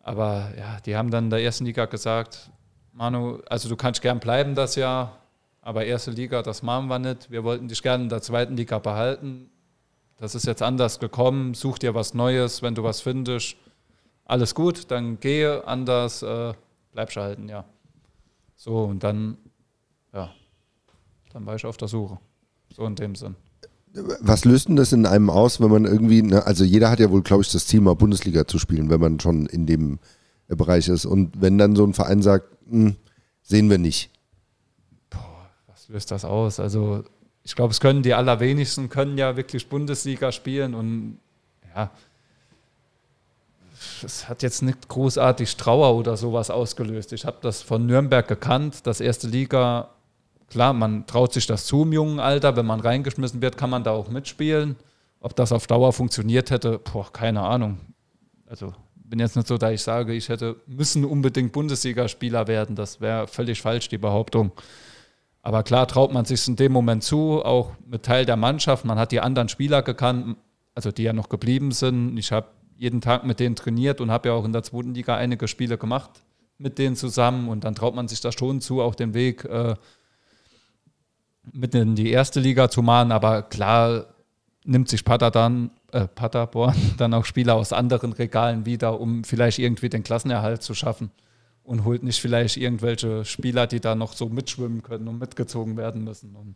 Aber 0.00 0.50
ja, 0.56 0.80
die 0.86 0.96
haben 0.96 1.10
dann 1.10 1.24
in 1.24 1.30
der 1.30 1.42
ersten 1.42 1.66
Liga 1.66 1.84
gesagt, 1.84 2.50
Manu, 2.92 3.40
also 3.48 3.68
du 3.68 3.76
kannst 3.76 4.00
gern 4.00 4.18
bleiben 4.18 4.54
das 4.54 4.74
Jahr, 4.74 5.18
aber 5.60 5.84
erste 5.84 6.10
Liga, 6.10 6.42
das 6.42 6.62
machen 6.62 6.88
wir 6.88 6.98
nicht. 6.98 7.30
Wir 7.30 7.44
wollten 7.44 7.68
dich 7.68 7.82
gerne 7.82 8.04
in 8.04 8.08
der 8.08 8.22
zweiten 8.22 8.56
Liga 8.56 8.78
behalten. 8.78 9.50
Das 10.18 10.34
ist 10.34 10.46
jetzt 10.46 10.62
anders 10.62 11.00
gekommen. 11.00 11.52
Such 11.52 11.78
dir 11.78 11.94
was 11.94 12.14
Neues, 12.14 12.62
wenn 12.62 12.74
du 12.74 12.82
was 12.82 13.02
findest. 13.02 13.56
Alles 14.24 14.54
gut, 14.54 14.90
dann 14.90 15.20
gehe 15.20 15.66
anders, 15.66 16.22
äh, 16.22 16.54
bleibst 16.92 17.16
halten, 17.16 17.48
ja. 17.48 17.64
So, 18.56 18.84
und 18.84 19.02
dann, 19.02 19.36
ja, 20.12 20.30
dann 21.32 21.46
war 21.46 21.56
ich 21.56 21.66
auf 21.66 21.76
der 21.76 21.88
Suche. 21.88 22.18
So 22.74 22.86
in 22.86 22.94
dem 22.94 23.14
Sinn. 23.14 23.34
Was 24.20 24.44
löst 24.44 24.68
denn 24.68 24.76
das 24.76 24.92
in 24.92 25.04
einem 25.04 25.28
aus, 25.28 25.60
wenn 25.60 25.70
man 25.70 25.84
irgendwie, 25.84 26.22
ne, 26.22 26.46
also 26.46 26.64
jeder 26.64 26.90
hat 26.90 27.00
ja 27.00 27.10
wohl, 27.10 27.22
glaube 27.22 27.42
ich, 27.42 27.52
das 27.52 27.66
Ziel, 27.66 27.80
mal 27.80 27.94
Bundesliga 27.94 28.46
zu 28.46 28.58
spielen, 28.58 28.88
wenn 28.88 29.00
man 29.00 29.20
schon 29.20 29.46
in 29.46 29.66
dem 29.66 29.98
äh, 30.48 30.56
Bereich 30.56 30.88
ist. 30.88 31.04
Und 31.04 31.40
wenn 31.40 31.58
dann 31.58 31.76
so 31.76 31.84
ein 31.84 31.92
Verein 31.92 32.22
sagt, 32.22 32.46
hm, 32.68 32.96
sehen 33.42 33.68
wir 33.68 33.78
nicht. 33.78 34.10
Was 35.66 35.88
löst 35.88 36.10
das 36.10 36.24
aus? 36.24 36.60
Also 36.60 37.04
ich 37.42 37.54
glaube, 37.56 37.72
es 37.72 37.80
können 37.80 38.02
die 38.02 38.14
allerwenigsten 38.14 38.88
können 38.88 39.18
ja 39.18 39.36
wirklich 39.36 39.68
Bundesliga 39.68 40.32
spielen 40.32 40.74
und 40.74 41.18
ja, 41.74 41.90
es 44.04 44.28
hat 44.28 44.42
jetzt 44.42 44.62
nicht 44.62 44.88
großartig 44.88 45.56
Trauer 45.56 45.94
oder 45.94 46.16
sowas 46.16 46.50
ausgelöst. 46.50 47.12
Ich 47.12 47.24
habe 47.24 47.38
das 47.40 47.62
von 47.62 47.86
Nürnberg 47.86 48.26
gekannt, 48.26 48.86
das 48.86 49.00
erste 49.00 49.26
Liga 49.26 49.90
Klar, 50.52 50.74
man 50.74 51.06
traut 51.06 51.32
sich 51.32 51.46
das 51.46 51.64
zu 51.64 51.84
im 51.84 51.94
jungen 51.94 52.20
Alter. 52.20 52.56
Wenn 52.56 52.66
man 52.66 52.80
reingeschmissen 52.80 53.40
wird, 53.40 53.56
kann 53.56 53.70
man 53.70 53.84
da 53.84 53.92
auch 53.92 54.10
mitspielen. 54.10 54.76
Ob 55.18 55.34
das 55.34 55.50
auf 55.50 55.66
Dauer 55.66 55.94
funktioniert 55.94 56.50
hätte, 56.50 56.78
boah, 56.78 57.10
keine 57.10 57.40
Ahnung. 57.40 57.78
Also 58.46 58.74
bin 58.94 59.18
jetzt 59.18 59.34
nicht 59.34 59.48
so, 59.48 59.56
da 59.56 59.70
ich 59.70 59.80
sage, 59.80 60.12
ich 60.12 60.28
hätte 60.28 60.56
müssen 60.66 61.06
unbedingt 61.06 61.52
Bundesligaspieler 61.52 62.48
werden. 62.48 62.76
Das 62.76 63.00
wäre 63.00 63.28
völlig 63.28 63.62
falsch, 63.62 63.88
die 63.88 63.96
Behauptung. 63.96 64.52
Aber 65.40 65.62
klar 65.62 65.88
traut 65.88 66.12
man 66.12 66.26
sich 66.26 66.46
in 66.46 66.56
dem 66.56 66.72
Moment 66.72 67.02
zu, 67.02 67.42
auch 67.42 67.70
mit 67.86 68.02
Teil 68.02 68.26
der 68.26 68.36
Mannschaft. 68.36 68.84
Man 68.84 68.98
hat 68.98 69.10
die 69.10 69.20
anderen 69.20 69.48
Spieler 69.48 69.80
gekannt, 69.80 70.36
also 70.74 70.92
die 70.92 71.04
ja 71.04 71.14
noch 71.14 71.30
geblieben 71.30 71.72
sind. 71.72 72.18
Ich 72.18 72.30
habe 72.30 72.48
jeden 72.76 73.00
Tag 73.00 73.24
mit 73.24 73.40
denen 73.40 73.56
trainiert 73.56 74.00
und 74.00 74.10
habe 74.10 74.28
ja 74.28 74.34
auch 74.34 74.44
in 74.44 74.52
der 74.52 74.62
zweiten 74.62 74.94
Liga 74.94 75.16
einige 75.16 75.48
Spiele 75.48 75.78
gemacht 75.78 76.22
mit 76.62 76.78
denen 76.78 76.96
zusammen. 76.96 77.48
Und 77.48 77.64
dann 77.64 77.74
traut 77.74 77.94
man 77.94 78.08
sich 78.08 78.20
da 78.20 78.32
schon 78.32 78.60
zu, 78.60 78.80
auch 78.80 78.94
den 78.94 79.14
Weg 79.14 79.44
äh, 79.44 79.74
mit 81.52 81.74
in 81.74 81.94
die 81.94 82.10
erste 82.10 82.40
Liga 82.40 82.70
zu 82.70 82.82
machen, 82.82 83.12
aber 83.12 83.42
klar 83.42 84.06
nimmt 84.64 84.88
sich 84.88 85.04
Paderborn, 85.04 85.70
äh, 85.90 86.06
Paderborn 86.06 86.76
dann 86.98 87.14
auch 87.14 87.24
Spieler 87.24 87.56
aus 87.56 87.72
anderen 87.72 88.12
Regalen 88.12 88.64
wieder, 88.64 89.00
um 89.00 89.24
vielleicht 89.24 89.58
irgendwie 89.58 89.88
den 89.88 90.04
Klassenerhalt 90.04 90.62
zu 90.62 90.74
schaffen 90.74 91.10
und 91.64 91.84
holt 91.84 92.04
nicht 92.04 92.20
vielleicht 92.20 92.56
irgendwelche 92.56 93.24
Spieler, 93.24 93.66
die 93.66 93.80
da 93.80 93.94
noch 93.94 94.12
so 94.12 94.28
mitschwimmen 94.28 94.82
können 94.82 95.08
und 95.08 95.18
mitgezogen 95.18 95.76
werden 95.76 96.04
müssen. 96.04 96.36
Und 96.36 96.54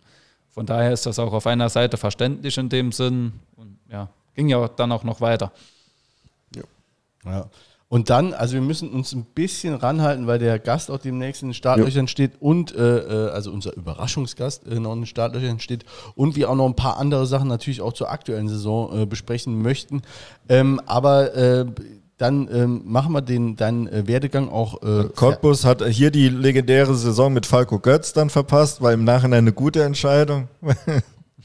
von 0.48 0.66
daher 0.66 0.92
ist 0.92 1.04
das 1.04 1.18
auch 1.18 1.32
auf 1.32 1.46
einer 1.46 1.68
Seite 1.68 1.96
verständlich 1.96 2.56
in 2.58 2.68
dem 2.68 2.92
Sinn 2.92 3.32
und 3.56 3.78
ja, 3.90 4.08
ging 4.34 4.48
ja 4.48 4.68
dann 4.68 4.92
auch 4.92 5.04
noch 5.04 5.20
weiter. 5.20 5.52
Ja. 7.27 7.51
Und 7.89 8.11
dann, 8.11 8.35
also 8.35 8.55
wir 8.55 8.62
müssen 8.62 8.91
uns 8.91 9.12
ein 9.12 9.24
bisschen 9.24 9.74
ranhalten, 9.74 10.27
weil 10.27 10.41
der 10.41 10.59
Gast 10.59 10.91
auch 10.91 10.99
demnächst 10.99 11.43
in 11.43 11.51
den 11.51 11.55
Startlöchern 11.55 12.07
ja. 12.07 12.09
steht 12.09 12.33
und, 12.41 12.74
äh, 12.74 12.99
äh, 12.99 13.31
also 13.31 13.53
unser 13.53 13.77
Überraschungsgast 13.77 14.66
äh, 14.66 14.81
noch 14.81 14.93
in 14.93 15.01
den 15.03 15.07
Startlöchern 15.07 15.61
steht 15.61 15.85
und 16.16 16.35
wir 16.35 16.51
auch 16.51 16.57
noch 16.57 16.66
ein 16.66 16.74
paar 16.74 16.97
andere 16.97 17.27
Sachen 17.27 17.47
natürlich 17.47 17.81
auch 17.81 17.93
zur 17.93 18.11
aktuellen 18.11 18.49
Saison 18.49 19.03
äh, 19.03 19.07
besprechen 19.07 19.62
möchten. 19.62 20.03
Ähm, 20.49 20.81
aber 20.87 21.35
äh, 21.37 21.66
dann 22.18 22.49
ähm, 22.53 22.83
machen 22.87 23.12
wir 23.12 23.20
den 23.20 23.55
deinen 23.55 23.87
äh, 23.87 24.09
Werdegang 24.09 24.49
auch. 24.49 24.83
Äh, 24.83 25.11
Cottbus 25.14 25.64
hat 25.64 25.85
hier 25.85 26.11
die 26.11 26.29
legendäre 26.29 26.95
Saison 26.95 27.33
mit 27.33 27.47
Falco 27.47 27.79
Götz 27.79 28.12
dann 28.12 28.31
verpasst, 28.31 28.81
war 28.81 28.93
im 28.93 29.05
Nachhinein 29.05 29.45
eine 29.45 29.53
gute 29.53 29.85
Entscheidung. 29.85 30.49
das 30.62 31.03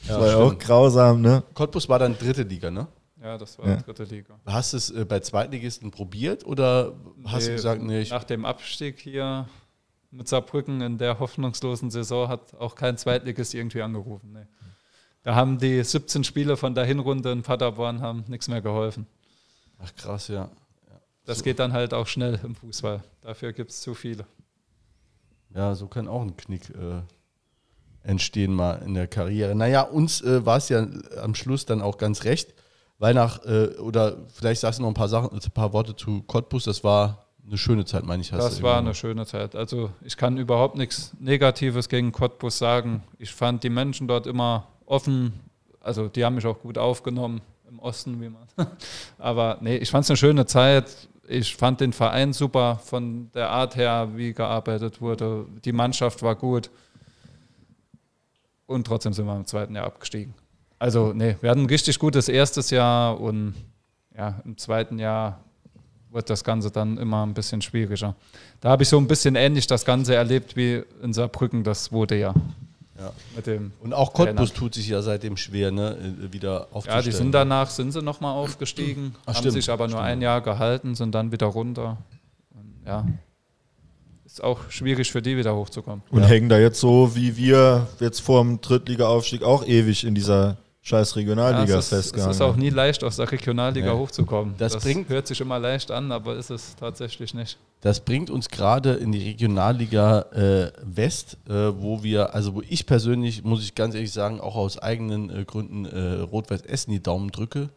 ja, 0.08 0.20
war 0.20 0.26
ja 0.26 0.36
auch 0.38 0.58
grausam, 0.58 1.20
ne? 1.20 1.44
Cottbus 1.54 1.88
war 1.88 2.00
dann 2.00 2.16
dritte 2.18 2.42
Liga, 2.42 2.70
ne? 2.70 2.88
Ja, 3.22 3.38
das 3.38 3.58
war 3.58 3.68
ja. 3.68 3.76
dritte 3.76 4.04
Liga. 4.04 4.38
Hast 4.46 4.72
du 4.72 4.76
es 4.76 4.90
äh, 4.90 5.04
bei 5.04 5.20
Zweitligisten 5.20 5.90
probiert 5.90 6.44
oder 6.44 6.94
hast 7.24 7.46
du 7.46 7.52
gesagt, 7.52 7.82
nee? 7.82 8.04
Nach 8.10 8.24
dem 8.24 8.44
Abstieg 8.44 8.98
hier 8.98 9.48
mit 10.10 10.28
Saarbrücken 10.28 10.80
in 10.80 10.98
der 10.98 11.20
hoffnungslosen 11.20 11.90
Saison 11.90 12.28
hat 12.28 12.54
auch 12.54 12.74
kein 12.74 12.98
Zweitligist 12.98 13.54
irgendwie 13.54 13.82
angerufen. 13.82 14.32
Nee. 14.32 14.46
Da 15.22 15.36
haben 15.36 15.58
die 15.58 15.82
17 15.82 16.24
Spiele 16.24 16.56
von 16.56 16.74
der 16.74 16.84
Hinrunde 16.84 17.30
in 17.30 17.42
Paderborn 17.42 18.02
haben 18.02 18.24
nichts 18.26 18.48
mehr 18.48 18.60
geholfen. 18.60 19.06
Ach 19.78 19.94
krass, 19.94 20.26
ja. 20.26 20.50
ja. 20.88 21.00
Das 21.24 21.38
so. 21.38 21.44
geht 21.44 21.60
dann 21.60 21.72
halt 21.72 21.94
auch 21.94 22.08
schnell 22.08 22.40
im 22.42 22.56
Fußball. 22.56 23.02
Dafür 23.20 23.52
gibt 23.52 23.70
es 23.70 23.80
zu 23.80 23.94
viele. 23.94 24.26
Ja, 25.54 25.76
so 25.76 25.86
kann 25.86 26.08
auch 26.08 26.22
ein 26.22 26.36
Knick 26.36 26.70
äh, 26.70 27.02
entstehen 28.02 28.52
mal 28.52 28.82
in 28.84 28.94
der 28.94 29.06
Karriere. 29.06 29.54
Naja, 29.54 29.82
uns 29.82 30.22
äh, 30.22 30.44
war 30.44 30.56
es 30.56 30.68
ja 30.68 30.86
am 31.22 31.36
Schluss 31.36 31.66
dann 31.66 31.82
auch 31.82 31.98
ganz 31.98 32.24
recht 32.24 32.52
weil 33.02 33.14
nach, 33.14 33.44
äh, 33.44 33.66
oder 33.80 34.16
vielleicht 34.32 34.60
sagst 34.60 34.78
du 34.78 34.84
noch 34.84 34.90
ein 34.90 34.94
paar 34.94 35.08
Sachen, 35.08 35.32
ein 35.32 35.50
paar 35.52 35.72
Worte 35.72 35.96
zu 35.96 36.22
Cottbus, 36.22 36.62
das 36.64 36.84
war 36.84 37.26
eine 37.44 37.58
schöne 37.58 37.84
Zeit, 37.84 38.04
meine 38.04 38.22
ich. 38.22 38.30
das 38.30 38.62
war 38.62 38.78
eine 38.78 38.94
schöne 38.94 39.26
Zeit. 39.26 39.56
Also 39.56 39.90
ich 40.02 40.16
kann 40.16 40.38
überhaupt 40.38 40.76
nichts 40.76 41.12
Negatives 41.18 41.88
gegen 41.88 42.12
Cottbus 42.12 42.58
sagen. 42.58 43.02
Ich 43.18 43.32
fand 43.32 43.64
die 43.64 43.70
Menschen 43.70 44.06
dort 44.06 44.28
immer 44.28 44.68
offen, 44.86 45.32
also 45.80 46.06
die 46.06 46.24
haben 46.24 46.36
mich 46.36 46.46
auch 46.46 46.60
gut 46.60 46.78
aufgenommen 46.78 47.40
im 47.68 47.80
Osten, 47.80 48.20
wie 48.20 48.28
man. 48.28 48.46
Aber 49.18 49.58
nee, 49.60 49.78
ich 49.78 49.90
fand 49.90 50.04
es 50.04 50.10
eine 50.10 50.16
schöne 50.16 50.46
Zeit. 50.46 51.08
Ich 51.26 51.56
fand 51.56 51.80
den 51.80 51.92
Verein 51.92 52.32
super 52.32 52.78
von 52.84 53.32
der 53.34 53.50
Art 53.50 53.74
her, 53.74 54.10
wie 54.14 54.32
gearbeitet 54.32 55.00
wurde. 55.00 55.46
Die 55.64 55.72
Mannschaft 55.72 56.22
war 56.22 56.36
gut. 56.36 56.70
Und 58.66 58.86
trotzdem 58.86 59.12
sind 59.12 59.26
wir 59.26 59.34
im 59.34 59.46
zweiten 59.46 59.74
Jahr 59.74 59.86
abgestiegen. 59.86 60.34
Also, 60.82 61.12
nee, 61.12 61.36
wir 61.40 61.48
hatten 61.48 61.60
ein 61.60 61.66
richtig 61.66 61.96
gutes 62.00 62.28
erstes 62.28 62.70
Jahr 62.70 63.20
und 63.20 63.54
ja, 64.18 64.40
im 64.44 64.58
zweiten 64.58 64.98
Jahr 64.98 65.38
wird 66.10 66.28
das 66.28 66.42
Ganze 66.42 66.72
dann 66.72 66.98
immer 66.98 67.24
ein 67.24 67.34
bisschen 67.34 67.62
schwieriger. 67.62 68.16
Da 68.60 68.70
habe 68.70 68.82
ich 68.82 68.88
so 68.88 68.98
ein 68.98 69.06
bisschen 69.06 69.36
ähnlich 69.36 69.68
das 69.68 69.84
Ganze 69.84 70.16
erlebt 70.16 70.56
wie 70.56 70.82
in 71.00 71.12
Saarbrücken, 71.12 71.62
das 71.62 71.92
wurde 71.92 72.18
ja. 72.18 72.34
Ja. 72.98 73.12
Mit 73.36 73.46
dem 73.46 73.70
und 73.78 73.94
auch 73.94 74.12
Cottbus 74.12 74.48
Trainer. 74.48 74.58
tut 74.58 74.74
sich 74.74 74.88
ja 74.88 75.02
seitdem 75.02 75.36
schwer, 75.36 75.70
ne, 75.70 75.96
äh, 75.96 76.32
wieder 76.32 76.66
aufzusteigen. 76.72 76.98
Ja, 76.98 77.02
die 77.02 77.12
sind 77.16 77.30
danach, 77.30 77.70
sind 77.70 77.92
sie 77.92 78.02
nochmal 78.02 78.34
aufgestiegen, 78.34 79.14
Ach, 79.22 79.28
haben 79.28 79.36
stimmt, 79.36 79.52
sich 79.52 79.70
aber 79.70 79.86
nur 79.86 79.98
stimmt. 79.98 80.08
ein 80.08 80.20
Jahr 80.20 80.40
gehalten, 80.40 80.96
sind 80.96 81.14
dann 81.14 81.30
wieder 81.30 81.46
runter. 81.46 81.98
Und 82.50 82.88
ja, 82.88 83.06
ist 84.26 84.42
auch 84.42 84.68
schwierig 84.68 85.12
für 85.12 85.22
die 85.22 85.36
wieder 85.36 85.54
hochzukommen. 85.54 86.02
Und 86.10 86.22
ja. 86.22 86.26
hängen 86.26 86.48
da 86.48 86.58
jetzt 86.58 86.80
so, 86.80 87.14
wie 87.14 87.36
wir 87.36 87.86
jetzt 88.00 88.20
vor 88.20 88.42
dem 88.42 88.60
Drittliga-Aufstieg 88.60 89.44
auch 89.44 89.64
ewig 89.64 90.02
in 90.02 90.16
dieser 90.16 90.56
scheiß 90.82 91.16
Regionalliga 91.16 91.72
ja, 91.72 91.78
es 91.78 91.88
festgehangen. 91.88 92.30
Es 92.32 92.36
ist 92.36 92.42
auch 92.42 92.56
nie 92.56 92.70
leicht, 92.70 93.02
aus 93.04 93.16
der 93.16 93.30
Regionalliga 93.30 93.88
ja. 93.88 93.94
hochzukommen. 93.94 94.54
Das, 94.58 94.72
das 94.72 94.82
bringt, 94.82 95.08
hört 95.08 95.28
sich 95.28 95.40
immer 95.40 95.58
leicht 95.58 95.90
an, 95.90 96.10
aber 96.10 96.36
ist 96.36 96.50
es 96.50 96.74
tatsächlich 96.76 97.32
nicht. 97.34 97.56
Das 97.80 98.00
bringt 98.00 98.30
uns 98.30 98.48
gerade 98.48 98.94
in 98.94 99.12
die 99.12 99.22
Regionalliga 99.22 100.22
äh, 100.32 100.72
West, 100.82 101.38
äh, 101.48 101.52
wo 101.52 102.02
wir, 102.02 102.34
also 102.34 102.54
wo 102.54 102.62
ich 102.68 102.84
persönlich, 102.84 103.42
muss 103.44 103.62
ich 103.62 103.74
ganz 103.74 103.94
ehrlich 103.94 104.12
sagen, 104.12 104.40
auch 104.40 104.56
aus 104.56 104.78
eigenen 104.78 105.30
äh, 105.30 105.44
Gründen 105.44 105.86
äh, 105.86 106.20
Rot-Weiß 106.20 106.62
Essen 106.62 106.90
die 106.90 107.02
Daumen 107.02 107.30
drücke. 107.30 107.70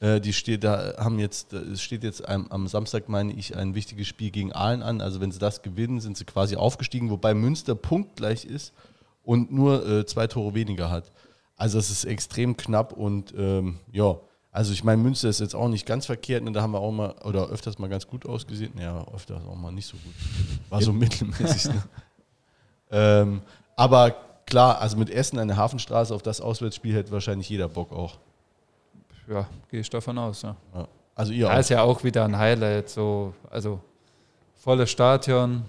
Äh, 0.00 0.20
die 0.20 0.32
steht 0.32 0.64
da, 0.64 0.94
haben 0.98 1.18
jetzt, 1.18 1.52
es 1.52 1.80
steht 1.80 2.02
jetzt 2.02 2.28
am, 2.28 2.48
am, 2.48 2.66
Samstag, 2.66 3.08
meine 3.08 3.32
ich, 3.32 3.56
ein 3.56 3.74
wichtiges 3.74 4.06
Spiel 4.08 4.30
gegen 4.30 4.52
Aalen 4.52 4.82
an. 4.82 5.00
Also 5.00 5.20
wenn 5.20 5.30
sie 5.30 5.40
das 5.40 5.62
gewinnen, 5.62 6.00
sind 6.00 6.16
sie 6.16 6.24
quasi 6.24 6.56
aufgestiegen, 6.56 7.10
wobei 7.10 7.34
Münster 7.34 7.74
punktgleich 7.74 8.44
ist 8.44 8.72
und 9.22 9.52
nur 9.52 9.86
äh, 9.86 10.06
zwei 10.06 10.26
Tore 10.26 10.54
weniger 10.54 10.90
hat. 10.90 11.10
Also 11.58 11.78
es 11.78 11.90
ist 11.90 12.04
extrem 12.04 12.56
knapp 12.56 12.92
und 12.92 13.34
ähm, 13.36 13.80
ja, 13.90 14.16
also 14.52 14.72
ich 14.72 14.84
meine, 14.84 15.02
Münster 15.02 15.28
ist 15.28 15.40
jetzt 15.40 15.54
auch 15.54 15.68
nicht 15.68 15.86
ganz 15.86 16.06
verkehrt, 16.06 16.44
ne? 16.44 16.52
da 16.52 16.62
haben 16.62 16.70
wir 16.70 16.80
auch 16.80 16.92
mal 16.92 17.14
oder 17.24 17.48
öfters 17.48 17.78
mal 17.78 17.88
ganz 17.88 18.06
gut 18.06 18.26
ausgesehen. 18.26 18.72
Ja, 18.80 19.04
öfters 19.12 19.42
auch 19.44 19.56
mal 19.56 19.72
nicht 19.72 19.86
so 19.86 19.96
gut. 19.96 20.14
War 20.70 20.80
so 20.80 20.92
mittelmäßig. 20.92 21.74
Ne? 21.74 21.82
ähm, 22.92 23.42
aber 23.76 24.14
klar, 24.46 24.80
also 24.80 24.96
mit 24.96 25.10
Essen 25.10 25.38
eine 25.38 25.56
Hafenstraße 25.56 26.14
auf 26.14 26.22
das 26.22 26.40
Auswärtsspiel 26.40 26.94
hätte 26.94 27.10
wahrscheinlich 27.10 27.48
jeder 27.48 27.68
Bock 27.68 27.92
auch. 27.92 28.18
Ja, 29.28 29.46
gehe 29.68 29.80
ich 29.80 29.90
davon 29.90 30.16
aus, 30.16 30.42
ja. 30.42 30.56
ja. 30.74 30.88
Also 31.14 31.32
ihr 31.32 31.46
da 31.46 31.54
auch. 31.54 31.58
ist 31.58 31.70
ja 31.70 31.82
auch 31.82 32.04
wieder 32.04 32.24
ein 32.24 32.38
Highlight, 32.38 32.88
so, 32.88 33.34
also 33.50 33.80
volles 34.54 34.90
Stadion, 34.90 35.64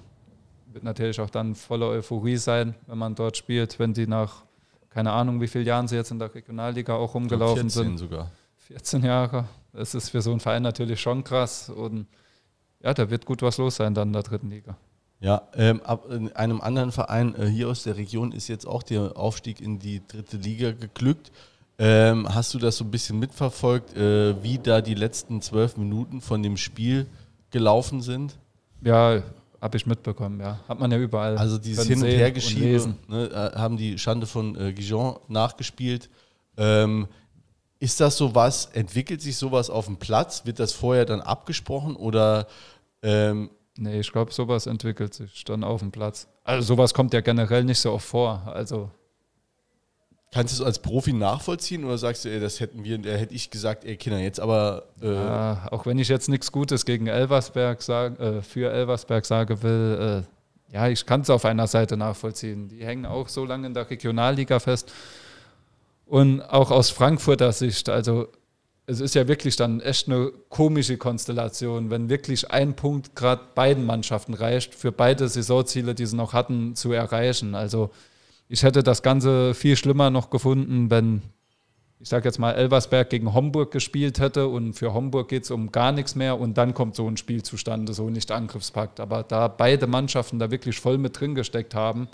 wird 0.67 0.83
natürlich 0.83 1.19
auch 1.19 1.31
dann 1.31 1.55
voller 1.55 1.87
Euphorie 1.87 2.37
sein, 2.37 2.75
wenn 2.85 2.99
man 2.99 3.15
dort 3.15 3.35
spielt, 3.35 3.79
wenn 3.79 3.93
die 3.93 4.07
nach 4.07 4.43
keine 4.89 5.11
Ahnung, 5.11 5.39
wie 5.41 5.47
viele 5.47 5.63
Jahren 5.63 5.87
sie 5.87 5.95
jetzt 5.95 6.11
in 6.11 6.19
der 6.19 6.33
Regionalliga 6.33 6.95
auch 6.95 7.13
rumgelaufen 7.13 7.69
14 7.69 7.69
sind. 7.69 7.97
sogar. 7.97 8.31
14 8.67 9.03
Jahre. 9.03 9.45
Das 9.73 9.93
ist 9.93 10.09
für 10.09 10.21
so 10.21 10.31
einen 10.31 10.39
Verein 10.39 10.63
natürlich 10.63 10.99
schon 10.99 11.23
krass. 11.23 11.69
Und 11.69 12.07
ja, 12.81 12.93
da 12.93 13.09
wird 13.09 13.25
gut 13.25 13.41
was 13.41 13.57
los 13.57 13.75
sein 13.75 13.93
dann 13.93 14.09
in 14.09 14.13
der 14.13 14.23
dritten 14.23 14.49
Liga. 14.49 14.77
Ja, 15.21 15.41
ähm, 15.53 15.81
ab 15.81 16.09
in 16.09 16.31
einem 16.33 16.61
anderen 16.61 16.91
Verein 16.91 17.35
äh, 17.35 17.45
hier 17.45 17.67
aus 17.67 17.83
der 17.83 17.97
Region 17.97 18.31
ist 18.31 18.47
jetzt 18.47 18.65
auch 18.65 18.83
der 18.83 19.17
Aufstieg 19.17 19.59
in 19.59 19.77
die 19.77 20.01
dritte 20.07 20.37
Liga 20.37 20.71
geglückt. 20.71 21.31
Ähm, 21.77 22.27
hast 22.33 22.53
du 22.53 22.59
das 22.59 22.77
so 22.77 22.85
ein 22.85 22.91
bisschen 22.91 23.19
mitverfolgt, 23.19 23.95
äh, 23.97 24.41
wie 24.43 24.59
da 24.59 24.81
die 24.81 24.95
letzten 24.95 25.41
zwölf 25.41 25.77
Minuten 25.77 26.21
von 26.21 26.41
dem 26.41 26.57
Spiel 26.57 27.05
gelaufen 27.51 28.01
sind? 28.01 28.37
Ja, 28.81 29.21
Habe 29.61 29.77
ich 29.77 29.85
mitbekommen, 29.85 30.39
ja. 30.39 30.59
Hat 30.67 30.79
man 30.79 30.91
ja 30.91 30.97
überall. 30.97 31.37
Also 31.37 31.57
dieses 31.57 31.85
Hin- 31.87 32.01
und 32.01 32.07
Hergeschiebe 32.07 32.95
ne, 33.07 33.25
äh, 33.25 33.57
haben 33.57 33.77
die 33.77 33.97
Schande 33.97 34.25
von 34.25 34.55
äh, 34.55 34.73
Gijon 34.73 35.17
nachgespielt. 35.27 36.09
Ähm, 36.57 37.07
ist 37.79 37.99
das 37.99 38.17
sowas, 38.17 38.69
entwickelt 38.73 39.21
sich 39.21 39.37
sowas 39.37 39.69
auf 39.69 39.85
dem 39.85 39.97
Platz? 39.97 40.45
Wird 40.45 40.59
das 40.59 40.73
vorher 40.73 41.05
dann 41.05 41.21
abgesprochen 41.21 41.95
oder 41.95 42.47
ähm, 43.01 43.49
Nee, 43.81 44.01
ich 44.01 44.11
glaube, 44.11 44.33
sowas 44.33 44.65
entwickelt 44.65 45.13
sich 45.13 45.45
dann 45.45 45.63
auf 45.63 45.79
dem 45.79 45.91
Platz. 45.91 46.27
Also 46.43 46.73
sowas 46.73 46.93
kommt 46.93 47.13
ja 47.13 47.21
generell 47.21 47.63
nicht 47.63 47.79
so 47.79 47.93
oft 47.93 48.05
vor. 48.05 48.41
Also 48.45 48.91
kannst 50.31 50.53
du 50.53 50.61
es 50.61 50.65
als 50.65 50.79
Profi 50.79 51.13
nachvollziehen 51.13 51.83
oder 51.85 51.97
sagst 51.97 52.25
du, 52.25 52.29
ey, 52.29 52.39
das 52.39 52.59
hätten 52.59 52.83
wir, 52.83 52.97
da 52.99 53.09
hätte 53.09 53.33
ich 53.33 53.49
gesagt, 53.49 53.83
ey 53.83 53.97
Kinder, 53.97 54.19
jetzt 54.19 54.39
aber 54.39 54.83
äh, 55.01 55.13
ja, 55.13 55.67
auch 55.71 55.85
wenn 55.85 55.97
ich 55.97 56.07
jetzt 56.07 56.29
nichts 56.29 56.51
Gutes 56.51 56.85
gegen 56.85 57.07
Elversberg 57.07 57.81
sag, 57.81 58.19
äh, 58.19 58.41
für 58.41 58.71
Elversberg 58.71 59.25
sagen 59.25 59.63
will, 59.63 60.23
äh, 60.25 60.73
ja, 60.73 60.87
ich 60.87 61.05
kann 61.05 61.21
es 61.21 61.29
auf 61.29 61.45
einer 61.45 61.67
Seite 61.67 61.97
nachvollziehen. 61.97 62.67
Die 62.67 62.85
hängen 62.85 63.05
auch 63.05 63.27
so 63.27 63.43
lange 63.43 63.67
in 63.67 63.73
der 63.73 63.89
Regionalliga 63.89 64.59
fest. 64.59 64.91
Und 66.05 66.41
auch 66.41 66.71
aus 66.71 66.89
Frankfurter 66.89 67.51
Sicht, 67.51 67.89
also 67.89 68.27
es 68.85 68.99
ist 68.99 69.13
ja 69.13 69.27
wirklich 69.27 69.55
dann 69.55 69.81
echt 69.81 70.07
eine 70.07 70.31
komische 70.49 70.97
Konstellation, 70.97 71.91
wenn 71.91 72.09
wirklich 72.09 72.49
ein 72.49 72.75
Punkt 72.75 73.15
gerade 73.15 73.43
beiden 73.53 73.85
Mannschaften 73.85 74.33
reicht, 74.33 74.73
für 74.73 74.91
beide 74.91 75.27
Saisonziele, 75.27 75.93
die 75.93 76.07
sie 76.07 76.15
noch 76.15 76.33
hatten, 76.33 76.75
zu 76.75 76.91
erreichen. 76.91 77.53
Also 77.53 77.91
ich 78.49 78.63
hätte 78.63 78.83
das 78.83 79.03
Ganze 79.03 79.53
viel 79.53 79.77
schlimmer 79.77 80.09
noch 80.09 80.31
gefunden, 80.31 80.89
wenn, 80.89 81.21
ich 81.99 82.09
sage 82.09 82.27
jetzt 82.27 82.39
mal, 82.39 82.51
Elversberg 82.53 83.09
gegen 83.09 83.33
Homburg 83.33 83.71
gespielt 83.71 84.19
hätte 84.19 84.47
und 84.47 84.73
für 84.73 84.93
Homburg 84.93 85.29
geht 85.29 85.43
es 85.43 85.51
um 85.51 85.71
gar 85.71 85.91
nichts 85.91 86.15
mehr 86.15 86.39
und 86.39 86.57
dann 86.57 86.73
kommt 86.73 86.95
so 86.95 87.07
ein 87.07 87.15
Spiel 87.15 87.43
zustande, 87.43 87.93
so 87.93 88.09
nicht 88.09 88.31
Angriffspakt. 88.31 88.99
Aber 88.99 89.21
da 89.21 89.47
beide 89.47 89.85
Mannschaften 89.85 90.39
da 90.39 90.49
wirklich 90.49 90.79
voll 90.79 90.97
mit 90.97 91.19
drin 91.19 91.35
gesteckt 91.35 91.75
haben, 91.75 92.09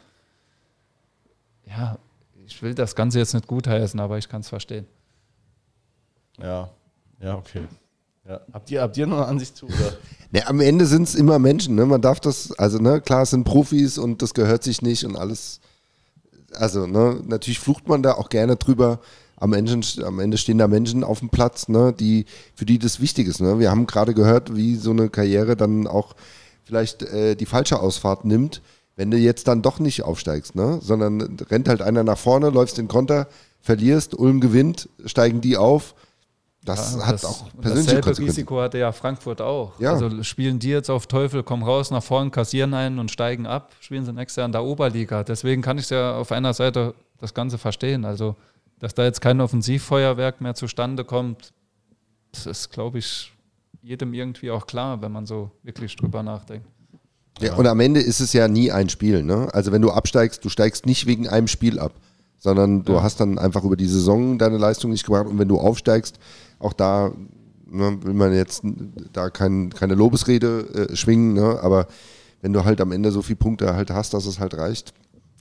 ja, 1.66 1.98
ich 2.46 2.62
will 2.62 2.76
das 2.76 2.96
Ganze 2.96 3.18
jetzt 3.18 3.34
nicht 3.34 3.48
gutheißen, 3.48 4.00
aber 4.00 4.18
ich 4.18 4.28
kann 4.28 4.42
es 4.42 4.50
verstehen. 4.50 4.86
ja, 6.38 6.70
ja, 7.22 7.36
okay. 7.36 7.64
Ja. 8.28 8.42
Habt, 8.52 8.72
ihr, 8.72 8.82
habt 8.82 8.98
ihr 8.98 9.08
noch 9.08 9.18
eine 9.18 9.28
Ansicht 9.28 9.56
zu? 9.56 9.68
Oder? 9.68 9.76
Ne, 10.32 10.46
am 10.48 10.60
Ende 10.60 10.88
sind 10.88 11.04
es 11.04 11.16
immer 11.16 11.38
Menschen, 11.40 11.76
ne? 11.76 11.86
Man 11.86 12.02
darf 12.02 12.20
das, 12.20 12.52
also 12.54 12.80
ne, 12.80 13.00
klar, 13.00 13.22
es 13.22 13.30
sind 13.30 13.46
Profis 13.46 13.98
und 13.98 14.22
das 14.24 14.34
gehört 14.34 14.64
sich 14.64 14.82
nicht 14.82 15.06
und 15.06 15.16
alles. 15.16 15.62
Also, 16.56 16.88
ne, 16.88 17.22
natürlich 17.26 17.60
flucht 17.60 17.88
man 17.88 18.04
da 18.04 18.14
auch 18.14 18.30
gerne 18.30 18.56
drüber. 18.56 19.00
Am 19.38 19.54
Ende, 19.54 19.82
am 20.06 20.20
Ende 20.20 20.38
stehen 20.38 20.58
da 20.58 20.68
Menschen 20.68 21.04
auf 21.04 21.20
dem 21.20 21.30
Platz, 21.30 21.68
ne, 21.68 21.94
die, 21.94 22.26
für 22.56 22.66
die 22.66 22.80
das 22.80 23.00
wichtig 23.00 23.28
ist. 23.28 23.42
Ne? 23.42 23.60
Wir 23.60 23.70
haben 23.70 23.86
gerade 23.86 24.14
gehört, 24.14 24.56
wie 24.56 24.76
so 24.76 24.92
eine 24.92 25.10
Karriere 25.10 25.56
dann 25.58 25.88
auch 25.88 26.16
vielleicht 26.64 27.04
äh, 27.04 27.36
die 27.36 27.46
falsche 27.46 27.80
Ausfahrt 27.80 28.26
nimmt, 28.26 28.62
wenn 28.96 29.12
du 29.12 29.18
jetzt 29.18 29.48
dann 29.48 29.62
doch 29.62 29.80
nicht 29.80 30.04
aufsteigst, 30.04 30.56
ne? 30.56 30.80
Sondern 30.82 31.38
rennt 31.50 31.68
halt 31.68 31.82
einer 31.82 32.04
nach 32.04 32.18
vorne, 32.18 32.50
läufst 32.50 32.78
den 32.78 32.88
Konter, 32.88 33.28
verlierst, 33.62 34.18
Ulm 34.18 34.40
gewinnt, 34.40 34.90
steigen 35.06 35.42
die 35.42 35.58
auf. 35.58 35.96
Das 36.66 36.96
Ja, 36.96 37.06
hat 37.06 37.14
das- 37.14 37.26
auch 37.26 37.46
persönliche 37.62 38.02
Dasselbe. 38.02 38.22
Risiko 38.30 38.60
hatte 38.60 38.80
ja 38.80 38.92
Frankfurt 38.92 39.40
auch. 39.40 39.80
Ja. 39.80 39.94
Also 39.94 40.24
spielen 40.24 40.58
die 40.60 40.70
jetzt 40.70 40.90
auf 40.90 41.06
Teufel, 41.08 41.44
kommen 41.44 41.62
raus, 41.64 41.92
nach 41.92 42.04
vorn, 42.04 42.32
kassieren 42.32 42.74
einen 42.74 42.98
und 43.00 43.12
steigen 43.12 43.46
ab, 43.46 43.72
spielen 43.80 44.04
sie 44.04 44.12
nächstes 44.12 44.38
Jahr 44.38 44.48
in 44.48 44.52
der 44.52 44.64
Oberliga. 44.64 45.24
Deswegen 45.24 45.62
kann 45.62 45.78
ich 45.78 45.90
ja 45.92 46.16
auf 46.18 46.32
einer 46.32 46.54
Seite 46.54 46.96
das 47.20 47.34
Ganze 47.36 47.58
verstehen. 47.60 48.04
Also, 48.04 48.36
dass 48.80 48.94
da 48.96 49.04
jetzt 49.04 49.22
kein 49.22 49.40
Offensivfeuerwerk 49.42 50.42
mehr 50.42 50.56
zustande 50.56 51.06
kommt, 51.06 51.54
das 52.32 52.46
ist, 52.48 52.72
glaube 52.72 52.98
ich, 52.98 53.32
jedem 53.82 54.14
irgendwie 54.16 54.50
auch 54.52 54.66
klar, 54.66 55.02
wenn 55.02 55.12
man 55.12 55.26
so 55.28 55.52
wirklich 55.64 55.96
drüber 55.96 56.24
nachdenkt. 56.24 56.68
Ja, 57.40 57.54
und 57.56 57.68
am 57.68 57.80
Ende 57.80 58.00
ist 58.00 58.22
es 58.22 58.34
ja 58.34 58.48
nie 58.48 58.72
ein 58.72 58.90
Spiel. 58.90 59.22
Ne? 59.22 59.50
Also 59.54 59.72
wenn 59.72 59.82
du 59.82 59.92
absteigst, 59.92 60.44
du 60.44 60.50
steigst 60.50 60.86
nicht 60.86 61.06
wegen 61.06 61.28
einem 61.28 61.48
Spiel 61.48 61.80
ab, 61.80 61.94
sondern 62.40 62.84
du 62.84 63.02
hast 63.04 63.20
dann 63.20 63.38
einfach 63.38 63.64
über 63.64 63.76
die 63.76 63.88
Saison 63.88 64.38
deine 64.38 64.58
Leistung 64.58 64.92
nicht 64.92 65.06
gebracht. 65.06 65.28
Und 65.28 65.38
wenn 65.38 65.48
du 65.48 65.60
aufsteigst, 65.60 66.18
auch 66.60 66.74
da 66.74 67.12
ne, 67.66 67.98
will 68.04 68.14
man 68.14 68.34
jetzt 68.34 68.64
da 69.14 69.30
kein, 69.30 69.70
keine 69.70 69.96
Lobesrede 69.96 70.90
äh, 70.90 70.96
schwingen, 70.96 71.34
ne? 71.34 71.60
aber 71.62 71.88
wenn 72.42 72.54
du 72.54 72.64
halt 72.64 72.82
am 72.82 72.92
Ende 72.92 73.12
so 73.12 73.22
viele 73.22 73.38
Punkte 73.38 73.76
halt 73.76 73.92
hast, 73.92 74.14
dass 74.14 74.26
es 74.26 74.40
halt 74.40 74.56
reicht, 74.56 74.94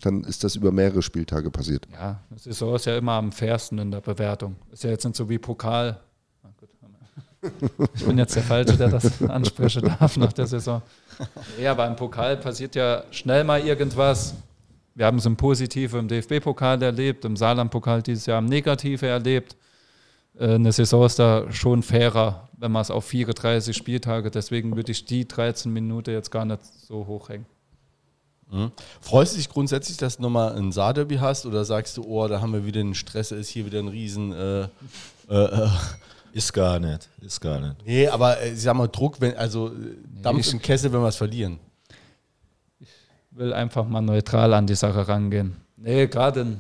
dann 0.02 0.24
ist 0.24 0.44
das 0.44 0.56
über 0.56 0.72
mehrere 0.72 1.02
Spieltage 1.02 1.50
passiert. 1.50 1.86
Ja, 1.92 2.20
das 2.30 2.46
ist 2.46 2.58
so 2.58 2.74
ist 2.74 2.86
ja 2.86 2.96
immer 2.96 3.12
am 3.12 3.32
fairsten 3.32 3.78
in 3.78 3.90
der 3.90 4.00
Bewertung. 4.00 4.56
Ist 4.70 4.84
ja 4.84 4.90
jetzt 4.90 5.04
nicht 5.04 5.16
so 5.16 5.28
wie 5.28 5.38
Pokal. 5.38 6.00
Ich 7.94 8.04
bin 8.06 8.16
jetzt 8.16 8.34
der 8.34 8.42
Falsche, 8.42 8.76
der 8.76 8.88
das 8.88 9.22
ansprechen 9.28 9.82
darf 9.82 10.16
nach 10.16 10.32
der 10.32 10.46
Saison. 10.46 10.80
Ja, 11.60 11.72
aber 11.72 11.86
im 11.86 11.96
Pokal 11.96 12.38
passiert 12.38 12.74
ja 12.74 13.04
schnell 13.10 13.44
mal 13.44 13.60
irgendwas. 13.60 14.34
Wir 14.94 15.06
haben 15.06 15.18
es 15.18 15.26
im 15.26 15.36
Positiven 15.36 16.00
im 16.00 16.08
DFB-Pokal 16.08 16.82
erlebt, 16.82 17.24
im 17.24 17.36
Saarland-Pokal 17.36 18.02
dieses 18.02 18.26
Jahr 18.26 18.38
im 18.38 18.46
Negative 18.46 19.06
erlebt. 19.06 19.56
Äh, 20.38 20.54
Eine 20.54 20.72
Saison 20.72 21.04
ist 21.06 21.18
da 21.18 21.50
schon 21.52 21.82
fairer, 21.82 22.48
wenn 22.58 22.72
man 22.72 22.82
es 22.82 22.90
auf 22.90 23.04
34 23.06 23.76
Spieltage, 23.76 24.30
deswegen 24.30 24.74
würde 24.76 24.92
ich 24.92 25.04
die 25.04 25.26
13 25.28 25.72
Minuten 25.72 26.10
jetzt 26.10 26.30
gar 26.30 26.44
nicht 26.44 26.60
so 26.64 27.06
hochhängen. 27.06 27.46
Freust 29.00 29.32
du 29.32 29.38
dich 29.38 29.48
grundsätzlich, 29.48 29.96
dass 29.96 30.16
du 30.18 30.22
nochmal 30.22 30.54
ein 30.54 30.70
Saarderby 30.70 31.16
hast 31.16 31.44
oder 31.44 31.64
sagst 31.64 31.96
du, 31.96 32.04
oh, 32.04 32.28
da 32.28 32.40
haben 32.40 32.52
wir 32.52 32.64
wieder 32.64 32.78
einen 32.80 32.94
Stress, 32.94 33.32
ist 33.32 33.48
hier 33.48 33.66
wieder 33.66 33.80
ein 33.80 33.88
Riesen. 33.88 34.32
Äh, 34.32 34.62
äh, 34.62 34.68
äh, 35.64 35.68
Ist 36.32 36.52
gar 36.52 36.78
nicht, 36.78 37.08
ist 37.20 37.40
gar 37.40 37.58
nicht. 37.58 37.84
nee, 37.84 38.06
aber 38.06 38.40
äh, 38.40 38.52
ich 38.52 38.60
sag 38.62 38.76
mal, 38.76 38.86
Druck, 38.86 39.20
wenn, 39.20 39.36
also 39.36 39.72
Dampf 40.22 40.40
ich- 40.46 40.52
im 40.52 40.60
Kessel, 40.62 40.92
wenn 40.92 41.00
wir 41.00 41.08
es 41.08 41.16
verlieren. 41.16 41.58
will 43.32 43.52
einfach 43.52 43.84
mal 43.88 44.00
neutral 44.02 44.54
an 44.54 44.66
die 44.68 44.74
Sache 44.76 45.08
rangehen. 45.08 45.56
Nee, 45.76 46.06
gerade 46.06 46.40
in, 46.42 46.48
in 46.48 46.58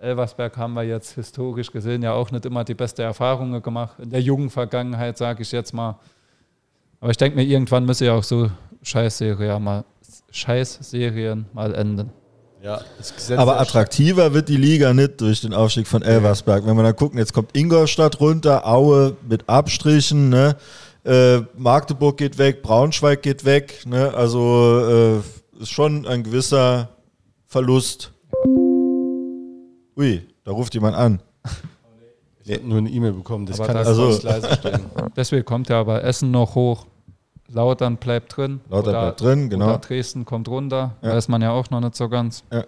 Elversberg 0.00 0.56
haben 0.56 0.74
wir 0.74 0.84
jetzt 0.84 1.12
historisch 1.12 1.72
gesehen 1.72 2.02
ja 2.02 2.12
auch 2.12 2.30
nicht 2.30 2.46
immer 2.46 2.64
die 2.64 2.74
beste 2.74 3.02
Erfahrungen 3.02 3.62
gemacht. 3.62 3.98
In 3.98 4.10
der 4.10 4.20
jungen 4.20 4.50
Vergangenheit, 4.50 5.18
sage 5.18 5.42
ich 5.42 5.52
jetzt 5.52 5.72
mal. 5.72 5.98
Aber 7.00 7.10
ich 7.10 7.16
denke 7.16 7.36
mir, 7.36 7.44
irgendwann 7.44 7.84
müsse 7.84 8.06
ja 8.06 8.14
auch 8.14 8.22
so 8.22 8.50
Scheißserie 8.82 9.58
mal, 9.58 9.84
Scheißserien 10.30 11.46
mal 11.52 11.74
enden. 11.74 12.10
Ja, 12.62 12.80
Aber 13.36 13.60
attraktiver 13.60 14.34
wird 14.34 14.48
die 14.48 14.56
Liga 14.56 14.92
nicht 14.92 15.20
durch 15.20 15.40
den 15.40 15.54
Aufstieg 15.54 15.86
von 15.86 16.02
Elversberg. 16.02 16.66
Wenn 16.66 16.76
wir 16.76 16.82
dann 16.82 16.96
gucken, 16.96 17.18
jetzt 17.18 17.32
kommt 17.32 17.56
Ingolstadt 17.56 18.18
runter, 18.20 18.66
Aue 18.66 19.16
mit 19.28 19.48
Abstrichen, 19.48 20.28
ne? 20.28 20.56
Äh, 21.04 21.38
Magdeburg 21.56 22.16
geht 22.16 22.36
weg, 22.36 22.62
Braunschweig 22.62 23.22
geht 23.22 23.44
weg, 23.44 23.84
ne? 23.86 24.12
Also 24.12 25.22
äh, 25.58 25.62
ist 25.62 25.70
schon 25.70 26.04
ein 26.06 26.24
gewisser 26.24 26.88
Verlust. 27.46 28.12
Ui, 29.98 30.26
da 30.44 30.52
ruft 30.52 30.74
jemand 30.74 30.96
an. 30.96 31.20
Ich 32.44 32.52
habe 32.54 32.66
nur 32.66 32.78
eine 32.78 32.88
E-Mail 32.88 33.12
bekommen, 33.12 33.44
das 33.46 33.58
Aber 33.58 33.66
kann 33.66 33.76
das- 33.76 33.88
Also- 33.88 34.08
nicht 34.08 34.22
leise 34.22 34.54
stellen. 34.54 34.86
Deswegen 35.16 35.44
kommt 35.44 35.68
ja 35.68 35.80
aber 35.80 36.02
Essen 36.04 36.30
noch 36.30 36.54
hoch. 36.54 36.86
Lautern 37.50 37.96
bleibt 37.96 38.36
drin. 38.36 38.60
Lautern 38.70 38.92
bleibt 38.92 39.20
drin, 39.20 39.50
genau. 39.50 39.66
Oder 39.68 39.78
Dresden 39.78 40.24
kommt 40.24 40.48
runter. 40.48 40.96
Ja. 41.02 41.14
Weiß 41.14 41.28
man 41.28 41.42
ja 41.42 41.50
auch 41.50 41.68
noch 41.70 41.80
nicht 41.80 41.96
so 41.96 42.08
ganz. 42.08 42.44
Ja. 42.52 42.64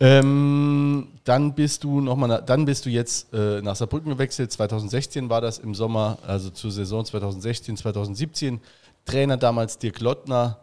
Ähm, 0.00 1.08
dann 1.24 1.54
bist 1.54 1.84
du 1.84 2.00
noch 2.00 2.16
mal, 2.16 2.42
dann 2.44 2.64
bist 2.64 2.84
du 2.86 2.90
jetzt 2.90 3.32
äh, 3.32 3.60
nach 3.62 3.76
Saarbrücken 3.76 4.10
gewechselt. 4.12 4.50
2016 4.52 5.28
war 5.30 5.40
das 5.40 5.58
im 5.58 5.74
Sommer, 5.74 6.18
also 6.26 6.50
zur 6.50 6.70
Saison 6.70 7.04
2016, 7.04 7.76
2017. 7.76 8.60
Trainer 9.04 9.36
damals 9.36 9.78
Dirk 9.78 10.00
Lottner. 10.00 10.58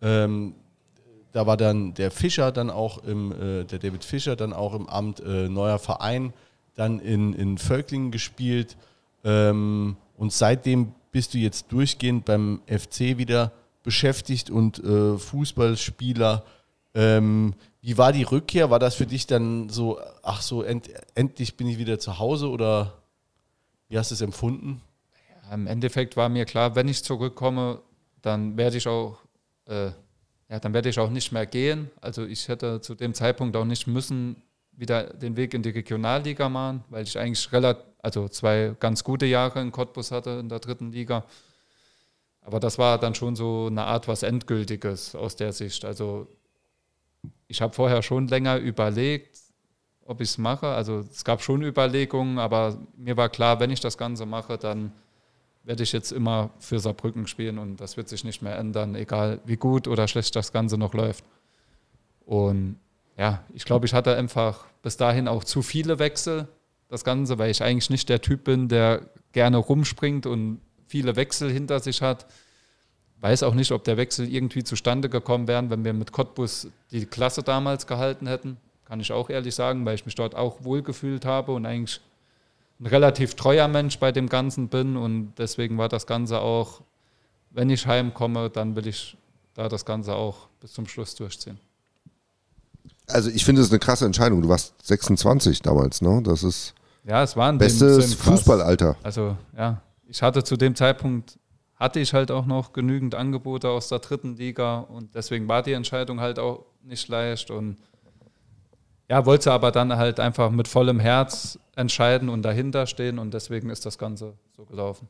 Ähm, 0.00 0.54
da 1.38 1.46
war 1.46 1.56
dann 1.56 1.94
der 1.94 2.10
Fischer 2.10 2.50
dann 2.50 2.68
auch 2.68 3.04
im, 3.04 3.30
äh, 3.30 3.62
der 3.62 3.78
David 3.78 4.02
Fischer 4.02 4.34
dann 4.34 4.52
auch 4.52 4.74
im 4.74 4.88
Amt, 4.88 5.20
äh, 5.20 5.48
neuer 5.48 5.78
Verein, 5.78 6.32
dann 6.74 6.98
in, 6.98 7.32
in 7.32 7.58
Völklingen 7.58 8.10
gespielt. 8.10 8.76
Ähm, 9.22 9.96
und 10.16 10.32
seitdem 10.32 10.94
bist 11.12 11.34
du 11.34 11.38
jetzt 11.38 11.70
durchgehend 11.70 12.24
beim 12.24 12.60
FC 12.66 13.18
wieder 13.18 13.52
beschäftigt 13.84 14.50
und 14.50 14.82
äh, 14.82 15.16
Fußballspieler. 15.16 16.42
Ähm, 16.94 17.54
wie 17.82 17.96
war 17.96 18.12
die 18.12 18.24
Rückkehr? 18.24 18.70
War 18.70 18.80
das 18.80 18.96
für 18.96 19.06
dich 19.06 19.28
dann 19.28 19.68
so, 19.68 20.00
ach 20.24 20.42
so, 20.42 20.64
end, 20.64 20.90
endlich 21.14 21.56
bin 21.56 21.68
ich 21.68 21.78
wieder 21.78 22.00
zu 22.00 22.18
Hause 22.18 22.48
oder 22.48 22.94
wie 23.88 23.96
hast 23.96 24.10
du 24.10 24.16
es 24.16 24.22
empfunden? 24.22 24.82
Im 25.52 25.68
Endeffekt 25.68 26.16
war 26.16 26.28
mir 26.28 26.46
klar, 26.46 26.74
wenn 26.74 26.88
ich 26.88 27.04
zurückkomme, 27.04 27.80
dann 28.22 28.56
werde 28.56 28.76
ich 28.76 28.88
auch, 28.88 29.18
äh, 29.66 29.92
ja, 30.48 30.58
dann 30.58 30.72
werde 30.72 30.88
ich 30.88 30.98
auch 30.98 31.10
nicht 31.10 31.32
mehr 31.32 31.46
gehen. 31.46 31.90
Also 32.00 32.24
ich 32.24 32.48
hätte 32.48 32.80
zu 32.80 32.94
dem 32.94 33.14
Zeitpunkt 33.14 33.56
auch 33.56 33.64
nicht 33.64 33.86
müssen 33.86 34.42
wieder 34.72 35.12
den 35.12 35.36
Weg 35.36 35.54
in 35.54 35.62
die 35.62 35.70
Regionalliga 35.70 36.48
machen, 36.48 36.84
weil 36.88 37.02
ich 37.02 37.18
eigentlich 37.18 37.52
relativ, 37.52 37.84
also 38.00 38.28
zwei 38.28 38.74
ganz 38.78 39.02
gute 39.02 39.26
Jahre 39.26 39.60
in 39.60 39.72
Cottbus 39.72 40.12
hatte 40.12 40.30
in 40.30 40.48
der 40.48 40.60
dritten 40.60 40.92
Liga. 40.92 41.24
Aber 42.40 42.60
das 42.60 42.78
war 42.78 42.98
dann 42.98 43.14
schon 43.14 43.36
so 43.36 43.66
eine 43.66 43.84
Art 43.84 44.08
was 44.08 44.22
Endgültiges 44.22 45.14
aus 45.14 45.36
der 45.36 45.52
Sicht. 45.52 45.84
Also 45.84 46.28
ich 47.48 47.60
habe 47.60 47.74
vorher 47.74 48.02
schon 48.02 48.28
länger 48.28 48.56
überlegt, 48.56 49.38
ob 50.04 50.20
ich 50.20 50.30
es 50.30 50.38
mache. 50.38 50.68
Also 50.68 51.00
es 51.00 51.24
gab 51.24 51.42
schon 51.42 51.62
Überlegungen, 51.62 52.38
aber 52.38 52.78
mir 52.96 53.16
war 53.16 53.28
klar, 53.28 53.60
wenn 53.60 53.70
ich 53.70 53.80
das 53.80 53.98
Ganze 53.98 54.24
mache, 54.24 54.56
dann 54.56 54.92
werde 55.68 55.82
ich 55.82 55.92
jetzt 55.92 56.12
immer 56.12 56.48
für 56.60 56.80
Saarbrücken 56.80 57.26
spielen 57.26 57.58
und 57.58 57.76
das 57.76 57.98
wird 57.98 58.08
sich 58.08 58.24
nicht 58.24 58.40
mehr 58.40 58.56
ändern, 58.56 58.94
egal 58.94 59.38
wie 59.44 59.56
gut 59.56 59.86
oder 59.86 60.08
schlecht 60.08 60.34
das 60.34 60.50
Ganze 60.50 60.78
noch 60.78 60.94
läuft. 60.94 61.26
Und 62.24 62.76
ja, 63.18 63.44
ich 63.52 63.66
glaube, 63.66 63.84
ich 63.84 63.92
hatte 63.92 64.16
einfach 64.16 64.64
bis 64.80 64.96
dahin 64.96 65.28
auch 65.28 65.44
zu 65.44 65.60
viele 65.60 65.98
Wechsel, 65.98 66.48
das 66.88 67.04
Ganze, 67.04 67.38
weil 67.38 67.50
ich 67.50 67.62
eigentlich 67.62 67.90
nicht 67.90 68.08
der 68.08 68.22
Typ 68.22 68.44
bin, 68.44 68.68
der 68.68 69.10
gerne 69.32 69.58
rumspringt 69.58 70.24
und 70.24 70.62
viele 70.86 71.16
Wechsel 71.16 71.50
hinter 71.50 71.80
sich 71.80 72.00
hat. 72.00 72.24
Weiß 73.20 73.42
auch 73.42 73.52
nicht, 73.52 73.70
ob 73.70 73.84
der 73.84 73.98
Wechsel 73.98 74.26
irgendwie 74.26 74.64
zustande 74.64 75.10
gekommen 75.10 75.48
wäre, 75.48 75.68
wenn 75.68 75.84
wir 75.84 75.92
mit 75.92 76.12
Cottbus 76.12 76.68
die 76.92 77.04
Klasse 77.04 77.42
damals 77.42 77.86
gehalten 77.86 78.26
hätten. 78.26 78.56
Kann 78.86 79.00
ich 79.00 79.12
auch 79.12 79.28
ehrlich 79.28 79.54
sagen, 79.54 79.84
weil 79.84 79.96
ich 79.96 80.06
mich 80.06 80.14
dort 80.14 80.34
auch 80.34 80.64
wohlgefühlt 80.64 81.26
habe 81.26 81.52
und 81.52 81.66
eigentlich 81.66 82.00
ein 82.80 82.86
relativ 82.86 83.34
treuer 83.34 83.68
Mensch 83.68 83.98
bei 83.98 84.12
dem 84.12 84.28
Ganzen 84.28 84.68
bin 84.68 84.96
und 84.96 85.34
deswegen 85.38 85.78
war 85.78 85.88
das 85.88 86.06
Ganze 86.06 86.40
auch, 86.40 86.82
wenn 87.50 87.70
ich 87.70 87.86
heimkomme, 87.86 88.50
dann 88.50 88.76
will 88.76 88.86
ich 88.86 89.16
da 89.54 89.68
das 89.68 89.84
Ganze 89.84 90.14
auch 90.14 90.48
bis 90.60 90.72
zum 90.72 90.86
Schluss 90.86 91.14
durchziehen. 91.14 91.58
Also 93.08 93.30
ich 93.30 93.44
finde 93.44 93.62
es 93.62 93.70
eine 93.70 93.78
krasse 93.78 94.04
Entscheidung. 94.04 94.42
Du 94.42 94.48
warst 94.48 94.74
26 94.86 95.62
damals, 95.62 96.02
ne? 96.02 96.20
Das 96.22 96.42
ist 96.42 96.74
ja, 97.04 97.22
es 97.22 97.36
war 97.36 97.48
ein 97.48 97.56
bestes 97.56 98.14
Fußballalter. 98.14 98.96
Also 99.02 99.36
ja, 99.56 99.80
ich 100.06 100.22
hatte 100.22 100.44
zu 100.44 100.56
dem 100.56 100.74
Zeitpunkt 100.74 101.38
hatte 101.74 102.00
ich 102.00 102.12
halt 102.12 102.30
auch 102.30 102.44
noch 102.44 102.72
genügend 102.72 103.14
Angebote 103.14 103.68
aus 103.68 103.88
der 103.88 104.00
dritten 104.00 104.36
Liga 104.36 104.80
und 104.80 105.14
deswegen 105.14 105.48
war 105.48 105.62
die 105.62 105.72
Entscheidung 105.72 106.20
halt 106.20 106.38
auch 106.38 106.66
nicht 106.82 107.08
leicht 107.08 107.50
und 107.50 107.78
ja, 109.08 109.24
wollte 109.24 109.52
aber 109.52 109.72
dann 109.72 109.96
halt 109.96 110.20
einfach 110.20 110.50
mit 110.50 110.68
vollem 110.68 111.00
Herz 111.00 111.58
entscheiden 111.76 112.28
und 112.28 112.42
dahinter 112.42 112.86
stehen 112.86 113.18
und 113.18 113.32
deswegen 113.32 113.70
ist 113.70 113.86
das 113.86 113.98
Ganze 113.98 114.34
so 114.56 114.64
gelaufen. 114.64 115.08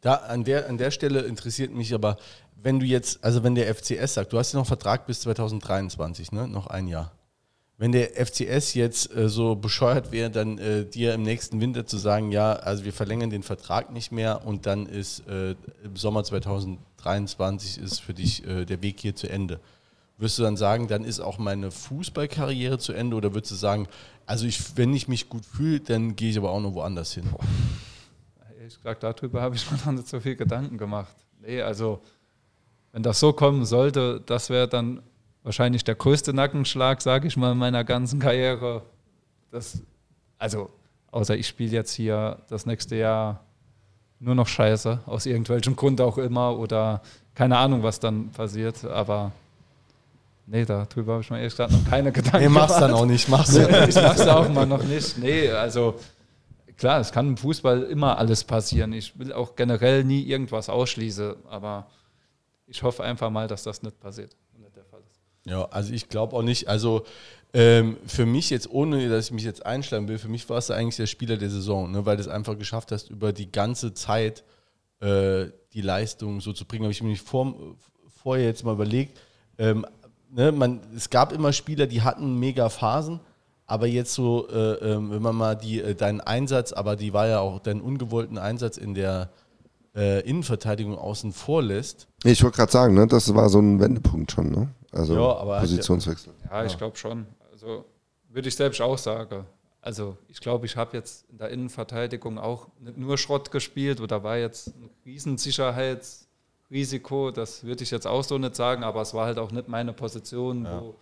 Da 0.00 0.14
an 0.14 0.44
der, 0.44 0.68
an 0.68 0.78
der 0.78 0.90
Stelle 0.90 1.20
interessiert 1.20 1.72
mich 1.72 1.94
aber, 1.94 2.16
wenn 2.62 2.78
du 2.78 2.86
jetzt, 2.86 3.24
also 3.24 3.42
wenn 3.42 3.54
der 3.54 3.74
FCS 3.74 4.14
sagt, 4.14 4.32
du 4.32 4.38
hast 4.38 4.52
ja 4.52 4.58
noch 4.58 4.66
Vertrag 4.66 5.06
bis 5.06 5.20
2023, 5.20 6.32
ne? 6.32 6.46
Noch 6.46 6.66
ein 6.66 6.88
Jahr. 6.88 7.12
Wenn 7.76 7.90
der 7.90 8.10
FCS 8.24 8.74
jetzt 8.74 9.14
äh, 9.14 9.28
so 9.28 9.56
bescheuert 9.56 10.12
wäre, 10.12 10.30
dann 10.30 10.58
äh, 10.58 10.84
dir 10.84 11.14
im 11.14 11.22
nächsten 11.22 11.60
Winter 11.60 11.86
zu 11.86 11.96
sagen, 11.98 12.30
ja, 12.30 12.52
also 12.52 12.84
wir 12.84 12.92
verlängern 12.92 13.30
den 13.30 13.42
Vertrag 13.42 13.92
nicht 13.92 14.12
mehr 14.12 14.46
und 14.46 14.66
dann 14.66 14.86
ist 14.86 15.26
äh, 15.26 15.56
im 15.82 15.96
Sommer 15.96 16.22
2023 16.22 17.78
ist 17.78 18.00
für 18.00 18.14
dich 18.14 18.46
äh, 18.46 18.64
der 18.64 18.80
Weg 18.80 19.00
hier 19.00 19.16
zu 19.16 19.28
Ende. 19.28 19.58
Wirst 20.16 20.38
du 20.38 20.42
dann 20.42 20.56
sagen, 20.56 20.86
dann 20.86 21.04
ist 21.04 21.20
auch 21.20 21.38
meine 21.38 21.70
Fußballkarriere 21.70 22.78
zu 22.78 22.92
Ende 22.92 23.16
oder 23.16 23.34
würdest 23.34 23.50
du 23.52 23.56
sagen, 23.56 23.88
also 24.26 24.46
ich, 24.46 24.76
wenn 24.76 24.94
ich 24.94 25.08
mich 25.08 25.28
gut 25.28 25.44
fühle, 25.44 25.80
dann 25.80 26.14
gehe 26.14 26.30
ich 26.30 26.38
aber 26.38 26.50
auch 26.50 26.60
noch 26.60 26.74
woanders 26.74 27.12
hin? 27.12 27.24
Ehrlich 28.58 28.76
gesagt, 28.76 29.02
darüber 29.02 29.42
habe 29.42 29.56
ich 29.56 29.70
mir 29.70 29.78
noch 29.78 29.92
nicht 29.92 30.08
so 30.08 30.20
viel 30.20 30.36
Gedanken 30.36 30.78
gemacht. 30.78 31.14
Nee, 31.40 31.60
also 31.60 32.00
wenn 32.92 33.02
das 33.02 33.18
so 33.18 33.32
kommen 33.32 33.64
sollte, 33.64 34.22
das 34.24 34.50
wäre 34.50 34.68
dann 34.68 35.02
wahrscheinlich 35.42 35.82
der 35.82 35.96
größte 35.96 36.32
Nackenschlag, 36.32 37.02
sage 37.02 37.26
ich 37.26 37.36
mal, 37.36 37.52
in 37.52 37.58
meiner 37.58 37.82
ganzen 37.82 38.20
Karriere. 38.20 38.82
Das, 39.50 39.82
also, 40.38 40.70
außer 41.10 41.36
ich 41.36 41.48
spiele 41.48 41.72
jetzt 41.72 41.92
hier 41.92 42.38
das 42.48 42.66
nächste 42.66 42.96
Jahr 42.96 43.44
nur 44.20 44.34
noch 44.34 44.46
Scheiße, 44.46 45.00
aus 45.06 45.26
irgendwelchem 45.26 45.76
Grund 45.76 46.00
auch 46.00 46.18
immer, 46.18 46.58
oder 46.58 47.02
keine 47.34 47.58
Ahnung, 47.58 47.82
was 47.82 48.00
dann 48.00 48.30
passiert, 48.30 48.84
aber 48.84 49.32
Nee, 50.46 50.64
darüber 50.64 51.14
habe 51.14 51.22
ich 51.22 51.30
mir 51.30 51.38
ehrlich 51.38 51.52
gesagt 51.52 51.72
noch 51.72 51.84
keine 51.88 52.12
Gedanken 52.12 52.42
gemacht. 52.44 52.68
Nee, 52.68 52.74
mach's 52.74 52.80
dann 52.80 52.92
auch 52.92 53.06
nicht, 53.06 53.28
mach's 53.28 53.56
ja. 53.56 53.88
Ich 53.88 53.94
mach's 53.94 54.26
auch 54.26 54.48
mal 54.48 54.66
noch 54.66 54.82
nicht. 54.82 55.18
Nee, 55.18 55.50
also 55.50 55.98
klar, 56.76 57.00
es 57.00 57.12
kann 57.12 57.28
im 57.28 57.36
Fußball 57.36 57.84
immer 57.84 58.18
alles 58.18 58.44
passieren. 58.44 58.92
Ich 58.92 59.18
will 59.18 59.32
auch 59.32 59.56
generell 59.56 60.04
nie 60.04 60.22
irgendwas 60.22 60.68
ausschließen, 60.68 61.34
aber 61.48 61.86
ich 62.66 62.82
hoffe 62.82 63.02
einfach 63.02 63.30
mal, 63.30 63.48
dass 63.48 63.62
das 63.62 63.82
nicht 63.82 63.98
passiert 64.00 64.36
und 64.54 64.62
nicht 64.62 64.76
der 64.76 64.84
Fall 64.84 65.00
ist. 65.00 65.20
Ja, 65.50 65.64
also 65.66 65.92
ich 65.92 66.08
glaube 66.08 66.36
auch 66.36 66.42
nicht, 66.42 66.68
also 66.68 67.04
ähm, 67.52 67.96
für 68.06 68.26
mich 68.26 68.50
jetzt, 68.50 68.68
ohne 68.70 69.08
dass 69.08 69.26
ich 69.26 69.32
mich 69.32 69.44
jetzt 69.44 69.64
einschlagen 69.64 70.08
will, 70.08 70.18
für 70.18 70.28
mich 70.28 70.48
war 70.48 70.58
es 70.58 70.70
eigentlich 70.70 70.96
der 70.96 71.06
Spieler 71.06 71.36
der 71.36 71.50
Saison, 71.50 71.90
ne, 71.90 72.04
weil 72.04 72.16
du 72.16 72.22
es 72.22 72.28
einfach 72.28 72.58
geschafft 72.58 72.92
hast, 72.92 73.10
über 73.10 73.32
die 73.32 73.50
ganze 73.50 73.94
Zeit 73.94 74.42
äh, 75.00 75.46
die 75.72 75.80
Leistung 75.80 76.40
so 76.40 76.52
zu 76.52 76.64
bringen. 76.64 76.84
Habe 76.84 76.92
ich 76.92 77.02
mir 77.02 77.10
nicht 77.10 77.26
vor, 77.26 77.54
vorher 78.22 78.46
jetzt 78.46 78.64
mal 78.64 78.72
überlegt, 78.72 79.20
ähm, 79.58 79.86
ne, 80.34 80.52
man, 80.52 80.80
es 80.94 81.10
gab 81.10 81.32
immer 81.32 81.52
Spieler, 81.52 81.86
die 81.86 82.02
hatten 82.02 82.38
mega 82.38 82.68
Phasen, 82.68 83.20
aber 83.66 83.86
jetzt 83.86 84.12
so, 84.12 84.48
äh, 84.48 84.74
äh, 84.74 85.10
wenn 85.10 85.22
man 85.22 85.36
mal 85.36 85.54
die, 85.54 85.80
äh, 85.80 85.94
deinen 85.94 86.20
Einsatz, 86.20 86.72
aber 86.72 86.96
die 86.96 87.12
war 87.12 87.26
ja 87.26 87.40
auch 87.40 87.60
deinen 87.60 87.80
ungewollten 87.80 88.36
Einsatz 88.36 88.76
in 88.76 88.94
der 88.94 89.30
äh, 89.94 90.20
Innenverteidigung 90.28 90.98
außen 90.98 91.32
vor 91.32 91.62
lässt. 91.62 92.08
Ich 92.24 92.42
wollte 92.42 92.56
gerade 92.56 92.72
sagen, 92.72 92.94
ne, 92.94 93.06
das 93.06 93.32
war 93.34 93.48
so 93.48 93.60
ein 93.60 93.80
Wendepunkt 93.80 94.32
schon, 94.32 94.50
ne? 94.50 94.68
Also 94.92 95.14
ja, 95.14 95.36
aber 95.36 95.60
Positionswechsel. 95.60 96.32
Ja, 96.50 96.60
ja 96.60 96.66
ich 96.66 96.76
glaube 96.76 96.96
schon. 96.96 97.26
Also 97.52 97.84
würde 98.28 98.48
ich 98.48 98.56
selbst 98.56 98.80
auch 98.80 98.98
sagen. 98.98 99.46
Also 99.80 100.16
ich 100.28 100.40
glaube, 100.40 100.66
ich 100.66 100.76
habe 100.76 100.96
jetzt 100.96 101.28
in 101.30 101.38
der 101.38 101.50
Innenverteidigung 101.50 102.38
auch 102.38 102.68
nicht 102.80 102.96
nur 102.96 103.18
Schrott 103.18 103.50
gespielt 103.50 104.00
oder 104.00 104.22
war 104.22 104.36
jetzt 104.36 104.68
ein 104.68 104.90
Riesensicherheits- 105.04 106.23
Risiko, 106.70 107.30
das 107.30 107.64
würde 107.64 107.84
ich 107.84 107.90
jetzt 107.90 108.06
auch 108.06 108.24
so 108.24 108.38
nicht 108.38 108.56
sagen, 108.56 108.82
aber 108.84 109.02
es 109.02 109.14
war 109.14 109.26
halt 109.26 109.38
auch 109.38 109.52
nicht 109.52 109.68
meine 109.68 109.92
Position, 109.92 110.64
ja. 110.64 110.80
wo, 110.80 110.96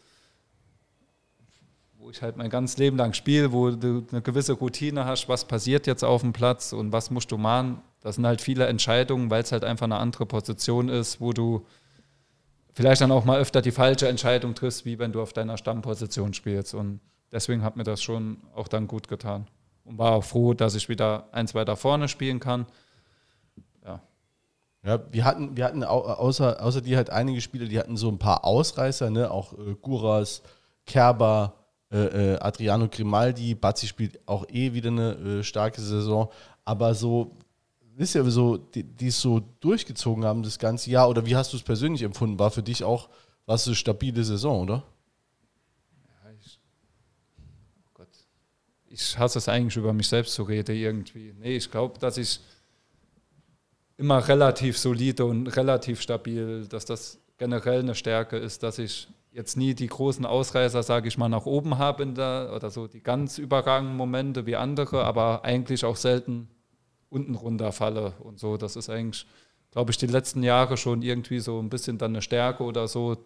wo 1.98 2.10
ich 2.10 2.20
halt 2.20 2.36
mein 2.36 2.50
ganzes 2.50 2.78
Leben 2.78 2.96
lang 2.96 3.12
spiele, 3.12 3.52
wo 3.52 3.70
du 3.70 4.04
eine 4.10 4.22
gewisse 4.22 4.54
Routine 4.54 5.04
hast, 5.04 5.28
was 5.28 5.44
passiert 5.46 5.86
jetzt 5.86 6.02
auf 6.02 6.22
dem 6.22 6.32
Platz 6.32 6.72
und 6.72 6.92
was 6.92 7.10
musst 7.10 7.30
du 7.30 7.38
machen. 7.38 7.80
Das 8.00 8.16
sind 8.16 8.26
halt 8.26 8.40
viele 8.40 8.66
Entscheidungen, 8.66 9.30
weil 9.30 9.42
es 9.42 9.52
halt 9.52 9.64
einfach 9.64 9.84
eine 9.84 9.96
andere 9.96 10.26
Position 10.26 10.88
ist, 10.88 11.20
wo 11.20 11.32
du 11.32 11.64
vielleicht 12.74 13.00
dann 13.00 13.12
auch 13.12 13.24
mal 13.24 13.38
öfter 13.38 13.62
die 13.62 13.70
falsche 13.70 14.08
Entscheidung 14.08 14.54
triffst, 14.54 14.84
wie 14.84 14.98
wenn 14.98 15.12
du 15.12 15.22
auf 15.22 15.32
deiner 15.32 15.56
Stammposition 15.56 16.34
spielst. 16.34 16.74
Und 16.74 17.00
deswegen 17.30 17.62
hat 17.62 17.76
mir 17.76 17.84
das 17.84 18.02
schon 18.02 18.38
auch 18.54 18.68
dann 18.68 18.88
gut 18.88 19.08
getan. 19.08 19.46
Und 19.84 19.98
war 19.98 20.12
auch 20.12 20.24
froh, 20.24 20.54
dass 20.54 20.74
ich 20.74 20.88
wieder 20.88 21.28
eins 21.32 21.54
weiter 21.54 21.76
vorne 21.76 22.08
spielen 22.08 22.40
kann. 22.40 22.66
Ja, 24.84 25.00
wir 25.12 25.24
hatten, 25.24 25.56
wir 25.56 25.64
hatten 25.64 25.84
außer, 25.84 26.60
außer 26.62 26.80
die 26.80 26.96
halt 26.96 27.10
einige 27.10 27.40
Spieler, 27.40 27.66
die 27.66 27.78
hatten 27.78 27.96
so 27.96 28.08
ein 28.08 28.18
paar 28.18 28.44
Ausreißer, 28.44 29.10
ne? 29.10 29.30
auch 29.30 29.52
äh, 29.52 29.76
Guras, 29.80 30.42
Kerber, 30.86 31.54
äh, 31.92 32.32
äh, 32.32 32.38
Adriano 32.40 32.88
Grimaldi, 32.88 33.54
Bazzi 33.54 33.86
spielt 33.86 34.26
auch 34.26 34.48
eh 34.48 34.72
wieder 34.72 34.90
eine 34.90 35.12
äh, 35.12 35.42
starke 35.44 35.80
Saison, 35.80 36.30
aber 36.64 36.96
so, 36.96 37.36
wisst 37.94 38.16
ihr, 38.16 38.28
so, 38.30 38.56
die, 38.56 38.82
die 38.82 39.06
es 39.06 39.20
so 39.20 39.40
durchgezogen 39.60 40.24
haben 40.24 40.42
das 40.42 40.58
ganze 40.58 40.90
Jahr, 40.90 41.08
oder 41.08 41.24
wie 41.26 41.36
hast 41.36 41.52
du 41.52 41.58
es 41.58 41.62
persönlich 41.62 42.02
empfunden? 42.02 42.40
War 42.40 42.50
für 42.50 42.62
dich 42.64 42.82
auch, 42.82 43.08
was 43.46 43.66
eine 43.68 43.76
stabile 43.76 44.24
Saison, 44.24 44.62
oder? 44.62 44.82
Ja, 46.08 46.30
ich, 46.40 46.58
oh 47.78 47.90
Gott, 47.94 48.08
ich 48.88 49.16
hasse 49.16 49.38
es 49.38 49.48
eigentlich 49.48 49.76
über 49.76 49.92
mich 49.92 50.08
selbst 50.08 50.34
zu 50.34 50.42
reden 50.42 50.74
irgendwie. 50.74 51.34
Nee, 51.38 51.56
ich 51.56 51.70
glaube, 51.70 52.00
dass 52.00 52.16
ich 52.16 52.40
immer 53.96 54.26
relativ 54.26 54.78
solide 54.78 55.24
und 55.24 55.46
relativ 55.48 56.00
stabil, 56.00 56.66
dass 56.66 56.84
das 56.84 57.20
generell 57.38 57.80
eine 57.80 57.94
Stärke 57.94 58.36
ist, 58.36 58.62
dass 58.62 58.78
ich 58.78 59.08
jetzt 59.32 59.56
nie 59.56 59.74
die 59.74 59.86
großen 59.86 60.26
Ausreißer, 60.26 60.82
sage 60.82 61.08
ich 61.08 61.18
mal, 61.18 61.28
nach 61.28 61.46
oben 61.46 61.78
habe 61.78 62.04
oder 62.04 62.70
so 62.70 62.86
die 62.86 63.02
ganz 63.02 63.38
überragenden 63.38 63.96
Momente 63.96 64.46
wie 64.46 64.56
andere, 64.56 65.04
aber 65.04 65.44
eigentlich 65.44 65.84
auch 65.84 65.96
selten 65.96 66.48
unten 67.08 67.34
runterfalle 67.34 68.14
und 68.20 68.38
so. 68.38 68.56
Das 68.56 68.76
ist 68.76 68.90
eigentlich, 68.90 69.26
glaube 69.70 69.90
ich, 69.90 69.98
die 69.98 70.06
letzten 70.06 70.42
Jahre 70.42 70.76
schon 70.76 71.02
irgendwie 71.02 71.40
so 71.40 71.58
ein 71.60 71.70
bisschen 71.70 71.98
dann 71.98 72.12
eine 72.12 72.22
Stärke 72.22 72.62
oder 72.62 72.88
so, 72.88 73.16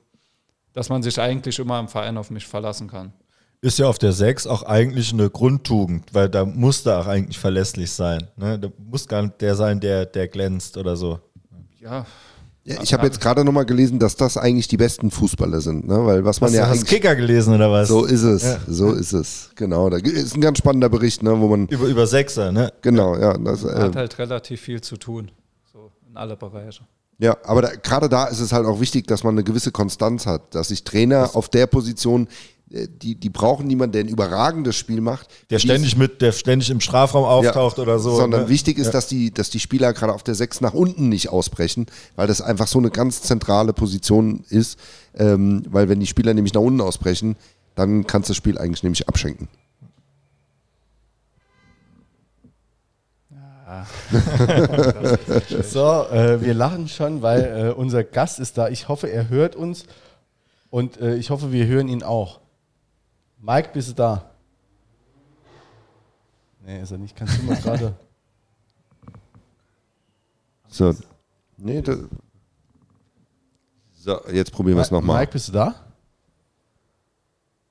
dass 0.73 0.89
man 0.89 1.03
sich 1.03 1.21
eigentlich 1.21 1.59
immer 1.59 1.81
im 1.81 1.89
Verein 1.89 2.19
auf 2.19 2.31
mich 2.31 2.47
verlassen 2.47 2.89
kann 2.89 3.13
ist 3.61 3.79
ja 3.79 3.87
auf 3.87 3.99
der 3.99 4.13
6 4.13 4.47
auch 4.47 4.63
eigentlich 4.63 5.13
eine 5.13 5.31
Grundtugend, 5.31 6.13
weil 6.13 6.29
da 6.29 6.45
muss 6.45 6.83
da 6.83 7.01
auch 7.01 7.07
eigentlich 7.07 7.39
verlässlich 7.39 7.91
sein. 7.91 8.29
Ne? 8.37 8.59
Da 8.59 8.69
muss 8.79 9.09
gar 9.09 9.23
nicht 9.23 9.41
der 9.41 9.55
sein, 9.55 9.81
der, 9.81 10.07
der 10.07 10.29
glänzt 10.29 10.77
oder 10.77 10.97
so. 10.97 11.19
Ja. 11.81 12.07
ja 12.65 12.83
ich 12.83 12.93
habe 12.93 13.07
jetzt 13.07 13.21
gerade 13.21 13.45
nochmal 13.45 13.65
gelesen, 13.65 13.99
dass 13.99 14.17
das 14.17 14.37
eigentlich 14.37 14.69
die 14.69 14.77
besten 14.77 15.11
Fußballer 15.11 15.61
sind, 15.61 15.87
ne? 15.87 16.05
Weil 16.05 16.25
was 16.25 16.41
man 16.41 16.51
hast 16.51 16.57
ja. 16.57 16.65
Du 16.65 16.71
hast 16.71 16.87
Kicker 16.87 17.17
gelesen 17.17 17.55
oder 17.55 17.71
was? 17.71 17.89
So 17.89 18.05
ist 18.05 18.23
es, 18.23 18.43
ja. 18.43 18.59
so 18.67 18.93
ist 18.93 19.13
es. 19.13 19.51
Genau. 19.55 19.89
Da 19.91 19.97
ist 19.97 20.35
ein 20.35 20.41
ganz 20.41 20.59
spannender 20.59 20.89
Bericht, 20.89 21.23
ne, 21.23 21.39
wo 21.41 21.49
man. 21.49 21.67
Über, 21.69 21.87
über 21.87 22.07
Sechser, 22.07 22.53
ne? 22.53 22.73
Genau, 22.83 23.17
ja. 23.17 23.37
Das, 23.39 23.65
äh, 23.65 23.75
hat 23.75 23.97
halt 23.97 24.19
relativ 24.19 24.61
viel 24.61 24.81
zu 24.81 24.97
tun. 24.97 25.31
So 25.73 25.91
in 26.09 26.17
alle 26.17 26.37
Bereiche. 26.37 26.83
Ja, 27.19 27.37
aber 27.45 27.63
da, 27.63 27.75
gerade 27.75 28.09
da 28.09 28.27
ist 28.27 28.41
es 28.41 28.53
halt 28.53 28.67
auch 28.67 28.79
wichtig, 28.79 29.07
dass 29.07 29.25
man 29.25 29.35
eine 29.35 29.45
gewisse 29.45 29.73
Konstanz 29.73 30.27
hat, 30.27 30.55
dass 30.55 30.69
sich 30.69 30.85
Trainer 30.85 31.23
das 31.23 31.35
auf 31.35 31.49
der 31.49 31.67
Position 31.67 32.29
die, 32.69 33.15
die 33.15 33.31
brauchen 33.31 33.67
niemanden, 33.67 33.93
der 33.93 34.05
ein 34.05 34.09
überragendes 34.09 34.77
Spiel 34.77 35.01
macht. 35.01 35.29
Der 35.51 35.61
ständig 35.61 35.97
mit, 35.97 36.21
der 36.21 36.33
ständig 36.33 36.71
im 36.71 36.81
Strafraum 36.81 37.25
auftaucht 37.25 37.77
ja, 37.77 37.83
oder 37.85 37.99
so. 38.01 38.17
Sondern 38.17 38.43
ne? 38.43 38.49
wichtig 38.49 38.79
ist, 38.79 38.87
ja. 38.87 38.93
dass 38.93 39.07
die, 39.07 39.33
dass 39.33 39.51
die 39.51 39.61
Spieler 39.61 39.93
gerade 39.93 40.13
auf 40.13 40.25
der 40.25 40.35
6 40.35 40.61
nach 40.63 40.75
unten 40.75 41.09
nicht 41.09 41.29
ausbrechen, 41.29 41.87
weil 42.17 42.27
das 42.27 42.41
einfach 42.41 42.67
so 42.67 42.79
eine 42.79 42.91
ganz 42.91 43.23
zentrale 43.23 43.73
Position 43.73 44.45
ist. 44.49 44.79
Ähm, 45.15 45.63
weil 45.71 45.89
wenn 45.89 46.01
die 46.01 46.07
Spieler 46.07 46.35
nämlich 46.35 46.55
nach 46.55 46.61
unten 46.61 46.81
ausbrechen, 46.81 47.37
dann 47.77 48.07
kannst 48.07 48.29
du 48.29 48.33
das 48.33 48.37
Spiel 48.37 48.59
eigentlich 48.59 48.83
nämlich 48.83 49.09
abschenken. 49.09 49.49
So, 55.63 56.05
äh, 56.11 56.41
wir 56.41 56.55
lachen 56.55 56.89
schon, 56.89 57.23
weil 57.23 57.45
äh, 57.45 57.73
unser 57.73 58.05
Gast 58.05 58.39
ist 58.39 58.57
da. 58.59 58.69
Ich 58.69 58.89
hoffe, 58.89 59.09
er 59.09 59.29
hört 59.29 59.57
uns 59.57 59.85
und 60.71 61.01
äh, 61.01 61.17
ich 61.17 61.31
hoffe, 61.31 61.53
wir 61.53 61.67
hören 61.67 61.89
ihn 61.89 62.03
auch. 62.03 62.41
Mike, 63.47 63.71
bist 63.73 63.91
du 63.91 63.93
da? 63.93 64.29
Nee, 66.65 66.83
ist 66.83 66.91
er 66.91 66.99
nicht. 66.99 67.15
Kannst 67.15 67.39
du 67.39 67.45
mal 67.45 67.55
gerade. 67.63 67.95
So. 70.67 70.93
Nee, 71.57 71.81
das 71.81 71.99
so, 73.95 74.19
jetzt 74.33 74.53
probieren 74.53 74.77
wir 74.77 74.83
es 74.83 74.91
nochmal. 74.91 75.21
Mike, 75.21 75.33
bist 75.33 75.49
du 75.49 75.53
da? 75.53 75.75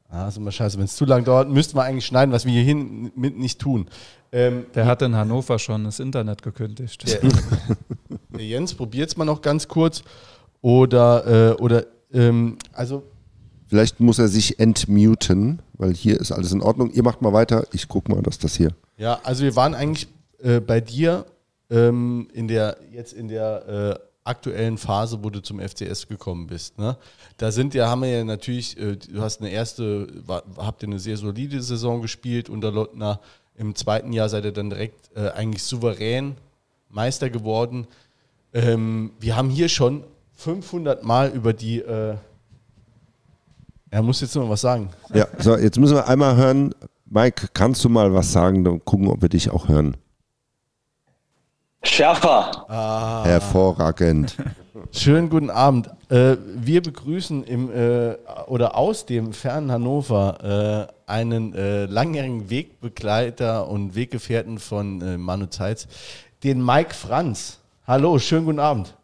Ah, 0.09 0.29
ist 0.29 0.37
immer 0.37 0.51
scheiße. 0.51 0.77
Wenn 0.77 0.85
es 0.85 0.95
zu 0.95 1.03
lange 1.03 1.25
dauert, 1.25 1.49
müssten 1.49 1.77
wir 1.77 1.83
eigentlich 1.83 2.05
schneiden, 2.05 2.31
was 2.31 2.45
wir 2.45 2.53
hierhin 2.53 3.11
mit 3.15 3.37
nicht 3.37 3.59
tun. 3.59 3.89
Ähm, 4.31 4.65
Der 4.75 4.85
hat 4.85 5.01
in 5.01 5.13
Hannover 5.13 5.59
schon 5.59 5.83
das 5.83 5.99
Internet 5.99 6.41
gekündigt. 6.41 7.05
Der, 7.05 7.19
der 8.29 8.45
Jens, 8.45 8.73
probiert's 8.73 9.17
mal 9.17 9.25
noch 9.25 9.41
ganz 9.41 9.67
kurz. 9.67 10.03
Oder, 10.61 11.51
äh, 11.51 11.61
oder 11.61 11.85
ähm, 12.13 12.57
also 12.71 13.03
Vielleicht 13.67 13.99
muss 13.99 14.19
er 14.19 14.27
sich 14.27 14.59
entmuten, 14.59 15.59
weil 15.73 15.93
hier 15.93 16.19
ist 16.19 16.31
alles 16.31 16.51
in 16.51 16.61
Ordnung. 16.61 16.91
Ihr 16.91 17.03
macht 17.03 17.21
mal 17.21 17.33
weiter. 17.33 17.65
Ich 17.73 17.87
guck 17.87 18.09
mal, 18.09 18.21
dass 18.21 18.37
das 18.37 18.55
hier. 18.55 18.69
Ja, 18.97 19.19
also 19.23 19.43
wir 19.43 19.55
waren 19.55 19.73
eigentlich 19.73 20.07
äh, 20.39 20.59
bei 20.59 20.81
dir 20.81 21.25
ähm, 21.69 22.27
in 22.33 22.47
der 22.47 22.77
jetzt 22.91 23.13
in 23.13 23.27
der 23.27 23.99
äh, 23.99 24.05
aktuellen 24.23 24.77
Phase, 24.77 25.23
wo 25.23 25.29
du 25.29 25.41
zum 25.41 25.59
FCS 25.59 26.07
gekommen 26.07 26.47
bist. 26.47 26.77
Ne? 26.77 26.97
Da 27.37 27.51
sind 27.51 27.73
ja, 27.73 27.89
haben 27.89 28.01
wir 28.01 28.09
ja 28.09 28.23
natürlich, 28.23 28.77
äh, 28.77 28.95
du 28.95 29.21
hast 29.21 29.41
eine 29.41 29.49
erste, 29.51 30.07
war, 30.27 30.43
habt 30.57 30.83
ihr 30.83 30.89
eine 30.89 30.99
sehr 30.99 31.17
solide 31.17 31.61
Saison 31.61 32.01
gespielt 32.01 32.49
unter 32.49 32.71
Lottner. 32.71 33.19
Im 33.55 33.75
zweiten 33.75 34.13
Jahr 34.13 34.29
seid 34.29 34.45
ihr 34.45 34.51
dann 34.51 34.69
direkt 34.69 35.15
äh, 35.15 35.29
eigentlich 35.29 35.63
souverän 35.63 36.35
Meister 36.89 37.29
geworden. 37.29 37.87
Ähm, 38.53 39.11
wir 39.19 39.35
haben 39.35 39.49
hier 39.49 39.69
schon 39.69 40.03
500 40.33 41.03
Mal 41.03 41.29
über 41.31 41.53
die. 41.53 41.83
Er 43.91 44.01
muss 44.01 44.21
jetzt 44.21 44.35
noch 44.35 44.49
was 44.49 44.61
sagen. 44.61 44.89
Ja, 45.13 45.27
so, 45.39 45.55
jetzt 45.57 45.79
müssen 45.79 45.95
wir 45.95 46.07
einmal 46.07 46.35
hören. 46.35 46.73
Mike, 47.05 47.49
kannst 47.53 47.83
du 47.83 47.89
mal 47.89 48.13
was 48.13 48.31
sagen? 48.31 48.63
Dann 48.63 48.83
gucken, 48.83 49.07
ob 49.07 49.21
wir 49.21 49.29
dich 49.29 49.49
auch 49.51 49.67
hören. 49.67 49.95
Schärfer. 51.83 52.65
Hervorragend. 53.25 54.35
Schönen 54.91 55.29
guten 55.29 55.49
Abend. 55.49 55.89
Äh, 56.09 56.35
wir 56.41 56.81
begrüßen 56.81 57.43
im 57.43 57.71
äh, 57.71 58.15
oder 58.47 58.75
aus 58.75 59.05
dem 59.05 59.33
fernen 59.33 59.71
Hannover 59.71 60.89
äh, 61.07 61.11
einen 61.11 61.53
äh, 61.53 61.85
langjährigen 61.85 62.49
Wegbegleiter 62.49 63.67
und 63.67 63.95
Weggefährten 63.95 64.59
von 64.59 65.01
äh, 65.01 65.17
Manu 65.17 65.45
Zeitz, 65.47 65.87
den 66.43 66.63
Mike 66.63 66.93
Franz. 66.93 67.59
Hallo, 67.87 68.17
schönen 68.19 68.45
guten 68.45 68.59
Abend. 68.59 68.95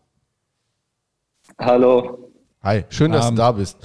Hallo. 1.59 2.29
Hi, 2.63 2.83
schön, 2.89 3.11
dass 3.11 3.25
Abend. 3.25 3.37
du 3.37 3.41
da 3.41 3.51
bist. 3.51 3.77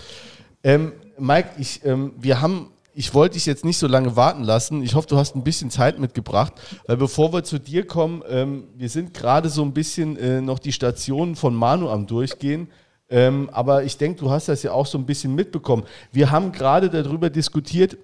Ähm, 0.66 0.94
Mike, 1.16 1.50
ich, 1.58 1.84
ähm, 1.84 2.12
wir 2.18 2.40
haben, 2.40 2.72
ich 2.92 3.14
wollte 3.14 3.34
dich 3.34 3.46
jetzt 3.46 3.64
nicht 3.64 3.78
so 3.78 3.86
lange 3.86 4.16
warten 4.16 4.42
lassen. 4.42 4.82
Ich 4.82 4.96
hoffe, 4.96 5.06
du 5.06 5.16
hast 5.16 5.36
ein 5.36 5.44
bisschen 5.44 5.70
Zeit 5.70 6.00
mitgebracht, 6.00 6.54
weil 6.88 6.96
bevor 6.96 7.32
wir 7.32 7.44
zu 7.44 7.60
dir 7.60 7.86
kommen, 7.86 8.24
ähm, 8.28 8.64
wir 8.74 8.88
sind 8.88 9.14
gerade 9.14 9.48
so 9.48 9.62
ein 9.62 9.72
bisschen 9.72 10.16
äh, 10.16 10.40
noch 10.40 10.58
die 10.58 10.72
Stationen 10.72 11.36
von 11.36 11.54
Manu 11.54 11.88
am 11.88 12.08
Durchgehen. 12.08 12.66
Ähm, 13.08 13.48
aber 13.52 13.84
ich 13.84 13.96
denke, 13.96 14.18
du 14.18 14.30
hast 14.30 14.48
das 14.48 14.64
ja 14.64 14.72
auch 14.72 14.86
so 14.86 14.98
ein 14.98 15.06
bisschen 15.06 15.36
mitbekommen. 15.36 15.84
Wir 16.10 16.32
haben 16.32 16.50
gerade 16.50 16.90
darüber 16.90 17.30
diskutiert 17.30 17.96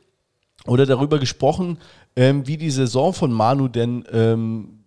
oder 0.65 0.87
darüber 0.87 1.19
gesprochen, 1.19 1.79
ähm, 2.15 2.47
wie 2.47 2.59
die 2.59 2.71
Saison 2.71 3.13
von 3.13 3.33
Manu 3.33 3.67
denn 3.67 4.05
ähm, 4.13 4.82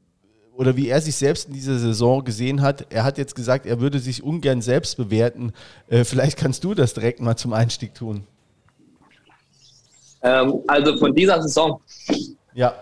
oder 0.57 0.75
wie 0.77 0.89
er 0.89 1.01
sich 1.01 1.15
selbst 1.15 1.47
in 1.47 1.53
dieser 1.53 1.77
Saison 1.77 2.23
gesehen 2.23 2.61
hat. 2.61 2.87
Er 2.89 3.03
hat 3.03 3.17
jetzt 3.17 3.35
gesagt, 3.35 3.65
er 3.65 3.79
würde 3.79 3.99
sich 3.99 4.23
ungern 4.23 4.61
selbst 4.61 4.97
bewerten. 4.97 5.53
Äh, 5.89 6.03
vielleicht 6.03 6.37
kannst 6.37 6.63
du 6.63 6.73
das 6.73 6.93
direkt 6.93 7.19
mal 7.19 7.35
zum 7.35 7.53
Einstieg 7.53 7.93
tun. 7.93 8.25
Ähm, 10.21 10.61
also 10.67 10.97
von 10.97 11.13
dieser 11.13 11.41
Saison. 11.41 11.79
Ja. 12.53 12.73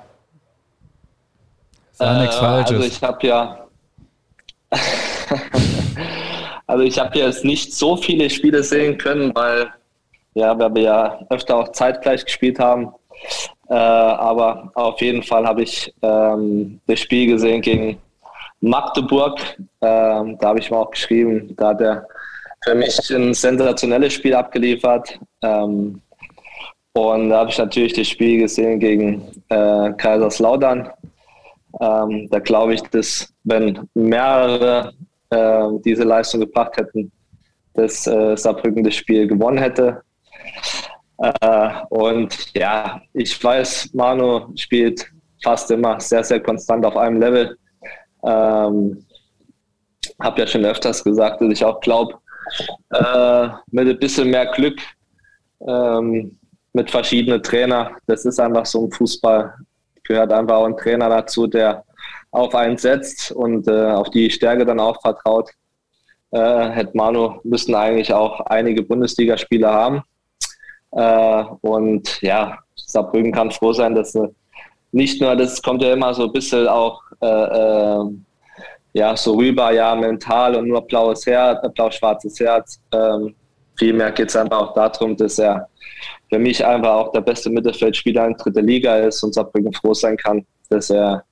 Äh. 1.99 2.03
Also 2.03 2.79
ich 2.79 3.01
habe 3.01 3.27
ja. 3.27 3.67
also 6.67 6.83
ich 6.83 6.99
habe 6.99 7.17
jetzt 7.17 7.43
nicht 7.43 7.73
so 7.73 7.97
viele 7.97 8.29
Spiele 8.29 8.63
sehen 8.63 8.97
können, 8.97 9.33
weil 9.35 9.71
ja, 10.35 10.57
weil 10.57 10.73
wir 10.73 10.81
ja 10.81 11.19
öfter 11.29 11.57
auch 11.57 11.71
zeitgleich 11.71 12.25
gespielt 12.25 12.59
haben. 12.59 12.91
Äh, 13.69 13.73
aber 13.73 14.71
auf 14.75 14.99
jeden 15.01 15.23
Fall 15.23 15.47
habe 15.47 15.63
ich 15.63 15.93
ähm, 16.01 16.79
das 16.87 16.99
Spiel 16.99 17.27
gesehen 17.27 17.61
gegen 17.61 17.97
Magdeburg. 18.61 19.39
Ähm, 19.81 20.37
da 20.39 20.47
habe 20.49 20.59
ich 20.59 20.69
mal 20.69 20.77
auch 20.77 20.91
geschrieben, 20.91 21.53
da 21.57 21.69
hat 21.69 21.81
er 21.81 22.07
für 22.63 22.75
mich 22.75 22.97
ein 23.09 23.33
sensationelles 23.33 24.13
Spiel 24.13 24.33
abgeliefert. 24.33 25.19
Ähm, 25.41 26.01
und 26.93 27.29
da 27.29 27.39
habe 27.39 27.49
ich 27.49 27.57
natürlich 27.57 27.93
das 27.93 28.07
Spiel 28.07 28.39
gesehen 28.39 28.79
gegen 28.79 29.23
äh, 29.49 29.91
Kaiserslautern. 29.93 30.89
Ähm, 31.81 32.29
da 32.29 32.39
glaube 32.39 32.75
ich, 32.75 32.81
dass 32.83 33.33
wenn 33.43 33.89
mehrere 33.95 34.93
äh, 35.31 35.67
diese 35.83 36.03
Leistung 36.03 36.41
gebracht 36.41 36.77
hätten, 36.77 37.11
dass 37.73 38.05
äh, 38.05 38.37
Saarbrücken 38.37 38.83
das 38.83 38.95
Spiel 38.95 39.27
gewonnen 39.27 39.57
hätte. 39.57 40.03
Äh, 41.23 41.69
und 41.89 42.53
ja, 42.53 43.01
ich 43.13 43.41
weiß, 43.41 43.93
Manu 43.93 44.51
spielt 44.55 45.09
fast 45.41 45.71
immer 45.71 45.99
sehr, 45.99 46.23
sehr 46.23 46.41
konstant 46.41 46.85
auf 46.85 46.97
einem 46.97 47.19
Level. 47.19 47.57
Ähm, 48.25 49.05
habe 50.21 50.41
ja 50.41 50.47
schon 50.47 50.65
öfters 50.65 51.03
gesagt, 51.03 51.41
dass 51.41 51.49
ich 51.49 51.63
auch 51.63 51.79
glaube, 51.79 52.15
äh, 52.89 53.47
mit 53.71 53.87
ein 53.87 53.99
bisschen 53.99 54.31
mehr 54.31 54.47
Glück, 54.47 54.79
ähm, 55.65 56.37
mit 56.73 56.91
verschiedenen 56.91 57.41
Trainern, 57.41 57.95
das 58.07 58.25
ist 58.25 58.39
einfach 58.39 58.65
so 58.65 58.85
ein 58.85 58.91
Fußball, 58.91 59.53
gehört 60.03 60.33
einfach 60.33 60.55
auch 60.55 60.65
ein 60.65 60.75
Trainer 60.75 61.07
dazu, 61.07 61.47
der 61.47 61.85
auf 62.31 62.53
einen 62.53 62.77
setzt 62.77 63.31
und 63.31 63.67
äh, 63.67 63.91
auf 63.91 64.09
die 64.09 64.29
Stärke 64.29 64.65
dann 64.65 64.79
auch 64.79 64.99
vertraut. 65.01 65.51
Äh, 66.31 66.69
hätte 66.69 66.97
Manu 66.97 67.39
müssen 67.43 67.75
eigentlich 67.75 68.11
auch 68.11 68.41
einige 68.41 68.81
Bundesligaspieler 68.81 69.71
haben. 69.71 70.03
Äh, 70.95 71.43
und 71.61 72.21
ja, 72.21 72.57
Saarbrücken 72.75 73.31
kann 73.31 73.51
froh 73.51 73.73
sein, 73.73 73.95
dass 73.95 74.13
nicht 74.91 75.21
nur, 75.21 75.35
das 75.35 75.61
kommt 75.61 75.81
ja 75.81 75.93
immer 75.93 76.13
so 76.13 76.25
ein 76.25 76.31
bisschen 76.31 76.67
auch 76.67 77.01
äh, 77.21 77.25
äh, 77.25 78.05
ja, 78.93 79.15
so 79.15 79.33
rüber, 79.33 79.71
ja, 79.71 79.95
mental 79.95 80.55
und 80.55 80.67
nur 80.67 80.81
blaues 80.85 81.25
Herz, 81.25 81.59
blau-schwarzes 81.73 82.39
Herz. 82.39 82.79
Ähm, 82.93 83.33
vielmehr 83.75 84.11
geht 84.11 84.29
es 84.29 84.35
einfach 84.35 84.61
auch 84.61 84.73
darum, 84.75 85.17
dass 85.17 85.39
er 85.39 85.67
für 86.29 86.37
mich 86.37 86.63
einfach 86.63 86.93
auch 86.93 87.11
der 87.11 87.21
beste 87.21 87.49
Mittelfeldspieler 87.49 88.27
in 88.27 88.37
dritter 88.37 88.61
Liga 88.61 88.97
ist 88.97 89.23
und 89.23 89.33
Saarbrücken 89.33 89.73
froh 89.73 89.93
sein 89.93 90.15
kann, 90.15 90.45
dass 90.69 90.91
er 90.91 91.23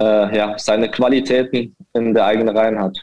äh, 0.00 0.36
ja, 0.36 0.54
seine 0.56 0.88
Qualitäten 0.88 1.74
in 1.94 2.14
der 2.14 2.26
eigenen 2.26 2.56
Reihen 2.56 2.80
hat. 2.80 2.96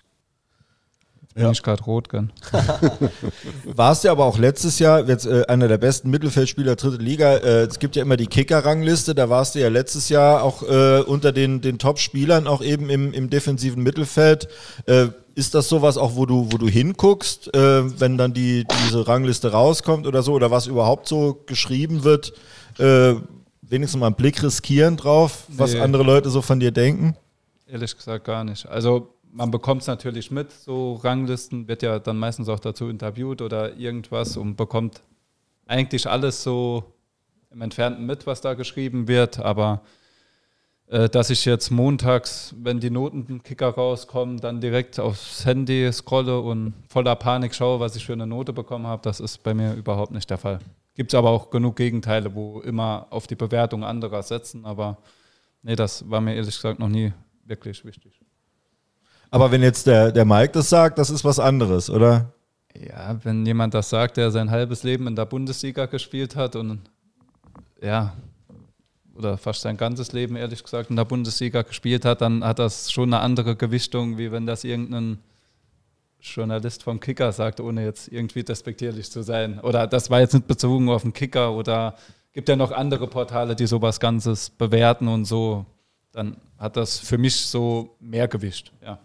Bin 1.38 1.52
ich 1.52 1.64
gerade 1.64 1.84
rot, 1.84 2.10
gell? 2.10 2.28
Warst 3.66 4.04
ja 4.04 4.12
aber 4.12 4.26
auch 4.26 4.38
letztes 4.38 4.80
Jahr 4.80 5.08
jetzt 5.08 5.26
äh, 5.26 5.46
einer 5.48 5.68
der 5.68 5.78
besten 5.78 6.10
Mittelfeldspieler 6.10 6.76
dritte 6.76 7.02
Liga. 7.02 7.36
Äh, 7.38 7.64
es 7.66 7.80
gibt 7.80 7.96
ja 7.96 8.02
immer 8.02 8.18
die 8.18 8.28
Kicker-Rangliste, 8.28 9.14
da 9.16 9.30
warst 9.30 9.56
du 9.56 9.60
ja 9.60 9.70
letztes 9.70 10.10
Jahr 10.10 10.44
auch 10.44 10.64
äh, 10.64 11.02
unter 11.02 11.32
den, 11.32 11.62
den 11.62 11.78
Top-Spielern, 11.80 12.48
auch 12.48 12.62
eben 12.62 12.90
im, 12.90 13.14
im 13.14 13.30
defensiven 13.30 13.84
Mittelfeld. 13.84 14.48
Äh, 14.86 15.08
ist 15.36 15.54
das 15.54 15.70
sowas 15.70 15.98
auch, 15.98 16.16
wo 16.16 16.26
du, 16.26 16.52
wo 16.52 16.58
du 16.58 16.68
hinguckst, 16.68 17.54
äh, 17.54 18.00
wenn 18.00 18.18
dann 18.18 18.34
die, 18.34 18.66
diese 18.86 19.08
Rangliste 19.08 19.52
rauskommt 19.52 20.08
oder 20.08 20.24
so, 20.24 20.34
oder 20.34 20.50
was 20.50 20.66
überhaupt 20.66 21.08
so 21.08 21.44
geschrieben 21.46 22.04
wird? 22.04 22.34
Äh, 22.80 23.14
wenigstens 23.62 24.00
mal 24.00 24.08
einen 24.08 24.16
Blick 24.16 24.42
riskieren 24.42 24.98
drauf, 24.98 25.44
was 25.50 25.74
Nee. 25.74 25.82
andere 25.82 26.04
Leute 26.04 26.30
so 26.30 26.42
von 26.42 26.60
dir 26.60 26.72
denken? 26.72 27.16
Ehrlich 27.68 27.96
gesagt 27.96 28.26
gar 28.26 28.44
nicht. 28.46 28.66
Also 28.68 29.14
man 29.38 29.52
bekommt 29.52 29.84
es 29.84 29.88
natürlich 29.88 30.32
mit, 30.32 30.52
so 30.52 30.96
Ranglisten, 30.96 31.68
wird 31.68 31.84
ja 31.84 32.00
dann 32.00 32.18
meistens 32.18 32.50
auch 32.50 32.60
dazu 32.60 32.90
interviewt 32.90 33.44
oder 33.44 33.78
irgendwas 33.78 34.36
und 34.36 34.56
bekommt 34.56 35.04
eigentlich 35.68 36.10
alles 36.10 36.42
so 36.42 36.84
im 37.52 37.62
Entfernten 37.62 38.08
mit, 38.08 38.26
was 38.26 38.42
da 38.42 38.56
geschrieben 38.56 39.08
wird, 39.08 39.38
aber 39.38 39.84
äh, 40.88 41.08
dass 41.08 41.30
ich 41.30 41.46
jetzt 41.46 41.70
montags, 41.70 42.56
wenn 42.58 42.80
die 42.80 42.90
Notenkicker 42.90 43.70
rauskommen, 43.70 44.40
dann 44.40 44.60
direkt 44.60 45.00
aufs 45.00 45.46
Handy 45.46 45.92
scrolle 45.94 46.40
und 46.40 46.74
voller 46.90 47.16
Panik 47.16 47.54
schaue, 47.54 47.80
was 47.80 47.96
ich 47.96 48.08
für 48.08 48.14
eine 48.14 48.26
Note 48.26 48.54
bekommen 48.54 48.88
habe, 48.88 49.04
das 49.04 49.20
ist 49.20 49.44
bei 49.44 49.54
mir 49.54 49.76
überhaupt 49.76 50.14
nicht 50.14 50.32
der 50.32 50.40
Fall. 50.40 50.58
Gibt 50.96 51.14
es 51.14 51.16
aber 51.16 51.30
auch 51.30 51.52
genug 51.52 51.76
Gegenteile, 51.76 52.34
wo 52.34 52.60
immer 52.62 53.06
auf 53.12 53.28
die 53.28 53.36
Bewertung 53.36 53.84
anderer 53.84 54.24
setzen, 54.24 54.66
aber 54.66 54.98
nee, 55.62 55.76
das 55.76 56.10
war 56.10 56.22
mir 56.22 56.34
ehrlich 56.34 56.56
gesagt 56.56 56.80
noch 56.80 56.90
nie 56.90 57.14
wirklich 57.46 57.86
wichtig. 57.86 58.20
Aber 59.30 59.52
wenn 59.52 59.62
jetzt 59.62 59.88
der, 59.88 60.12
der 60.12 60.26
Mike 60.26 60.54
das 60.54 60.70
sagt, 60.70 60.98
das 60.98 61.10
ist 61.10 61.24
was 61.26 61.40
anderes, 61.40 61.90
oder? 61.90 62.34
Ja, 62.76 63.18
wenn 63.24 63.46
jemand 63.46 63.74
das 63.74 63.90
sagt, 63.90 64.18
der 64.18 64.32
sein 64.32 64.52
halbes 64.52 64.84
Leben 64.84 65.08
in 65.08 65.16
der 65.16 65.26
Bundesliga 65.26 65.86
gespielt 65.86 66.36
hat 66.36 66.56
und 66.56 66.80
ja, 67.82 68.14
oder 69.16 69.38
fast 69.38 69.62
sein 69.62 69.78
ganzes 69.78 70.12
Leben, 70.12 70.36
ehrlich 70.36 70.64
gesagt, 70.64 70.90
in 70.90 70.96
der 70.96 71.06
Bundesliga 71.06 71.64
gespielt 71.64 72.06
hat, 72.06 72.22
dann 72.22 72.44
hat 72.44 72.60
das 72.60 72.92
schon 72.92 73.14
eine 73.14 73.22
andere 73.22 73.56
Gewichtung, 73.56 74.18
wie 74.18 74.32
wenn 74.32 74.46
das 74.46 74.64
irgendein 74.64 75.18
Journalist 76.20 76.84
vom 76.84 77.00
Kicker 77.00 77.32
sagt, 77.32 77.60
ohne 77.60 77.84
jetzt 77.84 78.12
irgendwie 78.12 78.44
despektierlich 78.44 79.10
zu 79.12 79.24
sein. 79.24 79.60
Oder 79.60 79.88
das 79.88 80.10
war 80.10 80.20
jetzt 80.20 80.34
nicht 80.34 80.48
bezogen 80.48 80.90
auf 80.90 81.02
den 81.02 81.14
Kicker 81.14 81.54
oder 81.54 81.96
gibt 82.34 82.50
ja 82.50 82.56
noch 82.56 82.72
andere 82.72 83.08
Portale, 83.08 83.56
die 83.56 83.66
sowas 83.66 84.00
Ganzes 84.00 84.50
bewerten 84.50 85.08
und 85.08 85.26
so. 85.26 85.66
Dann 86.12 86.38
hat 86.58 86.78
das 86.78 87.00
für 87.00 87.18
mich 87.18 87.36
so 87.36 87.96
mehr 88.00 88.28
Gewicht, 88.28 88.72
ja. 88.84 89.00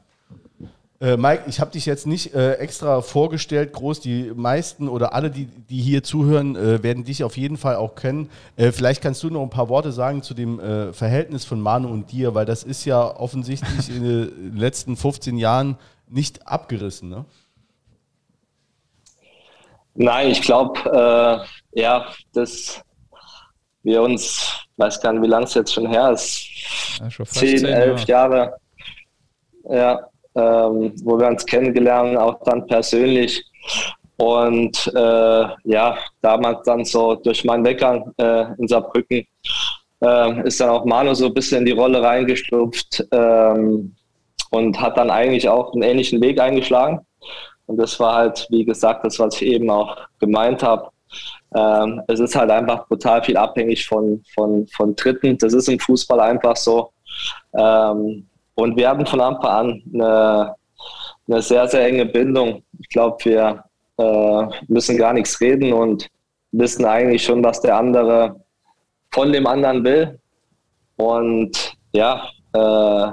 Äh, 1.02 1.16
Mike, 1.16 1.42
ich 1.48 1.58
habe 1.58 1.72
dich 1.72 1.84
jetzt 1.84 2.06
nicht 2.06 2.32
äh, 2.32 2.52
extra 2.54 3.02
vorgestellt, 3.02 3.72
groß. 3.72 3.98
Die 3.98 4.30
meisten 4.36 4.88
oder 4.88 5.14
alle, 5.14 5.32
die, 5.32 5.46
die 5.46 5.80
hier 5.80 6.04
zuhören, 6.04 6.54
äh, 6.54 6.80
werden 6.84 7.02
dich 7.02 7.24
auf 7.24 7.36
jeden 7.36 7.56
Fall 7.56 7.74
auch 7.74 7.96
kennen. 7.96 8.30
Äh, 8.56 8.70
vielleicht 8.70 9.02
kannst 9.02 9.20
du 9.24 9.28
noch 9.28 9.42
ein 9.42 9.50
paar 9.50 9.68
Worte 9.68 9.90
sagen 9.90 10.22
zu 10.22 10.32
dem 10.32 10.60
äh, 10.60 10.92
Verhältnis 10.92 11.44
von 11.44 11.60
Manu 11.60 11.88
und 11.88 12.12
dir, 12.12 12.36
weil 12.36 12.46
das 12.46 12.62
ist 12.62 12.84
ja 12.84 13.04
offensichtlich 13.16 13.88
in 13.88 14.04
den 14.04 14.56
letzten 14.56 14.96
15 14.96 15.38
Jahren 15.38 15.76
nicht 16.08 16.46
abgerissen, 16.46 17.08
ne? 17.08 17.24
Nein, 19.94 20.30
ich 20.30 20.40
glaube, 20.40 21.44
äh, 21.74 21.80
ja, 21.80 22.06
dass 22.32 22.80
wir 23.82 24.02
uns, 24.02 24.66
weiß 24.76 25.00
gar 25.00 25.12
nicht, 25.12 25.22
wie 25.22 25.26
lange 25.26 25.46
es 25.46 25.54
jetzt 25.54 25.74
schon 25.74 25.88
her 25.88 26.12
ist, 26.12 26.46
ja, 27.00 27.10
schon 27.10 27.26
10, 27.26 27.64
11 27.64 28.04
Jahre, 28.04 28.56
ja, 29.68 30.00
ähm, 30.34 30.92
wo 31.04 31.18
wir 31.18 31.28
uns 31.28 31.44
kennengelernt, 31.44 32.16
auch 32.16 32.42
dann 32.44 32.66
persönlich. 32.66 33.44
Und 34.16 34.92
äh, 34.94 35.46
ja, 35.64 35.96
damals 36.20 36.62
dann 36.64 36.84
so 36.84 37.14
durch 37.16 37.44
meinen 37.44 37.64
Weggang 37.64 38.12
äh, 38.18 38.44
in 38.58 38.68
Saarbrücken 38.68 39.26
äh, 40.02 40.46
ist 40.46 40.60
dann 40.60 40.70
auch 40.70 40.84
Manu 40.84 41.14
so 41.14 41.26
ein 41.26 41.34
bisschen 41.34 41.58
in 41.58 41.66
die 41.66 41.72
Rolle 41.72 42.02
reingeschlupft 42.02 43.04
ähm, 43.10 43.94
und 44.50 44.80
hat 44.80 44.96
dann 44.96 45.10
eigentlich 45.10 45.48
auch 45.48 45.72
einen 45.72 45.82
ähnlichen 45.82 46.20
Weg 46.20 46.40
eingeschlagen. 46.40 47.00
Und 47.66 47.78
das 47.78 47.98
war 48.00 48.14
halt, 48.14 48.46
wie 48.50 48.64
gesagt, 48.64 49.04
das, 49.04 49.18
was 49.18 49.36
ich 49.36 49.48
eben 49.48 49.70
auch 49.70 49.96
gemeint 50.18 50.62
habe. 50.62 50.88
Ähm, 51.54 52.02
es 52.08 52.20
ist 52.20 52.34
halt 52.34 52.50
einfach 52.50 52.86
brutal 52.88 53.22
viel 53.22 53.36
abhängig 53.36 53.86
von, 53.86 54.22
von, 54.34 54.66
von 54.68 54.96
Dritten. 54.96 55.38
Das 55.38 55.52
ist 55.52 55.68
im 55.68 55.78
Fußball 55.78 56.20
einfach 56.20 56.56
so. 56.56 56.92
Ähm, 57.54 58.26
und 58.54 58.76
wir 58.76 58.88
haben 58.88 59.06
von 59.06 59.20
Anfang 59.20 59.50
an 59.50 59.82
eine, 59.94 60.54
eine 61.28 61.42
sehr, 61.42 61.66
sehr 61.68 61.86
enge 61.86 62.06
Bindung. 62.06 62.62
Ich 62.80 62.88
glaube, 62.88 63.16
wir 63.24 63.64
äh, 63.98 64.46
müssen 64.68 64.96
gar 64.96 65.12
nichts 65.12 65.40
reden 65.40 65.72
und 65.72 66.08
wissen 66.52 66.84
eigentlich 66.84 67.24
schon, 67.24 67.42
was 67.42 67.60
der 67.60 67.76
andere 67.76 68.40
von 69.10 69.32
dem 69.32 69.46
anderen 69.46 69.84
will. 69.84 70.18
Und 70.96 71.74
ja, 71.92 72.28
äh, 72.52 73.12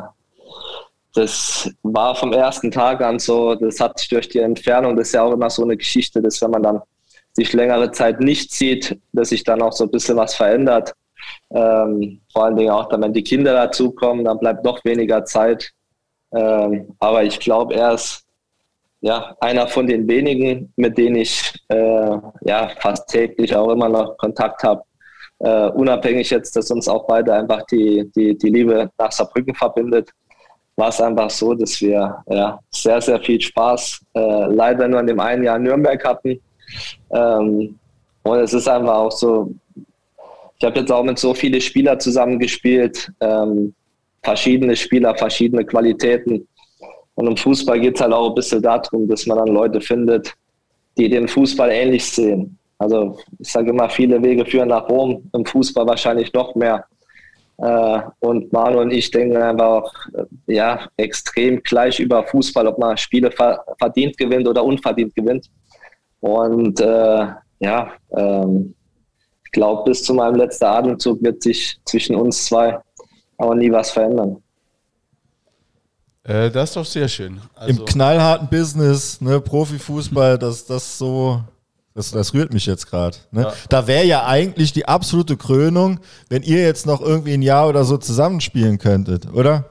das 1.14 1.70
war 1.84 2.16
vom 2.16 2.34
ersten 2.34 2.72
Tag 2.72 3.02
an 3.02 3.20
so, 3.20 3.56
das 3.56 3.80
hat 3.80 4.00
sich 4.00 4.10
durch 4.10 4.30
die 4.30 4.40
Entfernung, 4.40 4.96
das 4.96 5.08
ist 5.08 5.14
ja 5.14 5.24
auch 5.24 5.34
immer 5.34 5.50
so 5.50 5.64
eine 5.64 5.76
Geschichte, 5.76 6.22
dass 6.22 6.42
wenn 6.42 6.52
man 6.52 6.64
dann 6.64 6.82
sich 7.34 7.54
längere 7.54 7.92
Zeit 7.92 8.20
nicht 8.20 8.52
sieht, 8.52 8.98
dass 9.14 9.30
sich 9.30 9.44
dann 9.44 9.62
auch 9.62 9.72
so 9.72 9.86
ein 9.86 9.92
bisschen 9.92 10.18
was 10.18 10.36
verändert. 10.36 10.94
Ähm, 11.52 12.22
vor 12.32 12.46
allen 12.46 12.56
Dingen 12.56 12.72
auch 12.72 12.90
dann, 12.90 13.02
wenn 13.02 13.14
die 13.14 13.24
Kinder 13.24 13.54
dazukommen, 13.54 14.26
dann 14.26 14.40
bleibt 14.40 14.64
noch 14.64 14.84
weniger 14.86 15.26
Zeit. 15.26 15.72
Ähm, 16.32 16.96
aber 17.00 17.24
ich 17.24 17.40
glaube, 17.40 17.76
er 17.76 17.94
ist 17.94 18.26
ja, 19.02 19.36
einer 19.40 19.68
von 19.68 19.88
den 19.88 20.08
wenigen, 20.08 20.74
mit 20.76 20.98
denen 20.98 21.18
ich 21.18 21.54
äh, 21.70 22.18
ja, 22.42 22.70
fast 22.80 23.08
täglich 23.08 23.56
auch 23.56 23.72
immer 23.72 23.90
noch 23.90 24.18
Kontakt 24.18 24.64
habe. 24.64 24.84
Äh, 25.40 25.70
unabhängig 25.70 26.30
jetzt, 26.30 26.56
dass 26.56 26.70
uns 26.70 26.88
auch 26.90 27.08
beide 27.08 27.34
einfach 27.34 27.64
die, 27.68 28.12
die, 28.14 28.38
die 28.38 28.50
Liebe 28.50 28.90
nach 28.98 29.12
Saarbrücken 29.12 29.56
verbindet, 29.56 30.10
war 30.76 30.90
es 30.90 31.00
einfach 31.00 31.30
so, 31.30 31.54
dass 31.54 31.80
wir 31.82 32.24
ja, 32.28 32.60
sehr, 32.72 33.02
sehr 33.02 33.20
viel 33.22 33.40
Spaß 33.40 34.02
äh, 34.16 34.46
leider 34.48 34.88
nur 34.88 35.00
in 35.00 35.08
dem 35.08 35.20
einen 35.20 35.44
Jahr 35.44 35.58
in 35.58 35.64
Nürnberg 35.64 36.04
hatten. 36.04 36.42
Ähm, 37.12 37.80
und 38.24 38.38
es 38.40 38.54
ist 38.54 38.68
einfach 38.68 38.96
auch 38.96 39.12
so, 39.12 39.54
ich 40.60 40.66
habe 40.66 40.80
jetzt 40.80 40.92
auch 40.92 41.04
mit 41.04 41.18
so 41.18 41.34
vielen 41.34 41.62
Spielern 41.62 42.00
zusammengespielt, 42.00 43.10
ähm, 43.22 43.74
verschiedene 44.22 44.76
Spieler, 44.76 45.16
verschiedene 45.16 45.66
Qualitäten. 45.66 46.46
Und 47.16 47.28
im 47.28 47.38
Fußball 47.38 47.80
geht 47.80 47.96
es 47.96 48.02
halt 48.02 48.12
auch 48.12 48.30
ein 48.30 48.36
bisschen 48.36 48.62
darum, 48.62 49.08
dass 49.08 49.26
man 49.26 49.38
dann 49.38 49.48
Leute 49.48 49.80
findet, 49.80 50.34
die 50.98 51.08
den 51.08 51.30
Fußball 51.30 51.72
ähnlich 51.72 52.06
sehen. 52.06 52.58
Also 52.78 53.18
ich 53.40 53.50
sage 53.50 53.70
immer, 53.70 53.90
viele 53.90 54.22
Wege 54.22 54.46
führen 54.46 54.70
nach 54.70 54.90
Rom, 54.90 55.30
im 55.34 55.46
Fußball 55.46 55.88
wahrscheinlich 55.88 56.32
noch 56.34 56.54
mehr. 56.56 56.86
Äh, 57.58 58.02
und 58.20 58.52
Manu 58.52 58.80
und 58.82 58.92
ich 58.92 59.10
denken 59.12 59.38
einfach 59.38 59.66
auch 59.66 59.94
äh, 60.14 60.54
ja, 60.56 60.88
extrem 60.98 61.62
gleich 61.64 62.00
über 62.02 62.24
Fußball, 62.24 62.68
ob 62.68 62.78
man 62.78 62.98
Spiele 62.98 63.32
verdient 63.32 64.18
gewinnt 64.18 64.48
oder 64.48 64.64
unverdient 64.64 65.16
gewinnt. 65.16 65.50
Und 66.20 66.80
äh, 66.82 67.28
ja, 67.60 67.92
ähm, 68.12 68.74
ich 69.50 69.54
glaube, 69.54 69.84
bis 69.90 70.04
zu 70.04 70.14
meinem 70.14 70.36
letzten 70.36 70.66
Atemzug 70.66 71.24
wird 71.24 71.42
sich 71.42 71.80
zwischen 71.84 72.16
uns 72.16 72.46
zwei 72.46 72.80
aber 73.40 73.56
nie 73.56 73.72
was 73.72 73.90
verändern. 73.90 74.44
Äh, 76.24 76.52
das 76.52 76.70
ist 76.70 76.76
doch 76.76 76.86
sehr 76.86 77.08
schön. 77.08 77.42
Also 77.56 77.80
Im 77.80 77.86
knallharten 77.86 78.48
Business, 78.48 79.20
ne, 79.22 79.42
Profifußball, 79.42 80.38
das, 80.38 80.68
das 80.68 81.00
so, 81.00 81.42
das, 81.96 82.12
das 82.12 82.32
rührt 82.36 82.54
mich 82.54 82.68
jetzt 82.68 82.86
gerade. 82.86 83.18
Ne? 83.32 83.44
Ja. 83.44 83.54
Da 83.70 83.88
wäre 83.88 84.06
ja 84.06 84.28
eigentlich 84.28 84.72
die 84.72 84.88
absolute 84.88 85.36
Krönung, 85.36 86.00
wenn 86.30 86.44
ihr 86.44 86.62
jetzt 86.62 86.86
noch 86.86 87.02
irgendwie 87.02 87.34
ein 87.34 87.42
Jahr 87.42 87.68
oder 87.68 87.86
so 87.86 87.98
zusammenspielen 87.98 88.78
könntet, 88.78 89.34
oder? 89.34 89.66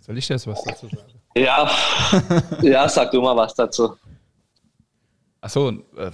Soll 0.00 0.18
ich 0.18 0.28
jetzt 0.28 0.48
was 0.48 0.64
dazu 0.64 0.88
sagen? 0.88 1.12
Ja, 1.36 1.70
ja, 2.62 2.88
sag 2.88 3.12
du 3.12 3.20
mal 3.20 3.36
was 3.36 3.54
dazu. 3.54 3.94
Achso, 5.40 5.70
äh, 5.96 6.10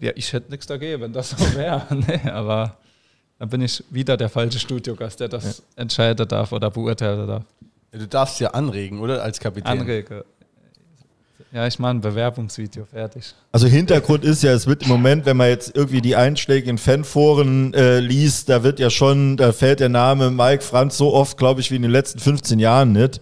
ja, 0.00 0.12
ich 0.14 0.32
hätte 0.32 0.50
nichts 0.50 0.66
dagegen, 0.66 1.02
wenn 1.02 1.12
das 1.12 1.30
so 1.30 1.54
wäre. 1.54 1.82
nee, 1.90 2.30
aber 2.30 2.76
dann 3.38 3.48
bin 3.48 3.60
ich 3.62 3.82
wieder 3.90 4.16
der 4.16 4.28
falsche 4.28 4.58
Studiogast, 4.58 5.20
der 5.20 5.28
das 5.28 5.58
ja. 5.58 5.82
entscheiden 5.82 6.26
darf 6.26 6.52
oder 6.52 6.70
beurteilen 6.70 7.26
darf. 7.26 7.44
Du 7.92 8.06
darfst 8.06 8.40
ja 8.40 8.50
anregen, 8.50 9.00
oder? 9.00 9.22
Als 9.22 9.40
Kapitän. 9.40 9.80
Anrege. 9.80 10.24
Ja, 11.52 11.66
ich 11.66 11.78
mache 11.78 11.92
ein 11.92 12.00
Bewerbungsvideo, 12.00 12.84
fertig. 12.84 13.34
Also 13.52 13.66
Hintergrund 13.66 14.24
ist 14.24 14.42
ja, 14.42 14.52
es 14.52 14.66
wird 14.66 14.82
im 14.82 14.88
Moment, 14.88 15.24
wenn 15.24 15.36
man 15.36 15.48
jetzt 15.48 15.74
irgendwie 15.74 16.02
die 16.02 16.16
Einschläge 16.16 16.68
in 16.68 16.76
Fanforen 16.76 17.72
äh, 17.72 18.00
liest, 18.00 18.48
da 18.48 18.62
wird 18.62 18.78
ja 18.78 18.90
schon, 18.90 19.36
da 19.36 19.52
fällt 19.52 19.80
der 19.80 19.88
Name 19.88 20.30
Mike 20.30 20.62
Franz 20.62 20.98
so 20.98 21.14
oft, 21.14 21.38
glaube 21.38 21.60
ich, 21.60 21.70
wie 21.70 21.76
in 21.76 21.82
den 21.82 21.90
letzten 21.90 22.18
15 22.18 22.58
Jahren 22.58 22.92
nicht. 22.92 23.20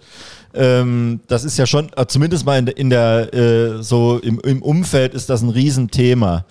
Ähm, 0.54 1.20
das 1.26 1.44
ist 1.44 1.58
ja 1.58 1.66
schon, 1.66 1.90
äh, 1.96 2.06
zumindest 2.06 2.46
mal 2.46 2.58
in 2.58 2.66
der, 2.66 2.76
in 2.76 2.90
der 2.90 3.34
äh, 3.34 3.82
so 3.82 4.18
im, 4.22 4.38
im, 4.40 4.62
Umfeld 4.62 5.12
ist 5.12 5.28
das 5.28 5.42
ein 5.42 5.50
Riesenthema. 5.50 6.44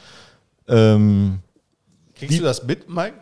Ähm, 0.67 1.39
Kriegst 2.13 2.39
du 2.39 2.43
das 2.43 2.63
mit, 2.63 2.89
Mike? 2.89 3.15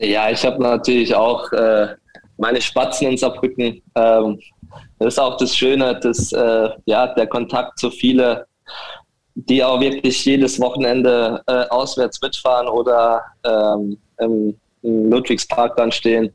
Ja, 0.00 0.30
ich 0.30 0.44
habe 0.44 0.62
natürlich 0.62 1.14
auch 1.14 1.50
äh, 1.52 1.88
meine 2.36 2.60
Spatzen 2.60 3.08
in 3.08 3.16
Saarbrücken. 3.16 3.82
Ähm, 3.94 4.38
das 4.98 5.14
ist 5.14 5.18
auch 5.18 5.38
das 5.38 5.56
Schöne, 5.56 5.98
dass 5.98 6.30
äh, 6.32 6.68
ja, 6.84 7.06
der 7.14 7.26
Kontakt 7.26 7.78
zu 7.78 7.90
vielen, 7.90 8.38
die 9.34 9.64
auch 9.64 9.80
wirklich 9.80 10.24
jedes 10.26 10.60
Wochenende 10.60 11.42
äh, 11.46 11.66
auswärts 11.68 12.20
mitfahren 12.20 12.68
oder 12.68 13.22
ähm, 13.44 13.96
im, 14.18 14.54
im 14.82 15.10
Ludwigspark 15.10 15.74
dann 15.76 15.90
stehen 15.90 16.30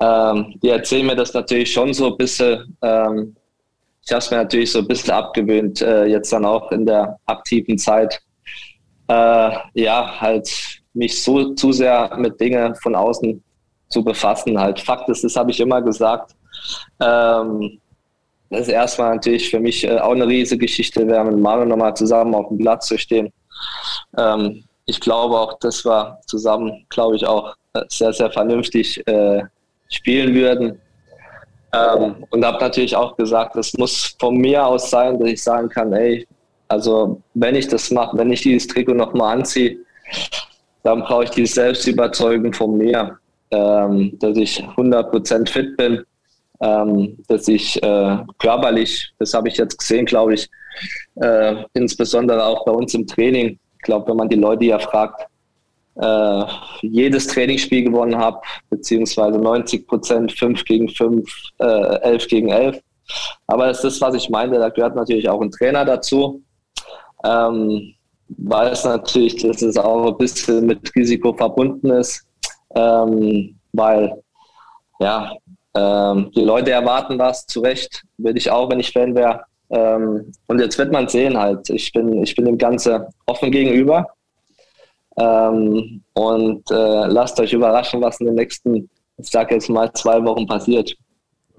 ähm, 0.00 0.54
die 0.62 0.68
erzählen 0.68 1.06
mir 1.06 1.16
das 1.16 1.34
natürlich 1.34 1.72
schon 1.72 1.92
so 1.92 2.12
ein 2.12 2.16
bisschen. 2.16 2.76
Ähm, 2.82 3.36
ich 4.02 4.10
habe 4.12 4.18
es 4.18 4.30
mir 4.30 4.38
natürlich 4.38 4.72
so 4.72 4.78
ein 4.78 4.88
bisschen 4.88 5.12
abgewöhnt, 5.12 5.82
äh, 5.82 6.06
jetzt 6.06 6.32
dann 6.32 6.44
auch 6.44 6.72
in 6.72 6.86
der 6.86 7.18
aktiven 7.26 7.76
Zeit. 7.78 8.20
Äh, 9.08 9.50
ja, 9.74 10.20
halt 10.20 10.50
mich 10.94 11.22
so 11.22 11.54
zu 11.54 11.72
sehr 11.72 12.16
mit 12.16 12.40
Dingen 12.40 12.74
von 12.76 12.94
außen 12.94 13.42
zu 13.88 14.04
befassen. 14.04 14.58
Halt 14.58 14.80
Fakt 14.80 15.08
ist, 15.08 15.24
das 15.24 15.36
habe 15.36 15.50
ich 15.50 15.60
immer 15.60 15.82
gesagt. 15.82 16.34
Ähm, 17.00 17.80
das 18.48 18.62
ist 18.62 18.68
erstmal 18.68 19.14
natürlich 19.14 19.50
für 19.50 19.60
mich 19.60 19.84
äh, 19.84 19.98
auch 19.98 20.12
eine 20.12 20.26
riesige 20.26 20.66
Geschichte, 20.66 21.06
wäre 21.06 21.24
mit 21.24 21.38
Mario 21.38 21.66
nochmal 21.66 21.94
zusammen 21.94 22.34
auf 22.34 22.48
dem 22.48 22.58
Platz 22.58 22.86
zu 22.86 22.98
stehen. 22.98 23.32
Ähm, 24.16 24.64
ich 24.90 25.00
glaube 25.00 25.38
auch, 25.38 25.58
das 25.60 25.84
war 25.84 26.20
zusammen, 26.26 26.84
glaube 26.88 27.14
ich, 27.16 27.24
auch 27.24 27.54
äh, 27.74 27.82
sehr, 27.88 28.12
sehr 28.12 28.30
vernünftig 28.30 29.06
äh, 29.06 29.42
spielen 29.88 30.34
würden. 30.34 30.80
Ähm, 31.72 32.26
und 32.30 32.44
habe 32.44 32.58
natürlich 32.58 32.96
auch 32.96 33.16
gesagt, 33.16 33.54
es 33.54 33.72
muss 33.74 34.16
von 34.18 34.36
mir 34.36 34.66
aus 34.66 34.90
sein, 34.90 35.18
dass 35.20 35.28
ich 35.28 35.42
sagen 35.42 35.68
kann, 35.68 35.92
ey, 35.92 36.26
also 36.66 37.22
wenn 37.34 37.54
ich 37.54 37.68
das 37.68 37.90
mache, 37.92 38.18
wenn 38.18 38.32
ich 38.32 38.42
dieses 38.42 38.66
Trikot 38.66 38.94
nochmal 38.94 39.38
anziehe, 39.38 39.78
dann 40.82 41.02
brauche 41.02 41.24
ich 41.24 41.30
die 41.30 41.46
Selbstüberzeugung 41.46 42.52
von 42.52 42.76
mir, 42.76 43.16
ähm, 43.52 44.18
dass 44.18 44.36
ich 44.36 44.60
100% 44.60 45.48
fit 45.48 45.76
bin, 45.76 46.02
ähm, 46.60 47.16
dass 47.28 47.46
ich 47.46 47.80
äh, 47.82 48.18
körperlich, 48.38 49.12
das 49.20 49.34
habe 49.34 49.48
ich 49.48 49.56
jetzt 49.56 49.78
gesehen, 49.78 50.06
glaube 50.06 50.34
ich, 50.34 50.48
äh, 51.16 51.62
insbesondere 51.74 52.44
auch 52.44 52.64
bei 52.64 52.72
uns 52.72 52.94
im 52.94 53.06
Training, 53.06 53.58
ich 53.80 53.84
glaube, 53.84 54.08
wenn 54.08 54.18
man 54.18 54.28
die 54.28 54.36
Leute 54.36 54.66
ja 54.66 54.78
fragt, 54.78 55.26
äh, 55.96 56.44
jedes 56.82 57.26
Trainingsspiel 57.28 57.84
gewonnen 57.84 58.16
habe, 58.16 58.38
beziehungsweise 58.68 59.38
90 59.38 59.86
Prozent 59.86 60.32
5 60.32 60.64
gegen 60.66 60.88
5, 60.90 61.26
äh, 61.60 62.00
11 62.02 62.28
gegen 62.28 62.48
11. 62.50 62.78
Aber 63.46 63.68
das 63.68 63.78
ist 63.78 63.84
das, 63.84 64.00
was 64.02 64.14
ich 64.14 64.28
meine, 64.28 64.58
da 64.58 64.68
gehört 64.68 64.96
natürlich 64.96 65.30
auch 65.30 65.40
ein 65.40 65.50
Trainer 65.50 65.86
dazu. 65.86 66.42
Ähm, 67.24 67.94
weiß 68.28 68.84
natürlich, 68.84 69.36
dass 69.36 69.62
es 69.62 69.78
auch 69.78 70.08
ein 70.08 70.18
bisschen 70.18 70.66
mit 70.66 70.94
Risiko 70.94 71.32
verbunden 71.32 71.90
ist, 71.90 72.26
ähm, 72.74 73.58
weil 73.72 74.22
ja, 75.00 75.32
ähm, 75.74 76.30
die 76.36 76.44
Leute 76.44 76.70
erwarten 76.70 77.18
was, 77.18 77.46
zu 77.46 77.60
Recht, 77.60 78.04
würde 78.18 78.38
ich 78.38 78.50
auch, 78.50 78.70
wenn 78.70 78.80
ich 78.80 78.92
Fan 78.92 79.14
wäre. 79.14 79.44
Ähm, 79.70 80.32
und 80.46 80.60
jetzt 80.60 80.78
wird 80.78 80.92
man 80.92 81.08
sehen 81.08 81.38
halt. 81.38 81.70
Ich 81.70 81.92
bin, 81.92 82.22
ich 82.22 82.34
bin 82.34 82.44
dem 82.44 82.58
Ganze 82.58 83.08
offen 83.26 83.50
gegenüber. 83.50 84.06
Ähm, 85.16 86.02
und 86.14 86.70
äh, 86.70 87.06
lasst 87.06 87.38
euch 87.40 87.52
überraschen, 87.52 88.00
was 88.00 88.20
in 88.20 88.26
den 88.26 88.34
nächsten, 88.36 88.88
ich 89.16 89.30
sage 89.30 89.54
jetzt 89.54 89.68
mal, 89.68 89.92
zwei 89.92 90.22
Wochen 90.24 90.46
passiert. 90.46 90.96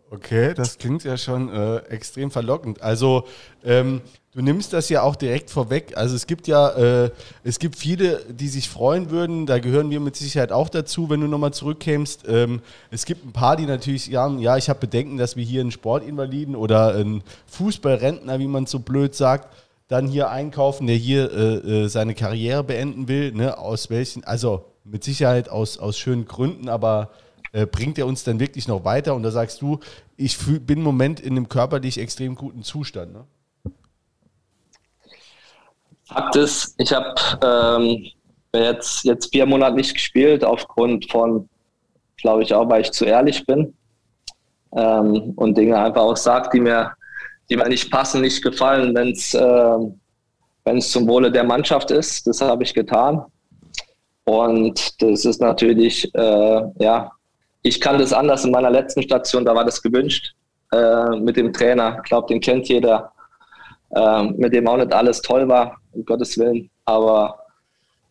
Okay, 0.10 0.54
das 0.54 0.78
klingt 0.78 1.06
ja 1.06 1.16
schon 1.16 1.50
äh, 1.50 1.78
extrem 1.90 2.32
verlockend. 2.32 2.82
Also 2.82 3.24
ähm, 3.64 4.02
du 4.34 4.42
nimmst 4.42 4.74
das 4.74 4.90
ja 4.90 5.02
auch 5.02 5.16
direkt 5.16 5.50
vorweg. 5.50 5.98
Also 5.98 6.16
es 6.16 6.28
gibt 6.28 6.48
ja, 6.48 6.70
äh, 6.70 7.12
es 7.44 7.60
gibt 7.60 7.76
viele, 7.76 8.24
die 8.30 8.48
sich 8.48 8.70
freuen 8.70 9.10
würden. 9.10 9.46
Da 9.46 9.60
gehören 9.60 9.90
wir 9.90 10.00
mit 10.00 10.16
Sicherheit 10.16 10.52
auch 10.52 10.70
dazu, 10.70 11.10
wenn 11.10 11.22
du 11.22 11.28
nochmal 11.28 11.54
zurückkämst. 11.54 12.26
Ähm, 12.28 12.62
es 12.90 13.06
gibt 13.06 13.26
ein 13.26 13.34
paar, 13.34 13.58
die 13.58 13.66
natürlich 13.66 14.06
sagen, 14.06 14.40
ja, 14.40 14.58
ich 14.58 14.70
habe 14.70 14.80
Bedenken, 14.80 15.18
dass 15.18 15.36
wir 15.36 15.44
hier 15.44 15.62
einen 15.62 15.72
Sportinvaliden 15.72 16.56
oder 16.56 16.96
einen 16.96 17.24
Fußballrentner, 17.48 18.40
wie 18.40 18.48
man 18.48 18.66
so 18.66 18.80
blöd 18.80 19.16
sagt, 19.16 19.54
dann 19.88 20.08
hier 20.08 20.30
einkaufen, 20.30 20.88
der 20.88 20.96
hier 20.96 21.32
äh, 21.32 21.84
äh, 21.84 21.88
seine 21.90 22.16
Karriere 22.16 22.64
beenden 22.64 23.10
will. 23.10 23.34
Ne? 23.34 23.58
Aus 23.58 23.90
welchen, 23.90 24.24
also 24.24 24.66
mit 24.86 25.04
Sicherheit 25.04 25.50
aus, 25.50 25.78
aus 25.78 25.98
schönen 25.98 26.26
Gründen, 26.26 26.70
aber 26.70 27.10
äh, 27.52 27.66
bringt 27.66 27.98
er 27.98 28.08
uns 28.08 28.24
dann 28.24 28.40
wirklich 28.40 28.70
noch 28.70 28.86
weiter? 28.86 29.14
Und 29.14 29.24
da 29.24 29.32
sagst 29.32 29.62
du, 29.62 29.80
ich 30.16 30.38
fühl, 30.38 30.62
bin 30.62 30.78
im 30.78 30.86
Moment 30.86 31.20
in 31.20 31.34
einem 31.34 31.50
körperlich 31.50 31.98
extrem 31.98 32.36
guten 32.36 32.64
Zustand. 32.64 33.12
Ne? 33.12 33.26
Fakt 36.14 36.36
ist, 36.36 36.76
ich 36.78 36.92
habe 36.92 37.16
ähm, 37.44 38.06
jetzt, 38.54 39.06
jetzt 39.06 39.32
vier 39.32 39.46
Monate 39.46 39.76
nicht 39.76 39.94
gespielt, 39.94 40.44
aufgrund 40.44 41.10
von, 41.10 41.48
glaube 42.18 42.44
ich 42.44 42.54
auch, 42.54 42.70
weil 42.70 42.82
ich 42.82 42.92
zu 42.92 43.06
ehrlich 43.06 43.46
bin 43.46 43.74
ähm, 44.76 45.34
und 45.36 45.58
Dinge 45.58 45.78
einfach 45.78 46.02
auch 46.02 46.18
sage, 46.18 46.50
die 46.54 46.60
mir, 46.60 46.92
die 47.50 47.56
mir 47.56 47.70
nicht 47.70 47.90
passen, 47.92 48.22
nicht 48.22 48.44
gefallen, 48.44 48.94
wenn 48.94 49.12
es 49.12 49.34
äh, 49.34 50.80
zum 50.82 51.08
Wohle 51.08 51.32
der 51.32 51.44
Mannschaft 51.44 51.92
ist. 51.92 52.28
Das 52.28 52.42
habe 52.42 52.64
ich 52.64 52.74
getan. 52.74 53.24
Und 54.26 55.02
das 55.02 55.26
ist 55.26 55.42
natürlich, 55.42 56.14
äh, 56.14 56.62
ja, 56.80 57.12
ich 57.64 57.80
kann 57.80 58.00
das 58.00 58.14
anders 58.14 58.44
in 58.44 58.52
meiner 58.52 58.70
letzten 58.70 59.02
Station, 59.02 59.46
da 59.46 59.56
war 59.56 59.66
das 59.66 59.82
gewünscht 59.82 60.34
äh, 60.72 61.16
mit 61.18 61.38
dem 61.38 61.54
Trainer. 61.54 61.98
Ich 62.04 62.10
glaube, 62.10 62.28
den 62.28 62.42
kennt 62.42 62.68
jeder, 62.68 63.12
äh, 63.96 64.24
mit 64.24 64.54
dem 64.54 64.68
auch 64.68 64.78
nicht 64.78 64.94
alles 64.94 65.22
toll 65.22 65.48
war, 65.48 65.78
um 65.92 66.06
Gottes 66.06 66.38
Willen. 66.38 66.70
Aber 66.86 67.40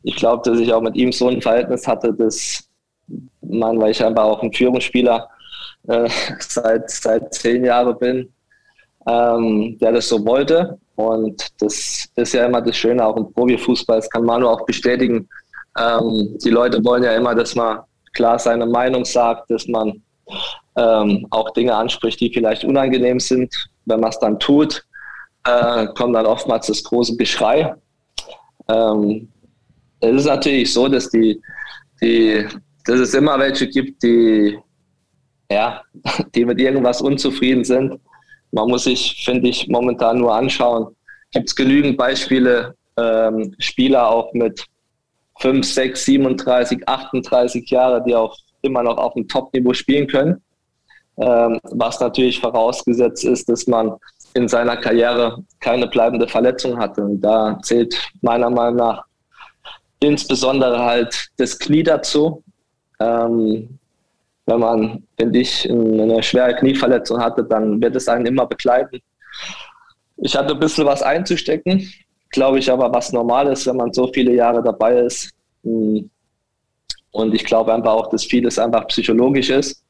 ich 0.03 0.17
glaube, 0.17 0.49
dass 0.49 0.61
ich 0.61 0.73
auch 0.73 0.81
mit 0.81 0.97
ihm 0.97 1.13
so 1.13 1.29
ein 1.29 1.43
Verhältnis 1.43 1.87
hatte, 1.87 2.13
dass 2.13 2.65
man, 3.43 3.81
weil 3.81 3.91
ich 3.91 4.05
einfach 4.05 4.25
auch 4.25 4.43
ein 4.43 4.53
Führungsspieler 4.53 5.29
äh, 5.89 6.09
seit, 6.41 6.91
seit 6.91 7.35
zehn 7.35 7.65
Jahren 7.65 7.99
bin, 7.99 8.33
ähm, 9.07 9.79
der 9.81 9.93
das 9.93 10.09
so 10.09 10.25
wollte. 10.25 10.79
Und 10.97 11.49
das 11.61 12.09
ist 12.15 12.35
ja 12.35 12.47
immer 12.47 12.61
das 12.61 12.77
Schöne 12.77 13.05
auch 13.05 13.17
im 13.17 13.33
Profifußball, 13.33 13.97
das 13.97 14.11
kann 14.11 14.25
Manu 14.25 14.49
auch 14.49 14.67
bestätigen. 14.67 15.29
Ähm, 15.79 16.37
die 16.45 16.51
Leute 16.51 16.85
wollen 16.85 17.05
ja 17.05 17.15
immer, 17.15 17.35
dass 17.35 17.55
man 17.55 17.81
klar 18.13 18.39
seine 18.39 18.67
Meinung 18.67 19.05
sagt, 19.05 19.51
dass 19.51 19.67
man 19.67 20.03
ähm, 20.77 21.27
auch 21.31 21.51
Dinge 21.51 21.75
anspricht, 21.75 22.21
die 22.21 22.33
vielleicht 22.33 22.65
unangenehm 22.65 23.19
sind. 23.19 23.55
Wenn 23.87 24.01
man 24.01 24.11
es 24.11 24.19
dann 24.19 24.39
tut, 24.39 24.85
äh, 25.45 25.87
kommt 25.95 26.15
dann 26.15 26.27
oftmals 26.27 26.67
das 26.67 26.83
große 26.83 27.17
Geschrei. 27.17 27.75
Ähm, 28.69 29.29
es 30.01 30.17
ist 30.17 30.27
natürlich 30.27 30.73
so, 30.73 30.89
dass 30.89 31.11
die, 31.11 31.41
die, 32.01 32.47
dass 32.85 33.01
es 33.01 33.15
immer 33.15 33.39
welche 33.39 33.69
gibt, 33.69 34.03
die, 34.03 34.59
ja, 35.51 35.83
die 36.35 36.45
mit 36.45 36.61
irgendwas 36.61 37.03
unzufrieden 37.03 37.65
sind. 37.65 37.99
Man 38.53 38.69
muss 38.69 38.85
sich, 38.85 39.23
finde 39.25 39.49
ich, 39.49 39.69
momentan 39.69 40.19
nur 40.19 40.35
anschauen. 40.35 40.95
Gibt 41.33 41.49
es 41.49 41.55
genügend 41.55 41.97
Beispiele, 41.97 42.75
ähm, 42.97 43.55
Spieler 43.59 44.09
auch 44.09 44.33
mit 44.33 44.67
5, 45.41 45.65
6, 45.65 46.05
37, 46.05 46.89
38 46.89 47.71
Jahre, 47.71 48.03
die 48.05 48.15
auch 48.15 48.37
immer 48.63 48.83
noch 48.83 48.99
auf 48.99 49.15
dem 49.15 49.29
Top-Niveau 49.29 49.73
spielen 49.73 50.07
können. 50.07 50.43
Ähm, 51.17 51.59
was 51.63 52.01
natürlich 52.01 52.41
vorausgesetzt 52.41 53.25
ist, 53.25 53.49
dass 53.49 53.67
man 53.67 53.95
in 54.35 54.49
seiner 54.49 54.77
Karriere 54.77 55.43
keine 55.61 55.87
bleibende 55.87 56.29
Verletzung 56.29 56.79
hatte. 56.79 57.03
Und 57.03 57.21
da 57.21 57.59
zählt 57.63 57.95
meiner 58.23 58.51
Meinung 58.51 58.77
nach 58.77 59.05
insbesondere 60.01 60.79
halt 60.79 61.29
das 61.37 61.59
Knie 61.59 61.83
dazu. 61.83 62.43
Ähm, 63.01 63.79
wenn 64.47 64.61
man, 64.61 65.03
finde 65.19 65.39
ich, 65.39 65.71
eine 65.71 66.23
schwere 66.23 66.55
Knieverletzung 66.57 67.21
hatte, 67.21 67.45
dann 67.45 67.81
wird 67.81 67.95
es 67.97 68.09
einen 68.09 68.27
immer 68.27 68.47
begleiten. 68.47 68.99
Ich 70.17 70.37
hatte 70.37 70.55
ein 70.55 70.61
bisschen 70.61 70.87
was 70.87 71.03
einzustecken 71.03 71.89
glaube 72.31 72.61
ich, 72.61 72.71
aber 72.71 72.93
was 72.93 73.13
normal 73.13 73.49
ist, 73.49 73.67
wenn 73.67 73.77
man 73.77 73.93
so 73.93 74.11
viele 74.13 74.35
Jahre 74.35 74.63
dabei 74.63 75.01
ist. 75.01 75.31
Hm. 75.65 76.09
Und 77.13 77.35
ich 77.35 77.45
glaube 77.45 77.75
einfach 77.75 77.93
auch, 77.93 78.09
dass 78.09 78.25
vieles 78.25 78.59
einfach 78.59 78.87
psychologisch 78.87 79.51
ist. 79.51 79.83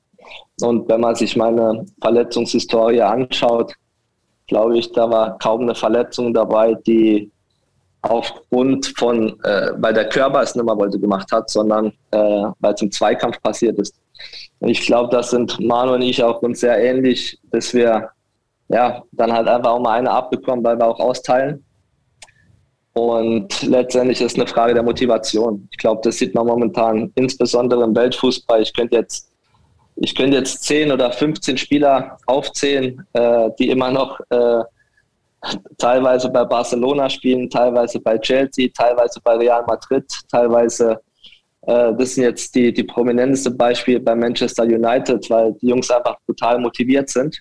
Und 0.62 0.88
wenn 0.88 1.00
man 1.00 1.14
sich 1.14 1.36
meine 1.36 1.84
Verletzungshistorie 2.00 3.02
anschaut, 3.02 3.74
glaube 4.50 4.76
ich, 4.78 4.90
da 4.92 5.08
war 5.08 5.38
kaum 5.38 5.62
eine 5.62 5.74
Verletzung 5.74 6.34
dabei, 6.34 6.74
die 6.86 7.30
aufgrund 8.02 8.92
von, 8.98 9.38
äh, 9.44 9.72
weil 9.76 9.94
der 9.94 10.08
Körper 10.08 10.42
es 10.42 10.54
nicht 10.54 10.64
mehr 10.64 10.76
wollte, 10.76 10.98
gemacht 10.98 11.30
hat, 11.32 11.48
sondern 11.48 11.92
äh, 12.10 12.44
weil 12.58 12.74
es 12.74 12.82
im 12.82 12.90
Zweikampf 12.90 13.40
passiert 13.42 13.78
ist. 13.78 13.94
Und 14.58 14.68
ich 14.68 14.84
glaube, 14.84 15.14
das 15.14 15.30
sind 15.30 15.58
Manu 15.60 15.94
und 15.94 16.02
ich 16.02 16.22
auch 16.22 16.42
uns 16.42 16.60
sehr 16.60 16.78
ähnlich, 16.82 17.38
dass 17.50 17.72
wir 17.72 18.10
ja 18.68 19.02
dann 19.12 19.32
halt 19.32 19.46
einfach 19.46 19.70
auch 19.70 19.80
mal 19.80 19.98
eine 19.98 20.10
abbekommen, 20.10 20.64
weil 20.64 20.78
wir 20.78 20.86
auch 20.86 20.98
austeilen. 20.98 21.64
Und 22.92 23.62
letztendlich 23.62 24.20
ist 24.20 24.32
es 24.32 24.38
eine 24.38 24.48
Frage 24.48 24.74
der 24.74 24.82
Motivation. 24.82 25.68
Ich 25.70 25.78
glaube, 25.78 26.00
das 26.02 26.16
sieht 26.16 26.34
man 26.34 26.46
momentan 26.46 27.12
insbesondere 27.14 27.84
im 27.84 27.94
Weltfußball. 27.94 28.62
Ich 28.62 28.74
könnte 28.74 28.96
jetzt, 28.96 29.30
ich 29.96 30.14
könnte 30.14 30.38
jetzt 30.38 30.62
10 30.64 30.92
oder 30.92 31.12
15 31.12 31.58
Spieler 31.58 32.16
aufzählen, 32.26 33.06
äh, 33.12 33.50
die 33.58 33.70
immer 33.70 33.90
noch 33.90 34.20
äh, 34.30 34.62
teilweise 35.78 36.28
bei 36.30 36.44
Barcelona 36.44 37.08
spielen, 37.08 37.48
teilweise 37.48 38.00
bei 38.00 38.18
Chelsea, 38.18 38.68
teilweise 38.74 39.20
bei 39.22 39.36
Real 39.36 39.64
Madrid, 39.66 40.04
teilweise, 40.30 41.00
äh, 41.62 41.92
das 41.94 42.14
sind 42.14 42.24
jetzt 42.24 42.54
die, 42.54 42.72
die 42.72 42.84
prominenteste 42.84 43.50
Beispiele 43.50 44.00
bei 44.00 44.14
Manchester 44.14 44.64
United, 44.64 45.28
weil 45.30 45.52
die 45.54 45.68
Jungs 45.68 45.90
einfach 45.90 46.16
total 46.26 46.58
motiviert 46.58 47.08
sind. 47.08 47.40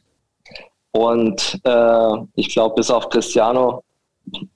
Und 0.91 1.59
äh, 1.63 2.13
ich 2.35 2.49
glaube, 2.49 2.75
bis 2.75 2.89
auf 2.89 3.09
Cristiano 3.09 3.83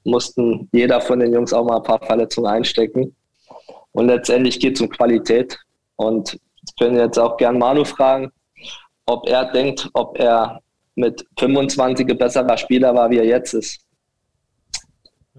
mussten 0.04 0.70
jeder 0.72 1.02
von 1.02 1.20
den 1.20 1.34
Jungs 1.34 1.54
auch 1.54 1.66
mal 1.66 1.78
ein 1.78 1.84
paar 1.84 2.04
Verletzungen 2.04 2.48
einstecken. 2.48 3.16
Und 3.92 4.08
letztendlich 4.08 4.60
geht 4.60 4.76
es 4.76 4.82
um 4.82 4.90
Qualität. 4.90 5.58
Und 5.96 6.40
ich 6.66 6.76
können 6.78 6.98
jetzt 6.98 7.20
auch 7.20 7.38
gern 7.38 7.58
Manu 7.58 7.84
fragen, 7.86 8.32
ob 9.06 9.28
er 9.28 9.46
denkt, 9.52 9.90
ob 9.94 10.18
er 10.18 10.62
mit 10.96 11.26
25 11.40 12.10
ein 12.10 12.18
besserer 12.18 12.58
Spieler 12.58 12.94
war, 12.94 13.10
wie 13.10 13.18
er 13.18 13.26
jetzt 13.26 13.54
ist. 13.54 13.80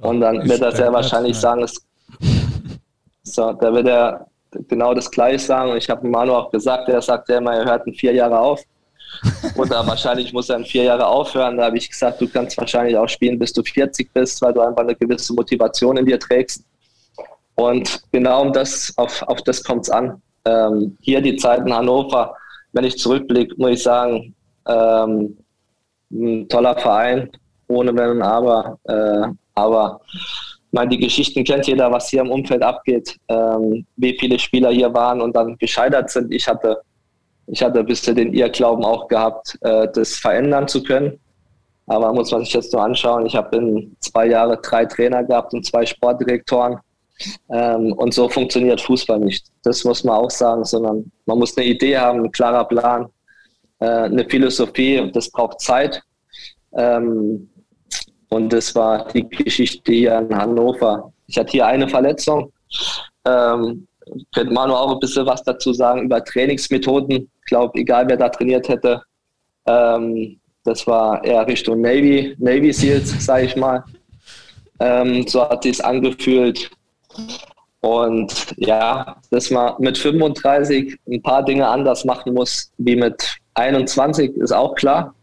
Und 0.01 0.21
dann 0.21 0.49
wird 0.49 0.61
er 0.61 0.73
sehr 0.73 0.93
wahrscheinlich 0.93 1.37
sagen, 1.37 1.63
es, 1.63 1.81
so, 3.23 3.53
da 3.53 3.73
wird 3.73 3.87
er 3.87 4.27
genau 4.69 4.93
das 4.93 5.11
Gleiche 5.11 5.39
sagen. 5.39 5.71
Und 5.71 5.77
ich 5.79 5.89
habe 5.89 6.07
Manu 6.07 6.35
auch 6.35 6.51
gesagt, 6.51 6.89
er 6.89 7.01
sagt 7.01 7.29
ja 7.29 7.39
immer, 7.39 7.55
er 7.55 7.65
hört 7.65 7.87
in 7.87 7.95
vier 7.95 8.13
Jahre 8.13 8.39
auf. 8.39 8.61
Oder 9.57 9.87
wahrscheinlich 9.87 10.33
muss 10.33 10.51
er 10.51 10.57
in 10.57 10.65
vier 10.65 10.85
Jahre 10.85 11.07
aufhören. 11.07 11.57
Da 11.57 11.67
habe 11.67 11.79
ich 11.79 11.89
gesagt, 11.89 12.21
du 12.21 12.29
kannst 12.29 12.59
wahrscheinlich 12.59 12.97
auch 12.97 13.09
spielen, 13.09 13.39
bis 13.39 13.53
du 13.53 13.63
40 13.63 14.13
bist, 14.13 14.43
weil 14.43 14.53
du 14.53 14.61
einfach 14.61 14.83
eine 14.83 14.97
gewisse 14.97 15.33
Motivation 15.33 15.97
in 15.97 16.07
dir 16.07 16.19
trägst. 16.19 16.65
Und 17.55 18.03
genau 18.11 18.43
um 18.43 18.53
das, 18.53 18.93
auf, 18.97 19.23
auf 19.23 19.43
das 19.43 19.63
kommt 19.63 19.83
es 19.83 19.91
an. 19.91 20.21
Ähm, 20.45 20.97
hier 21.01 21.21
die 21.21 21.37
Zeit 21.37 21.61
in 21.61 21.75
Hannover, 21.75 22.37
wenn 22.73 22.85
ich 22.85 22.99
zurückblicke, 22.99 23.55
muss 23.57 23.71
ich 23.71 23.83
sagen, 23.83 24.35
ähm, 24.67 25.37
ein 26.11 26.49
toller 26.49 26.77
Verein, 26.79 27.31
ohne 27.69 27.95
Wenn 27.97 28.11
und 28.11 28.23
Aber. 28.23 28.79
Äh, 28.85 29.29
aber 29.55 30.01
meine, 30.71 30.91
die 30.91 30.99
Geschichten 30.99 31.45
kennt 31.45 31.67
jeder, 31.67 31.91
was 31.91 32.09
hier 32.09 32.21
im 32.21 32.31
Umfeld 32.31 32.63
abgeht, 32.63 33.17
ähm, 33.29 33.87
wie 33.97 34.17
viele 34.19 34.39
Spieler 34.39 34.71
hier 34.71 34.93
waren 34.93 35.21
und 35.21 35.35
dann 35.35 35.57
gescheitert 35.57 36.11
sind. 36.11 36.33
Ich 36.33 36.47
hatte 36.49 36.81
ich 37.47 37.63
hatte 37.63 37.85
bisher 37.85 38.15
den 38.15 38.33
Irrglauben 38.33 38.85
auch 38.85 39.09
gehabt, 39.09 39.59
äh, 39.61 39.89
das 39.93 40.17
verändern 40.17 40.67
zu 40.69 40.83
können. 40.83 41.19
Aber 41.87 42.13
muss 42.13 42.33
man 42.33 42.45
sich 42.45 42.55
jetzt 42.55 42.73
nur 42.73 42.83
anschauen. 42.83 43.27
Ich 43.27 43.37
habe 43.37 43.57
in 43.59 43.97
zwei 44.01 44.27
Jahren 44.27 44.59
drei 44.63 44.87
Trainer 44.87 45.23
gehabt 45.23 45.53
und 45.53 45.67
zwei 45.67 45.85
Sportdirektoren. 45.85 46.79
Ähm, 47.51 47.93
und 47.93 48.13
so 48.13 48.29
funktioniert 48.29 48.81
Fußball 48.81 49.21
nicht. 49.21 49.47
Das 49.63 49.85
muss 49.85 50.05
man 50.05 50.17
auch 50.17 50.31
sagen, 50.31 50.65
sondern 50.65 51.11
man 51.27 51.39
muss 51.39 51.57
eine 51.57 51.67
Idee 51.67 51.97
haben, 51.97 52.25
ein 52.25 52.33
klarer 52.33 52.65
Plan, 52.65 53.07
äh, 53.79 53.87
eine 53.87 54.29
Philosophie. 54.29 55.11
Das 55.13 55.31
braucht 55.31 55.61
Zeit. 55.61 56.03
Ähm, 56.77 57.49
und 58.31 58.53
das 58.53 58.75
war 58.75 59.07
die 59.09 59.29
Geschichte 59.29 59.93
hier 59.93 60.19
in 60.19 60.37
Hannover. 60.37 61.13
Ich 61.27 61.39
hatte 61.39 61.53
hier 61.53 61.67
eine 61.67 61.89
Verletzung. 61.89 62.53
Ähm, 63.25 63.87
könnte 64.35 64.53
Manu 64.53 64.75
auch 64.75 64.93
ein 64.93 65.01
bisschen 65.01 65.27
was 65.27 65.43
dazu 65.43 65.73
sagen 65.73 66.03
über 66.03 66.23
Trainingsmethoden. 66.23 67.13
Ich 67.13 67.45
glaube, 67.47 67.79
egal 67.79 68.09
wer 68.09 68.17
da 68.17 68.29
trainiert 68.29 68.69
hätte, 68.69 69.03
ähm, 69.67 70.39
das 70.65 70.87
war 70.87 71.23
eher 71.25 71.47
Richtung 71.47 71.81
Navy, 71.81 72.35
Navy 72.39 72.73
Seals, 72.73 73.25
sage 73.25 73.47
ich 73.47 73.57
mal. 73.57 73.85
Ähm, 74.81 75.27
so 75.27 75.49
hat 75.49 75.63
sich 75.63 75.85
angefühlt. 75.85 76.71
Und 77.81 78.55
ja, 78.57 79.17
dass 79.31 79.51
man 79.51 79.75
mit 79.79 79.99
35 79.99 80.97
ein 81.07 81.23
paar 81.23 81.45
Dinge 81.45 81.69
anders 81.69 82.05
machen 82.05 82.33
muss 82.33 82.73
wie 82.79 82.97
mit 82.97 83.37
21, 83.55 84.37
ist 84.37 84.53
auch 84.53 84.75
klar. 84.75 85.15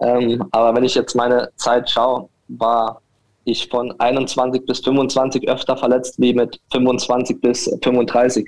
Ähm, 0.00 0.42
aber 0.52 0.74
wenn 0.76 0.84
ich 0.84 0.94
jetzt 0.94 1.14
meine 1.14 1.50
Zeit 1.56 1.90
schaue, 1.90 2.28
war 2.48 3.02
ich 3.44 3.68
von 3.68 3.92
21 3.98 4.64
bis 4.64 4.80
25 4.80 5.48
öfter 5.48 5.76
verletzt 5.76 6.14
wie 6.18 6.32
mit 6.32 6.58
25 6.72 7.40
bis 7.40 7.70
35. 7.82 8.46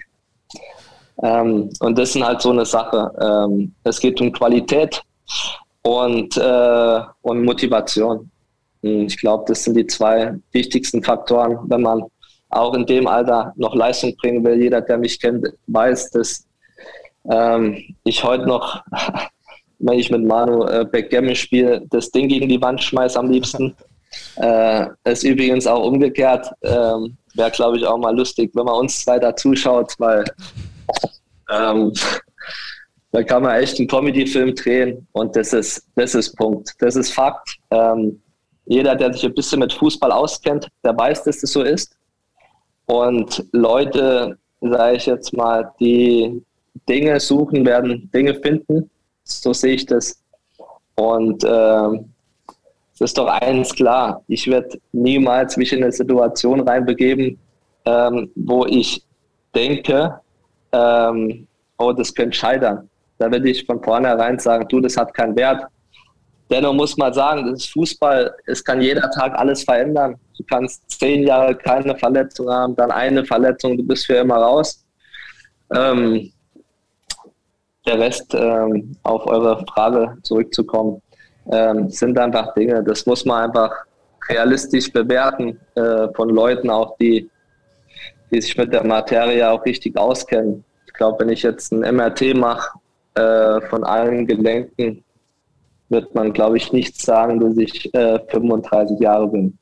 Ähm, 1.22 1.70
und 1.80 1.98
das 1.98 2.16
ist 2.16 2.22
halt 2.22 2.40
so 2.40 2.50
eine 2.50 2.64
Sache. 2.64 3.10
Ähm, 3.20 3.74
es 3.84 4.00
geht 4.00 4.20
um 4.20 4.32
Qualität 4.32 5.02
und, 5.82 6.36
äh, 6.36 7.00
und 7.22 7.44
Motivation. 7.44 8.30
Ich 8.82 9.18
glaube, 9.18 9.44
das 9.48 9.64
sind 9.64 9.76
die 9.76 9.86
zwei 9.86 10.34
wichtigsten 10.52 11.02
Faktoren, 11.02 11.58
wenn 11.64 11.82
man 11.82 12.04
auch 12.50 12.74
in 12.74 12.86
dem 12.86 13.06
Alter 13.06 13.52
noch 13.56 13.74
Leistung 13.74 14.14
bringen 14.16 14.44
will. 14.44 14.60
Jeder, 14.60 14.80
der 14.80 14.98
mich 14.98 15.20
kennt, 15.20 15.46
weiß, 15.68 16.10
dass 16.10 16.46
ähm, 17.30 17.94
ich 18.04 18.22
heute 18.22 18.46
noch, 18.46 18.82
wenn 19.78 19.98
ich 19.98 20.10
mit 20.10 20.24
Manu 20.24 20.64
äh, 20.64 20.84
Backgammon 20.84 21.34
spiele, 21.34 21.82
das 21.90 22.10
Ding 22.10 22.28
gegen 22.28 22.48
die 22.48 22.60
Wand 22.60 22.82
schmeiße 22.82 23.18
am 23.18 23.30
liebsten. 23.30 23.74
Äh, 24.38 24.86
ist 25.04 25.22
übrigens 25.22 25.68
auch 25.68 25.86
umgekehrt. 25.86 26.50
Ähm, 26.62 27.16
Wäre, 27.34 27.52
glaube 27.52 27.76
ich, 27.76 27.86
auch 27.86 27.96
mal 27.96 28.16
lustig, 28.16 28.50
wenn 28.54 28.64
man 28.64 28.74
uns 28.74 29.04
zwei 29.04 29.20
da 29.20 29.36
zuschaut, 29.36 29.94
weil 29.98 30.24
ähm, 31.48 31.92
da 33.12 33.22
kann 33.22 33.44
man 33.44 33.60
echt 33.60 33.78
einen 33.78 33.86
Comedy-Film 33.86 34.56
drehen 34.56 35.06
und 35.12 35.36
das 35.36 35.52
ist, 35.52 35.86
das 35.94 36.16
ist 36.16 36.36
Punkt. 36.36 36.74
Das 36.80 36.96
ist 36.96 37.12
Fakt. 37.12 37.56
Ähm, 37.70 38.20
jeder, 38.66 38.96
der 38.96 39.12
sich 39.12 39.24
ein 39.24 39.34
bisschen 39.34 39.60
mit 39.60 39.72
Fußball 39.72 40.10
auskennt, 40.10 40.68
der 40.84 40.96
weiß, 40.96 41.24
dass 41.24 41.40
das 41.40 41.52
so 41.52 41.62
ist. 41.62 41.96
Und 42.90 43.46
Leute, 43.52 44.36
sage 44.60 44.96
ich 44.96 45.06
jetzt 45.06 45.32
mal, 45.32 45.70
die 45.78 46.42
Dinge 46.88 47.20
suchen, 47.20 47.64
werden 47.64 48.10
Dinge 48.12 48.34
finden. 48.34 48.90
So 49.22 49.52
sehe 49.52 49.74
ich 49.74 49.86
das. 49.86 50.20
Und 50.96 51.44
äh, 51.44 52.00
es 52.94 53.00
ist 53.00 53.16
doch 53.16 53.28
eins 53.28 53.72
klar, 53.72 54.24
ich 54.26 54.48
werde 54.48 54.76
niemals 54.90 55.56
mich 55.56 55.72
in 55.72 55.84
eine 55.84 55.92
Situation 55.92 56.60
reinbegeben, 56.68 57.38
ähm, 57.84 58.32
wo 58.34 58.66
ich 58.66 59.04
denke, 59.54 60.18
ähm, 60.72 61.46
oh, 61.78 61.92
das 61.92 62.12
könnte 62.12 62.36
scheitern. 62.36 62.90
Da 63.18 63.30
würde 63.30 63.50
ich 63.50 63.64
von 63.66 63.80
vornherein 63.80 64.40
sagen, 64.40 64.66
du, 64.68 64.80
das 64.80 64.96
hat 64.96 65.14
keinen 65.14 65.36
Wert. 65.36 65.64
Dennoch 66.50 66.74
muss 66.74 66.96
man 66.96 67.12
sagen, 67.12 67.46
das 67.46 67.60
ist 67.60 67.72
Fußball, 67.72 68.34
es 68.46 68.64
kann 68.64 68.80
jeder 68.80 69.08
Tag 69.12 69.38
alles 69.38 69.62
verändern. 69.62 70.16
Du 70.36 70.44
kannst 70.44 70.90
zehn 70.90 71.22
Jahre 71.22 71.54
keine 71.54 71.96
Verletzung 71.96 72.50
haben, 72.50 72.74
dann 72.74 72.90
eine 72.90 73.24
Verletzung, 73.24 73.76
du 73.76 73.84
bist 73.84 74.06
für 74.06 74.16
immer 74.16 74.36
raus. 74.36 74.84
Ähm, 75.72 76.32
der 77.86 78.00
Rest, 78.00 78.34
ähm, 78.34 78.96
auf 79.04 79.26
eure 79.26 79.64
Frage 79.66 80.18
zurückzukommen, 80.22 81.00
ähm, 81.52 81.88
sind 81.88 82.18
einfach 82.18 82.52
Dinge, 82.54 82.82
das 82.82 83.06
muss 83.06 83.24
man 83.24 83.44
einfach 83.44 83.72
realistisch 84.28 84.92
bewerten 84.92 85.58
äh, 85.76 86.08
von 86.14 86.30
Leuten 86.30 86.68
auch, 86.68 86.96
die, 86.98 87.30
die 88.30 88.40
sich 88.40 88.56
mit 88.56 88.72
der 88.72 88.84
Materie 88.84 89.48
auch 89.48 89.64
richtig 89.64 89.96
auskennen. 89.96 90.64
Ich 90.86 90.92
glaube, 90.94 91.20
wenn 91.20 91.30
ich 91.30 91.42
jetzt 91.42 91.72
ein 91.72 91.94
MRT 91.94 92.34
mache 92.34 92.78
äh, 93.14 93.60
von 93.68 93.84
allen 93.84 94.26
Gelenken, 94.26 95.04
wird 95.90 96.14
man, 96.14 96.32
glaube 96.32 96.56
ich, 96.56 96.72
nicht 96.72 97.00
sagen, 97.00 97.40
dass 97.40 97.56
ich 97.58 97.92
äh, 97.94 98.18
35 98.30 98.98
Jahre 99.00 99.28
bin. 99.28 99.58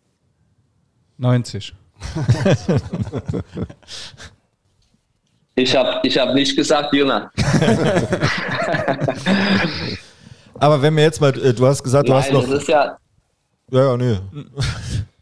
90. 1.16 1.74
ich 5.56 5.74
habe 5.74 6.00
ich 6.04 6.16
hab 6.18 6.34
nicht 6.34 6.56
gesagt, 6.56 6.94
jünger. 6.94 7.32
Aber 10.60 10.80
wenn 10.82 10.94
wir 10.96 11.02
jetzt 11.02 11.20
mal, 11.20 11.36
äh, 11.38 11.52
du 11.52 11.66
hast 11.66 11.82
gesagt, 11.82 12.08
du 12.08 12.12
Nein, 12.12 12.22
hast 12.22 12.32
noch. 12.32 12.42
das 12.48 12.60
ist 12.62 12.68
ja, 12.68 12.96
Ja, 13.70 13.90
ja, 13.90 13.96
nee. 13.96 14.18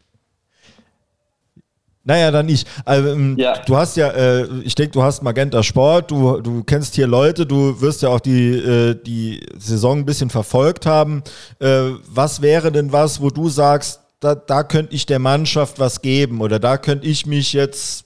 Naja, 2.07 2.31
dann 2.31 2.45
nicht. 2.45 2.65
Also, 2.85 3.09
ähm, 3.09 3.35
Ja. 3.37 3.57
Du 3.65 3.75
hast 3.75 3.97
ja, 3.97 4.07
äh, 4.11 4.47
ich 4.63 4.75
denke, 4.75 4.93
du 4.93 5.03
hast 5.03 5.21
Magenta 5.23 5.61
Sport, 5.61 6.09
du, 6.09 6.39
du 6.39 6.63
kennst 6.63 6.95
hier 6.95 7.05
Leute, 7.05 7.45
du 7.45 7.81
wirst 7.81 8.01
ja 8.01 8.07
auch 8.07 8.21
die, 8.21 8.53
äh, 8.53 8.95
die 8.95 9.45
Saison 9.59 9.99
ein 9.99 10.05
bisschen 10.05 10.29
verfolgt 10.29 10.85
haben. 10.85 11.21
Äh, 11.59 11.89
was 12.09 12.41
wäre 12.41 12.71
denn 12.71 12.93
was, 12.93 13.21
wo 13.21 13.29
du 13.29 13.49
sagst, 13.49 13.99
da, 14.21 14.35
da 14.35 14.63
könnte 14.63 14.95
ich 14.95 15.05
der 15.05 15.19
Mannschaft 15.19 15.79
was 15.79 16.01
geben 16.01 16.39
oder 16.39 16.59
da 16.59 16.77
könnte 16.77 17.05
ich 17.05 17.25
mich 17.25 17.51
jetzt 17.51 18.05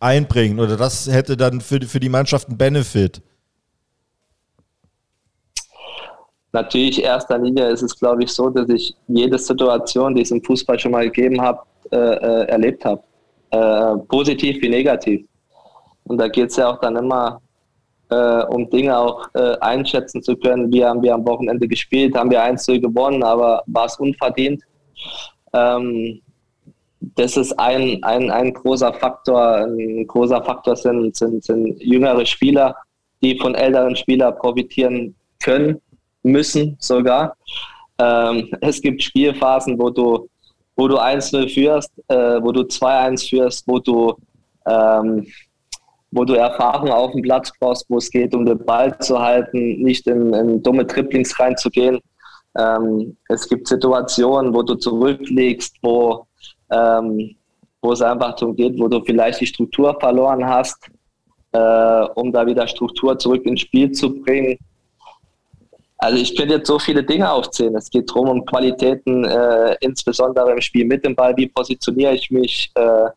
einbringen 0.00 0.58
oder 0.58 0.76
das 0.76 1.06
hätte 1.06 1.36
dann 1.36 1.60
für, 1.60 1.80
für 1.82 2.00
die 2.00 2.08
Mannschaft 2.08 2.48
einen 2.48 2.58
Benefit? 2.58 3.22
Natürlich 6.52 7.02
erster 7.02 7.38
Linie 7.38 7.68
ist 7.68 7.82
es, 7.82 7.98
glaube 7.98 8.24
ich, 8.24 8.32
so, 8.32 8.48
dass 8.50 8.68
ich 8.68 8.94
jede 9.06 9.38
Situation, 9.38 10.14
die 10.14 10.22
es 10.22 10.30
im 10.30 10.42
Fußball 10.42 10.78
schon 10.78 10.92
mal 10.92 11.04
gegeben 11.04 11.40
habe, 11.40 11.60
äh, 11.90 11.96
äh, 11.96 12.44
erlebt 12.48 12.84
habe. 12.84 13.02
Äh, 13.50 13.96
positiv 14.08 14.60
wie 14.62 14.68
negativ. 14.68 15.26
Und 16.04 16.18
da 16.18 16.28
geht 16.28 16.50
es 16.50 16.56
ja 16.56 16.70
auch 16.70 16.80
dann 16.80 16.96
immer 16.96 17.40
äh, 18.10 18.42
um 18.44 18.68
Dinge 18.70 18.98
auch 18.98 19.28
äh, 19.34 19.56
einschätzen 19.60 20.22
zu 20.22 20.36
können. 20.36 20.72
Wie 20.72 20.84
haben 20.84 21.02
wir 21.02 21.14
am 21.14 21.26
Wochenende 21.26 21.68
gespielt? 21.68 22.16
Haben 22.16 22.30
wir 22.30 22.42
1 22.42 22.66
gewonnen, 22.66 23.22
aber 23.22 23.62
war 23.66 23.86
es 23.86 23.96
unverdient? 23.98 24.62
Ähm, 25.52 26.20
das 27.00 27.36
ist 27.36 27.58
ein, 27.58 28.02
ein, 28.02 28.30
ein 28.30 28.52
großer 28.52 28.92
Faktor. 28.94 29.40
Ein 29.40 30.06
großer 30.06 30.42
Faktor 30.42 30.76
sind, 30.76 31.14
sind, 31.16 31.44
sind 31.44 31.80
jüngere 31.80 32.24
Spieler, 32.26 32.76
die 33.22 33.38
von 33.38 33.54
älteren 33.54 33.96
Spielern 33.96 34.36
profitieren 34.36 35.14
können, 35.42 35.80
müssen 36.30 36.76
sogar. 36.78 37.36
Ähm, 37.98 38.50
es 38.60 38.80
gibt 38.80 39.02
Spielphasen, 39.02 39.78
wo 39.78 39.90
du, 39.90 40.28
wo 40.76 40.88
du 40.88 40.98
1-0 40.98 41.52
führst, 41.52 41.90
äh, 42.08 42.40
wo 42.40 42.52
du 42.52 42.62
2-1 42.62 43.28
führst, 43.28 43.66
wo 43.66 43.78
du, 43.78 44.14
ähm, 44.66 45.26
wo 46.10 46.24
du 46.24 46.34
Erfahrung 46.34 46.90
auf 46.90 47.12
dem 47.12 47.22
Platz 47.22 47.52
brauchst, 47.58 47.84
wo 47.88 47.98
es 47.98 48.10
geht, 48.10 48.34
um 48.34 48.46
den 48.46 48.64
Ball 48.64 48.96
zu 48.98 49.18
halten, 49.18 49.82
nicht 49.82 50.06
in, 50.06 50.32
in 50.32 50.62
dumme 50.62 50.86
Triplings 50.86 51.38
reinzugehen. 51.38 52.00
Ähm, 52.56 53.16
es 53.28 53.48
gibt 53.48 53.68
Situationen, 53.68 54.54
wo 54.54 54.62
du 54.62 54.74
zurücklegst, 54.74 55.76
wo, 55.82 56.26
ähm, 56.70 57.36
wo 57.82 57.92
es 57.92 58.00
einfach 58.00 58.36
darum 58.36 58.56
geht, 58.56 58.78
wo 58.78 58.88
du 58.88 59.02
vielleicht 59.04 59.40
die 59.40 59.46
Struktur 59.46 59.96
verloren 60.00 60.46
hast, 60.46 60.78
äh, 61.52 62.04
um 62.14 62.32
da 62.32 62.46
wieder 62.46 62.66
Struktur 62.66 63.18
zurück 63.18 63.44
ins 63.44 63.60
Spiel 63.60 63.90
zu 63.92 64.20
bringen. 64.20 64.58
Also 65.98 66.16
ich 66.18 66.36
könnte 66.36 66.54
jetzt 66.54 66.68
so 66.68 66.78
viele 66.78 67.02
Dinge 67.02 67.30
aufzählen. 67.30 67.74
Es 67.74 67.90
geht 67.90 68.08
darum, 68.08 68.28
um 68.28 68.44
Qualitäten, 68.44 69.24
äh, 69.24 69.76
insbesondere 69.80 70.52
im 70.52 70.60
Spiel 70.60 70.84
mit 70.84 71.04
dem 71.04 71.16
Ball. 71.16 71.36
Wie 71.36 71.48
positioniere 71.48 72.14
ich 72.14 72.30
mich? 72.30 72.70
Äh, 72.74 73.08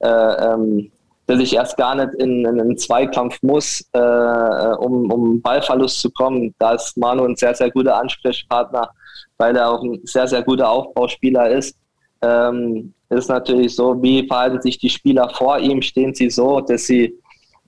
äh, 0.00 0.52
ähm, 0.52 0.90
dass 1.26 1.40
ich 1.40 1.54
erst 1.54 1.76
gar 1.76 1.94
nicht 1.94 2.14
in, 2.14 2.44
in 2.44 2.60
einen 2.60 2.78
Zweikampf 2.78 3.42
muss, 3.42 3.84
äh, 3.92 3.98
um, 3.98 5.10
um 5.10 5.40
Ballverlust 5.40 6.00
zu 6.00 6.10
kommen. 6.10 6.54
Da 6.58 6.74
ist 6.74 6.96
Manu 6.96 7.24
ein 7.24 7.36
sehr, 7.36 7.54
sehr 7.54 7.70
guter 7.70 7.96
Ansprechpartner, 7.96 8.90
weil 9.38 9.56
er 9.56 9.70
auch 9.70 9.82
ein 9.82 10.00
sehr, 10.04 10.28
sehr 10.28 10.42
guter 10.42 10.70
Aufbauspieler 10.70 11.50
ist. 11.50 11.76
Ähm, 12.22 12.92
ist 13.08 13.28
natürlich 13.28 13.74
so, 13.74 14.00
wie 14.02 14.26
verhalten 14.26 14.60
sich 14.62 14.78
die 14.78 14.90
Spieler 14.90 15.28
vor 15.30 15.58
ihm? 15.58 15.82
Stehen 15.82 16.14
sie 16.14 16.30
so, 16.30 16.60
dass 16.60 16.86
sie 16.86 17.14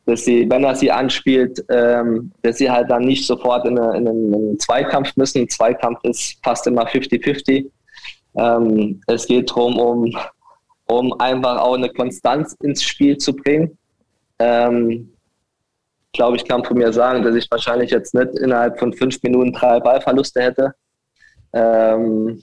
dass 0.08 0.24
sie, 0.24 0.48
wenn 0.48 0.64
er 0.64 0.74
sie 0.74 0.90
anspielt, 0.90 1.62
ähm, 1.68 2.32
dass 2.40 2.56
sie 2.56 2.70
halt 2.70 2.90
dann 2.90 3.04
nicht 3.04 3.26
sofort 3.26 3.66
in, 3.66 3.78
eine, 3.78 3.98
in, 3.98 4.08
einen, 4.08 4.58
Zweikampf 4.58 5.14
müssen. 5.16 5.42
Ein 5.42 5.50
Zweikampf 5.50 5.98
ist 6.04 6.38
fast 6.42 6.66
immer 6.66 6.86
50-50. 6.86 7.70
Ähm, 8.36 9.02
es 9.06 9.26
geht 9.26 9.50
darum, 9.50 9.78
um, 9.78 10.16
um 10.86 11.12
einfach 11.20 11.60
auch 11.60 11.74
eine 11.74 11.90
Konstanz 11.90 12.56
ins 12.62 12.82
Spiel 12.82 13.18
zu 13.18 13.36
bringen. 13.36 13.76
Ähm, 14.38 15.12
ich 16.10 16.18
glaube, 16.18 16.36
ich 16.36 16.48
kann 16.48 16.64
von 16.64 16.78
mir 16.78 16.90
sagen, 16.90 17.22
dass 17.22 17.34
ich 17.34 17.50
wahrscheinlich 17.50 17.90
jetzt 17.90 18.14
nicht 18.14 18.38
innerhalb 18.38 18.78
von 18.78 18.94
fünf 18.94 19.22
Minuten 19.22 19.52
drei 19.52 19.78
Ballverluste 19.78 20.40
hätte. 20.40 20.74
Ähm, 21.52 22.42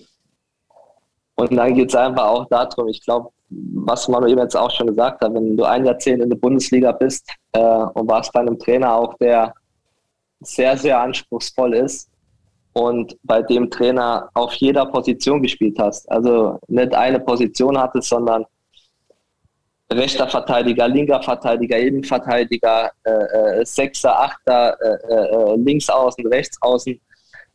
und 1.34 1.52
dann 1.52 1.74
geht 1.74 1.90
es 1.90 1.96
einfach 1.96 2.26
auch 2.28 2.48
darum, 2.48 2.90
ich 2.90 3.04
glaube, 3.04 3.30
was 3.74 4.08
man 4.08 4.28
eben 4.28 4.40
jetzt 4.40 4.56
auch 4.56 4.72
schon 4.72 4.88
gesagt 4.88 5.22
hat, 5.22 5.34
wenn 5.34 5.56
du 5.56 5.64
ein 5.64 5.86
Jahrzehnt 5.86 6.22
in 6.22 6.30
der 6.30 6.38
Bundesliga 6.38 6.92
bist 6.92 7.30
äh, 7.54 7.60
und 7.60 8.10
warst 8.10 8.34
bei 8.34 8.42
einem 8.42 8.60
Trainer 8.60 8.94
auch, 8.94 9.14
der 9.16 9.54
sehr, 10.42 10.78
sehr 10.78 11.00
anspruchsvoll 11.00 11.76
ist 11.76 12.10
und 12.74 13.16
bei 13.24 13.42
dem 13.42 13.70
Trainer 13.70 14.30
auf 14.34 14.54
jeder 14.56 14.86
Position 14.86 15.42
gespielt 15.42 15.78
hast. 15.80 16.10
Also 16.12 16.60
nicht 16.68 16.94
eine 16.94 17.20
Position 17.20 17.78
hattest, 17.78 18.10
sondern 18.10 18.46
rechter 19.92 20.28
Verteidiger, 20.28 20.88
linker 20.88 21.22
Verteidiger, 21.22 21.78
Innenverteidiger, 21.78 22.92
äh, 23.04 23.12
äh, 23.12 23.66
Sechser, 23.66 24.20
Achter, 24.20 24.78
äh, 24.82 25.14
äh, 25.14 25.56
links 25.56 25.90
außen, 25.90 26.28
rechts 26.28 26.58
außen, 26.62 27.00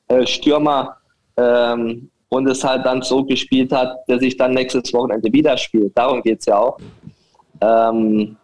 äh, 0.09 0.27
Stürmer 0.27 0.97
ähm, 1.37 2.11
und 2.31 2.47
es 2.49 2.65
halt 2.65 2.87
dann 2.87 3.03
so 3.03 3.25
gespielt 3.25 3.73
hat, 3.73 3.97
der 4.09 4.19
sich 4.19 4.37
dann 4.37 4.53
nächstes 4.53 4.93
Wochenende 4.95 5.33
wieder 5.33 5.57
spielt. 5.57 5.97
Darum 5.97 6.23
geht 6.23 6.41
es 6.41 6.47
ja 6.47 6.59
auch. 6.59 6.79
Ähm, 7.61 8.37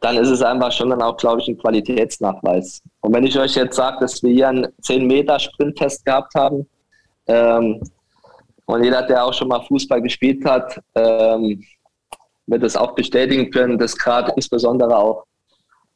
dann 0.00 0.16
ist 0.16 0.28
es 0.28 0.42
einfach 0.42 0.72
schon 0.72 0.90
dann 0.90 1.02
auch, 1.02 1.16
glaube 1.16 1.40
ich, 1.40 1.48
ein 1.48 1.58
Qualitätsnachweis. 1.58 2.82
Und 3.00 3.14
wenn 3.14 3.24
ich 3.24 3.38
euch 3.38 3.54
jetzt 3.54 3.76
sage, 3.76 3.98
dass 4.00 4.22
wir 4.22 4.32
hier 4.32 4.48
einen 4.48 4.66
10-Meter-Sprinttest 4.82 6.04
gehabt 6.04 6.34
haben, 6.34 6.66
ähm, 7.26 7.80
und 8.66 8.84
jeder, 8.84 9.02
der 9.02 9.24
auch 9.24 9.34
schon 9.34 9.48
mal 9.48 9.62
Fußball 9.62 10.00
gespielt 10.00 10.44
hat, 10.44 10.80
ähm, 10.94 11.62
wird 12.46 12.62
das 12.62 12.76
auch 12.76 12.94
bestätigen 12.94 13.50
können, 13.50 13.78
dass 13.78 13.96
gerade 13.96 14.32
insbesondere 14.36 14.96
auch 14.96 15.24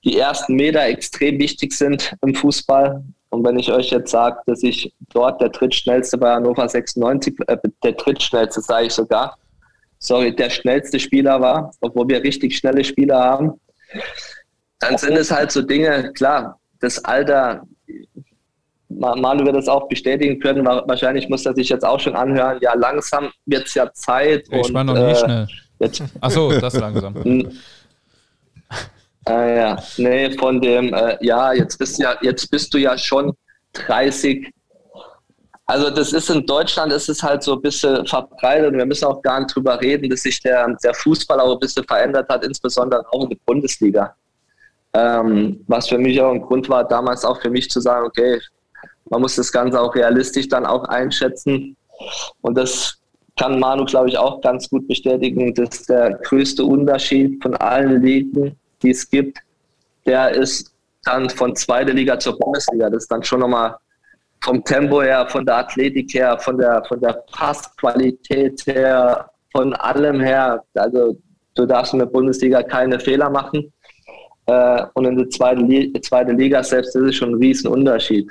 die 0.04 0.18
ersten 0.18 0.54
Meter 0.54 0.84
extrem 0.84 1.38
wichtig 1.38 1.72
sind 1.72 2.14
im 2.22 2.34
Fußball. 2.34 3.02
Und 3.34 3.44
wenn 3.44 3.58
ich 3.58 3.72
euch 3.72 3.90
jetzt 3.90 4.12
sage, 4.12 4.38
dass 4.46 4.62
ich 4.62 4.94
dort 5.12 5.40
der 5.40 5.48
drittschnellste 5.48 6.16
bei 6.16 6.34
Hannover 6.34 6.68
96, 6.68 7.34
äh, 7.48 7.56
der 7.82 7.92
drittschnellste 7.92 8.60
sage 8.60 8.86
ich 8.86 8.92
sogar, 8.92 9.36
sorry, 9.98 10.34
der 10.34 10.50
schnellste 10.50 11.00
Spieler 11.00 11.40
war, 11.40 11.72
obwohl 11.80 12.08
wir 12.08 12.22
richtig 12.22 12.56
schnelle 12.56 12.84
Spieler 12.84 13.18
haben, 13.18 13.60
dann 14.78 14.96
sind 14.98 15.16
es 15.16 15.32
halt 15.32 15.50
so 15.50 15.62
Dinge, 15.62 16.12
klar, 16.12 16.60
das 16.80 17.04
Alter, 17.04 17.66
Manu 18.88 19.44
wird 19.44 19.56
das 19.56 19.66
auch 19.66 19.88
bestätigen 19.88 20.38
können, 20.38 20.64
wahrscheinlich 20.64 21.28
muss 21.28 21.44
er 21.44 21.54
sich 21.54 21.70
jetzt 21.70 21.84
auch 21.84 21.98
schon 21.98 22.14
anhören, 22.14 22.58
ja, 22.60 22.74
langsam 22.74 23.30
wird 23.46 23.66
es 23.66 23.74
ja 23.74 23.92
Zeit. 23.92 24.46
Ich 24.48 24.68
und, 24.68 24.74
war 24.74 24.84
noch 24.84 24.94
nie 24.94 25.00
äh, 25.00 25.16
schnell. 25.16 25.46
Achso, 26.20 26.52
das 26.52 26.74
langsam. 26.78 27.16
Äh, 29.28 29.56
ja, 29.58 29.82
nee, 29.96 30.30
von 30.36 30.60
dem, 30.60 30.92
äh, 30.92 31.16
ja, 31.20 31.52
jetzt 31.52 31.78
bist, 31.78 31.98
ja, 31.98 32.16
jetzt 32.20 32.50
bist 32.50 32.72
du 32.74 32.78
ja 32.78 32.96
schon 32.98 33.32
30. 33.72 34.52
Also 35.66 35.88
das 35.88 36.12
ist 36.12 36.28
in 36.28 36.44
Deutschland 36.44 36.92
ist 36.92 37.08
es 37.08 37.22
halt 37.22 37.42
so 37.42 37.54
ein 37.54 37.62
bisschen 37.62 38.06
verbreitet 38.06 38.72
und 38.72 38.78
wir 38.78 38.84
müssen 38.84 39.06
auch 39.06 39.22
gar 39.22 39.40
nicht 39.40 39.54
drüber 39.54 39.80
reden, 39.80 40.10
dass 40.10 40.22
sich 40.22 40.40
der, 40.40 40.76
der 40.84 40.92
Fußball 40.92 41.40
auch 41.40 41.54
ein 41.54 41.58
bisschen 41.58 41.84
verändert 41.84 42.28
hat, 42.28 42.44
insbesondere 42.44 43.04
auch 43.12 43.22
in 43.22 43.30
der 43.30 43.38
Bundesliga. 43.46 44.14
Ähm, 44.92 45.64
was 45.66 45.88
für 45.88 45.98
mich 45.98 46.20
auch 46.20 46.32
ein 46.32 46.42
Grund 46.42 46.68
war, 46.68 46.86
damals 46.86 47.24
auch 47.24 47.40
für 47.40 47.50
mich 47.50 47.70
zu 47.70 47.80
sagen, 47.80 48.06
okay, 48.06 48.40
man 49.10 49.22
muss 49.22 49.36
das 49.36 49.50
Ganze 49.50 49.80
auch 49.80 49.94
realistisch 49.94 50.48
dann 50.48 50.66
auch 50.66 50.84
einschätzen. 50.84 51.76
Und 52.42 52.56
das 52.56 52.98
kann 53.38 53.58
Manu, 53.58 53.84
glaube 53.84 54.08
ich, 54.08 54.18
auch 54.18 54.40
ganz 54.40 54.68
gut 54.68 54.86
bestätigen, 54.86 55.52
dass 55.54 55.84
der 55.84 56.18
größte 56.24 56.64
Unterschied 56.64 57.42
von 57.42 57.56
allen 57.56 58.02
Ligen, 58.02 58.56
die 58.84 58.90
es 58.90 59.08
gibt, 59.08 59.38
der 60.06 60.30
ist 60.30 60.72
dann 61.04 61.28
von 61.30 61.54
zweiter 61.56 61.92
Liga 61.92 62.18
zur 62.18 62.38
Bundesliga. 62.38 62.90
Das 62.90 63.04
ist 63.04 63.12
dann 63.12 63.22
schon 63.22 63.40
nochmal 63.40 63.76
vom 64.42 64.62
Tempo 64.64 65.02
her, 65.02 65.26
von 65.28 65.44
der 65.44 65.58
Athletik 65.58 66.12
her, 66.14 66.38
von 66.38 66.58
der, 66.58 66.84
von 66.86 67.00
der 67.00 67.24
Passqualität 67.32 68.62
her, 68.66 69.28
von 69.52 69.72
allem 69.74 70.20
her. 70.20 70.62
Also 70.74 71.16
du 71.54 71.66
darfst 71.66 71.92
in 71.94 72.00
der 72.00 72.06
Bundesliga 72.06 72.62
keine 72.62 73.00
Fehler 73.00 73.30
machen. 73.30 73.72
Äh, 74.46 74.84
und 74.94 75.06
in 75.06 75.16
der 75.16 75.30
zweiten, 75.30 75.66
Liga, 75.66 76.00
zweite 76.02 76.32
Liga 76.32 76.62
selbst 76.62 76.94
ist 76.94 77.02
es 77.02 77.16
schon 77.16 77.30
ein 77.30 77.36
Riesenunterschied. 77.36 78.30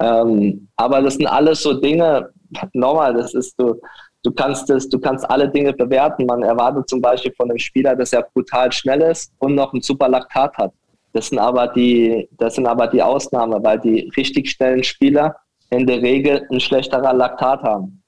Ähm, 0.00 0.68
aber 0.76 1.02
das 1.02 1.14
sind 1.14 1.26
alles 1.26 1.62
so 1.62 1.74
Dinge, 1.74 2.30
nochmal, 2.72 3.14
das 3.14 3.34
ist 3.34 3.56
so, 3.58 3.80
du 4.22 4.30
kannst 4.30 4.68
das, 4.70 4.88
du 4.88 4.98
kannst 4.98 5.28
alle 5.30 5.48
Dinge 5.48 5.72
bewerten. 5.72 6.26
Man 6.26 6.42
erwartet 6.42 6.88
zum 6.88 7.00
Beispiel 7.00 7.32
von 7.36 7.50
einem 7.50 7.58
Spieler, 7.58 7.94
dass 7.96 8.12
er 8.12 8.22
brutal 8.22 8.70
schnell 8.72 9.02
ist 9.02 9.32
und 9.38 9.54
noch 9.54 9.72
ein 9.72 9.82
super 9.82 10.08
Laktat 10.08 10.56
hat. 10.56 10.72
Das 11.12 11.28
sind 11.28 11.38
aber 11.38 11.68
die, 11.68 12.28
das 12.38 12.54
sind 12.54 12.66
aber 12.66 12.86
die 12.86 13.02
Ausnahmen, 13.02 13.62
weil 13.62 13.78
die 13.78 14.10
richtig 14.16 14.50
schnellen 14.50 14.82
Spieler 14.82 15.36
in 15.70 15.86
der 15.86 16.00
Regel 16.00 16.46
ein 16.50 16.60
schlechterer 16.60 17.12
Laktat 17.12 17.62
haben. 17.62 18.02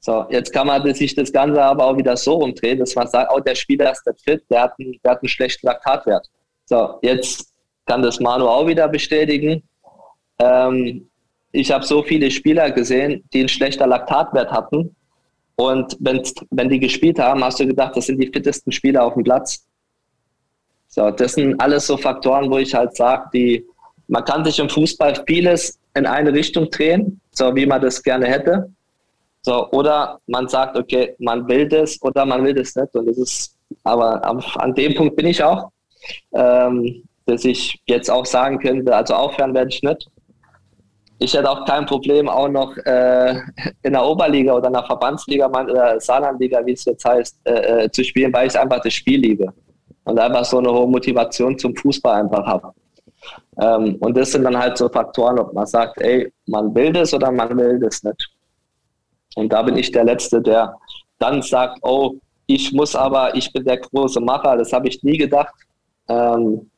So, 0.00 0.26
jetzt 0.30 0.52
kann 0.52 0.66
man 0.66 0.94
sich 0.94 1.14
das 1.14 1.32
Ganze 1.32 1.62
aber 1.62 1.86
auch 1.86 1.96
wieder 1.96 2.16
so 2.16 2.38
umdrehen, 2.38 2.80
dass 2.80 2.96
man 2.96 3.06
sagt, 3.06 3.30
oh, 3.32 3.38
der 3.38 3.54
Spieler 3.54 3.92
ist 3.92 4.02
der 4.04 4.14
fit, 4.14 4.42
der 4.50 4.62
hat 4.62 4.74
einen, 4.80 4.98
der 5.04 5.12
hat 5.12 5.22
einen 5.22 5.28
schlechten 5.28 5.66
Laktatwert. 5.66 6.28
So, 6.64 6.98
jetzt 7.02 7.52
kann 7.86 8.02
das 8.02 8.18
Manu 8.18 8.48
auch 8.48 8.66
wieder 8.66 8.88
bestätigen. 8.88 9.62
Ähm, 10.40 11.08
ich 11.52 11.70
habe 11.70 11.84
so 11.84 12.02
viele 12.02 12.30
Spieler 12.30 12.72
gesehen, 12.72 13.22
die 13.32 13.40
einen 13.40 13.48
schlechter 13.48 13.86
Laktatwert 13.86 14.50
hatten. 14.50 14.96
Und 15.56 15.96
wenn 16.00 16.68
die 16.68 16.80
gespielt 16.80 17.18
haben, 17.18 17.44
hast 17.44 17.60
du 17.60 17.66
gedacht, 17.66 17.96
das 17.96 18.06
sind 18.06 18.18
die 18.18 18.30
fittesten 18.32 18.72
Spieler 18.72 19.04
auf 19.04 19.14
dem 19.14 19.24
Platz. 19.24 19.66
So, 20.88 21.10
das 21.10 21.34
sind 21.34 21.58
alles 21.60 21.86
so 21.86 21.96
Faktoren, 21.96 22.50
wo 22.50 22.58
ich 22.58 22.74
halt 22.74 22.96
sage, 22.96 23.28
die, 23.32 23.66
man 24.08 24.24
kann 24.24 24.44
sich 24.44 24.58
im 24.58 24.68
Fußball 24.68 25.24
vieles 25.26 25.78
in 25.94 26.06
eine 26.06 26.32
Richtung 26.32 26.70
drehen, 26.70 27.20
so 27.30 27.54
wie 27.54 27.66
man 27.66 27.80
das 27.80 28.02
gerne 28.02 28.26
hätte. 28.26 28.70
So, 29.42 29.70
oder 29.70 30.20
man 30.26 30.48
sagt, 30.48 30.76
okay, 30.76 31.14
man 31.18 31.48
will 31.48 31.68
das 31.68 32.00
oder 32.02 32.24
man 32.24 32.44
will 32.44 32.54
das 32.54 32.76
nicht. 32.76 32.94
Und 32.94 33.06
das 33.06 33.18
ist, 33.18 33.56
aber 33.84 34.24
an 34.24 34.74
dem 34.74 34.94
Punkt 34.94 35.16
bin 35.16 35.26
ich 35.26 35.42
auch, 35.42 35.70
ähm, 36.32 37.02
dass 37.26 37.44
ich 37.44 37.80
jetzt 37.86 38.10
auch 38.10 38.26
sagen 38.26 38.58
könnte, 38.58 38.94
also 38.94 39.14
aufhören 39.14 39.54
werde 39.54 39.70
ich 39.70 39.82
nicht. 39.82 40.08
Ich 41.22 41.34
hätte 41.34 41.48
auch 41.48 41.64
kein 41.64 41.86
Problem, 41.86 42.28
auch 42.28 42.48
noch 42.48 42.76
äh, 42.78 43.40
in 43.84 43.92
der 43.92 44.04
Oberliga 44.04 44.54
oder 44.54 44.66
in 44.66 44.72
der 44.72 44.84
Verbandsliga 44.84 45.46
oder 45.46 46.00
Saarlandliga, 46.00 46.66
wie 46.66 46.72
es 46.72 46.84
jetzt 46.84 47.04
heißt, 47.04 47.38
äh, 47.44 47.84
äh, 47.84 47.90
zu 47.92 48.02
spielen, 48.02 48.32
weil 48.32 48.48
ich 48.48 48.58
einfach 48.58 48.80
das 48.80 48.92
Spiel 48.92 49.20
liebe 49.20 49.46
und 50.02 50.18
einfach 50.18 50.44
so 50.44 50.58
eine 50.58 50.72
hohe 50.72 50.88
Motivation 50.88 51.56
zum 51.56 51.76
Fußball 51.76 52.22
einfach 52.22 52.44
habe. 52.44 52.72
Ähm, 53.60 53.98
und 54.00 54.16
das 54.16 54.32
sind 54.32 54.42
dann 54.42 54.58
halt 54.58 54.76
so 54.76 54.88
Faktoren, 54.88 55.38
ob 55.38 55.52
man 55.52 55.64
sagt, 55.64 56.00
ey, 56.00 56.32
man 56.46 56.74
will 56.74 56.92
das 56.92 57.14
oder 57.14 57.30
man 57.30 57.56
will 57.56 57.78
das 57.78 58.02
nicht. 58.02 58.30
Und 59.36 59.52
da 59.52 59.62
bin 59.62 59.76
ich 59.76 59.92
der 59.92 60.02
Letzte, 60.02 60.42
der 60.42 60.76
dann 61.20 61.40
sagt, 61.40 61.78
oh, 61.82 62.16
ich 62.46 62.72
muss 62.72 62.96
aber, 62.96 63.32
ich 63.36 63.52
bin 63.52 63.64
der 63.64 63.78
große 63.78 64.20
Macher, 64.20 64.56
das 64.56 64.72
habe 64.72 64.88
ich 64.88 65.00
nie 65.04 65.18
gedacht, 65.18 65.54
ähm, 66.08 66.68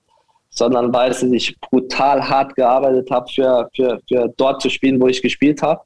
sondern 0.54 0.94
weil 0.94 1.12
ich 1.34 1.58
brutal 1.60 2.26
hart 2.28 2.54
gearbeitet 2.54 3.10
habe, 3.10 3.28
für, 3.30 3.68
für, 3.74 4.00
für 4.08 4.32
dort 4.36 4.62
zu 4.62 4.70
spielen, 4.70 5.00
wo 5.00 5.08
ich 5.08 5.20
gespielt 5.20 5.60
habe. 5.62 5.82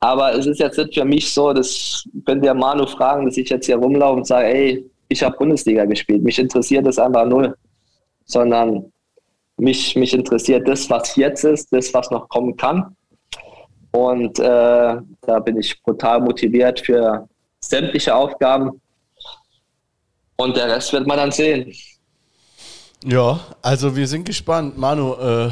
Aber 0.00 0.34
es 0.34 0.44
ist 0.46 0.60
jetzt 0.60 0.76
nicht 0.76 0.94
für 0.94 1.04
mich 1.04 1.32
so, 1.32 1.52
das 1.54 2.04
könnt 2.26 2.44
ihr 2.44 2.52
Manu 2.52 2.86
fragen, 2.86 3.24
dass 3.24 3.38
ich 3.38 3.48
jetzt 3.48 3.64
hier 3.64 3.76
rumlaufe 3.76 4.18
und 4.18 4.26
sage, 4.26 4.48
ey, 4.48 4.90
ich 5.08 5.22
habe 5.22 5.36
Bundesliga 5.36 5.86
gespielt. 5.86 6.22
Mich 6.22 6.38
interessiert 6.38 6.86
das 6.86 6.98
einfach 6.98 7.24
null. 7.24 7.56
Sondern 8.26 8.92
mich, 9.56 9.96
mich 9.96 10.12
interessiert 10.12 10.68
das, 10.68 10.88
was 10.90 11.16
jetzt 11.16 11.44
ist, 11.44 11.72
das, 11.72 11.92
was 11.94 12.10
noch 12.10 12.28
kommen 12.28 12.54
kann. 12.56 12.94
Und 13.92 14.38
äh, 14.40 14.42
da 14.42 15.38
bin 15.42 15.58
ich 15.58 15.82
brutal 15.82 16.20
motiviert 16.20 16.80
für 16.80 17.26
sämtliche 17.60 18.14
Aufgaben. 18.14 18.80
Und 20.36 20.56
der 20.56 20.68
Rest 20.68 20.92
wird 20.92 21.06
man 21.06 21.16
dann 21.16 21.30
sehen. 21.30 21.72
Ja, 23.06 23.38
also 23.60 23.96
wir 23.96 24.08
sind 24.08 24.24
gespannt. 24.24 24.78
Manu, 24.78 25.12
äh, 25.12 25.50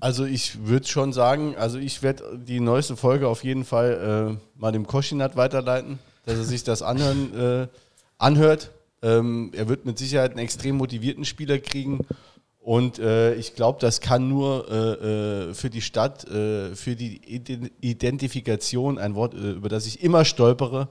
also 0.00 0.24
ich 0.24 0.66
würde 0.66 0.86
schon 0.88 1.12
sagen, 1.12 1.54
also 1.58 1.76
ich 1.76 2.02
werde 2.02 2.38
die 2.38 2.58
neueste 2.58 2.96
Folge 2.96 3.28
auf 3.28 3.44
jeden 3.44 3.66
Fall 3.66 4.38
äh, 4.40 4.58
mal 4.58 4.72
dem 4.72 4.86
Koschinat 4.86 5.36
weiterleiten, 5.36 5.98
dass 6.24 6.38
er 6.38 6.44
sich 6.44 6.64
das 6.64 6.80
anhören 6.80 7.38
äh, 7.38 7.68
anhört. 8.16 8.70
Ähm, 9.02 9.52
er 9.54 9.68
wird 9.68 9.84
mit 9.84 9.98
Sicherheit 9.98 10.30
einen 10.30 10.40
extrem 10.40 10.78
motivierten 10.78 11.26
Spieler 11.26 11.58
kriegen. 11.58 12.00
Und 12.60 12.98
äh, 12.98 13.34
ich 13.34 13.54
glaube, 13.54 13.78
das 13.80 14.00
kann 14.00 14.30
nur 14.30 14.70
äh, 14.70 15.50
äh, 15.50 15.54
für 15.54 15.68
die 15.68 15.82
Stadt, 15.82 16.26
äh, 16.30 16.74
für 16.74 16.96
die 16.96 17.20
Identifikation, 17.82 18.96
ein 18.96 19.14
Wort, 19.14 19.34
äh, 19.34 19.50
über 19.50 19.68
das 19.68 19.86
ich 19.86 20.02
immer 20.02 20.24
stolpere, 20.24 20.88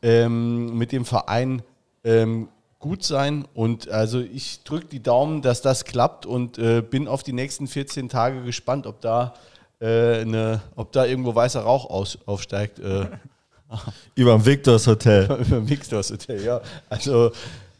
ähm, 0.00 0.78
mit 0.78 0.92
dem 0.92 1.04
Verein 1.04 1.62
ähm, 2.04 2.48
gut 2.84 3.02
sein. 3.02 3.46
Und 3.54 3.88
also 3.88 4.20
ich 4.20 4.62
drücke 4.62 4.86
die 4.86 5.02
Daumen, 5.02 5.40
dass 5.40 5.62
das 5.62 5.86
klappt 5.86 6.26
und 6.26 6.58
äh, 6.58 6.82
bin 6.82 7.08
auf 7.08 7.22
die 7.22 7.32
nächsten 7.32 7.66
14 7.66 8.10
Tage 8.10 8.42
gespannt, 8.42 8.86
ob 8.86 9.00
da, 9.00 9.32
eine, 9.80 10.62
ob 10.76 10.92
da 10.92 11.04
irgendwo 11.04 11.34
weißer 11.34 11.60
Rauch 11.60 11.90
aus, 11.90 12.18
aufsteigt. 12.26 12.78
Über 14.14 14.32
dem 14.32 14.46
Victors 14.46 14.86
Hotel. 14.86 15.24
Über 15.46 15.56
dem 15.56 15.68
Victors 15.68 16.10
Hotel, 16.10 16.42
ja. 16.42 16.60
Also 16.88 17.32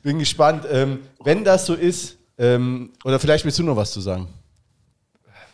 bin 0.03 0.19
gespannt. 0.19 0.67
Ähm, 0.71 1.01
wenn 1.23 1.45
das 1.45 1.67
so 1.67 1.75
ist, 1.75 2.17
ähm, 2.39 2.93
oder 3.05 3.21
vielleicht 3.21 3.45
willst 3.45 3.59
du 3.59 3.63
noch 3.63 3.77
was 3.77 3.93
zu 3.93 4.01
sagen? 4.01 4.29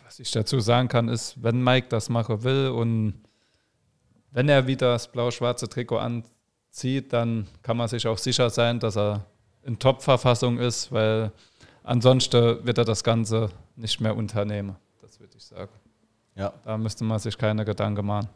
Was 0.05 0.19
ich 0.19 0.31
dazu 0.31 0.59
sagen 0.59 0.87
kann, 0.87 1.09
ist, 1.09 1.35
wenn 1.41 1.61
Mike 1.63 1.87
das 1.89 2.09
machen 2.09 2.43
will 2.43 2.69
und 2.69 3.13
wenn 4.31 4.49
er 4.49 4.65
wieder 4.67 4.93
das 4.93 5.11
blau-schwarze 5.11 5.69
Trikot 5.69 5.97
an, 5.97 6.23
zieht, 6.71 7.13
dann 7.13 7.47
kann 7.63 7.77
man 7.77 7.87
sich 7.87 8.07
auch 8.07 8.17
sicher 8.17 8.49
sein, 8.49 8.79
dass 8.79 8.97
er 8.97 9.25
in 9.63 9.79
Top-Verfassung 9.79 10.57
ist, 10.59 10.91
weil 10.91 11.31
ansonsten 11.83 12.65
wird 12.65 12.77
er 12.77 12.85
das 12.85 13.03
Ganze 13.03 13.49
nicht 13.75 14.01
mehr 14.01 14.15
unternehmen. 14.15 14.75
Das 15.01 15.19
würde 15.19 15.33
ich 15.37 15.43
sagen. 15.43 15.71
Ja. 16.35 16.53
Da 16.63 16.77
müsste 16.77 17.03
man 17.03 17.19
sich 17.19 17.37
keine 17.37 17.65
Gedanken 17.65 18.05
machen. 18.05 18.29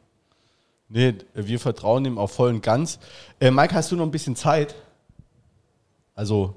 Nee, 0.88 1.16
wir 1.34 1.60
vertrauen 1.60 2.06
ihm 2.06 2.18
auch 2.18 2.30
voll 2.30 2.50
und 2.50 2.62
ganz. 2.62 3.00
Äh, 3.40 3.50
Mike, 3.50 3.74
hast 3.74 3.92
du 3.92 3.96
noch 3.96 4.06
ein 4.06 4.12
bisschen 4.12 4.36
Zeit? 4.36 4.76
Also 6.14 6.56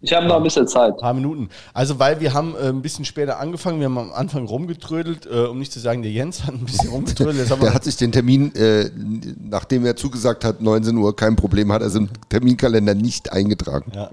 ich 0.00 0.12
habe 0.12 0.26
noch 0.26 0.36
ein 0.36 0.42
bisschen 0.42 0.68
Zeit. 0.68 0.92
Ein 0.92 0.98
paar 0.98 1.14
Minuten. 1.14 1.48
Also, 1.74 1.98
weil 1.98 2.20
wir 2.20 2.32
haben 2.32 2.54
äh, 2.54 2.68
ein 2.68 2.82
bisschen 2.82 3.04
später 3.04 3.40
angefangen, 3.40 3.80
wir 3.80 3.86
haben 3.86 3.98
am 3.98 4.12
Anfang 4.12 4.46
rumgetrödelt, 4.46 5.26
äh, 5.26 5.46
um 5.46 5.58
nicht 5.58 5.72
zu 5.72 5.80
sagen, 5.80 6.02
der 6.02 6.12
Jens 6.12 6.44
hat 6.44 6.54
ein 6.54 6.64
bisschen 6.64 6.90
rumgetrödelt. 6.90 7.50
der 7.50 7.74
hat 7.74 7.84
sich 7.84 7.96
den 7.96 8.12
Termin, 8.12 8.54
äh, 8.54 8.90
nachdem 9.40 9.84
er 9.84 9.96
zugesagt 9.96 10.44
hat, 10.44 10.60
19 10.60 10.96
Uhr, 10.96 11.16
kein 11.16 11.34
Problem, 11.34 11.72
hat 11.72 11.82
also 11.82 11.98
im 11.98 12.08
Terminkalender 12.28 12.94
nicht 12.94 13.32
eingetragen. 13.32 13.92
Ja. 13.94 14.10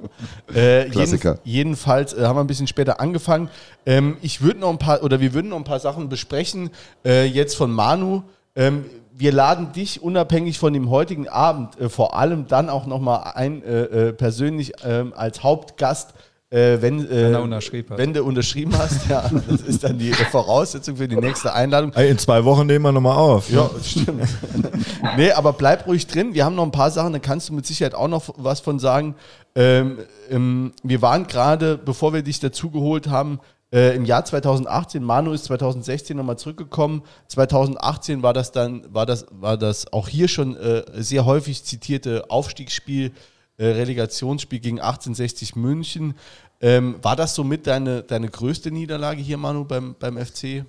Äh, 0.53 0.89
Klassiker. 0.89 1.39
Jeden, 1.43 1.69
jedenfalls 1.69 2.13
äh, 2.13 2.23
haben 2.25 2.37
wir 2.37 2.43
ein 2.43 2.47
bisschen 2.47 2.67
später 2.67 2.99
angefangen. 2.99 3.49
Ähm, 3.85 4.17
ich 4.21 4.41
würde 4.41 4.61
noch 4.61 4.69
ein 4.69 4.79
paar, 4.79 5.03
oder 5.03 5.19
wir 5.19 5.33
würden 5.33 5.49
noch 5.49 5.57
ein 5.57 5.63
paar 5.63 5.79
Sachen 5.79 6.09
besprechen, 6.09 6.71
äh, 7.05 7.25
jetzt 7.25 7.55
von 7.55 7.71
Manu. 7.71 8.23
Ähm, 8.55 8.85
wir 9.17 9.31
laden 9.31 9.71
dich 9.71 10.01
unabhängig 10.01 10.59
von 10.59 10.73
dem 10.73 10.89
heutigen 10.89 11.27
Abend 11.29 11.79
äh, 11.79 11.89
vor 11.89 12.17
allem 12.17 12.47
dann 12.47 12.69
auch 12.69 12.85
nochmal 12.85 13.31
ein, 13.35 13.63
äh, 13.63 13.83
äh, 13.83 14.13
persönlich 14.13 14.73
ähm, 14.83 15.13
als 15.15 15.41
Hauptgast, 15.41 16.13
äh, 16.49 16.81
wenn, 16.81 16.99
äh, 16.99 17.33
wenn, 17.33 17.97
wenn, 17.97 18.13
du 18.13 18.23
unterschrieben 18.23 18.77
hast. 18.77 19.09
ja, 19.09 19.29
das 19.47 19.61
ist 19.61 19.83
dann 19.83 19.97
die 19.97 20.11
Voraussetzung 20.11 20.97
für 20.97 21.07
die 21.07 21.15
nächste 21.15 21.53
Einladung. 21.53 21.93
In 21.93 22.17
zwei 22.17 22.43
Wochen 22.43 22.67
nehmen 22.67 22.83
wir 22.83 22.91
nochmal 22.91 23.17
auf. 23.17 23.49
Ja, 23.49 23.69
stimmt. 23.81 24.27
nee, 25.17 25.31
aber 25.31 25.53
bleib 25.53 25.87
ruhig 25.87 26.07
drin. 26.07 26.33
Wir 26.33 26.43
haben 26.43 26.55
noch 26.55 26.65
ein 26.65 26.71
paar 26.71 26.91
Sachen, 26.91 27.13
da 27.13 27.19
kannst 27.19 27.49
du 27.49 27.53
mit 27.53 27.65
Sicherheit 27.65 27.95
auch 27.95 28.09
noch 28.09 28.23
was 28.37 28.59
von 28.59 28.79
sagen. 28.79 29.15
Ähm, 29.55 29.99
ähm, 30.29 30.73
wir 30.83 31.01
waren 31.01 31.27
gerade, 31.27 31.77
bevor 31.77 32.13
wir 32.13 32.21
dich 32.21 32.41
dazu 32.41 32.69
geholt 32.69 33.07
haben, 33.07 33.39
äh, 33.71 33.95
Im 33.95 34.05
Jahr 34.05 34.23
2018, 34.23 35.03
Manu 35.03 35.33
ist 35.33 35.45
2016 35.45 36.15
nochmal 36.15 36.37
zurückgekommen. 36.37 37.01
2018 37.27 38.21
war 38.21 38.33
das 38.33 38.51
dann, 38.51 38.85
war 38.93 39.05
das, 39.05 39.25
war 39.31 39.57
das 39.57 39.91
auch 39.91 40.07
hier 40.07 40.27
schon 40.27 40.55
äh, 40.55 40.83
sehr 40.93 41.25
häufig 41.25 41.63
zitierte 41.63 42.29
Aufstiegsspiel, 42.29 43.11
äh, 43.57 43.65
Relegationsspiel 43.65 44.59
gegen 44.59 44.79
1860 44.79 45.55
München. 45.55 46.13
Ähm, 46.61 46.97
war 47.01 47.15
das 47.15 47.35
somit 47.35 47.67
deine, 47.67 48.03
deine 48.03 48.29
größte 48.29 48.71
Niederlage 48.71 49.21
hier, 49.21 49.37
Manu, 49.37 49.65
beim, 49.65 49.95
beim 49.99 50.17
FC? 50.23 50.65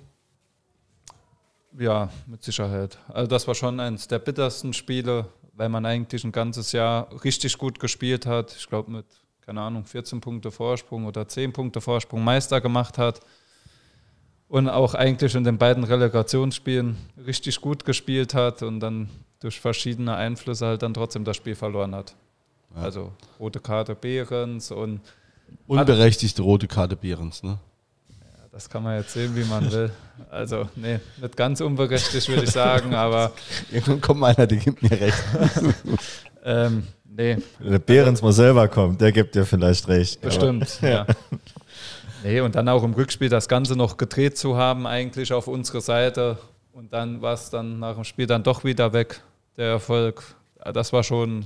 Ja, 1.77 2.09
mit 2.25 2.43
Sicherheit. 2.43 2.97
Also 3.07 3.27
das 3.27 3.47
war 3.47 3.53
schon 3.53 3.79
eines 3.79 4.07
der 4.07 4.19
bittersten 4.19 4.73
Spiele, 4.73 5.27
weil 5.53 5.69
man 5.69 5.85
eigentlich 5.85 6.23
ein 6.23 6.31
ganzes 6.31 6.71
Jahr 6.71 7.07
richtig 7.23 7.57
gut 7.57 7.79
gespielt 7.79 8.25
hat. 8.25 8.55
Ich 8.57 8.67
glaube 8.67 8.91
mit 8.91 9.05
keine 9.47 9.61
Ahnung, 9.61 9.85
14 9.85 10.19
Punkte 10.19 10.51
Vorsprung 10.51 11.05
oder 11.05 11.25
10 11.25 11.53
Punkte 11.53 11.79
Vorsprung 11.79 12.21
Meister 12.21 12.59
gemacht 12.59 12.97
hat 12.97 13.21
und 14.49 14.67
auch 14.67 14.93
eigentlich 14.93 15.35
in 15.35 15.45
den 15.45 15.57
beiden 15.57 15.85
Relegationsspielen 15.85 16.97
richtig 17.25 17.61
gut 17.61 17.85
gespielt 17.85 18.33
hat 18.33 18.61
und 18.61 18.81
dann 18.81 19.09
durch 19.39 19.61
verschiedene 19.61 20.15
Einflüsse 20.15 20.65
halt 20.65 20.81
dann 20.81 20.93
trotzdem 20.93 21.23
das 21.23 21.37
Spiel 21.37 21.55
verloren 21.55 21.95
hat. 21.95 22.13
Ja. 22.75 22.81
Also 22.81 23.13
rote 23.39 23.61
Karte 23.61 23.95
Behrens 23.95 24.69
und 24.69 24.99
unberechtigte 25.65 26.41
rote 26.41 26.67
Karte 26.67 26.97
Behrens, 26.97 27.41
ne? 27.41 27.57
Ja, 28.09 28.49
das 28.51 28.69
kann 28.69 28.83
man 28.83 28.97
jetzt 28.97 29.13
sehen, 29.13 29.33
wie 29.33 29.45
man 29.45 29.71
will. 29.71 29.91
Also, 30.29 30.67
nee, 30.75 30.99
nicht 31.21 31.37
ganz 31.37 31.61
unberechtigt, 31.61 32.27
würde 32.27 32.43
ich 32.43 32.51
sagen, 32.51 32.93
aber. 32.93 33.31
Irgendwann 33.71 34.01
kommt 34.01 34.23
einer, 34.23 34.45
der 34.45 34.57
gibt 34.57 34.83
mir 34.83 34.91
recht. 34.91 35.23
ähm, 36.43 36.87
Nee. 37.17 37.37
Der 37.59 37.79
Behrens 37.79 38.21
mal 38.21 38.31
selber 38.31 38.67
kommt, 38.67 39.01
der 39.01 39.11
gibt 39.11 39.33
dir 39.33 39.43
vielleicht 39.43 39.87
recht. 39.87 40.21
Bestimmt, 40.21 40.79
ja. 40.81 41.05
Nee, 42.23 42.41
und 42.41 42.55
dann 42.55 42.67
auch 42.67 42.83
im 42.83 42.93
Rückspiel 42.93 43.29
das 43.29 43.47
Ganze 43.47 43.75
noch 43.75 43.95
gedreht 43.95 44.37
zu 44.39 44.57
haben, 44.57 44.87
eigentlich 44.87 45.31
auf 45.31 45.47
unsere 45.47 45.81
Seite. 45.81 46.37
Und 46.73 46.91
dann 46.91 47.21
war 47.21 47.33
es 47.33 47.51
dann 47.51 47.79
nach 47.79 47.93
dem 47.93 48.03
Spiel 48.03 48.25
dann 48.25 48.41
doch 48.43 48.63
wieder 48.63 48.91
weg, 48.91 49.21
der 49.55 49.67
Erfolg. 49.67 50.23
Das 50.73 50.91
war 50.91 51.03
schon 51.03 51.45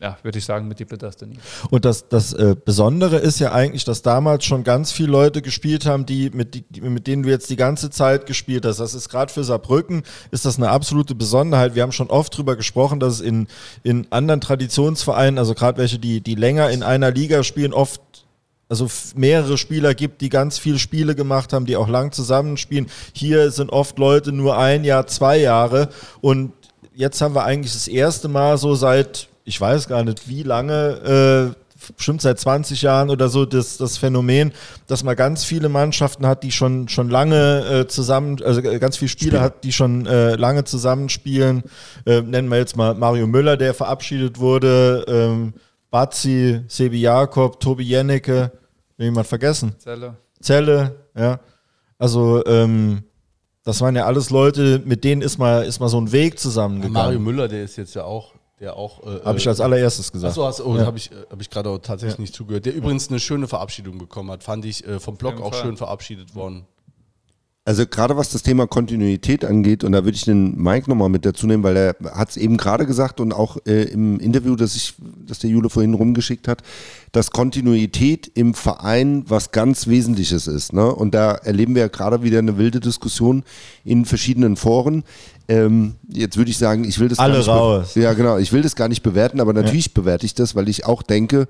ja, 0.00 0.18
würde 0.22 0.38
ich 0.38 0.44
sagen, 0.44 0.68
mit 0.68 0.78
die 0.78 0.84
bitterste. 0.84 1.26
Und 1.70 1.86
das, 1.86 2.08
das 2.08 2.34
äh, 2.34 2.54
Besondere 2.62 3.16
ist 3.16 3.38
ja 3.38 3.52
eigentlich, 3.52 3.84
dass 3.84 4.02
damals 4.02 4.44
schon 4.44 4.62
ganz 4.62 4.92
viele 4.92 5.08
Leute 5.08 5.40
gespielt 5.40 5.86
haben, 5.86 6.04
die 6.04 6.28
mit, 6.30 6.54
die, 6.54 6.80
mit 6.82 7.06
denen 7.06 7.22
du 7.22 7.30
jetzt 7.30 7.48
die 7.48 7.56
ganze 7.56 7.88
Zeit 7.88 8.26
gespielt 8.26 8.66
hast. 8.66 8.78
Das 8.78 8.92
ist 8.92 9.08
gerade 9.08 9.32
für 9.32 9.42
Saarbrücken, 9.42 10.02
ist 10.30 10.44
das 10.44 10.58
eine 10.58 10.68
absolute 10.68 11.14
Besonderheit. 11.14 11.74
Wir 11.74 11.82
haben 11.82 11.92
schon 11.92 12.10
oft 12.10 12.36
drüber 12.36 12.56
gesprochen, 12.56 13.00
dass 13.00 13.14
es 13.14 13.20
in, 13.20 13.46
in 13.84 14.06
anderen 14.10 14.42
Traditionsvereinen, 14.42 15.38
also 15.38 15.54
gerade 15.54 15.78
welche, 15.78 15.98
die, 15.98 16.20
die 16.20 16.34
länger 16.34 16.68
in 16.70 16.82
einer 16.82 17.10
Liga 17.10 17.42
spielen, 17.42 17.72
oft 17.72 18.02
also 18.68 18.88
mehrere 19.14 19.56
Spieler 19.56 19.94
gibt, 19.94 20.20
die 20.20 20.28
ganz 20.28 20.58
viele 20.58 20.78
Spiele 20.78 21.14
gemacht 21.14 21.52
haben, 21.52 21.66
die 21.66 21.76
auch 21.76 21.88
lang 21.88 22.12
zusammenspielen. 22.12 22.88
Hier 23.14 23.50
sind 23.50 23.70
oft 23.70 23.98
Leute 23.98 24.32
nur 24.32 24.58
ein 24.58 24.84
Jahr, 24.84 25.06
zwei 25.06 25.38
Jahre 25.38 25.88
und 26.20 26.52
jetzt 26.94 27.20
haben 27.20 27.34
wir 27.34 27.44
eigentlich 27.44 27.72
das 27.72 27.88
erste 27.88 28.28
Mal 28.28 28.58
so 28.58 28.74
seit 28.74 29.28
ich 29.46 29.60
weiß 29.60 29.88
gar 29.88 30.04
nicht 30.04 30.28
wie 30.28 30.42
lange, 30.42 31.54
äh, 31.54 31.92
bestimmt 31.96 32.20
seit 32.20 32.38
20 32.38 32.82
Jahren 32.82 33.10
oder 33.10 33.28
so, 33.28 33.46
das, 33.46 33.76
das 33.76 33.96
Phänomen, 33.96 34.52
dass 34.88 35.04
man 35.04 35.14
ganz 35.14 35.44
viele 35.44 35.68
Mannschaften 35.68 36.26
hat, 36.26 36.42
die 36.42 36.50
schon, 36.50 36.88
schon 36.88 37.08
lange 37.08 37.64
äh, 37.64 37.86
zusammen, 37.86 38.42
also 38.44 38.60
ganz 38.60 38.96
viele 38.96 39.08
Spieler 39.08 39.30
Spiel. 39.30 39.40
hat, 39.40 39.64
die 39.64 39.72
schon 39.72 40.04
äh, 40.06 40.34
lange 40.34 40.64
zusammenspielen. 40.64 41.62
Äh, 42.04 42.22
nennen 42.22 42.48
wir 42.48 42.58
jetzt 42.58 42.76
mal 42.76 42.94
Mario 42.94 43.26
Müller, 43.26 43.56
der 43.56 43.72
verabschiedet 43.72 44.38
wurde, 44.38 45.04
ähm, 45.06 45.54
Bazzi, 45.90 46.62
Sebi 46.66 47.00
Jakob, 47.00 47.60
Tobi 47.60 47.84
Jennecke, 47.84 48.50
jemand 48.98 49.28
vergessen? 49.28 49.74
Zelle. 49.78 50.16
Zelle, 50.40 50.96
ja. 51.16 51.38
Also, 51.98 52.44
ähm, 52.46 53.04
das 53.62 53.80
waren 53.80 53.94
ja 53.94 54.06
alles 54.06 54.30
Leute, 54.30 54.82
mit 54.84 55.04
denen 55.04 55.22
ist 55.22 55.38
mal, 55.38 55.64
ist 55.64 55.78
mal 55.78 55.88
so 55.88 56.00
ein 56.00 56.10
Weg 56.10 56.38
zusammengegangen. 56.38 56.92
Mario 56.92 57.20
Müller, 57.20 57.48
der 57.48 57.62
ist 57.62 57.76
jetzt 57.76 57.94
ja 57.94 58.04
auch 58.04 58.35
der 58.60 58.76
auch. 58.76 59.02
Äh, 59.02 59.24
habe 59.24 59.38
ich 59.38 59.48
als 59.48 59.60
allererstes 59.60 60.12
gesagt. 60.12 60.30
Achso, 60.30 60.46
hast, 60.46 60.60
oh, 60.60 60.76
ja. 60.76 60.86
habe 60.86 60.98
ich, 60.98 61.12
äh, 61.12 61.14
hab 61.30 61.40
ich 61.40 61.50
gerade 61.50 61.80
tatsächlich 61.82 62.18
ja. 62.18 62.22
nicht 62.22 62.34
zugehört. 62.34 62.66
Der 62.66 62.74
übrigens 62.74 63.08
eine 63.08 63.20
schöne 63.20 63.48
Verabschiedung 63.48 63.98
bekommen 63.98 64.30
hat, 64.30 64.42
fand 64.42 64.64
ich 64.64 64.86
äh, 64.86 64.98
vom 64.98 65.16
Blog 65.16 65.40
auch 65.40 65.52
Fall. 65.52 65.62
schön 65.62 65.76
verabschiedet 65.76 66.34
worden. 66.34 66.66
Also 67.66 67.84
gerade 67.84 68.16
was 68.16 68.30
das 68.30 68.44
Thema 68.44 68.68
Kontinuität 68.68 69.44
angeht, 69.44 69.82
und 69.82 69.90
da 69.90 70.04
würde 70.04 70.14
ich 70.14 70.24
den 70.24 70.54
Mike 70.56 70.88
nochmal 70.88 71.08
mit 71.08 71.26
dazu 71.26 71.48
nehmen, 71.48 71.64
weil 71.64 71.76
er 71.76 71.96
hat 72.14 72.30
es 72.30 72.36
eben 72.36 72.56
gerade 72.58 72.86
gesagt 72.86 73.18
und 73.18 73.32
auch 73.32 73.56
äh, 73.66 73.82
im 73.82 74.20
Interview, 74.20 74.54
das 74.54 74.76
ich, 74.76 74.94
das 75.26 75.40
der 75.40 75.50
Jule 75.50 75.68
vorhin 75.68 75.94
rumgeschickt 75.94 76.46
hat, 76.46 76.62
dass 77.10 77.32
Kontinuität 77.32 78.30
im 78.34 78.54
Verein 78.54 79.24
was 79.26 79.50
ganz 79.50 79.88
Wesentliches 79.88 80.46
ist. 80.46 80.74
Ne? 80.74 80.94
Und 80.94 81.12
da 81.12 81.32
erleben 81.32 81.74
wir 81.74 81.82
ja 81.82 81.88
gerade 81.88 82.22
wieder 82.22 82.38
eine 82.38 82.56
wilde 82.56 82.78
Diskussion 82.78 83.42
in 83.84 84.04
verschiedenen 84.04 84.54
Foren. 84.54 85.02
Ähm, 85.48 85.94
jetzt 86.08 86.36
würde 86.36 86.50
ich 86.50 86.58
sagen, 86.58 86.84
ich 86.84 86.98
will 86.98 87.08
das 87.08 87.18
Alle 87.18 87.44
gar 87.44 87.80
nicht 87.80 87.96
Ja, 87.96 88.12
genau, 88.14 88.38
ich 88.38 88.52
will 88.52 88.62
das 88.62 88.74
gar 88.74 88.88
nicht 88.88 89.02
bewerten, 89.02 89.40
aber 89.40 89.52
natürlich 89.52 89.86
ja. 89.86 89.92
bewerte 89.94 90.26
ich 90.26 90.34
das, 90.34 90.54
weil 90.54 90.68
ich 90.68 90.86
auch 90.86 91.02
denke, 91.02 91.46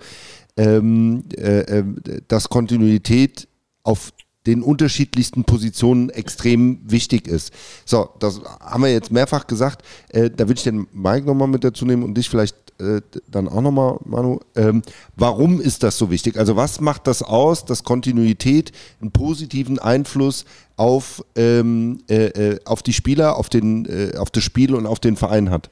ähm, 0.56 1.24
äh, 1.36 1.60
äh, 1.60 1.84
dass 2.28 2.48
Kontinuität 2.48 3.48
auf 3.82 4.12
den 4.46 4.62
unterschiedlichsten 4.62 5.44
Positionen 5.44 6.10
extrem 6.10 6.80
wichtig 6.84 7.26
ist. 7.26 7.52
So, 7.84 8.10
das 8.20 8.40
haben 8.60 8.82
wir 8.82 8.92
jetzt 8.92 9.10
mehrfach 9.10 9.46
gesagt. 9.46 9.84
Äh, 10.10 10.30
da 10.30 10.46
würde 10.46 10.58
ich 10.58 10.64
den 10.64 10.86
Mike 10.92 11.26
nochmal 11.26 11.48
mit 11.48 11.64
dazu 11.64 11.84
nehmen 11.84 12.02
und 12.02 12.14
dich 12.14 12.28
vielleicht 12.28 12.56
äh, 12.78 13.00
dann 13.28 13.48
auch 13.48 13.62
nochmal, 13.62 13.98
Manu. 14.04 14.40
Ähm, 14.54 14.82
warum 15.16 15.60
ist 15.60 15.82
das 15.82 15.98
so 15.98 16.10
wichtig? 16.10 16.36
Also 16.36 16.56
was 16.56 16.80
macht 16.80 17.06
das 17.06 17.22
aus, 17.22 17.64
dass 17.64 17.84
Kontinuität 17.84 18.72
einen 19.00 19.12
positiven 19.12 19.78
Einfluss 19.78 20.44
auf, 20.76 21.24
ähm, 21.36 21.98
äh, 22.08 22.26
äh 22.26 22.58
auf 22.64 22.82
die 22.82 22.92
Spieler, 22.92 23.36
auf, 23.36 23.48
den, 23.48 23.86
äh, 23.86 24.16
auf 24.16 24.30
das 24.30 24.44
Spiel 24.44 24.74
und 24.74 24.86
auf 24.86 25.00
den 25.00 25.16
Verein 25.16 25.50
hat? 25.50 25.70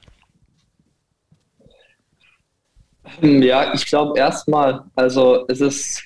Ja, 3.20 3.72
ich 3.74 3.86
glaube 3.86 4.18
erstmal, 4.18 4.84
also 4.96 5.44
es 5.48 5.60
ist 5.60 6.02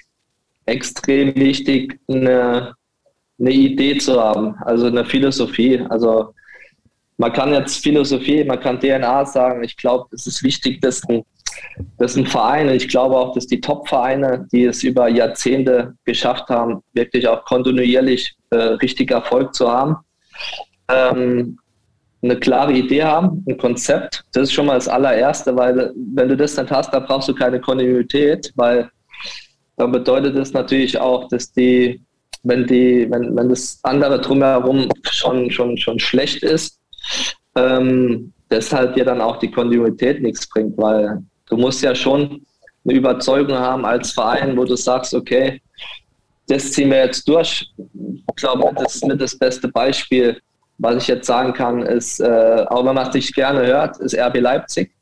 extrem 0.66 1.34
wichtig, 1.36 1.98
eine, 2.08 2.74
eine 3.38 3.50
Idee 3.50 3.98
zu 3.98 4.20
haben, 4.20 4.56
also 4.62 4.86
eine 4.86 5.04
Philosophie. 5.04 5.80
Also 5.88 6.34
man 7.18 7.32
kann 7.32 7.52
jetzt 7.52 7.82
Philosophie, 7.82 8.44
man 8.44 8.60
kann 8.60 8.80
DNA 8.80 9.26
sagen. 9.26 9.64
Ich 9.64 9.76
glaube, 9.76 10.06
es 10.12 10.26
ist 10.26 10.42
wichtig, 10.44 10.80
dass 10.80 11.02
ein, 11.08 11.22
dass 11.98 12.16
ein 12.16 12.26
Verein, 12.26 12.68
ich 12.70 12.88
glaube 12.88 13.16
auch, 13.16 13.34
dass 13.34 13.46
die 13.46 13.60
Top-Vereine, 13.60 14.46
die 14.52 14.64
es 14.64 14.84
über 14.84 15.08
Jahrzehnte 15.08 15.94
geschafft 16.04 16.48
haben, 16.48 16.82
wirklich 16.92 17.26
auch 17.26 17.44
kontinuierlich 17.44 18.36
äh, 18.50 18.56
richtig 18.56 19.10
Erfolg 19.10 19.52
zu 19.52 19.70
haben, 19.70 19.96
ähm, 20.88 21.58
eine 22.22 22.38
klare 22.38 22.72
Idee 22.72 23.02
haben, 23.02 23.44
ein 23.48 23.58
Konzept. 23.58 24.24
Das 24.32 24.44
ist 24.44 24.52
schon 24.52 24.66
mal 24.66 24.74
das 24.74 24.88
allererste, 24.88 25.56
weil 25.56 25.92
wenn 26.14 26.28
du 26.28 26.36
das 26.36 26.56
nicht 26.56 26.70
hast, 26.70 26.92
dann 26.92 27.04
brauchst 27.04 27.28
du 27.28 27.34
keine 27.34 27.60
Kontinuität, 27.60 28.52
weil 28.54 28.88
dann 29.76 29.90
bedeutet 29.90 30.36
das 30.36 30.52
natürlich 30.52 30.98
auch, 30.98 31.28
dass 31.28 31.52
die, 31.52 32.00
wenn 32.44 32.66
die, 32.66 33.08
wenn, 33.10 33.34
wenn 33.36 33.48
das 33.48 33.80
andere 33.82 34.20
drumherum 34.20 34.88
schon, 35.10 35.50
schon, 35.50 35.76
schon 35.76 35.98
schlecht 35.98 36.42
ist, 36.42 36.77
ähm, 37.54 38.32
deshalb 38.50 38.94
dir 38.94 39.04
dann 39.04 39.20
auch 39.20 39.36
die 39.36 39.50
Kontinuität 39.50 40.22
nichts 40.22 40.48
bringt, 40.48 40.76
weil 40.78 41.22
du 41.46 41.56
musst 41.56 41.82
ja 41.82 41.94
schon 41.94 42.42
eine 42.84 42.94
Überzeugung 42.94 43.58
haben 43.58 43.84
als 43.84 44.12
Verein, 44.12 44.56
wo 44.56 44.64
du 44.64 44.76
sagst, 44.76 45.14
okay, 45.14 45.60
das 46.46 46.72
ziehen 46.72 46.90
wir 46.90 47.04
jetzt 47.04 47.28
durch. 47.28 47.70
Ich 47.76 48.36
glaube, 48.36 48.70
das 48.74 48.96
ist 48.96 49.06
mit 49.06 49.20
das 49.20 49.38
beste 49.38 49.68
Beispiel, 49.68 50.40
was 50.78 51.02
ich 51.02 51.08
jetzt 51.08 51.26
sagen 51.26 51.52
kann, 51.52 51.82
ist, 51.82 52.20
äh, 52.20 52.64
auch 52.68 52.84
wenn 52.84 52.94
man 52.94 53.08
es 53.08 53.14
nicht 53.14 53.34
gerne 53.34 53.66
hört, 53.66 53.98
ist 53.98 54.16
RB 54.16 54.40
Leipzig. 54.40 54.92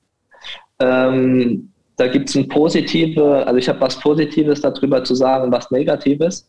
Ähm, 0.80 1.70
da 1.96 2.08
gibt 2.08 2.28
es 2.28 2.34
ein 2.34 2.48
positive, 2.48 3.46
also 3.46 3.56
ich 3.56 3.68
habe 3.68 3.80
was 3.80 3.98
Positives 3.98 4.60
darüber 4.60 5.02
zu 5.04 5.14
sagen, 5.14 5.52
was 5.52 5.70
Negatives. 5.70 6.46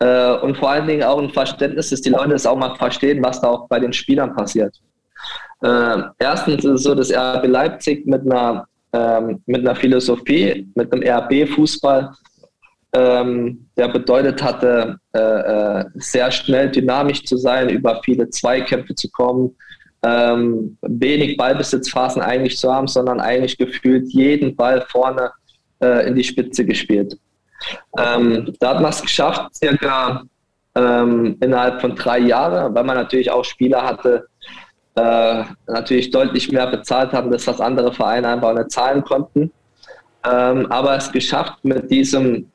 Äh, 0.00 0.34
und 0.38 0.56
vor 0.56 0.70
allen 0.70 0.86
Dingen 0.86 1.02
auch 1.02 1.20
ein 1.20 1.30
Verständnis, 1.30 1.90
dass 1.90 2.00
die 2.00 2.10
Leute 2.10 2.34
es 2.34 2.46
auch 2.46 2.56
mal 2.56 2.74
verstehen, 2.76 3.22
was 3.22 3.40
da 3.40 3.48
auch 3.48 3.68
bei 3.68 3.80
den 3.80 3.92
Spielern 3.92 4.34
passiert. 4.34 4.74
Äh, 5.62 6.02
erstens 6.18 6.64
ist 6.64 6.70
es 6.70 6.82
so, 6.82 6.94
dass 6.94 7.12
RB 7.12 7.46
Leipzig 7.46 8.06
mit 8.06 8.22
einer, 8.22 8.66
ähm, 8.92 9.42
mit 9.46 9.60
einer 9.60 9.74
Philosophie, 9.74 10.68
mit 10.74 10.92
einem 10.92 11.02
RB-Fußball, 11.02 12.10
ähm, 12.94 13.66
der 13.76 13.88
bedeutet 13.88 14.42
hatte, 14.42 14.98
äh, 15.14 15.18
äh, 15.18 15.84
sehr 15.94 16.30
schnell 16.30 16.70
dynamisch 16.70 17.24
zu 17.24 17.36
sein, 17.36 17.68
über 17.68 18.00
viele 18.04 18.28
Zweikämpfe 18.30 18.94
zu 18.94 19.10
kommen, 19.10 19.56
ähm, 20.04 20.76
wenig 20.82 21.36
Ballbesitzphasen 21.36 22.22
eigentlich 22.22 22.58
zu 22.58 22.72
haben, 22.72 22.86
sondern 22.86 23.20
eigentlich 23.20 23.56
gefühlt 23.56 24.12
jeden 24.12 24.54
Ball 24.54 24.84
vorne 24.88 25.32
äh, 25.82 26.06
in 26.06 26.14
die 26.14 26.24
Spitze 26.24 26.64
gespielt. 26.64 27.16
Ähm, 27.98 28.54
da 28.60 28.70
hat 28.70 28.80
man 28.80 28.90
es 28.90 29.02
geschafft, 29.02 29.54
circa 29.54 30.22
ähm, 30.74 31.36
innerhalb 31.40 31.80
von 31.80 31.94
drei 31.94 32.18
Jahren, 32.18 32.74
weil 32.74 32.84
man 32.84 32.96
natürlich 32.96 33.30
auch 33.30 33.44
Spieler 33.44 33.82
hatte, 33.82 34.26
äh, 34.96 35.44
natürlich 35.66 36.10
deutlich 36.10 36.50
mehr 36.50 36.66
bezahlt 36.66 37.12
haben, 37.12 37.30
das 37.30 37.46
was 37.46 37.60
andere 37.60 37.92
Vereine 37.92 38.28
einfach 38.28 38.54
nicht 38.54 38.70
zahlen 38.70 39.02
konnten. 39.04 39.52
Ähm, 40.24 40.70
aber 40.70 40.96
es 40.96 41.10
geschafft, 41.10 41.64
mit 41.64 41.90
diesem, 41.90 42.50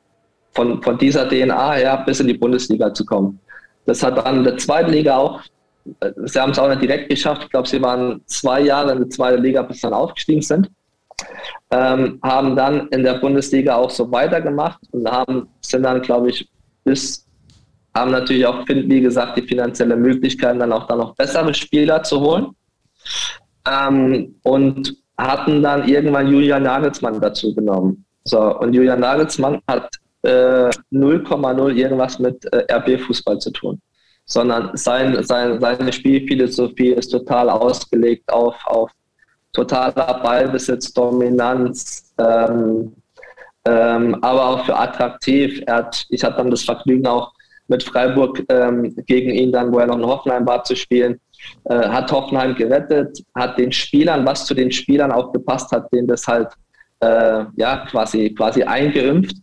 von, 0.52 0.82
von 0.82 0.98
dieser 0.98 1.28
DNA 1.28 1.72
her 1.72 2.02
bis 2.04 2.20
in 2.20 2.26
die 2.26 2.34
Bundesliga 2.34 2.92
zu 2.92 3.04
kommen. 3.04 3.38
Das 3.86 4.02
hat 4.02 4.18
dann 4.18 4.38
in 4.38 4.44
der 4.44 4.58
zweiten 4.58 4.90
Liga 4.90 5.16
auch, 5.16 5.40
äh, 6.00 6.12
sie 6.24 6.40
haben 6.40 6.52
es 6.52 6.58
auch 6.58 6.68
nicht 6.68 6.82
direkt 6.82 7.08
geschafft, 7.08 7.44
ich 7.44 7.50
glaube, 7.50 7.68
sie 7.68 7.80
waren 7.80 8.20
zwei 8.26 8.60
Jahre 8.60 8.92
in 8.92 8.98
der 8.98 9.10
zweiten 9.10 9.42
Liga, 9.42 9.62
bis 9.62 9.80
dann 9.80 9.92
aufgestiegen 9.92 10.42
sind 10.42 10.70
ähm, 11.70 12.18
haben 12.22 12.56
dann 12.56 12.88
in 12.88 13.02
der 13.02 13.14
Bundesliga 13.14 13.76
auch 13.76 13.90
so 13.90 14.10
weitergemacht 14.10 14.80
und 14.92 15.10
haben, 15.10 15.48
sind 15.60 15.82
dann, 15.82 16.02
glaube 16.02 16.30
ich, 16.30 16.48
bis, 16.84 17.26
haben 17.94 18.10
natürlich 18.10 18.46
auch, 18.46 18.66
wie 18.66 19.00
gesagt, 19.00 19.38
die 19.38 19.46
finanzielle 19.46 19.96
Möglichkeit, 19.96 20.60
dann 20.60 20.72
auch 20.72 20.86
dann 20.86 20.98
noch 20.98 21.14
bessere 21.14 21.52
Spieler 21.54 22.02
zu 22.02 22.20
holen. 22.20 22.48
Ähm, 23.68 24.34
und 24.42 24.96
hatten 25.18 25.62
dann 25.62 25.86
irgendwann 25.86 26.28
Julian 26.28 26.62
Nagelsmann 26.62 27.20
dazu 27.20 27.54
genommen. 27.54 28.04
So, 28.24 28.58
und 28.58 28.72
Julian 28.72 29.00
Nagelsmann 29.00 29.60
hat 29.68 29.88
0,0 30.24 31.70
äh, 31.70 31.80
irgendwas 31.80 32.18
mit 32.18 32.44
äh, 32.52 32.72
RB-Fußball 32.72 33.38
zu 33.38 33.50
tun, 33.50 33.80
sondern 34.26 34.76
sein, 34.76 35.22
sein, 35.24 35.60
seine 35.60 35.92
Spielphilosophie 35.92 36.90
ist 36.90 37.08
total 37.08 37.48
ausgelegt 37.48 38.30
auf, 38.30 38.54
auf 38.66 38.90
totaler 39.52 40.20
Ballbesitz, 40.22 40.92
Dominanz, 40.92 42.12
ähm, 42.18 42.94
ähm, 43.66 44.16
aber 44.22 44.46
auch 44.46 44.64
für 44.64 44.76
attraktiv. 44.76 45.62
Hat, 45.68 46.06
ich 46.08 46.24
hatte 46.24 46.38
dann 46.38 46.50
das 46.50 46.62
Vergnügen 46.62 47.06
auch 47.06 47.32
mit 47.68 47.82
Freiburg 47.82 48.42
ähm, 48.48 48.94
gegen 49.06 49.30
ihn 49.30 49.52
dann, 49.52 49.72
wo 49.72 49.78
er 49.78 49.86
noch 49.86 49.98
in 49.98 50.06
Hoffenheim 50.06 50.46
war, 50.46 50.64
zu 50.64 50.74
spielen. 50.74 51.20
Äh, 51.64 51.88
hat 51.88 52.10
Hoffenheim 52.10 52.54
gerettet, 52.54 53.22
hat 53.34 53.58
den 53.58 53.72
Spielern, 53.72 54.26
was 54.26 54.44
zu 54.44 54.54
den 54.54 54.70
Spielern 54.72 55.12
auch 55.12 55.32
gepasst 55.32 55.70
hat, 55.72 55.90
denen 55.92 56.08
das 56.08 56.26
halt 56.26 56.48
äh, 57.00 57.44
ja, 57.56 57.86
quasi, 57.90 58.34
quasi 58.34 58.62
eingeimpft. 58.62 59.36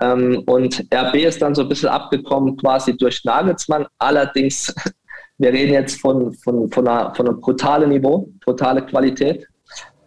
Ähm, 0.00 0.42
und 0.46 0.84
RB 0.92 1.14
ist 1.16 1.42
dann 1.42 1.54
so 1.54 1.62
ein 1.62 1.68
bisschen 1.68 1.88
abgekommen 1.88 2.56
quasi 2.56 2.96
durch 2.96 3.24
Nagelsmann. 3.24 3.86
Allerdings 3.98 4.74
wir 5.38 5.52
reden 5.52 5.72
jetzt 5.72 6.00
von, 6.00 6.32
von, 6.34 6.70
von, 6.70 6.88
einer, 6.88 7.14
von 7.14 7.28
einem 7.28 7.40
brutalen 7.40 7.90
Niveau, 7.90 8.28
brutale 8.44 8.82
Qualität. 8.82 9.46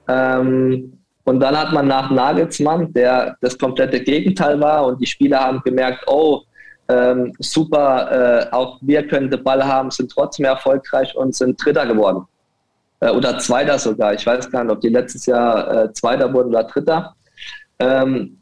Ähm, 0.08 0.94
und 1.26 1.40
dann 1.42 1.58
hat 1.58 1.74
man 1.74 1.88
nach 1.88 2.10
Nagelsmann, 2.10 2.94
der 2.94 3.36
das 3.42 3.58
komplette 3.58 4.02
Gegenteil 4.02 4.60
war, 4.62 4.86
und 4.86 5.02
die 5.02 5.06
Spieler 5.06 5.42
haben 5.42 5.62
gemerkt, 5.64 6.06
oh, 6.08 6.44
ähm, 6.90 7.34
super, 7.40 8.48
äh, 8.50 8.54
auch 8.54 8.80
wir 8.82 9.06
können 9.06 9.30
den 9.30 9.44
Ball 9.44 9.62
haben, 9.66 9.92
sind 9.92 10.10
trotzdem 10.10 10.46
erfolgreich 10.46 11.14
und 11.18 11.36
sind 11.36 11.64
Dritter 11.64 11.86
geworden. 11.86 12.26
Äh, 13.02 13.10
oder 13.12 13.38
Zweiter 13.40 13.78
sogar. 13.78 14.14
Ich 14.14 14.26
weiß 14.26 14.50
gar 14.50 14.64
nicht, 14.64 14.72
ob 14.72 14.80
die 14.80 14.90
letztes 14.90 15.26
Jahr 15.26 15.86
äh, 15.86 15.94
Zweiter 15.94 16.34
wurden 16.34 16.50
oder 16.50 16.64
Dritter. 16.64 17.14
Ähm, 17.80 18.38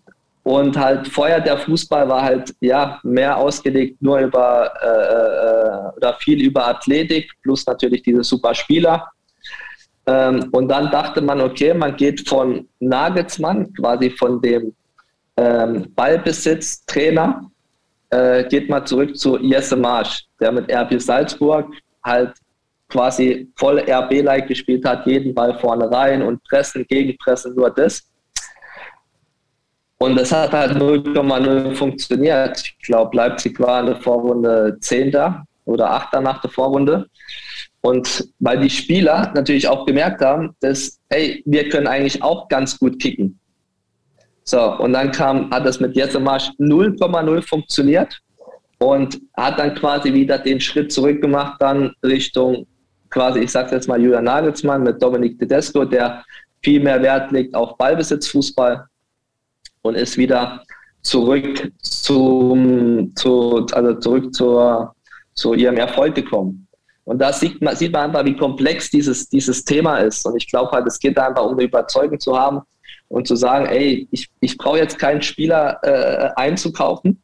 und 0.46 0.78
halt 0.78 1.08
vorher 1.08 1.42
der 1.42 1.58
Fußball 1.58 2.08
war 2.08 2.22
halt 2.22 2.54
ja 2.60 3.00
mehr 3.02 3.36
ausgelegt 3.36 4.00
nur 4.00 4.20
über 4.20 4.72
äh, 4.80 4.86
äh, 4.86 5.98
oder 5.98 6.14
viel 6.20 6.40
über 6.40 6.68
Athletik 6.68 7.32
plus 7.42 7.66
natürlich 7.66 8.04
diese 8.04 8.24
super 8.24 8.54
Spieler. 8.54 9.08
Ähm, 10.06 10.48
und 10.52 10.68
dann 10.68 10.92
dachte 10.92 11.20
man, 11.20 11.42
okay, 11.42 11.74
man 11.74 11.96
geht 11.96 12.30
von 12.30 12.70
Nagelsmann, 12.80 13.74
quasi 13.74 14.12
von 14.12 14.40
dem 14.40 14.76
ähm, 15.36 15.92
Ballbesitztrainer, 15.96 17.50
äh, 18.12 18.44
geht 18.44 18.70
mal 18.70 18.86
zurück 18.86 19.18
zu 19.18 19.40
Jesse 19.40 19.76
Marsch, 19.76 20.26
der 20.40 20.52
mit 20.52 20.72
RB 20.72 21.02
Salzburg 21.02 21.74
halt 22.04 22.34
quasi 22.90 23.52
voll 23.56 23.80
RB-like 23.80 24.48
gespielt 24.48 24.86
hat, 24.86 25.08
jeden 25.08 25.34
Ball 25.34 25.58
vorne 25.58 25.90
rein 25.90 26.22
und 26.22 26.44
pressen, 26.44 26.86
gegenpressen, 26.88 27.56
nur 27.56 27.72
das. 27.72 28.04
Und 29.98 30.16
das 30.16 30.32
hat 30.32 30.52
halt 30.52 30.74
0,0 30.74 31.74
funktioniert. 31.74 32.62
Ich 32.62 32.78
glaube, 32.86 33.16
Leipzig 33.16 33.60
war 33.60 33.80
in 33.80 33.86
der 33.88 33.96
Vorrunde 33.98 34.78
Zehnter 34.82 35.46
oder 35.64 35.90
Achter 35.92 36.22
nach 36.22 36.42
der 36.42 36.52
Vorrunde. 36.52 37.08
Und 37.82 38.28
weil 38.40 38.60
die 38.60 38.70
Spieler 38.70 39.32
natürlich 39.36 39.68
auch 39.68 39.86
gemerkt 39.86 40.22
haben, 40.22 40.56
dass, 40.60 41.00
hey, 41.10 41.42
wir 41.46 41.70
können 41.70 41.88
eigentlich 41.88 42.22
auch 42.22 42.48
ganz 42.50 42.78
gut 42.78 43.00
kicken. 43.00 43.40
So, 44.44 44.78
und 44.78 44.94
dann 44.94 45.12
kam, 45.12 45.50
hat 45.52 45.66
das 45.66 45.80
mit 45.80 45.96
Jetzemarsch 45.96 46.50
0,0 46.60 47.42
funktioniert 47.42 48.20
und 48.80 49.20
hat 49.36 49.60
dann 49.60 49.74
quasi 49.76 50.14
wieder 50.14 50.38
den 50.38 50.60
Schritt 50.60 50.92
zurück 50.92 51.22
gemacht, 51.22 51.56
dann 51.60 51.94
Richtung 52.04 52.68
quasi, 53.10 53.40
ich 53.40 53.52
sage 53.52 53.74
jetzt 53.74 53.88
mal 53.88 54.02
Julian 54.02 54.26
Nagelsmann 54.26 54.84
mit 54.84 55.02
Dominik 55.02 55.40
Tedesco, 55.40 55.86
der 55.86 56.24
viel 56.62 56.82
mehr 56.82 57.02
Wert 57.02 57.32
legt 57.32 57.56
auf 57.56 57.78
Ballbesitzfußball 57.78 58.86
und 59.86 59.96
ist 59.96 60.18
wieder 60.18 60.64
zurück 61.04 61.72
zum, 61.84 63.16
zu, 63.16 63.66
also 63.72 63.94
zurück 64.00 64.34
zur, 64.34 64.96
zu 65.36 65.54
ihrem 65.54 65.78
Erfolg 65.78 66.16
gekommen. 66.16 66.68
Und 67.04 67.20
da 67.20 67.32
sieht 67.32 67.62
man, 67.62 67.76
sieht 67.76 67.94
man 67.94 68.10
einfach, 68.10 68.26
wie 68.26 68.36
komplex 68.36 68.90
dieses, 68.90 69.30
dieses 69.30 69.64
Thema 69.64 69.98
ist. 69.98 70.26
Und 70.26 70.36
ich 70.38 70.48
glaube 70.50 70.72
halt, 70.72 70.88
es 70.88 70.98
geht 70.98 71.20
einfach 71.20 71.46
um 71.46 71.54
eine 71.54 71.64
Überzeugung 71.64 72.20
zu 72.20 72.36
haben 72.36 72.62
und 73.10 73.28
zu 73.28 73.36
sagen, 73.36 73.68
ey, 73.68 74.08
ich, 74.10 74.28
ich 74.40 74.58
brauche 74.58 74.80
jetzt 74.80 74.98
keinen 74.98 75.22
Spieler 75.22 75.78
äh, 75.84 76.32
einzukaufen, 76.36 77.22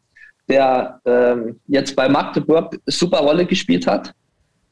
der 0.48 1.00
ähm, 1.06 1.60
jetzt 1.68 1.96
bei 1.96 2.08
Magdeburg 2.08 2.78
super 2.86 3.20
Rolle 3.22 3.48
gespielt 3.48 3.88
hat. 3.88 4.14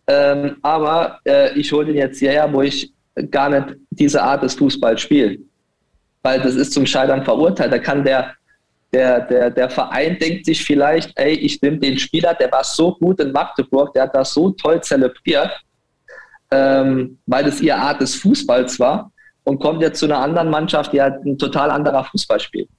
Ähm, 0.06 0.57
aber 0.61 1.20
äh, 1.26 1.57
ich 1.57 1.72
hole 1.72 1.88
den 1.88 1.95
jetzt 1.95 2.20
hierher, 2.20 2.53
wo 2.53 2.61
ich 2.61 2.94
gar 3.32 3.49
nicht 3.49 3.78
diese 3.90 4.22
Art 4.22 4.44
des 4.44 4.53
Fußballs 4.53 5.02
spiele 5.02 5.40
weil 6.23 6.41
das 6.41 6.55
ist 6.55 6.73
zum 6.73 6.85
Scheitern 6.85 7.23
verurteilt. 7.23 7.71
Da 7.71 7.79
kann 7.79 8.03
der, 8.03 8.33
der, 8.91 9.21
der, 9.21 9.49
der 9.51 9.69
Verein 9.69 10.17
denkt 10.19 10.45
sich 10.45 10.63
vielleicht, 10.63 11.17
ey, 11.17 11.33
ich 11.33 11.61
nehme 11.61 11.77
den 11.77 11.97
Spieler, 11.97 12.33
der 12.33 12.51
war 12.51 12.63
so 12.63 12.95
gut 12.95 13.19
in 13.19 13.31
Magdeburg, 13.31 13.93
der 13.93 14.03
hat 14.03 14.15
das 14.15 14.33
so 14.33 14.51
toll 14.51 14.81
zelebriert, 14.81 15.51
ähm, 16.51 17.19
weil 17.25 17.43
das 17.43 17.61
ihre 17.61 17.77
Art 17.77 18.01
des 18.01 18.15
Fußballs 18.15 18.79
war 18.79 19.11
und 19.43 19.59
kommt 19.59 19.81
jetzt 19.81 19.99
zu 19.99 20.05
einer 20.05 20.19
anderen 20.19 20.49
Mannschaft, 20.49 20.93
die 20.93 21.01
halt 21.01 21.23
ein 21.25 21.37
total 21.37 21.71
anderer 21.71 22.03
Fußball 22.03 22.39
spielt. 22.39 22.69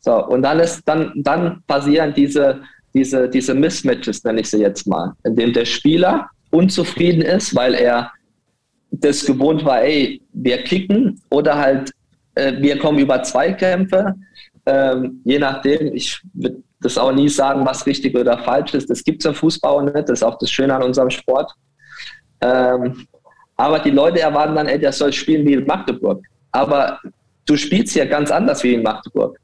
So, 0.00 0.26
und 0.26 0.42
dann 0.42 0.60
ist, 0.60 0.82
dann, 0.84 1.12
dann 1.16 1.62
passieren 1.66 2.12
diese, 2.14 2.60
diese, 2.92 3.28
diese 3.28 3.54
Mismatches, 3.54 4.22
nenne 4.24 4.40
ich 4.40 4.50
sie 4.50 4.60
jetzt 4.60 4.86
mal, 4.86 5.12
in 5.24 5.34
dem 5.34 5.52
der 5.52 5.64
Spieler 5.64 6.28
unzufrieden 6.50 7.22
ist, 7.22 7.54
weil 7.54 7.74
er 7.74 8.12
das 8.90 9.24
gewohnt 9.24 9.64
war, 9.64 9.82
ey, 9.82 10.20
wir 10.32 10.62
kicken 10.62 11.20
oder 11.30 11.56
halt 11.58 11.92
wir 12.34 12.78
kommen 12.78 12.98
über 12.98 13.22
Zweikämpfe. 13.22 14.14
Ähm, 14.66 15.20
je 15.24 15.38
nachdem, 15.38 15.94
ich 15.94 16.20
würde 16.32 16.62
das 16.80 16.98
auch 16.98 17.12
nie 17.12 17.28
sagen, 17.28 17.64
was 17.64 17.86
richtig 17.86 18.16
oder 18.16 18.38
falsch 18.38 18.74
ist. 18.74 18.90
Das 18.90 19.02
gibt 19.02 19.22
es 19.22 19.26
im 19.26 19.34
Fußball 19.34 19.84
nicht. 19.84 20.08
Das 20.08 20.20
ist 20.20 20.22
auch 20.22 20.38
das 20.38 20.50
Schöne 20.50 20.74
an 20.74 20.82
unserem 20.82 21.10
Sport. 21.10 21.52
Ähm, 22.40 23.06
aber 23.56 23.78
die 23.78 23.90
Leute 23.90 24.20
erwarten 24.20 24.54
dann, 24.54 24.66
ey, 24.66 24.78
der 24.78 24.92
soll 24.92 25.12
spielen 25.12 25.46
wie 25.46 25.54
in 25.54 25.66
Magdeburg. 25.66 26.22
Aber 26.52 26.98
du 27.46 27.56
spielst 27.56 27.94
ja 27.94 28.04
ganz 28.04 28.30
anders 28.30 28.62
wie 28.64 28.74
in 28.74 28.82
Magdeburg. 28.82 29.38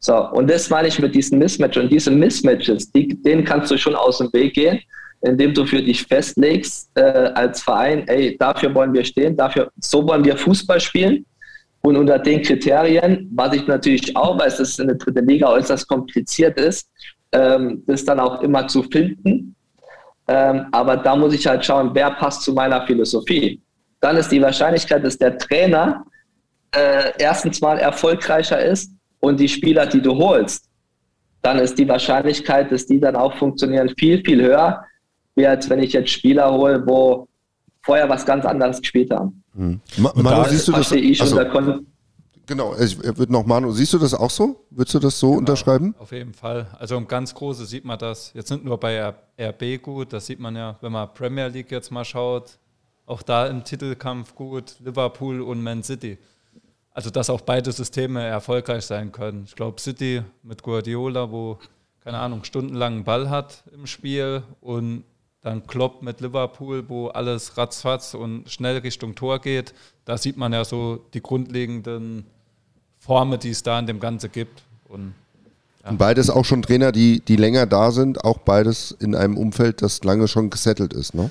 So, 0.00 0.30
und 0.30 0.48
das 0.48 0.70
meine 0.70 0.88
ich 0.88 0.98
mit 0.98 1.14
diesen 1.14 1.38
Mismatches. 1.38 1.82
Und 1.84 1.92
diese 1.92 2.10
Mismatches, 2.10 2.92
die, 2.92 3.20
denen 3.22 3.44
kannst 3.44 3.70
du 3.70 3.76
schon 3.76 3.94
aus 3.94 4.18
dem 4.18 4.32
Weg 4.32 4.54
gehen, 4.54 4.78
indem 5.22 5.52
du 5.52 5.66
für 5.66 5.82
dich 5.82 6.04
festlegst 6.04 6.90
äh, 6.94 7.32
als 7.34 7.62
Verein, 7.62 8.06
ey, 8.06 8.36
dafür 8.38 8.72
wollen 8.74 8.94
wir 8.94 9.04
stehen, 9.04 9.36
dafür, 9.36 9.70
so 9.80 10.06
wollen 10.06 10.24
wir 10.24 10.36
Fußball 10.36 10.80
spielen. 10.80 11.26
Und 11.82 11.96
unter 11.96 12.18
den 12.18 12.42
Kriterien, 12.42 13.30
was 13.34 13.54
ich 13.54 13.66
natürlich 13.66 14.16
auch 14.16 14.38
weiß, 14.38 14.58
dass 14.58 14.70
es 14.70 14.78
in 14.78 14.88
der 14.88 14.96
dritten 14.96 15.26
Liga 15.26 15.48
äußerst 15.48 15.88
kompliziert 15.88 16.58
ist, 16.58 16.90
ähm, 17.32 17.82
das 17.86 18.04
dann 18.04 18.20
auch 18.20 18.42
immer 18.42 18.66
zu 18.66 18.82
finden. 18.82 19.54
Ähm, 20.26 20.66
aber 20.72 20.96
da 20.96 21.16
muss 21.16 21.34
ich 21.34 21.46
halt 21.46 21.64
schauen, 21.64 21.90
wer 21.94 22.10
passt 22.10 22.42
zu 22.42 22.52
meiner 22.52 22.86
Philosophie. 22.86 23.60
Dann 24.00 24.16
ist 24.16 24.30
die 24.30 24.42
Wahrscheinlichkeit, 24.42 25.04
dass 25.04 25.16
der 25.16 25.38
Trainer 25.38 26.04
äh, 26.72 27.12
erstens 27.18 27.60
mal 27.60 27.78
erfolgreicher 27.78 28.60
ist 28.60 28.92
und 29.20 29.40
die 29.40 29.48
Spieler, 29.48 29.86
die 29.86 30.02
du 30.02 30.14
holst, 30.16 30.68
dann 31.42 31.58
ist 31.58 31.78
die 31.78 31.88
Wahrscheinlichkeit, 31.88 32.70
dass 32.70 32.86
die 32.86 33.00
dann 33.00 33.16
auch 33.16 33.34
funktionieren, 33.36 33.90
viel, 33.98 34.22
viel 34.24 34.42
höher, 34.42 34.84
wie 35.34 35.46
als 35.46 35.70
wenn 35.70 35.82
ich 35.82 35.92
jetzt 35.92 36.10
Spieler 36.10 36.52
hole, 36.52 36.82
wo 36.86 37.28
vorher 37.82 38.08
was 38.08 38.26
ganz 38.26 38.44
anderes 38.44 38.80
gespielt 38.80 39.10
haben. 39.10 39.42
Mhm. 39.58 39.80
Manu, 39.96 40.48
siehst 40.48 40.68
du 40.68 40.72
das? 40.72 40.92
Ich 40.92 41.20
also, 41.20 41.40
genau, 42.46 42.76
ich 42.78 42.96
würde 43.02 43.32
noch 43.32 43.44
Manu, 43.44 43.72
siehst 43.72 43.92
du 43.92 43.98
das 43.98 44.14
auch 44.14 44.30
so? 44.30 44.64
Würdest 44.70 44.94
du 44.94 44.98
das 45.00 45.18
so 45.18 45.30
genau, 45.30 45.40
unterschreiben? 45.40 45.96
Auf 45.98 46.12
jeden 46.12 46.32
Fall. 46.32 46.68
Also 46.78 46.96
im 46.96 47.08
ganz 47.08 47.34
Große 47.34 47.66
sieht 47.66 47.84
man 47.84 47.98
das 47.98 48.32
jetzt 48.34 48.50
nicht 48.52 48.64
nur 48.64 48.78
bei 48.78 49.12
RB 49.36 49.82
gut, 49.82 50.12
das 50.12 50.26
sieht 50.26 50.38
man 50.38 50.54
ja, 50.54 50.76
wenn 50.80 50.92
man 50.92 51.12
Premier 51.12 51.48
League 51.48 51.72
jetzt 51.72 51.90
mal 51.90 52.04
schaut, 52.04 52.58
auch 53.04 53.22
da 53.22 53.48
im 53.48 53.64
Titelkampf 53.64 54.34
gut, 54.36 54.76
Liverpool 54.78 55.40
und 55.40 55.60
Man 55.60 55.82
City. 55.82 56.18
Also 56.92 57.10
dass 57.10 57.28
auch 57.28 57.40
beide 57.40 57.72
Systeme 57.72 58.22
erfolgreich 58.22 58.86
sein 58.86 59.10
können. 59.10 59.42
Ich 59.44 59.56
glaube, 59.56 59.80
City 59.80 60.22
mit 60.44 60.62
Guardiola, 60.62 61.32
wo, 61.32 61.58
keine 62.04 62.18
Ahnung, 62.18 62.44
stundenlang 62.44 62.94
einen 62.94 63.04
Ball 63.04 63.28
hat 63.28 63.64
im 63.74 63.86
Spiel 63.88 64.44
und 64.60 65.02
dann 65.40 65.66
Klopp 65.66 66.02
mit 66.02 66.20
Liverpool, 66.20 66.88
wo 66.88 67.08
alles 67.08 67.56
ratzfatz 67.56 68.14
und 68.14 68.50
schnell 68.50 68.78
Richtung 68.78 69.14
Tor 69.14 69.40
geht. 69.40 69.72
Da 70.04 70.18
sieht 70.18 70.36
man 70.36 70.52
ja 70.52 70.64
so 70.64 71.04
die 71.14 71.22
grundlegenden 71.22 72.26
Formen, 72.98 73.38
die 73.38 73.50
es 73.50 73.62
da 73.62 73.78
in 73.78 73.86
dem 73.86 74.00
Ganze 74.00 74.28
gibt. 74.28 74.62
Und, 74.88 75.14
ja. 75.84 75.90
und 75.90 75.98
beides 75.98 76.28
auch 76.30 76.44
schon 76.44 76.62
Trainer, 76.62 76.90
die, 76.90 77.20
die 77.20 77.36
länger 77.36 77.66
da 77.66 77.92
sind, 77.92 78.24
auch 78.24 78.38
beides 78.38 78.90
in 78.98 79.14
einem 79.14 79.36
Umfeld, 79.36 79.82
das 79.82 80.02
lange 80.02 80.26
schon 80.26 80.50
gesettelt 80.50 80.92
ist, 80.92 81.14
ne? 81.14 81.30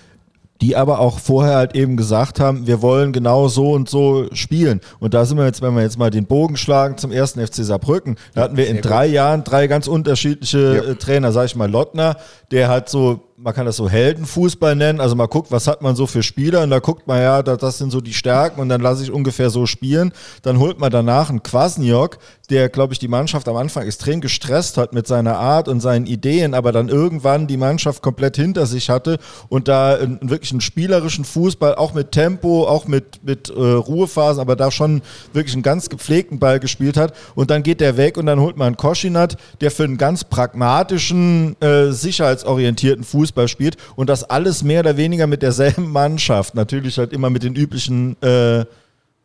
die 0.61 0.75
aber 0.75 0.99
auch 0.99 1.19
vorher 1.19 1.55
halt 1.55 1.75
eben 1.75 1.97
gesagt 1.97 2.39
haben, 2.39 2.65
wir 2.65 2.81
wollen 2.81 3.13
genau 3.13 3.47
so 3.47 3.71
und 3.71 3.89
so 3.89 4.27
spielen. 4.33 4.81
Und 4.99 5.13
da 5.13 5.25
sind 5.25 5.37
wir 5.37 5.45
jetzt, 5.45 5.61
wenn 5.61 5.75
wir 5.75 5.83
jetzt 5.83 5.99
mal 5.99 6.09
den 6.09 6.25
Bogen 6.25 6.57
schlagen 6.57 6.97
zum 6.97 7.11
ersten 7.11 7.45
FC 7.45 7.55
Saarbrücken, 7.57 8.17
da 8.33 8.41
hatten 8.41 8.57
wir 8.57 8.67
in 8.67 8.81
drei 8.81 9.05
Jahren 9.05 9.43
drei 9.43 9.67
ganz 9.67 9.87
unterschiedliche 9.87 10.83
ja. 10.83 10.91
Äh, 10.91 10.95
Trainer, 10.95 11.31
sag 11.31 11.45
ich 11.45 11.55
mal, 11.55 11.69
Lottner, 11.69 12.17
der 12.51 12.69
hat 12.69 12.89
so 12.89 13.21
man 13.39 13.53
kann 13.53 13.67
das 13.67 13.75
so 13.75 13.87
Heldenfußball 13.87 14.75
nennen. 14.75 14.99
Also 14.99 15.15
man 15.15 15.27
guckt, 15.27 15.51
was 15.51 15.67
hat 15.67 15.83
man 15.83 15.95
so 15.95 16.07
für 16.07 16.23
Spieler 16.23 16.63
und 16.63 16.71
da 16.71 16.79
guckt 16.79 17.05
man 17.05 17.21
ja, 17.21 17.43
das 17.43 17.77
sind 17.77 17.91
so 17.91 18.01
die 18.01 18.13
Stärken 18.13 18.59
und 18.59 18.67
dann 18.67 18.81
lasse 18.81 19.03
ich 19.03 19.11
ungefähr 19.11 19.51
so 19.51 19.67
spielen. 19.67 20.11
Dann 20.41 20.57
holt 20.57 20.79
man 20.79 20.89
danach 20.89 21.29
einen 21.29 21.43
Kwasniok, 21.43 22.17
der, 22.49 22.67
glaube 22.69 22.93
ich, 22.93 22.99
die 22.99 23.07
Mannschaft 23.07 23.47
am 23.47 23.55
Anfang 23.55 23.85
extrem 23.85 24.21
gestresst 24.21 24.77
hat 24.77 24.93
mit 24.93 25.05
seiner 25.05 25.37
Art 25.37 25.67
und 25.67 25.81
seinen 25.81 26.07
Ideen, 26.07 26.55
aber 26.55 26.71
dann 26.71 26.89
irgendwann 26.89 27.45
die 27.45 27.57
Mannschaft 27.57 28.01
komplett 28.01 28.37
hinter 28.37 28.65
sich 28.65 28.89
hatte 28.89 29.19
und 29.49 29.67
da 29.67 29.95
einen, 29.95 30.31
wirklich 30.31 30.51
einen 30.51 30.61
spielerischen 30.61 31.23
Fußball, 31.23 31.75
auch 31.75 31.93
mit 31.93 32.13
Tempo, 32.13 32.67
auch 32.67 32.87
mit, 32.87 33.23
mit 33.23 33.49
äh, 33.49 33.53
Ruhephasen, 33.53 34.41
aber 34.41 34.55
da 34.55 34.71
schon 34.71 35.03
wirklich 35.33 35.53
einen 35.53 35.63
ganz 35.63 35.89
gepflegten 35.89 36.39
Ball 36.39 36.59
gespielt 36.59 36.97
hat. 36.97 37.13
Und 37.35 37.51
dann 37.51 37.61
geht 37.61 37.81
der 37.81 37.97
weg 37.97 38.17
und 38.17 38.25
dann 38.25 38.39
holt 38.39 38.57
man 38.57 38.67
einen 38.67 38.77
Koschinat, 38.77 39.37
der 39.61 39.69
für 39.69 39.83
einen 39.83 39.97
ganz 39.97 40.23
pragmatischen, 40.23 41.55
äh, 41.61 41.91
sicherheitsorientierten 41.91 43.03
Fußball 43.03 43.26
Fußball 43.27 43.47
spielt 43.47 43.77
und 43.95 44.09
das 44.09 44.23
alles 44.23 44.63
mehr 44.63 44.79
oder 44.81 44.97
weniger 44.97 45.27
mit 45.27 45.41
derselben 45.41 45.91
Mannschaft, 45.91 46.55
natürlich 46.55 46.97
halt 46.97 47.13
immer 47.13 47.29
mit 47.29 47.43
den 47.43 47.55
üblichen 47.55 48.21
äh, 48.21 48.65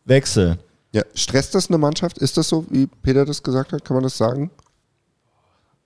Wechseln. 0.05 0.59
Ja, 0.93 1.03
stresst 1.15 1.55
das 1.55 1.69
eine 1.69 1.79
Mannschaft? 1.79 2.19
Ist 2.19 2.37
das 2.37 2.49
so, 2.49 2.67
wie 2.69 2.87
Peter 2.87 3.25
das 3.25 3.43
gesagt 3.43 3.73
hat? 3.73 3.85
Kann 3.85 3.95
man 3.95 4.05
das 4.05 4.17
sagen? 4.17 4.51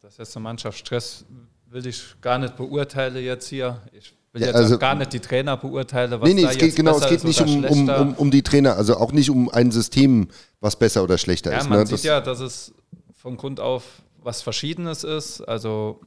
Das 0.03 0.19
ist 0.19 0.37
eine 0.37 0.43
Mannschaft 0.43 0.79
Stress 0.79 1.25
will 1.71 1.87
ich 1.87 2.17
gar 2.21 2.39
nicht 2.39 2.57
beurteilen 2.57 3.23
jetzt 3.23 3.49
hier. 3.49 3.83
Ich 3.93 4.15
will 4.33 4.41
ja, 4.41 4.49
jetzt 4.49 4.57
also, 4.57 4.79
gar 4.79 4.95
nicht 4.95 5.13
die 5.13 5.21
Trainer 5.21 5.57
beurteilen, 5.57 6.11
was 6.13 6.29
nee, 6.29 6.35
nee, 6.35 6.43
da 6.43 6.51
es 6.51 6.59
geht, 6.59 6.77
genau, 6.77 6.97
es 6.97 7.09
geht 7.09 7.25
nicht 7.25 7.41
um, 7.41 7.65
um, 7.65 7.89
um, 7.89 8.15
um, 8.15 8.31
die 8.31 8.43
Trainer, 8.43 8.77
also 8.77 8.97
auch 8.97 9.13
nicht 9.13 9.31
um 9.31 9.49
ein 9.51 9.71
System, 9.71 10.29
was 10.61 10.77
besser 10.77 11.03
oder 11.03 11.19
schlechter 11.19 11.53
ja, 11.53 11.59
ist. 11.59 11.69
Man 11.69 11.81
ne? 11.81 11.87
sieht 11.87 11.95
das 11.95 12.03
ja, 12.05 12.21
dass 12.21 12.41
es 12.41 12.73
von 13.15 13.37
Grund 13.37 13.61
auf 13.61 13.83
was 14.23 14.43
Verschiedenes 14.43 15.05
ist. 15.05 15.41
Also 15.43 16.01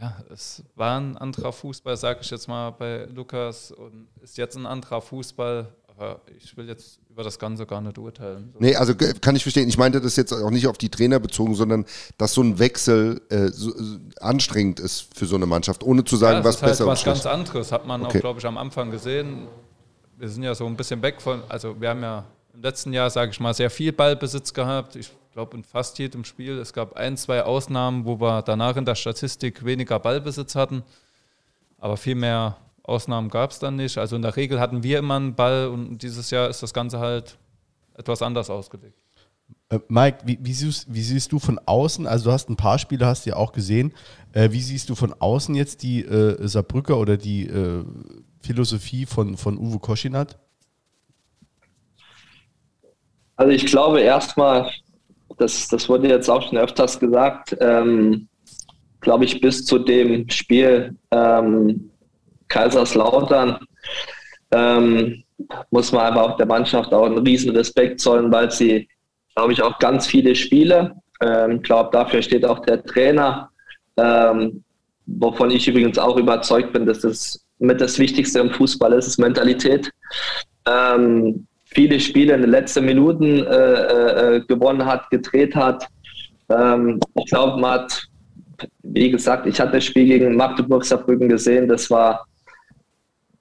ja, 0.00 0.16
es 0.32 0.62
war 0.76 1.00
ein 1.00 1.16
anderer 1.16 1.52
Fußball, 1.52 1.96
sage 1.96 2.20
ich 2.22 2.30
jetzt 2.30 2.48
mal 2.48 2.70
bei 2.70 3.06
Lukas, 3.06 3.72
und 3.72 4.08
ist 4.22 4.38
jetzt 4.38 4.56
ein 4.56 4.66
anderer 4.66 5.00
Fußball. 5.00 5.68
Aber 5.88 6.20
ich 6.36 6.56
will 6.56 6.68
jetzt 6.68 7.00
über 7.10 7.24
das 7.24 7.40
Ganze 7.40 7.66
gar 7.66 7.80
nicht 7.80 7.98
urteilen. 7.98 8.50
So. 8.52 8.60
Nee, 8.60 8.76
also 8.76 8.94
kann 8.94 9.34
ich 9.34 9.42
verstehen. 9.42 9.68
Ich 9.68 9.76
meinte 9.76 10.00
das 10.00 10.14
jetzt 10.14 10.32
auch 10.32 10.50
nicht 10.50 10.68
auf 10.68 10.78
die 10.78 10.88
Trainer 10.88 11.18
bezogen, 11.18 11.56
sondern 11.56 11.84
dass 12.18 12.34
so 12.34 12.42
ein 12.42 12.60
Wechsel 12.60 13.20
äh, 13.30 13.48
so, 13.48 13.72
anstrengend 14.20 14.78
ist 14.78 15.08
für 15.16 15.26
so 15.26 15.34
eine 15.34 15.46
Mannschaft, 15.46 15.82
ohne 15.82 16.04
zu 16.04 16.16
sagen, 16.16 16.38
ja, 16.38 16.44
was 16.44 16.62
halt 16.62 16.70
besser 16.70 16.84
ist. 16.84 16.90
Was 16.90 17.04
ganz 17.04 17.26
anderes 17.26 17.72
hat 17.72 17.84
man 17.84 18.04
okay. 18.04 18.18
auch, 18.18 18.20
glaube 18.20 18.38
ich, 18.38 18.46
am 18.46 18.56
Anfang 18.56 18.92
gesehen. 18.92 19.48
Wir 20.16 20.28
sind 20.28 20.44
ja 20.44 20.54
so 20.54 20.66
ein 20.66 20.76
bisschen 20.76 21.02
weg 21.02 21.20
von, 21.20 21.42
also 21.48 21.80
wir 21.80 21.88
haben 21.88 22.02
ja 22.02 22.24
im 22.54 22.62
letzten 22.62 22.92
Jahr, 22.92 23.10
sage 23.10 23.32
ich 23.32 23.40
mal, 23.40 23.52
sehr 23.52 23.70
viel 23.70 23.92
Ballbesitz 23.92 24.54
gehabt. 24.54 24.94
Ich 24.94 25.10
glaube, 25.38 25.56
in 25.56 25.62
fast 25.62 26.00
jedem 26.00 26.24
Spiel. 26.24 26.58
Es 26.58 26.72
gab 26.72 26.96
ein, 26.96 27.16
zwei 27.16 27.44
Ausnahmen, 27.44 28.06
wo 28.06 28.20
wir 28.20 28.42
danach 28.42 28.76
in 28.76 28.84
der 28.84 28.96
Statistik 28.96 29.64
weniger 29.64 30.00
Ballbesitz 30.00 30.56
hatten. 30.56 30.82
Aber 31.78 31.96
viel 31.96 32.16
mehr 32.16 32.56
Ausnahmen 32.82 33.28
gab 33.28 33.52
es 33.52 33.60
dann 33.60 33.76
nicht. 33.76 33.98
Also 33.98 34.16
in 34.16 34.22
der 34.22 34.34
Regel 34.34 34.58
hatten 34.58 34.82
wir 34.82 34.98
immer 34.98 35.14
einen 35.14 35.36
Ball 35.36 35.68
und 35.68 35.98
dieses 36.02 36.32
Jahr 36.32 36.48
ist 36.48 36.64
das 36.64 36.74
Ganze 36.74 36.98
halt 36.98 37.38
etwas 37.94 38.20
anders 38.20 38.50
ausgelegt. 38.50 38.98
Äh, 39.68 39.78
Mike, 39.86 40.22
wie, 40.24 40.40
wie, 40.42 40.52
siehst, 40.52 40.92
wie, 40.92 41.02
siehst, 41.02 41.30
du 41.30 41.38
von 41.38 41.60
außen, 41.64 42.08
also 42.08 42.24
du 42.24 42.32
hast 42.32 42.50
ein 42.50 42.56
paar 42.56 42.80
Spiele, 42.80 43.06
hast 43.06 43.24
du 43.24 43.30
ja 43.30 43.36
auch 43.36 43.52
gesehen, 43.52 43.92
äh, 44.32 44.50
wie 44.50 44.60
siehst 44.60 44.90
du 44.90 44.96
von 44.96 45.14
außen 45.16 45.54
jetzt 45.54 45.84
die 45.84 46.00
äh, 46.04 46.48
Saarbrücker 46.48 46.98
oder 46.98 47.16
die 47.16 47.46
äh, 47.46 47.84
Philosophie 48.40 49.06
von, 49.06 49.36
von 49.36 49.56
Uwe 49.56 49.78
Koschinat? 49.78 50.36
Also 53.36 53.52
ich 53.52 53.66
glaube 53.66 54.00
erstmal, 54.00 54.68
das, 55.38 55.68
das 55.68 55.88
wurde 55.88 56.08
jetzt 56.08 56.28
auch 56.28 56.46
schon 56.46 56.58
öfters 56.58 56.98
gesagt, 56.98 57.56
ähm, 57.60 58.28
glaube 59.00 59.24
ich, 59.24 59.40
bis 59.40 59.64
zu 59.64 59.78
dem 59.78 60.28
Spiel 60.28 60.96
ähm, 61.10 61.90
Kaiserslautern 62.48 63.58
ähm, 64.50 65.22
muss 65.70 65.92
man 65.92 66.06
einfach 66.06 66.22
auch 66.22 66.36
der 66.36 66.46
Mannschaft 66.46 66.92
auch 66.92 67.06
einen 67.06 67.18
riesen 67.18 67.50
Respekt 67.50 68.00
zollen, 68.00 68.32
weil 68.32 68.50
sie, 68.50 68.88
glaube 69.34 69.52
ich, 69.52 69.62
auch 69.62 69.78
ganz 69.78 70.06
viele 70.06 70.34
Spiele, 70.34 70.94
ich 71.20 71.28
ähm, 71.28 71.62
glaube, 71.62 71.90
dafür 71.92 72.22
steht 72.22 72.44
auch 72.44 72.60
der 72.60 72.84
Trainer, 72.84 73.50
ähm, 73.96 74.62
wovon 75.06 75.50
ich 75.50 75.66
übrigens 75.66 75.98
auch 75.98 76.16
überzeugt 76.16 76.72
bin, 76.72 76.86
dass 76.86 77.00
das 77.00 77.44
mit 77.58 77.80
das 77.80 77.98
Wichtigste 77.98 78.38
im 78.40 78.50
Fußball 78.50 78.92
ist, 78.92 79.06
ist 79.06 79.18
Mentalität. 79.18 79.90
Ähm, 80.66 81.46
viele 81.70 82.00
Spiele 82.00 82.34
in 82.34 82.42
den 82.42 82.50
letzten 82.50 82.84
Minuten 82.84 83.44
äh, 83.44 84.36
äh, 84.36 84.40
gewonnen 84.46 84.84
hat, 84.84 85.08
gedreht 85.10 85.54
hat. 85.54 85.86
Ähm, 86.48 86.98
ich 87.14 87.30
glaube, 87.30 87.60
man 87.60 87.82
hat, 87.82 88.04
wie 88.82 89.10
gesagt, 89.10 89.46
ich 89.46 89.60
hatte 89.60 89.72
das 89.72 89.84
Spiel 89.84 90.06
gegen 90.06 90.36
Magdeburg 90.36 90.84
Saarbrücken 90.84 91.28
gesehen. 91.28 91.68
Das 91.68 91.90
war, 91.90 92.26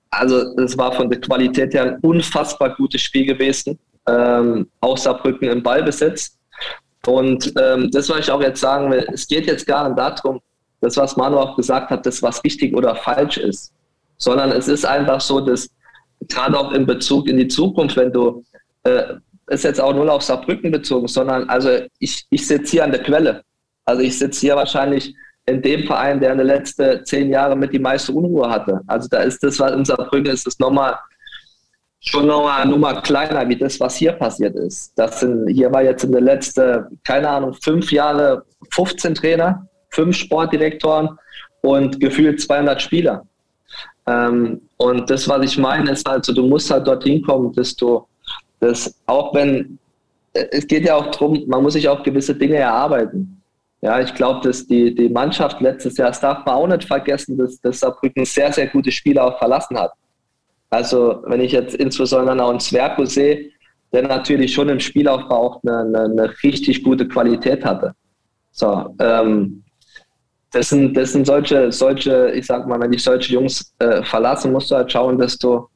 also 0.09 0.55
das 0.55 0.77
war 0.77 0.91
von 0.91 1.09
der 1.09 1.21
Qualität 1.21 1.73
her 1.73 1.83
ein 1.83 1.99
unfassbar 2.01 2.75
gutes 2.75 3.01
Spiel 3.01 3.25
gewesen. 3.25 3.79
Ähm, 4.07 4.67
auch 4.81 4.97
Saarbrücken 4.97 5.49
im 5.49 5.63
Ballbesitz. 5.63 6.37
Und 7.05 7.53
ähm, 7.59 7.89
das, 7.91 8.09
was 8.09 8.19
ich 8.19 8.31
auch 8.31 8.41
jetzt 8.41 8.59
sagen 8.59 8.91
will, 8.91 9.07
es 9.13 9.27
geht 9.27 9.47
jetzt 9.47 9.65
gar 9.65 9.87
nicht 9.87 9.97
darum, 9.97 10.41
das, 10.81 10.97
was 10.97 11.15
Manu 11.15 11.37
auch 11.37 11.55
gesagt 11.55 11.89
hat, 11.89 12.05
das, 12.05 12.21
was 12.21 12.43
richtig 12.43 12.75
oder 12.75 12.95
falsch 12.95 13.37
ist, 13.37 13.73
sondern 14.17 14.51
es 14.51 14.67
ist 14.67 14.85
einfach 14.85 15.21
so, 15.21 15.39
dass 15.39 15.69
gerade 16.27 16.57
auch 16.57 16.71
in 16.71 16.85
Bezug 16.85 17.27
in 17.27 17.37
die 17.37 17.47
Zukunft, 17.47 17.95
wenn 17.97 18.11
du, 18.11 18.43
äh, 18.83 19.15
ist 19.49 19.63
jetzt 19.63 19.79
auch 19.79 19.93
nur 19.93 20.11
auf 20.11 20.23
Saarbrücken 20.23 20.71
bezogen, 20.71 21.07
sondern 21.07 21.49
also 21.49 21.69
ich, 21.99 22.25
ich 22.29 22.45
sitze 22.45 22.71
hier 22.71 22.83
an 22.83 22.91
der 22.91 23.03
Quelle. 23.03 23.43
Also 23.85 24.01
ich 24.01 24.19
sitze 24.19 24.41
hier 24.41 24.55
wahrscheinlich 24.55 25.15
in 25.45 25.61
dem 25.61 25.85
Verein, 25.85 26.19
der 26.19 26.33
in 26.33 26.39
den 26.39 26.47
letzten 26.47 27.05
zehn 27.05 27.29
Jahren 27.29 27.57
mit 27.59 27.73
die 27.73 27.79
meiste 27.79 28.11
Unruhe 28.11 28.49
hatte. 28.49 28.81
Also 28.87 29.07
da 29.09 29.19
ist 29.19 29.41
das, 29.43 29.59
was 29.59 29.71
in 29.71 29.85
Saarbrücken 29.85 30.31
ist, 30.31 30.45
das 30.45 30.59
nochmal 30.59 30.97
schon 32.01 32.27
nochmal 32.27 32.61
eine 32.61 32.71
Nummer 32.71 33.01
kleiner 33.01 33.47
wie 33.47 33.55
das, 33.55 33.79
was 33.79 33.95
hier 33.95 34.13
passiert 34.13 34.55
ist. 34.55 34.93
Das 34.97 35.21
sind, 35.21 35.47
hier 35.47 35.71
war 35.71 35.83
jetzt 35.83 36.03
in 36.03 36.11
den 36.11 36.23
letzten, 36.23 36.99
keine 37.03 37.29
Ahnung, 37.29 37.53
fünf 37.53 37.91
Jahre 37.91 38.43
15 38.71 39.15
Trainer, 39.15 39.67
fünf 39.89 40.15
Sportdirektoren 40.15 41.17
und 41.61 41.99
gefühlt 41.99 42.41
200 42.41 42.81
Spieler. 42.81 43.25
Ähm, 44.07 44.61
und 44.77 45.09
das, 45.09 45.27
was 45.27 45.45
ich 45.45 45.57
meine, 45.57 45.91
ist 45.91 46.07
halt 46.07 46.25
so, 46.25 46.33
du 46.33 46.47
musst 46.47 46.71
halt 46.71 46.87
dorthin 46.87 47.21
kommen, 47.21 47.51
dass 47.53 47.75
du 47.75 48.05
das, 48.59 48.95
auch 49.05 49.33
wenn, 49.33 49.77
es 50.33 50.65
geht 50.67 50.85
ja 50.85 50.95
auch 50.95 51.11
darum, 51.11 51.43
man 51.47 51.63
muss 51.63 51.73
sich 51.73 51.87
auch 51.87 52.03
gewisse 52.03 52.33
Dinge 52.33 52.55
erarbeiten. 52.55 53.41
Ja, 53.81 53.99
ich 54.01 54.13
glaube, 54.15 54.41
dass 54.41 54.65
die, 54.65 54.93
die 54.95 55.09
Mannschaft 55.09 55.61
letztes 55.61 55.97
Jahr, 55.97 56.09
das 56.09 56.19
darf 56.19 56.45
man 56.45 56.55
auch 56.55 56.67
nicht 56.67 56.85
vergessen, 56.85 57.37
dass, 57.37 57.61
dass 57.61 57.79
Saarbrücken 57.81 58.25
sehr, 58.25 58.51
sehr 58.51 58.67
gute 58.67 58.91
Spieler 58.91 59.25
auch 59.25 59.37
verlassen 59.37 59.77
hat. 59.77 59.91
Also, 60.69 61.21
wenn 61.27 61.41
ich 61.41 61.51
jetzt 61.51 61.75
insbesondere 61.75 62.43
auch 62.43 62.49
einen 62.49 62.59
Zwerko 62.59 63.05
sehe, 63.05 63.51
der 63.93 64.03
natürlich 64.03 64.53
schon 64.53 64.69
im 64.69 64.79
Spielaufbau 64.79 65.35
auch 65.35 65.63
eine, 65.63 65.79
eine, 65.79 66.03
eine 66.03 66.33
richtig 66.43 66.83
gute 66.83 67.07
Qualität 67.07 67.63
hatte. 67.63 67.93
So, 68.51 68.93
ähm, 68.99 69.63
das 70.57 70.69
sind, 70.69 70.97
das 70.97 71.11
sind 71.11 71.27
solche, 71.27 71.71
solche, 71.71 72.31
ich 72.31 72.47
sag 72.47 72.67
mal, 72.67 72.79
wenn 72.79 72.91
ich 72.91 73.03
solche 73.03 73.31
Jungs 73.31 73.75
äh, 73.77 74.01
verlassen, 74.01 74.51
musst 74.51 74.71
du 74.71 74.75
halt 74.75 74.91
schauen, 74.91 75.15
dass 75.15 75.37
du 75.37 75.67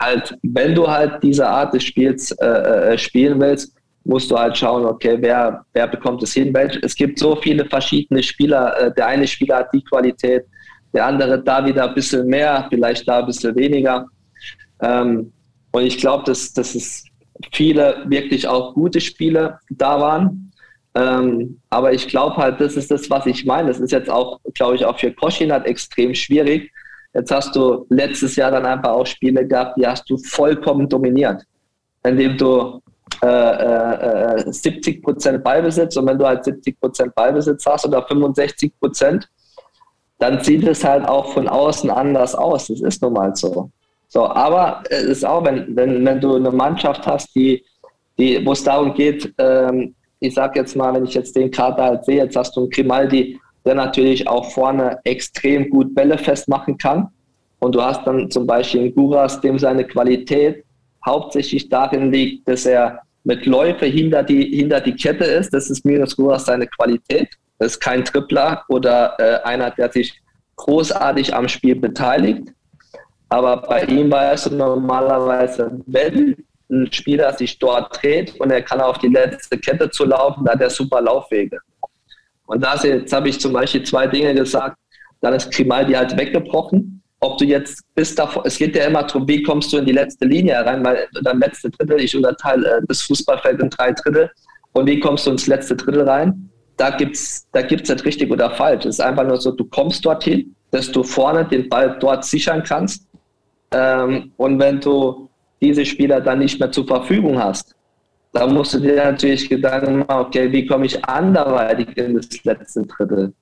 halt, 0.00 0.34
wenn 0.42 0.74
du 0.74 0.88
halt 0.88 1.22
diese 1.22 1.46
Art 1.46 1.74
des 1.74 1.84
Spiels 1.84 2.30
äh, 2.40 2.46
äh, 2.46 2.98
spielen 2.98 3.38
willst, 3.38 3.74
musst 4.04 4.30
du 4.30 4.38
halt 4.38 4.56
schauen, 4.56 4.86
okay, 4.86 5.18
wer, 5.20 5.62
wer 5.74 5.86
bekommt 5.86 6.22
es 6.22 6.32
hin? 6.32 6.54
Es 6.80 6.94
gibt 6.94 7.18
so 7.18 7.36
viele 7.36 7.66
verschiedene 7.66 8.22
Spieler. 8.22 8.74
Äh, 8.80 8.94
der 8.94 9.08
eine 9.08 9.26
Spieler 9.26 9.56
hat 9.56 9.68
die 9.74 9.84
Qualität, 9.84 10.46
der 10.94 11.04
andere 11.04 11.42
da 11.42 11.66
wieder 11.66 11.90
ein 11.90 11.94
bisschen 11.94 12.26
mehr, 12.26 12.66
vielleicht 12.70 13.06
da 13.06 13.18
ein 13.18 13.26
bisschen 13.26 13.54
weniger. 13.54 14.06
Ähm, 14.80 15.30
und 15.72 15.82
ich 15.82 15.98
glaube, 15.98 16.24
dass, 16.24 16.54
dass 16.54 16.74
es 16.74 17.04
viele 17.52 18.02
wirklich 18.06 18.48
auch 18.48 18.72
gute 18.72 19.00
Spiele 19.00 19.58
da 19.68 20.00
waren. 20.00 20.51
Ähm, 20.94 21.60
aber 21.70 21.92
ich 21.92 22.06
glaube 22.06 22.36
halt, 22.36 22.60
das 22.60 22.76
ist 22.76 22.90
das, 22.90 23.08
was 23.08 23.26
ich 23.26 23.44
meine. 23.46 23.68
Das 23.68 23.80
ist 23.80 23.92
jetzt 23.92 24.10
auch, 24.10 24.40
glaube 24.54 24.76
ich, 24.76 24.84
auch 24.84 24.98
für 24.98 25.12
Koschinat 25.12 25.66
extrem 25.66 26.14
schwierig. 26.14 26.70
Jetzt 27.14 27.30
hast 27.30 27.54
du 27.56 27.86
letztes 27.90 28.36
Jahr 28.36 28.50
dann 28.50 28.66
einfach 28.66 28.90
auch 28.90 29.06
Spiele 29.06 29.46
gehabt, 29.46 29.78
die 29.78 29.86
hast 29.86 30.08
du 30.08 30.16
vollkommen 30.16 30.88
dominiert, 30.88 31.42
indem 32.04 32.36
du 32.36 32.82
äh, 33.22 34.38
äh, 34.38 34.52
70 34.52 34.96
äh, 34.96 35.00
Prozent 35.00 35.44
Ballbesitz 35.44 35.96
und 35.96 36.06
wenn 36.06 36.18
du 36.18 36.26
halt 36.26 36.44
70 36.44 36.80
Prozent 36.80 37.14
Ballbesitz 37.14 37.64
hast 37.66 37.86
oder 37.86 38.02
65 38.06 38.72
Prozent, 38.80 39.28
dann 40.18 40.42
sieht 40.42 40.66
es 40.66 40.84
halt 40.84 41.06
auch 41.06 41.32
von 41.32 41.48
außen 41.48 41.90
anders 41.90 42.34
aus. 42.34 42.68
Das 42.68 42.80
ist 42.80 43.02
nun 43.02 43.12
mal 43.12 43.34
so. 43.34 43.70
So, 44.08 44.26
aber 44.26 44.82
es 44.90 45.04
ist 45.04 45.24
auch, 45.24 45.44
wenn, 45.44 45.74
wenn, 45.74 46.04
wenn 46.04 46.20
du 46.20 46.36
eine 46.36 46.50
Mannschaft 46.50 47.06
hast, 47.06 47.34
die, 47.34 47.64
die, 48.18 48.44
wo 48.44 48.52
es 48.52 48.62
darum 48.62 48.92
geht, 48.94 49.32
ähm, 49.38 49.94
ich 50.22 50.34
sag 50.34 50.56
jetzt 50.56 50.76
mal, 50.76 50.94
wenn 50.94 51.04
ich 51.04 51.14
jetzt 51.14 51.36
den 51.36 51.50
Kader 51.50 51.84
halt 51.84 52.04
sehe, 52.04 52.18
jetzt 52.18 52.36
hast 52.36 52.56
du 52.56 52.60
einen 52.60 52.70
Grimaldi, 52.70 53.40
der 53.64 53.74
natürlich 53.74 54.26
auch 54.28 54.50
vorne 54.52 54.98
extrem 55.04 55.68
gut 55.68 55.94
Bälle 55.94 56.16
festmachen 56.16 56.78
kann. 56.78 57.08
Und 57.58 57.74
du 57.74 57.82
hast 57.82 58.06
dann 58.06 58.30
zum 58.30 58.46
Beispiel 58.46 58.82
einen 58.82 58.94
Guras, 58.94 59.40
dem 59.40 59.58
seine 59.58 59.84
Qualität 59.84 60.64
hauptsächlich 61.04 61.68
darin 61.68 62.12
liegt, 62.12 62.48
dass 62.48 62.66
er 62.66 63.00
mit 63.24 63.46
Läufe 63.46 63.86
hinter 63.86 64.22
die, 64.22 64.56
hinter 64.56 64.80
die 64.80 64.94
Kette 64.94 65.24
ist. 65.24 65.52
Das 65.52 65.70
ist 65.70 65.84
Miros 65.84 66.16
Guras 66.16 66.46
seine 66.46 66.66
Qualität. 66.66 67.28
Das 67.58 67.72
ist 67.72 67.80
kein 67.80 68.04
Tripler 68.04 68.64
oder 68.68 69.14
äh, 69.18 69.42
einer, 69.44 69.70
der 69.70 69.90
sich 69.92 70.20
großartig 70.56 71.34
am 71.34 71.48
Spiel 71.48 71.76
beteiligt. 71.76 72.48
Aber 73.28 73.56
bei 73.56 73.84
ihm 73.84 74.10
war 74.10 74.32
es 74.32 74.50
normalerweise, 74.50 75.80
wenn 75.86 76.36
ein 76.72 76.92
Spieler 76.92 77.32
sich 77.34 77.58
dort 77.58 78.02
dreht 78.02 78.38
und 78.40 78.50
er 78.50 78.62
kann 78.62 78.80
auf 78.80 78.98
die 78.98 79.08
letzte 79.08 79.58
Kette 79.58 79.90
zu 79.90 80.04
laufen, 80.04 80.44
da 80.44 80.52
hat 80.52 80.60
er 80.60 80.70
super 80.70 81.00
Laufwege. 81.00 81.58
Und 82.46 82.64
da 82.64 82.74
jetzt 82.82 83.12
habe 83.12 83.28
ich 83.28 83.38
zum 83.40 83.52
Beispiel 83.52 83.82
zwei 83.82 84.06
Dinge 84.06 84.34
gesagt. 84.34 84.76
Dann 85.20 85.34
ist 85.34 85.52
Grimaldi 85.52 85.92
halt 85.92 86.16
weggebrochen. 86.16 87.02
Ob 87.20 87.38
du 87.38 87.44
jetzt 87.44 87.82
bis 87.94 88.14
davor, 88.14 88.44
es 88.44 88.58
geht 88.58 88.74
ja 88.74 88.86
immer 88.86 89.04
darum, 89.04 89.28
wie 89.28 89.42
kommst 89.42 89.72
du 89.72 89.76
in 89.76 89.84
die 89.84 89.92
letzte 89.92 90.24
Linie 90.24 90.56
rein, 90.66 90.84
weil 90.84 91.06
dann 91.22 91.38
letzte 91.38 91.70
Drittel, 91.70 92.00
ich 92.00 92.16
unterteile 92.16 92.78
äh, 92.78 92.80
das 92.88 93.02
Fußballfeld 93.02 93.60
in 93.60 93.70
drei 93.70 93.92
Drittel. 93.92 94.28
Und 94.72 94.86
wie 94.86 94.98
kommst 94.98 95.26
du 95.26 95.30
ins 95.30 95.46
letzte 95.46 95.76
Drittel 95.76 96.08
rein? 96.08 96.50
Da 96.76 96.90
gibt 96.90 97.14
es 97.14 97.46
da 97.52 97.62
gibt's 97.62 97.88
nicht 97.88 98.04
richtig 98.04 98.30
oder 98.30 98.50
falsch. 98.50 98.86
Es 98.86 98.96
ist 98.96 99.00
einfach 99.00 99.24
nur 99.24 99.40
so, 99.40 99.52
du 99.52 99.64
kommst 99.66 100.04
dorthin, 100.04 100.56
dass 100.72 100.90
du 100.90 101.04
vorne 101.04 101.44
den 101.44 101.68
Ball 101.68 101.96
dort 102.00 102.24
sichern 102.24 102.64
kannst 102.64 103.06
ähm, 103.72 104.32
und 104.36 104.58
wenn 104.58 104.80
du 104.80 105.28
diese 105.62 105.86
Spieler 105.86 106.20
dann 106.20 106.40
nicht 106.40 106.58
mehr 106.60 106.70
zur 106.70 106.86
Verfügung 106.86 107.38
hast, 107.38 107.74
dann 108.32 108.52
musst 108.52 108.74
du 108.74 108.80
dir 108.80 108.96
natürlich 108.96 109.48
Gedanken 109.48 110.00
machen, 110.00 110.26
okay, 110.26 110.50
wie 110.50 110.66
komme 110.66 110.86
ich 110.86 111.02
anderweitig 111.04 111.96
in 111.96 112.16
das 112.16 112.44
letzte 112.44 112.82
Drittel? 112.82 113.32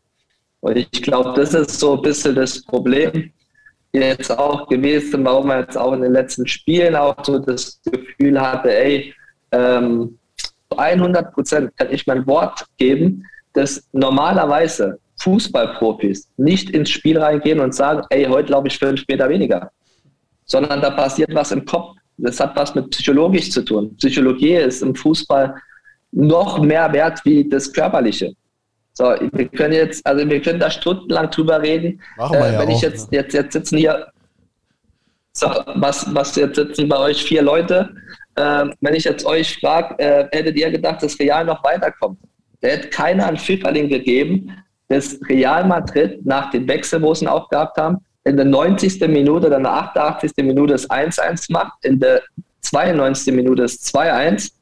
Und 0.60 0.76
ich 0.76 1.02
glaube, 1.02 1.32
das 1.34 1.54
ist 1.54 1.80
so 1.80 1.96
ein 1.96 2.02
bisschen 2.02 2.34
das 2.34 2.62
Problem 2.62 3.32
jetzt 3.92 4.30
auch 4.30 4.68
gewesen, 4.68 5.24
warum 5.24 5.48
man 5.48 5.60
jetzt 5.60 5.78
auch 5.78 5.92
in 5.94 6.02
den 6.02 6.12
letzten 6.12 6.46
Spielen 6.46 6.94
auch 6.94 7.16
so 7.24 7.38
das 7.38 7.80
Gefühl 7.84 8.40
hatte, 8.40 8.72
ey, 8.76 9.14
ähm, 9.52 10.18
100 10.76 11.32
Prozent 11.32 11.76
kann 11.76 11.88
ich 11.90 12.06
mein 12.06 12.26
Wort 12.26 12.66
geben, 12.76 13.24
dass 13.54 13.88
normalerweise 13.92 14.98
Fußballprofis 15.20 16.30
nicht 16.36 16.70
ins 16.70 16.90
Spiel 16.90 17.18
reingehen 17.18 17.58
und 17.60 17.74
sagen, 17.74 18.02
ey, 18.10 18.26
heute 18.26 18.46
glaube 18.46 18.68
ich 18.68 18.78
fünf 18.78 19.04
Meter 19.08 19.28
weniger 19.28 19.70
sondern 20.50 20.80
da 20.80 20.90
passiert 20.90 21.32
was 21.34 21.52
im 21.52 21.64
Kopf. 21.64 21.96
Das 22.22 22.40
hat 22.40 22.56
was 22.56 22.74
mit 22.74 22.90
psychologisch 22.90 23.50
zu 23.50 23.64
tun. 23.64 23.96
Psychologie 23.96 24.54
ist 24.54 24.82
im 24.82 24.94
Fußball 24.94 25.54
noch 26.12 26.60
mehr 26.60 26.92
wert 26.92 27.20
wie 27.24 27.48
das 27.48 27.72
Körperliche. 27.72 28.34
So, 28.92 29.14
wir 29.32 29.48
können 29.48 29.74
jetzt, 29.74 30.04
also 30.06 30.28
wir 30.28 30.42
können 30.42 30.60
da 30.60 30.70
stundenlang 30.70 31.30
drüber 31.30 31.62
reden. 31.62 32.00
Machen 32.16 32.34
wir 32.34 32.46
äh, 32.46 32.52
ja 32.52 32.58
wenn 32.60 32.68
auch, 32.68 32.76
ich 32.76 32.82
jetzt, 32.82 33.12
jetzt, 33.12 33.32
jetzt 33.32 33.52
sitzen 33.52 33.78
hier, 33.78 34.08
so, 35.32 35.46
was, 35.74 36.12
was 36.14 36.34
jetzt 36.36 36.56
sitzen 36.56 36.88
bei 36.88 36.98
euch 36.98 37.22
vier 37.22 37.42
Leute. 37.42 37.90
Äh, 38.34 38.66
wenn 38.80 38.94
ich 38.94 39.04
jetzt 39.04 39.24
euch 39.24 39.58
frage, 39.58 39.98
äh, 39.98 40.28
hättet 40.32 40.56
ihr 40.56 40.70
gedacht, 40.70 41.02
dass 41.02 41.18
Real 41.18 41.44
noch 41.44 41.62
weiterkommt? 41.62 42.18
Der 42.62 42.72
hätte 42.72 42.88
keiner 42.88 43.26
einen 43.26 43.38
Pfifferling 43.38 43.88
gegeben, 43.88 44.50
dass 44.88 45.18
Real 45.28 45.66
Madrid 45.66 46.24
nach 46.26 46.50
den 46.50 46.66
Wechsel, 46.68 47.00
wo 47.00 47.14
sie 47.14 47.24
ihn 47.24 47.28
auch 47.28 47.48
gehabt 47.48 47.78
haben, 47.78 47.98
in 48.30 48.36
der 48.36 48.46
90. 48.46 49.00
Minute 49.08 49.48
oder 49.48 49.56
in 49.56 49.64
der 49.64 49.72
88. 49.72 50.32
Minute 50.38 50.74
das 50.74 50.88
1-1 50.88 51.52
macht, 51.52 51.84
in 51.84 51.98
der 51.98 52.22
92. 52.62 53.34
Minute 53.34 53.62
das 53.62 53.74
2-1. 53.92 54.52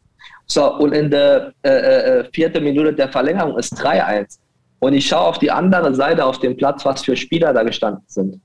So, 0.47 0.74
und 0.77 0.93
in 0.93 1.11
der 1.11 1.53
äh, 1.62 1.69
äh, 1.69 2.20
äh, 2.20 2.24
vierten 2.32 2.65
Minute 2.65 2.95
der 2.95 3.11
Verlängerung 3.11 3.59
ist 3.59 3.74
3-1. 3.74 4.39
Und 4.78 4.95
ich 4.95 5.07
schaue 5.07 5.27
auf 5.27 5.39
die 5.39 5.51
andere 5.51 5.95
Seite 5.95 6.24
auf 6.24 6.39
dem 6.39 6.57
Platz, 6.57 6.85
was 6.85 7.05
für 7.05 7.16
Spieler 7.16 7.53
da 7.53 7.62
gestanden 7.62 8.03
sind. 8.07 8.40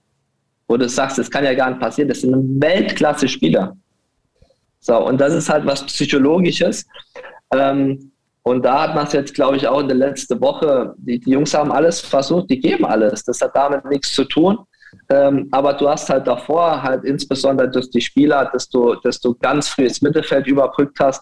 Wo 0.67 0.75
du 0.75 0.89
sagst, 0.89 1.17
das 1.17 1.31
kann 1.31 1.45
ja 1.45 1.53
gar 1.53 1.69
nicht 1.69 1.79
passieren, 1.79 2.09
das 2.09 2.21
sind 2.21 2.61
Weltklasse-Spieler. 2.61 3.77
So, 4.79 4.97
und 5.05 5.21
das 5.21 5.33
ist 5.33 5.49
halt 5.49 5.65
was 5.65 5.85
Psychologisches. 5.85 6.85
Ähm, 7.51 8.11
und 8.41 8.65
da 8.65 8.83
hat 8.83 8.95
man 8.95 9.07
es 9.07 9.13
jetzt, 9.13 9.33
glaube 9.33 9.55
ich, 9.55 9.65
auch 9.67 9.79
in 9.79 9.87
der 9.87 9.95
letzten 9.95 10.41
Woche, 10.41 10.93
die, 10.97 11.19
die 11.19 11.31
Jungs 11.31 11.53
haben 11.53 11.71
alles 11.71 12.01
versucht, 12.01 12.49
die 12.49 12.59
geben 12.59 12.85
alles. 12.85 13.23
Das 13.23 13.39
hat 13.39 13.55
damit 13.55 13.85
nichts 13.85 14.11
zu 14.13 14.25
tun. 14.25 14.57
Ähm, 15.09 15.47
aber 15.51 15.73
du 15.73 15.87
hast 15.87 16.09
halt 16.09 16.27
davor 16.27 16.81
halt 16.81 17.03
insbesondere 17.03 17.69
durch 17.69 17.89
die 17.89 18.01
Spieler, 18.01 18.49
dass 18.51 18.69
du, 18.69 18.95
dass 18.95 19.19
du 19.19 19.35
ganz 19.35 19.69
früh 19.69 19.83
ins 19.83 20.01
Mittelfeld 20.01 20.47
überbrückt 20.47 20.99
hast, 20.99 21.21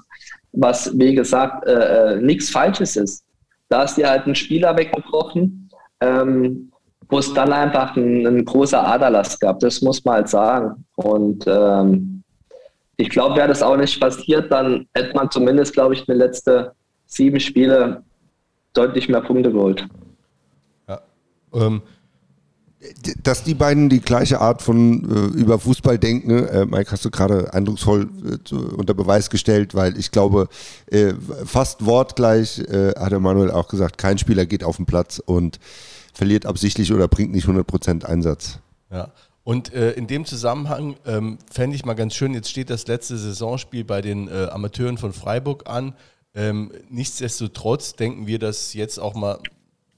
was 0.54 0.98
wie 0.98 1.16
gesagt 1.16 1.66
äh, 1.68 2.16
äh 2.16 2.22
nichts 2.22 2.50
Falsches 2.50 2.96
ist. 2.96 3.24
Da 3.70 3.84
hast 3.84 3.98
du 3.98 4.08
halt 4.08 4.26
einen 4.26 4.36
Spieler 4.36 4.76
weggebrochen, 4.76 5.70
ähm, 6.02 6.72
wo 7.10 7.20
es 7.20 7.34
dann 7.34 7.54
einfach 7.54 7.96
ein, 7.96 8.28
ein, 8.28 8.46
großer 8.46 8.86
Aderlass 8.86 9.40
gab. 9.40 9.60
Das 9.60 9.82
muss 9.82 10.04
man 10.04 10.16
halt 10.16 10.30
sagen. 10.30 10.86
Und 10.96 11.46
ähm, 11.48 12.24
ich 12.98 13.10
glaube, 13.10 13.36
wäre 13.36 13.48
das 13.48 13.64
auch 13.64 13.78
nicht 13.78 14.00
passiert, 14.00 14.52
dann 14.52 14.88
hätte 14.94 15.16
man 15.16 15.32
zumindest, 15.32 15.74
glaube 15.74 15.94
ich, 15.94 16.02
in 16.02 16.06
den 16.14 16.18
letzten 16.18 16.68
sieben 17.06 17.40
Spiele 17.40 18.04
deutlich 18.74 19.10
mehr 19.10 19.22
Punkte 19.22 19.52
geholt. 19.52 19.88
Ja. 20.88 21.02
Ähm, 21.54 21.82
dass 23.24 23.44
die 23.44 23.54
beiden 23.54 23.90
die 23.90 24.00
gleiche 24.00 24.42
Art 24.42 24.62
von 24.62 25.04
äh, 25.04 25.40
über 25.40 25.60
Fußball 25.60 26.00
denken, 26.00 26.48
äh, 26.48 26.66
Mike, 26.66 26.92
hast 26.92 27.06
du 27.06 27.12
gerade 27.12 27.54
eindrucksvoll 27.54 28.10
äh, 28.26 28.56
unter 28.56 28.94
Beweis 28.94 29.30
gestellt, 29.30 29.76
weil 29.76 29.98
ich 29.98 30.12
glaube, 30.12 30.48
äh, 30.88 31.14
fast 31.46 31.86
wortgleich 31.86 32.60
äh, 32.60 32.94
hat 32.98 33.12
Emanuel 33.12 33.52
auch 33.52 33.68
gesagt, 33.68 33.98
kein 33.98 34.18
Spieler 34.18 34.46
geht 34.46 34.64
auf 34.64 34.78
den 34.78 34.86
Platz 34.86 35.22
und 35.24 35.60
verliert 36.14 36.46
absichtlich 36.46 36.92
oder 36.92 37.08
bringt 37.08 37.32
nicht 37.32 37.48
100% 37.48 38.04
Einsatz. 38.04 38.60
Ja. 38.92 39.12
Und 39.44 39.74
äh, 39.74 39.92
in 39.92 40.08
dem 40.08 40.26
Zusammenhang 40.26 40.96
ähm, 41.06 41.38
fände 41.52 41.76
ich 41.76 41.86
mal 41.86 41.94
ganz 41.94 42.16
schön, 42.16 42.34
jetzt 42.34 42.50
steht 42.50 42.70
das 42.70 42.88
letzte 42.88 43.18
Saisonspiel 43.18 43.84
bei 43.84 44.02
den 44.02 44.30
Amateuren 44.30 44.98
von 44.98 45.14
Freiburg 45.14 45.68
an. 45.68 45.94
Ähm, 46.34 46.72
nichtsdestotrotz 46.90 47.96
denken 47.96 48.28
wir, 48.28 48.40
dass 48.40 48.74
jetzt 48.74 49.00
auch 49.00 49.16
mal 49.16 49.40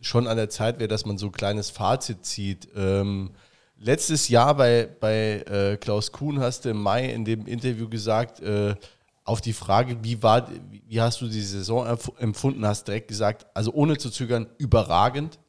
schon 0.04 0.28
an 0.28 0.38
der 0.38 0.50
Zeit 0.50 0.80
wäre, 0.80 0.88
dass 0.88 1.06
man 1.06 1.18
so 1.18 1.28
ein 1.28 1.32
kleines 1.32 1.70
Fazit 1.70 2.26
zieht. 2.26 2.68
Ähm, 2.76 3.32
letztes 3.78 4.30
Jahr 4.30 4.56
bei, 4.56 4.88
bei 5.00 5.42
äh, 5.42 5.78
Klaus 5.78 6.12
Kuhn 6.12 6.40
hast 6.40 6.66
du 6.66 6.70
im 6.70 6.82
Mai 6.82 7.10
in 7.10 7.26
dem 7.26 7.46
Interview 7.46 7.90
gesagt, 7.90 8.42
äh, 8.42 8.76
auf 9.24 9.40
die 9.40 9.54
Frage, 9.54 10.04
wie, 10.04 10.22
war, 10.22 10.50
wie 10.88 11.00
hast 11.00 11.22
du 11.22 11.28
die 11.28 11.42
Saison 11.42 11.98
empfunden, 12.18 12.66
hast 12.66 12.88
direkt 12.88 13.08
gesagt, 13.08 13.46
also 13.54 13.72
ohne 13.72 13.98
zu 13.98 14.10
zögern, 14.10 14.48
überragend. 14.58 15.40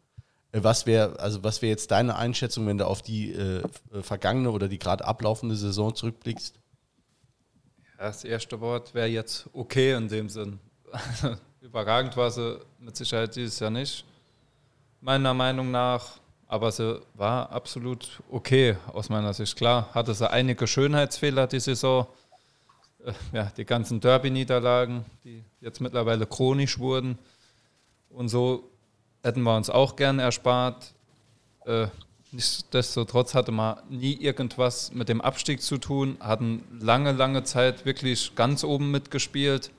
Äh, 0.52 0.62
was 0.62 0.86
wäre 0.86 1.18
also 1.18 1.42
wäre 1.42 1.66
jetzt 1.66 1.90
deine 1.90 2.16
Einschätzung, 2.16 2.66
wenn 2.66 2.78
du 2.78 2.86
auf 2.86 3.02
die 3.02 3.32
äh, 3.32 3.62
vergangene 4.02 4.50
oder 4.50 4.68
die 4.68 4.78
gerade 4.78 5.04
ablaufende 5.04 5.56
Saison 5.56 5.94
zurückblickst? 5.94 6.60
Das 7.98 8.24
erste 8.24 8.60
Wort 8.60 8.94
wäre 8.94 9.08
jetzt 9.08 9.48
okay 9.52 9.94
in 9.94 10.08
dem 10.08 10.28
Sinn. 10.28 10.60
Überragend 11.60 12.16
war 12.16 12.30
sie 12.30 12.60
mit 12.78 12.96
Sicherheit 12.96 13.34
dieses 13.34 13.58
Jahr 13.58 13.70
nicht. 13.70 14.04
Meiner 15.04 15.34
Meinung 15.34 15.70
nach. 15.70 16.18
Aber 16.46 16.72
sie 16.72 17.00
war 17.14 17.50
absolut 17.50 18.22
okay 18.30 18.76
aus 18.92 19.08
meiner 19.08 19.34
Sicht. 19.34 19.56
Klar, 19.56 19.88
hatte 19.92 20.14
sie 20.14 20.30
einige 20.30 20.66
Schönheitsfehler 20.66 21.46
die 21.46 21.60
Saison. 21.60 22.06
Äh, 23.04 23.12
ja, 23.32 23.52
die 23.56 23.64
ganzen 23.64 24.00
Derby-Niederlagen, 24.00 25.04
die 25.24 25.44
jetzt 25.60 25.80
mittlerweile 25.80 26.26
chronisch 26.26 26.78
wurden. 26.78 27.18
Und 28.10 28.28
so 28.28 28.70
hätten 29.22 29.42
wir 29.42 29.56
uns 29.56 29.68
auch 29.68 29.96
gern 29.96 30.18
erspart. 30.18 30.94
Äh, 31.66 31.88
nichtsdestotrotz 32.30 33.34
hatte 33.34 33.52
man 33.52 33.78
nie 33.88 34.14
irgendwas 34.14 34.92
mit 34.92 35.08
dem 35.08 35.20
Abstieg 35.20 35.60
zu 35.60 35.78
tun, 35.78 36.16
hatten 36.20 36.62
lange, 36.80 37.12
lange 37.12 37.42
Zeit 37.44 37.84
wirklich 37.84 38.34
ganz 38.36 38.64
oben 38.64 38.90
mitgespielt, 38.90 39.70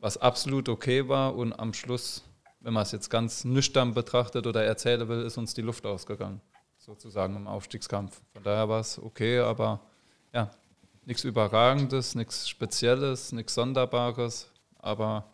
was 0.00 0.18
absolut 0.18 0.68
okay 0.68 1.08
war. 1.08 1.34
Und 1.34 1.52
am 1.58 1.74
Schluss 1.74 2.22
wenn 2.64 2.72
man 2.72 2.82
es 2.82 2.92
jetzt 2.92 3.10
ganz 3.10 3.44
nüchtern 3.44 3.92
betrachtet 3.92 4.46
oder 4.46 4.64
erzählen 4.64 5.06
will, 5.06 5.22
ist 5.22 5.36
uns 5.36 5.52
die 5.52 5.60
Luft 5.60 5.84
ausgegangen, 5.84 6.40
sozusagen 6.78 7.36
im 7.36 7.46
Aufstiegskampf. 7.46 8.22
Von 8.32 8.42
daher 8.42 8.68
war 8.70 8.80
es 8.80 8.98
okay, 8.98 9.38
aber 9.38 9.80
ja, 10.32 10.50
nichts 11.04 11.24
Überragendes, 11.24 12.14
nichts 12.14 12.48
Spezielles, 12.48 13.32
nichts 13.32 13.54
Sonderbares, 13.54 14.50
aber 14.78 15.24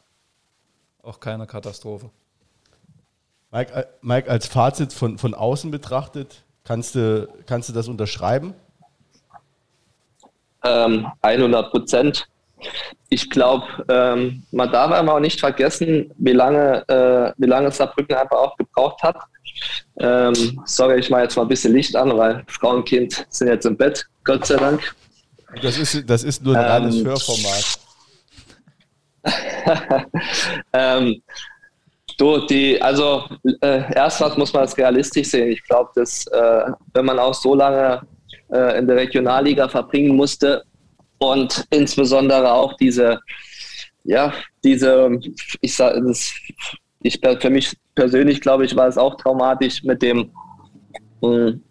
auch 1.03 1.21
keine 1.21 1.47
Katastrophe. 1.47 2.11
Mike, 3.53 3.73
äh, 3.73 3.87
Mike 4.01 4.29
als 4.29 4.49
Fazit 4.49 4.93
von, 4.93 5.17
von 5.17 5.33
außen 5.33 5.71
betrachtet, 5.71 6.43
kannst 6.65 6.97
du, 6.97 7.29
kannst 7.47 7.69
du 7.69 7.73
das 7.73 7.87
unterschreiben? 7.87 8.55
Ähm, 10.65 11.07
100 11.23 11.71
Prozent 11.71 12.29
ich 13.09 13.29
glaube, 13.31 13.67
ähm, 13.89 14.43
man 14.53 14.71
darf 14.71 14.93
einfach 14.93 15.15
auch 15.15 15.21
nicht 15.21 15.41
vergessen, 15.41 16.13
wie 16.19 16.33
lange, 16.33 16.89
äh, 16.89 17.33
wie 17.39 17.49
lange 17.49 17.71
Saarbrücken 17.71 18.17
einfach 18.17 18.37
auch 18.37 18.57
gebraucht 18.57 19.03
hat. 19.03 19.17
Ähm, 19.99 20.61
sorry, 20.65 21.01
ich 21.01 21.11
mache 21.11 21.23
jetzt 21.23 21.37
mal 21.37 21.43
ein 21.43 21.49
bisschen 21.49 21.73
Licht 21.73 21.95
an, 21.97 22.17
weil 22.17 22.45
Frau 22.47 22.71
und 22.77 22.85
Kind 22.85 23.27
sind 23.29 23.49
jetzt 23.49 23.67
im 23.67 23.77
Bett, 23.77 24.07
Gott 24.25 24.47
sei 24.47 24.57
Dank. 24.57 24.95
Das 25.63 25.77
ist, 25.77 26.09
das 26.09 26.23
ist 26.23 26.43
nur 26.43 26.57
ein 26.57 26.65
ähm, 26.65 26.71
reines 26.71 27.05
Hörformat. 27.05 27.81
ähm, 30.73 31.23
du, 32.17 32.47
die, 32.47 32.81
also 32.81 33.25
äh, 33.61 33.93
erst 33.95 34.21
was 34.21 34.37
muss 34.37 34.53
man 34.53 34.63
als 34.63 34.77
realistisch 34.79 35.29
sehen. 35.29 35.51
Ich 35.51 35.63
glaube, 35.65 35.91
dass 35.95 36.27
äh, 36.29 36.63
wenn 36.95 37.05
man 37.05 37.19
auch 37.19 37.35
so 37.35 37.55
lange 37.55 38.03
äh, 38.53 38.79
in 38.79 38.87
der 38.87 38.97
Regionalliga 38.97 39.69
verbringen 39.69 40.17
musste, 40.17 40.65
und 41.21 41.67
insbesondere 41.71 42.53
auch 42.53 42.77
diese, 42.79 43.21
ja, 44.05 44.33
diese, 44.65 45.21
ich 45.61 45.77
sage, 45.77 46.03
das, 46.03 46.33
ich, 47.03 47.21
für 47.39 47.51
mich 47.51 47.77
persönlich 47.95 48.41
glaube 48.41 48.65
ich, 48.65 48.75
war 48.75 48.89
es 48.89 48.99
auch 48.99 49.17
traumatisch 49.17 49.83
mit 49.85 50.03
dem, 50.03 50.33
hm, 51.23 51.63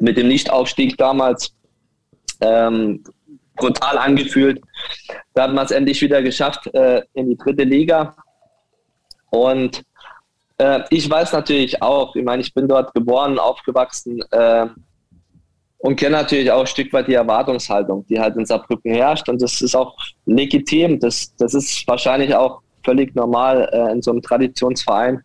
mit 0.00 0.16
dem 0.16 0.28
Nichtaufstieg 0.28 0.96
damals. 0.98 1.54
Ähm, 2.40 3.04
brutal 3.54 3.98
angefühlt. 3.98 4.60
Da 5.34 5.44
hat 5.44 5.54
man 5.54 5.64
es 5.64 5.70
endlich 5.70 6.00
wieder 6.00 6.22
geschafft 6.22 6.66
äh, 6.74 7.02
in 7.14 7.30
die 7.30 7.36
dritte 7.36 7.62
Liga. 7.62 8.16
Und 9.30 9.84
äh, 10.58 10.80
ich 10.90 11.08
weiß 11.08 11.32
natürlich 11.32 11.80
auch, 11.82 12.16
ich 12.16 12.24
meine, 12.24 12.42
ich 12.42 12.52
bin 12.52 12.66
dort 12.66 12.92
geboren, 12.94 13.38
aufgewachsen. 13.38 14.20
Äh, 14.32 14.66
und 15.82 15.96
kenne 15.96 16.16
natürlich 16.16 16.50
auch 16.50 16.60
ein 16.60 16.66
Stück 16.66 16.92
weit 16.92 17.08
die 17.08 17.14
Erwartungshaltung, 17.14 18.06
die 18.06 18.18
halt 18.18 18.36
in 18.36 18.46
Saarbrücken 18.46 18.94
herrscht. 18.94 19.28
Und 19.28 19.42
das 19.42 19.60
ist 19.60 19.74
auch 19.74 19.96
legitim. 20.26 21.00
Das, 21.00 21.34
das 21.36 21.54
ist 21.54 21.86
wahrscheinlich 21.88 22.32
auch 22.36 22.60
völlig 22.84 23.12
normal 23.16 23.68
äh, 23.72 23.92
in 23.92 24.00
so 24.00 24.12
einem 24.12 24.22
Traditionsverein. 24.22 25.20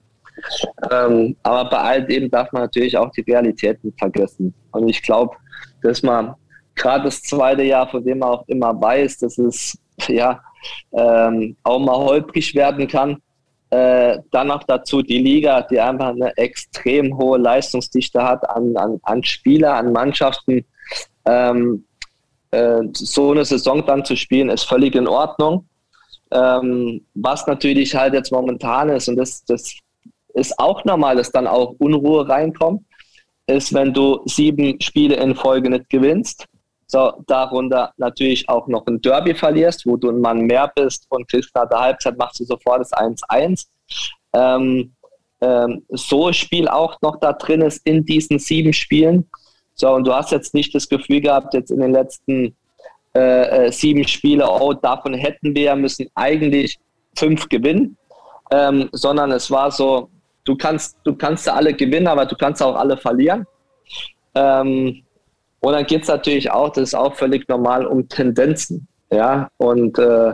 Ähm, 0.91 1.35
aber 1.43 1.69
bei 1.69 1.77
all 1.77 2.05
dem 2.07 2.31
darf 2.31 2.51
man 2.51 2.63
natürlich 2.63 2.97
auch 2.97 3.11
die 3.11 3.21
Realitäten 3.21 3.93
vergessen. 3.99 4.51
Und 4.71 4.87
ich 4.87 5.03
glaube, 5.03 5.35
dass 5.83 6.01
man 6.01 6.33
gerade 6.73 7.03
das 7.03 7.21
zweite 7.21 7.61
Jahr, 7.61 7.87
von 7.87 8.03
dem 8.03 8.19
man 8.19 8.29
auch 8.29 8.47
immer 8.47 8.79
weiß, 8.81 9.19
dass 9.19 9.37
es 9.37 9.77
ja 10.07 10.41
ähm, 10.91 11.55
auch 11.61 11.79
mal 11.79 11.97
holprig 11.97 12.55
werden 12.55 12.87
kann, 12.87 13.17
äh, 13.69 14.19
dann 14.31 14.47
noch 14.47 14.63
dazu 14.63 15.01
die 15.01 15.17
Liga, 15.17 15.61
die 15.61 15.79
einfach 15.79 16.09
eine 16.09 16.35
extrem 16.37 17.17
hohe 17.17 17.37
Leistungsdichte 17.37 18.23
hat 18.23 18.49
an, 18.49 18.75
an, 18.77 18.99
an 19.03 19.23
Spieler, 19.23 19.75
an 19.75 19.91
Mannschaften. 19.91 20.65
Ähm, 21.25 21.85
äh, 22.51 22.81
so 22.93 23.31
eine 23.31 23.43
Saison 23.43 23.85
dann 23.85 24.05
zu 24.05 24.15
spielen, 24.15 24.49
ist 24.49 24.63
völlig 24.63 24.95
in 24.95 25.07
Ordnung. 25.07 25.67
Ähm, 26.31 27.05
was 27.13 27.47
natürlich 27.47 27.95
halt 27.95 28.13
jetzt 28.13 28.31
momentan 28.31 28.89
ist, 28.89 29.09
und 29.09 29.17
das, 29.17 29.43
das 29.45 29.77
ist 30.33 30.57
auch 30.59 30.85
normal, 30.85 31.17
dass 31.17 31.31
dann 31.31 31.47
auch 31.47 31.75
Unruhe 31.79 32.27
reinkommt, 32.27 32.83
ist, 33.47 33.73
wenn 33.73 33.93
du 33.93 34.21
sieben 34.25 34.79
Spiele 34.81 35.15
in 35.15 35.35
Folge 35.35 35.69
nicht 35.69 35.89
gewinnst, 35.89 36.45
so, 36.87 37.11
darunter 37.27 37.93
natürlich 37.97 38.47
auch 38.47 38.67
noch 38.67 38.87
ein 38.87 39.01
Derby 39.01 39.35
verlierst, 39.35 39.85
wo 39.85 39.97
du 39.97 40.09
ein 40.09 40.21
Mann 40.21 40.41
mehr 40.41 40.71
bist 40.73 41.05
und 41.09 41.27
kriegst 41.27 41.53
nach 41.53 41.67
der 41.67 41.79
Halbzeit, 41.79 42.17
machst 42.17 42.39
du 42.39 42.45
sofort 42.45 42.79
das 42.79 42.93
1-1. 42.93 43.67
Ähm, 44.33 44.93
ähm, 45.41 45.83
so 45.89 46.31
Spiel 46.31 46.67
auch 46.67 46.99
noch 47.01 47.19
da 47.19 47.33
drin 47.33 47.61
ist 47.61 47.85
in 47.85 48.05
diesen 48.05 48.39
sieben 48.39 48.71
Spielen. 48.71 49.29
So, 49.75 49.93
und 49.93 50.07
du 50.07 50.13
hast 50.13 50.31
jetzt 50.31 50.53
nicht 50.53 50.73
das 50.73 50.87
Gefühl 50.87 51.21
gehabt, 51.21 51.53
jetzt 51.53 51.71
in 51.71 51.81
den 51.81 51.91
letzten 51.91 52.55
äh, 53.13 53.65
äh 53.67 53.71
sieben 53.71 54.07
Spielen, 54.07 54.41
oh, 54.41 54.73
davon 54.73 55.13
hätten 55.13 55.53
wir 55.53 55.75
müssen 55.75 56.07
eigentlich 56.15 56.79
fünf 57.17 57.49
gewinnen, 57.49 57.97
ähm, 58.51 58.89
sondern 58.93 59.31
es 59.31 59.51
war 59.51 59.71
so, 59.71 60.09
du 60.45 60.55
kannst, 60.55 60.97
du 61.03 61.13
kannst 61.15 61.49
alle 61.49 61.73
gewinnen, 61.73 62.07
aber 62.07 62.25
du 62.25 62.35
kannst 62.35 62.63
auch 62.63 62.75
alle 62.75 62.97
verlieren. 62.97 63.45
Ähm, 64.33 65.03
und 65.59 65.73
dann 65.73 65.85
geht 65.85 66.03
es 66.03 66.07
natürlich 66.07 66.51
auch, 66.51 66.69
das 66.69 66.89
ist 66.89 66.93
auch 66.93 67.15
völlig 67.15 67.47
normal, 67.47 67.85
um 67.85 68.07
Tendenzen. 68.07 68.87
Ja, 69.11 69.49
und, 69.57 69.97
äh, 69.97 70.33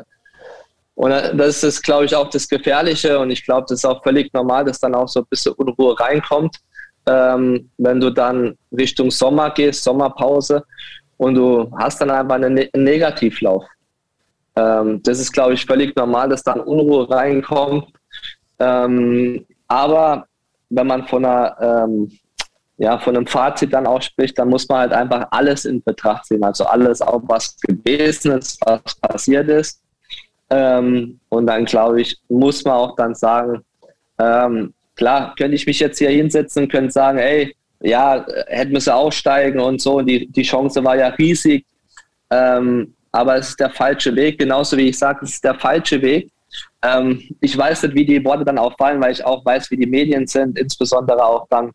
und 0.95 1.11
das 1.11 1.63
ist, 1.63 1.81
glaube 1.81 2.05
ich, 2.05 2.15
auch 2.15 2.29
das 2.29 2.47
Gefährliche. 2.47 3.19
Und 3.19 3.31
ich 3.31 3.45
glaube, 3.45 3.65
das 3.69 3.79
ist 3.79 3.85
auch 3.85 4.03
völlig 4.03 4.33
normal, 4.33 4.65
dass 4.65 4.79
dann 4.79 4.95
auch 4.95 5.07
so 5.07 5.21
ein 5.21 5.25
bisschen 5.29 5.53
Unruhe 5.53 5.99
reinkommt, 5.99 6.57
ähm, 7.05 7.69
wenn 7.77 7.99
du 7.99 8.09
dann 8.09 8.57
Richtung 8.71 9.11
Sommer 9.11 9.51
gehst, 9.51 9.83
Sommerpause, 9.83 10.63
und 11.17 11.35
du 11.35 11.71
hast 11.77 12.01
dann 12.01 12.09
einfach 12.09 12.35
einen, 12.35 12.55
ne 12.55 12.69
einen 12.73 12.83
Negativlauf. 12.83 13.63
Ähm, 14.55 15.01
das 15.03 15.19
ist, 15.19 15.31
glaube 15.31 15.53
ich, 15.53 15.65
völlig 15.65 15.95
normal, 15.95 16.29
dass 16.29 16.43
dann 16.43 16.59
Unruhe 16.59 17.09
reinkommt. 17.09 17.87
Ähm, 18.59 19.45
aber 19.67 20.27
wenn 20.69 20.87
man 20.87 21.07
von 21.07 21.25
einer 21.25 21.85
ähm, 21.85 22.11
ja, 22.77 22.97
von 22.97 23.15
einem 23.15 23.27
Fazit 23.27 23.73
dann 23.73 23.87
auch 23.87 24.01
spricht, 24.01 24.37
dann 24.37 24.49
muss 24.49 24.67
man 24.67 24.79
halt 24.79 24.93
einfach 24.93 25.27
alles 25.31 25.65
in 25.65 25.83
Betracht 25.83 26.25
ziehen. 26.25 26.43
Also 26.43 26.65
alles 26.65 27.01
auch, 27.01 27.21
was 27.25 27.55
gewesen 27.59 28.31
ist, 28.31 28.59
was 28.65 28.95
passiert 28.95 29.47
ist. 29.49 29.81
Ähm, 30.49 31.19
und 31.29 31.47
dann, 31.47 31.65
glaube 31.65 32.01
ich, 32.01 32.17
muss 32.29 32.63
man 32.63 32.73
auch 32.73 32.95
dann 32.95 33.15
sagen, 33.15 33.63
ähm, 34.19 34.73
klar, 34.95 35.33
könnte 35.37 35.55
ich 35.55 35.65
mich 35.65 35.79
jetzt 35.79 35.99
hier 35.99 36.09
hinsetzen 36.09 36.63
und 36.63 36.71
könnte 36.71 36.91
sagen, 36.91 37.19
ey, 37.19 37.55
ja, 37.81 38.25
hätten 38.47 38.73
wir 38.73 38.95
aussteigen 38.95 39.59
und 39.59 39.81
so. 39.81 40.01
Die, 40.01 40.27
die 40.27 40.43
Chance 40.43 40.83
war 40.83 40.95
ja 40.95 41.07
riesig. 41.09 41.65
Ähm, 42.29 42.93
aber 43.11 43.37
es 43.37 43.49
ist 43.49 43.59
der 43.59 43.69
falsche 43.69 44.15
Weg, 44.15 44.39
genauso 44.39 44.75
wie 44.77 44.89
ich 44.89 44.97
sage, 44.97 45.19
es 45.23 45.33
ist 45.35 45.43
der 45.43 45.55
falsche 45.55 46.01
Weg. 46.01 46.31
Ähm, 46.81 47.21
ich 47.41 47.55
weiß 47.57 47.83
nicht, 47.83 47.95
wie 47.95 48.05
die 48.05 48.23
Worte 48.25 48.45
dann 48.45 48.57
auch 48.57 48.75
fallen, 48.77 49.01
weil 49.01 49.11
ich 49.11 49.23
auch 49.23 49.45
weiß, 49.45 49.69
wie 49.71 49.77
die 49.77 49.85
Medien 49.85 50.25
sind, 50.25 50.57
insbesondere 50.57 51.23
auch 51.23 51.47
dann 51.49 51.71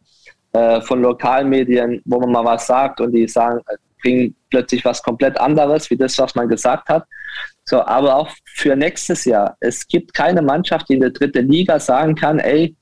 äh, 0.53 0.81
von 0.81 1.03
Lokalmedien, 1.03 2.01
wo 2.05 2.21
man 2.21 2.33
mal 2.33 2.45
was 2.45 2.67
sagt 2.67 3.01
und 3.01 3.13
die 3.13 3.29
sagen, 3.29 3.61
äh, 3.69 3.77
bringen 4.03 4.35
plötzlich 4.51 4.85
was 4.85 5.03
komplett 5.03 5.39
anderes, 5.39 5.91
wie 5.91 5.97
das, 5.97 6.19
was 6.19 6.35
man 6.35 6.49
gesagt 6.49 6.89
hat. 6.89 7.05
So, 7.65 7.85
aber 7.85 8.17
auch 8.17 8.31
für 8.55 8.77
nächstes 8.77 9.25
Jahr. 9.25 9.57
Es 9.61 9.87
gibt 9.87 10.15
keine 10.15 10.41
Mannschaft, 10.41 10.89
die 10.89 10.95
in 10.95 11.01
der 11.01 11.11
dritten 11.11 11.49
Liga 11.49 11.79
sagen 11.79 12.15
kann, 12.15 12.39
ey, 12.39 12.75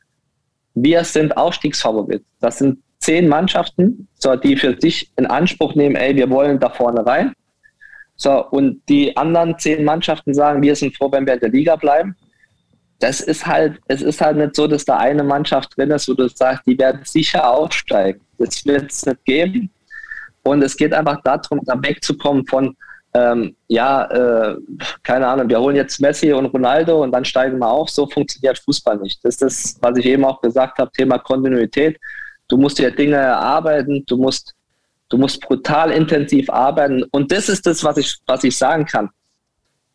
wir 0.75 1.03
sind 1.05 1.37
Aufstiegsfavorit. 1.37 2.25
Das 2.41 2.59
sind 2.59 2.79
zehn 2.99 3.29
Mannschaften, 3.29 4.09
so, 4.15 4.37
die 4.37 4.57
für 4.57 4.77
sich 4.79 5.11
in 5.17 5.27
Anspruch 5.27 5.75
nehmen, 5.75 5.97
ey, 5.97 6.15
wir 6.15 6.31
wollen 6.31 6.61
da 6.61 6.71
vorne 6.71 7.05
rein. 7.05 7.33
So, 8.17 8.47
und 8.49 8.81
die 8.89 9.17
anderen 9.17 9.59
zehn 9.59 9.85
Mannschaften 9.85 10.33
sagen, 10.35 10.63
wir 10.63 10.77
sind 10.77 10.97
froh, 10.97 11.11
wenn 11.11 11.27
wir 11.27 11.35
in 11.35 11.41
der 11.41 11.51
Liga 11.51 11.77
bleiben 11.77 12.17
das 12.99 13.21
ist 13.21 13.47
halt, 13.47 13.79
es 13.89 14.03
ist 14.03 14.21
halt 14.21 14.37
nicht 14.37 14.57
so, 14.57 14.67
dass 14.67 14.85
da 14.85 14.97
eine 14.97 15.23
Mannschaft 15.23 15.77
drin 15.77 15.91
ist, 15.91 16.09
wo 16.09 16.15
du 16.15 16.29
sagst, 16.29 16.63
die 16.67 16.79
werden 16.79 17.01
sicher 17.05 17.49
aufsteigen. 17.49 18.21
Das 18.39 18.65
wird 18.65 18.91
es 18.91 19.05
nicht 19.05 19.25
geben. 19.25 19.71
Und 20.43 20.63
es 20.63 20.77
geht 20.77 20.95
einfach 20.95 21.21
darum, 21.23 21.61
da 21.65 21.75
wegzukommen 21.83 22.47
von, 22.47 22.77
ähm, 23.13 23.55
ja, 23.69 24.05
äh, 24.05 24.57
keine 25.03 25.27
Ahnung, 25.27 25.49
wir 25.49 25.61
holen 25.61 25.77
jetzt 25.77 26.01
Messi 26.01 26.33
und 26.33 26.47
Ronaldo 26.47 27.03
und 27.03 27.13
dann 27.13 27.25
steigen 27.25 27.59
wir 27.59 27.69
auf. 27.69 27.91
So 27.91 28.07
funktioniert 28.07 28.59
Fußball 28.59 28.99
nicht. 28.99 29.23
Das 29.25 29.35
ist 29.35 29.43
das, 29.43 29.79
was 29.81 29.99
ich 29.99 30.07
eben 30.07 30.25
auch 30.25 30.41
gesagt 30.41 30.79
habe, 30.79 30.91
Thema 30.93 31.19
Kontinuität. 31.19 31.99
Du 32.49 32.57
musst 32.57 32.79
dir 32.79 32.91
Dinge 32.91 33.17
erarbeiten, 33.17 34.05
du 34.07 34.17
musst, 34.17 34.55
du 35.09 35.19
musst 35.19 35.41
brutal 35.41 35.91
intensiv 35.91 36.49
arbeiten. 36.49 37.03
Und 37.11 37.31
das 37.33 37.49
ist 37.49 37.67
das, 37.67 37.83
was 37.85 37.97
ich, 37.99 38.17
was 38.27 38.45
ich 38.45 38.57
sagen 38.57 38.87
kann. 38.87 39.11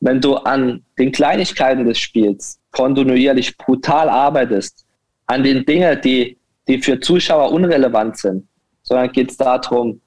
Wenn 0.02 0.20
du 0.20 0.36
an 0.36 0.84
den 0.98 1.12
Kleinigkeiten 1.12 1.86
des 1.86 2.00
Spiels 2.00 2.61
kontinuierlich 2.72 3.58
brutal 3.58 4.10
arbeitest, 4.10 4.86
an 5.28 5.44
den 5.44 5.66
Dingen, 5.66 6.00
die, 6.02 6.38
die 6.68 6.82
für 6.82 7.00
Zuschauer 7.00 7.52
unrelevant 7.52 8.18
sind, 8.18 8.48
sondern 8.84 9.12
geht 9.12 9.32
es 9.32 9.38
darum, 9.38 10.02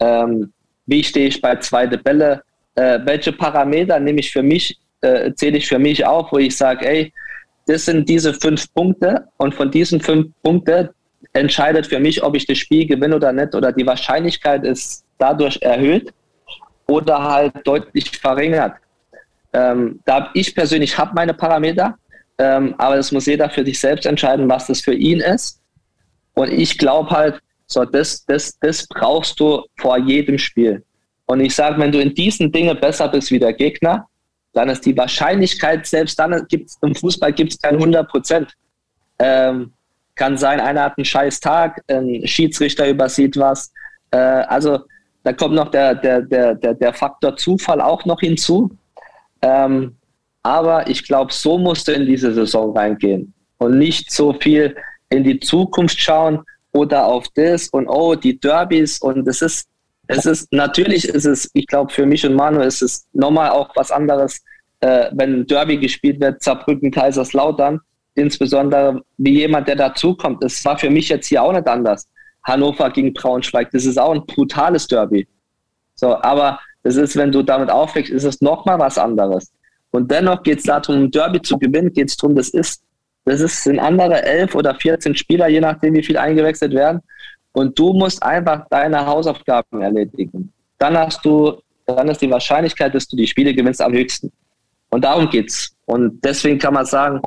ähm, 0.00 0.52
wie 0.86 1.02
stehe 1.02 1.28
ich 1.28 1.40
bei 1.40 1.56
zweite 1.56 1.98
Bälle, 1.98 2.42
äh, 2.74 3.00
welche 3.04 3.32
Parameter 3.32 3.98
nehme 3.98 4.20
ich 4.20 4.30
für 4.30 4.42
mich, 4.42 4.78
äh, 5.00 5.32
zähle 5.34 5.58
ich 5.58 5.66
für 5.66 5.78
mich 5.78 6.04
auf, 6.04 6.30
wo 6.32 6.38
ich 6.38 6.56
sage, 6.56 6.86
ey, 6.86 7.12
das 7.66 7.86
sind 7.86 8.08
diese 8.08 8.32
fünf 8.34 8.72
Punkte 8.72 9.26
und 9.38 9.54
von 9.54 9.70
diesen 9.70 10.00
fünf 10.00 10.28
Punkten 10.42 10.90
entscheidet 11.32 11.86
für 11.86 11.98
mich, 11.98 12.22
ob 12.22 12.36
ich 12.36 12.46
das 12.46 12.58
Spiel 12.58 12.86
gewinne 12.86 13.16
oder 13.16 13.32
nicht 13.32 13.54
oder 13.54 13.72
die 13.72 13.86
Wahrscheinlichkeit 13.86 14.64
ist 14.64 15.04
dadurch 15.18 15.58
erhöht 15.62 16.12
oder 16.86 17.22
halt 17.22 17.54
deutlich 17.64 18.10
verringert. 18.10 18.74
Ähm, 19.56 20.00
da 20.04 20.30
ich 20.34 20.54
persönlich 20.54 20.98
habe 20.98 21.12
meine 21.14 21.32
Parameter, 21.32 21.96
ähm, 22.36 22.74
aber 22.76 22.96
das 22.96 23.10
muss 23.10 23.24
jeder 23.24 23.48
für 23.48 23.64
sich 23.64 23.80
selbst 23.80 24.04
entscheiden, 24.04 24.50
was 24.50 24.66
das 24.66 24.82
für 24.82 24.92
ihn 24.92 25.20
ist. 25.20 25.62
Und 26.34 26.52
ich 26.52 26.76
glaube 26.76 27.08
halt, 27.08 27.40
so 27.66 27.86
das, 27.86 28.26
das, 28.26 28.58
das 28.60 28.86
brauchst 28.86 29.40
du 29.40 29.62
vor 29.78 29.96
jedem 29.96 30.36
Spiel. 30.36 30.84
Und 31.24 31.40
ich 31.40 31.54
sage, 31.54 31.80
wenn 31.80 31.90
du 31.90 31.98
in 31.98 32.14
diesen 32.14 32.52
Dingen 32.52 32.78
besser 32.78 33.08
bist 33.08 33.30
wie 33.30 33.38
der 33.38 33.54
Gegner, 33.54 34.06
dann 34.52 34.68
ist 34.68 34.84
die 34.84 34.96
Wahrscheinlichkeit, 34.96 35.86
selbst 35.86 36.18
dann 36.18 36.46
gibt's 36.48 36.76
im 36.82 36.94
Fußball 36.94 37.32
gibt 37.32 37.52
es 37.54 37.58
kein 37.58 37.76
100 37.76 38.08
Prozent. 38.08 38.52
Ähm, 39.18 39.72
kann 40.16 40.36
sein, 40.36 40.60
einer 40.60 40.82
hat 40.82 40.98
einen 40.98 41.06
scheiß 41.06 41.40
Tag, 41.40 41.82
ein 41.88 42.26
Schiedsrichter 42.26 42.88
übersieht 42.88 43.38
was. 43.38 43.72
Äh, 44.10 44.18
also 44.18 44.80
da 45.24 45.32
kommt 45.32 45.54
noch 45.54 45.70
der, 45.70 45.94
der, 45.94 46.20
der, 46.20 46.54
der, 46.54 46.74
der 46.74 46.92
Faktor 46.92 47.36
Zufall 47.36 47.80
auch 47.80 48.04
noch 48.04 48.20
hinzu. 48.20 48.76
Ähm, 49.42 49.96
aber 50.42 50.88
ich 50.88 51.04
glaube, 51.04 51.32
so 51.32 51.58
musst 51.58 51.88
du 51.88 51.92
in 51.92 52.06
diese 52.06 52.32
Saison 52.32 52.76
reingehen 52.76 53.32
und 53.58 53.78
nicht 53.78 54.12
so 54.12 54.32
viel 54.32 54.76
in 55.10 55.24
die 55.24 55.40
Zukunft 55.40 55.98
schauen 56.00 56.42
oder 56.72 57.06
auf 57.06 57.26
das 57.34 57.68
und 57.68 57.88
oh, 57.88 58.14
die 58.14 58.38
Derbys 58.38 58.98
und 59.00 59.26
es 59.26 59.42
ist, 59.42 59.68
es 60.08 60.24
ist, 60.24 60.52
natürlich 60.52 61.08
ist 61.08 61.24
es, 61.24 61.50
ich 61.54 61.66
glaube, 61.66 61.92
für 61.92 62.06
mich 62.06 62.24
und 62.24 62.34
Manu 62.34 62.60
ist 62.60 62.82
es 62.82 63.06
nochmal 63.12 63.50
auch 63.50 63.74
was 63.74 63.90
anderes, 63.90 64.40
äh, 64.80 65.10
wenn 65.12 65.40
ein 65.40 65.46
Derby 65.46 65.78
gespielt 65.78 66.20
wird, 66.20 66.42
Saarbrücken, 66.42 66.90
Kaiserslautern, 66.90 67.80
insbesondere 68.14 69.02
wie 69.16 69.38
jemand, 69.40 69.68
der 69.68 69.76
dazukommt. 69.76 70.42
Das 70.42 70.64
war 70.64 70.78
für 70.78 70.90
mich 70.90 71.08
jetzt 71.08 71.26
hier 71.26 71.42
auch 71.42 71.52
nicht 71.52 71.66
anders. 71.66 72.06
Hannover 72.44 72.90
gegen 72.90 73.12
Braunschweig, 73.12 73.70
das 73.72 73.84
ist 73.84 73.98
auch 73.98 74.12
ein 74.12 74.24
brutales 74.26 74.86
Derby. 74.86 75.26
So, 75.96 76.14
aber 76.22 76.60
das 76.86 76.94
ist, 76.94 77.16
wenn 77.16 77.32
du 77.32 77.42
damit 77.42 77.68
aufwächst, 77.68 78.12
ist 78.12 78.22
es 78.22 78.40
nochmal 78.40 78.78
was 78.78 78.96
anderes. 78.96 79.50
Und 79.90 80.08
dennoch 80.08 80.44
geht 80.44 80.58
es 80.58 80.64
darum, 80.66 80.94
ein 80.94 81.10
Derby 81.10 81.42
zu 81.42 81.58
gewinnen, 81.58 81.92
geht 81.92 82.10
es 82.10 82.16
darum, 82.16 82.36
das 82.36 82.50
ist, 82.50 82.80
das 83.24 83.40
ist, 83.40 83.64
sind 83.64 83.80
andere 83.80 84.22
elf 84.22 84.54
oder 84.54 84.72
14 84.72 85.16
Spieler, 85.16 85.48
je 85.48 85.60
nachdem, 85.60 85.94
wie 85.94 86.02
viel 86.04 86.16
eingewechselt 86.16 86.72
werden. 86.74 87.00
Und 87.50 87.76
du 87.76 87.92
musst 87.92 88.22
einfach 88.22 88.68
deine 88.70 89.04
Hausaufgaben 89.04 89.82
erledigen. 89.82 90.52
Dann 90.78 90.96
hast 90.96 91.24
du, 91.24 91.60
dann 91.86 92.08
ist 92.08 92.22
die 92.22 92.30
Wahrscheinlichkeit, 92.30 92.94
dass 92.94 93.08
du 93.08 93.16
die 93.16 93.26
Spiele 93.26 93.52
gewinnst, 93.52 93.82
am 93.82 93.92
höchsten. 93.92 94.30
Und 94.90 95.02
darum 95.02 95.28
geht's. 95.28 95.74
Und 95.86 96.24
deswegen 96.24 96.60
kann 96.60 96.74
man 96.74 96.86
sagen, 96.86 97.20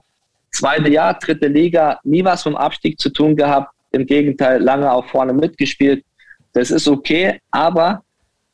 zweite 0.52 0.90
Jahr, 0.90 1.16
dritte 1.16 1.48
Liga, 1.48 2.00
nie 2.06 2.24
was 2.24 2.44
vom 2.44 2.56
Abstieg 2.56 2.98
zu 2.98 3.10
tun 3.10 3.36
gehabt. 3.36 3.74
Im 3.92 4.06
Gegenteil, 4.06 4.62
lange 4.62 4.90
auch 4.90 5.06
vorne 5.08 5.34
mitgespielt. 5.34 6.06
Das 6.54 6.72
ist 6.72 6.88
okay, 6.88 7.42
aber 7.52 8.04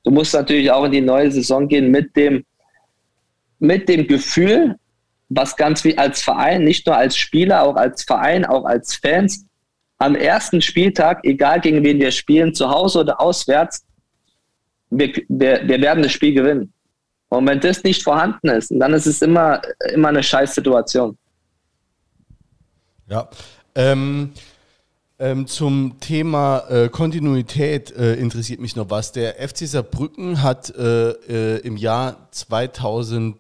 du 0.06 0.12
musst 0.12 0.34
natürlich 0.34 0.72
auch 0.72 0.86
in 0.86 0.92
die 0.92 1.02
neue 1.02 1.32
Saison 1.32 1.68
gehen 1.68 1.92
mit 1.92 2.16
dem, 2.16 2.46
mit 3.60 3.90
dem 3.90 4.08
Gefühl, 4.08 4.76
was 5.30 5.56
ganz 5.56 5.84
wie 5.84 5.98
als 5.98 6.22
Verein, 6.22 6.64
nicht 6.64 6.86
nur 6.86 6.96
als 6.96 7.18
Spieler, 7.18 7.64
auch 7.64 7.76
als 7.76 8.04
Verein, 8.04 8.46
auch 8.46 8.66
als 8.66 8.96
Fans, 8.96 9.46
am 9.98 10.16
ersten 10.16 10.62
Spieltag, 10.62 11.22
egal 11.24 11.60
gegen 11.60 11.84
wen 11.84 12.00
wir 12.00 12.12
spielen, 12.12 12.54
zu 12.54 12.70
Hause 12.70 13.00
oder 13.00 13.20
auswärts, 13.20 13.86
wir, 14.90 15.12
wir, 15.28 15.68
wir 15.68 15.82
werden 15.82 16.04
das 16.04 16.12
Spiel 16.12 16.34
gewinnen. 16.34 16.72
Und 17.30 17.48
wenn 17.48 17.60
das 17.60 17.84
nicht 17.84 18.04
vorhanden 18.04 18.50
ist, 18.50 18.72
dann 18.72 18.94
ist 18.94 19.08
es 19.08 19.22
immer, 19.22 19.62
immer 19.94 20.10
eine 20.10 20.22
scheiß 20.22 20.54
Situation. 20.54 21.18
Ja. 23.08 23.28
Ähm, 23.74 24.32
ähm, 25.18 25.48
zum 25.48 26.00
Thema 26.00 26.68
äh, 26.70 26.90
Kontinuität 26.90 27.92
äh, 27.92 28.16
interessiert 28.16 28.60
mich 28.60 28.76
noch 28.76 28.90
was. 28.90 29.12
Der 29.12 29.36
FC 29.48 29.60
Saarbrücken 29.60 30.42
hat 30.42 30.76
äh, 30.76 31.12
äh 31.12 31.60
im 31.60 31.78
Jahr 31.78 32.28
2000, 32.32 33.38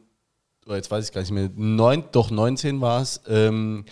oder 0.65 0.77
jetzt 0.77 0.89
weiß 0.89 1.05
ich 1.05 1.13
gar 1.13 1.21
nicht 1.21 1.31
mehr, 1.31 1.49
neun, 1.55 2.05
doch 2.11 2.31
19 2.31 2.79
war 2.79 3.01
es, 3.01 3.21
ähm, 3.27 3.85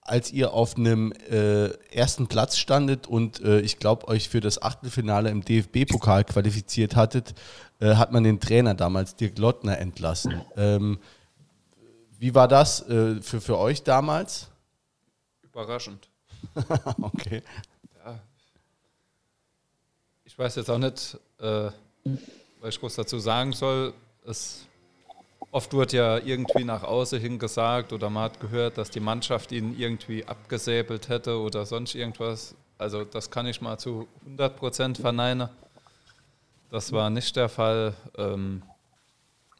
als 0.00 0.32
ihr 0.32 0.54
auf 0.54 0.76
einem 0.76 1.12
äh, 1.30 1.68
ersten 1.92 2.28
Platz 2.28 2.56
standet 2.56 3.06
und 3.06 3.40
äh, 3.40 3.60
ich 3.60 3.78
glaube 3.78 4.08
euch 4.08 4.30
für 4.30 4.40
das 4.40 4.62
Achtelfinale 4.62 5.28
im 5.28 5.44
DFB-Pokal 5.44 6.24
qualifiziert 6.24 6.96
hattet, 6.96 7.34
hat 7.80 8.10
man 8.10 8.24
den 8.24 8.40
Trainer 8.40 8.74
damals, 8.74 9.14
Dirk 9.14 9.38
Lottner, 9.38 9.78
entlassen. 9.78 10.40
Ähm, 10.56 10.98
wie 12.18 12.34
war 12.34 12.48
das 12.48 12.80
für, 12.80 13.20
für 13.22 13.56
euch 13.56 13.84
damals? 13.84 14.48
Überraschend. 15.44 16.07
okay. 17.02 17.42
Ja. 18.04 18.20
Ich 20.24 20.38
weiß 20.38 20.56
jetzt 20.56 20.70
auch 20.70 20.78
nicht, 20.78 21.16
äh, 21.40 21.70
was 22.60 22.74
ich 22.74 22.80
groß 22.80 22.96
dazu 22.96 23.18
sagen 23.18 23.52
soll. 23.52 23.92
Es, 24.26 24.66
oft 25.50 25.72
wird 25.72 25.92
ja 25.92 26.18
irgendwie 26.18 26.64
nach 26.64 26.82
außen 26.82 27.20
hin 27.20 27.38
gesagt 27.38 27.92
oder 27.92 28.10
man 28.10 28.24
hat 28.24 28.40
gehört, 28.40 28.78
dass 28.78 28.90
die 28.90 29.00
Mannschaft 29.00 29.52
ihn 29.52 29.78
irgendwie 29.78 30.24
abgesäbelt 30.24 31.08
hätte 31.08 31.38
oder 31.38 31.64
sonst 31.66 31.94
irgendwas. 31.94 32.54
Also 32.76 33.04
das 33.04 33.30
kann 33.30 33.46
ich 33.46 33.60
mal 33.60 33.78
zu 33.78 34.06
100% 34.26 35.00
verneinen. 35.00 35.48
Das 36.70 36.92
war 36.92 37.10
nicht 37.10 37.34
der 37.34 37.48
Fall. 37.48 37.94
Ähm, 38.16 38.62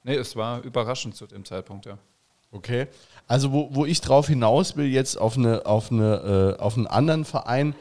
nee, 0.05 0.15
es 0.15 0.37
war 0.37 0.63
überraschend 0.63 1.17
zu 1.17 1.27
dem 1.27 1.45
Zeitpunkt, 1.45 1.87
ja. 1.87 1.99
Okay. 2.51 2.87
Also 3.29 3.53
wo, 3.53 3.69
wo 3.73 3.85
ich 3.85 4.01
drauf 4.01 4.27
hinaus 4.27 4.77
will, 4.77 4.87
jetzt 4.87 5.19
auf, 5.19 5.37
eine, 5.37 5.67
auf, 5.67 5.93
eine, 5.93 6.57
äh, 6.59 6.61
auf 6.61 6.77
einen 6.77 6.87
anderen 6.87 7.27
Verein, 7.27 7.75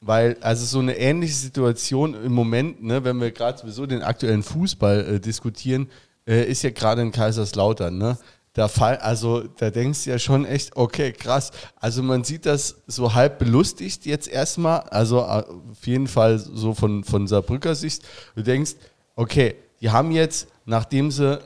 weil 0.00 0.36
also 0.42 0.66
so 0.66 0.78
eine 0.78 0.98
ähnliche 0.98 1.34
Situation 1.34 2.14
im 2.14 2.32
Moment, 2.32 2.82
ne, 2.84 3.02
wenn 3.02 3.18
wir 3.18 3.32
gerade 3.32 3.58
sowieso 3.58 3.86
den 3.86 4.02
aktuellen 4.02 4.42
Fußball 4.42 5.14
äh, 5.14 5.20
diskutieren, 5.20 5.88
äh, 6.26 6.44
ist 6.44 6.62
ja 6.62 6.70
gerade 6.70 7.00
in 7.00 7.12
Kaiserslautern. 7.12 7.96
Ne? 7.96 8.18
Der 8.56 8.68
Fall, 8.68 8.98
also 8.98 9.44
da 9.56 9.70
denkst 9.70 10.04
du 10.04 10.10
ja 10.10 10.18
schon 10.18 10.44
echt, 10.44 10.76
okay, 10.76 11.12
krass. 11.12 11.50
Also 11.76 12.02
man 12.02 12.22
sieht 12.22 12.44
das 12.44 12.82
so 12.86 13.14
halb 13.14 13.38
belustigt 13.38 14.04
jetzt 14.04 14.28
erstmal, 14.28 14.80
also 14.80 15.20
äh, 15.20 15.44
auf 15.70 15.86
jeden 15.86 16.08
Fall 16.08 16.38
so 16.38 16.74
von, 16.74 17.04
von 17.04 17.26
Saarbrücker 17.26 17.74
Sicht. 17.74 18.02
Du 18.36 18.42
denkst, 18.42 18.72
okay, 19.16 19.56
die 19.80 19.90
haben 19.90 20.10
jetzt, 20.12 20.48
nachdem 20.66 21.10
sie 21.10 21.40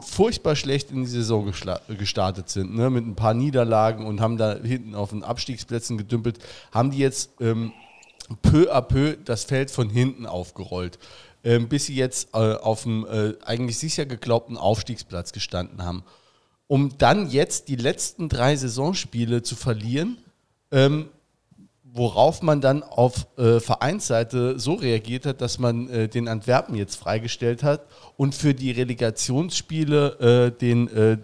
furchtbar 0.00 0.56
schlecht 0.56 0.90
in 0.90 1.02
die 1.02 1.10
Saison 1.10 1.52
gestartet 1.88 2.48
sind, 2.48 2.74
ne, 2.74 2.90
mit 2.90 3.06
ein 3.06 3.14
paar 3.14 3.34
Niederlagen 3.34 4.06
und 4.06 4.20
haben 4.20 4.36
da 4.36 4.56
hinten 4.56 4.94
auf 4.94 5.10
den 5.10 5.22
Abstiegsplätzen 5.22 5.98
gedümpelt, 5.98 6.38
haben 6.72 6.90
die 6.90 6.98
jetzt 6.98 7.30
ähm, 7.40 7.72
peu 8.42 8.72
à 8.72 8.80
peu 8.80 9.16
das 9.24 9.44
Feld 9.44 9.70
von 9.70 9.88
hinten 9.88 10.26
aufgerollt, 10.26 10.98
ähm, 11.44 11.68
bis 11.68 11.86
sie 11.86 11.94
jetzt 11.94 12.34
äh, 12.34 12.54
auf 12.54 12.82
dem 12.82 13.06
äh, 13.06 13.34
eigentlich 13.44 13.78
sicher 13.78 14.06
geglaubten 14.06 14.56
Aufstiegsplatz 14.56 15.32
gestanden 15.32 15.84
haben. 15.84 16.02
Um 16.66 16.98
dann 16.98 17.30
jetzt 17.30 17.68
die 17.68 17.76
letzten 17.76 18.28
drei 18.28 18.56
Saisonspiele 18.56 19.42
zu 19.42 19.56
verlieren, 19.56 20.18
ähm, 20.70 21.08
worauf 21.98 22.42
man 22.42 22.60
dann 22.60 22.82
auf 22.82 23.26
äh, 23.36 23.60
Vereinsseite 23.60 24.58
so 24.58 24.74
reagiert 24.74 25.26
hat, 25.26 25.40
dass 25.40 25.58
man 25.58 25.88
äh, 25.90 26.08
den 26.08 26.28
Antwerpen 26.28 26.76
jetzt 26.76 26.94
freigestellt 26.94 27.62
hat 27.62 27.82
und 28.16 28.34
für 28.34 28.54
die 28.54 28.70
Relegationsspiele 28.70 30.52
äh, 30.54 30.58
den 30.58 30.88
äh, 30.88 31.18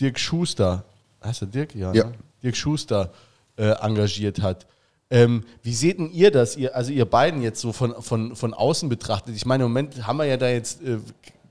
Dirk 0.00 0.18
Schuster, 0.18 0.84
heißt 1.22 1.42
der 1.42 1.48
Dirk? 1.48 1.74
Ja. 1.74 1.92
ja. 1.92 2.04
Ne? 2.04 2.12
Dirk 2.42 2.56
Schuster 2.56 3.12
äh, 3.56 3.68
engagiert 3.80 4.40
hat. 4.40 4.66
Ähm, 5.10 5.44
wie 5.62 5.74
seht 5.74 5.98
denn 5.98 6.10
ihr 6.10 6.30
das, 6.30 6.56
ihr, 6.56 6.74
also 6.74 6.92
ihr 6.92 7.04
beiden 7.04 7.42
jetzt 7.42 7.60
so 7.60 7.72
von, 7.72 8.02
von, 8.02 8.34
von 8.34 8.54
außen 8.54 8.88
betrachtet? 8.88 9.36
Ich 9.36 9.46
meine, 9.46 9.64
im 9.64 9.70
Moment 9.70 10.06
haben 10.06 10.16
wir 10.16 10.24
ja 10.24 10.36
da 10.36 10.48
jetzt 10.48 10.82
äh, 10.82 10.98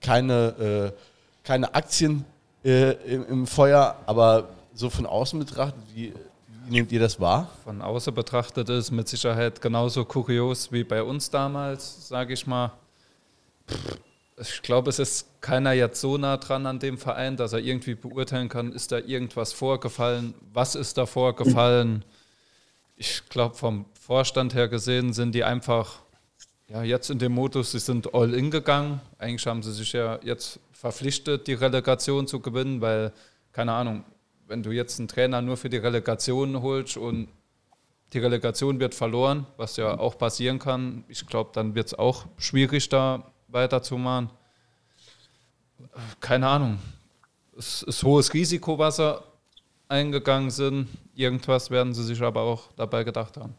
keine, 0.02 0.94
keine 1.44 1.74
Aktien 1.74 2.26
im, 2.64 3.26
im 3.28 3.48
Feuer, 3.48 3.96
aber 4.06 4.50
so 4.74 4.92
von 4.92 5.08
außen 5.08 5.40
betrachtet, 5.40 5.82
wie 5.96 6.14
nehmt 6.70 6.92
ihr 6.92 7.00
das 7.00 7.20
wahr? 7.20 7.50
Von 7.64 7.82
außen 7.82 8.14
betrachtet 8.14 8.70
ist 8.70 8.92
mit 8.92 9.08
Sicherheit 9.08 9.62
genauso 9.62 10.06
kurios 10.06 10.72
wie 10.72 10.84
bei 10.84 11.04
uns 11.04 11.30
damals, 11.30 12.08
sage 12.08 12.34
ich 12.34 12.48
mal. 12.48 12.72
Ich 14.38 14.62
glaube, 14.62 14.90
es 14.90 15.00
ist 15.00 15.42
keiner 15.42 15.72
jetzt 15.72 16.02
so 16.02 16.18
nah 16.18 16.38
dran 16.38 16.66
an 16.66 16.80
dem 16.80 16.98
Verein, 16.98 17.38
dass 17.38 17.54
er 17.54 17.60
irgendwie 17.60 17.96
beurteilen 17.96 18.50
kann, 18.50 18.74
ist 18.74 18.92
da 18.92 19.00
irgendwas 19.00 19.54
vorgefallen, 19.54 20.34
was 20.54 20.76
ist 20.76 20.98
da 20.98 21.06
vorgefallen. 21.06 22.04
Ich 22.98 23.24
glaube, 23.30 23.56
vom 23.56 23.86
Vorstand 23.94 24.54
her 24.54 24.68
gesehen 24.68 25.14
sind 25.14 25.34
die 25.34 25.44
einfach 25.44 26.00
ja, 26.68 26.84
jetzt 26.84 27.10
in 27.10 27.20
dem 27.20 27.34
Modus, 27.34 27.72
sie 27.72 27.80
sind 27.80 28.14
all 28.14 28.34
in 28.34 28.50
gegangen. 28.50 29.00
Eigentlich 29.20 29.46
haben 29.46 29.62
sie 29.62 29.72
sich 29.72 29.94
ja 29.94 30.20
jetzt 30.24 30.60
verpflichtet, 30.72 31.48
die 31.48 31.54
Relegation 31.54 32.28
zu 32.28 32.40
gewinnen, 32.40 32.82
weil, 32.82 33.14
keine 33.52 33.74
Ahnung, 33.74 34.04
wenn 34.48 34.64
du 34.64 34.72
jetzt 34.72 35.00
einen 35.00 35.08
Trainer 35.08 35.42
nur 35.42 35.58
für 35.58 35.70
die 35.70 35.78
Relegation 35.78 36.62
holst 36.62 36.98
und 36.98 37.28
die 38.14 38.20
Relegation 38.20 38.80
wird 38.80 38.96
verloren, 38.96 39.46
was 39.58 39.78
ja 39.78 39.98
auch 39.98 40.18
passieren 40.18 40.60
kann, 40.60 41.04
ich 41.08 41.26
glaube, 41.26 41.50
dann 41.54 41.76
wird 41.76 41.88
es 41.88 41.94
auch 41.94 42.26
schwierig, 42.38 42.90
da 42.90 43.32
weiterzumachen. 43.48 44.30
Keine 46.20 46.48
Ahnung. 46.48 46.80
Es 47.58 47.84
ist 47.84 48.04
hohes 48.04 48.34
Risiko, 48.34 48.78
was 48.78 48.98
sie 48.98 49.20
eingegangen 49.88 50.50
sind. 50.50 50.88
Irgendwas 51.16 51.70
werden 51.72 51.94
sie 51.94 52.04
sich 52.04 52.22
aber 52.22 52.42
auch 52.42 52.72
dabei 52.76 53.04
gedacht 53.04 53.38
haben. 53.38 53.56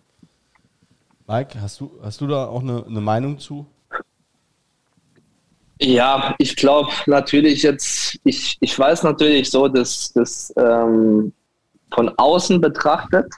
Mike, 1.26 1.60
hast 1.60 1.80
du, 1.80 1.98
hast 2.02 2.20
du 2.20 2.26
da 2.26 2.46
auch 2.46 2.62
eine, 2.62 2.84
eine 2.86 3.00
Meinung 3.00 3.38
zu? 3.38 3.66
Ja, 5.78 6.34
ich 6.38 6.56
glaube 6.56 6.90
natürlich 7.06 7.62
jetzt, 7.62 8.18
ich, 8.24 8.56
ich 8.60 8.78
weiß 8.78 9.02
natürlich 9.02 9.50
so, 9.50 9.68
dass 9.68 10.12
das 10.12 10.52
ähm, 10.56 11.32
von 11.92 12.12
außen 12.16 12.60
betrachtet, 12.60 13.32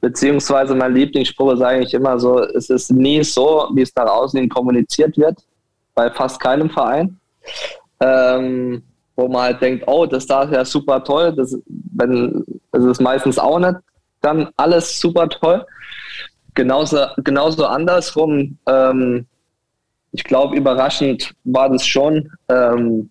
beziehungsweise 0.00 0.74
mein 0.74 0.94
Lieblingsspruch 0.94 1.52
ist 1.52 1.62
eigentlich 1.62 1.94
immer 1.94 2.18
so, 2.18 2.40
es 2.40 2.70
ist 2.70 2.90
nie 2.90 3.22
so, 3.22 3.68
wie 3.74 3.82
es 3.82 3.94
nach 3.94 4.06
außen 4.08 4.48
kommuniziert 4.48 5.16
wird, 5.16 5.38
bei 5.94 6.10
fast 6.10 6.40
keinem 6.40 6.70
Verein. 6.70 7.18
Ähm, 8.00 8.82
wo 9.16 9.28
man 9.28 9.42
halt 9.42 9.60
denkt, 9.60 9.84
oh, 9.86 10.06
das 10.06 10.26
da 10.26 10.44
ist 10.44 10.52
ja 10.52 10.64
super 10.64 11.04
toll, 11.04 11.34
das, 11.34 11.56
wenn, 11.66 12.42
das 12.72 12.84
ist 12.84 13.00
meistens 13.00 13.38
auch 13.38 13.58
nicht 13.58 13.76
dann 14.20 14.48
alles 14.56 15.00
super 15.00 15.28
toll. 15.28 15.64
Genauso, 16.54 17.06
genauso 17.18 17.66
andersrum, 17.66 18.58
ähm, 18.66 19.26
ich 20.12 20.24
glaube, 20.24 20.56
überraschend 20.56 21.34
war 21.44 21.68
das 21.68 21.86
schon. 21.86 22.30
Ähm, 22.48 23.10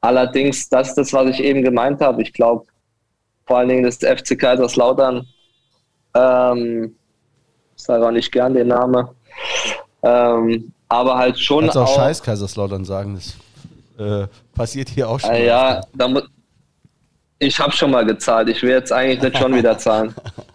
allerdings, 0.00 0.68
das 0.68 0.88
ist 0.88 0.98
das, 0.98 1.12
was 1.12 1.30
ich 1.30 1.40
eben 1.42 1.62
gemeint 1.62 2.00
habe. 2.00 2.22
Ich 2.22 2.32
glaube, 2.32 2.66
vor 3.46 3.58
allen 3.58 3.68
Dingen 3.68 3.84
das 3.84 3.96
FC 3.96 4.38
Kaiserslautern, 4.38 5.26
ähm, 6.14 6.94
ich 7.76 7.82
sage 7.82 8.06
auch 8.06 8.10
nicht 8.10 8.30
gern 8.30 8.54
den 8.54 8.68
Namen, 8.68 9.08
ähm, 10.02 10.72
aber 10.88 11.16
halt 11.16 11.38
schon. 11.38 11.64
Kannst 11.64 11.76
auch, 11.76 11.88
auch 11.88 11.96
Scheiß 11.96 12.22
Kaiserslautern 12.22 12.84
sagen, 12.84 13.14
das 13.16 13.36
äh, 13.98 14.28
passiert 14.54 14.88
hier 14.88 15.08
auch 15.08 15.20
schon. 15.20 15.30
Äh, 15.30 15.46
ja, 15.46 15.80
da 15.94 16.08
ich 17.38 17.58
habe 17.58 17.72
schon 17.72 17.90
mal 17.90 18.06
gezahlt, 18.06 18.48
ich 18.48 18.62
will 18.62 18.70
jetzt 18.70 18.92
eigentlich 18.92 19.20
nicht 19.20 19.38
schon 19.38 19.54
wieder 19.54 19.76
zahlen. 19.76 20.14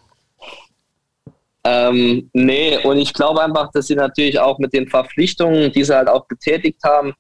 Ähm, 1.72 2.32
nee, 2.34 2.80
und 2.84 2.98
ich 2.98 3.14
glaube 3.14 3.44
einfach, 3.44 3.70
dass 3.72 3.86
sie 3.88 3.96
natürlich 3.96 4.40
auch 4.40 4.58
mit 4.58 4.74
den 4.74 4.88
Verpflichtungen, 4.88 5.72
die 5.72 5.84
sie 5.84 5.96
halt 5.96 6.08
auch 6.08 6.28
getätigt 6.28 6.80
haben, 6.84 7.14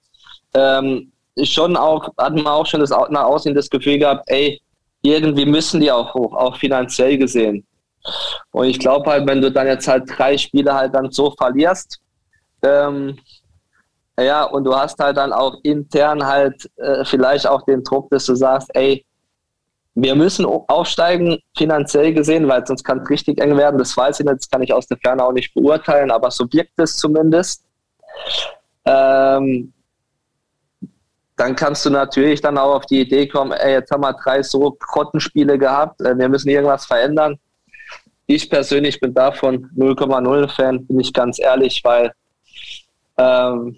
ähm, 0.55 1.11
schon 1.43 1.77
auch, 1.77 2.09
hat 2.17 2.33
man 2.33 2.47
auch 2.47 2.65
schon 2.65 2.79
das 2.79 2.89
nach 2.89 3.25
außen 3.25 3.53
das 3.53 3.69
Gefühl 3.69 3.99
gehabt, 3.99 4.23
ey, 4.27 4.59
irgendwie 5.03 5.45
müssen 5.45 5.81
die 5.81 5.91
auch 5.91 6.15
hoch, 6.15 6.33
auch 6.33 6.57
finanziell 6.57 7.17
gesehen. 7.19 7.63
Und 8.51 8.65
ich 8.65 8.79
glaube 8.79 9.07
halt, 9.11 9.27
wenn 9.27 9.39
du 9.39 9.51
dann 9.51 9.67
jetzt 9.67 9.87
halt 9.87 10.09
drei 10.17 10.35
Spiele 10.35 10.73
halt 10.73 10.95
dann 10.95 11.11
so 11.11 11.31
verlierst, 11.37 11.99
ähm, 12.63 13.19
ja, 14.19 14.45
und 14.45 14.63
du 14.63 14.75
hast 14.75 14.97
halt 14.99 15.17
dann 15.17 15.31
auch 15.31 15.57
intern 15.61 16.25
halt 16.25 16.67
äh, 16.77 17.05
vielleicht 17.05 17.45
auch 17.47 17.61
den 17.65 17.83
Druck, 17.83 18.09
dass 18.09 18.25
du 18.25 18.33
sagst, 18.33 18.69
ey, 18.73 19.05
wir 20.01 20.15
müssen 20.15 20.45
aufsteigen, 20.45 21.39
finanziell 21.57 22.13
gesehen, 22.13 22.47
weil 22.47 22.65
sonst 22.65 22.83
kann 22.83 22.99
es 22.99 23.09
richtig 23.09 23.39
eng 23.41 23.57
werden. 23.57 23.77
Das 23.77 23.95
weiß 23.95 24.19
ich 24.19 24.25
nicht, 24.25 24.37
das 24.37 24.49
kann 24.49 24.61
ich 24.61 24.73
aus 24.73 24.87
der 24.87 24.97
Ferne 24.97 25.23
auch 25.23 25.31
nicht 25.31 25.53
beurteilen, 25.53 26.11
aber 26.11 26.31
so 26.31 26.45
wirkt 26.51 26.77
es 26.77 26.97
zumindest. 26.97 27.65
Ähm, 28.85 29.73
dann 31.35 31.55
kannst 31.55 31.85
du 31.85 31.89
natürlich 31.89 32.41
dann 32.41 32.57
auch 32.57 32.75
auf 32.75 32.85
die 32.85 33.01
Idee 33.01 33.27
kommen, 33.27 33.53
ey, 33.53 33.73
jetzt 33.73 33.91
haben 33.91 34.01
wir 34.01 34.13
drei 34.13 34.43
so 34.43 34.75
Grottenspiele 34.79 35.57
gehabt, 35.57 36.01
äh, 36.01 36.17
wir 36.17 36.27
müssen 36.27 36.49
irgendwas 36.49 36.85
verändern. 36.85 37.39
Ich 38.25 38.49
persönlich 38.49 38.99
bin 38.99 39.13
davon 39.13 39.69
0,0 39.75 40.49
Fan, 40.49 40.85
bin 40.85 40.99
ich 40.99 41.13
ganz 41.13 41.39
ehrlich, 41.39 41.81
weil 41.83 42.11
ähm, 43.17 43.75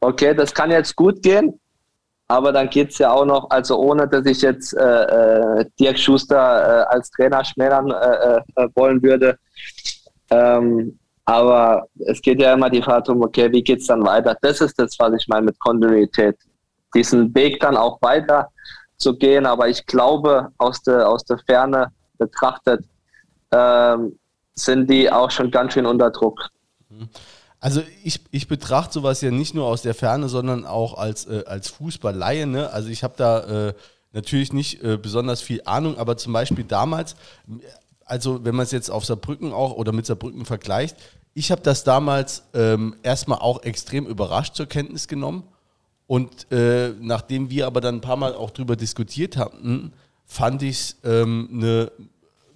okay, 0.00 0.34
das 0.34 0.54
kann 0.54 0.70
jetzt 0.70 0.96
gut 0.96 1.22
gehen, 1.22 1.60
aber 2.32 2.50
dann 2.50 2.70
geht 2.70 2.92
es 2.92 2.98
ja 2.98 3.12
auch 3.12 3.26
noch, 3.26 3.50
also 3.50 3.76
ohne 3.78 4.08
dass 4.08 4.24
ich 4.24 4.40
jetzt 4.40 4.72
äh, 4.72 5.60
äh, 5.60 5.66
Dirk 5.78 5.98
Schuster 5.98 6.36
äh, 6.36 6.94
als 6.94 7.10
Trainer 7.10 7.44
schmälern 7.44 7.90
äh, 7.90 8.40
äh, 8.56 8.68
wollen 8.74 9.02
würde. 9.02 9.38
Ähm, 10.30 10.98
aber 11.26 11.86
es 12.06 12.22
geht 12.22 12.40
ja 12.40 12.54
immer 12.54 12.70
die 12.70 12.80
Frage 12.80 13.12
um, 13.12 13.22
okay, 13.22 13.52
wie 13.52 13.62
geht 13.62 13.80
es 13.80 13.86
dann 13.86 14.02
weiter? 14.06 14.34
Das 14.40 14.62
ist 14.62 14.78
das, 14.78 14.98
was 14.98 15.12
ich 15.12 15.28
meine 15.28 15.44
mit 15.44 15.60
Kontinuität. 15.60 16.38
Diesen 16.94 17.34
Weg 17.34 17.60
dann 17.60 17.76
auch 17.76 18.00
weiter 18.00 18.48
zu 18.96 19.14
gehen, 19.14 19.44
aber 19.44 19.68
ich 19.68 19.84
glaube, 19.84 20.48
aus 20.56 20.82
der, 20.82 21.06
aus 21.06 21.24
der 21.24 21.38
Ferne 21.46 21.92
betrachtet, 22.16 22.82
ähm, 23.50 24.18
sind 24.54 24.88
die 24.88 25.12
auch 25.12 25.30
schon 25.30 25.50
ganz 25.50 25.74
schön 25.74 25.84
unter 25.84 26.10
Druck. 26.10 26.48
Mhm. 26.88 27.10
Also 27.62 27.80
ich, 28.02 28.20
ich 28.32 28.48
betrachte 28.48 28.92
sowas 28.92 29.20
ja 29.20 29.30
nicht 29.30 29.54
nur 29.54 29.66
aus 29.66 29.82
der 29.82 29.94
Ferne, 29.94 30.28
sondern 30.28 30.66
auch 30.66 30.94
als, 30.94 31.26
äh, 31.26 31.44
als 31.46 31.68
Fußballleihe. 31.68 32.44
Ne? 32.44 32.68
Also 32.70 32.88
ich 32.88 33.04
habe 33.04 33.14
da 33.16 33.68
äh, 33.68 33.74
natürlich 34.12 34.52
nicht 34.52 34.82
äh, 34.82 34.98
besonders 35.00 35.42
viel 35.42 35.62
Ahnung, 35.64 35.96
aber 35.96 36.16
zum 36.16 36.32
Beispiel 36.32 36.64
damals, 36.64 37.14
also 38.04 38.44
wenn 38.44 38.56
man 38.56 38.64
es 38.64 38.72
jetzt 38.72 38.90
auf 38.90 39.04
Saarbrücken 39.04 39.52
auch 39.52 39.74
oder 39.74 39.92
mit 39.92 40.06
Saarbrücken 40.06 40.44
vergleicht, 40.44 40.96
ich 41.34 41.52
habe 41.52 41.62
das 41.62 41.84
damals 41.84 42.42
ähm, 42.52 42.96
erstmal 43.04 43.38
auch 43.38 43.62
extrem 43.62 44.06
überrascht 44.06 44.56
zur 44.56 44.66
Kenntnis 44.66 45.06
genommen. 45.06 45.44
Und 46.08 46.50
äh, 46.50 46.90
nachdem 47.00 47.48
wir 47.48 47.68
aber 47.68 47.80
dann 47.80 47.98
ein 47.98 48.00
paar 48.00 48.16
Mal 48.16 48.34
auch 48.34 48.50
drüber 48.50 48.74
diskutiert 48.74 49.36
hatten, 49.36 49.92
fand 50.26 50.64
ich 50.64 50.78
es 50.78 50.96
ähm, 51.04 51.48
eine 51.52 51.92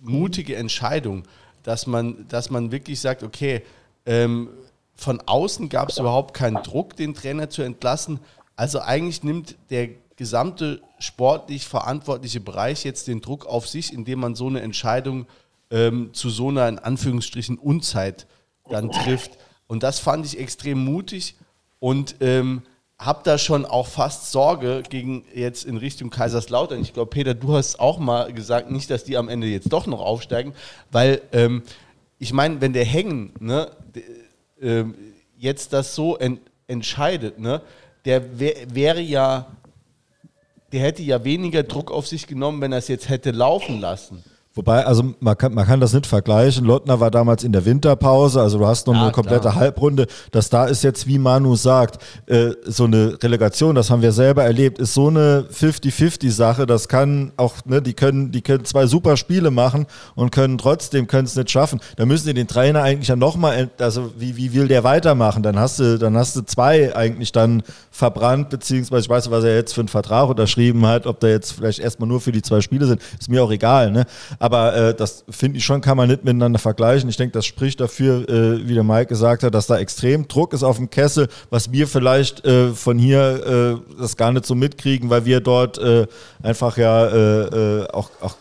mutige 0.01 0.57
Entscheidung, 0.57 1.23
dass 1.63 1.87
man, 1.87 2.27
dass 2.27 2.51
man 2.51 2.73
wirklich 2.73 3.01
sagt, 3.01 3.23
okay, 3.23 3.63
ähm, 4.05 4.49
von 4.97 5.21
außen 5.25 5.69
gab 5.69 5.91
es 5.91 5.99
überhaupt 5.99 6.35
keinen 6.35 6.63
Druck, 6.63 6.97
den 6.97 7.15
Trainer 7.15 7.51
zu 7.51 7.63
entlassen. 7.63 8.21
Also 8.57 8.81
eigentlich 8.81 9.23
nimmt 9.23 9.57
der 9.71 9.91
gesamte 10.17 10.81
sportlich 10.99 11.67
verantwortliche 11.67 12.41
Bereich 12.41 12.85
jetzt 12.85 13.07
den 13.07 13.21
Druck 13.21 13.47
auf 13.47 13.69
sich, 13.69 13.93
indem 13.93 14.21
man 14.21 14.35
so 14.35 14.47
eine 14.47 14.61
Entscheidung 14.61 15.27
ähm, 15.71 16.15
zu 16.15 16.31
so 16.31 16.49
einer 16.49 16.69
in 16.69 16.79
Anführungsstrichen 16.79 17.59
Unzeit 17.59 18.27
dann 18.69 18.91
trifft. 18.91 19.33
Und 19.67 19.83
das 19.83 19.99
fand 19.99 20.25
ich 20.25 20.39
extrem 20.39 20.83
mutig 20.83 21.35
und 21.79 22.17
ähm, 22.21 22.63
habe 22.99 23.21
da 23.25 23.37
schon 23.37 23.67
auch 23.67 23.87
fast 23.87 24.33
Sorge 24.33 24.83
gegen 24.89 25.25
jetzt 25.35 25.65
in 25.65 25.77
Richtung 25.77 26.09
Kaiserslautern. 26.09 26.81
Ich 26.81 26.95
glaube, 26.95 27.11
Peter, 27.11 27.35
du 27.35 27.55
hast 27.55 27.79
auch 27.79 27.99
mal 27.99 28.33
gesagt, 28.33 28.71
nicht, 28.71 28.91
dass 28.91 29.05
die 29.05 29.19
am 29.19 29.29
Ende 29.29 29.47
jetzt 29.49 29.71
doch 29.71 29.87
noch 29.87 30.01
aufsteigen, 30.01 30.55
weil 30.91 31.21
ähm, 31.33 31.63
ich 32.19 32.33
meine, 32.33 32.63
wenn 32.63 32.73
der 32.73 32.87
Hängen, 32.87 33.33
ne, 33.39 33.71
ähm, 34.61 34.95
jetzt 35.37 35.73
das 35.73 35.95
so 35.95 36.17
ent 36.17 36.41
entscheidet, 36.69 37.39
ne, 37.39 37.63
der 38.05 38.41
wär, 38.41 38.75
wäre 38.75 39.01
ja, 39.01 39.47
der 40.73 40.81
hätte 40.81 41.03
ja 41.03 41.23
weniger 41.23 41.63
Druck 41.63 41.93
auf 41.93 42.09
sich 42.09 42.27
genommen, 42.27 42.61
wenn 42.61 42.73
er 42.73 42.79
es 42.79 42.89
jetzt 42.89 43.09
hätte 43.09 43.31
laufen 43.31 43.81
lassen. 43.81 44.25
Wobei, 44.57 44.87
also 44.87 45.15
man 45.21 45.37
kann, 45.37 45.53
man 45.53 45.67
kann 45.67 45.81
das 45.81 45.93
nicht 45.93 46.07
vergleichen. 46.07 46.65
Lottner 46.65 46.99
war 46.99 47.11
damals 47.11 47.45
in 47.45 47.53
der 47.53 47.67
Winterpause, 47.67 48.41
also 48.41 48.59
du 48.59 48.67
hast 48.67 48.87
noch 48.87 48.95
ja, 48.95 49.03
eine 49.03 49.13
komplette 49.13 49.43
klar. 49.43 49.55
Halbrunde. 49.57 50.07
Das 50.31 50.49
da 50.49 50.65
ist 50.65 50.83
jetzt, 50.83 51.07
wie 51.07 51.19
Manu 51.19 51.57
sagt, 51.57 52.03
äh, 52.25 52.53
so 52.65 52.85
eine 52.85 53.19
Relegation, 53.23 53.75
das 53.75 53.91
haben 53.91 54.01
wir 54.01 54.13
selber 54.13 54.45
erlebt, 54.45 54.79
ist 54.79 54.95
so 54.95 55.09
eine 55.09 55.45
50-50-Sache. 55.53 56.65
Das 56.65 56.89
kann 56.89 57.33
auch, 57.37 57.67
ne, 57.67 57.83
die 57.83 57.93
können, 57.93 58.33
die 58.33 58.41
können 58.41 58.65
zwei 58.65 58.87
super 58.87 59.19
Spiele 59.19 59.51
machen 59.51 59.85
und 60.15 60.33
können 60.33 60.57
trotzdem, 60.57 61.07
können 61.07 61.27
es 61.27 61.37
nicht 61.37 61.51
schaffen. 61.51 61.79
Da 61.97 62.07
müssen 62.07 62.27
die 62.27 62.33
den 62.33 62.49
Trainer 62.49 62.83
eigentlich 62.83 63.09
ja 63.09 63.17
nochmal, 63.17 63.69
also 63.79 64.13
wie, 64.17 64.39
wie 64.39 64.55
will 64.55 64.69
der 64.69 64.85
weitermachen? 64.85 65.43
Dann 65.43 65.59
hast 65.59 65.81
du, 65.81 65.99
dann 65.99 66.17
hast 66.17 66.35
du 66.35 66.41
zwei 66.41 66.97
eigentlich 66.97 67.31
dann 67.31 67.63
verbrannt, 67.91 68.49
beziehungsweise 68.49 69.03
ich 69.03 69.11
weiß 69.11 69.27
nicht, 69.27 69.33
was 69.33 69.45
er 69.45 69.55
jetzt 69.55 69.75
für 69.75 69.83
einen 69.83 69.89
Vertrag 69.89 70.31
unterschrieben 70.31 70.87
hat, 70.87 71.07
ob 71.07 71.21
der 71.21 71.31
jetzt 71.31 71.53
vielleicht 71.53 71.79
erstmal 71.79 72.09
nur 72.09 72.23
für 72.23 72.33
die 72.33 72.41
zwei 72.41 72.63
Spiele 72.63 72.87
sind, 72.87 73.03
ist 73.21 73.29
mir 73.29 73.45
auch 73.45 73.51
egal, 73.51 73.91
ne? 73.91 74.07
Aber 74.39 74.46
äh, 74.55 74.95
das 74.95 75.25
finde 75.31 75.59
ich 75.59 75.65
schon, 75.65 75.81
kann 75.81 75.97
man 75.97 76.09
nicht 76.09 76.25
miteinander 76.25 76.59
vergleichen. 76.59 77.09
Ich 77.09 77.17
denke, 77.17 77.33
das 77.33 77.47
spricht 77.47 77.81
dafür, 77.81 78.29
äh, 78.29 78.69
wie 78.69 78.75
der 78.75 78.85
Mike 78.85 79.07
gesagt 79.07 79.43
hat, 79.43 79.55
dass 79.55 79.67
da 79.67 79.79
extrem 79.79 80.29
Druck 80.29 80.53
ist 80.53 80.63
auf 80.63 80.77
dem 80.77 80.91
Kessel, 80.91 81.29
was 81.51 81.73
wir 81.73 81.89
vielleicht 81.89 82.45
äh, 82.45 82.69
von 82.73 82.99
hier 82.99 83.81
äh, 83.81 84.01
das 84.01 84.17
gar 84.17 84.33
nicht 84.33 84.47
so 84.47 84.55
mitkriegen, 84.55 85.11
weil 85.11 85.25
wir 85.25 85.41
dort 85.41 85.79
äh, 85.79 86.07
einfach 86.43 86.77
ja 86.77 87.07
äh, 87.09 87.89
auch, 87.89 88.11
auch 88.21 88.37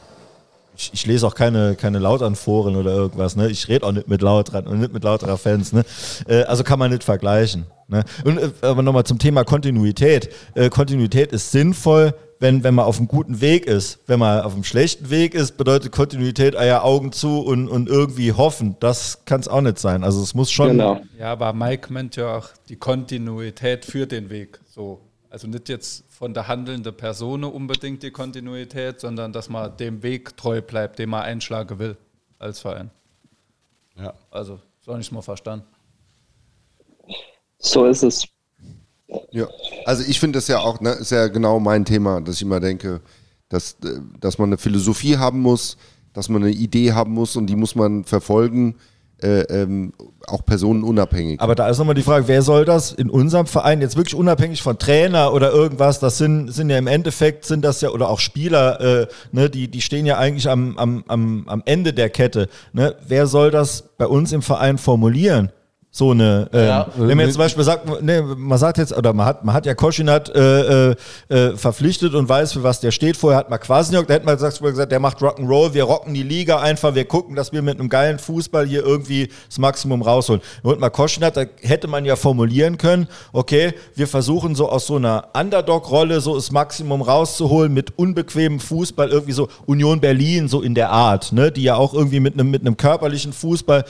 ich, 0.77 0.91
ich, 0.93 1.05
lese 1.05 1.25
auch 1.25 1.35
keine, 1.35 1.75
keine 1.75 1.99
Lautern-Foren 1.99 2.75
oder 2.75 2.91
irgendwas, 2.91 3.35
ne? 3.35 3.49
Ich 3.49 3.69
rede 3.69 3.85
auch 3.85 3.93
nicht 3.93 4.09
mit 4.09 4.21
Lautern 4.21 4.67
und 4.67 4.79
nicht 4.79 4.93
mit 4.93 5.03
lauterer 5.03 5.37
Fans, 5.37 5.71
ne? 5.71 5.85
Äh, 6.27 6.43
also 6.43 6.63
kann 6.63 6.79
man 6.79 6.91
nicht 6.91 7.03
vergleichen. 7.03 7.65
Ne? 7.87 8.03
Und, 8.23 8.37
äh, 8.37 8.49
aber 8.61 8.81
nochmal 8.81 9.03
zum 9.03 9.19
Thema 9.19 9.43
Kontinuität. 9.43 10.29
Äh, 10.55 10.69
Kontinuität 10.69 11.31
ist 11.31 11.51
sinnvoll, 11.51 12.13
wenn, 12.39 12.63
wenn 12.63 12.75
man 12.75 12.85
auf 12.85 12.97
einem 12.97 13.07
guten 13.07 13.41
Weg 13.41 13.65
ist. 13.65 13.99
Wenn 14.07 14.19
man 14.19 14.41
auf 14.41 14.53
einem 14.53 14.63
schlechten 14.63 15.09
Weg 15.09 15.33
ist, 15.33 15.57
bedeutet 15.57 15.91
Kontinuität 15.91 16.55
Eier 16.55 16.83
Augen 16.83 17.11
zu 17.11 17.39
und, 17.39 17.67
und 17.67 17.87
irgendwie 17.87 18.33
hoffen. 18.33 18.75
Das 18.79 19.25
kann 19.25 19.39
es 19.39 19.47
auch 19.47 19.61
nicht 19.61 19.79
sein. 19.79 20.03
Also 20.03 20.21
es 20.21 20.33
muss 20.33 20.51
schon. 20.51 20.69
Genau. 20.69 21.01
Ja, 21.17 21.31
aber 21.31 21.53
Mike 21.53 21.91
meint 21.91 22.15
ja 22.15 22.37
auch 22.37 22.49
die 22.69 22.75
Kontinuität 22.75 23.85
für 23.85 24.05
den 24.05 24.29
Weg. 24.29 24.59
So. 24.67 25.01
Also 25.29 25.47
nicht 25.47 25.69
jetzt 25.69 26.05
von 26.09 26.33
der 26.33 26.47
handelnden 26.47 26.95
Person 26.95 27.43
unbedingt 27.43 28.03
die 28.03 28.11
Kontinuität, 28.11 29.01
sondern 29.01 29.33
dass 29.33 29.49
man 29.49 29.75
dem 29.77 30.01
Weg 30.01 30.37
treu 30.37 30.61
bleibt, 30.61 30.99
den 30.99 31.09
man 31.09 31.23
einschlagen 31.23 31.77
will 31.77 31.97
als 32.39 32.59
Verein. 32.59 32.89
Ja. 33.97 34.13
Also, 34.31 34.59
so 34.81 34.91
habe 34.91 35.01
ich 35.01 35.07
es 35.07 35.11
mal 35.11 35.21
verstanden. 35.21 35.65
So 37.57 37.85
ist 37.85 38.03
es. 38.03 38.25
Ja, 39.31 39.47
also 39.85 40.03
ich 40.07 40.19
finde 40.19 40.37
das 40.37 40.47
ja 40.47 40.59
auch, 40.59 40.81
ne, 40.81 40.91
ist 40.91 41.11
ja 41.11 41.27
genau 41.27 41.59
mein 41.59 41.85
Thema, 41.85 42.21
dass 42.21 42.35
ich 42.35 42.41
immer 42.41 42.59
denke, 42.59 43.01
dass, 43.49 43.73
äh, 43.83 43.99
dass 44.19 44.37
man 44.37 44.49
eine 44.49 44.57
Philosophie 44.57 45.17
haben 45.17 45.41
muss, 45.41 45.77
dass 46.13 46.29
man 46.29 46.43
eine 46.43 46.51
Idee 46.51 46.93
haben 46.93 47.13
muss 47.13 47.35
und 47.35 47.47
die 47.47 47.55
muss 47.55 47.75
man 47.75 48.03
verfolgen, 48.03 48.75
äh, 49.21 49.41
ähm, 49.43 49.93
auch 50.27 50.43
personenunabhängig. 50.43 51.39
Aber 51.39 51.55
da 51.55 51.69
ist 51.69 51.77
nochmal 51.77 51.95
die 51.95 52.01
Frage, 52.01 52.27
wer 52.27 52.41
soll 52.41 52.65
das 52.65 52.91
in 52.91 53.09
unserem 53.09 53.45
Verein 53.45 53.79
jetzt 53.79 53.95
wirklich 53.95 54.15
unabhängig 54.15 54.61
von 54.61 54.77
Trainer 54.77 55.33
oder 55.33 55.51
irgendwas, 55.51 55.99
das 55.99 56.17
sind, 56.17 56.51
sind 56.53 56.69
ja 56.69 56.77
im 56.77 56.87
Endeffekt, 56.87 57.45
sind 57.45 57.63
das 57.63 57.81
ja, 57.81 57.89
oder 57.89 58.09
auch 58.09 58.19
Spieler, 58.19 58.81
äh, 58.81 59.07
ne, 59.31 59.49
die, 59.49 59.69
die 59.69 59.81
stehen 59.81 60.05
ja 60.05 60.17
eigentlich 60.17 60.49
am, 60.49 60.77
am, 60.77 61.03
am, 61.07 61.63
Ende 61.65 61.93
der 61.93 62.09
Kette. 62.09 62.49
Ne? 62.73 62.95
Wer 63.07 63.27
soll 63.27 63.51
das 63.51 63.83
bei 63.97 64.05
uns 64.05 64.31
im 64.31 64.41
Verein 64.41 64.77
formulieren? 64.77 65.51
So 65.97 66.11
eine, 66.11 66.49
ähm, 66.51 66.67
Ja, 66.67 66.87
wenn 66.97 67.15
man 67.15 67.19
jetzt 67.19 67.35
zum 67.35 67.39
Beispiel 67.39 67.63
sagt, 67.63 68.01
ne, 68.01 68.21
man 68.21 68.57
sagt 68.57 68.79
jetzt, 68.79 68.91
oder 68.91 69.13
man 69.13 69.25
hat, 69.25 69.45
man 69.45 69.55
hat 69.55 69.65
ja 69.65 69.73
Koschinat 69.73 70.27
äh, 70.35 70.89
äh, 70.89 70.95
äh, 71.29 71.55
verpflichtet 71.55 72.15
und 72.15 72.27
weiß, 72.27 72.51
für 72.51 72.63
was 72.63 72.81
der 72.81 72.91
steht. 72.91 73.15
Vorher 73.15 73.39
hat 73.39 73.49
man 73.49 73.61
Kwasniok, 73.61 74.05
da 74.05 74.15
hätte 74.15 74.25
man 74.25 74.35
gesagt, 74.35 74.61
gesagt, 74.61 74.91
der 74.91 74.99
macht 74.99 75.19
Rock'n'Roll, 75.19 75.73
wir 75.73 75.85
rocken 75.85 76.13
die 76.13 76.23
Liga 76.23 76.59
einfach, 76.59 76.95
wir 76.95 77.05
gucken, 77.05 77.37
dass 77.37 77.53
wir 77.53 77.61
mit 77.61 77.79
einem 77.79 77.87
geilen 77.87 78.19
Fußball 78.19 78.67
hier 78.67 78.85
irgendwie 78.85 79.29
das 79.47 79.57
Maximum 79.57 80.01
rausholen. 80.01 80.41
Und 80.63 80.81
mal 80.81 80.89
Koschinat, 80.89 81.37
da 81.37 81.45
hätte 81.61 81.87
man 81.87 82.03
ja 82.03 82.17
formulieren 82.17 82.77
können, 82.77 83.07
okay, 83.31 83.73
wir 83.95 84.09
versuchen 84.09 84.53
so 84.53 84.67
aus 84.67 84.87
so 84.87 84.97
einer 84.97 85.29
Underdog-Rolle 85.33 86.19
so 86.19 86.35
das 86.35 86.51
Maximum 86.51 87.03
rauszuholen 87.03 87.73
mit 87.73 87.97
unbequemem 87.97 88.59
Fußball, 88.59 89.07
irgendwie 89.07 89.31
so 89.31 89.47
Union 89.65 90.01
Berlin, 90.01 90.49
so 90.49 90.61
in 90.61 90.75
der 90.75 90.89
Art, 90.89 91.31
ne, 91.31 91.53
die 91.53 91.63
ja 91.63 91.75
auch 91.75 91.93
irgendwie 91.93 92.19
mit 92.19 92.33
einem 92.33 92.51
mit 92.51 92.63
einem 92.63 92.75
körperlichen 92.75 93.31
Fußball 93.31 93.85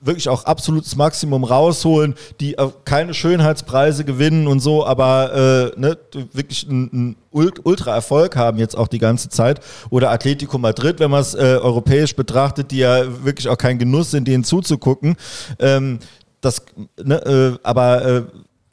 wirklich 0.00 0.28
auch 0.28 0.44
absolutes 0.44 0.96
Maximum 0.96 1.44
rausholen, 1.44 2.14
die 2.40 2.54
äh, 2.54 2.68
keine 2.84 3.14
Schönheitspreise 3.14 4.04
gewinnen 4.04 4.46
und 4.46 4.60
so, 4.60 4.86
aber 4.86 5.72
äh, 5.76 5.80
ne, 5.80 5.98
wirklich 6.32 6.68
einen 6.68 7.16
Ultra-Erfolg 7.32 8.36
haben 8.36 8.58
jetzt 8.58 8.76
auch 8.76 8.88
die 8.88 8.98
ganze 8.98 9.28
Zeit. 9.28 9.60
Oder 9.90 10.10
Atletico 10.10 10.58
Madrid, 10.58 11.00
wenn 11.00 11.10
man 11.10 11.20
es 11.20 11.34
äh, 11.34 11.58
europäisch 11.60 12.14
betrachtet, 12.14 12.70
die 12.70 12.78
ja 12.78 13.24
wirklich 13.24 13.48
auch 13.48 13.58
kein 13.58 13.78
Genuss 13.78 14.10
sind, 14.10 14.28
denen 14.28 14.44
zuzugucken. 14.44 15.16
Ähm, 15.58 15.98
das, 16.40 16.62
ne, 17.02 17.16
äh, 17.24 17.58
aber 17.64 18.04
äh, 18.04 18.22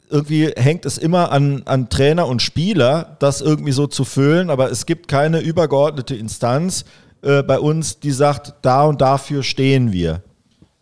irgendwie 0.08 0.52
hängt 0.56 0.86
es 0.86 0.98
immer 0.98 1.32
an, 1.32 1.62
an 1.64 1.88
Trainer 1.88 2.28
und 2.28 2.40
Spieler, 2.40 3.16
das 3.18 3.40
irgendwie 3.40 3.72
so 3.72 3.88
zu 3.88 4.04
füllen, 4.04 4.50
aber 4.50 4.70
es 4.70 4.86
gibt 4.86 5.08
keine 5.08 5.40
übergeordnete 5.40 6.14
Instanz 6.14 6.84
äh, 7.22 7.42
bei 7.42 7.58
uns, 7.58 7.98
die 7.98 8.12
sagt, 8.12 8.54
da 8.62 8.84
und 8.84 9.00
dafür 9.00 9.42
stehen 9.42 9.92
wir. 9.92 10.22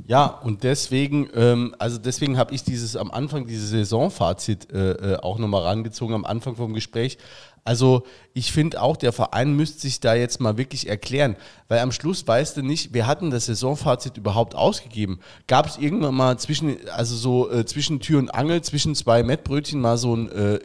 Ja, 0.07 0.27
und 0.27 0.65
deswegen, 0.65 1.31
ähm, 1.35 1.75
also 1.79 1.97
deswegen 1.99 2.37
habe 2.37 2.55
ich 2.55 2.63
dieses 2.63 2.95
am 2.95 3.11
Anfang, 3.11 3.47
dieses 3.47 3.71
Saisonfazit 3.71 4.71
äh, 4.71 5.15
äh, 5.15 5.17
auch 5.17 5.39
nochmal 5.39 5.63
rangezogen 5.63 6.15
am 6.15 6.27
Anfang 6.27 6.57
vom 6.57 6.75
Gespräch. 6.75 7.17
Also 7.67 8.03
ich 8.35 8.53
finde 8.53 8.83
auch, 8.83 8.99
der 8.99 9.13
Verein 9.13 9.55
müsste 9.55 9.81
sich 9.81 9.99
da 9.99 10.15
jetzt 10.15 10.39
mal 10.39 10.59
wirklich 10.59 10.87
erklären, 10.87 11.35
weil 11.69 11.79
am 11.79 11.93
Schluss 11.93 12.27
weißt 12.27 12.59
du 12.59 12.63
nicht, 12.63 12.91
wer 12.93 13.07
hat 13.07 13.23
denn 13.23 13.31
das 13.31 13.47
Saisonfazit 13.47 14.19
überhaupt 14.19 14.55
ausgegeben? 14.55 15.19
Gab 15.47 15.67
es 15.67 15.79
irgendwann 15.79 16.15
mal 16.15 16.39
zwischen, 16.39 16.77
also 16.91 17.17
so 17.17 17.51
äh, 17.51 17.65
zwischen 17.65 18.01
Tür 18.01 18.19
und 18.19 18.35
Angel, 18.35 18.61
zwischen 18.61 18.95
zwei 18.95 19.23
Mettbrötchen 19.23 19.81
mal 19.81 19.97
so 19.97 20.15
ein 20.15 20.31
äh, 20.31 20.59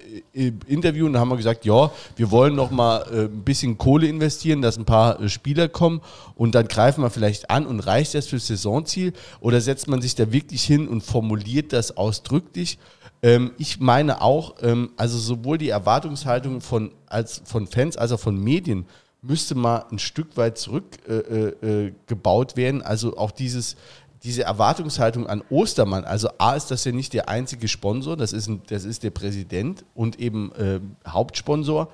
Interview 0.67 1.05
und 1.05 1.13
da 1.13 1.21
haben 1.21 1.29
wir 1.29 1.37
gesagt, 1.37 1.63
ja, 1.63 1.89
wir 2.17 2.31
wollen 2.31 2.55
noch 2.55 2.69
mal 2.69 3.05
äh, 3.13 3.25
ein 3.25 3.43
bisschen 3.45 3.77
Kohle 3.77 4.07
investieren, 4.07 4.61
dass 4.61 4.77
ein 4.77 4.83
paar 4.83 5.21
äh, 5.21 5.29
Spieler 5.29 5.69
kommen 5.69 6.01
und 6.35 6.53
dann 6.53 6.67
greifen 6.67 7.01
wir 7.01 7.09
vielleicht 7.09 7.49
an 7.49 7.65
und 7.65 7.79
reicht 7.79 8.13
das 8.13 8.27
fürs 8.27 8.47
Saisonziel 8.47 9.13
oder 9.39 9.61
setzt 9.61 9.87
man 9.87 10.01
sich 10.01 10.15
da 10.15 10.33
wirklich 10.33 10.63
hin 10.63 10.89
und 10.89 10.99
formuliert 10.99 11.71
das 11.71 11.95
ausdrücklich? 11.95 12.77
Ähm, 13.21 13.51
ich 13.57 13.79
meine 13.79 14.21
auch, 14.21 14.55
ähm, 14.61 14.91
also 14.95 15.17
sowohl 15.17 15.57
die 15.57 15.69
Erwartungshaltung 15.69 16.61
von, 16.61 16.91
als, 17.07 17.41
von 17.45 17.67
Fans 17.67 17.97
als 17.97 18.11
auch 18.11 18.19
von 18.19 18.37
Medien 18.41 18.85
müsste 19.21 19.55
mal 19.55 19.85
ein 19.91 19.99
Stück 19.99 20.37
weit 20.37 20.57
zurückgebaut 20.57 21.63
äh, 21.63 21.87
äh, 21.87 21.93
gebaut 22.07 22.55
werden. 22.55 22.81
Also 22.81 23.17
auch 23.17 23.31
dieses, 23.31 23.75
diese 24.23 24.43
Erwartungshaltung 24.43 25.27
an 25.27 25.43
Ostermann. 25.49 26.05
Also 26.05 26.29
A 26.37 26.55
ist 26.55 26.71
das 26.71 26.85
ja 26.85 26.91
nicht 26.91 27.13
der 27.13 27.29
einzige 27.29 27.67
Sponsor, 27.67 28.15
das 28.15 28.33
ist, 28.33 28.47
ein, 28.47 28.61
das 28.67 28.85
ist 28.85 29.03
der 29.03 29.11
Präsident 29.11 29.83
und 29.93 30.19
eben 30.19 30.51
äh, 30.53 30.79
Hauptsponsor. 31.07 31.89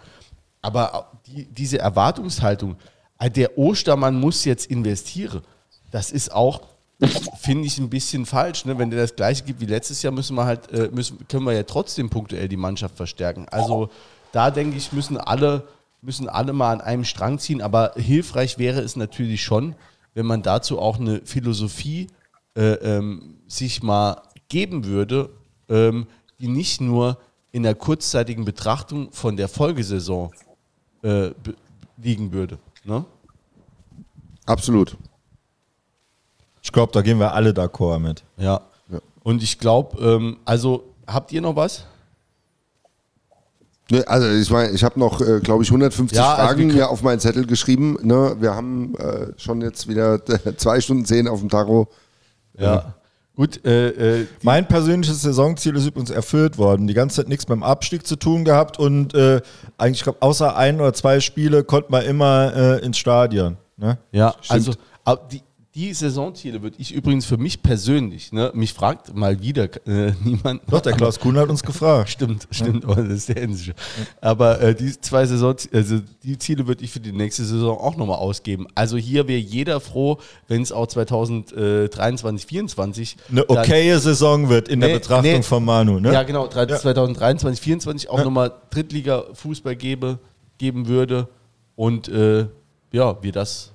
Aber 0.62 1.12
die, 1.28 1.46
diese 1.46 1.80
Erwartungshaltung, 1.80 2.78
äh, 3.20 3.30
der 3.30 3.58
Ostermann 3.58 4.20
muss 4.20 4.46
jetzt 4.46 4.68
investieren, 4.68 5.42
das 5.92 6.12
ist 6.12 6.32
auch 6.32 6.62
finde 7.40 7.68
ich 7.68 7.78
ein 7.78 7.90
bisschen 7.90 8.26
falsch. 8.26 8.66
Ne? 8.66 8.78
Wenn 8.78 8.90
der 8.90 9.02
das 9.02 9.16
gleiche 9.16 9.44
gibt 9.44 9.60
wie 9.60 9.66
letztes 9.66 10.02
Jahr, 10.02 10.14
müssen 10.14 10.36
wir 10.36 10.46
halt, 10.46 10.72
äh, 10.72 10.90
müssen, 10.92 11.28
können 11.28 11.46
wir 11.46 11.54
ja 11.54 11.64
trotzdem 11.64 12.10
punktuell 12.10 12.48
die 12.48 12.58
Mannschaft 12.58 12.96
verstärken. 12.96 13.48
Also 13.50 13.90
da 14.32 14.52
denke 14.52 14.78
ich, 14.78 14.92
müssen 14.94 15.18
alle, 15.18 15.68
müssen 16.02 16.30
alle 16.30 16.54
mal 16.54 16.72
an 16.72 16.82
einem 16.82 17.04
Strang 17.04 17.40
ziehen. 17.40 17.62
Aber 17.62 17.94
hilfreich 17.96 18.58
wäre 18.58 18.82
es 18.82 18.96
natürlich 18.96 19.44
schon, 19.44 19.76
wenn 20.14 20.26
man 20.26 20.42
dazu 20.42 20.80
auch 20.80 21.00
eine 21.00 21.22
Philosophie 21.26 22.08
äh, 22.56 22.74
ähm, 22.76 23.38
sich 23.48 23.84
mal 23.84 24.22
geben 24.48 24.86
würde, 24.86 25.30
ähm, 25.70 26.08
die 26.40 26.48
nicht 26.48 26.80
nur 26.80 27.18
in 27.52 27.64
der 27.64 27.76
kurzzeitigen 27.76 28.46
Betrachtung 28.46 29.12
von 29.12 29.38
der 29.38 29.48
Folgesaison 29.48 30.32
äh, 31.04 31.32
liegen 31.98 32.32
würde. 32.32 32.58
Ne? 32.84 33.06
Absolut. 34.46 34.98
Ich 36.66 36.72
glaube, 36.72 36.92
da 36.92 37.02
gehen 37.04 37.20
wir 37.20 37.32
alle 37.36 37.52
d'accord 37.52 38.00
mit. 38.00 38.24
Ja. 38.38 38.60
Ja. 38.92 38.98
Und 39.22 39.44
ich 39.44 39.60
glaube, 39.60 40.02
ähm, 40.04 40.38
also 40.46 40.84
habt 41.06 41.32
ihr 41.32 41.40
noch 41.40 41.56
was? 41.56 41.86
Ne, 43.92 44.04
also 44.08 44.28
ich 44.28 44.50
meine, 44.50 44.72
ich 44.72 44.84
habe 44.84 45.00
noch, 45.00 45.22
äh, 45.22 45.42
glaube 45.42 45.62
ich, 45.64 45.70
150 45.70 46.18
Ja, 46.18 46.34
also 46.34 46.42
Fragen 46.48 46.60
können- 46.62 46.72
hier 46.72 46.90
auf 46.90 47.04
meinen 47.04 47.20
Zettel 47.20 47.46
geschrieben. 47.46 48.00
Ne? 48.02 48.36
Wir 48.40 48.56
haben 48.56 48.96
äh, 48.96 49.28
schon 49.38 49.62
jetzt 49.62 49.88
wieder 49.88 50.20
zwei 50.58 50.82
Stunden 50.82 51.06
zehn 51.06 51.28
auf 51.28 51.40
dem 51.40 51.50
Tacho. 51.50 51.88
Ja. 52.58 52.96
Gut, 53.36 53.64
äh, 53.64 54.22
äh, 54.22 54.28
Mein 54.42 54.68
persönliches 54.68 55.22
Saisonziel 55.22 55.76
ist 55.76 55.86
übrigens 55.86 56.10
erfüllt 56.10 56.58
worden. 56.58 56.88
Die 56.88 56.96
ganze 56.96 57.18
Zeit 57.18 57.28
nichts 57.30 57.48
mit 57.48 57.58
dem 57.58 57.64
Abstieg 57.64 58.08
zu 58.08 58.16
tun 58.16 58.44
gehabt 58.44 58.80
und 58.80 59.14
äh, 59.14 59.40
eigentlich, 59.78 60.00
ich 60.00 60.04
glaube, 60.04 60.24
außer 60.24 60.56
ein 60.56 60.82
oder 60.82 60.94
zwei 60.94 61.20
Spiele 61.20 61.64
konnte 61.64 61.92
man 61.92 62.04
immer 62.06 62.56
äh, 62.56 62.84
ins 62.84 62.98
Stadion. 62.98 63.58
Ne? 63.78 64.00
ja, 64.12 64.34
also 64.48 64.72
aber 65.04 65.22
die, 65.32 65.44
die 65.76 65.94
Saisonziele 65.94 66.62
würde 66.62 66.78
ich 66.80 66.94
übrigens 66.94 67.26
für 67.26 67.36
mich 67.36 67.62
persönlich, 67.62 68.32
ne, 68.32 68.50
mich 68.54 68.72
fragt 68.72 69.14
mal 69.14 69.42
wieder 69.42 69.66
äh, 69.86 70.14
niemand. 70.24 70.62
Doch, 70.70 70.80
der 70.80 70.94
Klaus 70.94 71.20
Kuhn 71.20 71.38
hat 71.38 71.50
uns 71.50 71.64
gefragt. 71.64 72.10
Stimmt, 72.10 72.48
stimmt, 72.50 72.86
aber 72.86 73.04
das 73.04 73.14
ist 73.14 73.30
der 73.30 73.44
Endische. 73.44 73.74
Aber 74.22 74.62
äh, 74.62 74.74
die 74.74 74.98
zwei 75.02 75.26
Saison, 75.26 75.54
also 75.74 76.00
die 76.24 76.38
Ziele 76.38 76.66
würde 76.66 76.84
ich 76.86 76.92
für 76.92 77.02
die 77.02 77.12
nächste 77.12 77.44
Saison 77.44 77.78
auch 77.78 77.98
nochmal 77.98 78.20
ausgeben. 78.20 78.68
Also 78.74 78.96
hier 78.96 79.28
wäre 79.28 79.40
jeder 79.40 79.82
froh, 79.82 80.18
wenn 80.48 80.62
es 80.62 80.72
auch 80.72 80.88
2023, 80.88 82.22
2024 82.22 83.18
Eine 83.30 83.50
okaye 83.50 84.00
Saison 84.00 84.48
wird 84.48 84.70
in 84.70 84.80
Nee, 84.80 84.88
der 84.88 84.94
Betrachtung 84.96 85.32
nee. 85.32 85.42
von 85.42 85.66
Manu. 85.66 86.00
Ne? 86.00 86.14
Ja, 86.14 86.24
genau, 86.24 86.48
2023, 86.48 87.42
2024 87.42 88.10
auch 88.10 88.24
nochmal 88.24 88.54
Drittliga-Fußball 88.70 89.76
gebe, 89.76 90.20
geben 90.58 90.88
würde. 90.88 91.28
Und 91.76 92.08
äh, 92.08 92.48
ja, 92.94 93.22
wir 93.22 93.32
das, 93.34 93.74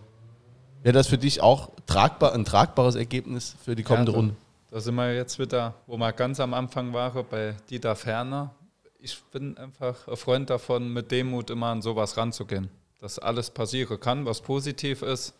wäre 0.82 0.93
das 0.93 1.07
für 1.09 1.19
dich 1.19 1.40
auch 1.43 1.70
tragbar, 1.86 2.32
ein 2.32 2.44
tragbares 2.44 2.94
Ergebnis 2.94 3.57
für 3.65 3.74
die 3.74 3.82
kommende 3.82 4.12
Ja, 4.12 4.16
da- 4.16 4.19
Runde? 4.20 4.36
Da 4.70 4.81
sind 4.81 4.94
wir 4.94 5.15
jetzt 5.15 5.39
wieder, 5.40 5.74
wo 5.89 5.97
wir 5.97 6.12
ganz 6.12 6.39
am 6.39 6.55
Anfang 6.55 6.93
waren, 6.93 7.24
bei 7.28 7.57
Dieter 7.69 7.97
Ferner. 7.97 8.55
Ich 9.01 9.20
bin 9.32 9.57
einfach 9.59 10.07
ein 10.07 10.16
Freund 10.16 10.48
davon, 10.48 10.93
mit 10.93 11.11
Demut 11.11 11.51
immer 11.51 11.66
an 11.69 11.82
sowas 11.82 12.16
ranzugehen. 12.16 12.69
Dass 13.01 13.19
alles 13.19 13.51
passieren 13.51 13.98
kann, 13.98 14.27
was 14.27 14.40
positiv 14.40 15.02
ist, 15.02 15.35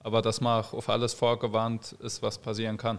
aber 0.00 0.22
dass 0.22 0.40
man 0.40 0.62
auch 0.62 0.72
auf 0.72 0.88
alles 0.88 1.12
vorgewarnt 1.12 1.96
ist, 2.00 2.22
was 2.22 2.38
passieren 2.38 2.76
kann. 2.78 2.98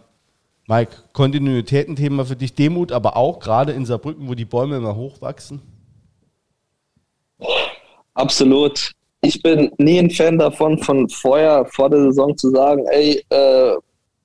Mike, 0.67 0.91
Kontinuitätenthema 1.13 2.25
für 2.25 2.35
dich, 2.35 2.53
Demut, 2.53 2.91
aber 2.91 3.15
auch 3.15 3.39
gerade 3.39 3.71
in 3.71 3.85
Saarbrücken, 3.85 4.27
wo 4.27 4.35
die 4.35 4.45
Bäume 4.45 4.75
immer 4.77 4.95
hochwachsen. 4.95 5.61
Absolut. 8.13 8.91
Ich 9.21 9.41
bin 9.41 9.71
nie 9.77 9.99
ein 9.99 10.09
Fan 10.09 10.37
davon, 10.37 10.77
von 10.79 11.09
vorher, 11.09 11.65
vor 11.65 11.89
der 11.89 12.01
Saison 12.01 12.37
zu 12.37 12.49
sagen, 12.51 12.85
ey, 12.91 13.23
äh, 13.29 13.75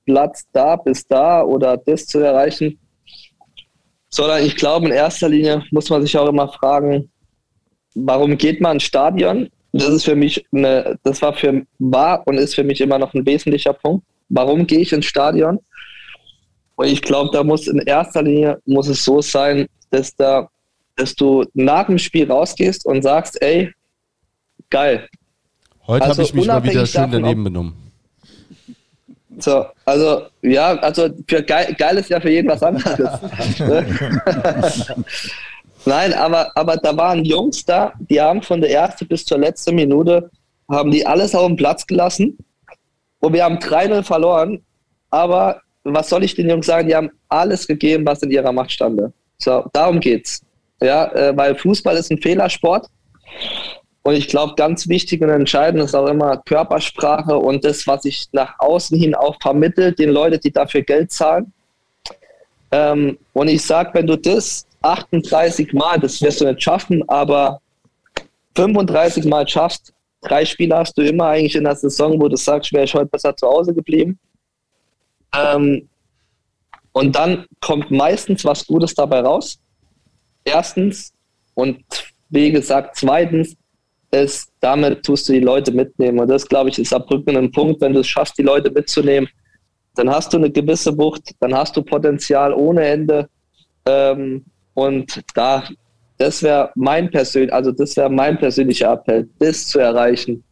Platz 0.04 0.44
da 0.52 0.76
bis 0.76 1.06
da 1.06 1.42
oder 1.42 1.76
das 1.76 2.06
zu 2.06 2.18
erreichen. 2.18 2.78
Sondern 4.08 4.44
ich 4.44 4.56
glaube, 4.56 4.86
in 4.86 4.92
erster 4.92 5.28
Linie 5.28 5.64
muss 5.70 5.88
man 5.88 6.02
sich 6.02 6.16
auch 6.18 6.28
immer 6.28 6.48
fragen, 6.48 7.10
warum 7.94 8.36
geht 8.36 8.60
man 8.60 8.76
ins 8.76 8.82
Stadion? 8.84 9.48
Das 9.72 9.88
ist 9.88 10.04
für 10.04 10.16
mich 10.16 10.44
eine, 10.52 10.98
das 11.02 11.22
war 11.22 11.32
für 11.32 11.64
war 11.78 12.26
und 12.26 12.36
ist 12.36 12.54
für 12.54 12.64
mich 12.64 12.80
immer 12.80 12.98
noch 12.98 13.14
ein 13.14 13.24
wesentlicher 13.24 13.72
Punkt. 13.72 14.04
Warum 14.28 14.66
gehe 14.66 14.80
ich 14.80 14.92
ins 14.92 15.06
Stadion? 15.06 15.58
Und 16.76 16.86
ich 16.86 17.00
glaube, 17.00 17.30
da 17.32 17.42
muss 17.42 17.68
in 17.68 17.78
erster 17.78 18.22
Linie 18.22 18.60
muss 18.66 18.88
es 18.88 19.04
so 19.04 19.22
sein, 19.22 19.66
dass 19.90 20.14
da 20.14 20.48
dass 20.96 21.14
du 21.14 21.44
nach 21.54 21.86
dem 21.86 21.98
Spiel 21.98 22.30
rausgehst 22.30 22.84
und 22.84 23.02
sagst, 23.02 23.40
ey, 23.40 23.72
geil. 24.72 25.08
Heute 25.86 26.04
Also 26.04 26.14
habe 26.14 26.22
ich 26.22 26.34
mich 26.34 26.46
mal 26.46 26.64
wieder 26.64 26.86
schön 26.86 27.02
davon, 27.02 27.22
daneben 27.22 27.44
benommen. 27.44 27.92
So, 29.38 29.66
also 29.84 30.22
ja, 30.42 30.76
also 30.78 31.08
für 31.28 31.42
geil, 31.42 31.74
geil 31.78 31.98
ist 31.98 32.10
ja 32.10 32.20
für 32.20 32.30
jeden 32.30 32.48
was 32.48 32.62
anderes. 32.62 33.20
Ne? 33.58 33.86
Nein, 35.84 36.12
aber, 36.14 36.56
aber 36.56 36.76
da 36.76 36.96
waren 36.96 37.24
Jungs 37.24 37.64
da, 37.64 37.92
die 37.98 38.20
haben 38.20 38.40
von 38.42 38.60
der 38.60 38.70
ersten 38.70 39.06
bis 39.08 39.24
zur 39.24 39.38
letzten 39.38 39.74
Minute, 39.74 40.30
haben 40.70 40.90
die 40.90 41.04
alles 41.04 41.34
auf 41.34 41.46
den 41.46 41.56
Platz 41.56 41.86
gelassen 41.86 42.38
und 43.20 43.32
wir 43.32 43.44
haben 43.44 43.56
3-0 43.56 44.02
verloren, 44.02 44.64
aber 45.10 45.60
was 45.82 46.08
soll 46.08 46.22
ich 46.22 46.36
den 46.36 46.48
Jungs 46.48 46.66
sagen, 46.66 46.88
die 46.88 46.94
haben 46.94 47.10
alles 47.28 47.66
gegeben, 47.66 48.06
was 48.06 48.22
in 48.22 48.30
ihrer 48.30 48.52
Macht 48.52 48.70
stande. 48.70 49.12
So, 49.38 49.64
darum 49.72 49.98
geht's. 49.98 50.40
Ja, 50.80 51.12
äh, 51.12 51.36
weil 51.36 51.56
Fußball 51.56 51.96
ist 51.96 52.10
ein 52.10 52.18
Fehlersport 52.18 52.86
und 54.04 54.14
ich 54.14 54.26
glaube, 54.26 54.54
ganz 54.56 54.88
wichtig 54.88 55.22
und 55.22 55.30
entscheidend 55.30 55.82
ist 55.84 55.94
auch 55.94 56.08
immer 56.08 56.36
Körpersprache 56.38 57.36
und 57.36 57.64
das, 57.64 57.86
was 57.86 58.04
ich 58.04 58.26
nach 58.32 58.58
außen 58.58 58.98
hin 58.98 59.14
auch 59.14 59.36
vermittelt, 59.40 59.98
den 59.98 60.10
Leuten, 60.10 60.40
die 60.40 60.50
dafür 60.50 60.82
Geld 60.82 61.12
zahlen. 61.12 61.52
Ähm, 62.72 63.18
und 63.32 63.48
ich 63.48 63.64
sage, 63.64 63.90
wenn 63.94 64.06
du 64.06 64.16
das 64.16 64.66
38 64.82 65.72
Mal, 65.72 66.00
das 66.00 66.20
wirst 66.20 66.40
du 66.40 66.46
nicht 66.46 66.62
schaffen, 66.62 67.08
aber 67.08 67.60
35 68.56 69.24
Mal 69.26 69.46
schaffst, 69.46 69.92
drei 70.20 70.44
Spiele 70.44 70.76
hast 70.76 70.98
du 70.98 71.02
immer 71.02 71.26
eigentlich 71.26 71.54
in 71.54 71.64
der 71.64 71.76
Saison, 71.76 72.20
wo 72.20 72.28
du 72.28 72.36
sagst, 72.36 72.72
wäre 72.72 72.84
ich 72.84 72.94
heute 72.94 73.06
besser 73.06 73.36
zu 73.36 73.46
Hause 73.46 73.72
geblieben. 73.72 74.18
Ähm, 75.32 75.88
und 76.90 77.14
dann 77.14 77.46
kommt 77.60 77.90
meistens 77.92 78.44
was 78.44 78.66
Gutes 78.66 78.94
dabei 78.94 79.20
raus. 79.20 79.58
Erstens 80.44 81.12
und 81.54 81.84
wie 82.30 82.50
gesagt, 82.50 82.96
zweitens 82.96 83.56
ist, 84.12 84.52
damit 84.60 85.02
tust 85.02 85.28
du 85.28 85.32
die 85.32 85.40
Leute 85.40 85.72
mitnehmen. 85.72 86.20
Und 86.20 86.28
das, 86.28 86.46
glaube 86.46 86.70
ich, 86.70 86.78
ist 86.78 86.90
Saarbrücken 86.90 87.36
ein 87.36 87.50
Punkt, 87.50 87.80
wenn 87.80 87.94
du 87.94 88.00
es 88.00 88.08
schaffst, 88.08 88.38
die 88.38 88.42
Leute 88.42 88.70
mitzunehmen, 88.70 89.28
dann 89.94 90.10
hast 90.10 90.32
du 90.32 90.38
eine 90.38 90.50
gewisse 90.50 90.96
Wucht, 90.96 91.32
dann 91.40 91.54
hast 91.54 91.76
du 91.76 91.82
Potenzial 91.82 92.52
ohne 92.54 92.84
Ende. 92.84 93.28
Ähm, 93.86 94.44
und 94.74 95.22
da, 95.34 95.64
das 96.18 96.42
wäre 96.42 96.70
mein 96.74 97.10
persönlich, 97.10 97.52
also 97.52 97.72
das 97.72 97.96
wäre 97.96 98.10
mein 98.10 98.38
persönlicher 98.38 98.92
Appell, 98.92 99.28
das 99.38 99.66
zu 99.66 99.78
erreichen. 99.78 100.44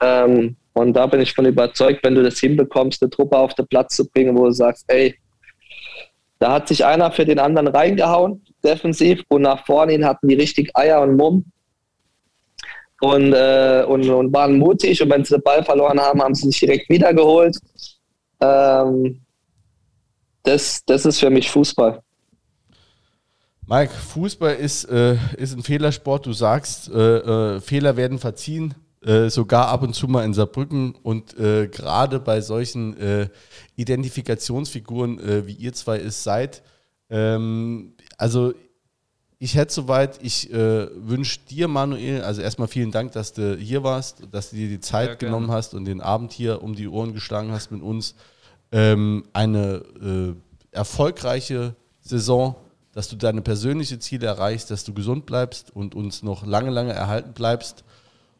Ähm, 0.00 0.56
und 0.74 0.92
da 0.92 1.06
bin 1.06 1.20
ich 1.20 1.32
von 1.32 1.46
überzeugt, 1.46 2.04
wenn 2.04 2.14
du 2.14 2.22
das 2.22 2.38
hinbekommst, 2.38 3.02
eine 3.02 3.10
Truppe 3.10 3.38
auf 3.38 3.54
den 3.54 3.66
Platz 3.66 3.96
zu 3.96 4.08
bringen, 4.08 4.36
wo 4.36 4.44
du 4.44 4.52
sagst, 4.52 4.84
ey, 4.88 5.16
da 6.38 6.52
hat 6.52 6.68
sich 6.68 6.84
einer 6.84 7.10
für 7.10 7.24
den 7.24 7.38
anderen 7.38 7.68
reingehauen, 7.68 8.44
defensiv, 8.62 9.22
und 9.28 9.42
nach 9.42 9.64
vorne 9.64 9.92
hin 9.92 10.04
hatten 10.04 10.28
die 10.28 10.34
richtig 10.34 10.70
Eier 10.76 11.00
und 11.00 11.16
Mumm 11.16 11.46
und, 13.00 13.32
äh, 13.32 13.84
und, 13.86 14.08
und 14.08 14.32
waren 14.32 14.58
mutig. 14.58 15.02
Und 15.02 15.10
wenn 15.10 15.24
sie 15.24 15.34
den 15.34 15.42
Ball 15.42 15.64
verloren 15.64 16.00
haben, 16.00 16.22
haben 16.22 16.34
sie 16.34 16.46
sich 16.46 16.60
direkt 16.60 16.88
wiedergeholt. 16.88 17.58
Ähm, 18.40 19.20
das, 20.42 20.84
das 20.84 21.04
ist 21.04 21.20
für 21.20 21.30
mich 21.30 21.50
Fußball. 21.50 22.00
Mike, 23.68 23.92
Fußball 23.92 24.54
ist, 24.54 24.84
äh, 24.84 25.16
ist 25.36 25.56
ein 25.56 25.62
Fehlersport. 25.62 26.24
Du 26.24 26.32
sagst, 26.32 26.88
äh, 26.88 27.56
äh, 27.56 27.60
Fehler 27.60 27.96
werden 27.96 28.20
verziehen, 28.20 28.74
äh, 29.04 29.28
sogar 29.28 29.68
ab 29.68 29.82
und 29.82 29.94
zu 29.94 30.06
mal 30.06 30.24
in 30.24 30.34
Saarbrücken. 30.34 30.94
Und 31.02 31.36
äh, 31.38 31.66
gerade 31.66 32.20
bei 32.20 32.40
solchen 32.40 32.96
Identifikationsfiguren, 33.76 35.46
wie 35.46 35.52
ihr 35.52 35.72
zwei 35.72 35.98
es 35.98 36.22
seid, 36.22 36.62
ähm, 37.10 37.94
also 38.16 38.54
ich 39.38 39.54
hätte 39.54 39.72
soweit, 39.72 40.18
ich 40.22 40.50
äh, 40.52 40.88
wünsche 40.94 41.40
dir, 41.50 41.68
Manuel, 41.68 42.22
also 42.22 42.40
erstmal 42.40 42.68
vielen 42.68 42.90
Dank, 42.90 43.12
dass 43.12 43.34
du 43.34 43.56
hier 43.56 43.82
warst, 43.82 44.22
dass 44.30 44.50
du 44.50 44.56
dir 44.56 44.68
die 44.68 44.80
Zeit 44.80 45.08
Ja, 45.08 45.14
genommen 45.14 45.50
hast 45.50 45.74
und 45.74 45.84
den 45.84 46.00
Abend 46.00 46.32
hier 46.32 46.62
um 46.62 46.74
die 46.74 46.88
Ohren 46.88 47.12
geschlagen 47.12 47.52
hast 47.52 47.70
mit 47.70 47.82
uns. 47.82 48.14
Ähm, 48.72 49.24
eine 49.34 49.82
äh, 50.02 50.34
erfolgreiche 50.70 51.74
Saison, 52.00 52.56
dass 52.92 53.08
du 53.08 53.16
deine 53.16 53.42
persönlichen 53.42 54.00
Ziele 54.00 54.26
erreichst, 54.26 54.70
dass 54.70 54.84
du 54.84 54.94
gesund 54.94 55.26
bleibst 55.26 55.74
und 55.74 55.94
uns 55.94 56.22
noch 56.22 56.46
lange, 56.46 56.70
lange 56.70 56.94
erhalten 56.94 57.34
bleibst. 57.34 57.84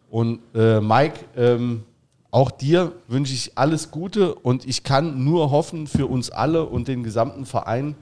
Und 0.08 0.40
äh, 0.54 0.80
Mike, 0.80 1.20
ähm, 1.36 1.84
auch 2.30 2.50
dir 2.50 2.92
wünsche 3.06 3.34
ich 3.34 3.52
alles 3.56 3.90
Gute 3.90 4.34
und 4.34 4.66
ich 4.66 4.82
kann 4.82 5.24
nur 5.24 5.50
hoffen 5.50 5.86
für 5.86 6.06
uns 6.06 6.30
alle 6.30 6.64
und 6.64 6.88
den 6.88 7.02
gesamten 7.02 7.44
Verein, 7.44 7.96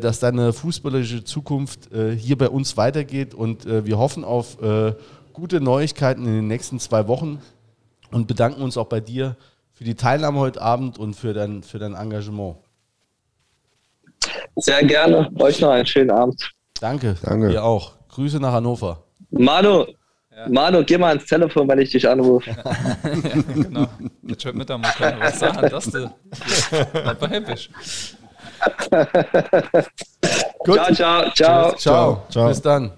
dass 0.00 0.20
deine 0.20 0.52
fußballerische 0.52 1.24
Zukunft 1.24 1.92
äh, 1.92 2.16
hier 2.16 2.38
bei 2.38 2.48
uns 2.48 2.76
weitergeht 2.76 3.34
und 3.34 3.66
äh, 3.66 3.84
wir 3.84 3.98
hoffen 3.98 4.24
auf 4.24 4.60
äh, 4.62 4.94
gute 5.32 5.60
Neuigkeiten 5.60 6.24
in 6.24 6.32
den 6.32 6.48
nächsten 6.48 6.80
zwei 6.80 7.08
Wochen 7.08 7.40
und 8.10 8.26
bedanken 8.26 8.62
uns 8.62 8.78
auch 8.78 8.86
bei 8.86 9.00
dir 9.00 9.36
für 9.72 9.84
die 9.84 9.94
Teilnahme 9.94 10.38
heute 10.38 10.62
Abend 10.62 10.98
und 10.98 11.14
für 11.14 11.34
dein, 11.34 11.62
für 11.62 11.78
dein 11.78 11.94
Engagement. 11.94 12.56
Sehr 14.56 14.82
gerne. 14.84 15.30
Euch 15.38 15.60
noch 15.60 15.70
einen 15.70 15.86
schönen 15.86 16.10
Abend. 16.10 16.50
Danke, 16.80 17.14
Danke. 17.22 17.48
dir 17.50 17.62
auch. 17.62 17.92
Grüße 18.08 18.40
nach 18.40 18.52
Hannover. 18.52 19.04
Manu, 19.30 19.84
Manu, 20.48 20.84
geh 20.84 20.96
mal 20.96 21.08
ans 21.08 21.26
Telefon, 21.26 21.68
wenn 21.68 21.78
ich 21.80 21.90
dich 21.90 22.08
anrufe. 22.08 22.50
genau. 23.54 23.86
Jetzt 24.22 24.42
schon 24.42 24.56
Mittag 24.56 24.80
mal 24.80 24.90
können 24.92 25.20
was 25.20 25.38
sagen, 25.38 25.68
du 25.68 26.10
einfach 27.04 27.30
happy 27.30 27.52
bist. 27.52 27.70
Gut. 30.64 30.76
Ciao, 30.76 30.94
ciao, 30.94 31.30
ciao. 31.34 31.72
Ciao. 31.76 32.26
Ciao. 32.30 32.48
Bis 32.48 32.62
dann. 32.62 32.92